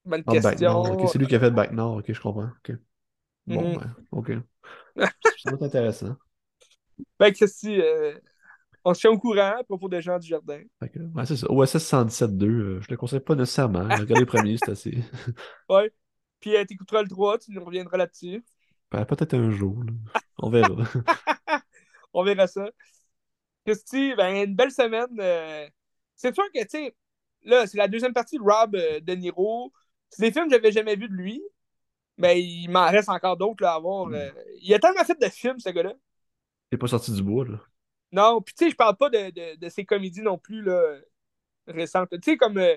Bonne 0.06 0.24
Ah, 0.26 0.36
Bac 0.36 0.60
Nord. 0.60 0.90
question. 0.90 0.92
Ok, 0.92 1.06
c'est 1.08 1.18
lui 1.18 1.28
qui 1.28 1.36
a 1.36 1.40
fait 1.40 1.50
Bac 1.52 1.72
Nord. 1.72 1.96
Ok, 1.98 2.12
je 2.12 2.20
comprends. 2.20 2.50
Ok. 2.64 2.72
Bon, 3.46 3.66
Mhm. 3.66 3.74
ben, 3.74 3.96
ok. 4.12 4.32
Ça 5.46 5.50
va 5.50 5.56
être 5.56 5.62
intéressant. 5.62 6.16
Ben, 7.18 7.32
Christy, 7.32 7.80
euh, 7.80 8.18
on 8.84 8.94
se 8.94 9.00
tient 9.00 9.10
au 9.10 9.18
courant 9.18 9.54
à 9.58 9.64
propos 9.64 9.88
de 9.88 10.00
Jean 10.00 10.18
Dujardin. 10.18 10.62
Fait 10.80 10.88
que, 10.88 10.98
ouais, 10.98 11.26
c'est 11.26 11.36
ça. 11.36 11.50
OSS 11.50 11.76
117.2, 11.78 12.46
euh, 12.46 12.80
je 12.80 12.86
le 12.90 12.96
conseille 12.96 13.20
pas 13.20 13.34
nécessairement. 13.34 13.82
Regardez 13.84 14.20
le 14.20 14.26
premier, 14.26 14.56
c'est 14.58 14.70
assez. 14.72 14.98
Ouais. 15.68 15.90
Puis, 16.40 16.56
euh, 16.56 16.64
t'écouteras 16.64 17.02
le 17.02 17.08
3, 17.08 17.38
tu 17.38 17.52
nous 17.52 17.64
reviendras 17.64 17.96
là-dessus. 17.96 18.44
Ben, 18.90 19.04
Peut-être 19.04 19.34
un 19.34 19.50
jour. 19.50 19.82
là. 19.84 19.92
On 20.38 20.50
verra. 20.50 20.76
On 22.12 22.24
verra 22.24 22.46
ça. 22.46 22.70
Christy, 23.66 24.14
ben, 24.16 24.44
une 24.48 24.54
belle 24.54 24.70
semaine. 24.70 25.06
euh, 25.20 25.66
C'est 26.14 26.34
sûr 26.34 26.44
que, 26.54 26.60
tu 26.62 26.68
sais, 26.70 26.94
là, 27.42 27.66
c'est 27.66 27.78
la 27.78 27.88
deuxième 27.88 28.12
partie 28.12 28.36
de 28.38 28.42
Rob 28.42 28.76
euh, 28.76 29.00
De 29.00 29.12
Niro. 29.14 29.72
C'est 30.10 30.22
des 30.22 30.32
films 30.32 30.46
que 30.48 30.54
j'avais 30.54 30.72
jamais 30.72 30.96
vus 30.96 31.08
de 31.08 31.14
lui. 31.14 31.42
Mais 32.18 32.42
il 32.42 32.68
m'en 32.68 32.86
reste 32.90 33.08
encore 33.08 33.36
d'autres 33.36 33.64
à 33.64 33.78
voir. 33.78 34.06
Mm. 34.06 34.32
Il 34.62 34.72
a 34.74 34.78
tellement 34.78 35.04
fait 35.04 35.20
de 35.20 35.28
films, 35.28 35.60
ce 35.60 35.68
gars-là. 35.70 35.94
T'es 36.70 36.76
pas 36.78 36.86
sorti 36.88 37.12
du 37.12 37.22
bois, 37.22 37.44
là. 37.44 37.60
Non, 38.12 38.40
puis 38.40 38.54
tu 38.54 38.64
sais, 38.64 38.70
je 38.70 38.76
parle 38.76 38.96
pas 38.96 39.10
de, 39.10 39.30
de, 39.30 39.56
de 39.56 39.68
ses 39.68 39.84
comédies 39.84 40.22
non 40.22 40.38
plus 40.38 40.62
là, 40.62 40.98
récentes. 41.66 42.10
Tu 42.10 42.32
sais, 42.32 42.36
comme 42.36 42.58
euh, 42.58 42.76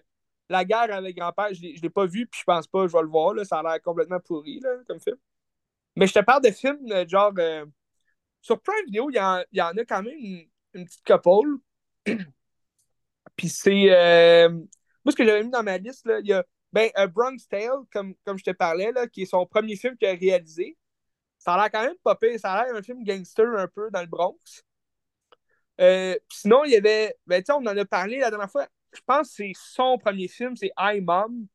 La 0.49 0.66
guerre 0.66 0.94
avec 0.94 1.16
grand-père, 1.18 1.49
je 1.53 1.61
je 1.76 1.82
l'ai 1.82 1.90
pas 1.90 2.06
vu, 2.06 2.28
puis 2.28 2.40
je 2.40 2.44
pense 2.45 2.68
pas 2.68 2.88
je 2.88 2.94
vais 2.94 3.02
le 3.02 3.07
voir. 3.10 3.34
Là, 3.34 3.45
ça 3.45 3.60
a 3.60 3.64
l'air 3.64 3.82
complètement 3.82 4.20
pourri 4.20 4.60
là, 4.60 4.70
comme 4.88 4.99
film. 4.99 5.18
Mais 5.95 6.07
je 6.07 6.14
te 6.14 6.20
parle 6.20 6.44
de 6.44 6.52
films 6.52 6.91
euh, 6.91 7.07
genre. 7.07 7.34
euh, 7.40 7.66
sur 8.41 8.61
Prime 8.61 8.86
Video, 8.88 9.10
il 9.10 9.16
y, 9.18 9.20
en, 9.20 9.44
il 9.52 9.60
y 9.60 9.61
en 9.61 9.78
a 9.78 9.86
quand 9.86 10.03
même 10.03 10.18
une, 10.18 10.48
une 10.74 10.86
petite 10.86 11.06
couple. 11.06 11.60
puis 13.36 13.49
c'est. 13.49 14.48
moi, 15.03 15.11
ce 15.11 15.16
que 15.16 15.26
j'avais 15.26 15.44
mis 15.44 15.49
dans 15.52 15.64
ma 15.64 15.78
liste, 15.78 16.06
là, 16.06 16.20
il 16.20 16.28
y 16.28 16.34
a 16.34 16.44
ben, 16.71 16.89
A 16.95 17.07
Bronx 17.07 17.47
Tale, 17.49 17.79
comme, 17.91 18.13
comme 18.25 18.37
je 18.37 18.43
te 18.43 18.51
parlais, 18.51 18.91
là, 18.91 19.07
qui 19.07 19.23
est 19.23 19.25
son 19.25 19.45
premier 19.45 19.75
film 19.75 19.97
qu'il 19.97 20.07
a 20.07 20.13
réalisé. 20.13 20.77
Ça 21.37 21.53
a 21.53 21.57
l'air 21.57 21.71
quand 21.71 21.83
même 21.83 21.97
pas 22.03 22.15
pire. 22.15 22.39
Ça 22.39 22.53
a 22.53 22.65
l'air 22.65 22.75
un 22.75 22.81
film 22.83 23.03
gangster 23.03 23.47
un 23.57 23.67
peu 23.67 23.89
dans 23.91 24.01
le 24.01 24.07
Bronx. 24.07 24.63
Euh, 25.79 26.15
sinon, 26.29 26.65
il 26.65 26.71
y 26.71 26.75
avait. 26.75 27.15
Ben, 27.25 27.41
tu 27.41 27.45
sais, 27.47 27.53
on 27.53 27.65
en 27.65 27.77
a 27.77 27.85
parlé 27.85 28.19
la 28.19 28.29
dernière 28.29 28.51
fois. 28.51 28.67
Je 28.93 29.01
pense 29.05 29.29
que 29.29 29.35
c'est 29.35 29.51
son 29.55 29.97
premier 29.97 30.27
film, 30.27 30.55
c'est 30.55 30.71
I 30.77 30.99
Mom. 31.01 31.47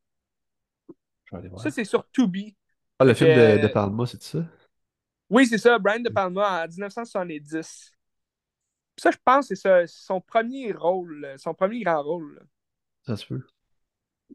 Ça, 1.57 1.71
c'est 1.71 1.83
sur 1.83 2.09
Tubi. 2.11 2.55
Ah, 2.97 3.05
le 3.05 3.13
film 3.13 3.29
de, 3.29 3.39
euh, 3.39 3.57
de 3.57 3.67
Palma, 3.67 4.05
c'est 4.05 4.23
ça? 4.23 4.39
Oui, 5.29 5.45
c'est 5.47 5.57
ça, 5.57 5.77
Brian 5.79 5.99
De 5.99 6.09
Palma 6.09 6.63
en 6.63 6.67
1970. 6.67 7.91
Puis 8.95 9.01
ça, 9.01 9.11
je 9.11 9.17
pense 9.23 9.49
que 9.49 9.55
c'est 9.55 9.87
son 9.87 10.21
premier 10.21 10.71
rôle, 10.71 11.33
son 11.37 11.53
premier 11.53 11.81
grand 11.81 12.01
rôle. 12.01 12.35
là. 12.35 12.41
Ça 13.05 13.17
se 13.17 13.25
peut. 13.25 13.41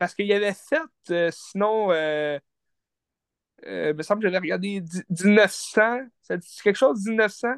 Parce 0.01 0.17
qu'il 0.17 0.33
avait 0.33 0.55
fait, 0.55 0.83
euh, 1.13 1.31
sinon, 1.33 1.93
euh, 1.93 2.41
euh, 3.67 3.91
il 3.91 3.97
me 3.97 4.03
semble 4.03 4.23
que 4.23 4.29
j'avais 4.29 4.39
regardé 4.39 4.81
dix- 4.81 5.05
1900. 5.11 6.01
Ça 6.23 6.37
dit 6.37 6.49
quelque 6.63 6.77
chose, 6.77 7.05
1900? 7.07 7.49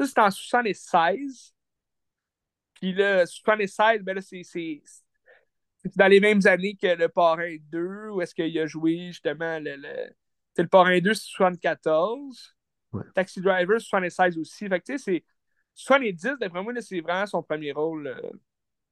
Ça, 0.00 0.06
c'était 0.06 0.20
en 0.20 0.30
76. 0.30 1.54
Puis 2.74 2.92
là, 2.94 3.26
76, 3.26 4.02
ben 4.02 4.14
là, 4.14 4.20
c'est 4.22 4.42
c'est- 4.44 4.82
c'est 5.82 5.96
dans 5.96 6.08
les 6.08 6.20
mêmes 6.20 6.40
années 6.46 6.76
que 6.76 6.86
Le 6.88 7.08
Parrain 7.08 7.56
2, 7.70 8.10
où 8.10 8.20
est-ce 8.22 8.34
qu'il 8.34 8.58
a 8.58 8.66
joué 8.66 9.08
justement 9.08 9.58
le. 9.60 9.76
le... 9.76 10.14
c'est 10.54 10.62
le 10.62 10.68
Parrain 10.68 11.00
2, 11.00 11.14
c'est 11.14 11.28
74. 11.30 12.54
Ouais. 12.92 13.02
Taxi 13.14 13.40
Driver, 13.40 13.80
76 13.80 14.38
aussi. 14.38 14.68
Fait 14.68 14.80
que 14.80 14.84
tu 14.86 14.98
sais, 14.98 15.04
c'est 15.04 15.24
70, 15.74 16.36
d'après 16.40 16.62
moi, 16.62 16.72
c'est 16.80 17.00
vraiment 17.00 17.26
son 17.26 17.42
premier 17.42 17.72
rôle. 17.72 18.14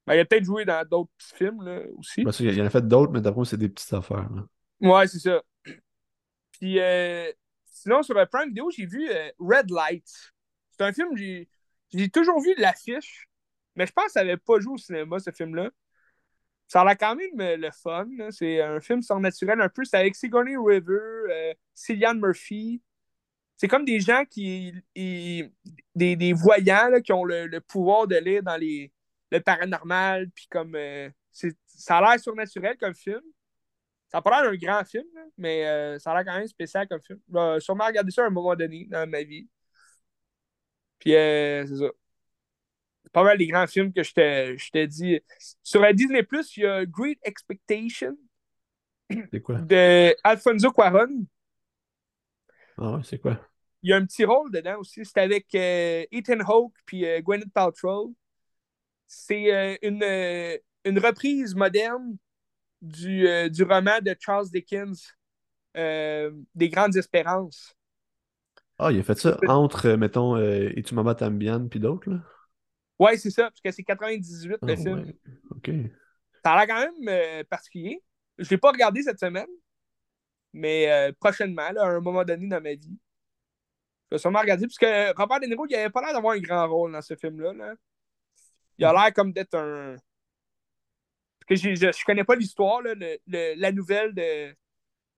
Ben, 0.07 0.15
il 0.15 0.21
a 0.21 0.25
peut-être 0.25 0.45
joué 0.45 0.65
dans 0.65 0.87
d'autres 0.89 1.11
petits 1.19 1.35
films 1.37 1.63
là, 1.63 1.81
aussi. 1.97 2.25
Parce 2.25 2.39
qu'il 2.39 2.53
y 2.57 2.63
en 2.63 2.67
a 2.67 2.71
fait 2.71 2.87
d'autres, 2.87 3.13
mais 3.13 3.21
d'après 3.21 3.37
moi, 3.39 3.47
c'est 3.47 3.57
des 3.57 3.69
petites 3.69 3.93
affaires. 3.93 4.29
là. 4.31 4.45
Ouais, 4.81 5.07
c'est 5.07 5.19
ça. 5.19 5.43
Puis 6.53 6.79
euh, 6.79 7.31
sinon, 7.67 8.03
sur 8.03 8.15
le 8.15 8.27
Prime 8.27 8.49
Video, 8.49 8.71
j'ai 8.71 8.87
vu 8.87 9.09
euh, 9.11 9.31
Red 9.39 9.71
Light. 9.71 10.07
C'est 10.71 10.85
un 10.85 10.93
film, 10.93 11.17
j'ai 11.17 11.49
j'ai 11.93 12.09
toujours 12.09 12.41
vu 12.41 12.55
l'affiche, 12.57 13.27
mais 13.75 13.85
je 13.87 13.93
pense 13.93 14.07
que 14.07 14.13
ça 14.13 14.21
n'avait 14.25 14.37
pas 14.37 14.61
joué 14.61 14.75
au 14.75 14.79
cinéma, 14.79 15.19
ce 15.19 15.31
film-là. 15.33 15.71
Ça 16.69 16.83
a 16.83 16.95
quand 16.95 17.17
même 17.17 17.41
euh, 17.41 17.57
le 17.57 17.71
fun. 17.73 18.07
là. 18.17 18.31
C'est 18.31 18.61
un 18.63 18.81
film 18.81 19.03
surnaturel 19.03 19.61
un 19.61 19.69
peu. 19.69 19.85
C'est 19.85 19.97
avec 19.97 20.15
Sigourney 20.15 20.57
Weaver, 20.57 21.01
euh, 21.31 21.55
Cillian 21.75 22.15
Murphy. 22.15 22.81
C'est 23.57 23.67
comme 23.69 23.85
des 23.85 24.01
gens 24.01 24.25
qui. 24.25 24.73
ils- 24.95 25.51
des, 25.95 26.15
des 26.17 26.33
voyants 26.33 26.89
là, 26.89 27.01
qui 27.01 27.13
ont 27.13 27.25
le, 27.25 27.47
le 27.47 27.61
pouvoir 27.61 28.07
de 28.07 28.17
lire 28.17 28.43
dans 28.45 28.57
les, 28.57 28.93
le 29.31 29.41
paranormal. 29.41 30.31
Puis 30.31 30.47
comme. 30.51 30.75
euh, 30.75 31.11
ça 31.67 31.99
a 31.99 32.01
l'air 32.03 32.21
surnaturel 32.21 32.77
comme 32.79 32.95
film. 32.95 33.21
Ça 34.09 34.19
n'a 34.19 34.23
pas 34.23 34.43
l'air 34.43 34.51
d'un 34.51 34.57
grand 34.59 34.85
film, 34.85 35.07
là, 35.15 35.23
mais 35.39 35.67
euh, 35.67 35.99
ça 35.99 36.13
a 36.13 36.17
l'air 36.23 36.25
quand 36.35 36.39
même 36.39 36.49
spécial 36.49 36.89
comme 36.89 37.01
film. 37.03 37.21
Je 37.29 37.35
vais 37.35 37.61
sûrement 37.61 37.87
regarder 37.87 38.11
ça 38.11 38.25
à 38.25 38.27
un 38.27 38.31
moment 38.31 38.57
donné 38.57 38.87
dans 38.91 39.09
ma 39.09 39.23
vie. 39.23 39.49
Puis 40.99 41.15
euh, 41.15 41.67
c'est 41.67 41.77
ça. 41.77 41.91
C'est 43.05 43.13
pas 43.13 43.25
mal 43.25 43.37
les 43.39 43.47
grands 43.49 43.67
films 43.67 43.93
que 43.93 44.03
je 44.03 44.13
te 44.15 44.87
dis. 44.87 45.21
Sur 45.63 45.81
la 45.83 45.93
Disney 45.93 46.23
Plus, 46.23 46.57
il 46.57 46.63
y 46.63 46.67
a 46.67 46.87
Great 46.87 47.19
Expectation 47.23 48.17
C'est 49.33 49.41
quoi? 49.43 49.61
de 49.69 50.15
Alfonso 50.25 50.73
Cuarón. 50.73 51.27
Ah 52.77 52.97
ouais, 52.97 53.03
c'est 53.05 53.19
quoi? 53.21 53.39
Il 53.83 53.91
y 53.91 53.93
a 53.93 53.97
un 53.97 54.05
petit 54.07 54.25
rôle 54.25 54.51
dedans 54.53 54.79
aussi. 54.79 55.05
C'est 55.05 55.19
avec 55.19 55.55
euh, 55.55 56.05
Ethan 56.13 56.41
Hawke 56.41 56.75
puis 56.87 57.05
Gwyneth 57.23 57.53
Paltrow. 57.53 58.15
C'est 59.13 59.53
euh, 59.53 59.77
une, 59.83 60.05
euh, 60.05 60.57
une 60.85 61.01
reprise 61.01 61.57
moderne 61.57 62.17
du, 62.81 63.27
euh, 63.27 63.49
du 63.49 63.65
roman 63.65 63.99
de 64.01 64.15
Charles 64.21 64.49
Dickens, 64.51 65.17
Des 65.75 66.69
Grandes 66.69 66.97
Espérances. 66.97 67.75
Ah, 68.79 68.93
il 68.93 69.01
a 69.01 69.03
fait 69.03 69.19
ça 69.19 69.37
entre, 69.49 69.91
mettons, 69.97 70.37
euh, 70.37 70.71
Et 70.77 70.83
tu 70.85 70.95
maman 70.95 71.15
Tambian 71.15 71.67
puis 71.69 71.81
d'autres, 71.81 72.09
là? 72.09 72.21
Ouais, 73.01 73.17
c'est 73.17 73.31
ça, 73.31 73.45
parce 73.51 73.61
que 73.61 73.73
c'est 73.73 73.83
98 73.83 74.59
Ah, 74.63 74.67
le 74.67 74.77
film. 74.77 75.05
ouais. 75.05 75.17
OK. 75.51 75.71
Ça 76.45 76.53
a 76.53 76.65
l'air 76.65 76.77
quand 76.77 76.81
même 76.81 77.09
euh, 77.09 77.45
particulier. 77.45 78.01
Je 78.39 78.49
l'ai 78.49 78.59
pas 78.59 78.71
regardé 78.71 79.03
cette 79.03 79.19
semaine, 79.19 79.49
mais 80.53 80.91
euh, 80.91 81.13
prochainement, 81.19 81.71
là, 81.73 81.83
à 81.83 81.89
un 81.89 82.01
moment 82.01 82.25
donné 82.25 82.47
dans 82.47 82.63
ma 82.63 82.75
vie. 82.75 82.97
Je 84.11 84.17
vais 84.17 84.19
sûrement 84.19 84.41
regarder, 84.41 84.67
parce 84.67 84.79
que 84.79 85.17
Robert 85.17 85.41
De 85.41 85.47
Niro, 85.47 85.67
il 85.69 85.75
avait 85.75 85.91
pas 85.91 86.01
l'air 86.01 86.13
d'avoir 86.13 86.35
un 86.35 86.41
grand 86.41 86.69
rôle 86.69 86.93
dans 86.93 87.03
ce 87.03 87.17
film-là. 87.17 87.53
là. 87.53 87.75
Il 88.81 88.87
a 88.87 88.93
l'air 88.93 89.13
comme 89.13 89.33
d'être 89.33 89.55
un. 89.55 89.95
Parce 91.47 91.61
que 91.63 91.75
je, 91.75 91.93
je 91.93 92.05
connais 92.05 92.25
pas 92.25 92.35
l'histoire, 92.35 92.81
là, 92.83 92.95
le- 92.95 93.19
le- 93.27 93.55
la 93.61 93.73
nouvelle 93.73 94.15
de, 94.15 94.55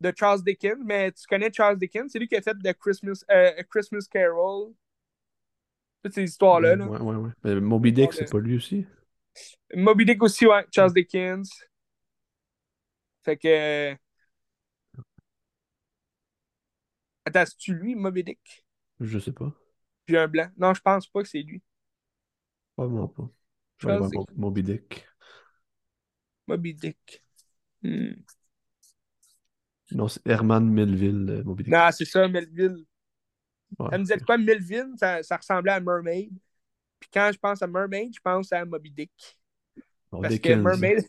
de 0.00 0.12
Charles 0.18 0.42
Dickens, 0.42 0.82
mais 0.84 1.12
tu 1.12 1.26
connais 1.28 1.52
Charles 1.52 1.78
Dickens, 1.78 2.10
c'est 2.10 2.18
lui 2.18 2.26
qui 2.26 2.36
a 2.36 2.42
fait 2.42 2.54
The 2.54 2.72
Christmas, 2.78 3.24
euh, 3.30 3.52
A 3.56 3.62
Christmas 3.64 4.06
Carol. 4.10 4.72
Toutes 6.02 6.14
ces 6.14 6.24
histoires-là. 6.24 6.74
là. 6.74 6.86
Ouais, 6.86 6.98
ouais, 7.00 7.16
ouais. 7.16 7.30
Mais 7.44 7.60
Moby 7.60 7.92
Dick, 7.92 8.12
c'est 8.12 8.30
pas 8.30 8.40
lui 8.40 8.56
aussi? 8.56 8.84
Moby 9.74 10.04
Dick 10.04 10.22
aussi, 10.22 10.46
ouais, 10.46 10.66
Charles 10.72 10.92
Dickens. 10.92 11.48
Fait 13.24 13.36
que. 13.36 13.96
Attends, 17.24 17.46
c'est-tu 17.46 17.74
lui, 17.74 17.94
Moby 17.94 18.24
Dick? 18.24 18.64
Je 18.98 19.18
sais 19.20 19.32
pas. 19.32 19.52
Puis 20.06 20.16
un 20.16 20.26
blanc. 20.26 20.50
Non, 20.56 20.74
je 20.74 20.80
pense 20.80 21.06
pas 21.06 21.22
que 21.22 21.28
c'est 21.28 21.42
lui. 21.42 21.62
Probablement 22.76 23.08
pas. 23.08 23.30
Je 23.82 23.88
vais 23.88 23.98
voir 23.98 24.10
Moby 24.36 24.62
Dick. 24.62 25.06
Moby 26.46 26.74
Dick. 26.74 27.24
Hmm. 27.82 28.12
Non, 29.90 30.06
c'est 30.06 30.24
Herman 30.24 30.70
Melville, 30.70 31.26
euh, 31.28 31.44
Moby 31.44 31.64
Dick. 31.64 31.72
Non, 31.72 31.88
c'est 31.90 32.04
ça, 32.04 32.28
Melville. 32.28 32.84
Ouais. 33.78 33.88
Ça 33.90 33.98
me 33.98 34.04
disait 34.04 34.18
quoi, 34.20 34.38
Melville? 34.38 34.92
Ça, 34.96 35.22
ça 35.22 35.36
ressemblait 35.36 35.72
à 35.72 35.80
Mermaid. 35.80 36.30
Puis 37.00 37.10
quand 37.12 37.30
je 37.32 37.38
pense 37.38 37.60
à 37.60 37.66
Mermaid, 37.66 38.14
je 38.14 38.20
pense 38.20 38.52
à 38.52 38.64
Moby 38.64 38.90
Dick. 38.90 39.38
Non, 40.12 40.20
Parce 40.20 40.34
Dickens. 40.34 40.62
que 40.62 40.68
Mermaid. 40.68 41.04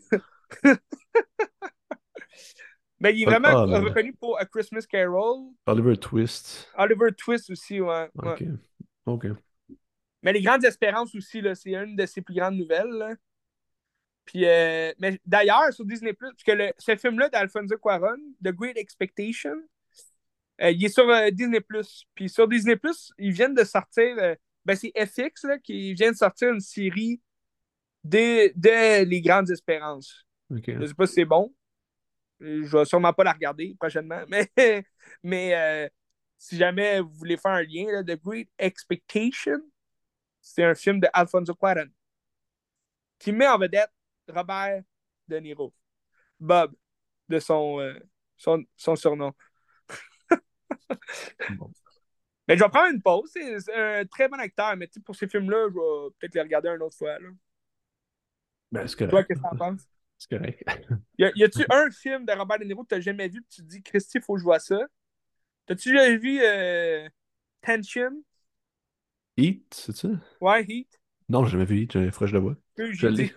Mais 2.98 3.12
il 3.14 3.22
est 3.22 3.26
vraiment 3.26 3.48
ah, 3.48 3.66
ben. 3.66 3.84
reconnu 3.84 4.12
pour 4.14 4.38
A 4.40 4.46
Christmas 4.46 4.84
Carol. 4.88 5.52
Oliver 5.66 5.96
Twist. 5.96 6.68
Oliver 6.76 7.12
Twist 7.16 7.50
aussi, 7.50 7.80
ouais. 7.80 8.10
ouais. 8.16 8.48
OK. 9.06 9.26
Mais 10.24 10.32
Les 10.32 10.42
Grandes 10.42 10.64
Espérances 10.64 11.14
aussi, 11.14 11.40
là, 11.40 11.54
c'est 11.54 11.74
une 11.74 11.94
de 11.94 12.06
ses 12.06 12.22
plus 12.22 12.34
grandes 12.34 12.56
nouvelles. 12.56 12.90
là. 12.90 13.14
Puis, 14.24 14.46
euh, 14.46 14.92
mais 14.98 15.20
d'ailleurs, 15.26 15.72
sur 15.72 15.84
Disney 15.84 16.14
Plus, 16.14 16.30
parce 16.30 16.42
que 16.42 16.52
le- 16.52 16.72
ce 16.78 16.96
film-là 16.96 17.28
d'Alfonso 17.28 17.76
Cuarón, 17.76 18.16
The 18.42 18.48
Great 18.48 18.76
Expectation, 18.78 19.54
euh, 20.62 20.70
il 20.70 20.84
est 20.84 20.88
sur 20.88 21.08
euh, 21.08 21.30
Disney 21.30 21.60
Plus. 21.60 22.04
Puis 22.14 22.28
sur 22.28 22.48
Disney 22.48 22.76
Plus, 22.76 23.12
ils 23.18 23.32
viennent 23.32 23.54
de 23.54 23.64
sortir, 23.64 24.16
euh, 24.18 24.34
ben 24.64 24.74
c'est 24.76 24.92
FX 24.96 25.44
là, 25.44 25.58
qui 25.58 25.92
vient 25.94 26.10
de 26.12 26.16
sortir 26.16 26.50
une 26.52 26.60
série 26.60 27.20
de, 28.04 28.52
de 28.56 29.04
Les 29.04 29.20
Grandes 29.20 29.50
Espérances. 29.50 30.26
Je 30.80 30.86
sais 30.86 30.94
pas 30.94 31.06
si 31.06 31.14
c'est 31.14 31.24
bon. 31.26 31.54
Je 32.40 32.76
vais 32.76 32.84
sûrement 32.84 33.12
pas 33.12 33.24
la 33.24 33.32
regarder 33.32 33.76
prochainement, 33.78 34.22
mais, 34.28 34.50
mais 35.22 35.54
euh, 35.54 35.88
si 36.38 36.56
jamais 36.56 37.00
vous 37.00 37.12
voulez 37.12 37.36
faire 37.36 37.52
un 37.52 37.62
lien, 37.62 37.86
là, 37.92 38.02
The 38.04 38.20
Great 38.22 38.48
Expectation, 38.58 39.58
c'est 40.44 40.62
un 40.62 40.74
film 40.74 41.00
de 41.00 41.08
Alfonso 41.12 41.54
Cuarón 41.54 41.88
qui 43.18 43.32
met 43.32 43.48
en 43.48 43.58
vedette 43.58 43.90
Robert 44.28 44.82
De 45.26 45.38
Niro. 45.38 45.74
Bob, 46.38 46.74
de 47.28 47.38
son, 47.38 47.80
euh, 47.80 47.98
son, 48.36 48.62
son 48.76 48.94
surnom. 48.94 49.32
Bon. 51.56 51.70
Mais 52.46 52.58
je 52.58 52.62
vais 52.62 52.68
prendre 52.68 52.92
une 52.92 53.00
pause. 53.00 53.30
C'est 53.32 53.74
un 53.74 54.04
très 54.04 54.28
bon 54.28 54.38
acteur, 54.38 54.76
mais 54.76 54.88
pour 55.04 55.16
ces 55.16 55.26
films-là, 55.26 55.68
je 55.70 55.74
vais 55.74 56.10
peut-être 56.18 56.34
les 56.34 56.42
regarder 56.42 56.68
une 56.68 56.82
autre 56.82 56.96
fois. 56.96 57.18
Là. 57.18 57.28
Ben, 58.70 58.86
c'est 58.86 59.08
Toi, 59.08 59.24
qu'est-ce 59.24 59.40
que 59.40 59.48
t'en 59.48 59.56
penses? 59.56 59.88
C'est 60.18 60.36
correct. 60.36 60.62
Y 61.18 61.44
a-tu 61.44 61.64
un 61.70 61.90
film 61.90 62.26
de 62.26 62.32
Robert 62.32 62.58
De 62.58 62.64
Niro 62.64 62.82
que 62.82 62.88
t'as 62.88 63.00
jamais 63.00 63.28
vu 63.28 63.42
que 63.42 63.48
tu 63.48 63.62
te 63.62 63.66
dis, 63.66 63.82
Christy, 63.82 64.20
faut 64.20 64.34
que 64.34 64.40
je 64.40 64.44
vois 64.44 64.58
ça? 64.58 64.78
T'as-tu 65.64 65.92
déjà 65.92 66.16
vu 66.18 66.40
euh, 66.42 67.08
Tension? 67.62 68.22
Heat, 69.36 69.74
c'est 69.74 69.96
ça? 69.96 70.08
Ouais, 70.40 70.64
Heat? 70.66 70.88
Non, 71.28 71.44
j'ai 71.44 71.52
jamais 71.52 71.64
vu 71.64 71.80
Heat, 71.80 71.92
que 71.92 72.26
je 72.26 72.32
le 72.32 72.38
vois. 72.38 72.54
J'ai 72.92 73.10
dit, 73.12 73.32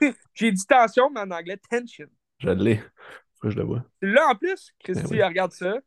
dit, 0.52 0.66
tension, 0.66 1.10
mais 1.10 1.22
en 1.22 1.32
anglais, 1.32 1.58
tension. 1.70 2.08
Je 2.40 2.50
l'ai. 2.50 2.82
Que 3.42 3.50
je 3.50 3.58
le 3.58 3.64
vois. 3.64 3.86
Là, 4.02 4.30
en 4.30 4.36
plus, 4.36 4.74
Christy, 4.80 5.16
ben 5.16 5.28
regarde 5.28 5.52
ça. 5.52 5.78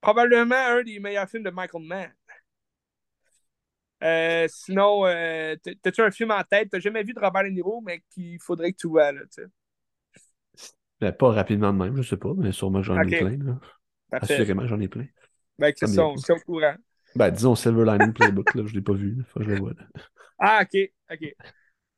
Probablement 0.00 0.54
un 0.54 0.82
des 0.82 0.98
meilleurs 0.98 1.28
films 1.28 1.44
de 1.44 1.50
Michael 1.50 1.82
Mann. 1.82 2.12
Euh, 4.02 4.46
sinon, 4.50 5.06
euh, 5.06 5.56
t'as-tu 5.82 6.02
un 6.02 6.10
film 6.10 6.30
en 6.30 6.42
tête? 6.42 6.68
T'as 6.70 6.80
jamais 6.80 7.02
vu 7.02 7.14
de 7.14 7.20
Robert 7.20 7.44
De 7.44 7.48
Niro, 7.48 7.80
mais 7.80 8.02
qu'il 8.10 8.38
faudrait 8.40 8.72
que 8.72 8.78
tu 8.78 8.88
vois, 8.88 9.12
là, 9.12 9.20
tu 9.22 9.42
sais. 9.42 9.46
Ben, 11.00 11.12
pas 11.12 11.32
rapidement 11.32 11.72
de 11.72 11.78
même, 11.78 11.96
je 11.96 12.02
sais 12.02 12.16
pas, 12.16 12.32
mais 12.36 12.52
sûrement 12.52 12.82
j'en 12.82 13.00
ai 13.02 13.18
plein. 13.18 13.38
Là. 13.38 13.58
Assurément, 14.12 14.66
j'en 14.66 14.80
ai 14.80 14.88
plein. 14.88 15.06
Ben, 15.58 15.72
c'est 15.76 15.86
ça, 15.86 16.06
on 16.06 16.14
au 16.14 16.40
courant. 16.44 16.74
Ben, 17.16 17.30
disons 17.30 17.54
Silver 17.54 17.84
Lining 17.84 18.12
Playbook, 18.12 18.54
là, 18.54 18.64
je 18.66 18.74
l'ai 18.74 18.80
pas 18.80 18.92
vu. 18.92 19.22
Faut 19.28 19.40
que 19.40 19.46
je 19.46 19.50
le 19.50 19.58
vois. 19.58 19.72
Ah, 20.38 20.62
ok, 20.62 20.80
ok. 21.10 21.34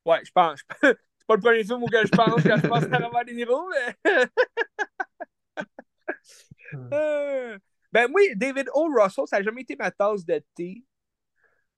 Ouais, 0.05 0.20
je 0.24 0.30
pense. 0.32 0.60
c'est 0.82 1.26
pas 1.26 1.34
le 1.34 1.40
premier 1.40 1.64
film 1.64 1.82
auquel 1.82 2.06
je 2.06 2.12
pense 2.12 2.43
quand 2.43 2.56
je 2.56 2.66
pense 2.68 2.84
à 2.84 2.98
Robert 2.98 3.24
De 3.24 3.32
Niro, 3.32 3.68
mais. 3.70 4.26
Euh, 6.93 7.56
ben, 7.93 8.10
oui, 8.12 8.32
David 8.34 8.68
O. 8.74 8.88
Russell, 8.93 9.24
ça 9.26 9.38
n'a 9.38 9.44
jamais 9.44 9.62
été 9.62 9.76
ma 9.76 9.90
tasse 9.93 10.26
de 10.26 10.43
thé. 10.55 10.84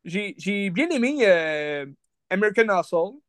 J'ai 0.02 0.70
bien 0.70 0.89
aimé 0.89 1.19
euh, 1.23 1.86
American 2.31 2.66
Hustle. 2.70 3.20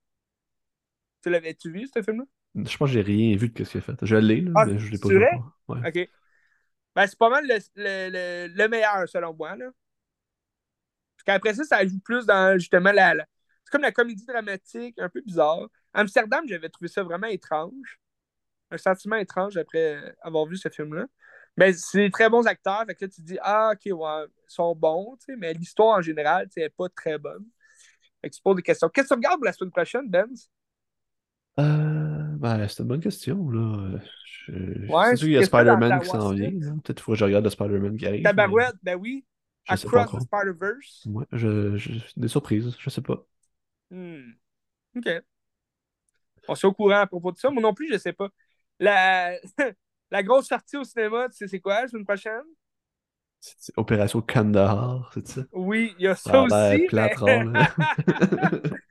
Tu 1.21 1.29
l'avais-tu 1.29 1.69
vu, 1.71 1.87
ce 1.93 2.01
film-là? 2.01 2.23
Je 2.55 2.77
pense 2.77 2.89
que 2.89 2.93
j'ai 2.93 3.01
rien 3.01 3.35
vu 3.35 3.49
de 3.49 3.63
ce 3.63 3.71
qu'il 3.71 3.79
a 3.79 3.81
fait. 3.81 4.05
Je 4.05 4.15
l'ai, 4.15 4.41
là, 4.41 4.51
ah, 4.55 4.65
mais 4.65 4.79
je 4.79 4.89
l'ai 4.89 4.97
pas 4.97 5.09
vu. 5.09 5.19
Ouais. 5.67 5.87
OK. 5.87 6.09
Ben, 6.95 7.07
c'est 7.07 7.19
pas 7.19 7.29
mal 7.29 7.45
le, 7.45 7.59
le, 7.75 8.47
le, 8.47 8.67
meilleur, 8.67 9.07
selon 9.07 9.33
moi. 9.33 9.55
Là. 9.55 9.69
Qu'après 11.25 11.53
ça, 11.53 11.63
ça 11.63 11.85
joue 11.85 11.99
plus 11.99 12.25
dans 12.25 12.57
justement 12.57 12.91
la. 12.91 13.13
C'est 13.63 13.71
comme 13.71 13.81
la 13.81 13.91
comédie 13.91 14.25
dramatique, 14.25 14.97
un 14.99 15.09
peu 15.09 15.21
bizarre. 15.21 15.67
Amsterdam, 15.93 16.43
j'avais 16.47 16.69
trouvé 16.69 16.87
ça 16.87 17.03
vraiment 17.03 17.27
étrange. 17.27 17.99
Un 18.71 18.77
sentiment 18.77 19.15
étrange 19.15 19.57
après 19.57 20.15
avoir 20.21 20.45
vu 20.45 20.57
ce 20.57 20.69
film-là. 20.69 21.05
Mais 21.57 21.73
c'est 21.73 21.97
des 21.97 22.11
très 22.11 22.29
bons 22.29 22.45
acteurs. 22.47 22.83
Fait 22.87 22.95
que 22.95 23.05
là, 23.05 23.09
tu 23.09 23.21
te 23.21 23.25
dis, 23.25 23.37
ah, 23.41 23.73
ok, 23.73 23.99
ouais, 23.99 24.25
ils 24.25 24.53
sont 24.53 24.75
bons, 24.75 25.17
mais 25.37 25.53
l'histoire 25.53 25.97
en 25.97 26.01
général, 26.01 26.47
n'est 26.55 26.69
pas 26.69 26.87
très 26.89 27.17
bonne. 27.17 27.45
Fait 28.21 28.29
que 28.29 28.35
tu 28.35 28.41
poses 28.41 28.55
des 28.55 28.61
questions. 28.61 28.89
Qu'est-ce 28.89 29.09
que 29.09 29.13
tu 29.13 29.17
regardes 29.17 29.37
pour 29.37 29.45
la 29.45 29.53
semaine 29.53 29.71
prochaine, 29.71 30.09
Benz? 30.09 30.49
Euh, 31.59 31.63
ben, 32.37 32.67
c'est 32.67 32.83
une 32.83 32.87
bonne 32.87 33.01
question, 33.01 33.49
là. 33.49 33.99
Je... 34.25 34.87
Ouais, 34.87 35.15
sûr 35.15 35.25
qu'il 35.25 35.33
y 35.33 35.37
a 35.37 35.43
Spider-Man 35.43 35.99
qui 35.99 36.07
s'en 36.07 36.31
vient. 36.31 36.51
Peut-être 36.51 36.85
qu'il 36.85 37.01
faut 37.01 37.11
que 37.11 37.17
je 37.17 37.25
regarde 37.25 37.43
le 37.43 37.49
Spider-Man 37.49 37.97
qui 37.97 38.07
arrive. 38.07 38.23
Tabarouette, 38.23 38.75
ben 38.81 38.95
oui. 38.95 39.25
Across 39.67 40.11
the 40.11 40.21
Spider-Verse? 40.21 41.05
Ouais, 41.07 41.25
je, 41.31 41.77
je... 41.77 41.99
des 42.17 42.27
surprises, 42.27 42.75
je 42.79 42.89
sais 42.89 43.01
pas. 43.01 43.25
Hmm. 43.91 44.31
OK. 44.95 45.09
On 46.47 46.55
s'est 46.55 46.67
au 46.67 46.73
courant 46.73 47.01
à 47.01 47.07
propos 47.07 47.31
de 47.31 47.37
ça. 47.37 47.49
Moi 47.51 47.61
non 47.61 47.73
plus, 47.73 47.91
je 47.91 47.97
sais 47.97 48.13
pas. 48.13 48.29
La... 48.79 49.35
La 50.11 50.23
grosse 50.23 50.47
sortie 50.47 50.77
au 50.77 50.83
cinéma, 50.83 51.29
tu 51.29 51.37
sais, 51.37 51.47
c'est 51.47 51.59
quoi 51.59 51.81
la 51.81 51.87
semaine 51.87 52.05
prochaine? 52.05 52.41
C'est 53.39 53.77
Opération 53.77 54.21
Kandahar, 54.21 55.11
c'est 55.13 55.27
ça? 55.27 55.41
Oui, 55.53 55.93
il 55.99 56.05
y 56.05 56.07
a 56.07 56.15
ça 56.15 56.41
aussi. 56.41 56.55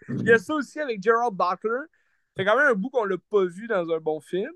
il 0.08 0.22
y 0.22 0.30
a 0.30 0.38
ça 0.38 0.54
aussi 0.54 0.80
avec 0.80 1.02
Gerald 1.02 1.34
Butler. 1.34 1.86
C'est 2.36 2.44
quand 2.44 2.56
même 2.56 2.68
un 2.68 2.74
bout 2.74 2.88
qu'on 2.90 3.04
l'a 3.04 3.16
pas 3.30 3.44
vu 3.44 3.66
dans 3.66 3.90
un 3.90 3.98
bon 3.98 4.20
film. 4.20 4.52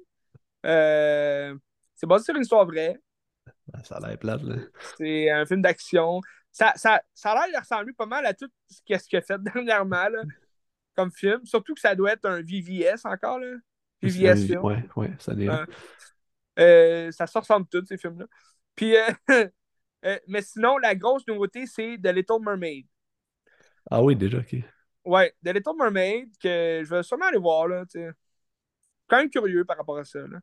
Euh, 0.64 1.54
c'est 1.96 2.06
basé 2.06 2.24
sur 2.26 2.36
une 2.36 2.42
histoire 2.42 2.64
vraie. 2.64 2.96
Ça 3.84 3.96
a 3.96 4.06
l'air 4.06 4.18
plate, 4.18 4.42
là. 4.42 4.56
C'est 4.98 5.30
un 5.30 5.46
film 5.46 5.62
d'action. 5.62 6.20
Ça, 6.50 6.72
ça, 6.76 7.02
ça 7.14 7.32
a 7.32 7.46
l'air 7.46 7.54
de 7.54 7.60
ressembler 7.60 7.92
pas 7.94 8.06
mal 8.06 8.26
à 8.26 8.34
tout 8.34 8.48
ce 8.68 8.82
qu'il 8.82 9.18
a 9.18 9.22
fait 9.22 9.42
dernièrement, 9.42 10.08
là, 10.08 10.22
comme 10.94 11.10
film. 11.10 11.44
Surtout 11.44 11.74
que 11.74 11.80
ça 11.80 11.94
doit 11.94 12.12
être 12.12 12.26
un 12.26 12.42
VVS 12.42 13.04
encore, 13.04 13.38
là. 13.38 13.56
VVS 14.02 14.46
film. 14.46 14.64
Ouais, 14.64 14.84
ouais, 14.96 15.12
ça 15.18 15.32
l'est. 15.32 15.48
Euh, 16.58 17.10
ça 17.12 17.26
se 17.26 17.38
ressemble 17.38 17.66
tout, 17.68 17.84
ces 17.86 17.96
films-là. 17.96 18.26
Puis, 18.74 18.96
euh, 18.96 19.10
euh, 20.04 20.18
mais 20.28 20.42
sinon, 20.42 20.76
la 20.78 20.94
grosse 20.94 21.26
nouveauté, 21.26 21.66
c'est 21.66 21.96
The 22.02 22.08
Little 22.08 22.42
Mermaid. 22.42 22.86
Ah 23.90 24.02
oui, 24.02 24.16
déjà, 24.16 24.38
ok. 24.38 24.56
Ouais, 25.04 25.34
The 25.44 25.48
Little 25.48 25.76
Mermaid, 25.78 26.30
que 26.38 26.82
je 26.84 26.94
vais 26.94 27.02
sûrement 27.02 27.26
aller 27.26 27.38
voir, 27.38 27.68
là, 27.68 27.84
tu 27.86 28.00
quand 29.08 29.18
même 29.18 29.30
curieux 29.30 29.64
par 29.64 29.76
rapport 29.76 29.98
à 29.98 30.04
ça, 30.04 30.20
là. 30.20 30.38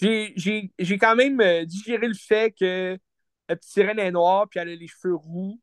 J'ai 0.00 0.98
quand 0.98 1.16
même 1.16 1.64
digéré 1.64 2.08
le 2.08 2.14
fait 2.14 2.54
que 2.58 2.98
la 3.48 3.56
petite 3.56 3.70
sirène 3.70 3.98
est 3.98 4.10
noire, 4.10 4.48
puis 4.48 4.60
elle 4.60 4.68
a 4.68 4.74
les 4.74 4.86
cheveux 4.86 5.14
roux 5.14 5.60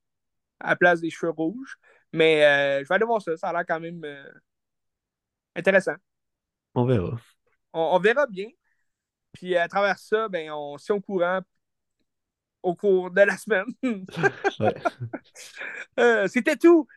à 0.60 0.70
la 0.70 0.76
place 0.76 1.02
des 1.02 1.10
cheveux 1.10 1.32
rouges. 1.32 1.78
Mais 2.12 2.42
je 2.82 2.88
vais 2.88 2.96
aller 2.96 3.06
voir 3.06 3.22
ça, 3.22 3.36
ça 3.38 3.50
a 3.50 3.54
l'air 3.54 3.66
quand 3.68 3.80
même 3.80 4.06
intéressant. 5.56 5.96
On 6.74 6.86
verra. 6.86 7.18
on 7.74 8.00
verra 8.00 8.28
bien. 8.28 8.48
Puis 9.32 9.56
à 9.56 9.68
travers 9.68 10.00
ça, 10.00 10.28
ben, 10.30 10.52
on 10.52 10.78
s'est 10.78 10.94
au 10.94 11.02
courant 11.02 11.42
au 12.66 12.76
cours 12.76 13.12
de 13.12 13.22
la 13.22 13.38
semaine. 13.38 13.66
Euh, 15.98 16.28
c'était 16.28 16.58
tout 16.58 16.88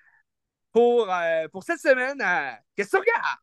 pour, 0.73 1.09
euh, 1.09 1.47
pour 1.53 1.63
cette 1.63 1.79
semaine 1.79 2.19
Qu'est-ce 2.75 2.91
que 2.91 2.97
tu 2.97 3.01
regardes? 3.01 3.39